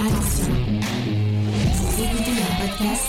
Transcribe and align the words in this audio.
Attention, 0.00 0.54
écoutez 1.98 2.30
un 2.30 2.66
podcast. 2.66 3.04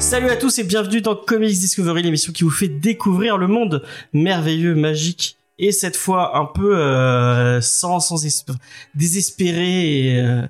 Salut 0.00 0.30
à 0.30 0.36
tous 0.36 0.58
et 0.58 0.64
bienvenue 0.64 1.00
dans 1.00 1.14
Comics 1.14 1.50
Discovery, 1.50 2.02
l'émission 2.02 2.32
qui 2.32 2.42
vous 2.42 2.50
fait 2.50 2.66
découvrir 2.66 3.38
le 3.38 3.46
monde 3.46 3.84
merveilleux, 4.12 4.74
magique 4.74 5.37
et 5.58 5.72
cette 5.72 5.96
fois 5.96 6.38
un 6.38 6.44
peu 6.44 6.76
euh, 6.78 7.60
sans 7.60 8.00
sans 8.00 8.24
esp- 8.24 8.54
désespéré 8.94 10.06
et 10.14 10.20
euh, 10.20 10.46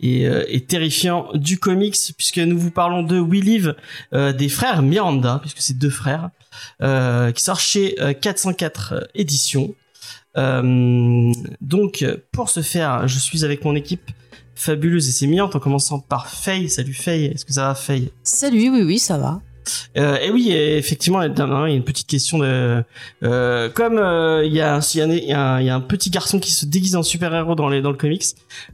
et, 0.00 0.26
euh, 0.26 0.44
et 0.48 0.60
terrifiant 0.64 1.28
du 1.34 1.58
comics 1.58 1.96
puisque 2.16 2.38
nous 2.38 2.58
vous 2.58 2.70
parlons 2.70 3.02
de 3.02 3.18
We 3.20 3.42
Live 3.42 3.74
euh, 4.12 4.32
des 4.32 4.48
frères 4.48 4.82
Miranda 4.82 5.38
puisque 5.40 5.60
c'est 5.60 5.78
deux 5.78 5.90
frères 5.90 6.30
euh, 6.82 7.32
qui 7.32 7.42
sort 7.42 7.60
chez 7.60 7.94
euh, 8.00 8.12
404 8.12 9.08
éditions. 9.14 9.74
Euh, 10.36 11.32
donc 11.60 12.04
pour 12.32 12.48
ce 12.50 12.60
faire, 12.62 13.08
je 13.08 13.18
suis 13.18 13.44
avec 13.44 13.64
mon 13.64 13.74
équipe 13.74 14.10
fabuleuse 14.54 15.08
et 15.08 15.12
sémillante 15.12 15.56
en 15.56 15.58
commençant 15.58 15.98
par 16.00 16.28
Faye. 16.28 16.68
Salut 16.68 16.92
Faye, 16.94 17.26
est-ce 17.26 17.44
que 17.44 17.52
ça 17.52 17.68
va 17.68 17.74
Faye? 17.74 18.10
Salut, 18.22 18.70
oui, 18.70 18.82
oui, 18.82 18.98
ça 18.98 19.16
va. 19.18 19.40
Euh, 19.96 20.16
et 20.18 20.30
oui, 20.30 20.50
et 20.50 20.76
effectivement, 20.76 21.22
il 21.22 21.32
y 21.36 21.40
a 21.40 21.66
une 21.68 21.84
petite 21.84 22.06
question 22.06 22.38
de 22.38 22.82
euh, 23.22 23.68
comme 23.70 23.98
euh, 23.98 24.44
il 24.44 24.52
y 24.52 24.60
a 24.60 24.80
il 24.94 24.98
y 24.98 25.00
a 25.02 25.04
un- 25.04 25.10
il 25.10 25.24
y, 25.24 25.32
a 25.32 25.40
un- 25.54 25.60
il 25.60 25.66
y 25.66 25.70
a 25.70 25.74
un 25.74 25.80
petit 25.80 26.10
garçon 26.10 26.38
qui 26.38 26.52
se 26.52 26.66
déguise 26.66 26.96
en 26.96 27.02
super-héros 27.02 27.54
dans 27.54 27.68
les 27.68 27.82
dans 27.82 27.90
le 27.90 27.96
comics. 27.96 28.24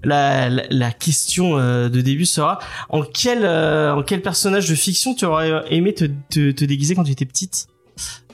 La, 0.05 0.49
la, 0.49 0.63
la 0.71 0.91
question 0.93 1.59
euh, 1.59 1.89
de 1.89 2.01
début 2.01 2.27
sera 2.27 2.59
en 2.89 3.03
quel 3.03 3.41
euh, 3.45 3.95
en 3.95 4.03
quel 4.03 4.23
personnage 4.23 4.69
de 4.69 4.75
fiction 4.75 5.15
tu 5.15 5.25
aurais 5.25 5.65
aimé 5.71 5.95
te, 5.95 6.05
te, 6.31 6.51
te 6.53 6.65
déguiser 6.65 6.95
quand 6.95 7.05
tu 7.05 7.13
étais 7.13 7.27
petite? 7.27 7.67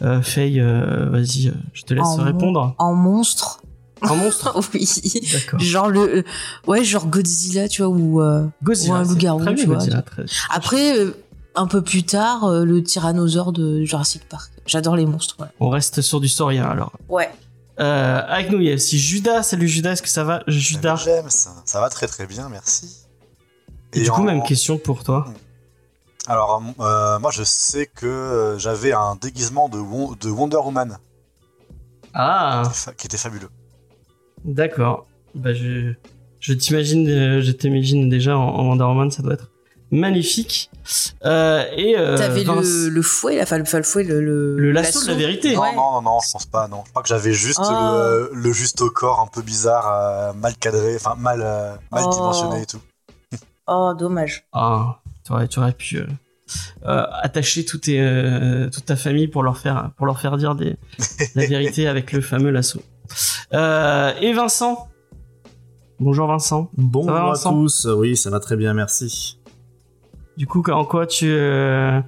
Euh, 0.02 0.20
Faye, 0.22 0.58
vas-y, 0.60 1.52
je 1.72 1.82
te 1.82 1.94
laisse 1.94 2.04
En 2.04 2.18
mon- 2.18 2.24
répondre. 2.24 2.74
En 2.78 2.94
monstre. 2.94 3.60
Un 4.04 4.16
monstre? 4.16 4.58
Oui. 4.74 4.88
D'accord. 5.32 5.60
Genre 5.60 5.88
le, 5.88 6.00
euh, 6.18 6.22
ouais, 6.66 6.82
genre 6.82 7.06
Godzilla, 7.06 7.68
tu 7.68 7.82
vois, 7.82 7.88
ou 7.96 8.20
euh, 8.20 8.44
Godzilla, 8.64 8.94
ou 8.94 8.96
un 8.96 9.04
loup-garou, 9.04 9.44
tu 9.54 9.66
vois. 9.66 9.76
Godzilla, 9.76 10.02
très- 10.02 10.24
Après, 10.50 10.98
euh, 10.98 11.12
un 11.54 11.66
peu 11.66 11.82
plus 11.82 12.04
tard, 12.04 12.44
euh, 12.44 12.64
le 12.64 12.82
tyrannosaure 12.82 13.52
de 13.52 13.84
Jurassic 13.84 14.28
Park. 14.28 14.52
J'adore 14.66 14.96
les 14.96 15.06
monstres. 15.06 15.36
Ouais. 15.40 15.48
On 15.60 15.68
reste 15.68 16.00
sur 16.00 16.20
du 16.20 16.28
saurien 16.28 16.64
alors. 16.64 16.92
Ouais. 17.08 17.30
Euh, 17.80 18.20
avec 18.28 18.50
nous, 18.50 18.58
il 18.60 18.66
y 18.66 18.70
a 18.70 18.74
aussi 18.74 18.98
Judas. 18.98 19.42
Salut 19.42 19.68
Judas, 19.68 19.92
est-ce 19.92 20.02
que 20.02 20.08
ça 20.08 20.24
va? 20.24 20.42
Judas 20.46 20.96
James, 21.04 21.30
ça 21.30 21.80
va 21.80 21.88
très 21.88 22.06
très 22.06 22.26
bien, 22.26 22.48
merci. 22.48 22.98
Et 23.94 24.02
du 24.02 24.10
coup, 24.10 24.20
en- 24.22 24.24
même 24.24 24.42
question 24.42 24.78
pour 24.78 25.04
toi. 25.04 25.26
Alors, 26.28 26.62
euh, 26.80 27.18
moi 27.18 27.30
je 27.32 27.42
sais 27.42 27.86
que 27.86 28.06
euh, 28.06 28.58
j'avais 28.58 28.92
un 28.92 29.16
déguisement 29.20 29.68
de, 29.68 29.78
Won- 29.78 30.14
de 30.20 30.30
Wonder 30.30 30.58
Woman 30.58 30.96
Ah, 32.14 32.62
qui 32.64 32.68
était 32.70 32.78
fa- 32.78 32.92
qui 32.94 33.06
était 33.08 33.16
fabuleux. 33.16 33.48
d'accord. 34.44 35.06
Bah, 35.34 35.52
je, 35.54 35.94
je 36.40 36.52
t'imagine, 36.52 37.06
je 37.40 37.50
t'imagine 37.52 38.08
déjà 38.08 38.36
en, 38.38 38.42
en 38.48 38.68
Wonder 38.68 38.84
Woman, 38.84 39.10
ça 39.10 39.22
doit 39.22 39.34
être 39.34 39.50
magnifique. 39.92 40.70
Euh, 41.24 41.64
et 41.76 41.96
euh, 41.96 42.16
T'avais 42.18 42.42
Vince- 42.42 42.84
le, 42.86 42.88
le 42.88 43.02
fouet, 43.02 43.36
la, 43.36 43.42
enfin, 43.44 43.58
le, 43.58 43.64
le 43.72 43.82
fouet, 43.84 44.02
le, 44.02 44.20
le, 44.20 44.56
Le 44.58 44.72
lasso 44.72 45.02
de 45.04 45.08
la 45.08 45.14
vérité. 45.14 45.54
Non, 45.54 45.60
Ouais. 45.62 45.74
non, 45.76 45.92
non, 45.92 46.02
non, 46.02 46.18
je 46.26 46.32
pense 46.32 46.46
pas, 46.46 46.66
non. 46.66 46.82
Je 46.84 46.90
crois 46.90 47.02
que 47.02 47.08
j'avais 47.08 47.32
juste 47.32 47.60
Ah. 47.62 48.00
le, 48.02 48.30
le 48.34 48.52
juste 48.52 48.80
au 48.82 48.90
corps 48.90 49.20
un 49.20 49.28
peu 49.28 49.42
bizarre, 49.42 49.86
euh, 49.92 50.32
mal 50.32 50.56
cadré, 50.56 50.96
enfin 50.96 51.14
mal, 51.16 51.40
euh, 51.42 51.74
mal 51.92 52.04
Oh. 52.06 52.10
dimensionné 52.10 52.62
et 52.62 52.66
tout. 52.66 52.80
Oh, 53.68 53.92
dommage. 53.96 54.44
Ah, 54.52 54.98
tu 55.24 55.32
aurais, 55.32 55.46
tu 55.46 55.60
aurais 55.60 55.72
pu 55.72 55.98
euh, 55.98 56.06
euh, 56.84 57.04
attacher 57.22 57.64
tout 57.64 57.78
tes, 57.78 58.00
euh, 58.00 58.68
toute 58.70 58.86
ta 58.86 58.96
famille 58.96 59.28
pour 59.28 59.44
leur 59.44 59.56
faire, 59.58 59.92
pour 59.96 60.06
leur 60.06 60.20
faire 60.20 60.36
dire 60.36 60.56
des, 60.56 60.76
la 61.36 61.46
vérité 61.46 61.86
avec 61.86 62.10
le 62.12 62.20
fameux 62.22 62.50
lasso. 62.50 62.82
Euh, 63.54 64.12
et 64.20 64.32
Vincent? 64.32 64.88
Bonjour 66.00 66.26
Vincent. 66.26 66.70
Bonjour 66.76 67.14
à 67.14 67.26
Vincent? 67.26 67.52
tous, 67.52 67.86
oui, 67.96 68.16
ça 68.16 68.30
va 68.30 68.40
très 68.40 68.56
bien, 68.56 68.74
merci. 68.74 69.38
Du 70.36 70.46
coup, 70.46 70.62
en 70.70 70.84
quoi 70.84 71.06
tu 71.06 71.26
euh, 71.28 72.00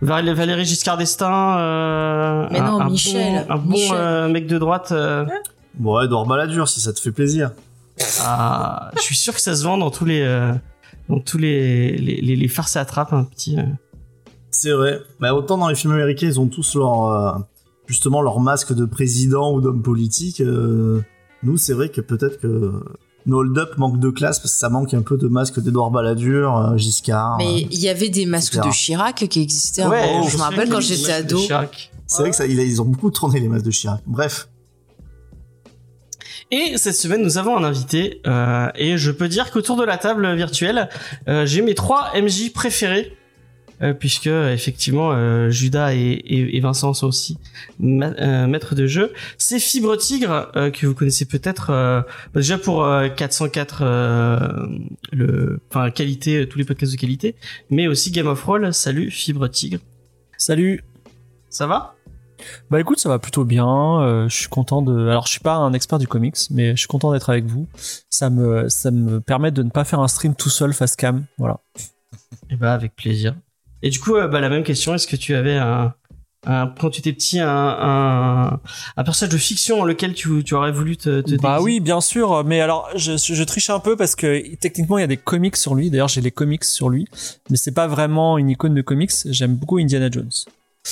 Val- 0.00 0.32
Valérie 0.32 0.64
Giscard 0.64 0.96
d'Estaing 0.96 1.58
euh, 1.58 2.48
Mais 2.50 2.60
un- 2.60 2.70
non, 2.70 2.80
un 2.80 2.88
Michel, 2.90 3.44
bon, 3.48 3.52
un 3.54 3.56
bon 3.58 3.70
Michel. 3.70 3.96
euh, 3.96 4.28
mec 4.28 4.46
de 4.46 4.58
droite. 4.58 4.92
euh, 4.92 5.24
Bon, 5.74 6.00
Edouard 6.00 6.26
Balladur, 6.26 6.68
si 6.68 6.80
ça 6.80 6.92
te 6.92 7.00
fait 7.00 7.10
plaisir. 7.10 7.50
ah, 8.22 8.90
je 8.96 9.00
suis 9.02 9.16
sûr 9.16 9.34
que 9.34 9.40
ça 9.40 9.54
se 9.56 9.64
vend 9.64 9.76
dans 9.78 9.90
tous 9.90 10.04
les 10.04 10.20
euh, 10.22 10.52
dans 11.08 11.18
tous 11.20 11.38
les 11.38 11.96
les, 11.96 12.20
les, 12.20 12.36
les 12.36 12.48
farces 12.48 12.76
à 12.76 12.84
trappe 12.84 13.12
un 13.12 13.24
petit. 13.24 13.58
euh. 13.58 13.62
C'est 14.50 14.70
vrai. 14.72 15.00
Bah, 15.18 15.34
autant 15.34 15.58
dans 15.58 15.68
les 15.68 15.74
films 15.74 15.94
américains, 15.94 16.26
ils 16.28 16.38
ont 16.38 16.46
tous 16.46 16.76
leur, 16.76 17.04
euh, 17.10 17.32
justement 17.86 18.22
leur 18.22 18.38
masque 18.40 18.72
de 18.72 18.84
président 18.84 19.52
ou 19.52 19.60
d'homme 19.60 19.82
politique. 19.82 20.40
euh, 20.40 21.02
nous, 21.42 21.56
c'est 21.56 21.72
vrai 21.74 21.88
que 21.88 22.00
peut-être 22.00 22.40
que 22.40 22.72
nos 23.26 23.38
hold-up 23.38 23.76
manquent 23.78 24.00
de 24.00 24.10
classe 24.10 24.38
parce 24.38 24.52
que 24.52 24.58
ça 24.58 24.68
manque 24.68 24.94
un 24.94 25.02
peu 25.02 25.16
de 25.16 25.28
masque 25.28 25.60
d'Edouard 25.60 25.90
Balladur, 25.90 26.56
euh, 26.56 26.76
Giscard. 26.76 27.36
Mais 27.38 27.46
euh. 27.46 27.68
il 27.70 27.80
y 27.80 27.88
avait 27.88 28.10
des 28.10 28.26
masques 28.26 28.54
etc. 28.54 28.68
de 28.68 28.74
Chirac 28.74 29.28
qui 29.28 29.40
existaient. 29.40 29.86
Ouais, 29.86 30.02
avant. 30.02 30.28
je 30.28 30.36
me 30.36 30.42
rappelle 30.42 30.68
quand 30.68 30.80
j'étais 30.80 31.12
ado. 31.12 31.38
C'est 32.06 32.18
vrai 32.18 32.30
que 32.30 32.36
ça, 32.36 32.46
ils 32.46 32.82
ont 32.82 32.84
beaucoup 32.84 33.10
tourné 33.10 33.40
les 33.40 33.48
masques 33.48 33.64
de 33.64 33.70
Chirac. 33.70 34.00
Bref. 34.06 34.48
Et 36.50 36.76
cette 36.76 36.94
semaine, 36.94 37.22
nous 37.22 37.38
avons 37.38 37.56
un 37.56 37.64
invité. 37.64 38.20
euh, 38.26 38.68
et 38.74 38.98
je 38.98 39.10
peux 39.10 39.28
dire 39.28 39.50
qu'autour 39.50 39.76
de 39.76 39.84
la 39.84 39.96
table 39.96 40.34
virtuelle, 40.34 40.88
euh, 41.28 41.46
j'ai 41.46 41.62
mes 41.62 41.74
trois 41.74 42.12
MJ 42.14 42.52
préférés. 42.52 43.16
Euh, 43.84 43.92
puisque 43.94 44.26
effectivement 44.26 45.12
euh, 45.12 45.50
Judas 45.50 45.92
et, 45.94 45.98
et- 45.98 46.56
et 46.56 46.60
Vincent 46.60 46.94
sont 46.94 47.06
aussi 47.06 47.38
ma- 47.78 48.14
euh, 48.18 48.46
maîtres 48.46 48.74
de 48.74 48.86
jeu. 48.86 49.12
C'est 49.38 49.58
Fibre 49.60 49.94
Tigre 49.96 50.50
que 50.72 50.86
vous 50.86 50.94
connaissez 50.94 51.26
peut-être 51.26 51.68
bah, 51.68 52.06
déjà 52.34 52.58
pour 52.58 52.84
euh, 52.84 53.08
404 53.08 53.82
euh, 53.82 54.38
le 55.12 55.60
enfin 55.70 55.90
qualité 55.90 56.48
tous 56.48 56.58
les 56.58 56.64
podcasts 56.64 56.92
de 56.92 56.98
qualité, 56.98 57.36
mais 57.70 57.86
aussi 57.86 58.10
Game 58.10 58.26
of 58.26 58.42
Roll. 58.44 58.72
Salut 58.74 59.10
Fibre 59.10 59.46
Tigre, 59.48 59.78
Salut. 60.38 60.82
ça 61.50 61.66
va? 61.66 61.94
Bah 62.70 62.78
écoute, 62.80 62.98
ça 62.98 63.08
va 63.08 63.18
plutôt 63.18 63.44
bien. 63.44 64.02
euh, 64.02 64.28
je 64.28 64.34
suis 64.34 64.48
content 64.48 64.82
de. 64.82 65.08
Alors, 65.08 65.24
je 65.26 65.30
suis 65.30 65.40
pas 65.40 65.54
un 65.54 65.72
expert 65.72 65.98
du 65.98 66.06
comics, 66.08 66.36
mais 66.50 66.72
je 66.72 66.76
suis 66.76 66.88
content 66.88 67.12
d'être 67.12 67.30
avec 67.30 67.46
vous. 67.46 67.66
Ça 68.10 68.28
me, 68.28 68.68
ça 68.68 68.90
me 68.90 69.20
permet 69.20 69.50
de 69.50 69.62
ne 69.62 69.70
pas 69.70 69.84
faire 69.84 70.00
un 70.00 70.08
stream 70.08 70.34
tout 70.34 70.50
seul 70.50 70.74
face 70.74 70.94
cam. 70.96 71.24
Voilà. 71.38 71.60
Eh 72.50 72.56
bah 72.56 72.74
avec 72.74 72.94
plaisir. 72.96 73.34
Et 73.84 73.90
du 73.90 74.00
coup, 74.00 74.16
euh, 74.16 74.26
bah, 74.26 74.40
la 74.40 74.48
même 74.48 74.64
question, 74.64 74.94
est-ce 74.94 75.06
que 75.06 75.14
tu 75.14 75.34
avais 75.34 75.56
un, 75.56 75.92
un 76.46 76.72
quand 76.80 76.88
tu 76.88 77.00
étais 77.00 77.12
petit 77.12 77.38
un, 77.38 77.48
un, 77.48 78.60
un 78.96 79.04
personnage 79.04 79.32
de 79.32 79.38
fiction 79.38 79.82
en 79.82 79.84
lequel 79.84 80.14
tu, 80.14 80.42
tu 80.42 80.54
aurais 80.54 80.72
voulu 80.72 80.96
te, 80.96 81.20
te 81.20 81.36
Bah 81.36 81.58
déguiser 81.58 81.64
oui, 81.64 81.80
bien 81.80 82.00
sûr. 82.00 82.44
Mais 82.44 82.62
alors, 82.62 82.88
je, 82.96 83.16
je 83.18 83.44
triche 83.44 83.68
un 83.68 83.80
peu 83.80 83.94
parce 83.94 84.16
que 84.16 84.56
techniquement, 84.56 84.96
il 84.96 85.02
y 85.02 85.04
a 85.04 85.06
des 85.06 85.18
comics 85.18 85.56
sur 85.56 85.74
lui. 85.74 85.90
D'ailleurs, 85.90 86.08
j'ai 86.08 86.22
les 86.22 86.30
comics 86.30 86.64
sur 86.64 86.88
lui, 86.88 87.06
mais 87.50 87.58
c'est 87.58 87.74
pas 87.74 87.86
vraiment 87.86 88.38
une 88.38 88.48
icône 88.48 88.74
de 88.74 88.82
comics. 88.82 89.12
J'aime 89.26 89.54
beaucoup 89.54 89.76
Indiana 89.76 90.08
Jones. 90.10 90.32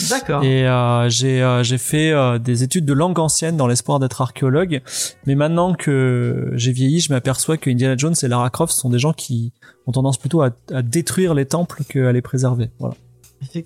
D'accord. 0.09 0.43
Et 0.43 0.67
euh, 0.67 1.09
j'ai 1.11 1.43
euh, 1.43 1.63
j'ai 1.63 1.77
fait 1.77 2.13
euh, 2.13 2.39
des 2.39 2.63
études 2.63 2.87
de 2.87 2.95
langue 2.95 3.19
ancienne 3.19 3.57
dans 3.59 3.67
l'espoir 3.67 3.99
d'être 3.99 4.23
archéologue. 4.23 4.81
Mais 5.27 5.35
maintenant 5.35 5.75
que 5.75 6.51
j'ai 6.55 6.73
vieilli, 6.73 7.01
je 7.01 7.13
m'aperçois 7.13 7.59
que 7.59 7.69
Indiana 7.69 7.95
Jones 7.97 8.15
et 8.23 8.29
Lara 8.29 8.49
Croft 8.49 8.73
sont 8.73 8.89
des 8.89 8.99
gens 8.99 9.13
qui 9.13 9.53
ont 9.87 9.93
tendance 9.93 10.17
plutôt 10.19 10.41
à, 10.43 10.51
à 10.73 10.81
détruire 10.83 11.35
les 11.35 11.45
temples 11.45 11.83
qu'à 11.89 12.11
les 12.13 12.23
préserver. 12.23 12.71
Voilà. 12.79 12.95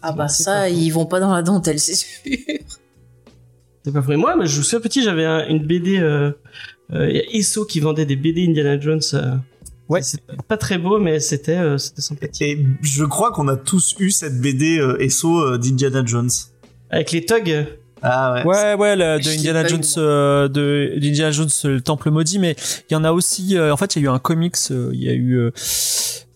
Ah 0.03 0.13
bah 0.13 0.27
ça, 0.29 0.53
pas 0.63 0.69
ils 0.71 0.91
vont 0.91 1.07
pas 1.07 1.21
dans 1.21 1.33
la 1.33 1.43
dentelle, 1.43 1.79
c'est 1.79 1.95
sûr. 1.95 2.09
C'est 3.85 3.93
pas 3.93 4.01
vrai. 4.01 4.17
Moi, 4.17 4.35
mais 4.37 4.47
je 4.47 4.59
me 4.59 4.63
souviens 4.65 4.81
petit, 4.81 5.03
j'avais 5.05 5.25
un- 5.25 5.47
une 5.47 5.65
BD. 5.65 5.99
Euh, 5.99 6.33
euh, 6.93 7.09
il 7.09 7.17
y 7.17 7.21
a 7.21 7.25
Esso 7.39 7.65
qui 7.67 7.79
vendait 7.79 8.07
des 8.07 8.17
BD 8.17 8.47
Indiana 8.49 8.81
Jones. 8.81 9.01
Euh, 9.89 9.93
Ouais. 9.95 10.03
C'est 10.03 10.21
pas 10.49 10.57
très 10.57 10.79
beau, 10.79 10.99
mais 10.99 11.21
c'était 11.21 11.57
euh, 11.59 11.79
c'était 11.79 12.03
sympathique. 12.03 12.43
Et 12.43 12.67
je 12.83 13.05
crois 13.05 13.33
qu'on 13.33 13.49
a 13.49 13.57
tous 13.57 13.95
eu 13.99 14.11
cette 14.11 14.41
BD 14.41 14.79
euh, 14.79 15.09
SO 15.09 15.41
euh, 15.41 15.59
d'Indiana 15.59 16.03
Jones. 16.05 16.31
Avec 16.91 17.13
les 17.13 17.25
thugs. 17.25 17.67
Ah 18.03 18.35
ouais. 18.35 18.45
Ouais, 18.45 18.75
ouais, 18.75 18.95
le- 18.97 19.19
de 19.23 19.29
Indiana 19.31 19.63
pas 19.63 19.69
eu, 19.69 19.71
Jones, 19.71 19.85
euh, 19.97 20.49
de 20.49 20.93
d'Indiana 20.99 21.31
Jones, 21.31 21.49
euh, 21.65 21.69
le 21.75 21.81
Temple 21.81 22.11
maudit, 22.11 22.39
mais 22.39 22.55
il 22.91 22.93
y 22.93 22.97
en 22.97 23.05
a 23.05 23.13
aussi. 23.13 23.57
euh, 23.57 23.73
en 23.73 23.77
fait, 23.77 23.97
il 23.97 24.03
y 24.03 24.07
a 24.07 24.11
eu 24.11 24.13
un 24.15 24.19
comics. 24.19 24.55
euh, 24.71 24.91
Il 24.93 25.03
y 25.03 25.09
a 25.09 25.15
eu, 25.15 25.35
euh, 25.39 25.51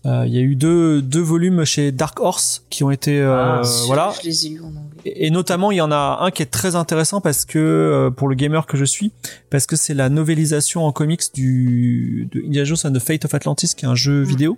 euh, 0.07 0.23
il 0.25 0.33
y 0.33 0.39
a 0.39 0.41
eu 0.41 0.55
deux 0.55 1.01
deux 1.03 1.21
volumes 1.21 1.63
chez 1.63 1.91
Dark 1.91 2.19
Horse 2.19 2.65
qui 2.71 2.83
ont 2.83 2.89
été, 2.89 3.19
euh, 3.21 3.33
Ah, 3.33 3.61
voilà. 3.85 4.11
Je 4.21 4.27
les 4.27 4.45
ai 4.47 4.49
lus 4.49 4.61
en 4.61 4.67
anglais. 4.69 4.90
Et 5.05 5.27
et 5.27 5.29
notamment, 5.31 5.71
il 5.71 5.77
y 5.77 5.81
en 5.81 5.91
a 5.91 6.19
un 6.21 6.31
qui 6.31 6.41
est 6.43 6.51
très 6.51 6.75
intéressant 6.75 7.21
parce 7.21 7.45
que 7.45 7.57
euh, 7.59 8.09
pour 8.11 8.27
le 8.27 8.35
gamer 8.35 8.65
que 8.67 8.77
je 8.77 8.85
suis, 8.85 9.11
parce 9.49 9.65
que 9.65 9.75
c'est 9.75 9.93
la 9.93 10.09
novélisation 10.09 10.85
en 10.85 10.91
comics 10.91 11.23
du 11.33 12.27
de 12.31 12.39
Indiana 12.41 12.65
Jones 12.65 12.77
and 12.85 12.93
the 12.93 12.99
Fate 12.99 13.25
of 13.25 13.33
Atlantis, 13.33 13.73
qui 13.75 13.85
est 13.85 13.87
un 13.89 13.95
jeu 13.95 14.21
vidéo. 14.21 14.57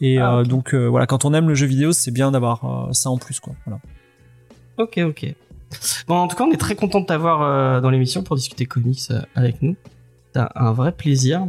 Et 0.00 0.18
Ah, 0.18 0.36
euh, 0.36 0.40
ok. 0.42 0.48
donc 0.48 0.74
euh, 0.74 0.86
voilà, 0.86 1.06
quand 1.06 1.24
on 1.24 1.34
aime 1.34 1.48
le 1.48 1.54
jeu 1.54 1.66
vidéo, 1.66 1.92
c'est 1.92 2.10
bien 2.10 2.30
d'avoir 2.30 2.88
ça 2.92 3.10
en 3.10 3.18
plus, 3.18 3.40
quoi. 3.40 3.54
Voilà. 3.66 3.80
Ok, 4.78 4.98
ok. 5.04 5.34
Bon, 6.06 6.16
en 6.16 6.28
tout 6.28 6.36
cas, 6.36 6.44
on 6.44 6.52
est 6.52 6.56
très 6.58 6.74
content 6.74 7.00
de 7.00 7.06
t'avoir 7.06 7.42
euh, 7.42 7.80
dans 7.80 7.90
l'émission 7.90 8.22
pour 8.22 8.36
discuter 8.36 8.66
comics 8.66 9.00
avec 9.34 9.62
nous. 9.62 9.74
C'est 10.32 10.40
un, 10.40 10.48
un 10.54 10.72
vrai 10.72 10.92
plaisir. 10.92 11.46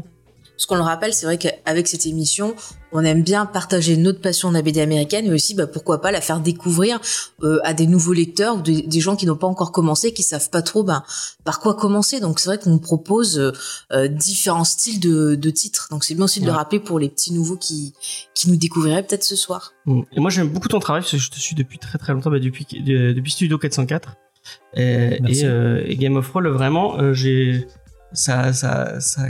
Parce 0.56 0.68
qu'on 0.68 0.76
le 0.76 0.82
rappelle, 0.82 1.14
c'est 1.14 1.26
vrai 1.26 1.38
qu'avec 1.40 1.88
cette 1.88 2.06
émission, 2.06 2.56
on 2.92 3.04
aime 3.04 3.24
bien 3.24 3.48
partager 3.48 3.98
notre 3.98 4.22
passion 4.22 4.50
de 4.50 4.54
la 4.54 4.62
BD 4.62 4.82
américaine, 4.82 5.26
mais 5.28 5.34
aussi, 5.34 5.56
bah, 5.56 5.66
pourquoi 5.66 6.00
pas 6.00 6.12
la 6.12 6.22
faire 6.22 6.40
découvrir 6.42 7.00
euh, 7.42 7.60
à 7.64 7.74
des 7.74 7.88
nouveaux 7.88 8.14
lecteurs 8.14 8.58
ou 8.58 8.62
des, 8.62 8.84
des 8.84 9.00
gens 9.00 9.16
qui 9.16 9.26
n'ont 9.26 9.36
pas 9.36 9.48
encore 9.48 9.72
commencé, 9.72 10.14
qui 10.14 10.22
savent 10.22 10.52
pas 10.52 10.62
trop 10.62 10.84
ben, 10.84 11.04
par 11.44 11.60
quoi 11.60 11.74
commencer. 11.74 12.20
Donc 12.20 12.40
c'est 12.40 12.50
vrai 12.50 12.60
qu'on 12.60 12.78
propose 12.78 13.40
euh, 13.40 13.52
euh, 13.94 14.08
différents 14.08 14.64
styles 14.64 15.00
de, 15.00 15.34
de 15.34 15.50
titres. 15.50 15.88
Donc 15.90 16.04
c'est 16.04 16.14
bien 16.14 16.26
aussi 16.26 16.40
de 16.40 16.46
le 16.46 16.52
rappeler 16.52 16.80
pour 16.80 17.00
les 17.00 17.10
petits 17.10 17.34
nouveaux 17.34 17.58
qui, 17.58 17.94
qui 18.36 18.48
nous 18.50 18.56
découvriraient 18.56 19.02
peut-être 19.04 19.24
ce 19.24 19.36
soir. 19.36 19.74
Mm. 19.88 20.02
Et 20.16 20.20
moi 20.20 20.30
j'aime 20.30 20.50
beaucoup 20.50 20.68
ton 20.68 20.80
travail 20.80 21.02
parce 21.02 21.12
que 21.14 21.18
je 21.18 21.32
te 21.32 21.40
suis 21.40 21.56
depuis 21.56 21.80
très 21.80 21.98
très 21.98 22.14
longtemps, 22.14 22.30
bah, 22.30 22.40
depuis 22.40 22.66
de- 22.80 23.12
depuis 23.12 23.32
Studio 23.32 23.58
404 23.58 24.16
et, 24.76 25.20
et, 25.28 25.46
euh, 25.46 25.82
et 25.86 25.96
Game 25.96 26.16
of 26.18 26.30
Thrones 26.30 26.48
vraiment 26.50 27.00
euh, 27.00 27.14
j'ai 27.14 27.66
ça 28.14 28.54
ça 28.54 29.00
ça 29.00 29.22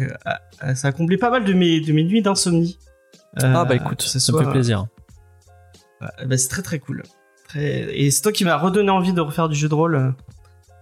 a, 0.59 0.75
ça 0.75 0.87
a 0.89 0.91
comblé 0.91 1.17
pas 1.17 1.29
mal 1.29 1.43
de 1.45 1.53
mes 1.53 1.79
de 1.81 1.91
mes 1.93 2.03
nuits 2.03 2.21
d'insomnie. 2.21 2.77
Euh, 3.41 3.53
Ah 3.55 3.65
bah 3.65 3.75
écoute, 3.75 4.01
ça 4.01 4.31
me 4.33 4.43
fait 4.43 4.51
plaisir. 4.51 4.85
euh, 6.01 6.07
bah, 6.25 6.37
c'est 6.37 6.49
très 6.49 6.61
très 6.61 6.79
cool. 6.79 7.03
Très... 7.47 7.97
Et 7.97 8.11
c'est 8.11 8.21
toi 8.21 8.31
qui 8.31 8.45
m'as 8.45 8.57
redonné 8.57 8.89
envie 8.91 9.13
de 9.13 9.21
refaire 9.21 9.49
du 9.49 9.55
jeu 9.55 9.69
de 9.69 9.73
rôle. 9.73 9.95
euh, 9.95 10.11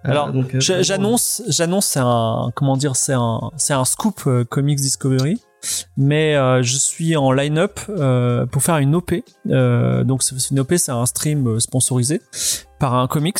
Alors, 0.03 0.31
donc, 0.33 0.55
euh, 0.55 0.59
J'annonce, 0.59 1.43
j'annonce, 1.47 1.85
c'est 1.85 1.99
un, 2.01 2.51
comment 2.55 2.75
dire, 2.75 2.95
c'est 2.95 3.13
un, 3.13 3.39
c'est 3.57 3.73
un 3.73 3.85
scoop 3.85 4.21
euh, 4.27 4.43
Comics 4.43 4.79
Discovery, 4.79 5.39
mais 5.95 6.35
euh, 6.35 6.61
je 6.63 6.75
suis 6.75 7.15
en 7.15 7.31
line-up 7.31 7.79
euh, 7.89 8.45
pour 8.47 8.63
faire 8.63 8.77
une 8.77 8.95
OP. 8.95 9.13
Euh, 9.49 10.03
donc 10.03 10.23
c'est 10.23 10.35
une 10.51 10.59
OP, 10.59 10.73
c'est 10.77 10.91
un 10.91 11.05
stream 11.05 11.47
euh, 11.47 11.59
sponsorisé 11.59 12.21
par 12.79 12.95
un 12.95 13.07
comics 13.07 13.37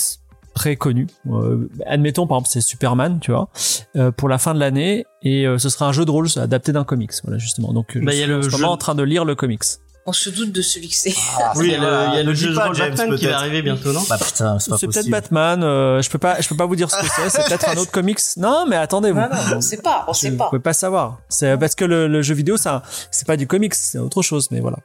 très 0.61 0.75
connu. 0.75 1.07
Euh, 1.27 1.67
admettons 1.87 2.27
par 2.27 2.37
exemple 2.37 2.49
c'est 2.53 2.61
Superman, 2.61 3.19
tu 3.19 3.31
vois, 3.31 3.49
euh, 3.95 4.11
pour 4.11 4.29
la 4.29 4.37
fin 4.37 4.53
de 4.53 4.59
l'année, 4.59 5.05
et 5.23 5.47
euh, 5.47 5.57
ce 5.57 5.69
sera 5.69 5.87
un 5.87 5.91
jeu 5.91 6.05
de 6.05 6.11
rôle 6.11 6.27
adapté 6.37 6.71
d'un 6.71 6.83
comics, 6.83 7.11
voilà 7.23 7.39
justement. 7.39 7.73
Donc 7.73 7.97
Bah, 7.97 8.11
je 8.11 8.17
il 8.17 8.19
y 8.19 8.23
a 8.23 8.25
suis 8.25 8.31
le 8.33 8.39
en 8.39 8.43
ce 8.43 8.49
moment 8.51 8.71
en 8.73 8.77
train 8.77 8.93
de 8.95 9.01
lire 9.03 9.25
le 9.25 9.33
comics. 9.35 9.63
On 10.07 10.13
se 10.13 10.29
doute 10.31 10.51
de 10.51 10.61
celui 10.63 10.87
que 10.89 10.95
c'est. 10.95 11.13
Ah, 11.39 11.53
oui, 11.55 11.67
il 11.67 11.71
y 11.73 11.75
a 11.75 11.79
le, 11.79 12.13
il 12.13 12.15
y 12.15 12.19
a 12.19 12.23
le 12.23 12.29
Ne 12.29 12.33
jeu 12.35 12.49
de 12.49 12.55
James, 12.73 12.89
Batman 12.95 13.15
qui 13.17 13.25
va 13.27 13.37
arriver 13.37 13.61
bientôt, 13.61 13.93
non 13.93 14.01
Bah 14.09 14.17
putain, 14.23 14.57
c'est 14.59 14.71
pas 14.71 14.77
C'est 14.77 14.87
peut-être. 14.87 15.09
Batman. 15.09 15.63
euh, 15.63 16.01
je 16.01 16.09
peux 16.09 16.17
pas, 16.17 16.41
je 16.41 16.47
peux 16.49 16.55
pas 16.57 16.65
vous 16.65 16.75
dire 16.75 16.89
ce 16.89 16.97
que 16.99 17.05
c'est. 17.07 17.29
C'est 17.29 17.45
peut-être 17.47 17.69
un 17.69 17.77
autre 17.77 17.91
comics. 17.91 18.19
Non, 18.37 18.65
mais 18.67 18.77
attendez, 18.77 19.11
vous. 19.11 19.19
on 19.55 19.61
sait 19.61 19.77
pas, 19.77 20.05
on 20.07 20.13
Je- 20.13 20.19
sait 20.19 20.29
Vous 20.31 20.37
pas. 20.37 20.49
pouvez 20.49 20.61
pas 20.61 20.73
savoir. 20.73 21.19
C'est 21.29 21.55
parce 21.57 21.75
que 21.75 21.85
le, 21.85 22.07
le 22.07 22.21
jeu 22.23 22.33
vidéo, 22.33 22.57
ça, 22.57 22.81
c'est 23.11 23.27
pas 23.27 23.37
du 23.37 23.45
comics, 23.45 23.75
c'est 23.75 23.99
autre 23.99 24.21
chose. 24.23 24.47
Mais 24.51 24.59
voilà. 24.59 24.77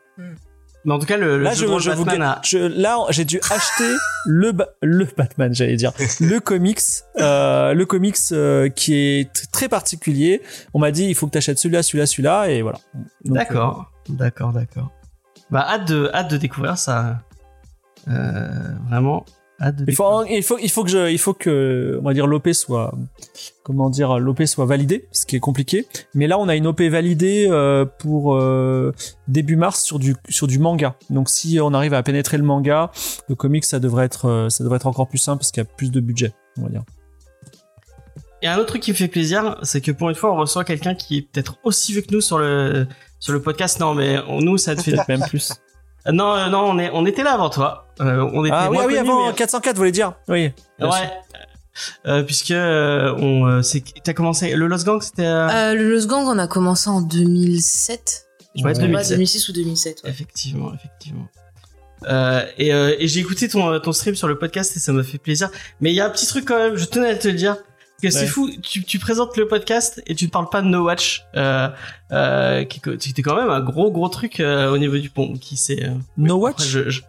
Mais 0.87 0.95
en 0.95 0.99
tout 1.01 1.05
cas, 1.07 1.17
le, 1.19 1.37
le 1.37 1.43
là, 1.43 1.51
jeu 1.53 1.67
je, 1.67 1.91
de 1.91 1.97
vous 1.97 2.05
Batman 2.05 2.23
a... 2.23 2.41
je- 2.45 2.59
là, 2.59 2.97
j'ai 3.11 3.25
dû 3.25 3.39
acheter 3.51 3.93
le, 4.25 4.53
Ba- 4.53 4.69
le 4.83 5.05
Batman, 5.17 5.53
j'allais 5.53 5.77
dire, 5.77 5.93
le 6.21 6.39
comics, 6.39 6.81
euh, 7.19 7.75
le 7.75 7.85
comics 7.87 8.17
euh, 8.33 8.69
qui 8.71 8.95
est 8.95 9.51
très 9.53 9.69
particulier. 9.69 10.43
On 10.75 10.79
m'a 10.79 10.93
dit, 10.93 11.05
il 11.07 11.15
faut 11.17 11.27
que 11.27 11.33
tu 11.33 11.39
achètes 11.39 11.59
celui-là, 11.59 11.83
celui-là, 11.83 12.07
celui-là, 12.07 12.49
et 12.51 12.63
voilà. 12.63 12.79
Donc, 13.25 13.37
D'accord, 13.37 13.93
d'accord, 14.09 14.53
d'accord. 14.53 14.93
Bah, 15.51 15.67
hâte 15.69 15.89
de, 15.89 16.09
hâte 16.15 16.31
de 16.31 16.37
découvrir 16.37 16.79
ça. 16.79 17.21
Euh, 18.09 18.49
vraiment, 18.89 19.27
hâte 19.61 19.77
de 19.77 19.85
Il 19.89 19.95
faut, 19.95 20.25
il 20.25 20.43
faut, 20.43 20.59
il 20.59 20.71
faut 20.71 20.85
que 20.85 20.91
je, 20.91 21.11
il 21.11 21.19
faut 21.19 21.35
que, 21.35 21.99
on 22.01 22.05
va 22.05 22.15
dire, 22.15 22.27
l'OP 22.27 22.49
soit, 22.53 22.95
comment 23.63 23.91
dire, 23.91 24.19
l'OP 24.19 24.43
soit 24.45 24.67
validée, 24.67 25.07
ce 25.13 25.27
qui 25.27 25.37
est 25.37 25.41
compliqué. 25.41 25.87
Mais 26.15 26.27
là, 26.27 26.39
on 26.39 26.49
a 26.49 26.57
une 26.57 26.67
OP 26.67 26.81
validée 26.83 27.47
euh, 27.51 27.85
pour 27.85 28.35
euh, 28.37 28.93
début 29.29 29.57
mars 29.57 29.83
sur 29.83 29.99
du, 29.99 30.15
sur 30.29 30.47
du 30.47 30.59
manga. 30.59 30.97
Donc, 31.11 31.29
si 31.29 31.59
on 31.61 31.73
arrive 31.75 31.95
à 31.95 32.03
pénétrer 32.03 32.37
le 32.39 32.45
manga, 32.45 32.91
le 33.29 33.35
comic, 33.35 33.65
ça 33.65 33.79
devrait 33.79 34.05
être, 34.07 34.27
euh, 34.29 34.49
ça 34.49 34.63
devrait 34.65 34.77
être 34.77 34.87
encore 34.87 35.09
plus 35.09 35.19
simple 35.19 35.39
parce 35.39 35.53
qu'il 35.53 35.63
y 35.63 35.67
a 35.67 35.69
plus 35.69 35.91
de 35.91 36.01
budget, 36.01 36.33
on 36.59 36.63
va 36.63 36.69
dire. 36.69 36.83
Et 38.43 38.49
un 38.49 38.57
autre 38.59 38.67
truc 38.67 38.83
qui 38.83 38.91
me 38.91 38.97
fait 38.97 39.09
plaisir, 39.09 39.57
c'est 39.63 39.81
que 39.81 39.91
pour 39.91 40.11
une 40.11 40.15
fois, 40.15 40.33
on 40.33 40.37
reçoit 40.37 40.63
quelqu'un 40.65 40.95
qui 40.95 41.17
est 41.19 41.23
peut-être 41.23 41.57
aussi 41.65 41.93
vieux 41.93 42.03
que 42.03 42.13
nous 42.13 42.21
sur 42.21 42.39
le 42.39 42.87
sur 43.19 43.33
le 43.33 43.41
podcast. 43.41 43.81
Non, 43.81 43.95
mais 43.95 44.19
on- 44.29 44.41
nous, 44.43 44.59
ça 44.59 44.77
te 44.77 44.83
fait. 44.83 44.93
Peut-être 44.93 45.09
même 45.09 45.23
plus. 45.27 45.53
Euh, 46.09 46.13
non, 46.13 46.35
euh, 46.35 46.49
non, 46.49 46.61
on 46.71 46.79
est 46.79 46.91
on 46.93 47.05
était 47.07 47.23
là 47.23 47.33
avant 47.35 47.51
toi. 47.51 47.87
Euh, 48.01 48.29
on 48.33 48.45
était 48.45 48.55
Ah 48.57 48.71
oui, 48.71 48.79
ah 48.81 48.87
oui, 48.87 48.97
avant 48.99 49.29
mais- 49.29 49.35
404, 49.35 49.75
vous 49.75 49.79
voulez 49.81 49.93
dire 49.93 50.13
Oui. 50.29 50.51
Ouais. 50.81 50.89
Euh, 52.07 52.23
puisque 52.23 52.53
euh, 52.53 53.15
on, 53.19 53.47
euh, 53.47 53.63
c'est, 53.63 53.83
t'as 54.03 54.15
commencé 54.15 54.55
le 54.55 54.67
Lost 54.67 54.87
Gang, 54.87 55.03
c'était. 55.03 55.27
euh, 55.27 55.49
Euh, 55.49 55.75
le 55.75 55.91
Lost 55.91 56.07
Gang, 56.07 56.27
on 56.27 56.39
a 56.39 56.47
commencé 56.47 56.89
en 56.89 57.01
2007. 57.03 58.27
ouais, 58.57 58.63
Ouais, 58.65 58.73
2007. 58.75 59.17
2006 59.17 59.49
ou 59.49 59.53
2007. 59.53 60.03
ouais. 60.05 60.11
Effectivement, 60.11 60.73
effectivement. 60.75 61.27
Euh, 62.09 62.45
et, 62.59 62.73
euh, 62.73 62.95
et 62.99 63.09
j'ai 63.09 63.21
écouté 63.21 63.49
ton, 63.49 63.79
ton 63.81 63.93
stream 63.93 64.15
sur 64.15 64.29
le 64.29 64.39
podcast 64.39 64.77
et 64.77 64.81
ça 64.81 64.93
m'a 64.93 65.03
fait 65.03 65.19
plaisir. 65.19 65.51
Mais 65.81 65.91
il 65.93 65.97
y 65.97 66.01
a 66.01 66.07
un 66.07 66.11
petit 66.11 66.27
truc 66.27 66.45
quand 66.47 66.57
même, 66.59 66.77
je 66.77 66.85
tenais 66.87 67.11
à 67.11 67.17
te 67.17 67.29
le 67.29 67.35
dire. 67.35 67.57
Que 68.03 68.11
c'est 68.11 68.21
Ouais. 68.21 68.27
fou, 68.27 68.51
tu, 68.63 68.85
tu 68.85 68.99
présentes 68.99 69.37
le 69.39 69.49
podcast 69.49 70.03
et 70.07 70.15
tu 70.15 70.27
ne 70.27 70.31
parles 70.31 70.51
pas 70.51 70.61
de 70.61 70.67
No 70.67 70.85
Watch, 70.85 71.25
euh, 71.35 71.69
euh, 72.13 72.65
qui 72.65 72.81
était 73.11 73.23
quand 73.23 73.37
même 73.37 73.49
un 73.49 73.61
gros 73.61 73.91
gros 73.91 74.09
truc 74.11 74.39
euh, 74.41 74.71
au 74.71 74.77
niveau 74.77 74.99
du 74.99 75.09
pont, 75.09 75.35
qui 75.35 75.57
c'est. 75.57 75.91
No 76.19 76.47
après, 76.47 76.63
Watch 76.63 76.69
je, 76.69 76.91
je- 76.91 77.01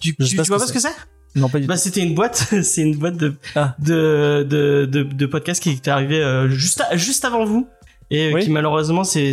tu, 0.00 0.16
Je 0.18 0.36
vois 0.42 0.58
pas 0.58 0.66
ce 0.66 0.72
que 0.72 0.80
c'est 0.80 0.88
Non, 1.36 1.48
pas 1.50 1.60
du 1.60 1.66
Bah 1.66 1.74
tout. 1.74 1.80
c'était 1.80 2.00
une 2.02 2.14
boîte, 2.14 2.48
c'est 2.62 2.80
une 2.82 2.96
boîte 2.96 3.16
de 3.18 3.34
Ah. 3.54 3.74
de, 3.78 4.46
de 4.48 4.86
de 4.90 5.02
de 5.02 5.26
podcast 5.26 5.62
qui 5.62 5.68
est 5.70 5.88
arrivé 5.88 6.22
euh, 6.22 6.48
juste 6.48 6.80
à- 6.90 6.96
juste 6.96 7.24
avant 7.26 7.44
vous 7.44 7.68
et 8.10 8.32
Oui. 8.34 8.42
qui 8.44 8.50
malheureusement 8.50 9.04
s'est 9.04 9.32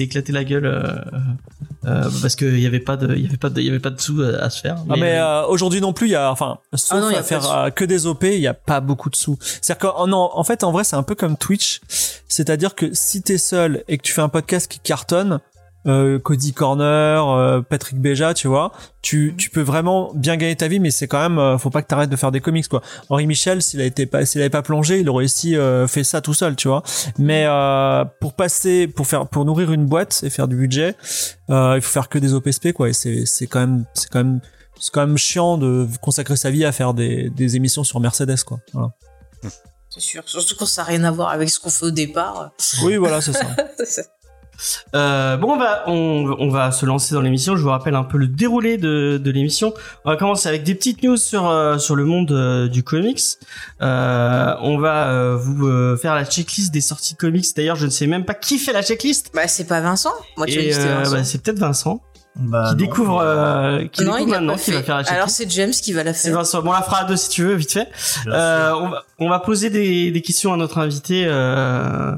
éclaté 0.00 0.32
la 0.32 0.42
gueule 0.44 0.66
euh, 1.84 2.04
euh, 2.04 2.10
parce 2.20 2.36
qu'il 2.36 2.58
y 2.60 2.66
avait 2.66 2.80
pas 2.80 2.96
de 2.96 3.14
il 3.14 3.22
y 3.24 3.26
avait 3.26 3.36
pas 3.36 3.50
de 3.50 3.60
il 3.60 3.66
y 3.66 3.70
avait 3.70 3.78
pas 3.80 3.90
de 3.90 4.00
sous 4.00 4.22
à, 4.22 4.28
à 4.44 4.50
se 4.50 4.60
faire. 4.60 4.76
Ah 4.88 4.94
mais 4.96 5.18
euh, 5.18 5.44
aujourd'hui 5.46 5.80
non 5.80 5.92
plus 5.92 6.08
il 6.08 6.12
y 6.12 6.16
a 6.16 6.30
enfin 6.30 6.58
sauf 6.74 6.88
Ah 6.92 7.00
non, 7.00 7.10
il 7.10 7.12
y 7.12 7.16
a 7.16 7.18
à 7.18 7.22
pas 7.22 7.26
faire 7.28 7.50
euh, 7.52 7.70
que 7.70 7.84
des 7.84 8.06
OP 8.06 8.24
il 8.24 8.38
y 8.40 8.46
a 8.46 8.54
pas 8.54 8.80
beaucoup 8.80 9.10
de 9.10 9.16
sous 9.16 9.36
c'est 9.60 9.72
à 9.72 9.76
dire 9.76 9.90
qu'en 9.90 10.12
en, 10.12 10.30
en 10.38 10.44
fait 10.44 10.64
en 10.64 10.72
vrai 10.72 10.84
c'est 10.84 10.96
un 10.96 11.02
peu 11.02 11.14
comme 11.14 11.36
Twitch 11.36 11.80
c'est 12.28 12.50
à 12.50 12.56
dire 12.56 12.74
que 12.74 12.94
si 12.94 13.22
t'es 13.22 13.38
seul 13.38 13.84
et 13.88 13.98
que 13.98 14.02
tu 14.02 14.12
fais 14.12 14.22
un 14.22 14.28
podcast 14.28 14.70
qui 14.70 14.78
cartonne 14.78 15.40
euh, 15.86 16.18
Cody 16.18 16.52
Corner 16.52 17.28
euh, 17.28 17.60
Patrick 17.60 18.00
Béja 18.00 18.34
tu 18.34 18.48
vois 18.48 18.72
tu 19.00 19.34
tu 19.36 19.50
peux 19.50 19.62
vraiment 19.62 20.12
bien 20.14 20.36
gagner 20.36 20.56
ta 20.56 20.68
vie 20.68 20.80
mais 20.80 20.90
c'est 20.90 21.08
quand 21.08 21.20
même 21.20 21.38
euh, 21.38 21.58
faut 21.58 21.70
pas 21.70 21.82
que 21.82 21.88
t'arrêtes 21.88 22.10
de 22.10 22.16
faire 22.16 22.30
des 22.30 22.40
comics 22.40 22.68
quoi 22.68 22.82
Henri 23.08 23.26
Michel 23.26 23.62
s'il 23.62 23.80
a 23.80 23.84
été 23.84 24.06
pas 24.06 24.24
s'il 24.24 24.40
avait 24.40 24.50
pas 24.50 24.62
plongé 24.62 25.00
il 25.00 25.08
aurait 25.08 25.24
aussi 25.24 25.56
euh, 25.56 25.86
fait 25.88 26.04
ça 26.04 26.20
tout 26.20 26.34
seul 26.34 26.56
tu 26.56 26.68
vois 26.68 26.82
mais 27.18 27.44
euh, 27.46 28.04
pour 28.20 28.34
passer 28.34 28.86
pour 28.86 29.06
faire 29.06 29.26
pour 29.26 29.44
nourrir 29.44 29.72
une 29.72 29.86
boîte 29.86 30.20
et 30.22 30.30
faire 30.30 30.48
du 30.48 30.56
budget 30.56 30.96
euh, 31.50 31.74
il 31.76 31.82
faut 31.82 31.92
faire 31.92 32.08
que 32.08 32.18
des 32.18 32.32
OPSP 32.32 32.72
quoi 32.72 32.88
et 32.88 32.92
c'est 32.92 33.26
c'est 33.26 33.46
quand 33.46 33.60
même 33.60 33.84
c'est 33.94 34.08
quand 34.08 34.24
même 34.24 34.40
c'est 34.78 34.92
quand 34.92 35.06
même 35.06 35.18
chiant 35.18 35.58
de 35.58 35.86
consacrer 36.00 36.36
sa 36.36 36.50
vie 36.50 36.64
à 36.64 36.72
faire 36.72 36.92
des, 36.92 37.30
des 37.30 37.56
émissions 37.56 37.84
sur 37.84 38.00
Mercedes 38.00 38.42
quoi. 38.44 38.58
Voilà. 38.72 38.90
C'est 39.90 40.00
sûr. 40.00 40.22
Surtout 40.26 40.56
quand 40.58 40.66
ça 40.66 40.82
n'a 40.82 40.88
rien 40.88 41.04
à 41.04 41.10
voir 41.10 41.28
avec 41.28 41.50
ce 41.50 41.60
qu'on 41.60 41.70
fait 41.70 41.86
au 41.86 41.90
départ. 41.90 42.50
Oui 42.82 42.96
voilà 42.96 43.20
c'est 43.20 43.32
ça. 43.32 43.46
Euh, 44.94 45.36
bon, 45.36 45.52
on 45.52 45.58
va, 45.58 45.84
on, 45.86 46.36
on 46.38 46.48
va 46.50 46.70
se 46.72 46.86
lancer 46.86 47.14
dans 47.14 47.20
l'émission. 47.20 47.56
Je 47.56 47.62
vous 47.62 47.70
rappelle 47.70 47.94
un 47.94 48.04
peu 48.04 48.18
le 48.18 48.26
déroulé 48.28 48.76
de, 48.78 49.18
de 49.22 49.30
l'émission. 49.30 49.72
On 50.04 50.10
va 50.10 50.16
commencer 50.16 50.48
avec 50.48 50.62
des 50.64 50.74
petites 50.74 51.02
news 51.02 51.16
sur, 51.16 51.48
euh, 51.48 51.78
sur 51.78 51.94
le 51.96 52.04
monde 52.04 52.30
euh, 52.32 52.68
du 52.68 52.82
comics. 52.82 53.20
Euh, 53.80 54.54
on 54.60 54.78
va 54.78 55.08
euh, 55.08 55.36
vous 55.36 55.66
euh, 55.66 55.96
faire 55.96 56.14
la 56.14 56.24
checklist 56.24 56.72
des 56.72 56.80
sorties 56.80 57.16
comics. 57.16 57.46
D'ailleurs, 57.56 57.76
je 57.76 57.86
ne 57.86 57.90
sais 57.90 58.06
même 58.06 58.24
pas 58.24 58.34
qui 58.34 58.58
fait 58.58 58.72
la 58.72 58.82
checklist. 58.82 59.30
Bah, 59.34 59.48
c'est 59.48 59.66
pas 59.66 59.80
Vincent 59.80 60.12
Moi, 60.36 60.46
tu 60.46 60.54
Et 60.60 60.74
euh, 60.76 61.04
bah, 61.10 61.24
c'est 61.24 61.42
peut-être 61.42 61.58
Vincent 61.58 62.00
Bah, 62.36 62.66
qui 62.68 62.72
non. 62.72 62.78
découvre, 62.78 63.20
euh, 63.20 63.84
qui 63.92 64.04
non, 64.04 64.12
découvre 64.14 64.30
maintenant 64.30 64.54
pas 64.54 64.58
qui 64.60 64.70
va 64.70 64.82
faire 64.82 64.96
la 64.96 65.02
checklist. 65.02 65.16
Alors, 65.16 65.30
c'est 65.30 65.50
James 65.50 65.70
qui 65.72 65.92
va 65.92 66.04
la 66.04 66.14
c'est 66.14 66.28
faire. 66.28 66.38
Vincent. 66.38 66.62
Bon, 66.62 66.70
on 66.70 66.72
la 66.72 66.82
fera 66.82 66.98
à 67.00 67.04
deux 67.04 67.16
si 67.16 67.28
tu 67.28 67.42
veux, 67.44 67.54
vite 67.54 67.72
fait. 67.72 67.88
Euh, 68.28 68.72
on, 68.74 68.88
va, 68.88 69.02
on 69.18 69.28
va 69.28 69.38
poser 69.40 69.70
des, 69.70 70.10
des 70.10 70.22
questions 70.22 70.52
à 70.52 70.56
notre 70.56 70.78
invité, 70.78 71.24
euh, 71.26 72.12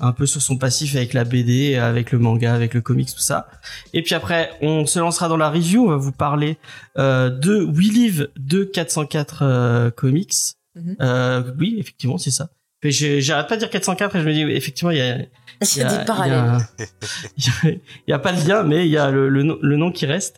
un 0.00 0.12
peu 0.12 0.26
sur 0.26 0.42
son 0.42 0.56
passif 0.56 0.96
avec 0.96 1.12
la 1.12 1.24
BD, 1.24 1.76
avec 1.76 2.12
le 2.12 2.18
manga, 2.18 2.54
avec 2.54 2.74
le 2.74 2.80
comics, 2.80 3.08
tout 3.12 3.20
ça. 3.20 3.48
Et 3.92 4.02
puis 4.02 4.14
après, 4.14 4.50
on 4.60 4.86
se 4.86 4.98
lancera 4.98 5.28
dans 5.28 5.36
la 5.36 5.50
review. 5.50 5.86
On 5.86 5.90
va 5.90 5.96
vous 5.96 6.12
parler 6.12 6.58
euh, 6.98 7.30
de 7.30 7.62
We 7.62 7.88
Live 7.92 8.28
de 8.36 8.64
404 8.64 9.42
euh, 9.42 9.90
comics. 9.90 10.34
Mhm. 10.74 10.96
Euh, 11.00 11.52
oui, 11.58 11.76
effectivement, 11.78 12.18
c'est 12.18 12.30
ça. 12.30 12.50
J'arrête 12.82 13.48
pas 13.48 13.56
de 13.56 13.60
dire 13.60 13.70
404 13.70 14.16
et 14.16 14.20
je 14.20 14.24
me 14.24 14.32
dis, 14.32 14.42
effectivement, 14.42 14.92
il 14.92 14.98
y 14.98 15.02
a, 15.02 15.18
Il 15.60 15.78
y 15.78 15.82
a 15.82 15.98
des 15.98 16.04
parallèles. 16.04 16.58
il 17.36 17.80
y 18.06 18.12
a- 18.12 18.18
pas 18.18 18.32
le 18.32 18.46
lien, 18.46 18.62
mais 18.62 18.86
il 18.86 18.90
y 18.92 18.96
a 18.96 19.10
le, 19.10 19.28
le, 19.28 19.42
nom- 19.42 19.58
le 19.60 19.76
nom 19.76 19.90
qui 19.90 20.06
reste. 20.06 20.36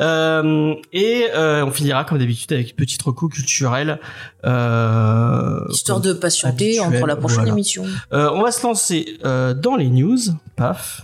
Euh, 0.00 0.74
et 0.92 1.26
euh, 1.34 1.64
on 1.64 1.70
finira 1.70 2.04
comme 2.04 2.18
d'habitude 2.18 2.52
avec 2.52 2.70
une 2.70 2.76
petite 2.76 3.00
reco 3.02 3.28
culturelle. 3.28 4.00
Euh, 4.44 5.60
Histoire 5.70 6.00
de 6.00 6.12
patienter 6.12 6.80
entre 6.80 7.06
la 7.06 7.16
prochaine 7.16 7.38
voilà. 7.38 7.52
émission. 7.52 7.84
euh, 8.12 8.30
on 8.32 8.42
va 8.42 8.50
se 8.50 8.62
lancer 8.66 9.18
dans 9.22 9.76
les 9.76 9.88
news. 9.88 10.18
Paf. 10.56 11.02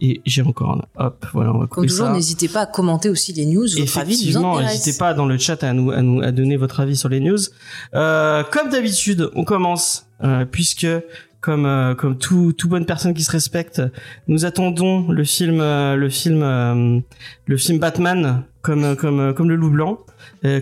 Et 0.00 0.20
j'ai 0.26 0.42
encore 0.42 0.72
un. 0.72 1.04
Hop, 1.04 1.24
voilà, 1.32 1.52
on 1.54 1.58
va 1.60 1.66
Comme 1.66 1.86
toujours, 1.86 2.10
n'hésitez 2.10 2.48
pas 2.48 2.62
à 2.62 2.66
commenter 2.66 3.08
aussi 3.08 3.32
les 3.32 3.46
news. 3.46 3.62
Votre 3.62 3.78
Effectivement, 3.80 4.60
n'hésitez 4.60 4.98
pas 4.98 5.14
dans 5.14 5.24
le 5.24 5.38
chat 5.38 5.62
à 5.62 5.72
nous, 5.72 5.92
à 5.92 6.02
nous 6.02 6.20
à 6.20 6.30
donner 6.32 6.56
votre 6.56 6.80
avis 6.80 6.96
sur 6.96 7.08
les 7.08 7.20
news. 7.20 7.38
Comme 7.92 8.70
d'habitude, 8.70 9.30
on 9.34 9.44
commence 9.44 10.06
puisque 10.50 10.86
comme 11.44 11.66
euh, 11.66 11.94
comme 11.94 12.16
tout 12.16 12.54
tout 12.54 12.68
bonne 12.68 12.86
personne 12.86 13.12
qui 13.12 13.22
se 13.22 13.30
respecte, 13.30 13.82
nous 14.28 14.46
attendons 14.46 15.06
le 15.10 15.24
film 15.24 15.60
euh, 15.60 15.94
le 15.94 16.08
film 16.08 16.42
euh, 16.42 17.00
le 17.44 17.56
film 17.58 17.78
Batman 17.78 18.44
comme 18.62 18.96
comme 18.96 19.20
euh, 19.20 19.32
comme 19.34 19.50
le 19.50 19.56
loup 19.56 19.70
blanc. 19.70 19.98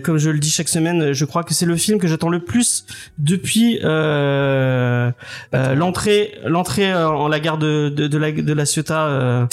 Comme 0.03 0.17
je 0.17 0.29
le 0.29 0.39
dis 0.39 0.49
chaque 0.49 0.69
semaine, 0.69 1.11
je 1.11 1.25
crois 1.25 1.43
que 1.43 1.53
c'est 1.53 1.65
le 1.65 1.75
film 1.75 1.99
que 1.99 2.07
j'attends 2.07 2.29
le 2.29 2.43
plus 2.43 2.85
depuis 3.17 3.79
euh, 3.83 5.11
euh, 5.53 5.75
l'entrée 5.75 6.35
l'entrée 6.45 6.93
en 6.93 7.27
la 7.27 7.39
gare 7.41 7.57
de 7.57 7.89
de, 7.89 8.07
de 8.07 8.17
la 8.17 8.31
de 8.31 8.53
la 8.53 8.65
Ciotat 8.65 9.07
euh, 9.07 9.45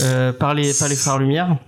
euh, 0.00 0.32
par 0.32 0.54
les 0.54 0.72
par 0.72 0.88
les 0.88 0.96
frères 0.96 1.18
Lumière. 1.18 1.58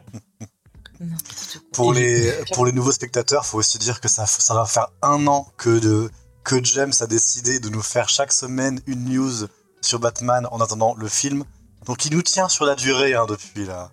Pour 1.72 1.92
les, 1.92 2.32
pour 2.54 2.64
les 2.64 2.72
nouveaux 2.72 2.92
spectateurs, 2.92 3.44
faut 3.44 3.58
aussi 3.58 3.76
dire 3.78 4.00
que 4.00 4.08
ça, 4.08 4.24
ça 4.24 4.54
va 4.54 4.64
faire 4.64 4.88
un 5.02 5.26
an 5.26 5.46
que, 5.58 5.78
de, 5.78 6.08
que 6.46 6.64
James 6.64 6.92
a 7.00 7.06
décidé 7.08 7.58
de 7.58 7.68
nous 7.68 7.82
faire 7.82 8.08
chaque 8.08 8.32
semaine 8.32 8.80
une 8.86 9.04
news 9.04 9.48
sur 9.80 9.98
Batman 9.98 10.46
en 10.52 10.60
attendant 10.60 10.94
le 10.96 11.08
film. 11.08 11.42
Donc 11.86 12.04
il 12.04 12.14
nous 12.14 12.22
tient 12.22 12.48
sur 12.48 12.64
la 12.64 12.76
durée 12.76 13.14
hein, 13.14 13.26
depuis 13.28 13.66
là. 13.66 13.90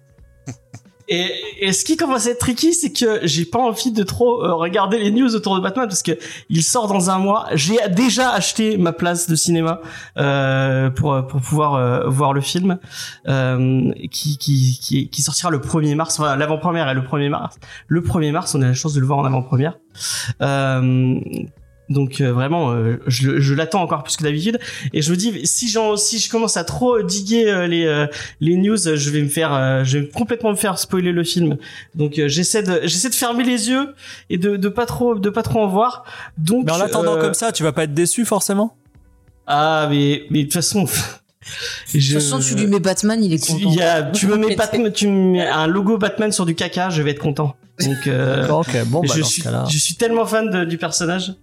Et, 1.10 1.74
ce 1.74 1.84
qui 1.84 1.98
commence 1.98 2.28
à 2.28 2.30
être 2.30 2.40
tricky, 2.40 2.74
c'est 2.74 2.94
que 2.94 3.20
j'ai 3.24 3.44
pas 3.44 3.60
envie 3.60 3.92
de 3.92 4.04
trop 4.04 4.42
euh, 4.42 4.54
regarder 4.54 5.00
les 5.00 5.12
news 5.12 5.36
autour 5.36 5.56
de 5.56 5.62
Batman 5.62 5.88
parce 5.88 6.02
que 6.02 6.12
il 6.48 6.64
sort 6.64 6.88
dans 6.88 7.10
un 7.10 7.18
mois. 7.18 7.48
J'ai 7.54 7.78
déjà 7.90 8.30
acheté 8.30 8.78
ma 8.78 8.94
place 8.94 9.28
de 9.28 9.36
cinéma 9.36 9.82
euh, 10.18 10.90
pour 10.92 11.26
pouvoir 11.28 11.74
euh, 11.74 12.08
voir 12.08 12.34
le 12.34 12.42
film 12.42 12.78
qui 14.12 15.22
sortira 15.22 15.50
le 15.50 15.60
1er 15.60 15.96
mars. 15.96 16.20
Enfin, 16.20 16.36
l'avant-première 16.36 16.88
est 16.88 16.94
le 16.94 17.02
1er 17.02 17.30
mars. 17.30 17.58
Le 17.88 18.02
1er 18.02 18.32
mars, 18.32 18.56
on 18.56 18.62
a 18.62 18.68
la 18.68 18.74
chance 18.74 18.94
de 18.94 19.00
le 19.00 19.08
voir 19.08 19.20
en 19.20 19.26
avant-première. 19.26 19.78
Donc 21.90 22.22
euh, 22.22 22.32
vraiment, 22.32 22.72
euh, 22.72 22.98
je, 23.08 23.40
je 23.40 23.54
l'attends 23.54 23.82
encore 23.82 24.04
plus 24.04 24.16
que 24.16 24.24
d'habitude. 24.24 24.58
Et 24.94 25.02
je 25.02 25.12
me 25.12 25.18
dis, 25.18 25.46
si 25.46 25.68
j'en, 25.70 25.98
si 25.98 26.18
je 26.18 26.30
commence 26.30 26.56
à 26.56 26.64
trop 26.64 27.02
diguer 27.02 27.50
euh, 27.50 27.68
les 27.68 27.86
euh, 27.86 28.08
les 28.40 28.56
news, 28.56 28.78
je 28.78 29.10
vais 29.10 29.22
me 29.22 29.28
faire, 29.28 29.54
euh, 29.54 29.84
je 29.84 29.98
vais 30.00 30.08
complètement 30.08 30.52
me 30.52 30.56
faire 30.56 30.80
spoiler 30.80 31.12
le 31.12 31.24
film. 31.24 31.58
Donc 31.94 32.18
euh, 32.20 32.28
j'essaie 32.30 32.64
de, 32.64 32.80
j'essaie 32.84 33.10
de 33.10 33.16
fermer 33.16 33.44
les 33.44 33.70
yeux 33.70 33.94
et 34.30 34.38
de, 34.38 34.56
de 34.56 34.70
pas 34.70 34.86
trop, 34.86 35.16
de 35.16 35.30
pas 35.30 35.44
trop 35.44 35.60
en 35.60 35.68
voir. 35.68 36.06
Donc 36.38 36.66
Mais 36.66 36.72
en 36.72 36.78
l'attendant 36.78 37.16
euh, 37.18 37.22
comme 37.22 37.34
ça, 37.34 37.52
tu 37.52 37.64
vas 37.64 37.74
pas 37.74 37.84
être 37.84 37.94
déçu 37.94 38.24
forcément? 38.26 38.76
Ah 39.46 39.88
mais 39.90 40.24
mais 40.30 40.40
de 40.40 40.44
toute 40.46 40.54
façon. 40.54 40.86
De 41.94 42.00
toute 42.00 42.14
façon, 42.14 42.40
tu 42.40 42.56
lui 42.56 42.68
mets 42.68 42.80
Batman, 42.80 43.22
il 43.22 43.34
est 43.34 43.46
content. 43.46 43.60
il 43.70 43.74
y 43.76 43.82
a, 43.82 44.02
tu 44.14 44.28
me 44.28 44.38
mets 44.38 44.56
Batman, 44.56 44.90
tu 44.94 45.10
me 45.10 45.32
mets 45.34 45.46
un 45.46 45.68
logo 45.68 45.98
Batman 45.98 46.32
sur 46.32 46.46
du 46.46 46.56
caca, 46.56 46.90
je 46.90 47.02
vais 47.02 47.12
être 47.12 47.20
content. 47.20 47.58
Donc 47.82 48.08
euh, 48.08 48.48
ok, 48.50 48.86
bon, 48.86 49.02
bah, 49.02 49.14
je 49.14 49.22
suis, 49.24 49.44
je 49.70 49.78
suis 49.78 49.96
tellement 49.96 50.26
fan 50.26 50.50
de- 50.50 50.64
du 50.64 50.78
personnage. 50.78 51.34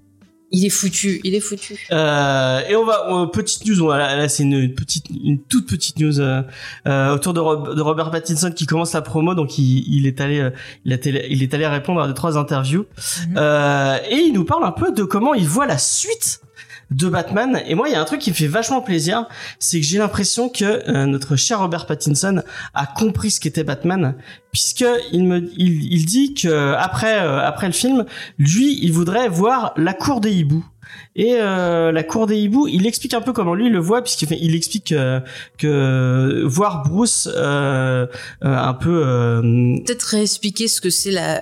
Il 0.52 0.64
est 0.66 0.70
foutu, 0.70 1.20
il 1.22 1.34
est 1.34 1.40
foutu. 1.40 1.76
Euh, 1.92 2.60
et 2.68 2.74
on 2.74 2.84
va 2.84 3.06
euh, 3.08 3.26
petite 3.26 3.64
news. 3.66 3.76
Voilà, 3.84 4.16
là 4.16 4.28
c'est 4.28 4.42
une 4.42 4.74
petite, 4.74 5.06
une 5.10 5.38
toute 5.40 5.68
petite 5.68 5.98
news 6.00 6.18
euh, 6.20 6.42
euh, 6.88 7.14
autour 7.14 7.34
de, 7.34 7.40
Rob- 7.40 7.76
de 7.76 7.80
Robert 7.80 8.10
Pattinson 8.10 8.50
qui 8.50 8.66
commence 8.66 8.92
la 8.92 9.00
promo. 9.02 9.34
Donc 9.34 9.58
il, 9.58 9.84
il 9.86 10.06
est 10.08 10.20
allé, 10.20 10.40
euh, 10.40 10.50
il, 10.84 10.92
a 10.92 10.98
télé- 10.98 11.26
il 11.30 11.42
est 11.44 11.54
allé 11.54 11.66
répondre 11.68 12.00
à 12.00 12.08
deux 12.08 12.14
trois 12.14 12.36
interviews 12.36 12.84
Mhm. 13.28 13.34
euh, 13.36 13.98
et 14.10 14.16
il 14.16 14.32
nous 14.32 14.44
parle 14.44 14.64
un 14.64 14.72
peu 14.72 14.90
de 14.92 15.04
comment 15.04 15.34
il 15.34 15.46
voit 15.46 15.66
la 15.66 15.78
suite 15.78 16.40
de 16.90 17.08
Batman. 17.08 17.60
Et 17.66 17.74
moi, 17.74 17.88
il 17.88 17.92
y 17.92 17.94
a 17.94 18.00
un 18.00 18.04
truc 18.04 18.20
qui 18.20 18.30
me 18.30 18.34
fait 18.34 18.46
vachement 18.46 18.80
plaisir, 18.80 19.26
c'est 19.58 19.80
que 19.80 19.86
j'ai 19.86 19.98
l'impression 19.98 20.48
que 20.48 20.64
euh, 20.64 21.06
notre 21.06 21.36
cher 21.36 21.60
Robert 21.60 21.86
Pattinson 21.86 22.42
a 22.74 22.86
compris 22.86 23.30
ce 23.30 23.40
qu'était 23.40 23.64
Batman, 23.64 24.14
puisque 24.52 24.84
il 25.12 25.24
me, 25.24 25.50
il, 25.56 25.92
il 25.92 26.04
dit 26.04 26.34
que 26.34 26.74
après, 26.74 27.20
euh, 27.20 27.40
après 27.40 27.66
le 27.66 27.72
film, 27.72 28.04
lui, 28.38 28.78
il 28.82 28.92
voudrait 28.92 29.28
voir 29.28 29.72
la 29.76 29.94
cour 29.94 30.20
des 30.20 30.32
hiboux. 30.32 30.64
Et 31.16 31.36
euh, 31.40 31.90
la 31.92 32.02
cour 32.04 32.26
des 32.26 32.36
hiboux, 32.38 32.68
il 32.68 32.86
explique 32.86 33.14
un 33.14 33.20
peu 33.20 33.32
comment 33.32 33.54
lui 33.54 33.66
il 33.66 33.72
le 33.72 33.80
voit, 33.80 34.02
puisqu'il 34.02 34.28
il 34.32 34.54
explique 34.54 34.92
euh, 34.92 35.20
que 35.58 36.42
voir 36.46 36.82
Bruce 36.88 37.28
euh, 37.34 38.06
euh, 38.44 38.56
un 38.56 38.74
peu. 38.74 39.02
euh, 39.04 39.40
Peut-être 39.86 40.02
réexpliquer 40.02 40.68
ce 40.68 40.80
que 40.80 40.90
c'est 40.90 41.10
la, 41.10 41.40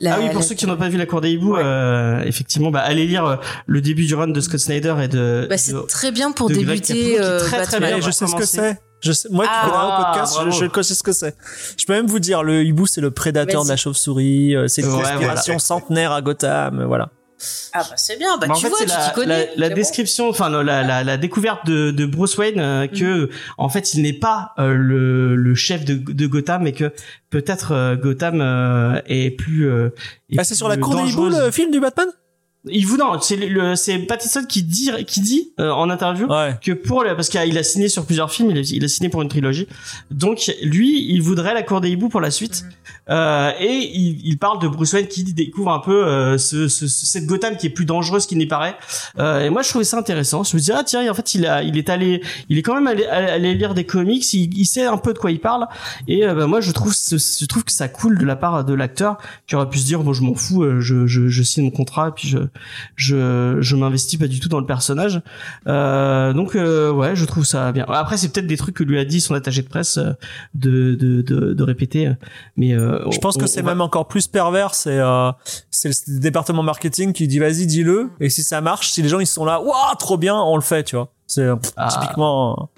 la. 0.00 0.14
ah 0.14 0.18
oui, 0.20 0.26
pour 0.30 0.40
la- 0.40 0.46
ceux 0.46 0.54
qui 0.54 0.66
n'ont 0.66 0.76
pas 0.76 0.88
vu 0.88 0.96
la 0.98 1.06
cour 1.06 1.20
des 1.20 1.30
hiboux, 1.30 1.54
Ouais. 1.54 1.62
euh, 1.64 2.22
effectivement, 2.24 2.70
bah, 2.70 2.80
allez 2.80 3.06
lire 3.06 3.38
le 3.66 3.80
début 3.80 4.04
du 4.06 4.14
run 4.14 4.28
de 4.28 4.40
Scott 4.40 4.60
Snyder 4.60 4.94
et 5.02 5.08
de. 5.08 5.46
Bah, 5.48 5.58
c'est 5.58 5.74
très 5.88 6.10
bien 6.10 6.32
pour 6.32 6.48
débuter 6.48 7.16
Capullo, 7.16 7.38
très, 7.38 7.62
très 7.64 7.80
bien. 7.80 8.00
Je 8.00 8.10
sais 8.10 8.26
ce 8.26 8.34
que 8.34 8.46
c'est. 8.46 8.78
Je 9.04 9.10
sais, 9.10 9.28
moi 9.32 9.44
qui 9.46 9.50
Ah, 9.52 9.62
connais 9.66 9.76
un 9.76 10.04
podcast, 10.04 10.34
bravo. 10.34 10.50
je, 10.52 10.66
je 10.76 10.82
sais 10.82 10.94
ce 10.94 11.02
que 11.02 11.10
c'est. 11.12 11.34
Je 11.76 11.84
peux 11.86 11.92
même 11.92 12.06
vous 12.06 12.20
dire, 12.20 12.44
le 12.44 12.62
hibou 12.64 12.86
c'est 12.86 13.00
le 13.00 13.10
prédateur 13.10 13.64
de 13.64 13.68
la 13.68 13.76
chauve-souris, 13.76 14.54
euh, 14.54 14.68
c'est 14.68 14.82
une 14.82 14.88
Ouais, 14.92 15.02
voilà. 15.16 15.36
centenaire 15.58 16.12
à 16.12 16.22
Gotham, 16.22 16.84
voilà. 16.86 17.10
Ah 17.72 17.80
bah 17.88 17.94
c'est 17.96 18.16
bien, 18.18 18.36
bah 18.38 18.46
Bah, 18.46 18.54
en 18.54 18.56
tu 18.56 18.62
fait, 18.64 18.68
vois, 18.70 18.78
tu 18.80 18.86
la, 18.86 18.96
t'y 19.08 19.12
connais. 19.14 19.50
la, 19.56 19.68
la 19.68 19.74
description, 19.74 20.28
enfin 20.28 20.48
la, 20.50 20.62
la, 20.82 21.04
la 21.04 21.16
découverte 21.16 21.66
de, 21.66 21.90
de 21.90 22.06
Bruce 22.06 22.36
Wayne 22.38 22.60
euh, 22.60 22.86
que 22.86 23.22
Mhm. 23.24 23.28
en 23.58 23.68
fait 23.68 23.94
il 23.94 24.02
n'est 24.02 24.12
pas 24.12 24.52
euh, 24.58 24.74
le, 24.74 25.34
le 25.36 25.54
chef 25.54 25.84
de, 25.84 25.94
de 25.94 26.26
Gotham 26.26 26.66
et 26.66 26.72
que 26.72 26.92
peut-être 27.30 27.72
euh, 27.72 27.96
Gotham 27.96 28.40
euh, 28.40 29.00
est 29.06 29.30
plus. 29.30 29.68
euh, 29.68 29.88
est 30.30 30.38
Ah, 30.38 30.44
c'est 30.44 30.54
sur 30.54 30.68
la 30.68 30.76
cour 30.76 30.94
des 30.96 31.10
hiboux 31.10 31.28
le 31.28 31.50
film 31.50 31.70
du 31.70 31.80
Batman? 31.80 32.08
Il 32.68 32.86
vous 32.86 32.96
non, 32.96 33.20
c'est 33.20 33.34
le, 33.34 33.74
c'est 33.74 33.98
Pattinson 33.98 34.44
qui 34.48 34.62
dit 34.62 34.88
qui 35.08 35.20
dit 35.20 35.52
euh, 35.58 35.70
en 35.72 35.90
interview 35.90 36.28
Ouais. 36.28 36.56
que 36.62 36.70
pour 36.70 37.02
le, 37.02 37.16
parce 37.16 37.28
qu'il 37.28 37.58
a 37.58 37.62
signé 37.64 37.88
sur 37.88 38.06
plusieurs 38.06 38.30
films, 38.30 38.50
il 38.52 38.58
a, 38.58 38.60
il 38.60 38.84
a 38.84 38.88
signé 38.88 39.08
pour 39.08 39.20
une 39.20 39.28
trilogie. 39.28 39.66
Donc 40.12 40.48
lui, 40.62 41.10
il 41.12 41.20
voudrait 41.22 41.54
la 41.54 41.62
cour 41.64 41.80
des 41.80 41.90
hiboux 41.90 42.08
pour 42.08 42.20
la 42.20 42.30
suite. 42.30 42.64
Euh, 43.10 43.50
et 43.58 43.90
il, 43.92 44.20
il 44.24 44.38
parle 44.38 44.60
de 44.62 44.68
Bruce 44.68 44.92
Wayne 44.92 45.08
qui 45.08 45.24
découvre 45.24 45.72
un 45.72 45.80
peu 45.80 46.06
euh, 46.06 46.38
ce, 46.38 46.68
ce- 46.68 46.86
ce- 46.86 47.04
cette 47.04 47.26
Gotham 47.26 47.56
qui 47.56 47.66
est 47.66 47.70
plus 47.70 47.84
dangereuse 47.84 48.26
qu'il 48.26 48.38
n'y 48.38 48.46
paraît. 48.46 48.76
Euh, 49.18 49.44
et 49.44 49.50
moi, 49.50 49.62
je 49.62 49.68
trouvais 49.70 49.82
ça 49.84 49.98
intéressant. 49.98 50.44
Je 50.44 50.54
me 50.54 50.60
disais 50.60 50.72
ah 50.76 50.84
tiens, 50.84 51.10
en 51.10 51.14
fait, 51.14 51.34
il 51.34 51.44
a, 51.46 51.64
il 51.64 51.76
est 51.76 51.88
allé, 51.90 52.22
il 52.48 52.58
est 52.58 52.62
quand 52.62 52.76
même 52.76 52.86
allé, 52.86 53.04
allé 53.06 53.54
lire 53.54 53.74
des 53.74 53.84
comics. 53.84 54.32
Il, 54.34 54.56
il 54.56 54.66
sait 54.66 54.86
un 54.86 54.98
peu 54.98 55.12
de 55.14 55.18
quoi 55.18 55.32
il 55.32 55.40
parle. 55.40 55.66
Et 56.06 56.24
euh, 56.24 56.32
bah, 56.34 56.46
moi, 56.46 56.60
je 56.60 56.70
trouve, 56.70 56.94
je 56.94 57.44
trouve 57.46 57.64
que 57.64 57.72
ça 57.72 57.88
coule 57.88 58.16
de 58.18 58.24
la 58.24 58.36
part 58.36 58.64
de 58.64 58.72
l'acteur 58.72 59.18
qui 59.48 59.56
aurait 59.56 59.68
pu 59.68 59.78
se 59.78 59.84
dire 59.86 60.00
bon, 60.04 60.12
je 60.12 60.22
m'en 60.22 60.36
fous, 60.36 60.62
euh, 60.62 60.80
je, 60.80 61.08
je, 61.08 61.26
je 61.26 61.42
signe 61.42 61.64
mon 61.64 61.70
contrat 61.72 62.08
et 62.10 62.12
puis 62.12 62.28
je, 62.28 62.38
je, 62.96 63.58
je 63.60 63.76
m'investis 63.76 64.18
pas 64.18 64.26
du 64.28 64.40
tout 64.40 64.48
dans 64.48 64.60
le 64.60 64.66
personnage. 64.66 65.20
Euh, 65.66 66.32
donc 66.32 66.54
euh, 66.56 66.90
ouais, 66.92 67.14
je 67.16 67.24
trouve 67.24 67.44
ça 67.44 67.72
bien. 67.72 67.84
Après, 67.88 68.16
c'est 68.16 68.28
peut-être 68.32 68.46
des 68.46 68.56
trucs 68.56 68.76
que 68.76 68.84
lui 68.84 68.98
a 68.98 69.04
dit 69.04 69.20
son 69.20 69.34
attaché 69.34 69.62
de 69.62 69.68
presse 69.68 69.98
euh, 69.98 70.12
de, 70.54 70.94
de, 70.94 71.22
de, 71.22 71.52
de 71.52 71.62
répéter, 71.62 72.10
mais 72.56 72.74
euh, 72.74 72.98
Je 73.10 73.18
pense 73.18 73.36
on- 73.36 73.40
que 73.40 73.46
c'est 73.46 73.62
va- 73.62 73.70
même 73.72 73.80
encore 73.80 74.08
plus 74.08 74.26
pervers, 74.26 74.74
c'est 74.74 74.98
euh, 74.98 75.30
c'est 75.70 75.88
le 76.08 76.18
département 76.20 76.62
marketing 76.62 77.12
qui 77.12 77.28
dit 77.28 77.38
vas-y 77.38 77.66
dis-le 77.66 78.10
et 78.20 78.28
si 78.30 78.42
ça 78.42 78.60
marche, 78.60 78.90
si 78.90 79.02
les 79.02 79.08
gens 79.08 79.20
ils 79.20 79.26
sont 79.26 79.44
là, 79.44 79.60
waouh 79.60 79.94
trop 79.98 80.16
bien, 80.18 80.36
on 80.36 80.56
le 80.56 80.62
fait, 80.62 80.84
tu 80.84 80.96
vois. 80.96 81.08
C'est 81.26 81.48
Ah. 81.76 81.88
typiquement. 81.90 82.68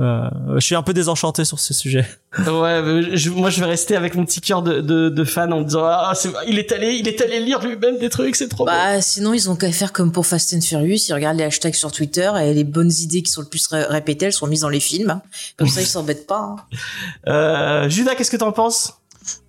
Euh, 0.00 0.28
je 0.56 0.60
suis 0.60 0.74
un 0.74 0.82
peu 0.82 0.92
désenchanté 0.94 1.44
sur 1.44 1.58
ce 1.58 1.74
sujet. 1.74 2.06
Ouais, 2.38 2.82
je- 3.16 3.30
moi 3.30 3.50
je 3.50 3.60
vais 3.60 3.66
rester 3.66 3.96
avec 3.96 4.14
mon 4.14 4.24
petit 4.24 4.40
cœur 4.40 4.62
de, 4.62 4.80
de, 4.80 5.08
de 5.08 5.24
fan 5.24 5.52
en 5.52 5.60
me 5.60 5.64
disant 5.64 5.84
ah 5.84 6.12
il 6.46 6.58
est 6.58 6.70
allé 6.72 6.92
il 6.94 7.08
est 7.08 7.20
allé 7.22 7.40
lire 7.40 7.60
lui-même 7.66 7.98
des 7.98 8.10
trucs 8.10 8.36
c'est 8.36 8.48
trop 8.48 8.64
beau. 8.64 8.70
Bah 8.70 9.00
sinon 9.00 9.32
ils 9.34 9.48
ont 9.50 9.56
qu'à 9.56 9.72
faire 9.72 9.92
comme 9.92 10.12
pour 10.12 10.26
Fast 10.26 10.52
and 10.54 10.60
Furious, 10.60 10.98
ils 11.08 11.14
regardent 11.14 11.38
les 11.38 11.44
hashtags 11.44 11.74
sur 11.74 11.90
Twitter 11.90 12.30
et 12.42 12.52
les 12.54 12.64
bonnes 12.64 12.92
idées 12.92 13.22
qui 13.22 13.32
sont 13.32 13.40
le 13.40 13.48
plus 13.48 13.66
ré- 13.68 13.84
répétées, 13.84 14.26
elles 14.26 14.32
sont 14.32 14.46
mises 14.46 14.60
dans 14.60 14.68
les 14.68 14.80
films. 14.80 15.10
hein. 15.10 15.22
Comme 15.56 15.68
ça 15.68 15.80
ils 15.80 15.86
s'embêtent 15.86 16.26
pas. 16.26 16.40
hein. 16.40 16.56
Euh, 17.28 17.88
Judas 17.88 18.14
qu'est-ce 18.14 18.30
que 18.30 18.36
t'en 18.36 18.52
penses? 18.52 18.94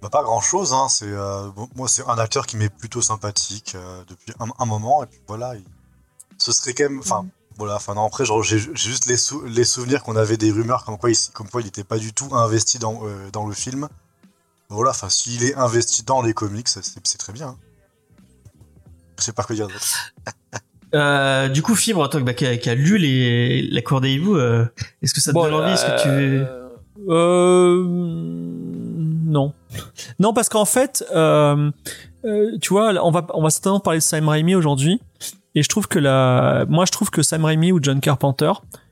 Bah, 0.02 0.10
pas 0.10 0.24
grand 0.24 0.42
chose, 0.42 0.74
hein. 0.74 0.88
c'est, 0.90 1.06
euh, 1.08 1.48
bon, 1.56 1.70
moi 1.76 1.88
c'est 1.88 2.04
un 2.08 2.18
acteur 2.18 2.46
qui 2.46 2.58
m'est 2.58 2.70
plutôt 2.70 3.02
sympathique 3.02 3.74
euh, 3.76 4.02
depuis 4.10 4.34
un, 4.40 4.48
un 4.58 4.66
moment, 4.66 5.04
et 5.04 5.06
puis 5.08 5.20
voilà, 5.28 5.54
il- 5.56 5.64
ce 6.38 6.52
serait 6.52 6.74
quand 6.74 6.84
même. 6.90 7.00
Enfin, 7.00 7.26
voilà, 7.60 7.76
enfin 7.76 7.94
non, 7.94 8.06
après 8.08 8.26
genre, 8.26 8.42
j'ai 8.42 8.58
juste 8.58 9.06
les, 9.06 9.18
sou- 9.18 9.44
les 9.46 9.64
souvenirs 9.66 10.02
qu'on 10.04 10.16
avait 10.16 10.38
des 10.38 10.52
rumeurs 10.52 10.84
comme 10.86 10.98
quoi 10.98 11.12
il, 11.12 11.18
comme 11.34 11.48
quoi 11.50 11.62
il 11.62 11.68
était 11.68 11.84
pas 11.84 11.98
du 12.00 12.14
tout 12.14 12.30
investi 12.32 12.80
dans, 12.80 13.02
euh, 13.06 13.30
dans 13.32 13.46
le 13.46 13.54
film. 13.54 13.88
Voilà, 14.70 14.92
enfin 14.92 15.10
s'il 15.10 15.44
est 15.44 15.56
investi 15.56 16.04
dans 16.04 16.22
les 16.22 16.34
comics, 16.34 16.68
c'est 16.68 17.18
très 17.18 17.34
bien. 17.34 17.50
hein. 17.50 17.58
Je 19.20 19.24
sais 19.26 19.34
pas 19.34 19.44
quoi 19.44 19.56
dire 19.56 19.68
d'autre. 19.68 20.12
euh, 20.96 21.50
Du 21.50 21.62
coup 21.62 21.76
Fibre 21.76 22.08
toi 22.10 22.20
bah, 22.22 22.34
qui, 22.34 22.46
a, 22.46 22.56
qui 22.58 22.70
a 22.70 22.76
lu 22.76 22.98
les 22.98 23.62
la 23.64 23.82
cour 23.82 24.00
des 24.02 24.14
hiboux, 24.14 24.38
euh, 24.38 24.66
est-ce 25.02 25.14
que 25.14 25.22
ça 25.22 25.32
te 25.32 25.34
Bon, 25.34 25.44
donne 25.44 25.56
envie? 25.56 25.74
Est-ce 25.74 25.86
que 25.86 26.02
tu 26.04 26.10
euh, 26.10 26.70
euh, 27.10 27.84
non 27.88 29.54
non 30.20 30.34
parce 30.34 30.50
qu'en 30.50 30.66
fait 30.66 31.04
euh, 31.14 31.72
euh, 32.26 32.58
tu 32.62 32.70
vois 32.70 32.94
on 33.04 33.12
va 33.12 33.26
on 33.34 33.42
va 33.44 33.50
certainement 33.50 33.80
parler 33.80 34.00
de 34.00 34.04
Sam 34.04 34.28
Raimi 34.30 34.56
aujourd'hui 34.56 35.02
et 35.56 35.64
je 35.64 35.70
trouve 35.70 35.88
que 35.88 36.00
la 36.00 36.66
moi 36.70 36.86
je 36.86 36.92
trouve 36.92 37.10
que 37.10 37.22
Sam 37.22 37.46
Raimi 37.46 37.72
ou 37.72 37.80
John 37.82 38.00
Carpenter 38.02 38.52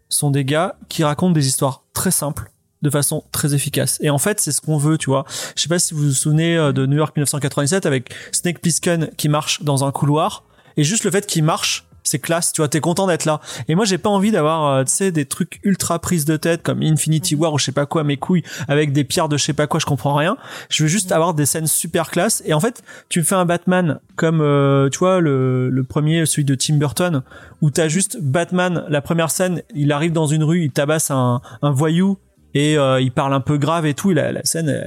sont 0.10 0.32
des 0.32 0.46
gars 0.46 0.76
qui 0.90 1.04
racontent 1.04 1.34
des 1.34 1.48
histoires 1.48 1.84
très 1.94 2.12
simples 2.12 2.52
de 2.84 2.90
façon 2.90 3.24
très 3.32 3.56
efficace. 3.56 3.98
Et 4.02 4.10
en 4.10 4.18
fait 4.18 4.40
c'est 4.40 4.52
ce 4.52 4.62
qu'on 4.62 4.78
veut 4.78 4.98
tu 4.98 5.10
vois. 5.10 5.26
Je 5.56 5.62
sais 5.62 5.70
pas 5.70 5.80
si 5.80 5.94
vous 5.94 6.04
vous 6.06 6.12
souvenez 6.12 6.58
euh, 6.58 6.72
de 6.72 6.86
New 6.86 6.98
York 6.98 7.16
1997 7.16 7.86
avec 7.86 8.14
Snake 8.32 8.60
Plissken 8.60 9.10
qui 9.18 9.30
marche 9.30 9.64
dans 9.64 9.84
un 9.84 9.92
couloir 9.92 10.44
et 10.78 10.84
juste 10.84 11.04
le 11.04 11.12
fait 11.12 11.26
qu'il 11.26 11.44
marche 11.44 11.87
c'est 12.08 12.20
classe, 12.20 12.54
tu 12.54 12.62
vois, 12.62 12.68
t'es 12.68 12.80
content 12.80 13.08
d'être 13.08 13.26
là. 13.26 13.40
Et 13.68 13.76
moi, 13.76 13.86
j'ai 13.86 13.98
pas 13.98 14.10
envie 14.10 14.32
d'avoir, 14.32 14.66
euh, 14.66 14.84
tu 14.84 14.92
sais, 14.92 15.12
des 15.12 15.26
trucs 15.26 15.60
ultra 15.64 16.00
prises 16.00 16.26
de 16.26 16.38
tête 16.38 16.64
comme 16.64 16.82
Infinity 16.82 17.36
War 17.36 17.54
ou 17.54 17.60
je 17.60 17.66
sais 17.66 17.72
pas 17.72 17.86
quoi, 17.86 18.04
mes 18.04 18.18
couilles, 18.18 18.44
avec 18.68 18.94
des 18.94 19.04
pierres 19.04 19.30
de 19.30 19.38
je 19.38 19.44
sais 19.44 19.54
pas 19.54 19.68
quoi, 19.68 19.80
je 19.80 19.86
comprends 19.86 20.16
rien. 20.16 20.38
Je 20.70 20.84
veux 20.84 20.90
juste 20.90 21.12
avoir 21.12 21.34
des 21.34 21.46
scènes 21.46 21.68
super 21.68 22.10
classe. 22.10 22.42
Et 22.46 22.54
en 22.54 22.60
fait, 22.60 22.84
tu 23.10 23.20
me 23.20 23.26
fais 23.26 23.36
un 23.36 23.46
Batman 23.46 24.00
comme, 24.16 24.42
euh, 24.42 24.90
tu 24.90 25.00
vois, 25.00 25.20
le, 25.20 25.70
le 25.70 25.84
premier, 25.84 26.26
celui 26.26 26.46
de 26.46 26.56
Tim 26.56 26.76
Burton, 26.76 27.22
où 27.62 27.70
t'as 27.70 27.88
juste 27.88 28.18
Batman, 28.22 28.86
la 28.90 29.02
première 29.02 29.32
scène, 29.32 29.62
il 29.76 29.92
arrive 29.92 30.12
dans 30.12 30.28
une 30.28 30.44
rue, 30.44 30.64
il 30.64 30.72
tabasse 30.72 31.12
un, 31.12 31.42
un 31.62 31.72
voyou 31.72 32.18
et 32.54 32.78
euh, 32.78 33.00
il 33.02 33.12
parle 33.12 33.34
un 33.34 33.40
peu 33.40 33.58
grave 33.58 33.86
et 33.86 33.94
tout. 33.94 34.12
Et 34.12 34.14
la, 34.14 34.32
la 34.32 34.44
scène 34.44 34.84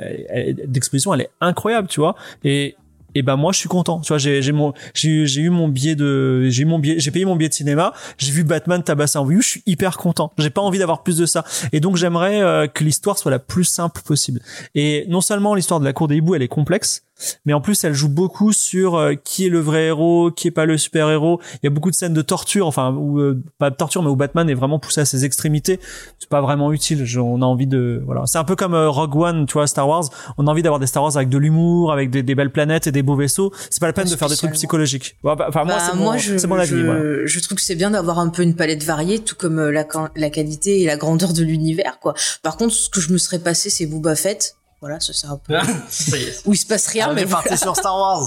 d'exposition, 0.67 1.15
elle 1.15 1.23
est 1.23 1.31
incroyable, 1.41 1.89
tu 1.89 2.01
vois. 2.01 2.17
Et 2.45 2.77
et 3.15 3.23
ben 3.23 3.37
moi 3.37 3.53
je 3.53 3.59
suis 3.59 3.69
content. 3.69 4.01
Tu 4.01 4.09
vois 4.09 4.19
j'ai 4.19 4.43
j'ai 4.43 4.53
mon 4.53 4.73
j'ai 4.95 5.27
j'ai 5.27 5.43
eu 5.43 5.51
mon 5.51 5.69
billet 5.69 5.95
de 5.95 6.49
j'ai 6.49 6.63
eu 6.63 6.67
mon 6.67 6.79
billet 6.79 6.99
j'ai 6.99 7.11
payé 7.11 7.25
mon 7.25 7.37
billet 7.37 7.49
de 7.49 7.55
cinéma. 7.55 7.93
J'ai 8.19 8.33
vu 8.33 8.45
Batman 8.45 8.83
tabasser 8.83 9.19
un 9.19 9.23
voyou 9.23 9.43
je 9.43 9.49
suis 9.49 9.63
hyper 9.67 9.97
content. 9.97 10.33
J'ai 10.39 10.51
pas 10.51 10.61
envie 10.61 10.79
d'avoir 10.79 11.03
plus 11.03 11.19
de 11.19 11.27
ça. 11.27 11.45
Et 11.73 11.81
donc 11.81 11.97
j'aimerais 11.97 12.41
euh, 12.41 12.67
que 12.67 12.85
l'histoire 12.85 13.19
soit 13.19 13.31
la 13.31 13.39
plus 13.39 13.65
simple 13.65 14.01
possible. 14.03 14.41
Et 14.75 15.07
non 15.09 15.21
seulement 15.21 15.55
l'histoire 15.55 15.81
de 15.81 15.85
la 15.85 15.93
cour 15.93 16.09
des 16.09 16.17
hiboux 16.17 16.35
elle 16.35 16.43
est 16.43 16.49
complexe 16.49 17.05
mais 17.45 17.53
en 17.53 17.61
plus 17.61 17.83
elle 17.85 17.95
joue 17.95 18.09
beaucoup 18.09 18.53
sur 18.53 18.97
euh, 18.97 19.15
qui 19.15 19.47
est 19.47 19.49
le 19.49 19.61
vrai 19.61 19.87
héros 19.87 20.31
qui 20.31 20.49
est 20.49 20.53
pas 20.53 20.65
le 20.67 20.77
super 20.79 21.09
héros. 21.11 21.41
Il 21.55 21.59
y 21.65 21.67
a 21.67 21.71
beaucoup 21.71 21.91
de 21.91 21.95
scènes 21.97 22.15
de 22.15 22.23
torture 22.23 22.67
enfin 22.67 22.95
euh, 23.17 23.41
pas 23.59 23.71
de 23.71 23.77
torture 23.77 24.03
mais 24.03 24.09
où 24.11 24.17
Batman 24.17 24.49
est 24.51 24.55
vraiment 24.55 24.79
poussé 24.79 25.01
à 25.01 25.05
ses 25.05 25.25
extrémités. 25.25 25.81
C'est 26.19 26.29
pas 26.29 26.41
vraiment 26.41 26.73
utile. 26.73 27.05
Je- 27.05 27.21
on 27.21 27.43
a 27.43 27.45
envie 27.47 27.67
de 27.67 28.03
voilà. 28.07 28.23
C'est 28.27 28.39
un 28.39 28.45
peu 28.45 28.57
comme 28.57 28.75
euh, 28.75 28.89
Rogue 28.89 29.17
One 29.17 29.47
tu 29.47 29.55
vois 29.55 29.67
Star 29.67 29.89
Wars. 29.89 30.05
On 30.39 30.47
a 30.47 30.51
envie 30.51 30.63
d'avoir 30.63 30.81
des 30.81 30.87
Star 30.87 31.03
Wars 31.03 31.17
avec 31.17 31.29
de 31.29 31.39
l'humour 31.39 31.93
avec 31.93 32.11
des, 32.11 32.23
des 32.23 32.35
belles 32.35 32.53
planètes 32.53 32.87
et 32.87 32.93
des 32.93 33.03
beaux 33.03 33.17
vaisseaux. 33.17 33.53
C'est 33.71 33.81
pas 33.81 33.87
la 33.87 33.93
peine 33.93 34.05
Pas 34.05 34.11
de 34.11 34.17
faire 34.17 34.29
des 34.29 34.37
trucs 34.37 34.53
psychologiques. 34.53 35.17
Bah, 35.23 35.37
enfin 35.49 35.65
moi 35.65 35.75
Bah, 35.77 35.83
c'est 35.91 35.97
mon, 35.97 36.17
je, 36.17 36.47
mon 36.47 36.57
avis 36.57 36.71
je, 36.71 36.77
voilà. 36.85 37.27
je 37.27 37.41
trouve 37.41 37.57
que 37.57 37.63
c'est 37.63 37.75
bien 37.75 37.91
d'avoir 37.91 38.19
un 38.19 38.29
peu 38.29 38.43
une 38.43 38.55
palette 38.57 38.83
variée, 38.83 39.19
tout 39.19 39.35
comme 39.37 39.59
euh, 39.59 39.71
la, 39.71 39.87
la 40.17 40.31
qualité 40.31 40.81
et 40.83 40.87
la 40.87 40.97
grandeur 40.97 41.33
de 41.33 41.43
l'univers, 41.43 41.99
quoi. 42.01 42.15
Par 42.43 42.57
contre, 42.57 42.75
ce 42.75 42.89
que 42.89 43.01
je 43.01 43.13
me 43.13 43.19
serais 43.19 43.39
passé, 43.39 43.71
c'est 43.71 43.87
Booba 43.87 44.15
Fett. 44.15 44.57
Voilà, 44.81 44.99
ça 44.99 45.13
c'est 45.13 45.27
un 45.27 45.37
peu 45.37 45.55
Ça 45.91 46.17
y 46.17 46.23
est. 46.23 46.41
où 46.47 46.55
il 46.55 46.57
se 46.57 46.65
passe 46.65 46.87
rien, 46.87 47.11
On 47.11 47.15
mais 47.15 47.27
parti 47.27 47.49
voilà. 47.49 47.57
sur 47.59 47.77
Star 47.77 47.95
Wars. 47.99 48.25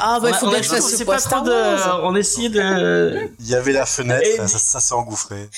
Ah 0.00 0.18
bah 0.20 0.30
il 0.30 0.34
On 0.34 0.38
faut 0.38 0.46
a- 0.46 0.50
bien 0.50 0.58
on 0.58 0.60
que 0.60 0.64
je 0.66 0.68
fasse 0.70 0.96
ce 0.96 1.04
pas 1.04 1.18
Star 1.20 1.44
Wars. 1.44 2.00
de, 2.00 2.04
on 2.06 2.16
essayait 2.16 2.48
de, 2.48 3.30
Il 3.38 3.46
y 3.48 3.54
avait 3.54 3.72
la 3.72 3.86
fenêtre, 3.86 4.26
Et- 4.26 4.36
ça, 4.38 4.58
ça 4.58 4.80
s'est 4.80 4.94
engouffré. 4.94 5.48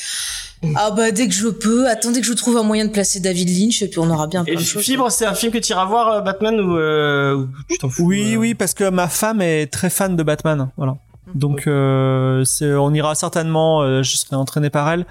Ah 0.74 0.90
bah 0.90 1.10
dès 1.10 1.26
que 1.28 1.32
je 1.34 1.48
peux, 1.48 1.88
attendez 1.88 2.20
que 2.20 2.26
je 2.26 2.32
trouve 2.34 2.56
un 2.58 2.62
moyen 2.62 2.84
de 2.84 2.90
placer 2.90 3.20
David 3.20 3.48
Lynch 3.48 3.80
et 3.82 3.88
puis 3.88 3.98
on 3.98 4.10
aura 4.10 4.26
bien 4.26 4.44
plein 4.44 4.52
et 4.54 4.56
de 4.56 4.60
choses. 4.62 4.82
Fibre, 4.82 5.10
c'est 5.10 5.24
un 5.26 5.34
film 5.34 5.52
que 5.52 5.58
tu 5.58 5.72
iras 5.72 5.84
voir, 5.86 6.08
euh, 6.10 6.20
Batman, 6.20 6.60
ou, 6.60 6.76
euh, 6.76 7.46
tu 7.70 7.78
t'en 7.78 7.88
fous? 7.88 8.04
oui 8.04 8.34
euh 8.34 8.36
oui 8.38 8.54
parce 8.54 8.74
que 8.74 8.88
ma 8.90 9.08
femme 9.08 9.40
est 9.40 9.72
très 9.72 9.88
fan 9.90 10.16
de 10.16 10.22
Batman 10.22 10.68
voilà 10.76 10.96
donc 11.34 11.66
euh, 11.66 12.44
c'est 12.44 12.72
on 12.74 12.92
ira 12.94 13.14
certainement 13.16 13.82
euh, 13.82 14.02
je 14.02 14.16
serai 14.16 14.36
entraîné 14.36 14.70
par 14.70 14.88
elle 14.90 15.06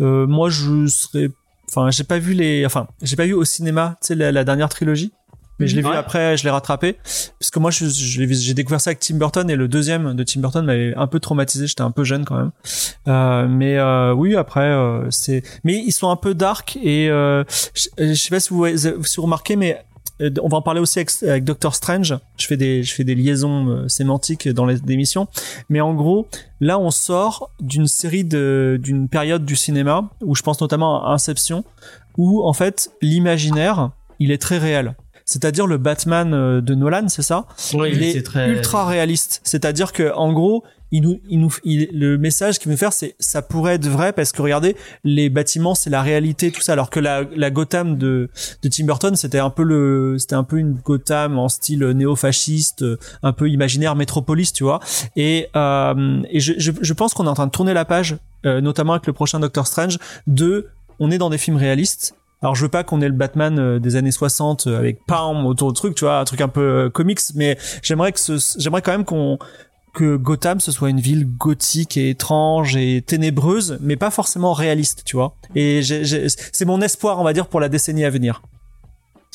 euh, 0.00 0.26
moi 0.26 0.48
je 0.50 0.86
serai 0.88 1.28
enfin 1.70 1.90
j'ai 1.90 2.04
pas 2.04 2.18
vu 2.18 2.34
les 2.34 2.66
enfin 2.66 2.88
j'ai 3.02 3.16
pas 3.16 3.26
vu 3.26 3.32
au 3.32 3.44
cinéma 3.44 3.96
tu 4.00 4.08
sais 4.08 4.14
la, 4.14 4.32
la 4.32 4.44
dernière 4.44 4.68
trilogie 4.68 5.12
mais 5.60 5.68
je 5.68 5.76
l'ai 5.76 5.82
vu 5.82 5.88
après 5.88 6.36
je 6.36 6.44
l'ai 6.44 6.50
rattrapé. 6.50 6.96
Parce 7.38 7.50
que 7.52 7.58
moi 7.58 7.70
je, 7.70 7.86
je 7.86 8.26
j'ai 8.26 8.54
découvert 8.54 8.80
ça 8.80 8.90
avec 8.90 9.00
Tim 9.00 9.16
Burton 9.16 9.48
et 9.50 9.56
le 9.56 9.68
deuxième 9.68 10.14
de 10.14 10.24
Tim 10.24 10.40
Burton 10.40 10.64
m'avait 10.64 10.94
un 10.96 11.06
peu 11.06 11.20
traumatisé 11.20 11.66
j'étais 11.66 11.82
un 11.82 11.90
peu 11.90 12.02
jeune 12.02 12.24
quand 12.24 12.36
même. 12.36 12.50
Euh, 13.06 13.46
mais 13.46 13.76
euh, 13.76 14.12
oui 14.14 14.34
après 14.36 14.70
euh, 14.70 15.08
c'est 15.10 15.42
mais 15.62 15.74
ils 15.74 15.92
sont 15.92 16.10
un 16.10 16.16
peu 16.16 16.34
dark 16.34 16.78
et 16.82 17.10
euh, 17.10 17.44
je, 17.74 17.88
je 17.98 18.14
sais 18.14 18.30
pas 18.30 18.40
si 18.40 18.50
vous, 18.50 18.66
si 18.76 19.16
vous 19.16 19.22
remarquez 19.22 19.56
mais 19.56 19.84
on 20.42 20.48
va 20.48 20.58
en 20.58 20.62
parler 20.62 20.80
aussi 20.80 20.98
avec, 20.98 21.10
avec 21.22 21.44
Doctor 21.44 21.74
Strange. 21.74 22.16
Je 22.36 22.46
fais 22.46 22.56
des, 22.56 22.82
je 22.82 22.94
fais 22.94 23.04
des 23.04 23.14
liaisons 23.14 23.68
euh, 23.68 23.88
sémantiques 23.88 24.48
dans 24.48 24.66
les 24.66 24.78
émissions. 24.88 25.28
Mais 25.68 25.80
en 25.80 25.94
gros, 25.94 26.28
là, 26.60 26.78
on 26.78 26.90
sort 26.90 27.50
d'une 27.60 27.86
série 27.86 28.24
de, 28.24 28.78
d'une 28.82 29.08
période 29.08 29.44
du 29.44 29.56
cinéma 29.56 30.10
où 30.22 30.34
je 30.34 30.42
pense 30.42 30.60
notamment 30.60 31.04
à 31.06 31.12
Inception, 31.12 31.64
où 32.16 32.42
en 32.42 32.52
fait, 32.52 32.90
l'imaginaire, 33.00 33.90
il 34.18 34.30
est 34.30 34.40
très 34.40 34.58
réel. 34.58 34.94
C'est-à-dire 35.30 35.66
le 35.68 35.78
Batman 35.78 36.34
euh, 36.34 36.60
de 36.60 36.74
Nolan, 36.74 37.08
c'est 37.08 37.22
ça? 37.22 37.46
Oui, 37.72 37.90
il 37.92 37.98
est 38.02 38.22
très 38.22 38.48
ultra 38.50 38.84
réaliste. 38.86 39.40
C'est-à-dire 39.44 39.92
que 39.92 40.12
en 40.14 40.32
gros, 40.32 40.64
il 40.92 41.02
nous, 41.02 41.20
il 41.28 41.38
nous, 41.38 41.54
il- 41.62 41.88
le 41.92 42.18
message 42.18 42.58
qu'il 42.58 42.68
veut 42.68 42.76
faire, 42.76 42.92
c'est 42.92 43.14
ça 43.20 43.42
pourrait 43.42 43.74
être 43.76 43.86
vrai 43.86 44.12
parce 44.12 44.32
que 44.32 44.42
regardez, 44.42 44.74
les 45.04 45.30
bâtiments, 45.30 45.76
c'est 45.76 45.88
la 45.88 46.02
réalité, 46.02 46.50
tout 46.50 46.62
ça. 46.62 46.72
Alors 46.72 46.90
que 46.90 46.98
la, 46.98 47.22
la 47.36 47.50
Gotham 47.52 47.96
de, 47.96 48.28
de 48.64 48.68
Tim 48.68 48.86
Burton, 48.86 49.14
c'était 49.14 49.38
un 49.38 49.50
peu 49.50 49.62
le, 49.62 50.16
c'était 50.18 50.34
un 50.34 50.42
peu 50.42 50.58
une 50.58 50.72
Gotham 50.74 51.38
en 51.38 51.48
style 51.48 51.84
néo-fasciste, 51.84 52.82
euh, 52.82 52.98
un 53.22 53.32
peu 53.32 53.48
imaginaire 53.48 53.94
métropolis, 53.94 54.52
tu 54.52 54.64
vois. 54.64 54.80
Et, 55.14 55.46
euh, 55.54 56.22
et 56.28 56.40
je, 56.40 56.54
je, 56.58 56.72
je 56.80 56.92
pense 56.92 57.14
qu'on 57.14 57.26
est 57.26 57.30
en 57.30 57.34
train 57.34 57.46
de 57.46 57.52
tourner 57.52 57.72
la 57.72 57.84
page, 57.84 58.16
euh, 58.46 58.60
notamment 58.60 58.94
avec 58.94 59.06
le 59.06 59.12
prochain 59.12 59.38
Doctor 59.38 59.68
Strange, 59.68 59.96
de, 60.26 60.66
on 60.98 61.12
est 61.12 61.18
dans 61.18 61.30
des 61.30 61.38
films 61.38 61.56
réalistes. 61.56 62.14
Alors 62.42 62.54
je 62.54 62.62
veux 62.62 62.70
pas 62.70 62.84
qu'on 62.84 63.00
ait 63.02 63.08
le 63.08 63.14
Batman 63.14 63.58
euh, 63.58 63.78
des 63.78 63.96
années 63.96 64.10
60 64.12 64.66
euh, 64.66 64.78
avec 64.78 65.04
Palm 65.06 65.44
autour 65.46 65.72
de 65.72 65.76
truc, 65.76 65.94
tu 65.94 66.04
vois, 66.04 66.18
un 66.18 66.24
truc 66.24 66.40
un 66.40 66.48
peu 66.48 66.60
euh, 66.86 66.90
comics, 66.90 67.20
mais 67.34 67.58
j'aimerais 67.82 68.12
que 68.12 68.18
ce, 68.20 68.56
j'aimerais 68.58 68.80
quand 68.82 68.92
même 68.92 69.04
qu'on 69.04 69.38
que 69.92 70.16
Gotham 70.16 70.60
ce 70.60 70.70
soit 70.72 70.88
une 70.88 71.00
ville 71.00 71.26
gothique 71.36 71.96
et 71.96 72.10
étrange 72.10 72.76
et 72.76 73.02
ténébreuse, 73.02 73.76
mais 73.80 73.96
pas 73.96 74.10
forcément 74.10 74.52
réaliste, 74.52 75.02
tu 75.04 75.16
vois. 75.16 75.34
Et 75.56 75.82
c'est 75.82 76.64
mon 76.64 76.80
espoir, 76.80 77.18
on 77.18 77.24
va 77.24 77.32
dire, 77.32 77.48
pour 77.48 77.58
la 77.60 77.68
décennie 77.68 78.04
à 78.04 78.10
venir. 78.10 78.40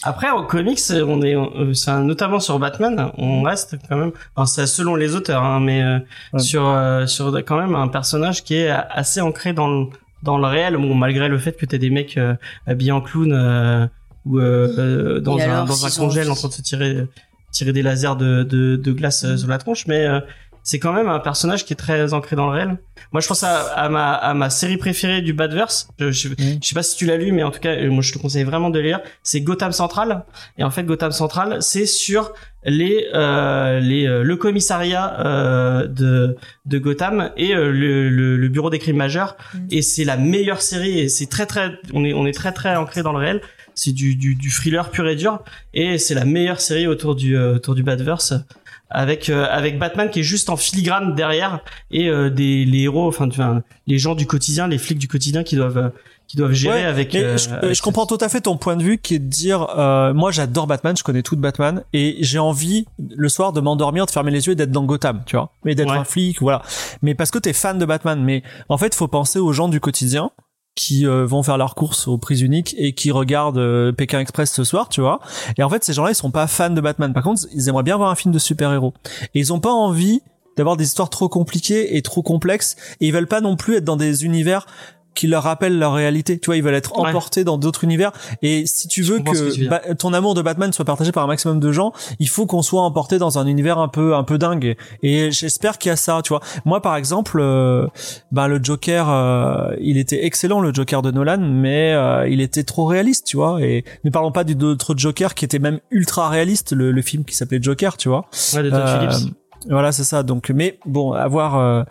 Après, 0.04 0.30
en 0.30 0.44
comics, 0.46 0.80
on 0.92 1.22
est, 1.22 1.36
enfin, 1.36 2.02
notamment 2.02 2.40
sur 2.40 2.60
Batman, 2.60 3.12
on 3.18 3.42
reste 3.44 3.76
quand 3.90 3.98
même, 3.98 4.12
enfin, 4.36 4.46
c'est 4.46 4.68
selon 4.68 4.96
les 4.96 5.16
auteurs, 5.16 5.44
hein, 5.44 5.60
mais 5.60 5.82
euh, 5.82 6.00
Ouais. 6.34 6.40
sur, 6.40 6.68
euh, 6.68 7.06
sur 7.08 7.34
quand 7.46 7.58
même 7.58 7.76
un 7.76 7.88
personnage 7.88 8.44
qui 8.44 8.56
est 8.56 8.70
assez 8.70 9.20
ancré 9.22 9.54
dans 9.54 9.68
le, 9.68 9.88
dans 10.26 10.38
le 10.38 10.48
réel, 10.48 10.76
bon, 10.76 10.94
malgré 10.96 11.30
le 11.30 11.38
fait 11.38 11.54
que 11.56 11.66
t'aies 11.66 11.80
des 11.80 11.90
mecs 11.92 12.18
euh, 12.18 12.34
habillés 12.68 12.92
en 12.92 13.02
clown 13.02 13.32
euh, 13.32 13.88
ou 14.26 14.40
euh, 14.40 14.68
euh, 14.78 15.20
dans 15.22 15.38
un, 15.38 15.64
dans 15.66 15.86
un 15.86 15.90
congèle 15.90 16.30
en 16.30 16.36
train 16.36 16.50
de 16.50 16.54
se 16.54 16.62
tirer, 16.62 17.08
tirer 17.52 17.72
des 17.72 17.84
lasers 17.84 18.16
de, 18.18 18.44
de, 18.44 18.76
de 18.76 18.92
glace 18.92 19.24
euh, 19.24 19.38
sur 19.38 19.48
la 19.48 19.60
tronche, 19.60 19.88
mais 19.88 20.06
euh, 20.06 20.20
c'est 20.68 20.80
quand 20.80 20.92
même 20.94 21.08
un 21.10 21.20
personnage 21.20 21.64
qui 21.64 21.74
est 21.74 21.76
très 21.78 22.14
ancré 22.14 22.36
dans 22.36 22.48
le 22.48 22.52
réel. 22.58 22.78
Moi, 23.12 23.22
je 23.22 23.28
pense 23.28 23.44
à, 23.44 23.62
à 23.76 23.88
ma, 23.88 24.14
à 24.14 24.34
ma 24.34 24.50
série 24.50 24.78
préférée 24.78 25.22
du 25.22 25.32
Badverse. 25.32 25.88
Je, 26.00 26.12
je, 26.12 26.30
Mhm. 26.30 26.58
je 26.62 26.68
sais 26.68 26.74
pas 26.74 26.82
si 26.82 26.98
tu 26.98 27.06
l'as 27.06 27.18
lu, 27.18 27.32
mais 27.32 27.44
en 27.44 27.52
tout 27.52 27.60
cas, 27.60 27.70
euh, 27.76 27.92
moi, 27.92 28.02
je 28.02 28.12
te 28.12 28.18
conseille 28.18 28.44
vraiment 28.44 28.72
de 28.72 28.80
lire. 28.80 29.00
C'est 29.22 29.42
Gotham 29.42 29.72
Central. 29.72 30.26
Et 30.58 30.64
en 30.64 30.72
fait, 30.72 30.84
Gotham 30.84 31.12
Central, 31.12 31.58
c'est 31.62 31.86
sur 31.86 32.34
les, 32.64 33.06
euh, 33.14 33.80
les, 33.80 34.08
euh, 34.08 34.24
le 34.24 34.36
commissariat 34.38 35.20
euh, 35.24 35.88
de, 35.88 36.36
de 36.66 36.78
Gotham 36.80 37.30
et 37.38 37.54
euh, 37.56 37.72
le, 37.72 38.10
le, 38.10 38.36
le 38.36 38.48
bureau 38.50 38.72
des 38.72 38.80
crimes 38.80 38.98
majeurs. 38.98 39.38
Mhm. 39.54 39.68
Et 39.70 39.82
c'est 39.84 40.04
la 40.04 40.18
meilleure 40.18 40.62
série. 40.64 40.98
Et 41.00 41.10
c'est 41.10 41.28
très, 41.28 41.46
très, 41.46 41.74
on 41.94 42.04
est, 42.04 42.14
on 42.14 42.26
est 42.26 42.34
très, 42.34 42.52
très 42.52 42.76
ancré 42.76 43.04
dans 43.04 43.12
le 43.14 43.20
réel. 43.20 43.42
C'est 43.78 43.92
du, 43.92 44.16
du, 44.16 44.36
du 44.36 44.50
thriller 44.50 44.90
pur 44.90 45.08
et 45.08 45.16
dur. 45.16 45.44
Et 45.76 45.98
c'est 46.00 46.16
la 46.16 46.26
meilleure 46.26 46.62
série 46.62 46.88
autour 46.88 47.14
du, 47.16 47.38
euh, 47.38 47.56
autour 47.56 47.76
du 47.76 47.84
Badverse 47.84 48.34
avec 48.90 49.30
euh, 49.30 49.48
avec 49.50 49.80
Batman 49.80 50.10
qui 50.10 50.20
est 50.20 50.24
juste 50.24 50.50
en 50.50 50.58
filigrane 50.58 51.16
derrière 51.16 51.60
et 51.92 52.08
euh, 52.08 52.30
des 52.30 52.66
les 52.66 52.82
héros 52.84 53.08
enfin 53.08 53.28
tu 53.30 53.38
vois, 53.38 53.62
les 53.88 53.98
gens 53.98 54.16
du 54.16 54.28
quotidien 54.28 54.68
les 54.68 54.78
flics 54.78 55.00
du 55.00 55.08
quotidien 55.08 55.44
qui 55.44 55.56
doivent 55.56 55.78
euh, 55.78 55.90
qui 56.28 56.38
doivent 56.38 56.54
gérer 56.54 56.80
Ouais, 56.82 56.86
avec, 56.86 57.14
euh, 57.14 57.38
je, 57.38 57.50
avec 57.50 57.76
je 57.76 57.82
comprends 57.84 58.08
tout 58.08 58.18
à 58.20 58.30
fait 58.30 58.42
ton 58.42 58.58
point 58.58 58.76
de 58.76 58.82
vue 58.84 58.98
qui 58.98 59.14
est 59.16 59.20
de 59.20 59.28
dire 59.28 59.68
euh, 59.78 60.12
moi 60.14 60.32
j'adore 60.32 60.66
Batman, 60.68 60.96
je 60.98 61.04
connais 61.04 61.22
tout 61.22 61.36
de 61.36 61.42
Batman 61.42 61.84
et 61.94 62.18
j'ai 62.22 62.40
envie 62.40 62.86
le 63.16 63.30
soir 63.30 63.54
de 63.54 63.62
m'endormir, 63.62 64.06
de 64.08 64.12
fermer 64.12 64.32
les 64.32 64.48
yeux 64.48 64.54
et 64.54 64.56
d'être 64.56 64.72
dans 64.72 64.84
Gotham, 64.86 65.22
tu 65.28 65.36
vois, 65.36 65.52
mais 65.64 65.76
d'être 65.76 65.92
Ouais. 65.92 65.98
un 65.98 66.04
flic, 66.04 66.42
voilà. 66.42 66.64
Mais 67.04 67.14
parce 67.14 67.30
que 67.30 67.38
t'es 67.38 67.54
fan 67.54 67.78
de 67.78 67.86
Batman, 67.86 68.24
mais 68.24 68.42
en 68.70 68.78
fait 68.80 68.96
faut 68.96 69.08
penser 69.08 69.38
aux 69.38 69.54
gens 69.54 69.68
du 69.68 69.80
quotidien 69.80 70.32
qui 70.76 71.08
euh, 71.08 71.26
vont 71.26 71.42
faire 71.42 71.58
leurs 71.58 71.74
courses 71.74 72.08
aux 72.08 72.18
prises 72.18 72.42
uniques 72.42 72.76
et 72.78 72.94
qui 72.94 73.12
regardent 73.12 73.58
euh, 73.58 73.92
Pékin 73.92 74.20
Express 74.20 74.52
ce 74.52 74.64
soir, 74.64 74.90
tu 74.90 75.02
vois. 75.02 75.20
Et 75.58 75.64
en 75.64 75.70
fait 75.70 75.84
ces 75.84 75.94
gens-là 75.94 76.12
ils 76.12 76.16
sont 76.16 76.32
pas 76.32 76.48
fans 76.48 76.70
de 76.70 76.82
Batman. 76.82 77.14
Par 77.14 77.24
contre 77.24 77.44
ils 77.54 77.70
aimeraient 77.70 77.84
bien 77.84 77.98
voir 77.98 78.10
un 78.10 78.16
film 78.16 78.34
de 78.34 78.40
super-héros 78.40 78.94
et 79.34 79.40
ils 79.40 79.54
ont 79.54 79.60
pas 79.60 79.72
envie 79.72 80.22
d'avoir 80.58 80.78
des 80.78 80.86
histoires 80.86 81.10
trop 81.10 81.30
compliquées 81.30 81.98
et 81.98 82.02
trop 82.02 82.22
complexes 82.22 82.76
et 83.00 83.08
ils 83.08 83.14
veulent 83.14 83.28
pas 83.28 83.42
non 83.42 83.56
plus 83.56 83.76
être 83.76 83.84
dans 83.84 83.98
des 83.98 84.26
univers 84.26 84.68
qui 85.16 85.28
leur 85.28 85.44
rappellent 85.44 85.80
leur 85.80 85.94
réalité. 85.94 86.38
Tu 86.40 86.46
vois, 86.48 86.58
ils 86.58 86.64
veulent 86.64 86.76
être 86.76 86.98
Ouais. 87.00 87.10
emportés 87.10 87.44
dans 87.44 87.58
d'autres 87.58 87.84
univers. 87.84 88.12
Et 88.42 88.66
si 88.68 88.88
tu 88.88 89.02
veux 89.02 89.20
que 89.20 89.54
tu 89.54 89.68
ton 89.98 90.14
amour 90.14 90.34
de 90.36 90.42
Batman 90.42 90.72
soit 90.74 90.86
partagé 90.86 91.12
par 91.12 91.24
un 91.24 91.28
maximum 91.28 91.60
de 91.60 91.72
gens, 91.72 91.94
il 92.20 92.30
faut 92.30 92.46
qu'on 92.46 92.62
soit 92.62 92.82
emporté 92.82 93.18
dans 93.18 93.40
un 93.40 93.48
univers 93.48 93.80
un 93.80 93.88
peu 93.88 94.14
un 94.16 94.24
peu 94.24 94.38
dingue. 94.38 94.76
Et 95.02 95.32
j'espère 95.32 95.78
qu'il 95.78 95.90
y 95.90 95.94
a 95.94 95.96
ça. 95.96 96.20
Tu 96.24 96.30
vois, 96.30 96.42
moi 96.66 96.82
par 96.82 96.96
exemple, 96.96 97.40
euh, 97.42 97.88
bah 98.32 98.48
le 98.48 98.60
Joker, 98.62 99.10
euh, 99.10 99.76
il 99.80 99.98
était 99.98 100.26
excellent 100.26 100.60
le 100.60 100.74
Joker 100.74 101.02
de 101.02 101.12
Nolan, 101.12 101.40
mais 101.40 101.94
euh, 101.94 102.28
il 102.28 102.42
était 102.42 102.64
trop 102.64 102.86
réaliste, 102.86 103.26
tu 103.26 103.38
vois. 103.38 103.62
Et 103.62 103.84
ne 104.04 104.10
parlons 104.10 104.32
pas 104.32 104.44
du 104.44 104.56
d'autres 104.56 104.94
Joker 104.98 105.34
qui 105.34 105.46
était 105.46 105.60
même 105.60 105.80
ultra 105.92 106.30
réaliste, 106.30 106.74
le, 106.74 106.92
le 106.92 107.02
film 107.02 107.24
qui 107.24 107.36
s'appelait 107.36 107.60
Joker, 107.62 107.98
tu 107.98 108.10
vois. 108.10 108.26
ouais, 108.54 108.64
de 108.64 108.70
Phillips 108.70 109.34
Voilà, 109.70 109.92
c'est 109.92 110.04
ça. 110.04 110.24
Donc, 110.24 110.50
mais 110.50 110.80
bon, 110.86 111.14
avoir, 111.14 111.58
euh, 111.58 111.84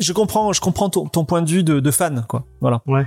je 0.00 0.12
comprends, 0.12 0.52
je 0.52 0.60
comprends 0.60 0.90
ton, 0.90 1.06
ton 1.06 1.24
point 1.24 1.42
de 1.42 1.50
vue 1.50 1.62
de, 1.62 1.80
de 1.80 1.90
fan, 1.90 2.24
quoi. 2.28 2.44
Voilà. 2.60 2.82
ouais 2.86 3.06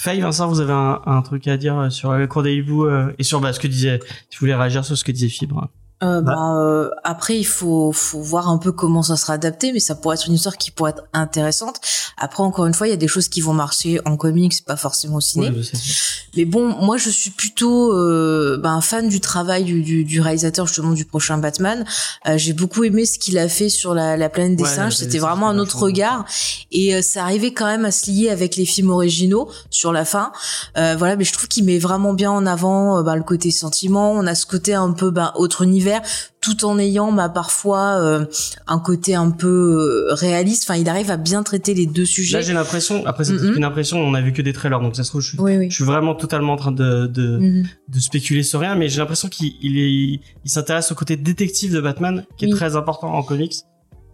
Faye 0.00 0.20
Vincent 0.20 0.46
vous 0.46 0.60
avez 0.60 0.72
un, 0.72 1.00
un 1.06 1.22
truc 1.22 1.48
à 1.48 1.56
dire 1.56 1.90
sur 1.90 2.12
la 2.12 2.26
cour 2.28 2.44
des 2.44 2.54
hiboux 2.54 2.86
euh, 2.86 3.12
et 3.18 3.24
sur 3.24 3.40
bah, 3.40 3.52
ce 3.52 3.58
que 3.58 3.66
disait 3.66 3.98
si 4.30 4.38
vous 4.38 4.40
voulez 4.40 4.54
réagir 4.54 4.84
sur 4.84 4.96
ce 4.96 5.02
que 5.02 5.10
disait 5.10 5.28
Fibre 5.28 5.68
Euh, 6.02 6.20
Bah. 6.20 6.34
ben, 6.34 6.56
euh, 6.58 6.90
après, 7.04 7.38
il 7.38 7.44
faut, 7.44 7.90
faut 7.92 8.20
voir 8.20 8.48
un 8.48 8.58
peu 8.58 8.70
comment 8.72 9.02
ça 9.02 9.16
sera 9.16 9.32
adapté, 9.32 9.72
mais 9.72 9.80
ça 9.80 9.94
pourrait 9.94 10.14
être 10.16 10.26
une 10.26 10.34
histoire 10.34 10.56
qui 10.56 10.70
pourrait 10.70 10.90
être 10.92 11.04
intéressante. 11.12 11.80
Après, 12.16 12.42
encore 12.42 12.66
une 12.66 12.74
fois, 12.74 12.86
il 12.86 12.90
y 12.90 12.94
a 12.94 12.96
des 12.96 13.08
choses 13.08 13.28
qui 13.28 13.40
vont 13.40 13.52
marcher 13.52 14.00
en 14.04 14.16
comics, 14.16 14.64
pas 14.64 14.76
forcément 14.76 15.16
au 15.16 15.20
ciné. 15.20 15.50
Sais. 15.62 15.76
Mais 16.36 16.44
bon, 16.44 16.68
moi, 16.82 16.96
je 16.98 17.10
suis 17.10 17.30
plutôt 17.30 17.92
euh, 17.92 18.58
ben, 18.62 18.80
fan 18.80 19.08
du 19.08 19.20
travail 19.20 19.64
du, 19.64 19.82
du, 19.82 20.04
du 20.04 20.20
réalisateur 20.20 20.66
justement 20.66 20.92
du 20.92 21.04
prochain 21.04 21.38
Batman. 21.38 21.84
Euh, 22.26 22.38
J'ai 22.38 22.52
beaucoup 22.52 22.84
aimé 22.84 23.04
ce 23.04 23.18
qu'il 23.18 23.38
a 23.38 23.48
fait 23.48 23.68
sur 23.68 23.94
la, 23.94 24.16
la 24.16 24.28
planète 24.28 24.56
des 24.56 24.64
Ouais, 24.64 24.68
singes. 24.68 24.94
C'était 24.96 25.18
vraiment 25.18 25.48
un 25.48 25.58
autre 25.58 25.78
regard, 25.78 26.24
et 26.70 26.94
euh, 26.94 27.02
ça 27.02 27.22
arrivait 27.24 27.52
quand 27.52 27.66
même 27.66 27.84
à 27.84 27.90
se 27.90 28.10
lier 28.10 28.28
avec 28.30 28.56
les 28.56 28.64
films 28.66 28.90
originaux 28.90 29.48
sur 29.70 29.92
la 29.92 30.04
fin. 30.04 30.32
Euh, 30.76 30.94
voilà, 30.96 31.16
mais 31.16 31.24
je 31.24 31.32
trouve 31.32 31.48
qu'il 31.48 31.64
met 31.64 31.78
vraiment 31.78 32.12
bien 32.12 32.30
en 32.30 32.46
avant 32.46 32.98
euh, 32.98 33.02
ben, 33.02 33.16
le 33.16 33.22
côté 33.22 33.50
sentiment. 33.50 34.12
On 34.12 34.26
a 34.26 34.34
ce 34.34 34.46
côté 34.46 34.74
un 34.74 34.92
peu 34.92 35.10
ben, 35.10 35.32
autre 35.36 35.62
univers, 35.62 35.87
tout 36.40 36.64
en 36.64 36.78
ayant 36.78 37.12
bah, 37.12 37.28
parfois 37.28 38.00
euh, 38.00 38.24
un 38.66 38.78
côté 38.78 39.14
un 39.14 39.30
peu 39.30 40.08
euh, 40.10 40.14
réaliste. 40.14 40.64
Enfin, 40.68 40.78
il 40.78 40.88
arrive 40.88 41.10
à 41.10 41.16
bien 41.16 41.42
traiter 41.42 41.74
les 41.74 41.86
deux 41.86 42.04
sujets. 42.06 42.38
Là, 42.38 42.42
j'ai 42.42 42.52
l'impression, 42.52 43.04
après, 43.06 43.24
c'est 43.24 43.32
Mhm. 43.32 43.54
une 43.56 43.64
impression, 43.64 43.98
on 43.98 44.14
a 44.14 44.20
vu 44.20 44.32
que 44.32 44.42
des 44.42 44.52
trailers, 44.52 44.80
donc 44.80 44.96
ça 44.96 45.04
se 45.04 45.10
trouve, 45.10 45.20
je 45.20 45.28
suis, 45.30 45.38
oui, 45.40 45.56
oui. 45.56 45.70
je 45.70 45.74
suis 45.74 45.84
vraiment 45.84 46.14
totalement 46.14 46.52
en 46.54 46.56
train 46.56 46.72
de, 46.72 47.06
de, 47.06 47.38
Mhm. 47.38 47.66
de 47.88 47.98
spéculer 48.00 48.42
sur 48.42 48.60
rien, 48.60 48.74
mais 48.74 48.88
j'ai 48.88 48.98
l'impression 48.98 49.28
qu'il 49.28 49.52
il 49.62 50.20
s'intéresse 50.50 50.90
au 50.92 50.94
côté 50.94 51.16
détective 51.16 51.72
de 51.72 51.80
Batman, 51.80 52.24
qui 52.36 52.44
est 52.44 52.48
Oui. 52.48 52.54
très 52.54 52.76
important 52.76 53.12
en 53.12 53.22
comics. 53.22 53.54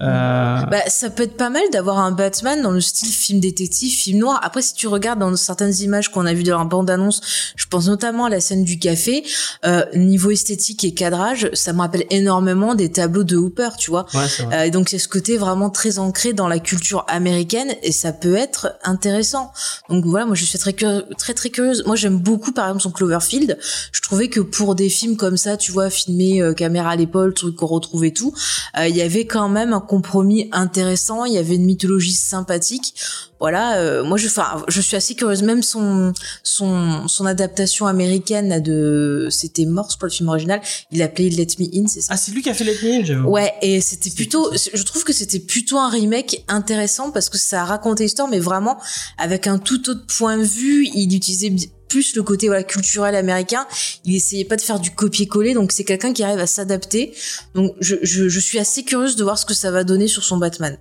Euh, 0.05 0.61
Bah, 0.71 0.83
ça 0.89 1.11
peut 1.11 1.25
être 1.25 1.37
pas 1.37 1.51
mal 1.51 1.63
d'avoir 1.73 1.99
un 1.99 2.13
Batman 2.13 2.61
dans 2.63 2.71
le 2.71 2.81
style 2.81 3.09
film 3.09 3.41
détective, 3.41 3.93
film 3.93 4.19
noir. 4.19 4.41
Après, 4.43 4.63
si 4.63 4.75
tu 4.75 4.87
regardes 4.87 5.19
dans 5.19 5.35
certaines 5.37 5.75
images 5.81 6.11
qu'on 6.11 6.27
a 6.27 6.35
vues 6.35 6.43
dans 6.43 6.59
la 6.59 6.65
bande-annonce, 6.65 7.21
je 7.57 7.67
pense 7.67 7.87
notamment 7.87 8.27
à 8.27 8.29
la 8.31 8.41
scène 8.41 8.65
du 8.65 8.79
café, 8.79 9.25
euh, 9.65 9.85
niveau 9.95 10.31
esthétique 10.31 10.85
et 10.85 10.95
cadrage, 10.95 11.51
ça 11.53 11.73
me 11.73 11.81
rappelle 11.81 12.05
énormément 12.11 12.75
des 12.75 12.91
tableaux 12.91 13.25
de 13.25 13.37
Hooper, 13.37 13.71
tu 13.79 13.91
vois. 13.91 14.07
ouais. 14.15 14.27
Euh, 14.53 14.63
et 14.65 14.71
donc 14.71 14.89
c'est 14.89 14.99
ce 14.99 15.09
côté 15.09 15.37
vraiment 15.37 15.71
très 15.71 15.99
ancré 15.99 16.33
dans 16.33 16.49
la 16.49 16.59
culture 16.59 17.05
américaine 17.09 17.75
et 17.83 17.93
ça 17.93 18.13
peut 18.13 18.35
être 18.35 18.75
intéressant. 18.85 19.53
Donc 19.89 20.05
voilà, 20.05 20.27
moi 20.27 20.35
je 20.35 20.45
suis 20.45 20.59
très 20.59 20.73
très 20.73 21.35
très 21.35 21.51
curieuse. 21.51 21.85
Moi 21.87 21.97
j'aime 21.97 22.19
beaucoup 22.19 22.53
par 22.53 22.67
exemple 22.67 22.83
son 22.83 22.91
Cloverfield. 22.91 23.59
Je 23.93 24.01
trouvais 24.01 24.29
que 24.29 24.41
pour 24.41 24.75
des 24.75 24.89
films 24.89 25.17
comme 25.17 25.37
ça, 25.37 25.57
tu 25.57 25.73
vois, 25.73 25.91
filmés 25.91 26.43
euh, 26.43 26.53
caméra 26.55 26.91
à 26.91 26.97
l'épaule, 26.97 27.35
truc 27.35 27.57
qu'on 27.57 27.67
retrouve 27.67 28.05
et 28.05 28.13
tout, 28.13 28.35
euh, 28.79 28.87
il 28.89 28.97
y 28.97 29.03
avait 29.03 29.27
quand 29.27 29.49
même 29.49 29.73
un 29.73 29.81
compromis 29.95 30.49
intéressant. 30.53 31.25
Il 31.25 31.35
y 31.35 31.39
avait 31.39 31.55
une 31.55 31.65
mythologie 31.65 32.13
sympathique. 32.13 32.95
Voilà, 33.39 33.79
euh, 33.79 34.05
moi 34.05 34.17
je, 34.17 34.27
enfin, 34.27 34.65
je 34.69 34.81
suis 34.81 34.97
assez 34.97 35.15
curieuse. 35.15 35.43
Même 35.43 35.63
son 35.63 36.13
son 36.43 37.07
son 37.09 37.27
adaptation 37.27 37.87
américaine 37.87 38.49
là, 38.49 38.61
de, 38.61 39.29
c'était 39.31 39.67
Morse 39.67 39.97
pour 39.97 40.07
le 40.07 40.13
film 40.13 40.29
original. 40.29 40.61
Il 40.91 40.99
l'appelait 40.99 41.29
Let 41.29 41.49
Me 41.61 41.67
In, 41.77 41.87
c'est 41.87 42.01
ça? 42.01 42.15
Ah, 42.15 42.17
c'est 42.17 42.33
lui 42.33 42.43
qui 42.43 42.51
a 42.51 42.55
fait 42.55 42.65
Let 42.65 42.79
Me 42.83 43.01
In, 43.01 43.05
j'avoue. 43.05 43.29
Ouais, 43.29 43.53
et 43.63 43.81
c'était 43.81 44.11
plutôt, 44.11 44.51
je 44.53 44.83
trouve 44.83 45.05
que 45.05 45.13
c'était 45.13 45.41
plutôt 45.41 45.79
un 45.79 45.91
remake 45.91 46.45
intéressant 46.49 47.11
parce 47.11 47.29
que 47.29 47.39
ça 47.39 47.65
racontait 47.65 48.05
l'histoire, 48.05 48.29
mais 48.29 48.41
vraiment 48.41 48.79
avec 49.19 49.47
un 49.47 49.59
tout 49.59 49.91
autre 49.91 50.07
point 50.07 50.39
de 50.39 50.45
vue. 50.45 50.89
Il 50.95 51.15
utilisait 51.15 51.55
plus 51.95 52.17
le 52.17 52.23
côté 52.25 52.49
voilà 52.49 52.65
culturel 52.65 53.15
américain. 53.15 53.67
Il 54.05 54.17
essayait 54.17 54.45
pas 54.45 54.57
de 54.57 54.61
faire 54.63 54.81
du 54.81 54.91
copier-coller, 54.91 55.55
donc 55.55 55.71
c'est 55.71 55.85
quelqu'un 55.85 56.13
qui 56.13 56.25
arrive 56.25 56.41
à 56.41 56.47
s'adapter. 56.49 57.15
Donc 57.55 57.73
je, 57.81 57.95
je, 58.03 58.29
je 58.29 58.41
suis 58.41 58.59
assez 58.59 58.83
curieuse 58.85 59.15
de 59.15 59.23
voir 59.23 59.39
ce 59.39 59.47
que 59.47 59.55
ça 59.55 59.71
va 59.71 59.85
donner 59.85 60.09
sur 60.09 60.25
son 60.25 60.39
Batman. 60.39 60.77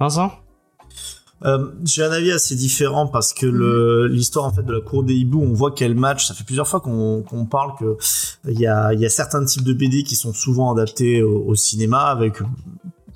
Vincent? 0.00 0.32
Euh, 1.44 1.70
J'ai 1.84 2.02
un 2.02 2.10
avis 2.10 2.32
assez 2.32 2.56
différent 2.56 3.06
parce 3.06 3.32
que 3.32 3.46
le- 3.46 4.08
l'histoire 4.08 4.44
en 4.46 4.52
fait 4.52 4.64
de 4.64 4.72
la 4.72 4.80
cour 4.80 5.04
des 5.04 5.14
hiboux, 5.14 5.40
on 5.40 5.52
voit 5.52 5.70
qu'elle 5.70 5.94
match. 5.94 6.26
Ça 6.26 6.34
fait 6.34 6.42
plusieurs 6.42 6.66
fois 6.66 6.80
qu'on 6.80 7.22
qu'on 7.22 7.46
parle 7.46 7.72
que 7.78 7.96
il 8.48 8.58
y 8.58 8.66
a, 8.66 8.92
il 8.92 8.98
y 9.00 9.06
a 9.06 9.08
certains 9.08 9.44
types 9.44 9.62
de 9.62 9.72
BD 9.72 10.02
qui 10.02 10.16
sont 10.16 10.32
souvent 10.32 10.72
adaptés 10.72 11.22
au, 11.22 11.44
au 11.46 11.54
cinéma 11.54 12.06
avec 12.06 12.34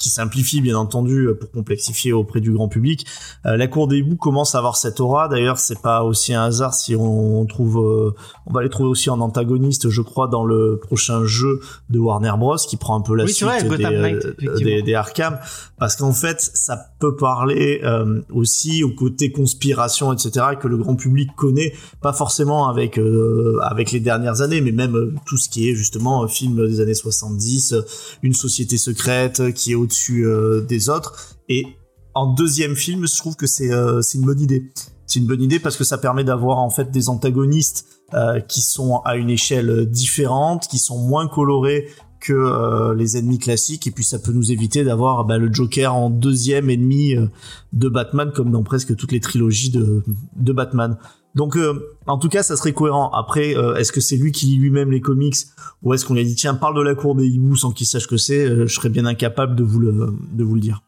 qui 0.03 0.11
simplifient 0.11 0.61
bien 0.61 0.77
entendu 0.77 1.29
pour 1.39 1.51
complexifier 1.53 2.13
auprès 2.13 2.41
du 2.41 2.51
grand 2.53 2.69
public. 2.69 3.07
Euh, 3.47 3.57
la 3.57 3.69
cour 3.69 3.87
des 3.87 3.99
hiboux 3.99 4.17
commence 4.17 4.55
à 4.55 4.59
avoir 4.59 4.77
cette 4.77 4.99
aura. 4.99 5.29
D'ailleurs, 5.29 5.59
c'est 5.59 5.81
pas 5.81 6.03
aussi 6.03 6.35
un 6.35 6.43
hasard 6.43 6.75
si 6.75 6.97
on 6.97 7.47
trouve, 7.47 7.79
euh, 7.79 8.15
on 8.47 8.53
va 8.53 8.63
les 8.63 8.69
trouver 8.69 8.89
aussi 8.89 9.11
en 9.11 9.21
antagoniste, 9.21 9.89
je 9.89 10.03
crois, 10.03 10.27
dans 10.27 10.45
le 10.45 10.81
prochain 10.83 11.25
jeu 11.25 11.61
de 11.89 11.99
Warner 12.01 12.33
Bros 12.37 12.57
qui 12.57 12.77
prend 12.77 12.97
un 12.97 13.01
peu 13.01 13.15
la 13.15 13.25
Oui, 13.25 13.33
suite 13.33 13.49
vrai, 13.49 13.63
des, 13.79 13.85
Knight, 13.85 14.25
euh, 14.25 14.57
des, 14.59 14.83
des 14.83 14.95
Arkham 14.95 15.39
parce 15.83 15.97
qu'en 15.97 16.13
fait 16.13 16.41
ça 16.55 16.91
peut 17.01 17.17
parler 17.17 17.81
euh, 17.83 18.21
aussi 18.33 18.85
au 18.85 18.91
côté 18.91 19.33
conspiration 19.33 20.13
etc 20.13 20.47
que 20.61 20.69
le 20.69 20.77
grand 20.77 20.95
public 20.95 21.31
connaît 21.35 21.73
pas 22.01 22.13
forcément 22.13 22.69
avec 22.69 22.99
euh, 22.99 23.59
avec 23.63 23.91
les 23.91 23.99
dernières 23.99 24.43
années 24.43 24.61
mais 24.61 24.71
même 24.71 24.95
euh, 24.95 25.13
tout 25.27 25.37
ce 25.37 25.49
qui 25.49 25.69
est 25.69 25.75
justement 25.75 26.23
euh, 26.23 26.29
film 26.29 26.69
des 26.69 26.81
années 26.81 26.95
70 26.95 27.73
euh, 27.73 27.83
une 28.23 28.33
société 28.33 28.79
secrète 28.79 29.41
euh, 29.41 29.51
qui 29.51 29.73
est 29.73 29.75
au-dessus 29.93 30.27
euh, 30.27 30.63
des 30.63 30.89
autres. 30.89 31.37
Et 31.49 31.67
en 32.15 32.27
deuxième 32.27 32.75
film 32.75 33.07
je 33.07 33.17
trouve 33.17 33.37
que 33.37 33.47
c'est 33.47 33.71
euh, 33.71 34.01
c'est 34.01 34.19
une 34.19 34.25
bonne 34.25 34.41
idée. 34.41 34.73
C'est 35.07 35.21
une 35.21 35.27
bonne 35.27 35.43
idée 35.43 35.61
parce 35.61 35.77
que 35.77 35.85
ça 35.85 35.99
permet 35.99 36.25
d'avoir 36.25 36.59
en 36.59 36.71
fait 36.71 36.91
des 36.91 37.11
antagonistes 37.11 37.87
euh, 38.15 38.41
qui 38.41 38.63
sont 38.63 39.03
à 39.05 39.17
une 39.17 39.29
échelle 39.29 39.87
différente, 39.87 40.69
qui 40.69 40.79
sont 40.79 40.99
moins 40.99 41.29
colorés 41.29 41.89
que 42.23 42.33
euh, 42.33 42.95
les 42.95 43.17
ennemis 43.17 43.39
classiques 43.39 43.89
et 43.89 43.91
puis 43.91 44.05
ça 44.05 44.21
peut 44.21 44.31
nous 44.31 44.53
éviter 44.53 44.85
d'avoir 44.85 45.25
bah, 45.25 45.39
le 45.39 45.53
Joker 45.53 45.93
en 45.95 46.09
deuxième 46.09 46.71
ennemi 46.71 47.17
euh, 47.17 47.27
de 47.73 47.89
Batman 47.89 48.31
comme 48.33 48.53
dans 48.53 48.63
presque 48.63 48.97
toutes 48.97 49.11
les 49.11 49.19
trilogies 49.19 49.71
de, 49.71 50.05
de 50.37 50.53
Batman. 50.53 50.97
Donc 51.35 51.57
euh, 51.57 51.75
en 52.07 52.19
tout 52.19 52.29
cas 52.29 52.45
ça 52.45 52.57
serait 52.57 52.73
cohérent. 52.73 53.11
Après 53.11 53.55
est-ce 53.77 53.91
que 53.91 54.01
c'est 54.01 54.17
lui 54.17 54.31
qui 54.31 54.47
lit 54.47 54.57
lui-même 54.57 54.93
les 54.93 55.01
comics 55.01 55.35
ou 55.83 55.93
est-ce 55.93 56.07
qu'on 56.07 56.15
lui 56.15 56.21
a 56.21 56.25
dit 56.25 56.37
tiens 56.37 56.55
parle 56.55 56.77
de 56.77 56.83
la 56.83 56.95
cour 56.95 57.17
des 57.17 57.27
hiboux 57.27 57.57
sans 57.57 57.73
qu'il 57.73 57.87
sache 57.87 58.07
que 58.07 58.17
c'est 58.17 58.47
Je 58.47 58.73
serais 58.73 58.89
bien 58.89 59.05
incapable 59.05 59.57
de 59.57 59.65
vous 59.65 59.81
le 59.81 60.15
de 60.33 60.45
vous 60.45 60.55
le 60.55 60.61
dire. 60.61 60.83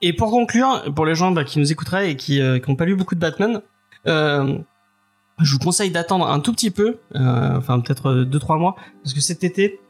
Et 0.00 0.14
pour 0.14 0.30
conclure, 0.30 0.84
pour 0.94 1.04
les 1.04 1.16
gens 1.16 1.32
bah, 1.32 1.44
qui 1.44 1.58
nous 1.58 1.70
écouteraient 1.70 2.12
et 2.12 2.16
qui 2.16 2.40
n'ont 2.40 2.76
pas 2.76 2.86
lu 2.86 2.96
beaucoup 2.96 3.16
de 3.16 3.20
Batman, 3.20 3.60
je 4.06 5.52
vous 5.52 5.58
conseille 5.58 5.90
d'attendre 5.90 6.28
un 6.28 6.40
tout 6.40 6.52
petit 6.52 6.70
peu, 6.70 6.98
enfin 7.14 7.80
peut-être 7.80 8.24
2-3 8.24 8.58
mois, 8.58 8.76
parce 9.02 9.12
que 9.12 9.20
cet 9.20 9.42
été, 9.42 9.80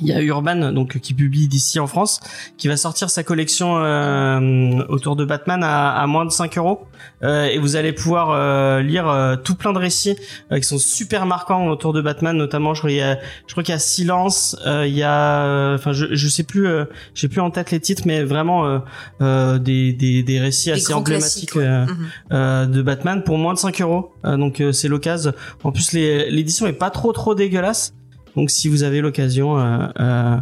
il 0.00 0.08
y 0.08 0.12
a 0.12 0.20
Urban 0.20 0.72
donc 0.72 0.98
qui 0.98 1.14
publie 1.14 1.48
d'ici 1.48 1.78
en 1.80 1.86
France, 1.86 2.20
qui 2.56 2.68
va 2.68 2.76
sortir 2.76 3.10
sa 3.10 3.22
collection 3.24 3.76
euh, 3.78 4.82
autour 4.88 5.16
de 5.16 5.24
Batman 5.24 5.62
à, 5.62 5.90
à 5.90 6.06
moins 6.06 6.24
de 6.24 6.30
5 6.30 6.56
euros, 6.58 6.82
Euh, 7.24 7.46
et 7.46 7.58
vous 7.58 7.74
allez 7.76 7.92
pouvoir 7.92 8.30
euh, 8.30 8.80
lire 8.80 9.08
euh, 9.08 9.34
tout 9.36 9.56
plein 9.56 9.72
de 9.72 9.78
récits 9.78 10.16
euh, 10.52 10.58
qui 10.58 10.64
sont 10.64 10.78
super 10.78 11.26
marquants 11.26 11.66
autour 11.68 11.92
de 11.92 12.00
Batman, 12.00 12.36
notamment 12.36 12.74
je 12.74 12.80
crois, 12.80 12.90
il 12.92 12.96
y 12.98 13.00
a, 13.02 13.18
je 13.46 13.52
crois 13.52 13.62
qu'il 13.64 13.72
y 13.72 13.76
a 13.76 13.80
Silence, 13.80 14.56
euh, 14.66 14.86
il 14.86 14.94
y 14.94 15.02
a, 15.02 15.74
enfin 15.74 15.92
je, 15.92 16.06
je 16.12 16.28
sais 16.28 16.44
plus, 16.44 16.66
euh, 16.68 16.84
j'ai 17.14 17.28
plus 17.28 17.40
en 17.40 17.50
tête 17.50 17.70
les 17.72 17.80
titres, 17.80 18.02
mais 18.06 18.22
vraiment 18.22 18.66
euh, 18.66 18.78
euh, 19.20 19.58
des, 19.58 19.92
des, 19.92 20.22
des 20.22 20.38
récits 20.38 20.70
Des 20.70 20.76
assez 20.76 20.92
emblématiques 20.94 21.54
ouais. 21.56 21.86
euh, 22.32 22.66
de 22.66 22.82
Batman 22.82 23.22
pour 23.24 23.36
moins 23.38 23.54
de 23.54 23.58
5 23.58 23.80
euros. 23.80 24.12
Donc 24.24 24.60
euh, 24.60 24.72
c'est 24.72 24.88
l'occasion. 24.88 25.32
En 25.64 25.72
plus 25.72 25.92
les- 25.92 26.30
l'édition 26.30 26.66
est 26.66 26.72
pas 26.72 26.90
trop 26.90 27.12
trop 27.12 27.34
dégueulasse. 27.34 27.94
Donc 28.38 28.50
si 28.50 28.68
vous 28.68 28.84
avez 28.84 29.00
l'occasion, 29.00 29.58
euh, 29.58 29.88
euh, 29.98 30.36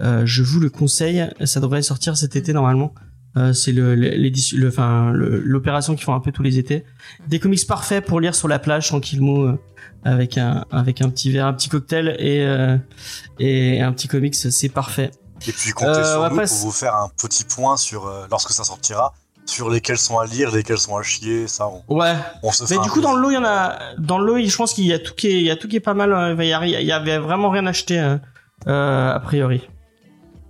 euh, 0.00 0.22
je 0.26 0.42
vous 0.42 0.60
le 0.60 0.68
conseille. 0.68 1.26
Ça 1.44 1.60
devrait 1.60 1.80
sortir 1.80 2.14
cet 2.16 2.36
été 2.36 2.52
normalement. 2.52 2.92
C'est 3.52 3.70
le 3.72 3.94
l'édition, 3.94 4.58
le, 4.58 4.66
enfin 4.68 5.12
le- 5.12 5.38
l'opération 5.38 5.94
qu'ils 5.94 6.04
font 6.04 6.12
un 6.14 6.18
peu 6.20 6.32
tous 6.32 6.42
les 6.42 6.58
étés. 6.58 6.84
Des 7.28 7.38
comics 7.38 7.64
parfaits 7.68 8.04
pour 8.04 8.18
lire 8.20 8.34
sur 8.34 8.48
la 8.48 8.58
plage 8.58 8.88
tranquillement 8.88 9.54
avec 10.04 10.36
un 10.38 10.64
avec 10.72 11.00
un 11.02 11.08
petit 11.08 11.30
verre, 11.30 11.46
un 11.46 11.52
petit 11.54 11.68
cocktail 11.68 12.16
et 12.18 12.44
et 13.38 13.80
un 13.80 13.92
petit 13.92 14.08
comics, 14.08 14.34
c'est 14.34 14.68
parfait. 14.68 15.10
Et 15.46 15.52
puis 15.52 15.70
comptez 15.70 16.00
sur 16.04 16.20
nous 16.30 16.36
pour 16.60 16.68
vous 16.68 16.72
faire 16.72 16.96
un 16.96 17.08
petit 17.16 17.44
point 17.44 17.76
sur 17.76 18.12
lorsque 18.28 18.50
ça 18.50 18.64
sortira, 18.64 19.14
sur 19.48 19.70
lesquels 19.70 19.96
sont 19.98 20.18
à 20.18 20.26
lire, 20.26 20.54
lesquels 20.54 20.76
sont 20.78 20.96
à 20.96 21.02
chier, 21.02 21.46
ça 21.48 21.68
on, 21.88 21.94
Ouais. 21.98 22.12
on 22.42 22.52
se 22.52 22.64
Mais 22.72 22.80
du 22.82 22.90
coup, 22.90 23.00
dans 23.00 23.14
le 23.14 23.22
lot, 23.22 23.30
il 23.30 23.34
y 23.34 23.38
en 23.38 23.44
a. 23.44 23.78
Dans 23.98 24.18
le 24.18 24.26
lot, 24.26 24.38
je 24.46 24.56
pense 24.56 24.74
qu'il 24.74 24.84
y 24.84 24.92
a 24.92 24.98
tout 24.98 25.14
qui 25.14 25.28
est, 25.28 25.34
il 25.40 25.42
y 25.46 25.50
a 25.50 25.56
tout 25.56 25.68
qui 25.68 25.76
est 25.76 25.80
pas 25.80 25.94
mal. 25.94 26.12
euh, 26.12 26.36
Il 26.38 26.46
y, 26.84 26.92
avait 26.92 27.18
vraiment 27.18 27.48
rien 27.50 27.66
acheté 27.66 27.98
euh, 27.98 28.16
euh, 28.66 29.12
a 29.14 29.20
priori. 29.20 29.62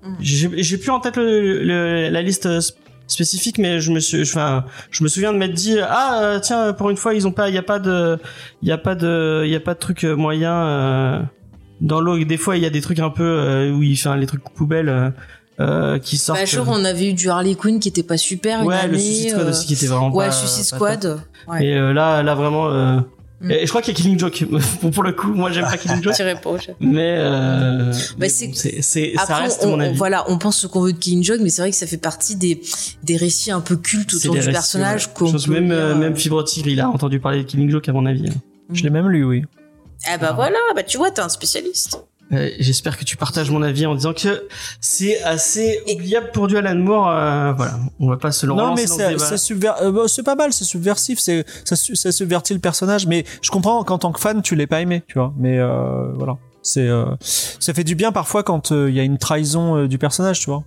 Mm. 0.03 0.15
J'ai 0.21 0.63
j'ai 0.63 0.79
plus 0.79 0.91
en 0.91 1.01
tête 1.01 1.17
le, 1.17 1.63
le- 1.63 2.09
la 2.09 2.23
liste 2.23 2.47
euh, 2.47 2.59
sp- 2.59 2.75
spécifique, 3.07 3.59
mais 3.59 3.81
je 3.81 3.91
me 3.93 4.01
suis, 4.01 4.21
enfin, 4.23 4.65
je 4.91 5.03
me 5.05 5.09
souviens 5.09 5.33
de 5.33 5.39
m'être 5.39 5.55
dit, 5.55 5.79
ah 5.81 6.21
euh, 6.23 6.41
tiens, 6.41 6.73
pour 6.73 6.91
une 6.91 6.97
fois, 6.97 7.15
ils 7.15 7.27
ont 7.27 7.33
pas, 7.33 7.49
il 7.49 7.55
y 7.55 7.59
a 7.59 7.63
pas 7.63 7.79
de, 7.79 8.19
il 8.63 8.69
y 8.69 8.73
a 8.73 8.79
pas 8.79 8.95
de, 8.97 9.43
il 9.45 9.51
y 9.51 9.57
a 9.57 9.61
pas 9.61 9.75
de 9.75 9.79
truc 9.79 10.05
euh, 10.05 10.15
moyen. 10.17 10.53
euh, 10.55 11.23
dans 11.81 12.01
l'eau, 12.01 12.19
des 12.25 12.37
fois, 12.37 12.57
il 12.57 12.63
y 12.65 12.67
a 12.67 12.71
des 12.71 12.81
trucs 12.81 12.99
un 12.99 13.11
peu 13.11 13.23
euh, 13.23 13.71
où 13.71 13.83
il 13.85 13.97
fait 13.97 14.17
les 14.17 14.27
trucs 14.27 14.43
poubelles 14.43 15.13
euh, 15.61 15.99
qui 15.99 16.17
sortent. 16.19 16.39
Bah, 16.39 16.45
genre, 16.45 16.67
on 16.69 16.85
avait 16.85 17.09
eu 17.11 17.15
du 17.15 17.29
Harley 17.31 17.55
Quinn 17.55 17.81
qui 17.81 17.89
était 17.89 18.03
pas 18.03 18.17
super. 18.17 18.63
une 18.63 18.69
ouais, 18.69 18.77
le 18.87 18.95
année, 18.95 18.99
Suicide 18.99 19.31
Squad 19.31 19.47
euh, 19.47 19.51
aussi 19.51 19.67
qui 19.67 19.75
était 19.75 19.87
vraiment 19.87 20.11
Ouais, 20.15 20.27
pas. 20.27 20.33
Suicide 20.33 20.71
pas. 20.71 20.77
Squad. 20.77 21.21
Ouais. 21.49 21.65
Et 21.67 21.75
euh, 21.75 21.93
là, 21.93 22.23
là 22.23 22.35
vraiment. 22.35 22.69
euh, 22.71 22.99
Mm. 23.41 23.53
et 23.53 23.67
je 23.67 23.69
crois 23.69 23.83
qu'il 23.83 23.95
y 23.95 23.97
a 23.97 24.03
Killing 24.03 24.19
Joke. 24.19 24.45
pour, 24.81 24.91
pour 24.91 25.03
le 25.05 25.13
coup, 25.13 25.29
moi 25.33 25.53
j'aime 25.53 25.65
pas 25.65 25.77
Killing 25.77 26.03
Joke. 26.03 26.17
Mais 26.81 27.15
euh, 27.19 27.93
mais 28.19 28.29
c'est- 28.29 28.51
c'est 28.53 28.83
c'est 28.83 29.13
ça 29.15 29.23
Après, 29.23 29.43
reste 29.45 29.61
on, 29.63 29.69
mon 29.69 29.77
on- 29.77 29.81
avis. 29.81 29.97
voilà, 29.97 30.25
on 30.29 30.39
pense 30.39 30.57
ce 30.59 30.67
qu'on 30.67 30.81
veut 30.81 30.93
de 30.93 30.99
Killing 30.99 31.23
Joke, 31.23 31.39
mais 31.41 31.49
c'est 31.49 31.63
vrai 31.63 31.71
que 31.71 31.77
ça 31.77 31.87
fait 31.87 31.99
partie 31.99 32.35
des, 32.35 32.61
des 33.05 33.17
récits 33.17 33.53
un 33.53 33.61
peu 33.61 33.77
cultes 33.77 34.13
autour 34.13 34.33
du 34.35 34.41
récits, 34.41 34.51
personnage. 34.51 35.07
ouais. 35.07 35.13
qu'on 35.15 35.27
Je 35.27 35.33
pense 35.35 35.47
peut 35.47 35.53
même 35.53 35.71
euh, 35.71 35.95
même 35.95 36.17
Fibre 36.17 36.43
Tigre, 36.43 36.67
il 36.69 36.81
a 36.81 36.89
entendu 36.91 37.21
parler 37.21 37.45
de 37.45 37.47
Killing 37.49 37.71
Joke 37.71 37.89
à 37.89 37.93
mon 37.93 38.07
avis. 38.07 38.29
Je 38.73 38.83
l'ai 38.83 38.91
même 38.91 39.09
lu, 39.09 39.23
oui. 39.25 39.45
Ah 40.09 40.19
bah 40.19 40.33
voilà, 40.35 40.59
bah 40.75 40.83
tu 40.83 40.99
vois, 40.99 41.13
t'es 41.13 41.21
un 41.23 41.29
spécialiste. 41.29 42.03
Euh, 42.33 42.51
J'espère 42.59 42.99
que 42.99 43.05
tu 43.05 43.17
partages 43.17 43.51
mon 43.51 43.63
avis 43.63 43.87
en 43.87 43.95
disant 43.95 44.13
que 44.13 44.47
c'est 44.81 45.23
assez 45.23 45.81
oubliable 45.91 46.31
pour 46.33 46.47
du 46.47 46.57
Alan 46.59 46.75
Moore. 46.75 47.09
euh, 47.09 47.53
voilà, 47.55 47.79
on 48.01 48.09
va 48.09 48.19
pas 48.19 48.33
se 48.33 48.45
le 48.45 48.53
Non, 48.53 48.75
mais 48.75 48.85
subver- 49.39 49.73
euh, 49.81 49.91
bah, 49.93 50.03
c'est 50.09 50.23
pas 50.23 50.35
mal, 50.35 50.53
c'est 50.53 50.65
subversif, 50.65 51.19
c'est 51.19 51.47
ça, 51.65 51.75
su- 51.75 51.97
ça 51.97 52.13
subvertit 52.13 52.53
le 52.53 52.61
personnage. 52.61 53.07
Mais 53.07 53.25
je 53.41 53.51
comprends 53.51 53.83
qu'en 53.85 53.97
tant 53.99 54.13
que 54.13 54.21
fan, 54.21 54.43
tu 54.43 54.57
l'aies 54.57 54.67
pas 54.67 54.83
aimé, 54.83 55.03
tu 55.07 55.15
vois. 55.15 55.33
Mais 55.39 55.59
euh, 55.59 56.13
voilà, 56.15 56.37
c'est 56.61 56.87
euh, 56.87 57.07
ça 57.21 57.73
fait 57.73 57.85
du 57.85 57.95
bien 57.95 58.13
parfois 58.13 58.43
quand 58.43 58.73
il 58.73 58.91
y 58.95 59.01
a 59.01 59.05
une 59.05 59.17
trahison 59.19 59.87
du 59.87 59.97
personnage, 59.97 60.41
tu 60.41 60.51
vois. 60.51 60.65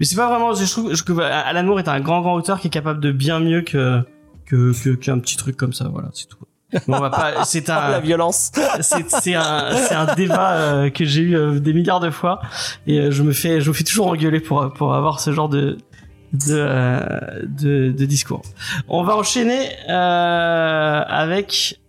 Mais 0.00 0.04
c'est 0.06 0.16
pas 0.16 0.28
vraiment. 0.28 0.54
Je 0.54 0.64
trouve 0.70 0.92
que 1.04 1.20
Alan 1.22 1.62
Moore 1.62 1.78
est 1.78 1.88
un 1.88 2.00
grand 2.00 2.20
grand 2.20 2.34
auteur 2.34 2.58
qui 2.60 2.66
est 2.66 2.70
capable 2.70 3.00
de 3.00 3.12
bien 3.12 3.38
mieux 3.38 3.62
que 3.62 4.00
que 4.44 4.72
que- 4.82 4.90
qu'un 4.96 5.20
petit 5.20 5.36
truc 5.36 5.56
comme 5.56 5.72
ça. 5.72 5.88
Voilà, 5.88 6.08
c'est 6.12 6.26
tout. 6.26 6.36
On 6.88 6.98
va 7.00 7.10
pas. 7.10 7.44
C'est 7.44 7.68
Ah, 7.70 7.88
la 7.90 7.96
un. 7.96 8.00
violence. 8.00 8.52
c'est 8.80 9.10
c'est 9.10 9.34
un 9.34 9.74
c'est 9.76 9.94
un 9.94 10.14
débat 10.14 10.52
euh, 10.52 10.90
que 10.90 11.04
j'ai 11.04 11.22
eu 11.22 11.36
euh, 11.36 11.58
des 11.60 11.72
milliards 11.72 12.00
de 12.00 12.10
fois 12.10 12.40
et 12.86 12.98
euh, 12.98 13.10
je 13.10 13.22
me 13.22 13.32
fais 13.32 13.60
je 13.60 13.68
me 13.68 13.74
fais 13.74 13.84
toujours 13.84 14.08
engueuler 14.08 14.40
pour 14.40 14.72
pour 14.72 14.94
avoir 14.94 15.20
ce 15.20 15.32
genre 15.32 15.48
de 15.48 15.78
de 16.32 16.54
euh, 16.56 17.00
de, 17.42 17.90
de 17.90 18.04
discours. 18.04 18.42
On 18.88 19.02
va 19.02 19.16
enchaîner 19.16 19.70
euh, 19.88 21.02
avec 21.06 21.80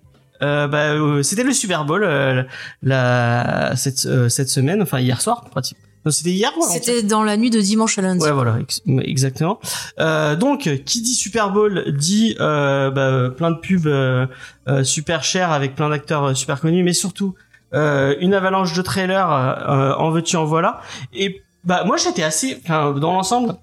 euh, 0.41 0.67
bah, 0.67 0.94
euh, 0.94 1.22
c'était 1.22 1.44
le 1.44 1.54
Super 1.54 1.86
Bowl 1.86 2.04
euh, 2.04 2.44
la 2.82 3.74
cette 3.76 4.06
euh, 4.08 4.30
cette 4.30 4.50
semaine 4.50 4.82
enfin 4.82 5.00
hier 5.00 5.22
soir 5.22 5.46
pratiquement. 5.52 5.86
Non, 6.05 6.11
c'était 6.11 6.31
hier 6.31 6.51
C'était 6.71 7.03
dans 7.03 7.23
la 7.23 7.37
nuit 7.37 7.49
de 7.51 7.61
dimanche 7.61 7.97
à 7.99 8.01
lundi. 8.01 8.23
Ouais, 8.23 8.31
voilà, 8.31 8.57
ex- 8.59 8.81
exactement. 9.03 9.59
Euh, 9.99 10.35
donc, 10.35 10.69
qui 10.85 11.01
dit 11.01 11.13
Super 11.13 11.51
Bowl 11.51 11.93
dit 11.95 12.35
euh, 12.39 12.89
bah, 12.89 13.29
plein 13.35 13.51
de 13.51 13.57
pubs 13.59 13.85
euh, 13.85 14.25
euh, 14.67 14.83
super 14.83 15.23
chers 15.23 15.51
avec 15.51 15.75
plein 15.75 15.89
d'acteurs 15.89 16.35
super 16.35 16.59
connus, 16.59 16.83
mais 16.83 16.93
surtout 16.93 17.35
euh, 17.73 18.15
une 18.19 18.33
avalanche 18.33 18.73
de 18.73 18.81
trailers. 18.81 19.31
Euh, 19.31 19.93
en 19.93 20.09
veux-tu, 20.09 20.35
en 20.37 20.45
voilà. 20.45 20.81
Et 21.13 21.41
bah 21.63 21.83
moi, 21.85 21.97
j'étais 21.97 22.23
assez, 22.23 22.57
enfin, 22.63 22.91
dans 22.93 23.13
l'ensemble. 23.13 23.53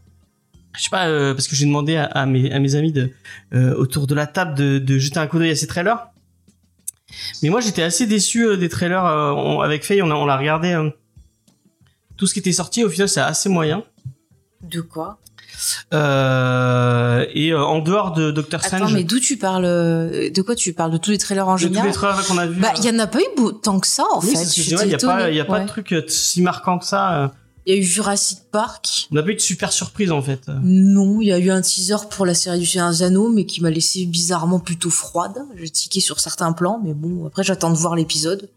Je 0.77 0.83
sais 0.85 0.91
pas, 0.91 1.09
euh, 1.09 1.35
parce 1.35 1.49
que 1.49 1.57
j'ai 1.57 1.67
demandé 1.67 1.97
à, 1.97 2.05
à 2.05 2.25
mes, 2.25 2.53
à 2.53 2.61
mes 2.61 2.77
amis 2.77 2.93
de, 2.93 3.11
euh, 3.53 3.75
autour 3.75 4.07
de 4.07 4.15
la 4.15 4.29
table 4.29 4.55
de, 4.55 4.79
de 4.79 4.99
jeter 4.99 5.19
un 5.19 5.27
coup 5.27 5.39
d'œil 5.39 5.51
à 5.51 5.57
ces 5.57 5.67
trailers. 5.67 6.07
Mais 7.43 7.49
moi, 7.49 7.61
j'étais 7.61 7.83
assez 7.83 8.07
déçu 8.07 8.57
des 8.57 8.69
trailers. 8.69 9.05
euh, 9.05 9.33
on- 9.33 9.61
avec 9.61 9.85
Faye, 9.85 10.03
on 10.03 10.11
a, 10.11 10.15
on 10.15 10.25
l'a 10.27 10.37
regardé. 10.37 10.77
Tout 12.19 12.27
ce 12.27 12.35
qui 12.35 12.41
était 12.41 12.53
sorti, 12.53 12.85
au 12.85 12.91
final, 12.91 13.09
c'est 13.09 13.21
assez 13.21 13.49
moyen. 13.49 13.83
De 14.63 14.81
quoi 14.83 15.19
Euh, 15.93 17.25
et 17.33 17.53
euh, 17.53 17.63
en 17.65 17.79
dehors 17.81 18.13
de 18.13 18.31
Doctor 18.31 18.61
Attends, 18.65 18.77
Strange, 18.77 18.95
mais 18.95 19.05
d'où 19.05 19.19
tu 19.21 19.37
parles 19.37 19.65
euh, 19.65 20.31
De 20.31 20.43
quoi 20.43 20.55
tu 20.55 20.73
parles 20.73 20.91
De 20.93 20.99
tous 20.99 21.11
les 21.11 21.19
trailers 21.19 21.49
en 21.49 21.55
de 21.55 21.59
tous 21.61 21.65
général 21.69 21.87
les 21.89 21.93
trailers 21.95 22.27
qu'on 22.27 22.39
a 22.39 22.47
vus. 22.47 22.61
Bah, 22.61 22.73
il 22.79 22.85
y 22.85 22.91
en 22.91 22.99
a 22.99 23.07
pas 23.07 23.21
eu 23.21 23.25
beau- 23.37 23.53
tant 23.53 23.81
que 23.81 23.87
ça, 23.87 24.05
en 24.13 24.21
oui, 24.21 24.35
fait. 24.37 24.57
il 24.57 24.91
y 24.91 24.95
a 24.95 24.99
pas, 24.99 25.31
y 25.31 25.41
a 25.41 25.45
pas 25.45 25.61
de 25.61 25.67
truc 25.67 25.95
si 26.09 26.43
marquant 26.43 26.79
que 26.79 26.85
ça. 26.85 27.33
Il 27.67 27.75
y 27.75 27.77
a 27.77 27.81
eu 27.81 27.85
Jurassic 27.85 28.39
Park. 28.51 29.09
On 29.13 29.17
n'a 29.17 29.23
pas 29.23 29.29
eu 29.31 29.35
de 29.35 29.41
super 29.41 29.73
surprise 29.73 30.11
en 30.11 30.23
fait. 30.23 30.41
Non, 30.63 31.21
il 31.21 31.29
y 31.29 31.33
a 31.33 31.39
eu 31.39 31.51
un 31.51 31.61
teaser 31.61 31.97
pour 32.09 32.25
la 32.25 32.33
série 32.33 32.59
du 32.59 32.65
Seigneur 32.67 32.91
des 32.91 33.03
Anneaux, 33.03 33.31
mais 33.31 33.45
qui 33.45 33.61
m'a 33.61 33.69
laissé 33.71 34.07
bizarrement 34.07 34.59
plutôt 34.59 34.89
froide. 34.89 35.37
J'ai 35.55 35.69
tiqué 35.69 36.01
sur 36.01 36.19
certains 36.19 36.53
plans, 36.53 36.81
mais 36.83 36.95
bon, 36.95 37.27
après 37.27 37.43
j'attends 37.43 37.71
de 37.71 37.77
voir 37.77 37.95
l'épisode. 37.95 38.49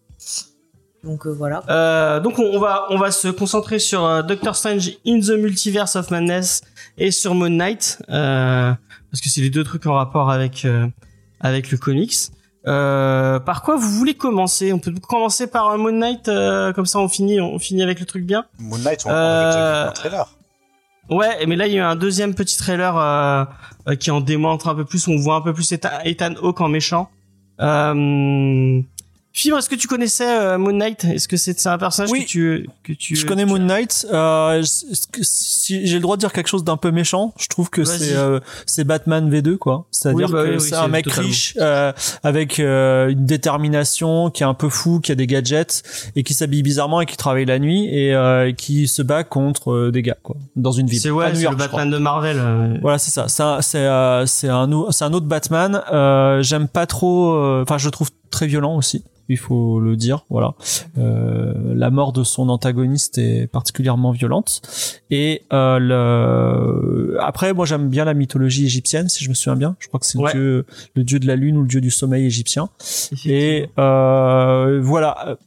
Donc 1.04 1.26
euh, 1.26 1.32
voilà. 1.32 1.64
Euh, 1.70 2.20
donc 2.20 2.38
on, 2.38 2.44
on 2.44 2.60
va 2.60 2.86
on 2.90 2.98
va 2.98 3.10
se 3.12 3.28
concentrer 3.28 3.80
sur 3.80 4.06
euh, 4.06 4.22
Doctor 4.22 4.56
Strange 4.56 4.92
in 5.08 5.20
the 5.20 5.32
Multiverse 5.32 5.96
of 5.96 6.12
Madness 6.12 6.62
et 6.98 7.10
sur 7.10 7.34
Moon 7.34 7.50
Knight 7.50 7.98
euh, 8.10 8.72
parce 9.10 9.22
que 9.22 9.30
c'est 9.30 9.42
les 9.42 9.50
deux 9.50 9.64
trucs 9.64 9.88
en 9.88 9.96
rapport 9.96 10.30
avec 10.30 10.64
euh, 10.66 10.88
avec 11.40 11.72
le 11.72 11.78
comics. 11.80 12.14
Euh, 12.68 13.40
par 13.40 13.64
quoi 13.64 13.78
vous 13.78 13.90
voulez 13.90 14.14
commencer? 14.14 14.72
On 14.74 14.78
peut 14.78 14.94
commencer 14.94 15.48
par 15.48 15.70
euh, 15.70 15.78
Moon 15.78 15.92
Knight 15.92 16.28
euh, 16.28 16.72
comme 16.74 16.86
ça 16.86 17.00
on 17.00 17.10
finit 17.10 17.42
on 17.42 17.58
finit 17.58 17.82
avec 17.82 18.00
le 18.00 18.06
truc 18.06 18.24
bien. 18.24 18.46
Moon 18.60 18.78
Knight, 18.78 19.02
on, 19.06 19.10
on 19.10 19.14
avait 19.14 19.46
déjà 19.50 19.84
vu 19.84 19.90
un 19.90 19.92
trailer. 19.94 20.38
Ouais, 21.10 21.46
mais 21.48 21.56
là 21.56 21.66
il 21.66 21.74
y 21.74 21.78
a 21.78 21.80
eu 21.80 21.84
un 21.84 21.96
deuxième 21.96 22.36
petit 22.36 22.58
trailer 22.58 22.96
euh, 22.96 23.44
euh, 23.90 23.96
qui 23.96 24.12
en 24.12 24.22
démontre 24.22 24.68
un 24.70 24.76
peu 24.76 24.86
plus. 24.86 25.08
On 25.08 25.18
voit 25.18 25.34
un 25.34 25.42
peu 25.42 25.52
plus 25.52 25.72
Ethan, 25.72 25.90
Ethan 26.06 26.36
Hawke 26.44 26.62
en 26.62 26.70
méchant. 26.70 27.10
Euh... 27.60 28.82
Fibre, 29.34 29.58
est-ce 29.60 29.70
que 29.70 29.76
tu 29.76 29.88
connaissais 29.88 30.28
euh, 30.30 30.58
Moon 30.58 30.74
Knight? 30.74 31.06
Est-ce 31.06 31.28
que 31.30 31.38
c'est 31.38 31.66
un 31.66 31.78
personnage 31.78 32.12
Oui. 32.12 32.22
que 32.26 32.30
tu 32.30 32.68
que 32.84 32.92
tu 32.92 33.16
Je 33.16 33.26
connais 33.26 33.46
tu- 33.46 33.50
Moon 33.50 33.60
Knight. 33.60 34.06
Euh, 34.12 34.62
si 34.64 35.88
j'ai 35.88 35.96
le 35.96 36.02
droit 36.02 36.18
de 36.18 36.20
dire 36.20 36.34
quelque 36.34 36.48
chose 36.50 36.64
d'un 36.66 36.76
peu 36.78 36.92
méchant, 36.92 37.34
je 37.40 37.48
trouve 37.48 37.70
que 37.70 37.84
c'est 37.86 38.14
euh, 38.16 38.40
c'est 38.66 38.84
Batman 38.84 39.30
V2 39.34 39.58
quoi. 39.58 39.86
C'est-à-dire 39.92 40.28
Oui, 40.28 40.34
bah 40.34 40.44
que 40.46 40.52
oui, 40.56 40.60
c'est 40.62 40.76
un 40.76 40.88
mec 40.90 41.06
totalement. 41.06 41.28
riche 41.30 41.54
euh, 41.62 41.94
avec 42.24 42.60
euh, 42.60 43.10
une 43.10 43.26
détermination, 43.26 44.30
qui 44.32 44.44
est 44.44 44.46
un 44.46 44.54
peu 44.54 44.68
fou, 44.70 45.00
qui 45.00 45.12
a 45.12 45.16
des 45.16 45.28
gadgets 45.28 45.84
et 46.16 46.24
qui 46.24 46.34
s'habille 46.34 46.64
bizarrement 46.64 47.00
et 47.02 47.06
qui 47.06 47.16
travaille 47.18 47.46
la 47.46 47.60
nuit 47.60 47.86
et 47.88 48.14
euh, 48.14 48.52
qui 48.52 48.88
se 48.88 49.02
bat 49.02 49.24
contre 49.24 49.90
des 49.94 50.02
gars 50.02 50.18
quoi 50.22 50.36
dans 50.56 50.72
une 50.74 50.88
ville. 50.88 51.00
C'est 51.00 51.10
ouais, 51.10 51.32
le. 51.32 51.56
Batman 51.56 51.90
de 51.90 51.98
Marvel. 51.98 52.80
Voilà, 52.82 52.98
c'est 52.98 53.12
ça. 53.12 53.28
C'est 53.28 53.44
un, 53.44 53.62
c'est, 53.62 53.78
euh, 53.80 54.26
c'est 54.26 54.50
un, 54.50 54.68
nou- 54.68 54.88
c'est 54.92 55.06
un 55.06 55.14
autre 55.14 55.26
Batman. 55.28 55.82
Euh, 55.94 56.42
J'aime 56.42 56.68
pas 56.68 56.86
trop. 56.86 57.34
euh, 57.34 57.62
Enfin, 57.64 57.78
je 57.78 57.86
le 57.86 57.92
trouve 57.92 58.10
très 58.30 58.48
violent 58.48 58.76
aussi. 58.76 59.04
Il 59.30 59.38
faut 59.38 59.80
le 59.80 59.96
dire. 59.96 60.26
Voilà. 60.30 60.54
Euh, 60.98 61.54
la 61.74 61.90
mort 61.90 62.12
de 62.14 62.24
son 62.24 62.50
antagoniste 62.50 63.18
est 63.18 63.48
particulièrement 63.48 64.12
violente. 64.12 64.62
Et 65.10 65.44
euh, 65.54 65.80
le... 65.80 67.18
après, 67.22 67.54
moi, 67.54 67.66
j'aime 67.66 67.90
bien 67.90 68.06
la 68.06 68.14
mythologie 68.14 68.66
égyptienne, 68.66 69.08
si 69.10 69.24
je 69.24 69.30
me 69.30 69.34
souviens 69.34 69.56
bien. 69.56 69.76
Je 69.80 69.88
crois 69.88 70.00
que 70.00 70.06
c'est 70.06 70.18
Ouais. 70.18 70.34
le 70.34 70.40
dieu, 70.40 70.66
le 70.96 71.04
dieu 71.04 71.20
de 71.20 71.28
la 71.28 71.36
lune 71.36 71.58
ou 71.58 71.62
le 71.62 71.68
dieu 71.68 71.82
du 71.82 71.92
sommeil 71.92 72.26
égyptien. 72.26 72.70
Et 73.26 73.68
euh, 73.80 74.80
voilà. 74.84 75.38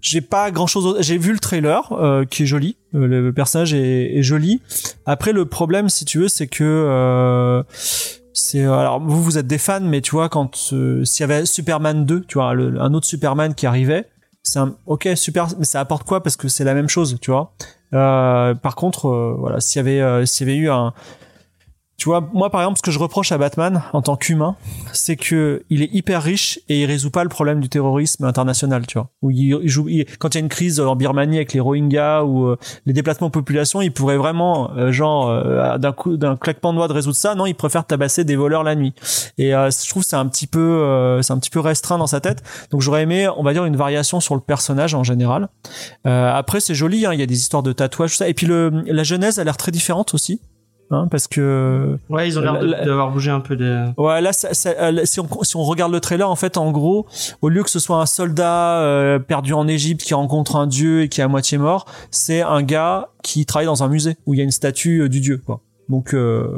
J'ai 0.00 0.20
pas 0.20 0.50
grand 0.52 0.68
chose. 0.68 0.98
J'ai 1.00 1.18
vu 1.18 1.32
le 1.32 1.38
trailer 1.40 1.90
euh, 1.92 2.24
qui 2.24 2.44
est 2.44 2.46
joli. 2.46 2.76
Euh, 2.94 3.06
le 3.08 3.32
personnage 3.32 3.74
est, 3.74 4.16
est 4.16 4.22
joli. 4.22 4.60
Après, 5.04 5.32
le 5.32 5.46
problème, 5.46 5.88
si 5.88 6.04
tu 6.04 6.18
veux, 6.18 6.28
c'est 6.28 6.46
que 6.46 6.62
euh, 6.62 7.62
c'est 8.36 8.64
alors 8.64 9.00
vous 9.00 9.22
vous 9.22 9.38
êtes 9.38 9.46
des 9.46 9.58
fans, 9.58 9.80
mais 9.80 10.02
tu 10.02 10.10
vois 10.10 10.28
quand 10.28 10.70
euh, 10.72 11.04
s'il 11.04 11.22
y 11.22 11.24
avait 11.24 11.46
Superman 11.46 12.04
2, 12.04 12.24
tu 12.28 12.34
vois 12.34 12.50
un 12.50 12.92
autre 12.92 13.06
Superman 13.06 13.54
qui 13.54 13.66
arrivait, 13.66 14.04
c'est 14.42 14.58
un 14.58 14.76
ok 14.86 15.08
super, 15.14 15.48
mais 15.58 15.64
ça 15.64 15.80
apporte 15.80 16.06
quoi? 16.06 16.22
Parce 16.22 16.36
que 16.36 16.48
c'est 16.48 16.64
la 16.64 16.74
même 16.74 16.88
chose, 16.88 17.18
tu 17.20 17.30
vois. 17.30 17.52
Euh, 17.94 18.54
par 18.54 18.76
contre, 18.76 19.08
euh, 19.08 19.34
voilà, 19.38 19.60
s'il 19.60 19.78
y 19.78 19.80
avait 19.80 20.00
euh, 20.00 20.26
s'il 20.26 20.46
y 20.46 20.50
avait 20.50 20.58
eu 20.58 20.70
un 20.70 20.92
tu 21.96 22.08
vois, 22.10 22.28
moi 22.34 22.50
par 22.50 22.60
exemple, 22.60 22.76
ce 22.78 22.82
que 22.82 22.90
je 22.90 22.98
reproche 22.98 23.32
à 23.32 23.38
Batman 23.38 23.82
en 23.92 24.02
tant 24.02 24.16
qu'humain, 24.16 24.56
c'est 24.92 25.16
que 25.16 25.64
il 25.70 25.82
est 25.82 25.88
hyper 25.94 26.22
riche 26.22 26.60
et 26.68 26.82
il 26.82 26.84
résout 26.86 27.10
pas 27.10 27.22
le 27.22 27.28
problème 27.30 27.60
du 27.60 27.68
terrorisme 27.68 28.24
international, 28.24 28.86
tu 28.86 28.98
vois. 28.98 29.08
Il, 29.30 29.66
joue, 29.68 29.88
il- 29.88 30.04
quand 30.18 30.34
il 30.34 30.38
y 30.38 30.40
a 30.40 30.40
une 30.40 30.48
crise 30.50 30.78
en 30.78 30.94
Birmanie 30.94 31.36
avec 31.36 31.52
les 31.54 31.60
Rohingyas 31.60 32.24
ou 32.24 32.44
euh, 32.46 32.56
les 32.84 32.92
déplacements 32.92 33.28
de 33.28 33.32
population, 33.32 33.80
il 33.80 33.92
pourrait 33.92 34.18
vraiment, 34.18 34.70
euh, 34.76 34.92
genre, 34.92 35.30
euh, 35.30 35.78
d'un 35.78 35.92
coup, 35.92 36.16
d'un 36.18 36.36
claquement 36.36 36.72
de 36.72 36.78
doigts 36.78 36.88
de 36.88 36.92
résoudre 36.92 37.16
ça. 37.16 37.34
Non, 37.34 37.46
il 37.46 37.54
préfère 37.54 37.86
tabasser 37.86 38.24
des 38.24 38.36
voleurs 38.36 38.62
la 38.62 38.74
nuit. 38.74 38.92
Et 39.38 39.54
euh, 39.54 39.70
je 39.70 39.88
trouve 39.88 40.02
c'est 40.02 40.16
un 40.16 40.26
petit 40.26 40.46
peu, 40.46 40.60
euh, 40.60 41.22
c'est 41.22 41.32
un 41.32 41.38
petit 41.38 41.50
peu 41.50 41.60
restreint 41.60 41.98
dans 41.98 42.06
sa 42.06 42.20
tête. 42.20 42.42
Donc 42.70 42.82
j'aurais 42.82 43.02
aimé, 43.02 43.28
on 43.36 43.42
va 43.42 43.52
dire, 43.54 43.64
une 43.64 43.76
variation 43.76 44.20
sur 44.20 44.34
le 44.34 44.40
personnage 44.42 44.94
en 44.94 45.02
général. 45.02 45.48
Euh, 46.06 46.30
après, 46.32 46.60
c'est 46.60 46.74
joli, 46.74 47.06
hein, 47.06 47.12
il 47.14 47.20
y 47.20 47.22
a 47.22 47.26
des 47.26 47.38
histoires 47.38 47.62
de 47.62 47.72
tatouages, 47.72 48.10
tout 48.10 48.16
ça. 48.18 48.28
Et 48.28 48.34
puis 48.34 48.46
le, 48.46 48.70
la 48.86 49.02
genèse 49.02 49.38
a 49.38 49.44
l'air 49.44 49.56
très 49.56 49.72
différente 49.72 50.12
aussi. 50.14 50.40
Hein, 50.90 51.08
parce 51.10 51.26
que 51.26 51.98
Ouais, 52.08 52.28
ils 52.28 52.38
ont 52.38 52.42
l'air 52.42 52.60
d'avoir 52.84 53.10
bougé 53.10 53.30
un 53.32 53.40
peu 53.40 53.56
de. 53.56 53.86
Ouais, 53.96 54.20
là, 54.20 54.32
ça- 54.32 54.54
ça- 54.54 54.70
euh, 54.70 55.04
si, 55.04 55.18
on, 55.18 55.28
si 55.42 55.56
on 55.56 55.64
regarde 55.64 55.90
le 55.92 55.98
trailer, 56.00 56.30
en 56.30 56.36
fait, 56.36 56.56
en 56.56 56.70
gros, 56.70 57.06
au 57.42 57.48
lieu 57.48 57.64
que 57.64 57.70
ce 57.70 57.80
soit 57.80 58.00
un 58.00 58.06
soldat 58.06 58.78
euh, 58.82 59.18
perdu 59.18 59.52
en 59.52 59.66
Égypte 59.66 60.02
qui 60.02 60.14
rencontre 60.14 60.54
un 60.54 60.68
dieu 60.68 61.02
et 61.02 61.08
qui 61.08 61.20
est 61.20 61.24
à 61.24 61.28
moitié 61.28 61.58
mort, 61.58 61.86
c'est 62.12 62.42
un 62.42 62.62
gars 62.62 63.08
qui 63.24 63.46
travaille 63.46 63.66
dans 63.66 63.82
un 63.82 63.88
musée 63.88 64.16
où 64.26 64.34
il 64.34 64.36
y 64.36 64.40
a 64.40 64.44
une 64.44 64.50
statue 64.52 65.00
euh, 65.02 65.08
du 65.08 65.20
dieu, 65.20 65.42
quoi. 65.44 65.60
Donc, 65.88 66.14
euh, 66.14 66.56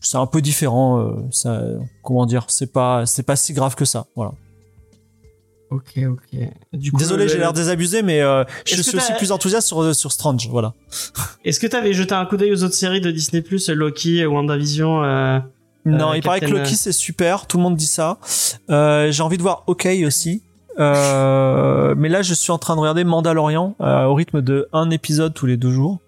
c'est 0.00 0.16
un 0.16 0.26
peu 0.26 0.40
différent. 0.40 1.00
euh, 1.00 1.10
ça, 1.32 1.60
comment 2.04 2.24
dire 2.24 2.44
C'est 2.48 2.72
pas, 2.72 3.04
c'est 3.04 3.24
pas 3.24 3.34
si 3.36 3.52
grave 3.52 3.74
que 3.74 3.84
ça. 3.84 4.06
Voilà. 4.14 4.32
Ok, 5.70 5.98
ok. 5.98 6.40
Du 6.72 6.92
coup, 6.92 6.98
Désolé, 6.98 7.28
j'ai 7.28 7.38
l'air 7.38 7.52
désabusé, 7.52 8.02
mais 8.02 8.20
euh, 8.22 8.44
je 8.64 8.80
suis 8.80 8.96
aussi 8.96 9.12
plus 9.18 9.32
enthousiaste 9.32 9.66
sur 9.66 9.94
sur 9.94 10.12
Strange. 10.12 10.48
Voilà. 10.48 10.74
Est-ce 11.44 11.60
que 11.60 11.66
t'avais 11.66 11.92
jeté 11.92 12.14
un 12.14 12.24
coup 12.24 12.36
d'œil 12.36 12.52
aux 12.52 12.62
autres 12.64 12.74
séries 12.74 13.00
de 13.00 13.10
Disney 13.10 13.42
Plus, 13.42 13.68
Loki, 13.68 14.24
WandaVision 14.24 15.04
euh... 15.04 15.38
Non, 15.84 16.12
Euh, 16.12 16.16
il 16.16 16.22
paraît 16.22 16.40
que 16.40 16.46
Loki 16.46 16.74
c'est 16.76 16.92
super, 16.92 17.46
tout 17.46 17.56
le 17.56 17.62
monde 17.62 17.76
dit 17.76 17.86
ça. 17.86 18.18
Euh, 18.70 19.10
j'ai 19.10 19.22
envie 19.22 19.36
de 19.36 19.42
voir 19.42 19.64
OK 19.66 19.86
aussi. 20.06 20.42
Euh, 20.78 21.94
mais 21.96 22.08
là, 22.08 22.22
je 22.22 22.34
suis 22.34 22.52
en 22.52 22.58
train 22.58 22.76
de 22.76 22.80
regarder 22.80 23.04
Mandalorian 23.04 23.74
euh, 23.80 24.04
au 24.04 24.14
rythme 24.14 24.42
de 24.42 24.68
un 24.72 24.90
épisode 24.90 25.34
tous 25.34 25.46
les 25.46 25.56
deux 25.56 25.70
jours. 25.70 25.98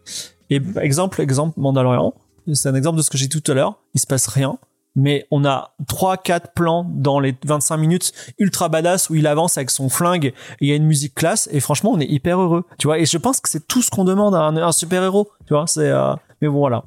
Et 0.48 0.60
exemple, 0.80 1.20
exemple 1.20 1.58
Mandalorian, 1.58 2.14
c'est 2.52 2.68
un 2.68 2.74
exemple 2.74 2.98
de 2.98 3.02
ce 3.02 3.10
que 3.10 3.18
j'ai 3.18 3.26
dit 3.26 3.40
tout 3.40 3.52
à 3.52 3.54
l'heure. 3.54 3.78
Il 3.94 4.00
se 4.00 4.06
passe 4.06 4.26
rien, 4.28 4.58
mais 4.96 5.26
on 5.30 5.44
a 5.44 5.74
trois, 5.86 6.16
quatre 6.16 6.52
plans 6.54 6.84
dans 6.88 7.20
les 7.20 7.34
25 7.44 7.76
minutes 7.76 8.12
ultra 8.38 8.68
badass 8.68 9.08
où 9.10 9.14
il 9.14 9.26
avance 9.26 9.56
avec 9.56 9.70
son 9.70 9.88
flingue. 9.88 10.26
Et 10.26 10.34
il 10.60 10.68
y 10.68 10.72
a 10.72 10.76
une 10.76 10.86
musique 10.86 11.14
classe 11.14 11.48
et 11.52 11.60
franchement, 11.60 11.90
on 11.92 12.00
est 12.00 12.06
hyper 12.10 12.40
heureux. 12.40 12.64
Tu 12.78 12.86
vois, 12.86 12.98
et 12.98 13.06
je 13.06 13.18
pense 13.18 13.40
que 13.40 13.48
c'est 13.48 13.66
tout 13.68 13.82
ce 13.82 13.90
qu'on 13.90 14.04
demande 14.04 14.34
à 14.34 14.40
un, 14.40 14.56
un 14.56 14.72
super 14.72 15.02
héros. 15.02 15.30
Tu 15.46 15.54
vois, 15.54 15.66
c'est. 15.66 15.88
euh, 15.90 16.14
mais 16.42 16.48
bon, 16.48 16.58
voilà. 16.58 16.84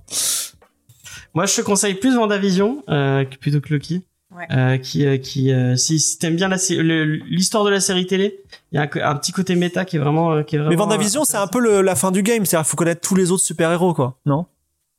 Moi, 1.33 1.45
je 1.45 1.55
te 1.55 1.61
conseille 1.61 1.95
plus 1.95 2.15
WandaVision 2.17 2.83
euh, 2.89 3.25
plutôt 3.39 3.59
que 3.61 3.73
Loki. 3.73 4.03
Ouais. 4.35 4.47
euh, 4.51 4.77
qui 4.79 5.05
euh, 5.05 5.17
qui 5.19 5.51
euh, 5.51 5.75
si, 5.75 5.99
si 5.99 6.17
t'aimes 6.17 6.35
bien 6.35 6.47
la 6.47 6.57
sé- 6.57 6.77
le- 6.77 7.05
l'histoire 7.05 7.63
de 7.65 7.69
la 7.69 7.79
série 7.79 8.07
télé, 8.07 8.39
il 8.71 8.77
y 8.77 8.79
a 8.79 8.89
un, 9.07 9.15
petit 9.15 9.31
côté 9.31 9.53
méta 9.55 9.85
qui 9.85 9.97
est 9.97 9.99
vraiment 9.99 10.31
euh, 10.31 10.41
qui 10.41 10.55
est 10.55 10.57
Mais 10.59 10.65
vraiment. 10.65 10.85
Vendavision, 10.85 11.21
euh, 11.21 11.25
c'est 11.27 11.37
un 11.37 11.45
peu 11.45 11.59
le- 11.59 11.83
la 11.83 11.93
fin 11.95 12.09
du 12.09 12.23
game. 12.23 12.43
C'est-à-dire, 12.43 12.65
faut 12.67 12.75
connaître 12.75 13.07
tous 13.07 13.13
les 13.13 13.29
autres 13.29 13.43
super-héros, 13.43 13.93
quoi. 13.93 14.17
Non? 14.25 14.47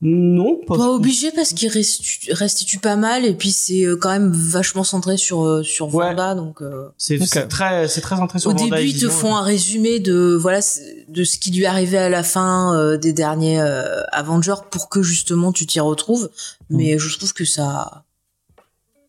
Non 0.07 0.61
pas, 0.67 0.77
Pas 0.77 0.91
obligé 0.91 1.33
parce 1.33 1.55
qu'il 1.55 1.69
restitue, 1.71 2.31
restitue 2.33 2.79
pas 2.79 2.95
mal 2.97 3.25
et 3.25 3.33
puis 3.33 3.51
c'est 3.51 3.85
euh, 3.87 3.97
quand 3.97 4.11
même 4.11 4.31
vachement 4.31 4.85
centré 4.85 5.17
sur 5.17 5.47
euh, 5.47 5.63
sur 5.63 5.87
Ouais. 5.95 6.09
Vanda 6.11 6.35
donc 6.35 6.61
euh, 6.61 6.89
C'est 6.99 7.19
très 7.49 7.89
c'est 7.89 8.03
très 8.03 8.17
centré 8.17 8.39
sur 8.39 8.51
au 8.51 8.53
début 8.53 8.83
ils 8.83 9.01
te 9.01 9.09
font 9.09 9.35
un 9.35 9.41
résumé 9.43 10.01
de 10.01 10.37
voilà 10.39 10.61
de 11.09 11.25
ce 11.25 11.39
qui 11.39 11.51
lui 11.53 11.65
arrivait 11.65 11.97
à 11.97 12.11
la 12.11 12.23
fin 12.23 12.77
euh, 12.77 12.99
des 12.99 13.15
derniers 13.15 13.61
euh, 13.61 14.03
Avengers 14.13 14.61
pour 14.71 14.91
que 14.91 15.03
justement 15.03 15.53
tu 15.53 15.67
t'y 15.67 15.81
retrouves 15.81 16.31
Mm. 16.71 16.77
mais 16.77 16.99
je 16.99 17.17
trouve 17.17 17.33
que 17.35 17.45
ça 17.45 18.05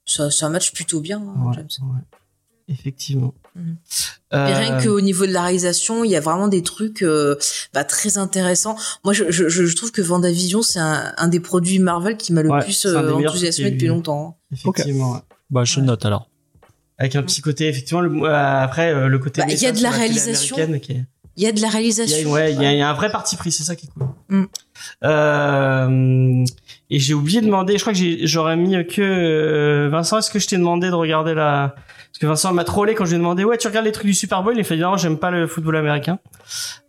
ça 0.05 0.29
ça 0.31 0.49
match 0.49 0.71
plutôt 0.73 0.99
bien 1.01 1.19
hein, 1.21 1.45
Ouais, 1.47 1.53
James. 1.55 1.67
ouais. 1.81 2.01
Effectivement. 2.67 3.33
Mhm. 3.55 3.77
Euh, 4.33 4.47
Et 4.47 4.53
rien 4.53 4.81
qu'au 4.83 4.99
niveau 4.99 5.25
de 5.27 5.31
la 5.31 5.43
réalisation, 5.43 6.03
il 6.03 6.09
y 6.11 6.15
a 6.15 6.19
vraiment 6.19 6.47
des 6.47 6.63
trucs 6.63 7.03
euh, 7.03 7.35
bah, 7.73 7.83
très 7.83 8.17
intéressants. 8.17 8.75
Moi, 9.03 9.13
je, 9.13 9.29
je, 9.29 9.47
je 9.49 9.75
trouve 9.75 9.91
que 9.91 10.01
Vendavision, 10.01 10.61
c'est 10.63 10.79
un, 10.79 11.13
un 11.17 11.27
des 11.27 11.39
produits 11.39 11.77
Marvel 11.79 12.17
qui 12.17 12.33
m'a 12.33 12.41
le 12.41 12.49
Ouais, 12.49 12.61
plus 12.63 12.85
euh, 12.87 13.11
enthousiasmé 13.13 13.71
depuis 13.71 13.87
longtemps. 13.87 14.37
Effectivement. 14.51 15.13
ouais. 15.13 15.19
Bah, 15.51 15.63
je 15.63 15.79
Ouais. 15.79 15.85
note 15.85 16.05
alors. 16.05 16.29
Avec 16.97 17.15
un 17.15 17.23
petit 17.23 17.41
côté 17.41 17.67
effectivement 17.67 18.01
le, 18.01 18.09
euh, 18.23 18.33
après 18.63 18.91
euh, 18.93 19.07
le 19.07 19.19
côté 19.19 19.41
Bah, 19.41 19.47
il 19.49 19.61
y 19.61 19.65
a 19.67 19.71
de 19.71 19.83
la 19.83 19.91
réalisation. 19.91 20.55
qui 20.55 20.61
Il 21.37 21.43
y 21.43 21.47
a 21.47 21.51
de 21.51 21.61
la 21.61 21.67
Il 21.67 21.71
y 21.71 21.75
réalisation. 21.75 22.29
a, 22.29 22.33
ouais, 22.33 22.53
il 22.53 22.61
y, 22.61 22.65
a, 22.65 22.71
il 22.73 22.79
y 22.79 22.81
a 22.81 22.89
un 22.89 22.93
vrai 22.93 23.11
parti 23.11 23.35
pris, 23.35 23.51
c'est 23.51 23.63
ça 23.63 23.75
qui 23.75 23.85
est 23.87 23.89
cool. 23.89 24.07
Mm. 24.29 24.45
Euh, 25.03 26.45
et 26.89 26.99
j'ai 26.99 27.13
oublié 27.13 27.41
de 27.41 27.45
demander, 27.45 27.73
je 27.77 27.81
crois 27.81 27.93
que 27.93 27.99
j'ai- 27.99 28.25
j'aurais 28.27 28.55
mis 28.57 28.71
que 28.87 29.01
euh, 29.01 29.89
Vincent, 29.89 30.17
est-ce 30.19 30.31
que 30.31 30.39
je 30.39 30.47
t'ai 30.47 30.57
demandé 30.57 30.87
de 30.87 30.93
regarder 30.93 31.33
la 31.33 31.75
parce 32.15 32.21
que 32.21 32.27
Vincent 32.27 32.53
m'a 32.53 32.63
trollé 32.63 32.95
quand 32.95 33.03
je 33.03 33.09
lui 33.09 33.15
ai 33.17 33.19
demandé 33.19 33.43
ouais 33.43 33.57
tu 33.57 33.67
regardes 33.67 33.85
les 33.85 33.91
trucs 33.91 34.07
du 34.07 34.13
Super 34.13 34.41
Bowl, 34.41 34.53
il 34.55 34.61
a 34.61 34.63
fait 34.63 34.77
non 34.77 34.95
j'aime 34.95 35.17
pas 35.17 35.31
le 35.31 35.47
football 35.47 35.75
américain. 35.75 36.17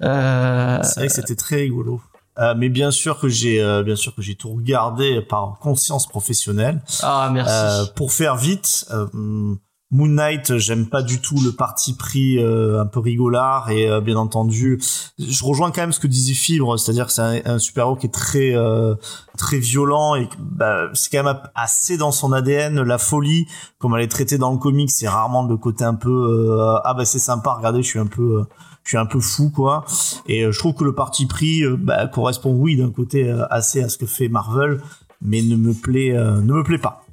Euh, 0.03 0.79
C'est 0.85 1.01
vrai 1.01 1.09
que 1.09 1.12
c'était 1.12 1.35
très 1.35 1.57
rigolo. 1.57 2.01
Euh, 2.39 2.55
mais 2.57 2.69
bien 2.69 2.93
sûr 2.93 3.19
que 3.19 3.29
j'ai 3.29 3.61
euh, 3.61 3.83
bien 3.83 3.97
sûr 3.97 4.15
que 4.15 4.23
j'ai 4.23 4.37
tout 4.37 4.51
regardé 4.51 5.21
par 5.23 5.59
conscience 5.61 6.07
professionnelle. 6.07 6.81
ah 7.03 7.29
merci. 7.33 7.53
Euh, 7.53 7.87
pour 7.97 8.12
faire 8.12 8.37
vite, 8.37 8.87
euh, 8.93 9.57
Moon 9.92 10.09
Knight, 10.09 10.57
j'aime 10.57 10.87
pas 10.87 11.01
du 11.01 11.20
tout 11.20 11.40
le 11.44 11.53
parti 11.53 11.94
pris 11.94 12.38
euh, 12.38 12.81
un 12.81 12.87
peu 12.87 12.99
rigolard 12.99 13.70
et 13.70 13.88
euh, 13.88 14.01
bien 14.01 14.16
entendu, 14.16 14.83
je 15.16 15.44
rejoins 15.44 15.70
quand 15.70 15.81
même 15.83 15.92
ce 15.92 16.01
que 16.01 16.09
disait 16.09 16.35
Fibre, 16.35 16.77
c'est-à-dire 16.77 17.07
que 17.07 17.12
c'est 17.12 17.22
un, 17.22 17.40
un 17.44 17.59
super-héros 17.61 17.94
qui 17.94 18.07
est 18.07 18.12
très 18.12 18.57
euh, 18.57 18.96
très 19.38 19.59
violent 19.59 20.16
et 20.16 20.29
bah, 20.40 20.88
c'est 20.92 21.11
quand 21.16 21.22
même 21.22 21.38
assez 21.55 21.96
dans 21.96 22.11
son 22.11 22.33
ADN 22.33 22.83
la 22.83 22.99
folie 22.99 23.46
comme 23.79 23.94
elle 23.94 24.03
est 24.03 24.09
traitée 24.09 24.38
dans 24.38 24.51
le 24.51 24.59
comic, 24.59 24.90
c'est 24.90 25.07
rarement 25.07 25.46
le 25.46 25.57
côté 25.57 25.85
un 25.85 25.94
peu 25.94 26.11
euh, 26.11 26.81
ah 26.83 26.94
bah 26.94 27.05
c'est 27.05 27.20
sympa, 27.20 27.55
regardez, 27.55 27.81
je 27.85 27.88
suis 27.88 28.01
un 28.01 28.07
peu 28.07 28.40
euh, 28.40 28.44
je 28.83 28.88
suis 28.88 28.99
un 28.99 29.07
peu 29.07 29.20
fou 29.20 29.51
quoi 29.51 29.85
et 30.27 30.42
euh, 30.42 30.51
je 30.51 30.59
trouve 30.59 30.75
que 30.75 30.83
le 30.85 30.96
parti 30.96 31.27
pris 31.27 31.62
euh, 31.62 31.77
bah, 31.79 32.09
correspond 32.09 32.53
oui 32.53 32.77
d'un 32.77 32.90
côté 32.90 33.31
euh, 33.31 33.46
assez 33.51 33.85
à 33.85 33.88
ce 33.88 33.99
que 33.99 34.07
fait 34.07 34.27
Marvel 34.29 34.81
mais 35.22 35.42
ne 35.42 35.55
me 35.55 35.72
plaît 35.72 36.11
euh, 36.16 36.40
ne 36.40 36.55
me 36.55 36.64
plaît 36.64 36.79
pas. 36.79 37.06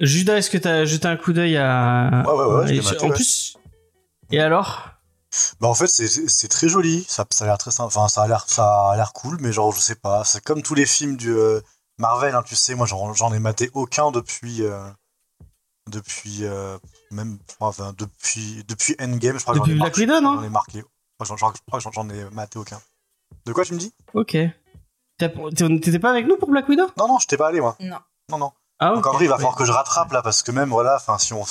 Judas, 0.00 0.36
est-ce 0.38 0.50
que 0.50 0.58
t'as 0.58 0.84
jeté 0.84 1.08
un 1.08 1.16
coup 1.16 1.32
d'œil 1.32 1.56
à 1.56 2.22
Ouais, 2.26 2.32
ouais, 2.32 2.54
ouais, 2.54 2.74
je 2.74 2.82
maté, 2.82 3.04
en 3.04 3.08
ouais. 3.08 3.14
plus 3.14 3.56
et 4.30 4.40
alors? 4.40 4.90
Bah 5.60 5.68
en 5.68 5.74
fait 5.74 5.86
c'est 5.88 6.08
c'est 6.08 6.48
très 6.48 6.68
joli, 6.68 7.04
ça, 7.08 7.26
ça 7.30 7.44
a 7.44 7.48
l'air 7.48 7.58
très 7.58 7.70
sympa, 7.70 7.86
enfin 7.86 8.08
ça 8.08 8.22
a 8.22 8.28
l'air 8.28 8.44
ça 8.48 8.90
a 8.90 8.96
l'air 8.96 9.12
cool, 9.12 9.36
mais 9.40 9.52
genre 9.52 9.70
je 9.72 9.80
sais 9.80 9.94
pas, 9.94 10.24
c'est 10.24 10.42
comme 10.42 10.62
tous 10.62 10.74
les 10.74 10.86
films 10.86 11.16
du 11.16 11.30
euh, 11.32 11.60
Marvel, 11.98 12.34
hein, 12.34 12.42
tu 12.44 12.54
sais, 12.56 12.74
moi 12.74 12.86
j'en 12.86 13.12
j'en 13.12 13.32
ai 13.34 13.38
maté 13.38 13.70
aucun 13.74 14.10
depuis 14.10 14.62
euh, 14.62 14.78
depuis 15.90 16.44
euh, 16.44 16.78
même 17.10 17.38
enfin 17.60 17.94
depuis 17.98 18.64
depuis 18.66 18.96
Endgame, 19.00 19.38
je 19.38 19.42
crois 19.44 19.54
que 19.54 19.60
Depuis 19.60 19.72
j'en 19.72 19.76
ai 19.76 19.80
Black 19.80 19.92
marqué- 19.96 20.00
Widow, 20.00 20.20
non? 20.20 20.34
J'en 20.36 20.42
ai 20.44 20.48
marqué, 20.48 20.78
je 20.78 21.24
crois 21.24 21.36
que 21.36 21.40
j'en- 21.40 21.50
que 21.52 21.80
j'en- 21.80 21.92
j'en 21.92 22.08
ai 22.08 22.24
maté 22.30 22.58
aucun. 22.58 22.80
De 23.44 23.52
quoi 23.52 23.64
tu 23.64 23.74
me 23.74 23.78
dis? 23.78 23.92
Ok. 24.14 24.36
T'étais 25.18 25.98
pas 25.98 26.10
avec 26.10 26.26
nous 26.26 26.36
pour 26.36 26.48
Black 26.50 26.68
Widow? 26.68 26.86
Non 26.96 27.08
non, 27.08 27.18
je 27.18 27.26
t'ai 27.26 27.36
pas 27.36 27.48
allé 27.48 27.60
moi. 27.60 27.76
Non. 27.80 27.98
Non 28.30 28.38
non. 28.38 28.52
Ah 28.78 28.92
Donc 28.94 29.06
vrai, 29.06 29.24
il 29.24 29.28
va 29.28 29.36
falloir 29.36 29.54
que 29.56 29.64
je 29.64 29.72
rattrape 29.72 30.12
là 30.12 30.20
parce 30.20 30.42
que 30.42 30.50
même 30.52 30.68
voilà, 30.68 30.96
enfin 30.96 31.16
si 31.18 31.32
on 31.32 31.42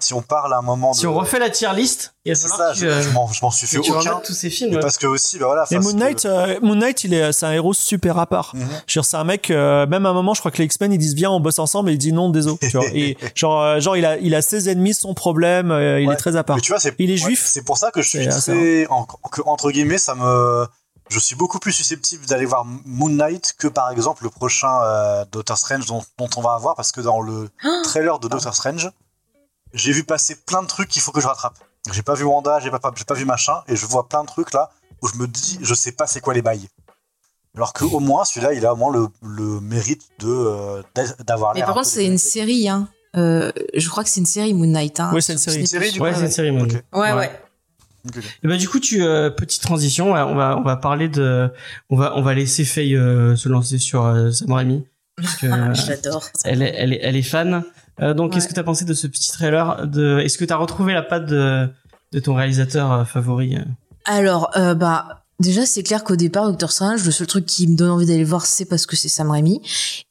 si 0.00 0.12
on 0.12 0.22
parle 0.22 0.52
à 0.52 0.56
un 0.58 0.62
moment 0.62 0.90
de 0.90 0.96
Si 0.96 1.06
on 1.06 1.14
refait 1.14 1.38
la 1.38 1.48
tier 1.48 1.68
list, 1.72 2.14
il 2.24 2.32
va 2.32 2.34
c'est 2.34 2.48
falloir 2.48 2.68
ça, 2.68 2.72
que 2.74 2.78
je, 2.80 2.84
tu, 2.86 2.90
euh, 2.90 3.00
je 3.02 3.10
m'en 3.10 3.32
je 3.32 3.38
m'en 3.44 3.50
suis 3.52 3.68
fait 3.68 3.78
aucun. 3.78 4.20
tous 4.24 4.32
ces 4.34 4.50
films. 4.50 4.74
Ouais. 4.74 4.80
parce 4.80 4.98
que 4.98 5.06
aussi 5.06 5.38
bah 5.38 5.46
voilà, 5.46 5.66
Et 5.70 5.78
Moon 5.78 5.92
Knight, 5.92 6.22
que- 6.24 6.26
euh, 6.28 6.58
Moon 6.62 6.74
Knight, 6.74 7.04
il 7.04 7.14
est, 7.14 7.32
c'est 7.32 7.46
un 7.46 7.52
héros 7.52 7.74
super 7.74 8.18
à 8.18 8.26
part. 8.26 8.50
Je 8.54 8.58
veux 8.60 8.66
dire, 8.88 9.04
c'est 9.04 9.16
un 9.16 9.22
mec, 9.22 9.52
euh, 9.52 9.86
même 9.86 10.04
à 10.04 10.08
un 10.08 10.12
moment, 10.14 10.34
je 10.34 10.40
crois 10.40 10.50
que 10.50 10.58
les 10.58 10.64
X-Men, 10.64 10.92
ils 10.92 10.98
disent 10.98 11.14
viens, 11.14 11.30
on 11.30 11.38
bosse 11.38 11.60
ensemble, 11.60 11.90
et 11.90 11.92
il 11.92 11.98
dit 11.98 12.12
non, 12.12 12.28
désolé. 12.28 12.58
Tu 12.60 12.70
vois. 12.76 12.86
Et 12.92 13.16
genre, 13.36 13.62
euh, 13.62 13.78
genre, 13.78 13.96
il 13.96 14.04
a, 14.04 14.16
il 14.18 14.34
a 14.34 14.42
ses 14.42 14.68
ennemis, 14.68 14.94
son 14.94 15.14
problème, 15.14 15.70
euh, 15.70 16.00
il 16.00 16.08
Ouais. 16.08 16.14
est 16.14 16.16
très 16.16 16.34
à 16.34 16.42
part. 16.42 16.56
Mais 16.56 16.62
tu 16.62 16.72
vois, 16.72 16.80
c'est 16.80 16.92
Il 16.98 17.08
est 17.10 17.12
ouais, 17.12 17.18
juif. 17.18 17.44
C'est 17.46 17.62
pour 17.64 17.78
ça 17.78 17.92
que 17.92 18.02
je 18.02 18.08
suis 18.08 18.24
C'est 18.24 18.28
assez 18.30 18.52
très 18.86 18.86
en- 18.92 19.04
que, 19.04 19.42
entre 19.46 19.70
guillemets, 19.70 19.98
ça 19.98 20.16
me 20.16 20.66
je 21.10 21.18
suis 21.18 21.36
beaucoup 21.36 21.58
plus 21.58 21.72
susceptible 21.72 22.24
d'aller 22.26 22.44
voir 22.46 22.64
Moon 22.64 23.08
Knight 23.10 23.54
que 23.58 23.68
par 23.68 23.90
exemple 23.90 24.24
le 24.24 24.30
prochain 24.30 24.80
euh, 24.82 25.24
Doctor 25.30 25.58
Strange 25.58 25.86
dont, 25.86 26.02
dont 26.18 26.28
on 26.36 26.40
va 26.40 26.54
avoir 26.54 26.74
parce 26.74 26.92
que 26.92 27.00
dans 27.00 27.20
le 27.20 27.48
trailer 27.84 28.18
de 28.18 28.28
Doctor 28.28 28.54
Strange, 28.54 28.90
j'ai 29.72 29.92
vu 29.92 30.04
passer 30.04 30.36
plein 30.36 30.62
de 30.62 30.68
trucs 30.68 30.88
qu'il 30.88 31.02
faut 31.02 31.12
que 31.12 31.20
je 31.20 31.26
rattrape. 31.26 31.58
J'ai 31.92 32.02
pas 32.02 32.14
vu 32.14 32.24
Wanda, 32.24 32.60
j'ai 32.60 32.70
pas, 32.70 32.78
pas- 32.78 32.92
j'ai 32.96 33.04
pas 33.04 33.14
vu 33.14 33.24
machin 33.24 33.62
et 33.68 33.76
je 33.76 33.84
vois 33.86 34.08
plein 34.08 34.22
de 34.22 34.28
trucs 34.28 34.52
là 34.54 34.70
où 35.02 35.08
je 35.08 35.16
me 35.16 35.26
dis 35.26 35.58
je 35.60 35.74
sais 35.74 35.92
pas 35.92 36.06
c'est 36.06 36.20
quoi 36.20 36.32
les 36.32 36.42
bails. 36.42 36.68
Alors 37.56 37.72
que 37.72 37.84
au 37.84 38.00
moins 38.00 38.24
celui-là, 38.24 38.52
il 38.54 38.64
a 38.66 38.72
au 38.72 38.76
moins 38.76 38.92
le, 38.92 39.08
le 39.22 39.60
mérite 39.60 40.02
de 40.18 40.28
euh, 40.28 40.82
d'a- 40.94 41.12
d'avoir 41.24 41.54
Mais 41.54 41.60
par 41.62 41.74
contre, 41.74 41.86
c'est 41.86 42.04
une 42.06 42.18
série. 42.18 42.68
Hein. 42.68 42.88
Euh, 43.16 43.52
je 43.74 43.88
crois 43.88 44.02
que 44.02 44.10
c'est 44.10 44.18
une 44.18 44.26
série 44.26 44.54
Moon 44.54 44.66
Knight. 44.66 44.98
Hein, 44.98 45.12
Ouais, 45.12 45.20
c'est 45.20 45.34
une 45.34 45.38
série. 45.38 45.58
Disney+. 45.58 45.80
Série, 45.84 45.92
du 45.92 46.00
Ouais, 46.00 46.10
coup, 46.12 46.18
c'est 46.18 46.24
une 46.26 46.30
série. 46.32 46.50
Ouais, 46.50 46.82
Ouais. 46.92 47.12
ouais. 47.12 47.43
Et 48.42 48.48
bah 48.48 48.56
du 48.56 48.68
coup, 48.68 48.80
tu 48.80 49.02
euh, 49.02 49.30
petite 49.30 49.62
transition, 49.62 50.10
on 50.10 50.34
va 50.34 50.56
on 50.58 50.62
va, 50.62 50.76
parler 50.76 51.08
de, 51.08 51.50
on 51.90 51.96
va 51.96 52.12
on 52.16 52.22
va 52.22 52.34
laisser 52.34 52.64
Faye 52.64 52.96
euh, 52.96 53.34
se 53.36 53.48
lancer 53.48 53.78
sur 53.78 54.04
euh, 54.04 54.30
Sam 54.30 54.52
Raimi 54.52 54.84
parce 55.16 55.36
que 55.36 55.46
euh, 55.46 55.74
Je 55.74 55.88
l'adore. 55.90 56.24
elle 56.44 56.62
est 56.62 56.74
elle 56.76 56.92
est 56.92 57.00
elle 57.02 57.16
est 57.16 57.22
fan. 57.22 57.64
Euh, 58.02 58.12
donc, 58.12 58.32
qu'est-ce 58.32 58.48
que 58.48 58.54
t'as 58.54 58.64
pensé 58.64 58.84
de 58.84 58.92
ce 58.94 59.06
petit 59.06 59.30
trailer 59.30 59.86
De, 59.86 60.18
est-ce 60.18 60.36
que 60.36 60.44
t'as 60.44 60.56
retrouvé 60.56 60.92
la 60.92 61.02
patte 61.02 61.26
de 61.26 61.68
de 62.12 62.18
ton 62.20 62.34
réalisateur 62.34 62.92
euh, 62.92 63.04
favori 63.04 63.56
Alors, 64.04 64.50
euh, 64.56 64.74
bah, 64.74 65.23
déjà, 65.40 65.66
c'est 65.66 65.82
clair 65.82 66.04
qu'au 66.04 66.16
départ, 66.16 66.46
Doctor 66.48 66.72
Strange, 66.72 67.04
le 67.04 67.10
seul 67.10 67.26
truc 67.26 67.46
qui 67.46 67.66
me 67.66 67.76
donne 67.76 67.90
envie 67.90 68.06
d'aller 68.06 68.20
le 68.20 68.26
voir, 68.26 68.46
c'est 68.46 68.64
parce 68.64 68.86
que 68.86 68.96
c'est 68.96 69.08
Sam 69.08 69.30
Raimi. 69.30 69.60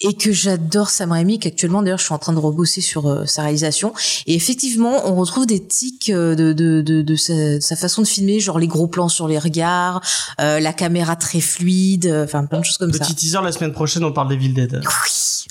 Et 0.01 0.13
que 0.15 0.31
j'adore 0.31 0.89
Sam 0.89 1.11
Raimi, 1.11 1.39
qu'actuellement, 1.39 1.81
d'ailleurs, 1.81 1.99
je 1.99 2.05
suis 2.05 2.13
en 2.13 2.19
train 2.19 2.33
de 2.33 2.39
rebosser 2.39 2.81
sur 2.81 3.07
euh, 3.07 3.25
sa 3.25 3.43
réalisation. 3.43 3.93
Et 4.27 4.35
effectivement, 4.35 5.07
on 5.07 5.15
retrouve 5.15 5.45
des 5.45 5.65
tics 5.65 6.09
euh, 6.09 6.35
de, 6.35 6.53
de, 6.53 6.81
de, 6.81 7.01
de 7.01 7.15
sa, 7.15 7.33
de 7.33 7.59
sa 7.59 7.75
façon 7.75 8.01
de 8.01 8.07
filmer, 8.07 8.39
genre 8.39 8.59
les 8.59 8.67
gros 8.67 8.87
plans 8.87 9.09
sur 9.09 9.27
les 9.27 9.39
regards, 9.39 10.01
euh, 10.39 10.59
la 10.59 10.73
caméra 10.73 11.15
très 11.15 11.41
fluide, 11.41 12.05
euh, 12.05 12.25
enfin, 12.25 12.45
plein 12.45 12.59
de 12.59 12.65
choses 12.65 12.77
comme 12.77 12.93
ça. 12.93 12.99
Petit 12.99 13.15
teaser 13.15 13.41
la 13.43 13.51
semaine 13.51 13.73
prochaine, 13.73 14.03
on 14.03 14.11
parle 14.11 14.29
d'Evil 14.29 14.53
Dead. 14.53 14.81
Oui, 14.83 15.45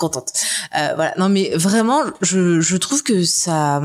contente. 0.00 0.32
Euh, 0.76 0.92
voilà, 0.96 1.14
non 1.18 1.28
mais 1.28 1.50
vraiment, 1.54 2.02
je, 2.22 2.60
je 2.60 2.76
trouve 2.76 3.02
que 3.02 3.22
ça, 3.24 3.82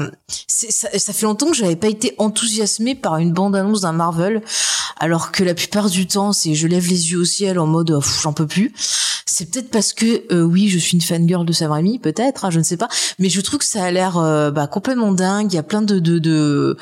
ça, 0.48 0.90
ça 0.98 1.14
fait 1.14 1.26
longtemps 1.26 1.48
que 1.48 1.56
j'avais 1.56 1.76
pas 1.76 1.88
été 1.88 2.16
enthousiasmée 2.18 2.96
par 2.96 3.18
une 3.18 3.34
bande-annonce 3.34 3.82
d'un 3.82 3.92
Marvel, 3.92 4.42
alors 5.00 5.32
que 5.32 5.44
la 5.44 5.54
plupart 5.54 5.90
du 5.90 6.08
temps, 6.08 6.34
c'est 6.34 6.56
je 6.56 6.68
lève 6.68 6.88
les 6.88 7.12
yeux 7.12 7.20
au 7.20 7.26
ciel 7.26 7.60
en 7.60 7.68
mode 7.68 8.00
j'en 8.22 8.34
peux 8.34 8.48
plus. 8.48 8.74
C'est 9.28 9.52
peut-être 9.52 9.70
parce 9.70 9.92
que 9.92 10.24
euh, 10.34 10.44
oui, 10.44 10.70
je 10.70 10.78
suis 10.78 10.94
une 10.94 11.02
fangirl 11.02 11.46
de 11.46 11.52
Sam 11.52 11.72
Raimi, 11.72 12.00
peut-être, 12.00 12.46
hein, 12.46 12.52
je 12.52 12.60
ne 12.60 12.64
sais 12.64 12.78
pas, 12.78 12.88
mais 13.20 13.28
je 13.28 13.42
trouve 13.42 13.60
que 13.60 13.66
ça 13.66 13.84
a 13.84 13.92
l'air 13.92 14.18
euh, 14.18 14.52
bah, 14.52 14.68
complètement 14.68 15.12
dingue. 15.12 15.52
Il 15.52 15.56
y 15.56 15.60
a 15.60 15.64
plein 15.64 15.82
de 15.82 16.00
de 16.00 16.20
de, 16.20 16.78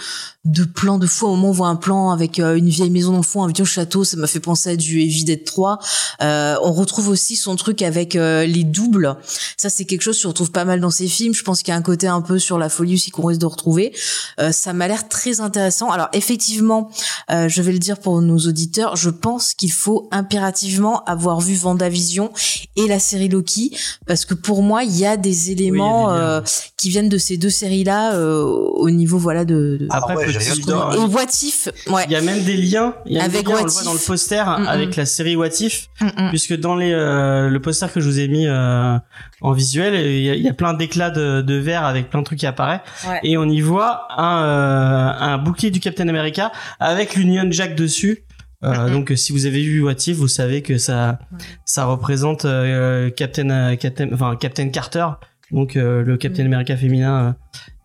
de 0.46 0.64
plans 0.64 0.98
de 0.98 1.08
fou. 1.08 1.28
Au 1.28 1.36
moment, 1.36 1.50
on 1.50 1.52
voit 1.52 1.68
un 1.68 1.76
plan 1.76 2.12
avec 2.12 2.40
euh, 2.40 2.56
une 2.56 2.70
vieille 2.70 2.90
maison 2.90 3.12
dans 3.12 3.18
le 3.18 3.24
fond, 3.24 3.44
un 3.44 3.52
vieux 3.52 3.66
château. 3.66 4.04
Ça 4.04 4.18
m'a 4.18 4.28
fait 4.28 4.40
penser 4.40 4.72
à 4.72 4.76
du 4.76 5.02
Evil 5.02 5.24
Dead 5.24 5.44
3. 5.44 5.80
Euh, 6.22 6.56
on 6.64 6.74
retrouve 6.74 7.10
aussi 7.10 7.36
son 7.36 7.56
truc 7.56 7.82
avec 7.82 8.16
euh, 8.16 8.46
les 8.46 8.64
doubles. 8.64 9.16
Ça, 9.58 9.70
c'est 9.70 9.86
quelque 9.86 10.02
chose 10.02 10.18
que 10.18 10.22
tu 10.22 10.28
retrouves 10.28 10.52
pas 10.52 10.66
mal 10.66 10.80
dans 10.82 10.92
ses 10.92 11.08
films. 11.08 11.34
Je 11.34 11.44
pense 11.44 11.64
qu'il 11.64 11.72
y 11.72 11.76
a 11.76 11.78
un 11.78 11.82
côté 11.82 12.08
un 12.08 12.22
peu 12.22 12.40
sur 12.40 12.58
la 12.58 12.70
folie 12.70 12.96
aussi 12.96 13.12
qu'on 13.12 13.26
risque 13.28 13.42
de 13.42 13.46
retrouver. 13.46 13.94
Euh, 14.40 14.52
ça 14.52 14.74
m'a 14.74 14.88
l'air 14.88 15.08
très 15.08 15.40
intéressant. 15.40 15.92
Alors 15.92 16.10
effectivement, 16.14 16.90
euh, 17.32 17.48
je 17.48 17.62
vais 17.62 17.72
le 17.72 17.80
dire 17.80 18.00
pour 18.00 18.22
nos 18.22 18.38
auditeurs, 18.38 18.96
je 18.96 19.10
pense 19.10 19.54
qu'il 19.54 19.72
faut 19.72 20.08
impérativement 20.12 21.04
avoir 21.06 21.40
vu 21.40 21.56
Vendavision 21.56 22.32
et 22.76 22.88
la 22.88 23.00
série 23.00 23.30
Loki 23.30 23.78
parce 24.06 24.26
que 24.26 24.34
pour 24.34 24.62
moi, 24.62 24.84
il 24.84 24.98
y 24.98 25.06
a 25.06 25.18
des 25.18 25.52
éléments 25.52 26.08
Oui, 26.08 26.14
a 26.14 26.42
des 26.42 26.48
euh, 26.48 26.50
qui 26.78 26.90
viennent 26.90 27.10
de 27.10 27.18
ces 27.18 27.38
deux 27.38 27.50
séries-là 27.50 28.16
euh, 28.16 28.44
au 28.44 28.90
niveau 28.90 29.18
voilà 29.18 29.46
de, 29.46 29.78
de... 29.80 29.88
Ah 29.90 30.16
ouais, 30.16 30.33
petit 30.40 30.46
rien 30.50 30.56
teaser, 30.56 30.72
compris. 30.74 30.98
et 30.98 31.16
What 31.16 31.32
If, 31.44 31.70
ouais. 31.90 32.04
Il 32.08 32.12
y 32.12 32.16
a 32.16 32.22
même 32.22 32.44
des 32.44 32.58
liens, 32.58 32.96
il 33.06 33.14
y 33.14 33.20
a 33.20 33.24
Avec 33.24 33.46
des 33.46 33.52
liens, 33.52 33.60
on 33.62 33.64
le 33.66 33.70
voit 33.70 33.84
dans 33.84 33.94
le 33.94 34.00
poster 34.06 34.44
Mm, 34.46 34.64
mm. 34.64 34.68
avec 34.68 34.96
la 34.96 35.06
série 35.06 35.36
What 35.36 35.48
If, 35.60 35.88
Mm, 36.02 36.06
mm. 36.06 36.30
puisque 36.30 36.56
dans 36.58 36.76
les 36.76 36.92
euh, 36.94 37.50
le 37.50 37.62
poster 37.62 37.92
que 37.92 38.00
je 38.02 38.06
vous 38.08 38.20
ai 38.20 38.28
mis 38.28 38.48
euh, 38.48 38.98
en 39.42 39.52
visuel, 39.52 39.94
il 39.96 40.22
y 40.24 40.30
a, 40.30 40.36
il 40.36 40.42
y 40.42 40.50
a 40.50 40.54
plein 40.54 40.74
d'éclats 40.74 41.10
de, 41.12 41.42
de 41.42 41.54
verre 41.56 41.86
avec 41.86 42.10
plein 42.10 42.20
de 42.20 42.26
trucs 42.26 42.40
qui 42.40 42.46
apparaissent 42.48 42.82
Ouais. 43.08 43.20
et 43.24 43.38
on 43.38 43.46
y 43.50 43.62
voit 43.62 44.08
un 44.18 44.44
euh, 44.44 45.12
un 45.20 45.38
bouclier 45.38 45.72
du 45.72 45.80
Captain 45.80 46.08
America 46.08 46.52
avec 46.80 47.16
l'Union 47.16 47.46
Jack 47.52 47.76
dessus. 47.76 48.24
Euh. 48.64 48.90
Donc 48.90 49.12
euh, 49.12 49.16
si 49.18 49.34
vous 49.34 49.46
avez 49.46 49.62
vu 49.62 49.84
What 49.84 49.96
If, 50.08 50.16
vous 50.16 50.30
savez 50.30 50.62
que 50.62 50.78
ça 50.78 51.20
Ouais. 51.34 51.38
ça 51.66 51.84
représente 51.86 52.46
euh, 52.46 53.10
Captain 53.10 53.50
euh, 53.50 53.76
Captain 53.76 54.08
enfin 54.14 54.38
Captain 54.40 54.70
Carter 54.70 55.06
donc 55.52 55.76
euh, 55.76 56.02
le 56.02 56.16
Captain 56.16 56.46
America 56.46 56.76
féminin 56.78 57.28
euh, 57.28 57.32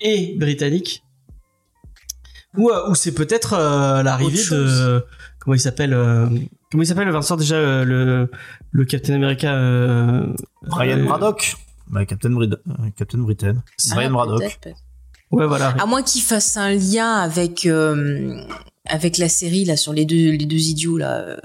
et 0.01 0.37
britannique, 0.39 1.03
ou 2.57 2.71
euh, 2.71 2.91
ou 2.91 2.95
c'est 2.95 3.13
peut-être 3.13 3.53
euh, 3.55 4.03
l'arrivée 4.03 4.43
de 4.51 5.05
comment 5.39 5.55
il 5.55 5.61
s'appelle 5.61 5.93
euh, 5.93 6.27
comment 6.71 6.83
il 6.83 6.87
s'appelle 6.87 7.11
Vincent 7.11 7.37
déjà 7.37 7.57
euh, 7.57 7.85
le 7.85 8.31
le 8.71 8.85
Captain 8.85 9.15
America 9.15 9.55
euh, 9.55 10.27
Brian 10.63 10.99
euh, 10.99 11.05
Braddock. 11.05 11.57
Bah, 11.89 12.05
Captain, 12.05 12.31
Brid- 12.31 12.59
Captain 12.97 13.19
Britain. 13.19 13.55
Brian 13.91 14.09
Ah, 14.09 14.13
Braddock. 14.13 14.59
ouais 15.31 15.47
voilà. 15.47 15.69
À 15.81 15.87
moins 15.87 16.03
qu'il 16.03 16.21
fasse 16.23 16.57
un 16.59 16.71
lien 16.75 17.15
avec 17.15 17.65
euh, 17.67 18.41
avec 18.87 19.17
la 19.19 19.29
série 19.29 19.65
là 19.65 19.77
sur 19.77 19.93
les 19.93 20.05
deux 20.05 20.33
les 20.33 20.45
deux 20.47 20.69
idiots 20.69 20.99
là, 20.99 21.19
euh, 21.21 21.37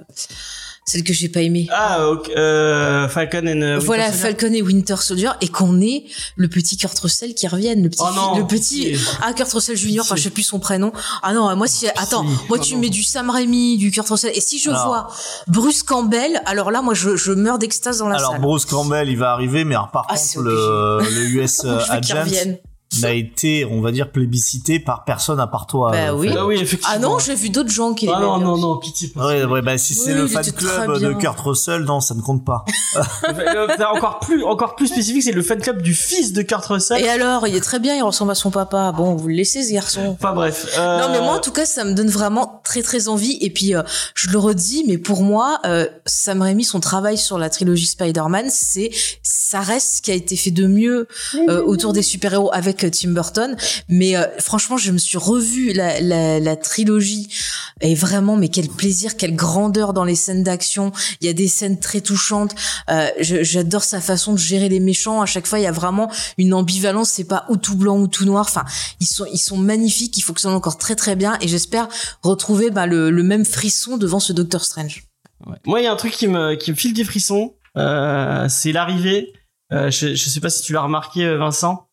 celle 0.86 1.03
que 1.03 1.13
j'ai 1.13 1.29
pas 1.29 1.41
aimée. 1.41 1.67
ah 1.71 2.09
ok, 2.09 2.29
euh, 2.36 3.07
Falcon 3.07 3.39
and 3.47 3.61
euh, 3.61 3.79
voilà 3.79 4.05
Winter 4.05 4.17
Soldier. 4.17 4.38
Falcon 4.39 4.53
et 4.53 4.61
Winter 4.61 4.95
Soldier 4.97 5.29
et 5.41 5.47
qu'on 5.47 5.81
ait 5.81 6.03
le 6.36 6.47
petit 6.49 6.75
Kurt 6.77 6.97
Russell 6.99 7.34
qui 7.34 7.47
revienne, 7.47 7.84
le 7.84 7.89
petit 7.89 8.01
Oh 8.03 8.13
non, 8.15 8.38
le 8.38 8.45
petit 8.47 8.95
ah 9.21 9.34
Kurt 9.34 9.51
Russell 9.53 9.77
Junior, 9.77 10.03
enfin 10.05 10.15
je 10.15 10.23
sais 10.23 10.29
plus 10.29 10.43
son 10.43 10.59
prénom. 10.59 10.91
Ah 11.21 11.34
non, 11.34 11.55
moi 11.55 11.67
si 11.67 11.88
attends, 11.88 12.23
moi 12.23 12.38
Oh 12.51 12.57
tu 12.57 12.73
non. 12.75 12.81
mets 12.81 12.89
du 12.89 13.03
Sam 13.03 13.29
Raimi, 13.29 13.77
du 13.77 13.91
Kurt 13.91 14.09
Russell 14.09 14.31
et 14.36 14.41
si 14.41 14.59
je 14.59 14.69
Alors. 14.69 14.86
vois 14.86 15.07
Bruce 15.47 15.84
Campbell, 15.84 16.41
alors 16.45 16.71
là 16.71 16.81
moi 16.81 16.93
je, 16.93 17.15
je 17.15 17.31
meurs 17.31 17.59
d'extase 17.59 17.99
dans 17.99 18.07
la 18.09 18.17
Alors 18.17 18.31
salle. 18.34 18.41
Bruce 18.41 18.65
Campbell, 18.65 19.09
il 19.09 19.17
va 19.17 19.31
arriver, 19.31 19.63
mais 19.63 19.75
alors, 19.75 19.91
par 19.91 20.05
Ah, 20.09 20.15
contre, 20.15 20.41
le, 20.41 20.99
le 21.01 21.25
US 21.29 21.63
Agent, 21.89 22.25
revienne. 22.95 22.99
il 22.99 23.05
a 23.05 23.13
été, 23.13 23.65
on 23.65 23.81
va 23.81 23.91
dire, 23.91 24.11
plébiscité 24.11 24.79
par 24.79 25.03
personne 25.05 25.39
à 25.39 25.47
part 25.47 25.67
toi. 25.67 25.91
Bah 25.91 25.97
euh, 26.09 26.13
oui. 26.15 26.29
Ah 26.37 26.45
oui 26.45 26.55
effectivement 26.55 26.95
Ah 26.95 26.99
non, 26.99 27.19
j'ai 27.19 27.35
vu 27.35 27.49
d'autres 27.49 27.69
gens 27.71 27.93
qui 27.93 28.07
ah 28.07 28.19
non 28.19 28.39
non 28.39 28.57
non 28.57 28.77
pitié 28.77 29.07
pas. 29.09 29.27
Ouais, 29.27 29.43
ouais, 29.45 29.61
bah 29.61 29.77
si 29.77 29.93
c'est 29.93 30.13
le 30.13 30.27
fan 30.27 30.43
club 30.51 30.99
de. 30.99 31.13
Kurt 31.13 31.39
Russell, 31.39 31.81
non, 31.83 31.99
ça 32.01 32.15
ne 32.15 32.21
compte 32.21 32.43
pas. 32.45 32.65
Le- 33.27 33.67
le- 33.77 33.85
encore 33.95 34.19
plus 34.19 34.43
encore 34.43 34.75
plus 34.75 34.87
spécifique 34.87 35.23
c'est 35.23 35.31
le 35.31 35.41
fan 35.41 35.59
club 35.61 35.81
du 35.81 35.93
fils 35.93 36.33
de 36.33 36.41
Kurt 36.41 36.65
Russell 36.65 37.01
Et 37.03 37.07
alors, 37.09 37.47
il 37.47 37.55
est 37.55 37.61
très 37.61 37.79
bien, 37.79 37.95
il 37.95 38.03
ressemble 38.03 38.31
à 38.31 38.35
son 38.35 38.51
papa. 38.51 38.91
Bon, 38.91 39.15
vous 39.15 39.27
le 39.27 39.35
laissez 39.35 39.63
ce 39.63 39.73
garçon. 39.73 40.15
enfin 40.19 40.33
bref 40.33 40.67
euh, 40.77 40.99
Non 40.99 41.09
mais 41.11 41.19
moi 41.19 41.33
en 41.35 41.39
tout 41.39 41.51
cas 41.51 41.65
ça 41.65 41.83
me 41.83 41.93
donne 41.93 42.09
vraiment 42.09 42.61
très 42.63 42.81
très 42.81 43.07
envie 43.07 43.37
et 43.41 43.49
puis 43.49 43.75
euh, 43.75 43.81
je 44.15 44.29
le 44.29 44.37
redis 44.37 44.83
mais 44.87 44.97
pour 44.97 45.21
moi 45.23 45.59
euh, 45.65 45.87
Sam 46.05 46.41
Raimi 46.41 46.63
son 46.63 46.79
travail 46.79 47.17
sur 47.17 47.37
la 47.37 47.49
trilogie 47.49 47.85
Spider-Man 47.87 48.47
c'est 48.49 48.91
ça 49.21 49.61
reste 49.61 49.97
ce 49.97 50.01
qui 50.01 50.11
a 50.11 50.15
été 50.15 50.35
fait 50.35 50.51
de 50.51 50.67
mieux 50.67 51.07
euh, 51.47 51.63
autour 51.63 51.93
des 51.93 52.01
super-héros 52.01 52.49
avec 52.53 52.82
Tim 52.88 53.11
Burton 53.11 53.55
mais 53.88 54.15
euh, 54.15 54.25
franchement 54.39 54.77
je 54.77 54.91
me 54.91 54.97
suis 54.97 55.17
revu 55.17 55.73
la, 55.73 56.55
trilogie 56.55 57.29
et 57.81 57.95
vraiment 57.95 58.36
mais 58.36 58.49
quel 58.49 58.67
plaisir 58.67 59.17
quelle 59.17 59.36
grandeur 59.36 59.93
dans 59.93 60.03
les 60.03 60.15
scènes 60.15 60.43
d'action 60.43 60.91
il 61.21 61.27
y 61.27 61.29
a 61.29 61.34
des 61.34 61.47
scènes 61.47 61.79
très 61.79 62.01
touchantes 62.01 62.55
euh, 62.89 63.07
j'adore 63.19 63.84
sa 63.84 64.01
façon 64.01 64.34
de 64.34 64.38
gérer 64.38 64.69
les 64.69 64.79
méchants 64.79 65.21
à 65.21 65.25
chaque 65.25 65.47
fois 65.47 65.59
il 65.59 65.63
y 65.63 65.67
a 65.67 65.71
vraiment 65.71 66.11
une 66.38 66.53
ambivalence 66.53 67.09
c'est 67.09 67.23
pas 67.23 67.45
ou 67.49 67.57
tout 67.57 67.75
blanc 67.75 67.97
ou 67.97 68.07
tout 68.07 68.25
noir 68.25 68.45
enfin 68.47 68.65
ils 68.99 69.07
sont 69.07 69.25
ils 69.31 69.39
sont 69.39 69.57
magnifiques 69.57 70.17
ils 70.17 70.21
fonctionnent 70.21 70.53
encore 70.53 70.77
très 70.77 70.95
très 70.95 71.15
bien 71.15 71.38
et 71.41 71.47
j'espère 71.47 71.88
retrouver 72.21 72.71
bah, 72.71 72.86
le, 72.86 73.11
même 73.23 73.45
frisson 73.45 73.97
devant 73.97 74.19
ce 74.19 74.34
Doctor 74.34 74.63
Strange. 74.63 75.03
Moi, 75.65 75.81
il 75.81 75.84
y 75.84 75.88
a 75.88 75.93
un 75.93 75.95
truc 75.95 76.11
qui 76.11 76.27
me, 76.27 76.55
qui 76.55 76.71
me 76.71 76.75
file 76.75 76.93
des 76.93 77.03
frissons. 77.03 77.55
Euh, 77.77 78.47
c'est 78.49 78.71
l'arrivée. 78.71 79.34
Je, 79.71 80.13
je 80.13 80.29
sais 80.29 80.39
pas 80.39 80.49
si 80.49 80.61
tu 80.61 80.73
l'as 80.73 80.81
remarqué, 80.81 81.36
Vincent. 81.36 81.88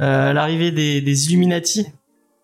Euh, 0.00 0.32
l'arrivée 0.32 0.70
des, 0.72 1.00
des 1.00 1.28
Illuminati. 1.28 1.86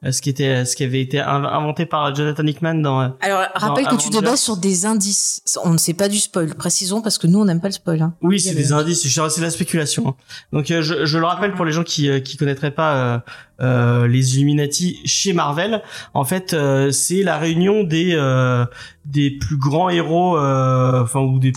Euh, 0.03 0.13
ce 0.13 0.23
qui 0.23 0.31
était, 0.31 0.65
ce 0.65 0.77
qui 0.77 0.83
avait 0.85 1.03
été 1.03 1.19
inv- 1.19 1.45
inventé 1.47 1.85
par 1.85 2.15
Jonathan 2.15 2.47
Hickman 2.47 2.77
dans. 2.77 3.03
euh, 3.03 3.09
alors 3.21 3.43
rappelle 3.55 3.85
que 3.87 3.97
tu 3.97 4.09
te 4.09 4.15
Avengers. 4.17 4.31
bases 4.31 4.41
sur 4.41 4.57
des 4.57 4.87
indices 4.87 5.43
on 5.63 5.73
ne 5.75 5.77
sait 5.77 5.93
pas 5.93 6.09
du 6.09 6.17
spoil 6.19 6.55
précisons 6.55 7.03
parce 7.03 7.19
que 7.19 7.27
nous 7.27 7.39
on 7.39 7.45
n'aime 7.45 7.61
pas 7.61 7.69
le 7.69 7.75
spoil 7.75 8.01
hein. 8.01 8.15
Oui, 8.23 8.41
c'est 8.41 8.55
des 8.55 8.73
indices. 8.73 9.03
C'est 9.07 9.21
de 9.41 9.43
la 9.45 9.51
spéculation. 9.51 10.09
hein. 10.09 10.15
Donc, 10.55 10.69
je, 10.69 11.05
je 11.05 11.19
le 11.19 11.27
rappelle 11.27 11.53
pour 11.53 11.67
les 11.67 11.73
gens 11.73 11.85
qui, 11.85 12.09
qui 12.23 12.39
connaîtraient 12.39 12.71
pas 12.71 12.95
euh, 12.95 13.19
euh, 13.61 14.09
les 14.09 14.37
Illuminati 14.39 15.01
chez 15.05 15.35
Marvel. 15.35 15.83
En 16.15 16.25
fait, 16.25 16.55
euh, 16.55 16.91
c'est 16.93 17.23
la 17.23 17.37
réunion 17.37 17.85
des 17.85 18.15
euh, 18.15 18.65
des 19.05 19.31
plus 19.33 19.59
grands 19.59 19.91
héros, 19.91 20.39
euh, 20.39 21.03
enfin 21.03 21.21
ou 21.21 21.39
des, 21.39 21.53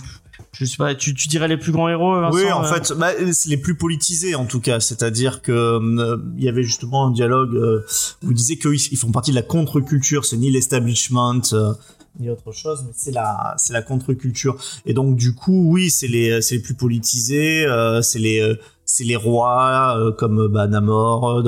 je 0.54 0.64
sais 0.64 0.76
pas. 0.76 0.94
Tu, 0.94 1.14
tu 1.14 1.28
dirais 1.28 1.48
les 1.48 1.56
plus 1.56 1.72
grands 1.72 1.88
héros, 1.88 2.20
Vincent 2.20 2.36
Oui, 2.36 2.50
en 2.50 2.64
euh 2.64 2.66
fait, 2.66 2.92
bah, 2.96 3.10
c'est 3.32 3.50
les 3.50 3.56
plus 3.56 3.76
politisés 3.76 4.34
en 4.34 4.46
tout 4.46 4.60
cas. 4.60 4.80
C'est-à-dire 4.80 5.42
que 5.42 5.52
euh, 5.52 6.16
il 6.38 6.44
y 6.44 6.48
avait 6.48 6.62
justement 6.62 7.06
un 7.06 7.10
dialogue 7.10 7.54
euh, 7.56 7.84
où 8.22 8.30
il 8.30 8.34
disait 8.34 8.56
qu'ils 8.56 8.74
ils 8.92 8.98
font 8.98 9.10
partie 9.10 9.30
de 9.30 9.36
la 9.36 9.42
contre-culture. 9.42 10.24
C'est 10.24 10.36
ni 10.36 10.50
l'establishment 10.50 11.40
euh, 11.52 11.72
ni 12.20 12.30
autre 12.30 12.52
chose, 12.52 12.84
mais 12.86 12.92
c'est 12.94 13.10
la 13.10 13.54
c'est 13.58 13.72
la 13.72 13.82
contre-culture. 13.82 14.56
Et 14.86 14.94
donc 14.94 15.16
du 15.16 15.34
coup, 15.34 15.72
oui, 15.72 15.90
c'est 15.90 16.06
les 16.08 16.40
c'est 16.40 16.56
les 16.56 16.62
plus 16.62 16.74
politisés. 16.74 17.66
euh, 17.66 18.02
c'est 18.02 18.20
les 18.20 18.40
euh, 18.40 18.54
c'est 18.86 19.04
les 19.04 19.16
rois 19.16 19.96
euh, 19.98 20.12
comme 20.12 20.46
bah, 20.48 20.66
Namor, 20.66 21.42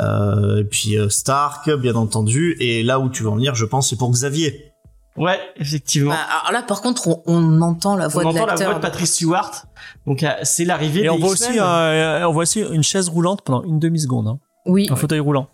euh, 0.00 0.60
et 0.60 0.64
puis 0.64 0.96
euh, 0.96 1.08
Stark, 1.08 1.68
bien 1.70 1.96
entendu. 1.96 2.56
Et 2.60 2.82
là 2.82 3.00
où 3.00 3.08
tu 3.10 3.24
veux 3.24 3.28
en 3.28 3.36
venir, 3.36 3.54
je 3.54 3.64
pense, 3.64 3.90
c'est 3.90 3.96
pour 3.96 4.10
Xavier. 4.10 4.67
Ouais, 5.18 5.38
effectivement. 5.56 6.10
Bah, 6.10 6.18
alors 6.40 6.52
là 6.52 6.62
par 6.62 6.80
contre 6.80 7.08
on, 7.08 7.22
on 7.26 7.60
entend 7.62 7.96
la 7.96 8.08
voix 8.08 8.22
on 8.22 8.32
de 8.32 8.38
entend 8.38 8.46
la 8.46 8.54
voix 8.54 8.56
l'acteur 8.56 8.74
de 8.76 8.80
Patrick 8.80 9.06
Stewart. 9.06 9.50
Donc 10.06 10.22
euh, 10.22 10.30
c'est 10.42 10.64
l'arrivée 10.64 11.00
Et 11.00 11.02
des 11.04 11.08
on 11.10 11.18
voit 11.18 11.32
X-Men. 11.32 11.50
aussi, 11.50 11.58
euh, 11.60 12.28
on 12.28 12.32
voit 12.32 12.42
aussi 12.42 12.60
une 12.60 12.82
chaise 12.82 13.08
roulante 13.08 13.42
pendant 13.42 13.62
une 13.64 13.78
demi 13.78 14.00
seconde, 14.00 14.28
hein. 14.28 14.38
oui 14.66 14.88
un 14.90 14.96
fauteuil 14.96 15.20
roulant. 15.20 15.48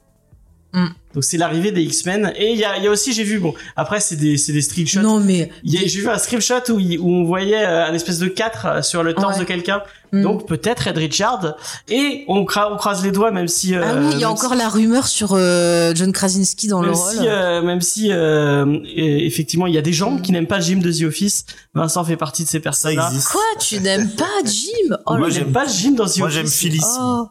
Donc 1.14 1.22
c'est 1.22 1.36
l'arrivée 1.36 1.70
des 1.70 1.82
X-Men 1.82 2.32
et 2.36 2.50
il 2.50 2.58
y 2.58 2.64
a, 2.64 2.76
il 2.76 2.82
y 2.82 2.88
a 2.88 2.90
aussi 2.90 3.12
j'ai 3.12 3.22
vu 3.22 3.38
bon 3.38 3.54
après 3.76 4.00
c'est 4.00 4.16
des 4.16 4.36
c'est 4.36 4.52
des 4.52 4.62
screenshots. 4.62 5.00
non 5.00 5.20
mais 5.20 5.48
Il 5.62 5.72
y 5.72 5.78
a- 5.78 5.86
J'ai 5.86 6.00
vu 6.00 6.08
un 6.08 6.18
screenshot 6.18 6.54
où, 6.72 6.80
il- 6.80 6.98
où 6.98 7.08
on 7.08 7.22
voyait 7.22 7.64
euh, 7.64 7.86
un 7.86 7.94
espèce 7.94 8.18
de 8.18 8.26
4 8.26 8.84
sur 8.84 9.04
le 9.04 9.14
torse 9.14 9.34
Ouais. 9.34 9.40
de 9.44 9.44
quelqu'un. 9.46 9.82
Hmm. 10.12 10.22
Donc 10.22 10.48
peut-être 10.48 10.88
Ed 10.88 10.98
Richard 10.98 11.54
et 11.88 12.24
on, 12.26 12.42
cra- 12.44 12.72
on 12.72 12.76
croise 12.76 13.04
les 13.04 13.12
doigts 13.12 13.30
même 13.30 13.46
si 13.46 13.76
euh, 13.76 13.82
ah 13.84 13.94
oui 13.96 14.08
il 14.14 14.18
y 14.18 14.24
a 14.24 14.30
encore 14.30 14.50
si- 14.54 14.58
la 14.58 14.68
rumeur 14.68 15.06
sur 15.06 15.34
euh, 15.34 15.92
John 15.94 16.10
Krasinski 16.12 16.66
dans 16.66 16.80
le 16.82 16.88
même 16.88 16.96
rôle 16.96 17.12
si, 17.12 17.28
euh, 17.28 17.62
même 17.62 17.80
si 17.80 18.10
euh, 18.10 18.64
euh, 18.66 18.80
effectivement 18.96 19.68
il 19.68 19.74
y 19.74 19.78
a 19.78 19.82
des 19.82 19.92
gens 19.92 20.18
qui 20.18 20.32
n'aiment 20.32 20.48
pas 20.48 20.58
Jim 20.58 20.78
de 20.78 20.90
The 20.90 21.02
Office, 21.04 21.44
Vincent 21.74 22.02
fait 22.04 22.16
partie 22.16 22.42
de 22.42 22.48
ces 22.48 22.58
Ça 22.58 22.62
personnes-là. 22.62 23.06
existe. 23.12 23.28
quoi 23.28 23.40
tu 23.60 23.78
n'aimes 23.78 24.10
pas 24.10 24.24
Jim? 24.44 24.96
Oh 25.06 25.12
Moi 25.12 25.20
là 25.20 25.26
là. 25.28 25.30
j'aime 25.30 25.52
pas 25.52 25.66
Jim 25.68 25.92
dans 25.92 26.06
The 26.06 26.18
Moi, 26.18 26.26
Office. 26.26 26.34
j'aime 26.40 26.48
Phyllis. 26.48 26.80
Oh. 26.98 27.28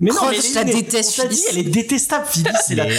Mais 0.00 0.10
non, 0.10 0.16
mais 0.30 0.36
je 0.36 0.46
elle 0.48 0.54
la 0.54 0.60
est- 0.70 0.74
déteste, 0.74 1.12
Phyllis. 1.12 1.44
elle 1.50 1.58
est 1.58 1.62
détestable, 1.64 2.26
Phyllis. 2.26 2.50
C'est 2.66 2.74
la... 2.74 2.84
Mais, 2.84 2.90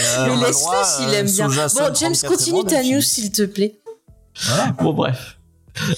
laisse-le 0.48 0.84
s'il 1.06 1.14
aime 1.14 1.28
bien 1.28 1.48
bon 1.48 1.54
James 1.94 2.14
34 2.14 2.28
continue 2.28 2.64
ta 2.66 2.84
news 2.84 3.02
s'il 3.02 3.32
te 3.32 3.44
plaît. 3.44 3.76
Bon 4.82 4.94
bref. 4.94 5.37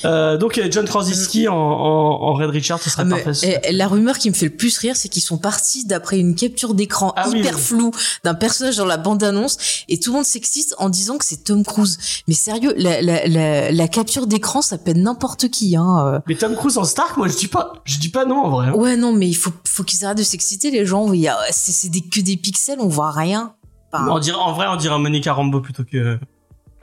Euh, 0.06 0.38
donc 0.38 0.58
euh, 0.58 0.68
John 0.72 0.86
Krasinski 0.86 1.48
en, 1.48 1.56
en, 1.56 2.22
en 2.24 2.34
Red 2.34 2.50
Richard, 2.50 2.80
ce 2.82 2.90
serait 2.90 3.04
Ah, 3.06 3.10
parfait. 3.24 3.60
eh, 3.64 3.72
la 3.72 3.88
rumeur 3.88 4.18
qui 4.18 4.30
me 4.30 4.36
fait 4.36 4.46
le 4.48 4.56
plus 4.56 4.78
rire, 4.78 4.96
c'est 4.96 5.10
qu'ils 5.10 5.22
sont 5.24 5.38
partis 5.38 5.86
d'après 5.86 6.20
une 6.20 6.36
capture 6.36 6.74
d'écran 6.74 7.14
Ah 7.16 7.28
hyper 7.30 7.56
oui. 7.56 7.62
floue 7.62 7.92
d'un 8.24 8.34
personnage 8.34 8.78
dans 8.78 8.86
la 8.86 8.98
bande-annonce 8.98 9.58
et 9.88 10.00
tout 10.00 10.12
le 10.12 10.18
monde 10.18 10.26
s'excite 10.26 10.76
en 10.78 10.90
disant 10.90 11.18
que 11.18 11.26
c'est 11.26 11.44
Tom 11.44 11.64
Cruise. 11.64 11.98
Mais 12.28 12.34
sérieux, 12.34 12.74
la, 12.78 13.02
la, 13.02 13.28
la, 13.28 13.72
la 13.72 13.88
capture 13.88 14.28
d'écran, 14.28 14.62
ça 14.62 14.78
peut 14.78 14.92
être 14.92 14.98
n'importe 14.98 15.50
qui. 15.50 15.76
Hein. 15.76 16.22
Mais 16.28 16.36
Tom 16.36 16.56
Cruise 16.56 16.78
en 16.78 16.84
Stark, 16.84 17.18
moi 17.18 17.28
je 17.28 17.36
dis 17.38 17.48
pas, 17.48 17.74
je 17.86 17.98
dis 18.00 18.10
pas 18.10 18.26
non 18.26 18.38
en 18.44 18.50
vrai. 18.50 18.68
hein. 18.68 18.74
euh. 18.76 18.78
Ouais, 18.80 18.96
non, 18.98 19.12
mais 19.14 19.28
il 19.28 19.36
faut, 19.36 19.52
faut 19.68 19.84
qu'ils 19.84 20.06
arrêtent 20.06 20.18
de 20.18 20.24
s'exciter, 20.24 20.72
les 20.72 20.86
gens. 20.86 21.12
Il 21.14 21.22
y 21.22 21.28
a- 21.28 21.38
C'est 21.52 21.90
des, 21.90 22.02
que 22.02 22.20
des 22.20 22.38
pixels, 22.38 22.80
on 22.82 22.88
voit 22.88 23.12
rien. 23.12 23.54
Enfin, 23.92 24.08
On 24.12 24.20
dirait, 24.20 24.38
en 24.38 24.54
vrai, 24.54 24.68
on 24.70 24.76
dirait 24.76 25.00
Monica 25.00 25.34
Rambeau 25.34 25.62
plutôt 25.62 25.84
que. 25.84 26.20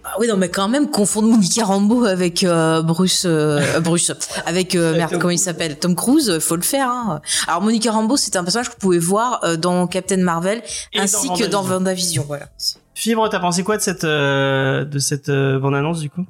Ah 0.08 0.16
oui, 0.20 0.28
non, 0.28 0.36
mais 0.36 0.48
quand 0.48 0.68
même, 0.68 0.88
confondre 0.88 1.28
Monica 1.28 1.64
Rambeau 1.64 2.04
avec 2.04 2.44
euh, 2.44 2.80
Bruce, 2.82 3.24
euh, 3.26 3.80
Bruce, 3.80 4.12
avec 4.46 4.74
euh, 4.74 4.94
merde, 4.94 5.10
Tom 5.10 5.20
comment 5.20 5.30
il 5.32 5.38
s'appelle, 5.38 5.78
Tom 5.78 5.96
Cruise, 5.96 6.30
euh, 6.30 6.40
faut 6.40 6.56
le 6.56 6.62
faire. 6.62 6.88
Hein. 6.88 7.20
Alors 7.48 7.60
Monica 7.60 7.90
Rambeau, 7.90 8.16
c'est 8.16 8.36
un 8.36 8.44
personnage 8.44 8.68
que 8.68 8.74
vous 8.74 8.80
pouvez 8.80 8.98
voir 8.98 9.40
euh, 9.44 9.56
dans 9.56 9.86
Captain 9.86 10.18
Marvel 10.18 10.62
Et 10.92 11.00
ainsi 11.00 11.26
dans 11.28 11.34
que 11.34 11.44
dans. 11.44 11.66
WandaVision. 11.66 12.24
Voilà. 12.28 12.46
Fibre, 12.94 13.28
t'as 13.28 13.40
pensé 13.40 13.62
quoi 13.62 13.76
de 13.76 13.82
cette 13.82 14.04
euh, 14.04 14.84
de 14.84 14.98
cette 14.98 15.28
euh, 15.28 15.58
bande 15.58 15.74
annonce 15.74 16.00
du 16.00 16.08
coup? 16.08 16.24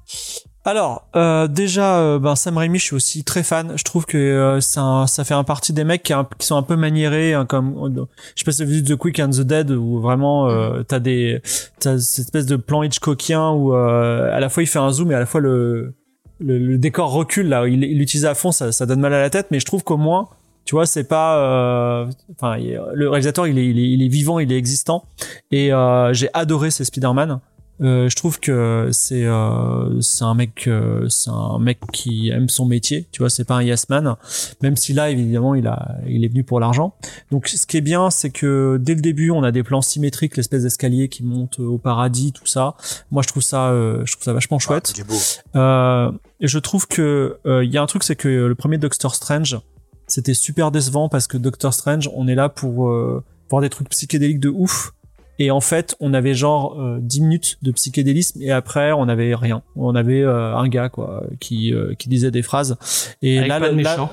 Alors, 0.68 1.04
euh, 1.14 1.46
déjà, 1.46 2.00
euh, 2.00 2.18
ben 2.18 2.34
Sam 2.34 2.58
Raimi, 2.58 2.80
je 2.80 2.84
suis 2.86 2.96
aussi 2.96 3.22
très 3.22 3.44
fan. 3.44 3.74
Je 3.76 3.84
trouve 3.84 4.04
que 4.04 4.18
euh, 4.18 4.58
un- 4.78 5.06
ça 5.06 5.22
fait 5.22 5.32
un 5.34 5.44
partie 5.44 5.72
des 5.72 5.84
mecs 5.84 6.02
qui, 6.02 6.12
un- 6.12 6.26
qui 6.38 6.44
sont 6.44 6.56
un 6.56 6.62
peu 6.64 6.74
maniérés, 6.74 7.34
hein, 7.34 7.46
comme 7.46 7.76
euh, 7.96 8.04
je 8.34 8.40
sais 8.40 8.44
pas 8.44 8.50
si 8.50 8.64
vous 8.64 8.70
avez 8.72 8.80
vu 8.80 8.84
The 8.84 8.96
Quick 8.96 9.20
and 9.20 9.30
the 9.30 9.42
Dead, 9.42 9.70
où 9.70 10.00
vraiment 10.00 10.48
euh, 10.48 10.82
t'as 10.82 10.98
des 10.98 11.40
t'as 11.78 11.98
cette 11.98 12.24
espèce 12.24 12.46
de 12.46 12.56
plan 12.56 12.82
Hitchcockien 12.82 13.50
où 13.52 13.74
euh, 13.76 14.34
à 14.36 14.40
la 14.40 14.48
fois 14.48 14.64
il 14.64 14.66
fait 14.66 14.80
un 14.80 14.90
zoom 14.90 15.12
et 15.12 15.14
à 15.14 15.20
la 15.20 15.26
fois 15.26 15.40
le 15.40 15.94
le, 16.40 16.58
le 16.58 16.78
décor 16.78 17.12
recule 17.12 17.48
là, 17.48 17.66
il 17.68 17.84
il 17.84 17.96
l'utilise 17.98 18.26
à 18.26 18.34
fond, 18.34 18.50
ça, 18.50 18.72
ça 18.72 18.86
donne 18.86 18.98
mal 19.00 19.14
à 19.14 19.20
la 19.20 19.30
tête, 19.30 19.46
mais 19.52 19.60
je 19.60 19.66
trouve 19.66 19.84
qu'au 19.84 19.96
moins 19.98 20.28
tu 20.64 20.74
vois, 20.74 20.84
c'est 20.84 21.04
pas, 21.04 22.08
enfin, 22.32 22.56
le 22.92 23.08
réalisateur, 23.08 23.46
il 23.46 23.56
est, 23.56 23.66
il 23.68 23.78
est, 23.78 23.88
il 23.88 24.02
est 24.02 24.08
vivant, 24.08 24.40
il 24.40 24.50
est 24.50 24.56
existant, 24.56 25.04
et 25.52 25.72
euh, 25.72 26.12
j'ai 26.12 26.28
adoré 26.34 26.72
ces 26.72 26.84
Spider-Man. 26.84 27.38
Euh, 27.82 28.08
je 28.08 28.16
trouve 28.16 28.40
que 28.40 28.88
c'est 28.92 29.24
euh, 29.24 30.00
c'est 30.00 30.24
un 30.24 30.34
mec 30.34 30.66
euh, 30.66 31.08
c'est 31.10 31.28
un 31.30 31.58
mec 31.58 31.78
qui 31.92 32.30
aime 32.30 32.48
son 32.48 32.64
métier 32.64 33.06
tu 33.12 33.20
vois 33.20 33.28
c'est 33.28 33.44
pas 33.44 33.56
un 33.56 33.62
yes 33.62 33.90
man 33.90 34.16
même 34.62 34.76
si 34.76 34.94
là 34.94 35.10
évidemment 35.10 35.54
il 35.54 35.66
a 35.66 35.96
il 36.06 36.24
est 36.24 36.28
venu 36.28 36.42
pour 36.42 36.58
l'argent 36.58 36.94
donc 37.30 37.48
ce 37.48 37.66
qui 37.66 37.76
est 37.76 37.82
bien 37.82 38.08
c'est 38.08 38.30
que 38.30 38.78
dès 38.80 38.94
le 38.94 39.02
début 39.02 39.30
on 39.30 39.42
a 39.42 39.52
des 39.52 39.62
plans 39.62 39.82
symétriques 39.82 40.38
l'espèce 40.38 40.62
d'escalier 40.62 41.08
qui 41.08 41.22
monte 41.22 41.58
au 41.60 41.76
paradis 41.76 42.32
tout 42.32 42.46
ça 42.46 42.76
moi 43.10 43.22
je 43.22 43.28
trouve 43.28 43.42
ça 43.42 43.68
euh, 43.68 44.02
je 44.06 44.12
trouve 44.12 44.24
ça 44.24 44.32
vachement 44.32 44.58
chouette 44.58 44.94
Ah, 44.98 45.04
beau. 45.04 45.14
euh, 45.60 46.12
et 46.40 46.48
je 46.48 46.58
trouve 46.58 46.86
que 46.88 47.38
euh, 47.46 47.64
il 47.64 47.70
y 47.70 47.78
a 47.78 47.82
un 47.82 47.86
truc, 47.86 48.04
c'est 48.04 48.16
que 48.16 48.28
le 48.28 48.54
premier 48.54 48.78
Doctor 48.78 49.14
Strange, 49.14 49.58
c'était 50.06 50.34
super 50.34 50.70
décevant 50.70 51.08
parce 51.08 51.26
que 51.26 51.36
Doctor 51.38 51.72
Strange, 51.74 52.10
on 52.14 52.28
est 52.28 52.34
là 52.34 52.48
pour 52.48 52.88
euh, 52.88 53.22
voir 53.50 53.62
des 53.62 53.68
trucs 53.70 53.88
psychédéliques 53.88 54.40
de 54.40 54.48
ouf. 54.50 54.92
Et 55.38 55.50
en 55.50 55.60
fait, 55.60 55.94
on 56.00 56.14
avait 56.14 56.34
genre 56.34 56.80
euh, 56.80 56.98
10 57.00 57.20
minutes 57.20 57.58
de 57.62 57.70
psychédélisme 57.72 58.40
et 58.42 58.50
après, 58.50 58.92
on 58.92 59.08
avait 59.08 59.34
rien. 59.34 59.62
On 59.76 59.94
avait 59.94 60.22
euh, 60.22 60.56
un 60.56 60.68
gars 60.68 60.88
quoi 60.88 61.24
qui 61.40 61.72
euh, 61.74 61.94
qui 61.94 62.08
disait 62.08 62.30
des 62.30 62.42
phrases. 62.42 62.76
Et 63.22 63.38
Avec 63.38 63.48
là, 63.48 63.60
pas 63.60 63.70
de 63.70 63.76
là- 63.82 63.90
méchant. 63.90 64.10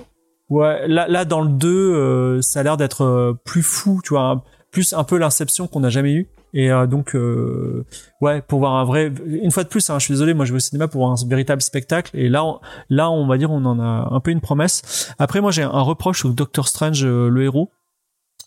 Ouais, 0.49 0.87
là, 0.87 1.07
là 1.07 1.25
dans 1.25 1.41
le 1.41 1.49
2, 1.49 1.67
euh, 1.69 2.41
ça 2.41 2.59
a 2.59 2.63
l'air 2.63 2.77
d'être 2.77 3.03
euh, 3.03 3.33
plus 3.45 3.63
fou, 3.63 4.01
tu 4.03 4.09
vois, 4.09 4.23
un- 4.29 4.41
plus 4.71 4.93
un 4.93 5.03
peu 5.03 5.17
l'inception 5.17 5.67
qu'on 5.67 5.79
n'a 5.79 5.89
jamais 5.89 6.13
eu. 6.13 6.27
Et 6.55 6.69
euh, 6.71 6.85
donc, 6.85 7.15
euh, 7.15 7.83
ouais, 8.21 8.41
pour 8.41 8.59
voir 8.59 8.73
un 8.73 8.83
vrai, 8.83 9.11
une 9.25 9.49
fois 9.49 9.63
de 9.63 9.69
plus, 9.69 9.89
hein, 9.89 9.97
je 9.97 10.05
suis 10.05 10.13
désolé, 10.13 10.35
moi 10.35 10.45
je 10.45 10.51
vais 10.51 10.57
au 10.57 10.59
cinéma 10.59 10.87
pour 10.87 11.01
voir 11.01 11.11
un 11.11 11.27
véritable 11.27 11.61
spectacle. 11.63 12.11
Et 12.15 12.29
là, 12.29 12.43
on, 12.45 12.59
là, 12.89 13.09
on 13.09 13.25
va 13.25 13.37
dire, 13.37 13.49
on 13.49 13.63
en 13.65 13.79
a 13.79 14.09
un 14.11 14.19
peu 14.19 14.29
une 14.29 14.41
promesse. 14.41 15.11
Après, 15.17 15.41
moi, 15.41 15.49
j'ai 15.51 15.63
un 15.63 15.81
reproche 15.81 16.25
au 16.25 16.29
Doctor 16.29 16.67
Strange, 16.67 17.03
le 17.05 17.43
héros, 17.43 17.71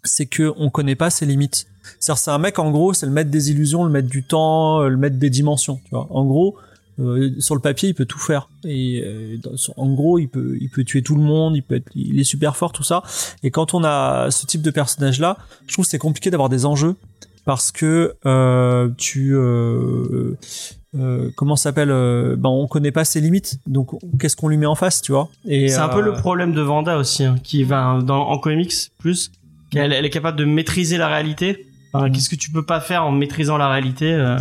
c'est 0.04 0.26
que 0.26 0.52
on 0.56 0.70
connaît 0.70 0.94
pas 0.96 1.10
ses 1.10 1.26
limites. 1.26 1.66
C'est-à-dire, 2.00 2.18
c'est 2.22 2.30
un 2.30 2.38
mec, 2.38 2.58
en 2.58 2.70
gros, 2.70 2.92
c'est 2.94 3.06
le 3.06 3.12
maître 3.12 3.30
des 3.30 3.50
illusions, 3.50 3.84
le 3.84 3.90
maître 3.90 4.08
du 4.08 4.24
temps, 4.24 4.80
euh, 4.82 4.88
le 4.88 4.96
maître 4.96 5.16
des 5.18 5.30
dimensions, 5.30 5.76
tu 5.84 5.90
vois. 5.92 6.06
En 6.10 6.24
gros, 6.24 6.56
euh, 6.98 7.30
sur 7.38 7.54
le 7.54 7.60
papier, 7.60 7.90
il 7.90 7.94
peut 7.94 8.06
tout 8.06 8.18
faire. 8.18 8.48
Et 8.64 9.02
euh, 9.04 9.36
dans- 9.42 9.56
sur- 9.56 9.78
en 9.78 9.92
gros, 9.92 10.18
il 10.18 10.28
peut, 10.28 10.56
il 10.60 10.68
peut 10.70 10.82
tuer 10.84 11.02
tout 11.02 11.14
le 11.14 11.22
monde, 11.22 11.54
il 11.56 11.62
peut 11.62 11.76
être, 11.76 11.88
il 11.94 12.18
est 12.18 12.24
super 12.24 12.56
fort, 12.56 12.72
tout 12.72 12.82
ça. 12.82 13.02
Et 13.42 13.50
quand 13.50 13.74
on 13.74 13.84
a 13.84 14.30
ce 14.30 14.46
type 14.46 14.62
de 14.62 14.70
personnage-là, 14.70 15.36
je 15.66 15.72
trouve 15.74 15.84
que 15.84 15.90
c'est 15.90 15.98
compliqué 15.98 16.30
d'avoir 16.30 16.48
des 16.48 16.64
enjeux 16.66 16.96
parce 17.44 17.70
que 17.70 18.14
euh, 18.26 18.88
tu, 18.96 19.32
euh, 19.36 20.34
comment 21.36 21.56
ça 21.56 21.64
s'appelle 21.64 21.90
euh, 21.90 22.34
Ben, 22.36 22.48
on 22.48 22.66
connaît 22.66 22.90
pas 22.92 23.04
ses 23.04 23.20
limites. 23.20 23.58
Donc, 23.66 23.90
qu'est-ce 24.18 24.34
qu'on 24.36 24.48
lui 24.48 24.56
met 24.56 24.66
en 24.66 24.74
face, 24.74 25.02
tu 25.02 25.12
vois? 25.12 25.28
Et 25.46 25.68
C'est 25.68 25.76
un 25.78 25.88
peu 25.88 26.00
le 26.00 26.14
problème 26.14 26.52
de 26.52 26.62
Vanda 26.62 26.96
aussi, 26.98 27.24
hein, 27.24 27.36
qui 27.42 27.62
va 27.64 28.00
dans, 28.02 28.28
en 28.28 28.38
comics 28.38 28.72
plus, 28.98 29.30
elle 29.74 29.92
est 30.04 30.10
capable 30.10 30.38
de 30.38 30.44
maîtriser 30.44 30.96
la 30.98 31.08
réalité. 31.08 31.66
Enfin, 31.92 32.08
Mm. 32.08 32.12
Qu'est-ce 32.12 32.28
que 32.28 32.36
tu 32.36 32.50
peux 32.50 32.64
pas 32.64 32.80
faire 32.80 33.04
en 33.04 33.12
maîtrisant 33.12 33.56
la 33.56 33.68
réalité 33.70 34.12
euh, 34.12 34.36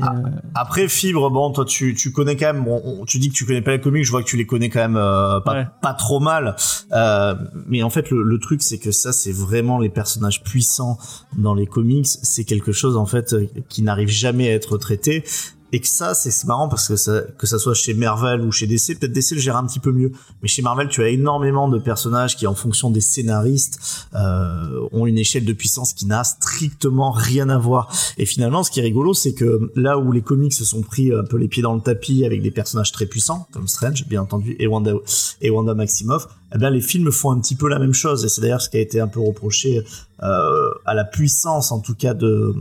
Ah. 0.00 0.12
euh, 0.14 0.28
Après 0.54 0.88
Fibre, 0.88 1.30
bon, 1.30 1.50
toi 1.50 1.64
tu, 1.64 1.94
tu 1.94 2.12
connais 2.12 2.36
quand 2.36 2.52
même. 2.52 2.64
Bon, 2.64 2.80
on- 2.84 3.04
tu 3.04 3.18
dis 3.18 3.28
que 3.28 3.34
tu 3.34 3.44
connais 3.44 3.60
pas 3.62 3.72
les 3.72 3.80
comics, 3.80 4.04
je 4.04 4.10
vois 4.10 4.22
que 4.22 4.28
tu 4.28 4.36
les 4.36 4.46
connais 4.46 4.68
quand 4.68 4.78
même 4.80 4.96
euh, 4.96 5.40
pas, 5.40 5.52
Ouais. 5.54 5.66
pas 5.82 5.94
trop 5.94 6.20
mal. 6.20 6.54
Euh, 6.92 7.34
mais 7.66 7.82
en 7.82 7.90
fait, 7.90 8.08
le, 8.10 8.22
le 8.22 8.38
truc 8.38 8.62
c'est 8.62 8.78
que 8.78 8.92
ça, 8.92 9.12
c'est 9.12 9.32
vraiment 9.32 9.78
les 9.78 9.88
personnages 9.88 10.42
puissants 10.44 10.96
dans 11.36 11.54
les 11.54 11.66
comics. 11.66 12.06
C'est 12.06 12.44
quelque 12.44 12.72
chose 12.72 12.96
en 12.96 13.06
fait 13.06 13.34
qui 13.68 13.82
n'arrive 13.82 14.08
jamais 14.08 14.48
à 14.50 14.54
être 14.54 14.76
traité. 14.78 15.24
Et 15.72 15.80
que 15.80 15.86
ça, 15.86 16.14
c'est 16.14 16.44
marrant 16.46 16.68
parce 16.68 16.88
que 16.88 16.96
ça, 16.96 17.22
que 17.38 17.46
ça 17.46 17.58
soit 17.58 17.74
chez 17.74 17.94
Marvel 17.94 18.40
ou 18.40 18.50
chez 18.50 18.66
DC, 18.66 18.98
peut-être 18.98 19.12
DC 19.12 19.32
le 19.32 19.40
gère 19.40 19.56
un 19.56 19.66
petit 19.66 19.78
peu 19.78 19.92
mieux. 19.92 20.12
Mais 20.42 20.48
chez 20.48 20.62
Marvel, 20.62 20.88
tu 20.88 21.02
as 21.02 21.08
énormément 21.08 21.68
de 21.68 21.78
personnages 21.78 22.36
qui, 22.36 22.46
en 22.46 22.54
fonction 22.54 22.90
des 22.90 23.00
scénaristes, 23.00 24.06
euh, 24.14 24.88
ont 24.92 25.06
une 25.06 25.18
échelle 25.18 25.44
de 25.44 25.52
puissance 25.52 25.92
qui 25.92 26.06
n'a 26.06 26.24
strictement 26.24 27.12
rien 27.12 27.48
à 27.48 27.58
voir. 27.58 27.92
Et 28.18 28.26
finalement, 28.26 28.62
ce 28.62 28.70
qui 28.70 28.80
est 28.80 28.82
rigolo, 28.82 29.14
c'est 29.14 29.32
que 29.32 29.70
là 29.76 29.98
où 29.98 30.10
les 30.12 30.22
comics 30.22 30.52
se 30.52 30.64
sont 30.64 30.82
pris 30.82 31.12
un 31.12 31.24
peu 31.24 31.36
les 31.36 31.48
pieds 31.48 31.62
dans 31.62 31.74
le 31.74 31.80
tapis 31.80 32.24
avec 32.24 32.42
des 32.42 32.50
personnages 32.50 32.92
très 32.92 33.06
puissants, 33.06 33.46
comme 33.52 33.68
Strange, 33.68 34.06
bien 34.08 34.22
entendu, 34.22 34.56
et 34.58 34.66
Wanda, 34.66 34.92
et 35.40 35.50
Wanda 35.50 35.74
Maximoff, 35.74 36.26
eh 36.52 36.58
bien, 36.58 36.70
les 36.70 36.80
films 36.80 37.12
font 37.12 37.30
un 37.30 37.40
petit 37.40 37.54
peu 37.54 37.68
la 37.68 37.78
même 37.78 37.94
chose. 37.94 38.24
Et 38.24 38.28
c'est 38.28 38.40
d'ailleurs 38.40 38.62
ce 38.62 38.68
qui 38.68 38.76
a 38.76 38.80
été 38.80 39.00
un 39.00 39.08
peu 39.08 39.20
reproché 39.20 39.84
euh, 40.22 40.70
à 40.84 40.94
la 40.94 41.04
puissance, 41.04 41.70
en 41.70 41.78
tout 41.78 41.94
cas, 41.94 42.14
de, 42.14 42.54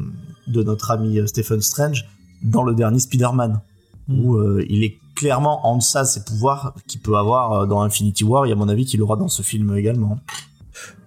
de 0.47 0.63
notre 0.63 0.91
ami 0.91 1.19
euh, 1.19 1.27
Stephen 1.27 1.61
Strange 1.61 2.05
dans 2.41 2.63
le 2.63 2.73
dernier 2.73 2.99
Spider-Man, 2.99 3.61
Mm. 4.09 4.25
où 4.25 4.35
euh, 4.37 4.65
il 4.67 4.83
est 4.83 4.97
clairement 5.15 5.67
en 5.67 5.77
deçà 5.77 6.01
de 6.01 6.07
ses 6.07 6.23
pouvoirs 6.23 6.73
qu'il 6.87 6.99
peut 6.99 7.15
avoir 7.15 7.53
euh, 7.53 7.65
dans 7.67 7.81
Infinity 7.81 8.23
War, 8.23 8.45
et 8.45 8.51
à 8.51 8.55
mon 8.55 8.67
avis 8.67 8.85
qu'il 8.85 9.01
aura 9.01 9.15
dans 9.15 9.27
ce 9.27 9.43
film 9.43 9.75
également. 9.77 10.17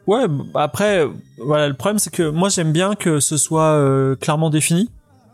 Ouais, 0.06 0.26
bah, 0.28 0.62
après, 0.62 1.06
voilà, 1.38 1.68
le 1.68 1.74
problème 1.74 1.98
c'est 1.98 2.10
que 2.12 2.28
moi 2.28 2.48
j'aime 2.48 2.72
bien 2.72 2.94
que 2.94 3.20
ce 3.20 3.36
soit 3.36 3.72
euh, 3.72 4.14
clairement 4.16 4.50
défini. 4.50 4.88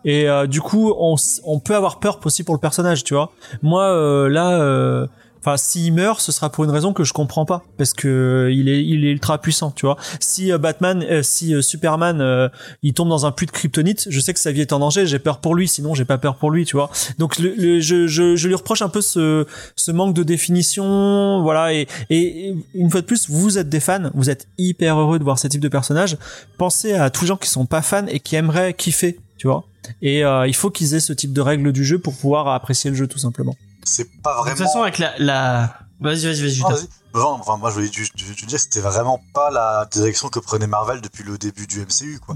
Et 0.05 0.29
euh, 0.29 0.47
du 0.47 0.61
coup, 0.61 0.95
on, 0.97 1.59
peut 1.59 1.75
avoir 1.75 1.99
peur 1.99 2.21
aussi 2.25 2.45
pour 2.45 2.55
le 2.55 2.61
personnage, 2.61 3.05
tu 3.05 3.15
vois. 3.15 3.33
Moi, 3.63 4.29
là, 4.29 5.09
enfin, 5.49 5.57
s'il 5.57 5.95
meurt, 5.95 6.21
ce 6.21 6.31
sera 6.33 6.51
pour 6.51 6.65
une 6.65 6.71
raison 6.71 6.93
que 6.93 7.05
je 7.05 7.13
comprends 7.13 7.45
pas, 7.47 7.63
parce 7.79 7.95
que 7.95 8.09
euh, 8.09 8.53
il 8.53 8.69
est, 8.69 8.85
il 8.85 9.05
est 9.07 9.11
ultra 9.11 9.39
puissant, 9.41 9.71
tu 9.71 9.87
vois. 9.87 9.97
Si 10.21 10.53
euh, 10.53 10.59
Batman, 10.59 11.03
euh, 11.09 11.23
si 11.23 11.55
euh, 11.55 11.63
Superman, 11.63 12.21
euh, 12.21 12.49
il 12.83 12.93
tombe 12.93 13.09
dans 13.09 13.25
un 13.25 13.33
puits 13.33 13.47
de 13.47 13.51
kryptonite, 13.53 14.07
je 14.11 14.21
sais 14.21 14.35
que 14.35 14.41
sa 14.41 14.53
vie 14.53 14.61
est 14.61 14.73
en 14.73 14.79
danger, 14.79 15.07
j'ai 15.07 15.19
peur 15.19 15.41
pour 15.41 15.55
lui, 15.55 15.67
sinon 15.69 15.95
j'ai 15.95 16.05
pas 16.05 16.19
peur 16.19 16.37
pour 16.37 16.51
lui, 16.51 16.65
tu 16.65 16.77
vois. 16.77 16.91
Donc, 17.19 17.39
le, 17.39 17.55
le- 17.57 17.81
je, 17.81 18.07
je, 18.07 18.37
je 18.37 18.49
lui 18.49 18.55
reproche 18.55 18.83
un 18.83 18.89
peu 18.89 19.01
ce, 19.01 19.47
ce 19.77 19.91
manque 19.93 20.15
de 20.15 20.23
définition, 20.23 21.41
voilà. 21.43 21.73
Et, 21.73 21.87
et 22.11 22.55
une 22.75 22.91
fois 22.91 23.01
de 23.01 23.07
plus, 23.07 23.31
vous 23.31 23.57
êtes 23.59 23.69
des 23.69 23.81
fans, 23.81 24.11
vous 24.15 24.29
êtes 24.31 24.47
hyper 24.59 24.99
heureux 24.99 25.19
de 25.19 25.25
voir 25.25 25.39
ce 25.39 25.49
type 25.49 25.61
de 25.61 25.69
personnage. 25.69 26.17
Pensez 26.59 26.93
à 26.93 27.11
tous 27.11 27.23
les 27.23 27.29
gens 27.29 27.37
qui 27.37 27.49
sont 27.49 27.67
pas 27.67 27.83
fans 27.83 28.07
et 28.09 28.21
qui 28.21 28.37
aimeraient 28.37 28.75
kiffer, 28.75 29.19
tu 29.39 29.47
vois. 29.47 29.65
Et 30.03 30.25
euh, 30.25 30.47
il 30.47 30.55
faut 30.55 30.71
qu'ils 30.71 30.95
aient 30.95 31.01
ce 31.01 31.13
type 31.13 31.33
de 31.33 31.41
règles 31.41 31.73
du 31.73 31.85
jeu 31.85 31.99
pour 31.99 32.15
pouvoir 32.15 32.49
apprécier 32.49 32.91
le 32.91 32.97
jeu 32.97 33.07
tout 33.07 33.19
simplement. 33.19 33.57
C'est 33.89 34.05
pas 34.23 34.33
De 34.35 34.39
vraiment. 34.41 34.57
toute 34.57 34.67
façon, 34.67 34.83
avec 34.83 34.99
la, 34.99 35.19
la... 35.19 35.75
vas-y, 36.01 36.25
vas-y, 36.27 36.43
vas-y. 36.43 36.63
Ah, 36.65 36.69
Judas. 36.75 36.87
vas-y. 37.15 37.23
Enfin, 37.25 37.57
moi, 37.57 37.71
je 37.71 37.75
voulais 37.77 37.91
juste, 37.93 38.15
dire 38.17 38.35
que 38.47 38.59
c'était 38.59 38.81
vraiment 38.81 39.21
pas 39.35 39.51
la 39.51 39.87
direction 39.91 40.29
que 40.29 40.39
prenait 40.41 40.67
Marvel 40.67 41.01
depuis 41.01 41.25
le 41.25 41.39
début 41.39 41.67
du 41.67 41.81
MCU, 41.81 42.21
quoi. 42.25 42.35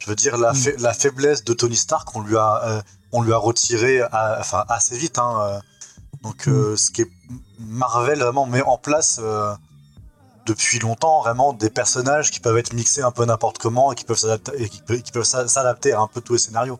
Je 0.00 0.06
veux 0.10 0.16
dire, 0.16 0.36
la, 0.38 0.52
Mm. 0.52 0.56
fa- 0.56 0.70
la 0.78 0.92
faiblesse 0.94 1.44
de 1.44 1.52
Tony 1.52 1.76
Stark, 1.76 2.14
on 2.16 2.20
lui 2.22 2.36
a, 2.36 2.60
euh, 2.64 2.82
on 3.12 3.22
lui 3.22 3.32
a 3.32 3.36
retiré 3.36 4.00
à- 4.00 4.38
enfin, 4.40 4.64
assez 4.68 4.96
vite. 4.96 5.18
Hein, 5.18 5.36
euh. 5.40 5.60
Donc, 6.22 6.48
euh, 6.48 6.76
ce 6.76 6.90
qui 6.90 7.02
est 7.02 7.10
Marvel 7.58 8.18
vraiment 8.20 8.46
met 8.46 8.62
en 8.62 8.78
place 8.78 9.20
euh, 9.22 9.54
depuis 10.46 10.78
longtemps, 10.78 11.20
vraiment 11.20 11.52
des 11.52 11.70
personnages 11.70 12.30
qui 12.30 12.40
peuvent 12.40 12.56
être 12.58 12.72
mixés 12.72 13.02
un 13.02 13.10
peu 13.10 13.24
n'importe 13.24 13.58
comment 13.58 13.92
et 13.92 13.94
qui 13.94 14.04
peuvent 14.04 14.18
s'adapter 15.24 15.92
à 15.92 16.00
un 16.00 16.06
peu 16.06 16.20
tous 16.20 16.34
les 16.34 16.38
scénarios, 16.38 16.78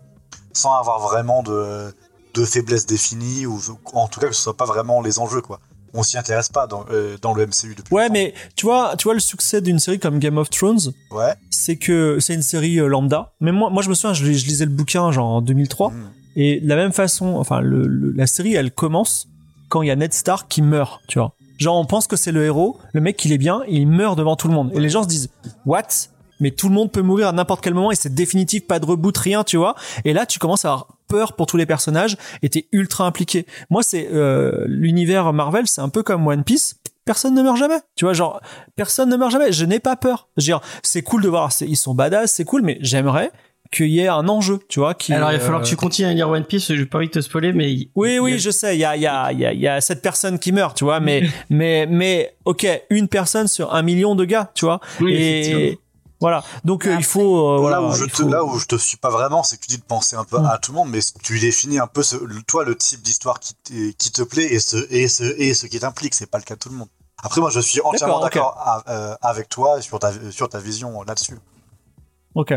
sans 0.53 0.75
avoir 0.75 0.99
vraiment 1.01 1.43
de, 1.43 1.95
de 2.35 2.45
faiblesse 2.45 2.87
définie 2.87 3.47
ou 3.47 3.61
en 3.93 4.09
tout 4.09 4.20
cas 4.20 4.26
que 4.28 4.35
ce 4.35 4.43
soit 4.43 4.57
pas 4.57 4.64
vraiment 4.66 5.01
les 5.01 5.18
enjeux, 5.18 5.41
quoi. 5.41 5.61
On 5.97 6.03
s'y 6.03 6.18
intéresse 6.18 6.49
pas 6.49 6.66
dans, 6.66 6.85
euh, 6.91 7.16
dans 7.22 7.35
le 7.35 7.47
MCU 7.47 7.74
depuis. 7.76 7.95
Ouais, 7.95 8.03
longtemps. 8.09 8.12
mais 8.14 8.35
tu 8.57 8.66
vois, 8.66 8.97
tu 8.97 9.05
vois 9.05 9.14
le 9.14 9.20
succès 9.20 9.61
d'une 9.61 9.78
série 9.78 10.01
comme 10.01 10.18
Game 10.18 10.39
of 10.39 10.51
Thrones, 10.51 10.93
Ouais. 11.12 11.35
c'est 11.51 11.76
que 11.76 12.18
c'est 12.18 12.35
une 12.35 12.43
série 12.43 12.80
euh, 12.80 12.89
lambda. 12.89 13.32
Mais 13.41 13.53
moi, 13.53 13.70
moi, 13.70 13.80
je 13.82 13.89
me 13.89 13.95
souviens, 13.95 14.12
je, 14.12 14.24
je 14.24 14.47
lisais 14.47 14.64
le 14.64 14.72
bouquin 14.72 15.12
genre 15.12 15.26
en 15.26 15.41
2003, 15.41 15.91
Mm. 15.91 16.11
et 16.37 16.61
de 16.61 16.68
la 16.68 16.74
même 16.74 16.93
façon, 16.93 17.37
enfin, 17.37 17.61
le, 17.61 17.87
le- 17.87 18.11
la 18.11 18.26
série, 18.26 18.55
elle 18.55 18.72
commence 18.72 19.28
quand 19.68 19.82
il 19.82 19.87
y 19.89 19.91
a 19.93 19.97
Ned 19.97 20.12
Stark 20.12 20.49
qui 20.49 20.62
meurt, 20.62 21.01
tu 21.07 21.20
vois. 21.20 21.35
Genre, 21.59 21.76
on 21.76 21.85
pense 21.87 22.09
que 22.09 22.16
c'est 22.16 22.32
le 22.32 22.45
héros, 22.45 22.76
le 22.93 23.01
mec, 23.01 23.24
il 23.24 23.30
est 23.32 23.39
bien, 23.39 23.61
il 23.68 23.87
meurt 23.87 24.18
devant 24.18 24.35
tout 24.35 24.49
le 24.49 24.55
monde. 24.55 24.72
Et 24.74 24.80
les 24.80 24.89
gens 24.91 25.05
se 25.05 25.09
disent, 25.09 25.30
what? 25.64 25.82
Mais 26.41 26.51
tout 26.51 26.68
le 26.68 26.74
monde 26.74 26.91
peut 26.91 27.03
mourir 27.03 27.28
à 27.28 27.32
n'importe 27.32 27.62
quel 27.62 27.74
moment 27.74 27.93
et 27.93 27.95
c'est 27.95 28.12
définitif, 28.12 28.66
pas 28.66 28.80
de 28.80 28.85
reboot, 28.87 29.16
rien, 29.16 29.45
tu 29.45 29.57
vois. 29.57 29.76
Et 30.05 30.12
là, 30.12 30.26
tu 30.26 30.41
commences 30.41 30.64
à 30.64 30.72
avoir 30.72 30.89
peur 31.15 31.37
pour 31.37 31.47
tous 31.47 31.57
les 31.57 31.67
personnages 31.67 32.17
t'es 32.51 32.67
ultra 32.73 33.07
impliqué. 33.07 33.47
Moi, 33.71 33.83
c'est 33.83 34.09
euh, 34.12 34.65
l'univers 34.67 35.33
Marvel, 35.33 35.67
c'est 35.67 35.81
un 35.81 35.89
peu 35.89 36.03
comme 36.03 36.27
One 36.27 36.45
Piece. 36.45 36.77
Personne 37.05 37.35
ne 37.35 37.43
meurt 37.43 37.57
jamais, 37.57 37.79
tu 37.97 38.05
vois. 38.05 38.15
Genre, 38.15 38.41
personne 38.77 39.11
ne 39.11 39.17
meurt 39.17 39.31
jamais. 39.31 39.53
Je 39.53 39.65
n'ai 39.65 39.79
pas 39.79 39.97
peur. 39.97 40.29
Je 40.37 40.43
veux 40.43 40.47
dire, 40.47 40.61
c'est 40.83 41.03
cool 41.03 41.23
de 41.23 41.29
voir, 41.29 41.51
ils 41.61 41.77
sont 41.77 41.95
badass, 41.95 42.33
c'est 42.33 42.45
cool, 42.45 42.62
mais 42.62 42.79
j'aimerais 42.81 43.31
qu'il 43.71 43.89
y 43.89 44.01
ait 44.01 44.09
un 44.09 44.29
enjeu, 44.29 44.59
tu 44.69 44.79
vois. 44.81 44.95
Qui, 44.95 45.12
Alors, 45.12 45.31
il 45.33 45.39
va 45.39 45.41
falloir 45.41 45.61
euh, 45.61 45.65
que 45.65 45.69
tu 45.69 45.77
continues 45.77 46.09
à 46.09 46.12
lire 46.15 46.29
One 46.31 46.45
Piece, 46.45 46.73
j'ai 46.73 46.87
pas 46.87 46.99
envie 46.99 47.09
de 47.09 47.12
te 47.12 47.21
spoiler, 47.21 47.53
mais. 47.53 47.89
oui, 47.95 48.19
oui, 48.19 48.35
a- 48.35 48.39
je 48.39 48.51
sais, 48.51 48.77
il 48.77 48.81
y 48.81 48.85
a, 48.85 48.97
y, 48.97 49.07
a, 49.07 49.33
il 49.33 49.41
y, 49.41 49.47
a, 49.47 49.53
il 49.53 49.61
y 49.61 49.69
a 49.69 49.81
cette 49.81 50.01
personne 50.03 50.39
qui 50.39 50.53
meurt, 50.53 50.77
tu 50.77 50.85
vois, 50.85 51.01
mais, 51.01 51.23
mais, 51.51 51.87
mais, 51.87 52.37
ok, 52.45 52.67
une 52.91 53.09
personne 53.09 53.49
sur 53.49 53.75
un 53.75 53.83
million 53.83 54.15
de 54.15 54.25
gars, 54.25 54.51
tu 54.55 54.65
vois. 54.65 54.81
Oui, 55.01 55.15
et. 55.15 55.79
Voilà. 56.25 56.43
Donc, 56.64 56.87
euh, 56.87 56.95
il 56.97 57.05
faut, 57.05 57.55
euh, 57.55 57.59
voilà. 57.59 57.81
là, 57.81 57.87
où 57.87 57.93
je 57.93 58.05
il 58.05 58.11
te, 58.11 58.16
faut- 58.22 58.29
là 58.29 58.43
où 58.45 58.59
je 58.59 58.64
te 58.64 58.77
suis 58.77 58.97
pas 58.97 59.11
vraiment, 59.11 59.43
c'est 59.43 59.57
que 59.59 59.62
tu 59.62 59.68
dis 59.68 59.77
de 59.79 59.83
penser 59.85 60.16
un 60.16 60.25
peu 60.25 60.39
Mm. 60.39 60.47
à 60.47 60.57
tout 60.59 60.72
le 60.72 60.77
monde, 60.79 60.89
mais 60.91 61.01
tu 61.22 61.39
définis 61.39 61.79
un 61.79 61.87
peu, 61.87 62.03
ce, 62.03 62.16
toi, 62.47 62.64
le 62.64 62.75
type 62.77 63.03
d'histoire 63.03 63.39
qui, 63.41 63.55
te 64.11 64.22
plaît 64.22 64.53
et 64.55 64.59
ce, 64.59 64.79
et, 64.91 65.07
ce, 65.09 65.22
et 65.39 65.53
ce 65.53 65.66
qui 65.66 65.79
t'implique. 65.79 66.14
C'est 66.14 66.31
pas 66.31 66.39
le 66.39 66.45
cas 66.45 66.55
de 66.55 66.61
tout 66.61 66.70
le 66.70 66.77
monde. 66.77 66.89
Après, 67.22 67.41
moi, 67.43 67.51
je 67.51 67.61
suis 67.61 67.81
entièrement 67.83 68.20
D'accord, 68.20 68.83
euh, 68.89 69.14
avec 69.20 69.49
toi 69.51 69.81
sur 69.83 69.99
ta, 69.99 70.12
sur 70.31 70.49
ta 70.49 70.59
vision 70.61 71.03
là-dessus. 71.03 71.37
Ok. 72.35 72.55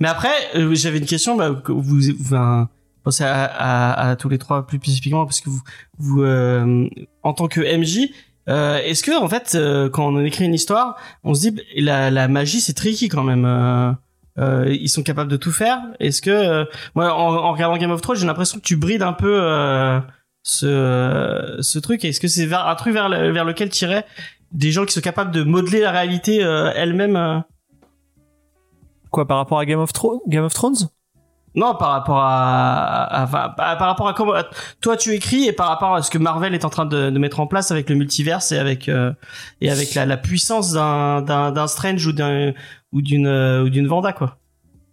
Mais 0.00 0.08
après, 0.08 0.32
euh, 0.56 0.74
j'avais 0.74 0.98
une 0.98 1.06
question, 1.06 1.36
bah, 1.36 1.50
que 1.64 1.72
vous, 1.72 2.10
enfin, 2.20 2.68
pensez 3.04 3.24
à, 3.24 3.44
à, 3.44 4.08
à 4.10 4.16
tous 4.16 4.28
les 4.28 4.38
trois 4.38 4.66
plus 4.66 4.78
spécifiquement, 4.78 5.24
parce 5.24 5.40
que 5.40 5.50
vous, 5.50 5.60
vous 5.98 6.22
euh, 6.22 6.88
en 7.22 7.32
tant 7.34 7.48
que 7.48 7.60
MJ, 7.60 8.08
euh, 8.48 8.78
est-ce 8.78 9.02
que 9.02 9.16
en 9.16 9.28
fait, 9.28 9.54
euh, 9.54 9.88
quand 9.88 10.06
on 10.06 10.22
écrit 10.24 10.44
une 10.44 10.54
histoire, 10.54 10.96
on 11.22 11.34
se 11.34 11.48
dit 11.48 11.60
la, 11.76 12.10
la 12.10 12.28
magie 12.28 12.60
c'est 12.60 12.74
tricky 12.74 13.08
quand 13.08 13.22
même. 13.24 13.44
euh, 13.44 13.92
euh, 14.38 14.68
ils 14.68 14.88
sont 14.88 15.02
capables 15.04 15.30
de 15.30 15.36
tout 15.36 15.52
faire. 15.52 15.78
Est-ce 16.00 16.20
que 16.20 16.30
euh, 16.30 16.64
moi, 16.96 17.14
en, 17.14 17.34
en 17.36 17.52
regardant 17.52 17.76
Game 17.76 17.92
of 17.92 18.00
Thrones, 18.00 18.16
j'ai 18.16 18.26
l'impression 18.26 18.58
que 18.58 18.64
tu 18.64 18.76
brides 18.76 19.02
un 19.02 19.12
peu 19.12 19.38
euh, 19.40 20.00
ce 20.42 21.56
ce 21.60 21.78
truc. 21.78 22.04
Est-ce 22.04 22.20
que 22.20 22.28
c'est 22.28 22.52
un 22.52 22.74
truc 22.74 22.92
vers, 22.92 23.08
vers 23.08 23.44
lequel 23.44 23.68
tirer 23.68 24.02
des 24.52 24.72
gens 24.72 24.84
qui 24.84 24.92
sont 24.92 25.00
capables 25.00 25.30
de 25.30 25.42
modeler 25.42 25.80
la 25.80 25.90
réalité 25.92 26.38
elle-même 26.38 27.44
Quoi, 29.10 29.26
par 29.26 29.36
rapport 29.36 29.60
à 29.60 29.66
Game 29.66 29.78
of 29.80 29.92
Thrones? 29.92 30.88
Non, 31.56 31.74
par 31.76 31.90
rapport 31.90 32.18
à, 32.18 33.04
à- 33.04 33.24
enfin, 33.24 33.50
par 33.56 33.78
rapport 33.78 34.08
à 34.08 34.14
comment 34.14 34.32
toi 34.80 34.96
tu 34.96 35.12
écris 35.12 35.44
et 35.46 35.52
par 35.52 35.68
rapport 35.68 35.94
à 35.94 36.02
ce 36.02 36.10
que 36.10 36.18
Marvel 36.18 36.52
est 36.54 36.64
en 36.64 36.70
train 36.70 36.84
de, 36.86 37.10
mettre 37.10 37.38
en 37.40 37.46
place 37.46 37.70
avec 37.70 37.88
le 37.88 37.94
multiverse 37.96 38.50
et 38.50 38.58
avec 38.58 38.88
euh, 38.88 39.12
et 39.60 39.70
avec 39.70 39.94
la, 39.94 40.04
la 40.06 40.16
puissance 40.16 40.72
d'un 40.72 41.22
d'un 41.22 41.52
d'un 41.52 41.66
Strange 41.68 42.04
ou 42.06 42.12
d'un 42.12 42.52
ou 42.92 43.02
d'une 43.02 43.26
euh, 43.28 43.62
ou 43.64 43.68
d'une 43.70 43.86
Vanda 43.86 44.12
quoi. 44.12 44.36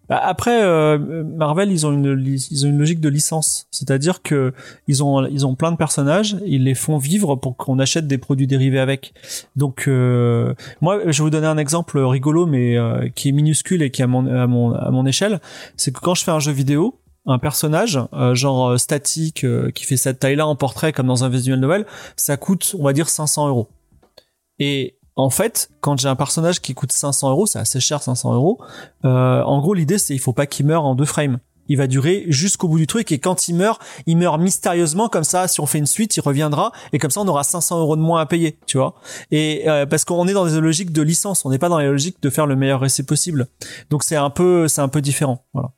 Bah, 0.08 0.20
Après, 0.22 0.62
euh, 0.62 1.24
Marvel, 1.24 1.70
ils 1.70 1.86
ont 1.86 1.92
une 1.92 2.22
ils 2.26 2.66
ont 2.66 2.68
une 2.68 2.78
logique 2.78 3.00
de 3.00 3.08
licence, 3.08 3.66
c'est-à-dire 3.70 4.22
que 4.22 4.52
ils 4.88 5.02
ont 5.02 5.26
ils 5.26 5.46
ont 5.46 5.54
plein 5.54 5.72
de 5.72 5.76
personnages, 5.76 6.36
ils 6.44 6.64
les 6.64 6.74
font 6.74 6.98
vivre 6.98 7.36
pour 7.36 7.56
qu'on 7.56 7.78
achète 7.78 8.06
des 8.06 8.18
produits 8.18 8.46
dérivés 8.46 8.80
avec. 8.80 9.14
Donc 9.56 9.84
euh, 9.88 10.54
moi, 10.80 10.98
je 11.06 11.18
vais 11.18 11.24
vous 11.24 11.30
donner 11.30 11.46
un 11.46 11.58
exemple 11.58 11.98
rigolo, 11.98 12.46
mais 12.46 12.76
euh, 12.76 13.08
qui 13.14 13.28
est 13.28 13.32
minuscule 13.32 13.82
et 13.82 13.90
qui 13.90 14.02
à 14.02 14.06
mon 14.06 14.26
à 14.26 14.46
mon 14.46 14.72
à 14.74 14.90
mon 14.90 15.06
échelle, 15.06 15.40
c'est 15.76 15.92
que 15.92 16.00
quand 16.00 16.14
je 16.14 16.24
fais 16.24 16.32
un 16.32 16.40
jeu 16.40 16.52
vidéo, 16.52 16.98
un 17.26 17.38
personnage 17.38 17.98
euh, 18.12 18.34
genre 18.34 18.70
euh, 18.70 18.78
statique 18.78 19.44
euh, 19.44 19.70
qui 19.70 19.84
fait 19.84 19.96
cette 19.96 20.18
taille-là 20.18 20.46
en 20.46 20.56
portrait 20.56 20.92
comme 20.92 21.06
dans 21.06 21.24
un 21.24 21.28
visual 21.28 21.58
novel, 21.58 21.86
ça 22.16 22.36
coûte 22.36 22.74
on 22.78 22.84
va 22.84 22.92
dire 22.92 23.08
500 23.08 23.48
euros. 23.48 23.68
Et 24.58 24.98
en 25.16 25.30
fait, 25.30 25.70
quand 25.80 25.98
j'ai 25.98 26.08
un 26.08 26.16
personnage 26.16 26.60
qui 26.60 26.74
coûte 26.74 26.92
500 26.92 27.30
euros, 27.30 27.46
c'est 27.46 27.58
assez 27.58 27.80
cher 27.80 28.02
500 28.02 28.34
euros. 28.34 28.58
Euh, 29.04 29.42
en 29.42 29.60
gros, 29.60 29.74
l'idée 29.74 29.98
c'est 29.98 30.14
il 30.14 30.18
faut 30.18 30.32
pas 30.32 30.46
qu'il 30.46 30.66
meure 30.66 30.84
en 30.84 30.94
deux 30.94 31.04
frames. 31.04 31.38
Il 31.68 31.78
va 31.78 31.86
durer 31.86 32.24
jusqu'au 32.28 32.66
bout 32.66 32.78
du 32.78 32.86
truc 32.86 33.12
et 33.12 33.18
quand 33.18 33.48
il 33.48 33.54
meurt, 33.54 33.80
il 34.06 34.16
meurt 34.16 34.40
mystérieusement 34.40 35.08
comme 35.08 35.24
ça. 35.24 35.46
Si 35.48 35.60
on 35.60 35.66
fait 35.66 35.78
une 35.78 35.86
suite, 35.86 36.16
il 36.16 36.20
reviendra 36.20 36.72
et 36.92 36.98
comme 36.98 37.10
ça 37.10 37.20
on 37.20 37.28
aura 37.28 37.44
500 37.44 37.80
euros 37.80 37.96
de 37.96 38.00
moins 38.00 38.20
à 38.20 38.26
payer, 38.26 38.58
tu 38.66 38.78
vois. 38.78 38.94
Et 39.30 39.68
euh, 39.68 39.86
parce 39.86 40.04
qu'on 40.04 40.26
est 40.26 40.32
dans 40.32 40.46
des 40.46 40.60
logiques 40.60 40.92
de 40.92 41.02
licence, 41.02 41.44
on 41.44 41.50
n'est 41.50 41.58
pas 41.58 41.68
dans 41.68 41.78
les 41.78 41.86
logiques 41.86 42.20
de 42.22 42.30
faire 42.30 42.46
le 42.46 42.56
meilleur 42.56 42.84
essai 42.84 43.04
possible. 43.04 43.46
Donc 43.90 44.02
c'est 44.02 44.16
un 44.16 44.30
peu, 44.30 44.66
c'est 44.66 44.80
un 44.80 44.88
peu 44.88 45.00
différent. 45.00 45.44
Voilà. 45.52 45.72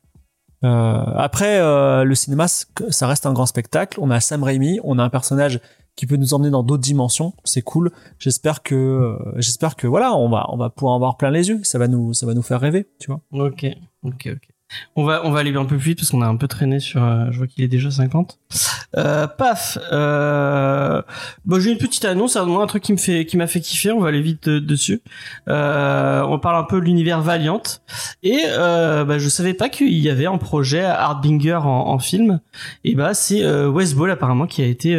Euh, 0.63 1.03
après, 1.15 1.59
euh, 1.59 2.03
le 2.03 2.15
cinéma, 2.15 2.47
ça 2.47 3.07
reste 3.07 3.25
un 3.25 3.33
grand 3.33 3.45
spectacle. 3.45 3.99
On 4.01 4.09
a 4.09 4.19
Sam 4.19 4.43
Raimi, 4.43 4.79
on 4.83 4.97
a 4.97 5.03
un 5.03 5.09
personnage 5.09 5.59
qui 5.95 6.05
peut 6.05 6.17
nous 6.17 6.33
emmener 6.33 6.49
dans 6.49 6.63
d'autres 6.63 6.83
dimensions. 6.83 7.33
C'est 7.43 7.61
cool. 7.61 7.91
J'espère 8.19 8.63
que, 8.63 8.75
euh, 8.75 9.17
j'espère 9.37 9.75
que 9.75 9.87
voilà, 9.87 10.15
on 10.15 10.29
va, 10.29 10.45
on 10.49 10.57
va 10.57 10.69
pouvoir 10.69 10.95
avoir 10.95 11.17
plein 11.17 11.31
les 11.31 11.49
yeux. 11.49 11.59
Ça 11.63 11.77
va 11.79 11.87
nous, 11.87 12.13
ça 12.13 12.25
va 12.25 12.33
nous 12.33 12.41
faire 12.41 12.59
rêver, 12.59 12.87
tu 12.99 13.11
vois. 13.11 13.21
Ok, 13.31 13.65
ok, 14.03 14.29
ok. 14.33 14.49
On 14.95 15.03
va, 15.05 15.21
on 15.23 15.29
va 15.31 15.41
aller 15.41 15.55
un 15.55 15.63
peu 15.65 15.77
plus 15.77 15.89
vite 15.91 15.99
parce 15.99 16.09
qu'on 16.09 16.23
a 16.23 16.27
un 16.27 16.37
peu 16.37 16.47
traîné 16.47 16.79
sur. 16.79 17.01
euh, 17.01 17.27
je 17.29 17.37
vois 17.37 17.45
qu'il 17.47 17.63
est 17.63 17.67
déjà 17.67 17.91
50. 17.91 18.39
Euh, 18.97 19.27
paf. 19.27 19.77
Euh, 19.91 21.03
bon, 21.45 21.59
j'ai 21.59 21.71
une 21.71 21.77
petite 21.77 22.03
annonce, 22.03 22.35
un 22.35 22.65
truc 22.65 22.81
qui 22.81 22.91
me 22.91 22.97
fait, 22.97 23.25
qui 23.27 23.37
m'a 23.37 23.45
fait 23.45 23.61
kiffer. 23.61 23.91
On 23.91 23.99
va 24.01 24.07
aller 24.09 24.21
vite 24.23 24.47
euh, 24.47 24.59
dessus. 24.59 25.01
Euh, 25.49 26.23
on 26.23 26.39
parle 26.39 26.55
un 26.57 26.63
peu 26.63 26.79
de 26.79 26.85
l'univers 26.85 27.21
Valiant 27.21 27.61
et 28.23 28.39
euh, 28.47 29.05
bah, 29.05 29.19
je 29.19 29.29
savais 29.29 29.53
pas 29.53 29.69
qu'il 29.69 29.93
y 29.93 30.09
avait 30.09 30.25
un 30.25 30.37
projet 30.39 30.83
Hardbinger 30.83 31.53
en, 31.63 31.67
en 31.67 31.99
film. 31.99 32.39
Et 32.83 32.95
bah 32.95 33.13
c'est 33.13 33.43
euh, 33.43 33.69
Wes 33.69 33.93
Ball 33.93 34.09
apparemment 34.09 34.47
qui 34.47 34.63
a 34.63 34.65
été 34.65 34.95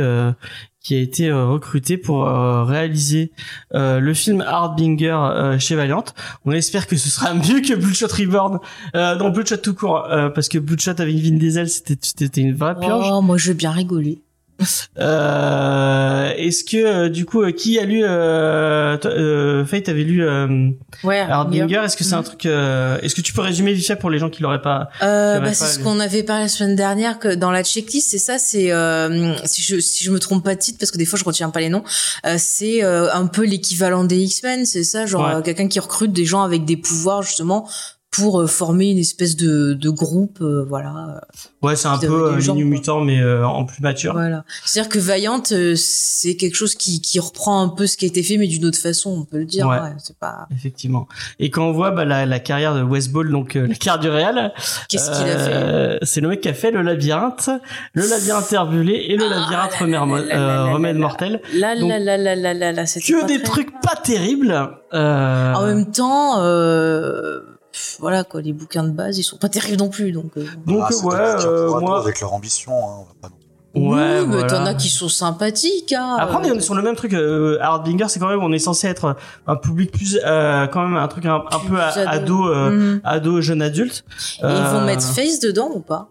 qui 0.87 0.95
a 0.95 1.01
été 1.01 1.29
euh, 1.29 1.47
recruté 1.47 1.99
pour 1.99 2.29
euh, 2.29 2.63
réaliser 2.63 3.33
euh, 3.75 3.99
le 3.99 4.15
film 4.15 4.41
Hardbinger 4.41 5.57
chez 5.59 5.75
Valiant. 5.75 6.05
On 6.45 6.53
espère 6.53 6.87
que 6.87 6.97
ce 6.97 7.09
sera 7.09 7.35
mieux 7.35 7.61
que 7.61 7.75
Bloodshot 7.75 8.07
Reborn 8.07 8.61
euh, 8.95 9.17
non 9.17 9.31
Bloodshot 9.31 9.57
tout 9.57 9.75
court 9.75 10.07
parce 10.33 10.49
que 10.49 10.59
Bloodshot 10.59 11.01
avec 11.01 11.17
Vin 11.17 11.39
Diesel 11.39 11.69
c'était 11.69 12.41
une 12.41 12.55
vraie 12.55 12.79
purge. 12.79 13.09
Oh, 13.11 13.21
moi, 13.21 13.37
je 13.37 13.49
veux 13.49 13.55
bien 13.57 13.73
rigoler. 13.73 14.21
Euh, 14.99 16.33
est-ce 16.37 16.65
que 16.65 16.77
euh, 16.77 17.09
du 17.09 17.27
coup 17.27 17.43
euh, 17.43 17.53
qui 17.53 17.79
a 17.79 17.85
lu 17.85 18.03
euh, 18.03 18.97
toi, 18.97 19.11
euh, 19.11 19.65
avait 19.71 20.05
lu 20.05 20.25
euh, 20.27 20.71
Ouais. 21.05 21.21
Hardbinger 21.21 21.83
est-ce 21.85 21.97
que 21.97 22.05
c'est 22.05 22.15
un 22.15 22.19
Mhm. 22.19 22.25
truc 22.25 22.47
euh, 22.47 22.99
est-ce 23.03 23.15
que 23.15 23.21
tu 23.21 23.33
peux 23.33 23.43
résumer 23.43 23.73
vite 23.75 23.87
fait 23.87 23.97
pour 23.97 24.09
les 24.11 24.19
gens 24.19 24.31
qui 24.31 24.43
l'auraient 24.43 24.63
pas 24.63 24.89
Euh, 25.03 25.39
bah, 25.41 25.53
c'est 25.53 25.67
ce 25.67 25.79
qu'on 25.81 26.01
avait 26.01 26.23
parlé 26.23 26.45
la 26.45 26.49
semaine 26.49 26.77
dernière 26.77 27.19
que 27.19 27.35
dans 27.35 27.51
la 27.51 27.63
checklist, 27.63 28.09
c'est 28.11 28.19
ça, 28.19 28.39
c'est 28.39 28.73
euh, 28.73 29.35
si 29.45 29.63
je 29.63 29.79
si 29.81 30.05
je 30.05 30.11
me 30.11 30.19
trompe 30.19 30.45
pas 30.45 30.55
de 30.55 30.61
titre 30.61 30.79
parce 30.79 30.91
que 30.91 30.99
des 30.99 31.05
fois 31.07 31.19
je 31.19 31.25
retiens 31.25 31.51
pas 31.51 31.61
les 31.61 31.69
noms, 31.69 31.85
euh, 32.25 32.37
c'est 32.39 32.83
euh, 32.83 33.13
un 33.13 33.27
peu 33.27 33.45
l'équivalent 33.45 34.05
des 34.05 34.17
X-Men, 34.19 34.65
c'est 34.65 34.85
ça, 34.85 35.05
genre 35.07 35.37
Ouais. 35.37 35.43
quelqu'un 35.43 35.69
qui 35.69 35.79
recrute 35.81 36.13
des 36.13 36.25
gens 36.25 36.43
avec 36.43 36.65
des 36.65 36.77
pouvoirs 36.77 37.23
justement 37.23 37.69
pour 38.17 38.41
euh, 38.41 38.47
former 38.47 38.91
une 38.91 38.99
espèce 38.99 39.37
de 39.37 39.75
de 39.75 39.91
groupe, 39.91 40.39
euh, 40.41 40.65
voilà, 40.69 41.21
ouais 41.63 41.77
c'est 41.77 41.89
un 41.89 41.99
peu 41.99 42.07
avaient 42.07 42.37
euh, 42.37 42.41
gens. 42.41 42.55
Mutant 42.57 43.01
mais 43.01 43.21
euh, 43.21 43.47
en 43.47 43.65
plus 43.65 43.81
mature 43.83 44.13
voilà. 44.15 44.45
C'est-à-dire 44.65 44.91
que 44.91 44.99
Vaillant, 44.99 45.43
euh, 45.53 45.75
c'est 45.77 46.37
quelque 46.37 46.57
chose 46.57 46.75
qui 46.75 47.01
qui 47.01 47.21
reprend 47.21 47.63
un 47.63 47.69
peu 47.69 47.87
ce 47.87 47.97
qui 47.97 48.05
a 48.05 48.09
été 48.09 48.23
fait 48.23 48.37
mais 48.39 48.47
d'une 48.47 48.65
autre 48.65 48.79
façon, 48.79 49.11
on 49.11 49.25
peut 49.25 49.39
le 49.39 49.45
dire. 49.45 49.67
Ouais. 49.67 49.79
ouais, 49.79 49.95
c'est 49.99 50.19
pas. 50.19 50.47
effectivement 50.55 51.07
et 51.39 51.51
quand 51.51 51.65
on 51.69 51.73
voit 51.73 51.91
bah, 51.93 52.05
la, 52.05 52.27
la 52.27 52.41
carrière 52.41 52.75
de 52.75 52.83
Wes 52.83 53.09
Ball 53.09 53.31
donc 53.31 53.57
euh, 53.57 53.67
la 53.67 53.75
carrière 53.75 54.01
du 54.01 54.09
Real 54.09 54.53
Qu'est-ce 54.89 55.11
qu'il 55.11 55.29
a 55.31 55.39
fait 55.39 55.53
Euh, 55.55 55.99
C'est 56.03 56.21
le 56.21 56.29
mec 56.29 56.41
qui 56.41 56.49
a 56.49 56.55
fait 56.55 56.71
le 56.71 56.83
labyrinthe, 56.83 57.51
le 57.93 58.07
labyrinthe 58.09 58.53
herbulé 58.53 58.95
et 59.09 59.17
le 59.17 59.29
labyrinthe 59.29 59.75
remède, 59.75 59.91
là, 59.93 60.07
là, 60.07 60.37
là, 60.37 60.37
là, 60.67 60.73
remède 60.73 60.97
là, 60.97 61.01
mortel. 61.01 61.41
Là 61.55 61.75
là 61.75 61.99
là 61.99 62.17
là 62.17 62.35
là 62.35 62.55
là 62.55 62.73
là, 62.73 62.85
Que 62.85 63.27
des 63.27 63.43
trucs 63.43 63.71
pas 63.81 63.97
terribles. 64.03 64.71
Euh, 64.95 65.53
En 65.55 65.67
même 65.67 65.91
temps, 65.91 66.41
euh, 66.41 67.41
pff, 67.77 67.97
voilà 68.01 68.25
quoi, 68.25 68.41
les 68.41 68.53
bouquins 68.55 68.85
de 68.85 68.91
base, 68.91 69.19
ils 69.19 69.23
sont 69.23 69.37
pas 69.37 69.49
terribles 69.51 69.79
non 69.79 69.89
plus, 69.91 70.11
donc. 70.13 70.33
euh, 70.39 70.47
donc 70.67 70.81
Ah, 70.85 70.89
c'est 70.91 71.05
ouais, 71.05 71.15
euh, 71.17 71.79
moi. 71.79 71.99
avec 72.01 72.21
leur 72.21 72.33
ambition, 72.33 72.73
hein, 72.73 73.05
pas 73.21 73.29
non- 73.29 73.35
Ouais, 73.75 74.21
oui, 74.21 74.27
mais 74.29 74.37
voilà. 74.39 74.47
t'en 74.47 74.65
as 74.65 74.73
qui 74.73 74.89
sont 74.89 75.11
sympathiques. 75.11 75.93
Hein, 75.93 76.17
Après, 76.19 76.37
on 76.39 76.43
est 76.45 76.51
euh, 76.51 76.61
sur 76.61 76.75
le 76.75 76.81
même 76.81 76.97
truc. 76.97 77.13
Euh, 77.13 77.59
Hardbinger, 77.61 78.07
c'est 78.09 78.19
quand 78.19 78.29
même, 78.29 78.43
on 78.43 78.51
est 78.51 78.59
censé 78.59 78.87
être 78.87 79.17
un 79.47 79.57
public 79.57 79.93
plus, 79.93 80.19
euh, 80.25 80.67
quand 80.69 80.81
même 80.89 80.97
un 80.97 81.09
truc 81.09 81.27
un, 81.27 81.35
un 81.51 81.59
peu 81.69 81.79
a- 81.79 81.93
Plus 81.93 82.01
ado, 82.07 82.49
euh, 82.49 82.71
Mhm. 82.71 83.01
ado, 83.05 83.41
jeune 83.43 83.61
adulte. 83.61 84.05
Et 84.43 84.47
ils 84.47 84.65
vont 84.73 84.81
mettre 84.87 85.03
Face 85.05 85.41
dedans 85.41 85.69
ou 85.75 85.81
pas? 85.81 86.09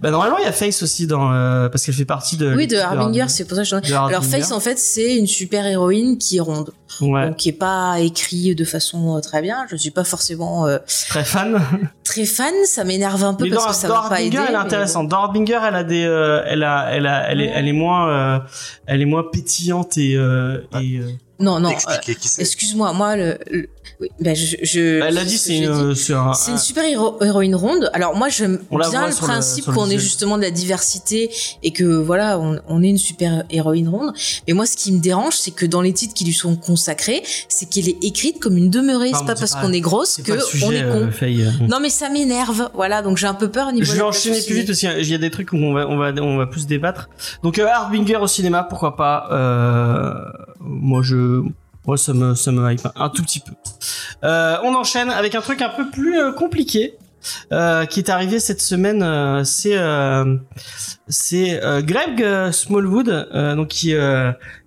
Bah 0.00 0.10
normalement, 0.10 0.38
il 0.38 0.44
y 0.44 0.48
a 0.48 0.52
Face 0.52 0.82
aussi 0.82 1.06
dans, 1.06 1.32
euh, 1.32 1.68
parce 1.68 1.84
qu'elle 1.84 1.94
fait 1.94 2.04
partie 2.04 2.36
de. 2.36 2.54
Oui, 2.54 2.66
de 2.66 2.76
Harbinger, 2.76 3.26
c'est 3.28 3.44
pour 3.44 3.56
ça 3.56 3.62
que 3.62 3.68
je. 3.68 3.76
de 3.90 3.94
Alors. 3.94 4.24
Face, 4.24 4.52
en 4.52 4.60
fait, 4.60 4.78
c'est 4.78 5.16
une 5.16 5.26
super 5.26 5.66
héroïne 5.66 6.18
qui 6.18 6.36
est 6.36 6.40
ronde, 6.40 6.72
Ouais, 7.00 7.28
donc 7.28 7.36
qui 7.36 7.48
est 7.48 7.52
pas 7.52 8.00
écrit 8.00 8.54
de 8.54 8.64
façon 8.64 9.16
euh, 9.16 9.20
très 9.20 9.40
bien. 9.42 9.66
Je 9.70 9.76
suis 9.76 9.90
pas 9.90 10.04
forcément 10.04 10.66
euh, 10.66 10.78
très 11.08 11.24
fan. 11.24 11.60
très 12.04 12.24
fan, 12.26 12.52
ça 12.66 12.84
m'énerve 12.84 13.24
un 13.24 13.34
peu 13.34 13.44
Mais 13.44 13.50
parce 13.50 13.64
dans, 13.64 13.70
que 13.70 13.76
ça 13.76 13.88
dans 13.88 13.94
va 13.94 14.00
pas 14.08 14.14
Harbinger, 14.16 14.26
aider. 14.26 14.36
elle 14.48 14.54
est 14.54 14.58
mais 14.58 14.64
intéressante. 14.64 15.08
Dans 15.08 15.22
Harbinger, 15.22 15.60
elle 15.66 15.74
a 15.76 15.84
des, 15.84 16.04
euh, 16.04 16.42
elle 16.46 16.62
a, 16.64 16.88
elle 16.92 17.06
a, 17.06 17.30
elle 17.30 17.40
est, 17.40 17.46
elle 17.54 17.72
moins, 17.72 18.08
euh, 18.10 18.38
elle 18.86 19.00
est 19.00 19.06
moins 19.06 19.24
pétillante 19.32 19.96
et, 19.96 20.14
euh, 20.16 20.58
euh. 20.74 21.08
Non, 21.40 21.58
non. 21.58 21.70
euh. 21.70 22.12
Excuse-moi, 22.38 22.92
moi, 22.92 23.16
le, 23.16 23.38
le- 23.50 23.68
oui, 24.00 24.08
ben 24.20 24.34
je, 24.34 24.56
je. 24.62 25.00
elle 25.02 25.18
a 25.18 25.24
dit, 25.24 25.38
c'est 25.38 25.58
une, 25.58 25.64
euh, 25.68 25.90
un, 26.16 26.34
C'est 26.34 26.50
une 26.52 26.58
super 26.58 26.84
héro- 26.84 27.22
héroïne 27.22 27.54
ronde. 27.54 27.90
Alors 27.92 28.16
moi 28.16 28.28
j'aime 28.28 28.60
la 28.70 28.88
bien 28.90 29.06
le 29.08 29.14
principe 29.14 29.64
qu'on 29.66 29.88
ait 29.90 29.98
justement 29.98 30.36
de 30.38 30.42
la 30.42 30.50
diversité 30.50 31.30
et 31.62 31.70
que 31.72 31.84
voilà 31.84 32.38
on, 32.38 32.58
on 32.68 32.82
est 32.82 32.88
une 32.88 32.98
super 32.98 33.44
héroïne 33.50 33.88
ronde. 33.88 34.12
Mais 34.46 34.54
moi 34.54 34.66
ce 34.66 34.76
qui 34.76 34.92
me 34.92 34.98
dérange 35.00 35.34
c'est 35.36 35.50
que 35.50 35.66
dans 35.66 35.80
les 35.82 35.92
titres 35.92 36.14
qui 36.14 36.24
lui 36.24 36.32
sont 36.32 36.56
consacrés, 36.56 37.22
c'est 37.48 37.68
qu'elle 37.68 37.88
est 37.88 38.02
écrite 38.04 38.40
comme 38.40 38.56
une 38.56 38.70
demeurée. 38.70 39.10
C'est 39.14 39.26
pas 39.26 39.34
parce 39.34 39.54
qu'on 39.54 39.72
est 39.72 39.80
grosse 39.80 40.20
que 40.22 40.38
sujet, 40.40 40.66
on 40.66 40.72
est 40.72 40.82
con. 40.82 41.10
euh. 41.22 41.50
Non 41.68 41.78
mais 41.80 41.90
ça 41.90 42.08
m'énerve. 42.08 42.70
Voilà 42.74 43.02
donc 43.02 43.16
j'ai 43.18 43.26
un 43.26 43.34
peu 43.34 43.50
peur 43.50 43.68
au 43.68 43.72
niveau. 43.72 43.84
Je 43.84 43.92
vais 43.92 43.98
la 43.98 44.06
enchaîner 44.06 44.40
plus 44.42 44.54
vite 44.54 44.66
parce 44.66 44.78
qu'il 44.78 45.08
y 45.08 45.14
a 45.14 45.18
des 45.18 45.30
trucs 45.30 45.52
où 45.52 45.56
on 45.56 45.72
va, 45.72 45.88
on 45.88 45.96
va, 45.96 46.12
on 46.20 46.36
va 46.36 46.46
plus 46.46 46.66
débattre. 46.66 47.08
Donc 47.42 47.58
euh, 47.58 47.66
Harbinger 47.66 48.16
au 48.16 48.26
cinéma, 48.26 48.64
pourquoi 48.68 48.96
pas 48.96 49.28
euh, 49.32 50.14
Moi, 50.60 51.02
je, 51.02 51.42
moi, 51.86 51.96
ça 51.96 52.12
me, 52.12 52.34
ça 52.34 52.52
me 52.52 52.70
hype 52.72 52.86
un 52.94 53.08
tout 53.08 53.22
petit 53.22 53.40
peu. 53.40 53.52
Euh, 54.24 54.56
on 54.62 54.74
enchaîne 54.74 55.10
avec 55.10 55.34
un 55.34 55.40
truc 55.40 55.62
un 55.62 55.68
peu 55.70 55.90
plus 55.90 56.18
euh, 56.18 56.32
compliqué. 56.32 56.94
euh, 57.52 57.86
qui 57.86 58.00
est 58.00 58.10
arrivé 58.10 58.40
cette 58.40 58.60
semaine, 58.60 59.00
euh, 59.02 59.44
c'est 59.44 59.78
euh, 59.78 60.36
c'est 61.08 61.60
Greg 61.82 62.50
Smallwood, 62.50 63.28
donc 63.56 63.68
qui 63.68 63.94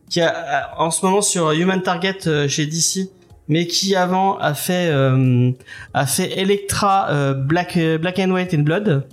qui 0.09 0.22
a 0.22 0.70
en 0.78 0.91
ce 0.91 1.05
moment 1.05 1.22
sur 1.22 1.51
Human 1.51 1.82
Target 1.82 2.47
chez 2.47 2.66
DC, 2.66 3.09
mais 3.48 3.68
qui 3.68 3.96
avant 3.96 4.38
a 4.39 4.54
fait 4.54 4.89
euh, 4.91 5.52
a 5.93 6.06
fait 6.08 6.39
Electra 6.39 7.08
euh, 7.12 7.34
Black 7.34 7.78
euh, 7.78 7.98
Black 7.98 8.20
and 8.20 8.32
White 8.32 8.54
and 8.54 8.64
Blood. 8.64 9.04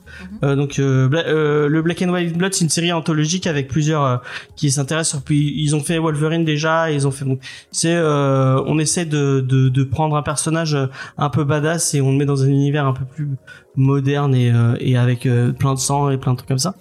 Euh, 0.45 0.57
donc 0.57 0.79
euh, 0.79 1.09
Bla- 1.09 1.27
euh, 1.27 1.69
le 1.69 1.83
Black 1.83 2.03
and 2.03 2.09
White 2.11 2.35
and 2.35 2.39
Blood 2.39 2.53
c'est 2.55 2.65
une 2.65 2.71
série 2.71 2.93
anthologique 2.93 3.47
avec 3.47 3.69
plusieurs 3.69 4.05
euh, 4.05 4.17
qui 4.57 4.71
s'intéressent 4.71 5.21
puis 5.25 5.53
ils 5.57 5.75
ont 5.75 5.81
fait 5.81 5.99
Wolverine 5.99 6.45
déjà 6.45 6.91
ils 6.91 7.07
ont 7.07 7.11
fait 7.11 7.25
donc 7.25 7.41
c'est 7.71 7.95
euh, 7.95 8.61
on 8.67 8.79
essaie 8.79 9.05
de, 9.07 9.41
de 9.41 9.69
de 9.69 9.85
prendre 9.85 10.17
un 10.17 10.23
personnage 10.23 10.77
un 11.19 11.31
peu 11.31 11.45
badass 11.45 11.95
et 11.95 12.01
on 12.01 12.11
le 12.13 12.19
met 12.19 12.25
dans 12.27 12.43
un 12.43 12.49
univers 12.49 12.87
un 12.87 12.93
peu 12.93 13.05
plus 13.05 13.29
moderne 13.75 14.35
et 14.35 14.51
euh, 14.53 14.75
et 14.81 14.97
avec 14.99 15.25
euh, 15.25 15.53
plein 15.53 15.73
de 15.75 15.79
sang 15.79 16.11
et 16.11 16.19
plein 16.19 16.33
de 16.33 16.37
trucs 16.39 16.49
comme 16.49 16.59
ça 16.59 16.75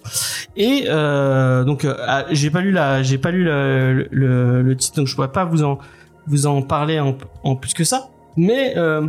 et 0.58 0.86
euh, 0.88 1.64
donc 1.64 1.86
ah, 1.86 2.26
j'ai 2.32 2.50
pas 2.50 2.60
lu 2.62 2.72
la 2.72 3.02
j'ai 3.02 3.18
pas 3.18 3.32
lu 3.32 3.46
le, 3.46 4.08
le, 4.12 4.62
le 4.62 4.76
titre 4.76 4.98
donc 4.98 5.08
je 5.08 5.16
pourrais 5.16 5.32
pas 5.32 5.46
vous 5.46 5.64
en 5.64 5.80
vous 6.28 6.46
en 6.48 6.62
parler 6.62 7.00
en, 7.00 7.18
en 7.44 7.56
plus 7.56 7.74
que 7.74 7.84
ça 7.84 8.10
mais 8.38 8.78
euh, 8.78 9.08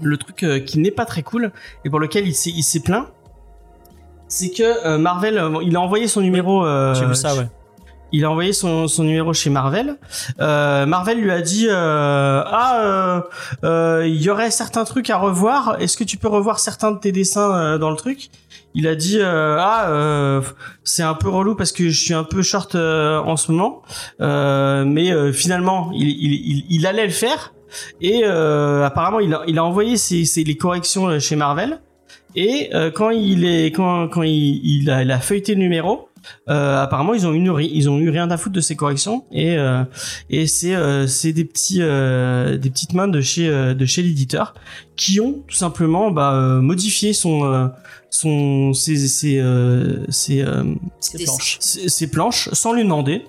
le 0.00 0.16
truc 0.16 0.42
euh, 0.42 0.60
qui 0.60 0.78
n'est 0.78 0.90
pas 0.90 1.04
très 1.04 1.22
cool 1.22 1.52
et 1.84 1.90
pour 1.90 2.00
lequel 2.00 2.26
il 2.26 2.34
s'est 2.34 2.50
il 2.50 2.62
s'est 2.62 2.80
plaint 2.80 3.06
c'est 4.28 4.50
que 4.50 4.86
euh, 4.86 4.98
Marvel 4.98 5.42
il 5.62 5.74
a 5.76 5.80
envoyé 5.80 6.06
son 6.06 6.20
numéro 6.20 6.64
euh, 6.64 6.94
J'ai 6.94 7.06
vu 7.06 7.14
ça, 7.14 7.34
ouais. 7.34 7.48
il 8.12 8.24
a 8.26 8.30
envoyé 8.30 8.52
son, 8.52 8.86
son 8.86 9.04
numéro 9.04 9.32
chez 9.32 9.48
Marvel. 9.48 9.96
Euh, 10.38 10.84
Marvel 10.84 11.18
lui 11.18 11.30
a 11.30 11.40
dit 11.40 11.66
euh, 11.68 12.42
ah 12.46 13.22
il 14.04 14.20
y 14.22 14.28
aurait 14.28 14.50
certains 14.50 14.84
trucs 14.84 15.08
à 15.10 15.16
revoir. 15.16 15.76
Est-ce 15.80 15.96
que 15.96 16.04
tu 16.04 16.18
peux 16.18 16.28
revoir 16.28 16.58
certains 16.58 16.90
de 16.92 16.98
tes 16.98 17.10
dessins 17.10 17.78
dans 17.78 17.90
le 17.90 17.96
truc? 17.96 18.30
Il 18.74 18.86
a 18.86 18.94
dit 18.94 19.18
euh, 19.18 19.56
ah 19.58 19.88
euh, 19.90 20.40
c'est 20.84 21.02
un 21.02 21.14
peu 21.14 21.28
relou 21.28 21.54
parce 21.54 21.72
que 21.72 21.88
je 21.88 21.98
suis 22.00 22.14
un 22.14 22.24
peu 22.24 22.42
short 22.42 22.74
euh, 22.74 23.18
en 23.18 23.36
ce 23.36 23.50
moment, 23.50 23.82
Euh, 24.20 24.84
mais 24.84 25.10
finalement 25.32 25.90
il, 25.94 26.08
il, 26.08 26.64
il, 26.68 26.86
allait 26.86 27.06
le 27.06 27.12
faire 27.12 27.54
et 28.00 28.24
apparemment 28.24 29.20
il 29.20 29.34
a, 29.34 29.42
il 29.46 29.58
a 29.58 29.64
envoyé 29.64 29.96
ses, 29.96 30.24
ses- 30.24 30.44
les 30.44 30.56
corrections 30.56 31.18
chez 31.18 31.36
Marvel. 31.36 31.80
Et 32.36 32.70
quand 32.94 33.10
il 33.10 33.44
est 33.46 33.66
quand 33.72 34.08
quand 34.08 34.22
a, 34.90 35.02
il 35.02 35.10
a 35.10 35.18
feuilleté 35.18 35.54
le 35.54 35.60
numéro, 35.60 36.07
euh, 36.48 36.82
apparemment 36.82 37.14
ils 37.14 37.26
ont 37.26 37.32
eu 37.34 37.50
ri- 37.50 37.70
ils 37.72 37.88
ont 37.88 37.98
eu 37.98 38.10
rien 38.10 38.30
à 38.30 38.36
foutre 38.36 38.54
de 38.54 38.60
ces 38.60 38.76
corrections 38.76 39.24
et 39.32 39.56
euh, 39.56 39.84
et 40.30 40.46
c'est 40.46 40.74
euh, 40.74 41.06
c'est 41.06 41.32
des 41.32 41.44
petits 41.44 41.80
euh, 41.82 42.56
des 42.56 42.70
petites 42.70 42.94
mains 42.94 43.08
de 43.08 43.20
chez 43.20 43.48
euh, 43.48 43.74
de 43.74 43.84
chez 43.86 44.02
l'éditeur 44.02 44.54
qui 44.96 45.20
ont 45.20 45.42
tout 45.46 45.54
simplement 45.56 46.10
bah, 46.10 46.32
euh, 46.34 46.60
modifié 46.60 47.12
son 47.12 47.44
euh, 47.44 47.66
son 48.10 48.72
ses 48.72 48.96
ses 49.08 49.38
euh, 49.38 50.04
ses, 50.08 50.42
euh, 50.42 50.64
C'était 51.00 51.24
planches. 51.24 51.56
ses, 51.60 51.88
ses 51.88 52.10
planches 52.10 52.48
sans 52.52 52.72
lui 52.72 52.82
demander. 52.82 53.24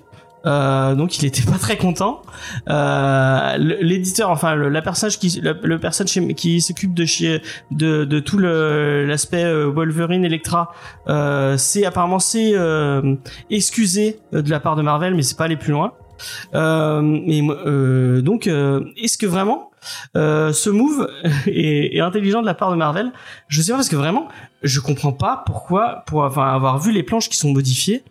Euh, 0.46 0.94
donc 0.94 1.18
il 1.18 1.26
était 1.26 1.42
pas 1.50 1.58
très 1.58 1.76
content. 1.76 2.22
Euh, 2.68 3.56
le- 3.58 3.76
L'éditeur, 3.82 4.30
enfin 4.30 4.54
le, 4.54 4.68
la 4.70 4.80
personne 4.82 5.10
qui 5.10 5.40
la, 5.42 5.52
le 5.62 5.78
personne 5.78 6.06
chez, 6.08 6.34
qui 6.34 6.60
s'occupe 6.62 6.94
de 6.94 7.04
chez 7.04 7.42
de, 7.70 8.04
de 8.04 8.20
tout 8.20 8.38
le 8.38 9.04
l'aspect 9.06 9.44
euh, 9.44 9.66
Wolverine 9.70 10.24
Electra, 10.24 10.72
euh, 11.08 11.56
c'est 11.58 11.84
apparemment 11.84 12.18
c'est 12.18 12.52
euh, 12.54 13.16
excusé 13.50 14.18
de 14.32 14.48
la 14.50 14.60
part 14.60 14.76
de 14.76 14.82
Marvel, 14.82 15.14
mais 15.14 15.22
c'est 15.22 15.36
pas 15.36 15.44
aller 15.44 15.56
plus 15.58 15.72
loin. 15.72 15.92
Mais 16.54 17.42
donc 18.22 18.46
est-ce 18.46 19.18
que 19.18 19.26
vraiment 19.26 19.70
ce 20.14 20.70
move 20.70 21.08
est, 21.46 21.96
est 21.96 22.00
intelligent 22.00 22.40
de 22.40 22.46
la 22.46 22.54
part 22.54 22.70
de 22.70 22.76
Marvel? 22.76 23.12
Je 23.48 23.60
sais 23.62 23.72
pas 23.72 23.78
parce 23.78 23.88
que 23.88 23.96
vraiment 23.96 24.28
je 24.62 24.80
comprends 24.80 25.12
pas 25.12 25.42
pourquoi 25.46 26.02
pour 26.06 26.24
avoir 26.24 26.78
vu 26.78 26.92
les 26.92 27.02
planches 27.02 27.28
qui 27.28 27.36
sont 27.36 27.52
modifiées 27.52 28.02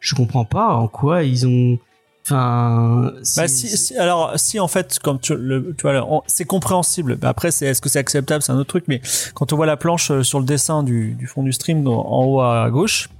je 0.00 0.14
comprends 0.14 0.44
pas 0.44 0.74
en 0.74 0.88
quoi 0.88 1.22
ils 1.22 1.46
ont 1.46 1.78
enfin 2.26 3.12
Bah, 3.36 3.48
si, 3.48 3.68
si- 3.76 3.96
alors 3.98 4.32
si 4.36 4.58
en 4.58 4.66
fait 4.68 4.98
comme 4.98 5.20
tu, 5.20 5.34
le, 5.36 5.74
tu 5.76 5.82
vois 5.82 6.22
c'est 6.26 6.46
compréhensible. 6.46 7.16
Bah, 7.16 7.28
après 7.28 7.50
c'est 7.50 7.66
est-ce 7.66 7.82
que 7.82 7.88
c'est 7.90 7.98
acceptable? 7.98 8.42
C'est 8.42 8.52
un 8.52 8.56
autre 8.56 8.68
truc 8.68 8.84
mais 8.88 9.00
quand 9.34 9.52
on 9.52 9.56
voit 9.56 9.66
la 9.66 9.76
planche 9.76 10.10
euh, 10.10 10.22
sur 10.22 10.40
le 10.40 10.46
dessin 10.46 10.82
du, 10.82 11.12
du 11.12 11.26
fond 11.26 11.42
du 11.42 11.52
stream 11.52 11.86
en, 11.86 11.92
en 12.20 12.24
haut 12.24 12.40
à 12.40 12.70
gauche 12.70 13.10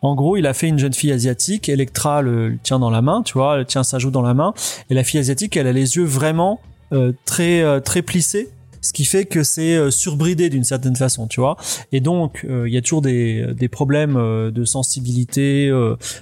en 0.00 0.14
gros 0.14 0.36
il 0.36 0.46
a 0.46 0.54
fait 0.54 0.68
une 0.68 0.78
jeune 0.78 0.94
fille 0.94 1.12
asiatique 1.12 1.68
Electra 1.68 2.22
le, 2.22 2.48
le 2.50 2.58
tient 2.58 2.78
dans 2.78 2.90
la 2.90 3.02
main 3.02 3.22
tu 3.22 3.32
vois 3.34 3.58
elle 3.58 3.66
tient 3.66 3.82
sa 3.82 3.98
joue 3.98 4.10
dans 4.12 4.22
la 4.22 4.34
main 4.34 4.54
et 4.90 4.94
la 4.94 5.02
fille 5.04 5.18
asiatique 5.20 5.56
elle 5.56 5.66
a 5.66 5.72
les 5.72 5.96
yeux 5.96 6.04
vraiment 6.04 6.60
euh, 6.92 7.12
très 7.24 7.62
euh, 7.62 7.80
très 7.80 8.02
plissés 8.02 8.50
ce 8.82 8.92
qui 8.92 9.04
fait 9.04 9.24
que 9.24 9.42
c'est 9.42 9.76
euh, 9.76 9.90
surbridé 9.90 10.50
d'une 10.50 10.64
certaine 10.64 10.96
façon, 10.96 11.28
tu 11.28 11.40
vois. 11.40 11.56
Et 11.92 12.00
donc, 12.00 12.44
euh, 12.44 12.68
il 12.68 12.74
y 12.74 12.76
a 12.76 12.82
toujours 12.82 13.00
des, 13.00 13.54
des 13.54 13.68
problèmes 13.68 14.16
euh, 14.16 14.50
de 14.50 14.64
sensibilité, 14.64 15.70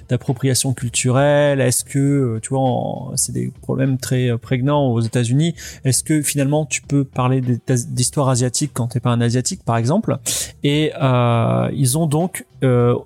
d'appropriation 0.07 0.73
culturelle. 0.73 1.59
Est-ce 1.59 1.83
que, 1.83 2.39
tu 2.41 2.49
vois, 2.49 3.11
c'est 3.15 3.31
des 3.31 3.51
problèmes 3.61 3.97
très 3.97 4.37
prégnants 4.37 4.87
aux 4.87 5.01
États-Unis. 5.01 5.55
Est-ce 5.83 6.03
que 6.03 6.21
finalement 6.21 6.65
tu 6.65 6.81
peux 6.83 7.03
parler 7.03 7.41
d'histoire 7.41 8.29
asiatique 8.29 8.71
quand 8.73 8.87
t'es 8.87 8.99
pas 8.99 9.09
un 9.09 9.21
asiatique, 9.21 9.63
par 9.65 9.77
exemple? 9.77 10.17
Et 10.63 10.91
ils 11.73 11.97
ont 11.97 12.05
donc 12.05 12.45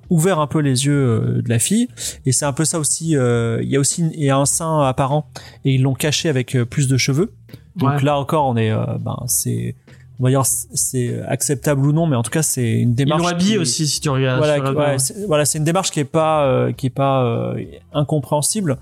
ouvert 0.09 0.39
un 0.39 0.47
peu 0.47 0.59
les 0.59 0.85
yeux 0.85 1.41
de 1.43 1.49
la 1.49 1.59
fille. 1.59 1.87
Et 2.25 2.33
c'est 2.33 2.45
un 2.45 2.53
peu 2.53 2.65
ça 2.65 2.79
aussi. 2.79 3.11
Il 3.11 3.69
y 3.69 3.75
a 3.75 3.79
aussi 3.79 4.03
un 4.29 4.45
sein 4.45 4.81
apparent 4.81 5.29
et 5.63 5.75
ils 5.75 5.81
l'ont 5.81 5.95
caché 5.95 6.27
avec 6.27 6.57
plus 6.69 6.87
de 6.87 6.97
cheveux. 6.97 7.31
Donc 7.75 7.89
Ouais. 7.89 8.01
là 8.03 8.17
encore, 8.17 8.45
on 8.47 8.55
est, 8.57 8.71
euh, 8.71 8.85
ben 8.99 9.17
c'est, 9.27 9.75
on 10.19 10.23
va 10.23 10.29
dire, 10.29 10.45
c'est 10.45 11.21
acceptable 11.27 11.85
ou 11.85 11.91
non, 11.91 12.07
mais 12.07 12.15
en 12.15 12.23
tout 12.23 12.31
cas, 12.31 12.41
c'est 12.43 12.71
une 12.79 12.89
ils 12.91 12.95
démarche. 12.95 13.21
l'ont 13.21 13.27
habillé 13.27 13.51
qui- 13.53 13.57
aussi 13.57 13.87
si 13.87 13.99
tu 13.99 14.09
regardes 14.09 14.37
voilà, 14.37 14.71
ouais, 14.71 14.97
c'est- 14.99 15.25
voilà, 15.27 15.43
c'est 15.45 15.57
une 15.57 15.63
démarche 15.65 15.91
qui 15.91 15.99
est 15.99 16.05
pas, 16.05 16.45
euh, 16.45 16.71
qui 16.71 16.87
est 16.87 16.89
pas 16.89 17.23
euh, 17.25 17.61
incompréhensible. 17.93 18.77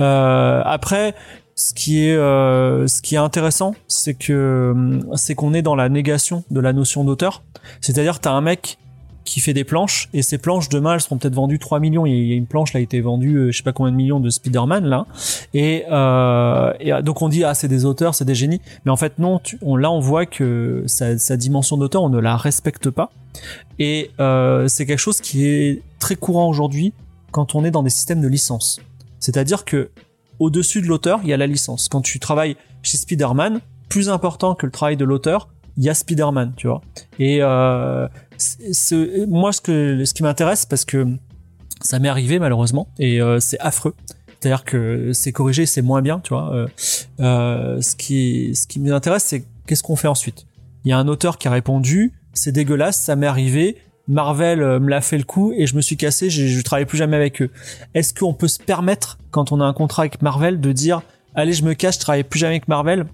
Euh, 0.00 0.62
après, 0.64 1.14
ce 1.54 1.74
qui 1.74 2.04
est, 2.06 2.14
euh, 2.16 2.86
ce 2.86 3.02
qui 3.02 3.16
est 3.16 3.18
intéressant, 3.18 3.74
c'est 3.86 4.14
que, 4.14 4.70
hum, 4.74 5.06
c'est 5.16 5.34
qu'on 5.34 5.52
est 5.54 5.62
dans 5.62 5.74
la 5.74 5.88
négation 5.88 6.44
de 6.50 6.60
la 6.60 6.72
notion 6.72 7.04
d'auteur. 7.04 7.42
C'est-à-dire, 7.80 8.20
t'as 8.20 8.30
un 8.32 8.40
mec 8.40 8.78
qui 9.28 9.40
fait 9.40 9.52
des 9.52 9.64
planches 9.64 10.08
et 10.14 10.22
ces 10.22 10.38
planches 10.38 10.70
demain 10.70 10.94
elles 10.94 11.02
seront 11.02 11.18
peut-être 11.18 11.34
vendues 11.34 11.58
3 11.58 11.80
millions. 11.80 12.06
Il 12.06 12.24
y 12.24 12.32
a 12.32 12.34
une 12.34 12.46
planche 12.46 12.72
là 12.72 12.78
a 12.78 12.80
été 12.80 13.02
vendue 13.02 13.36
euh, 13.36 13.52
je 13.52 13.58
sais 13.58 13.62
pas 13.62 13.72
combien 13.72 13.92
de 13.92 13.96
millions 13.96 14.20
de 14.20 14.30
Spider-Man 14.30 14.86
là. 14.86 15.06
Et, 15.52 15.84
euh, 15.90 16.72
et 16.80 16.94
euh, 16.94 17.02
donc 17.02 17.20
on 17.20 17.28
dit 17.28 17.44
ah 17.44 17.52
c'est 17.52 17.68
des 17.68 17.84
auteurs 17.84 18.14
c'est 18.14 18.24
des 18.24 18.34
génies. 18.34 18.62
Mais 18.86 18.90
en 18.90 18.96
fait 18.96 19.18
non 19.18 19.40
on, 19.60 19.76
là 19.76 19.90
on 19.90 20.00
voit 20.00 20.24
que 20.24 20.82
sa, 20.86 21.18
sa 21.18 21.36
dimension 21.36 21.76
d'auteur 21.76 22.02
on 22.02 22.08
ne 22.08 22.18
la 22.18 22.38
respecte 22.38 22.88
pas. 22.88 23.12
Et 23.78 24.10
euh, 24.18 24.66
c'est 24.66 24.86
quelque 24.86 24.98
chose 24.98 25.20
qui 25.20 25.46
est 25.46 25.82
très 25.98 26.16
courant 26.16 26.48
aujourd'hui 26.48 26.94
quand 27.30 27.54
on 27.54 27.64
est 27.64 27.70
dans 27.70 27.82
des 27.82 27.90
systèmes 27.90 28.22
de 28.22 28.28
licence. 28.28 28.80
C'est-à-dire 29.20 29.66
que 29.66 29.90
au-dessus 30.38 30.80
de 30.80 30.86
l'auteur 30.86 31.20
il 31.22 31.28
y 31.28 31.34
a 31.34 31.36
la 31.36 31.46
licence. 31.46 31.88
Quand 31.90 32.00
tu 32.00 32.18
travailles 32.18 32.56
chez 32.82 32.96
Spider-Man 32.96 33.60
plus 33.90 34.08
important 34.08 34.54
que 34.54 34.64
le 34.64 34.72
travail 34.72 34.96
de 34.96 35.04
l'auteur 35.04 35.48
il 35.78 35.84
y 35.84 35.88
a 35.88 35.94
Spider-Man 35.94 36.52
tu 36.56 36.66
vois. 36.66 36.82
Et 37.18 37.38
euh, 37.40 38.06
moi 39.28 39.52
ce 39.52 40.04
ce 40.04 40.12
qui 40.14 40.22
m'intéresse 40.22 40.66
parce 40.66 40.84
que 40.84 41.06
ça 41.80 41.98
m'est 42.00 42.08
arrivé 42.08 42.38
malheureusement 42.38 42.88
et 42.98 43.22
euh, 43.22 43.40
c'est 43.40 43.58
affreux. 43.60 43.94
C'est-à-dire 44.40 44.64
que 44.64 45.12
c'est 45.12 45.32
corrigé 45.32 45.64
c'est 45.66 45.82
moins 45.82 46.02
bien 46.02 46.20
tu 46.20 46.34
vois. 46.34 46.52
Euh, 46.52 46.66
euh, 47.20 47.80
ce 47.80 47.94
qui 47.94 48.54
ce 48.54 48.66
qui 48.66 48.80
m'intéresse 48.80 49.24
c'est 49.24 49.44
qu'est-ce 49.66 49.82
qu'on 49.82 49.96
fait 49.96 50.08
ensuite. 50.08 50.46
Il 50.84 50.90
y 50.90 50.92
a 50.92 50.98
un 50.98 51.08
auteur 51.08 51.38
qui 51.38 51.48
a 51.48 51.52
répondu 51.52 52.12
c'est 52.34 52.52
dégueulasse 52.52 52.96
ça 52.96 53.14
m'est 53.16 53.26
arrivé 53.26 53.78
Marvel 54.08 54.62
euh, 54.62 54.80
me 54.80 54.88
l'a 54.88 55.00
fait 55.00 55.18
le 55.18 55.24
coup 55.24 55.52
et 55.56 55.66
je 55.66 55.76
me 55.76 55.80
suis 55.80 55.96
cassé 55.96 56.28
je, 56.28 56.46
je 56.46 56.62
travaille 56.62 56.86
plus 56.86 56.98
jamais 56.98 57.16
avec 57.16 57.40
eux. 57.40 57.50
Est-ce 57.94 58.12
qu'on 58.12 58.34
peut 58.34 58.48
se 58.48 58.58
permettre 58.58 59.18
quand 59.30 59.52
on 59.52 59.60
a 59.60 59.64
un 59.64 59.72
contrat 59.72 60.02
avec 60.02 60.22
Marvel 60.22 60.60
de 60.60 60.72
dire 60.72 61.02
allez 61.36 61.52
je 61.52 61.62
me 61.62 61.74
cache 61.74 61.94
je 61.94 62.00
travaille 62.00 62.24
plus 62.24 62.40
jamais 62.40 62.54
avec 62.54 62.66
Marvel? 62.66 63.06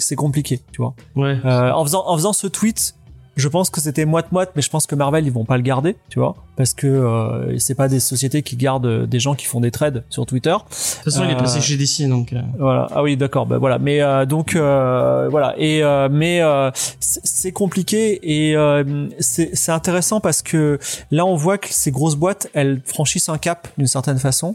C'est 0.00 0.16
compliqué 0.16 0.60
tu 0.72 0.82
vois. 0.82 0.94
Ouais. 1.16 1.38
Euh, 1.44 1.72
en 1.72 1.84
faisant 1.84 2.04
en 2.06 2.16
faisant 2.16 2.32
ce 2.32 2.46
tweet, 2.46 2.94
je 3.36 3.48
pense 3.48 3.70
que 3.70 3.80
c'était 3.80 4.04
moite 4.04 4.32
moite, 4.32 4.52
mais 4.56 4.62
je 4.62 4.70
pense 4.70 4.86
que 4.86 4.94
Marvel 4.94 5.24
ils 5.26 5.32
vont 5.32 5.44
pas 5.44 5.56
le 5.56 5.62
garder, 5.62 5.96
tu 6.08 6.18
vois, 6.18 6.34
parce 6.56 6.74
que 6.74 6.86
euh, 6.86 7.58
c'est 7.58 7.74
pas 7.74 7.88
des 7.88 8.00
sociétés 8.00 8.42
qui 8.42 8.56
gardent 8.56 8.86
euh, 8.86 9.06
des 9.06 9.20
gens 9.20 9.34
qui 9.34 9.46
font 9.46 9.60
des 9.60 9.70
trades 9.70 10.04
sur 10.10 10.26
Twitter. 10.26 10.50
de 10.50 10.56
toute 10.58 11.04
façon 11.04 11.24
il 11.24 11.30
est 11.30 11.34
euh, 11.34 11.38
passé 11.38 11.60
chez 11.60 11.76
DC 11.76 12.08
donc 12.08 12.32
euh, 12.32 12.40
Voilà. 12.58 12.88
Ah 12.92 13.02
oui, 13.02 13.16
d'accord. 13.16 13.46
Ben 13.46 13.58
voilà. 13.58 13.78
Mais 13.78 14.02
euh, 14.02 14.26
donc 14.26 14.56
euh, 14.56 15.28
voilà. 15.30 15.54
Et 15.58 15.82
euh, 15.82 16.08
mais 16.10 16.42
euh, 16.42 16.70
c'est 16.98 17.52
compliqué 17.52 18.18
et 18.22 18.56
euh, 18.56 19.08
c'est 19.18 19.50
c'est 19.54 19.72
intéressant 19.72 20.20
parce 20.20 20.42
que 20.42 20.78
là 21.10 21.24
on 21.24 21.36
voit 21.36 21.58
que 21.58 21.68
ces 21.70 21.90
grosses 21.90 22.16
boîtes 22.16 22.48
elles 22.52 22.82
franchissent 22.84 23.28
un 23.28 23.38
cap 23.38 23.68
d'une 23.78 23.86
certaine 23.86 24.18
façon. 24.18 24.54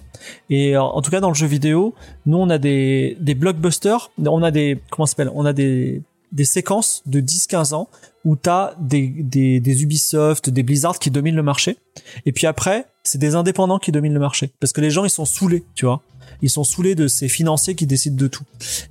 Et 0.49 0.75
euh, 0.75 0.81
en 0.81 1.01
tout 1.01 1.11
cas 1.11 1.21
dans 1.21 1.29
le 1.29 1.35
jeu 1.35 1.47
vidéo, 1.47 1.95
nous 2.25 2.37
on 2.37 2.49
a 2.49 2.57
des 2.57 3.17
des 3.19 3.35
blockbusters, 3.35 4.11
on 4.25 4.43
a 4.43 4.51
des 4.51 4.79
comment 4.91 5.05
s'appelle, 5.05 5.31
on 5.33 5.45
a 5.45 5.53
des 5.53 6.01
des 6.31 6.45
séquences 6.45 7.01
de 7.05 7.21
10-15 7.21 7.73
ans 7.73 7.87
où 8.25 8.35
t'as 8.35 8.73
des, 8.79 9.07
des, 9.07 9.59
des 9.59 9.83
Ubisoft, 9.83 10.49
des 10.49 10.63
Blizzard 10.63 10.97
qui 10.99 11.11
dominent 11.11 11.35
le 11.35 11.43
marché. 11.43 11.77
Et 12.25 12.31
puis 12.31 12.47
après, 12.47 12.87
c'est 13.03 13.19
des 13.19 13.35
indépendants 13.35 13.79
qui 13.79 13.91
dominent 13.91 14.15
le 14.15 14.19
marché. 14.19 14.51
Parce 14.59 14.73
que 14.73 14.81
les 14.81 14.89
gens, 14.89 15.05
ils 15.05 15.11
sont 15.11 15.25
saoulés, 15.25 15.63
tu 15.75 15.85
vois. 15.85 16.01
Ils 16.41 16.49
sont 16.49 16.63
saoulés 16.63 16.95
de 16.95 17.07
ces 17.07 17.29
financiers 17.29 17.75
qui 17.75 17.85
décident 17.85 18.17
de 18.17 18.27
tout. 18.27 18.43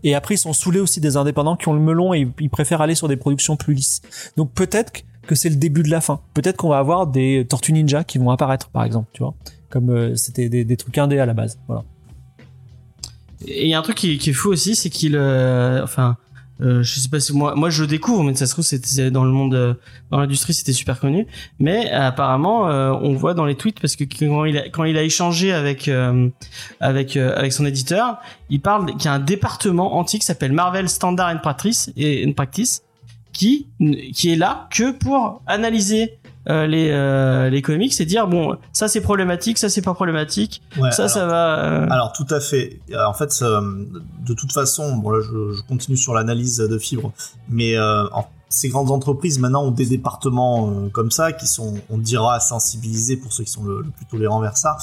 Et 0.04 0.14
après, 0.14 0.36
ils 0.36 0.38
sont 0.38 0.52
saoulés 0.52 0.80
aussi 0.80 1.00
des 1.00 1.16
indépendants 1.16 1.56
qui 1.56 1.68
ont 1.68 1.74
le 1.74 1.80
melon 1.80 2.14
et 2.14 2.28
ils 2.40 2.48
préfèrent 2.48 2.80
aller 2.80 2.94
sur 2.94 3.08
des 3.08 3.16
productions 3.16 3.56
plus 3.56 3.74
lisses. 3.74 4.02
Donc 4.36 4.52
peut-être 4.52 5.02
que 5.26 5.34
c'est 5.34 5.48
le 5.48 5.56
début 5.56 5.82
de 5.82 5.90
la 5.90 6.00
fin. 6.00 6.20
Peut-être 6.32 6.56
qu'on 6.56 6.68
va 6.68 6.78
avoir 6.78 7.06
des 7.06 7.44
Tortues 7.48 7.72
Ninja 7.72 8.04
qui 8.04 8.18
vont 8.18 8.30
apparaître, 8.30 8.68
par 8.68 8.84
exemple, 8.84 9.08
tu 9.12 9.22
vois. 9.22 9.34
Comme 9.68 9.90
euh, 9.90 10.14
c'était 10.14 10.48
des, 10.48 10.64
des 10.64 10.76
trucs 10.76 10.96
indés 10.96 11.18
à 11.18 11.26
la 11.26 11.34
base. 11.34 11.58
Voilà. 11.66 11.82
et 13.46 13.64
il 13.64 13.68
y 13.68 13.74
a 13.74 13.78
un 13.78 13.82
truc 13.82 13.96
qui, 13.96 14.16
qui 14.18 14.30
est 14.30 14.34
fou 14.34 14.50
aussi 14.50 14.76
c'est 14.76 14.90
qu'il 14.90 15.16
euh, 15.16 15.82
enfin 15.82 16.16
euh, 16.60 16.82
je 16.82 17.00
sais 17.00 17.08
pas 17.08 17.18
si 17.18 17.32
moi 17.32 17.54
moi 17.56 17.68
je 17.68 17.82
le 17.82 17.88
découvre 17.88 18.22
mais 18.22 18.34
ça 18.34 18.46
se 18.46 18.52
trouve 18.52 18.64
c'était 18.64 19.10
dans 19.10 19.24
le 19.24 19.32
monde 19.32 19.54
euh, 19.54 19.74
dans 20.10 20.20
l'industrie 20.20 20.54
c'était 20.54 20.72
super 20.72 21.00
connu. 21.00 21.26
Mais 21.58 21.90
euh, 21.92 22.08
apparemment 22.08 22.68
euh, 22.68 22.92
on 22.92 23.14
voit 23.14 23.34
dans 23.34 23.44
les 23.44 23.56
tweets 23.56 23.80
parce 23.80 23.96
que 23.96 24.04
quand 24.04 24.44
il 24.44 24.58
a, 24.58 24.68
quand 24.68 24.84
il 24.84 24.96
a 24.96 25.02
échangé 25.02 25.52
avec 25.52 25.90
avec 26.80 27.16
avec 27.16 27.52
son 27.52 27.66
éditeur 27.66 28.18
il 28.50 28.60
parle 28.60 28.86
qu'il 28.92 29.06
y 29.06 29.08
a 29.08 29.14
un 29.14 29.18
département 29.18 29.96
entier 29.96 30.18
qui 30.18 30.26
s'appelle 30.26 30.52
Marvel 30.52 30.88
Standard 30.88 31.34
and 31.34 31.38
Practice 31.38 31.90
et 31.96 32.24
and 32.26 32.32
Practice 32.32 32.82
qui 33.32 33.66
qui 34.14 34.32
est 34.32 34.36
là 34.36 34.68
que 34.70 34.92
pour 34.92 35.42
analyser 35.46 36.18
euh, 36.48 36.66
les 36.66 36.90
euh, 36.90 37.48
les 37.50 37.62
comics 37.62 37.98
et 38.00 38.04
dire 38.04 38.26
bon 38.26 38.56
ça 38.72 38.86
c'est 38.88 39.00
problématique 39.00 39.56
ça 39.58 39.68
c'est 39.68 39.80
pas 39.82 39.94
problématique 39.94 40.62
Ouais, 40.78 40.90
ça 40.92 41.04
alors- 41.04 41.10
ça 41.10 41.26
va 41.26 41.58
euh, 41.64 41.86
Alors 41.90 42.12
tout 42.12 42.26
à 42.30 42.40
fait. 42.40 42.80
Euh, 42.92 43.04
En 43.06 43.14
fait, 43.14 43.42
de 43.42 44.34
toute 44.34 44.52
façon, 44.52 44.96
bon 44.96 45.10
là, 45.10 45.20
je, 45.22 45.52
je 45.56 45.62
continue 45.62 45.96
sur 45.96 46.12
l'analyse 46.14 46.58
de 46.58 46.78
Fibre, 46.78 47.12
mais 47.48 47.78
en- 47.78 48.26
ces 48.50 48.68
grandes 48.68 48.90
entreprises 48.92 49.40
maintenant 49.40 49.64
ont 49.64 49.72
des 49.72 49.86
départements 49.86 50.88
comme 50.92 51.10
ça 51.10 51.32
qui 51.32 51.46
sont, 51.48 51.74
on 51.90 51.98
dira, 51.98 52.38
sensibilisés 52.38 53.16
pour 53.16 53.32
ceux 53.32 53.42
qui 53.42 53.50
sont 53.50 53.64
le, 53.64 53.78
le 53.78 53.90
plus 53.90 54.06
tolérants 54.06 54.38
vers 54.40 54.56
ça. 54.56 54.76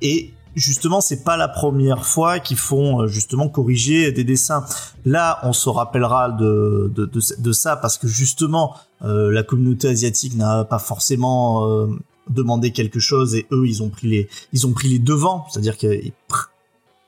Et 0.00 0.32
justement, 0.58 1.00
c'est 1.00 1.24
pas 1.24 1.36
la 1.36 1.48
première 1.48 2.04
fois 2.04 2.38
qu'ils 2.38 2.56
font 2.56 3.02
euh, 3.02 3.06
justement 3.06 3.48
corriger 3.48 4.12
des 4.12 4.24
dessins. 4.24 4.64
Là, 5.04 5.40
on 5.42 5.52
se 5.52 5.68
rappellera 5.68 6.30
de, 6.30 6.92
de, 6.94 7.52
ça 7.52 7.76
parce 7.76 7.98
que 7.98 8.06
justement, 8.06 8.74
euh, 9.04 9.30
la 9.30 9.42
communauté 9.42 9.88
asiatique 9.88 10.36
n'a 10.36 10.64
pas 10.64 10.78
forcément 10.78 11.66
euh, 11.66 11.86
demandé 12.28 12.72
quelque 12.72 13.00
chose 13.00 13.34
et 13.34 13.46
eux, 13.52 13.66
ils 13.66 13.82
ont 13.82 13.88
pris 13.88 14.08
les, 14.08 14.28
ils 14.52 14.66
ont 14.66 14.72
pris 14.72 14.88
les 14.88 14.98
devants, 14.98 15.46
c'est-à-dire 15.50 15.76
qu'ils 15.76 16.12
pr- 16.28 16.48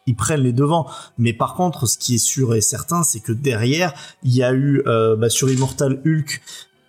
ils 0.07 0.16
prennent 0.16 0.42
les 0.42 0.53
devants. 0.53 0.86
Mais 1.18 1.32
par 1.32 1.55
contre, 1.55 1.86
ce 1.86 1.98
qui 1.98 2.14
est 2.16 2.18
sûr 2.18 2.55
et 2.55 2.61
certain, 2.61 3.03
c'est 3.03 3.20
que 3.20 3.32
derrière, 3.32 3.92
il 4.22 4.34
y 4.34 4.42
a 4.42 4.53
eu 4.53 4.82
euh, 4.86 5.16
bah, 5.16 5.28
sur 5.28 5.51
Immortal 5.51 6.03
Hulk, 6.05 6.40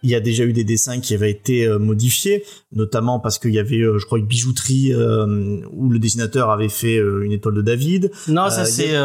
il 0.03 0.09
y 0.09 0.15
a 0.15 0.19
déjà 0.19 0.43
eu 0.43 0.53
des 0.53 0.63
dessins 0.63 0.99
qui 0.99 1.13
avaient 1.13 1.31
été 1.31 1.65
euh, 1.67 1.79
modifiés, 1.79 2.43
notamment 2.73 3.19
parce 3.19 3.37
qu'il 3.39 3.53
y 3.53 3.59
avait, 3.59 3.81
euh, 3.81 3.97
je 3.99 4.05
crois, 4.05 4.19
une 4.19 4.25
bijouterie 4.27 4.93
euh, 4.93 5.61
où 5.71 5.89
le 5.89 5.99
dessinateur 5.99 6.49
avait 6.49 6.69
fait 6.69 6.95
une 6.97 7.31
étoile 7.31 7.55
de 7.55 7.61
David. 7.61 8.11
Non, 8.27 8.49
ça 8.49 8.61
a- 8.61 8.65
c'est. 8.65 8.95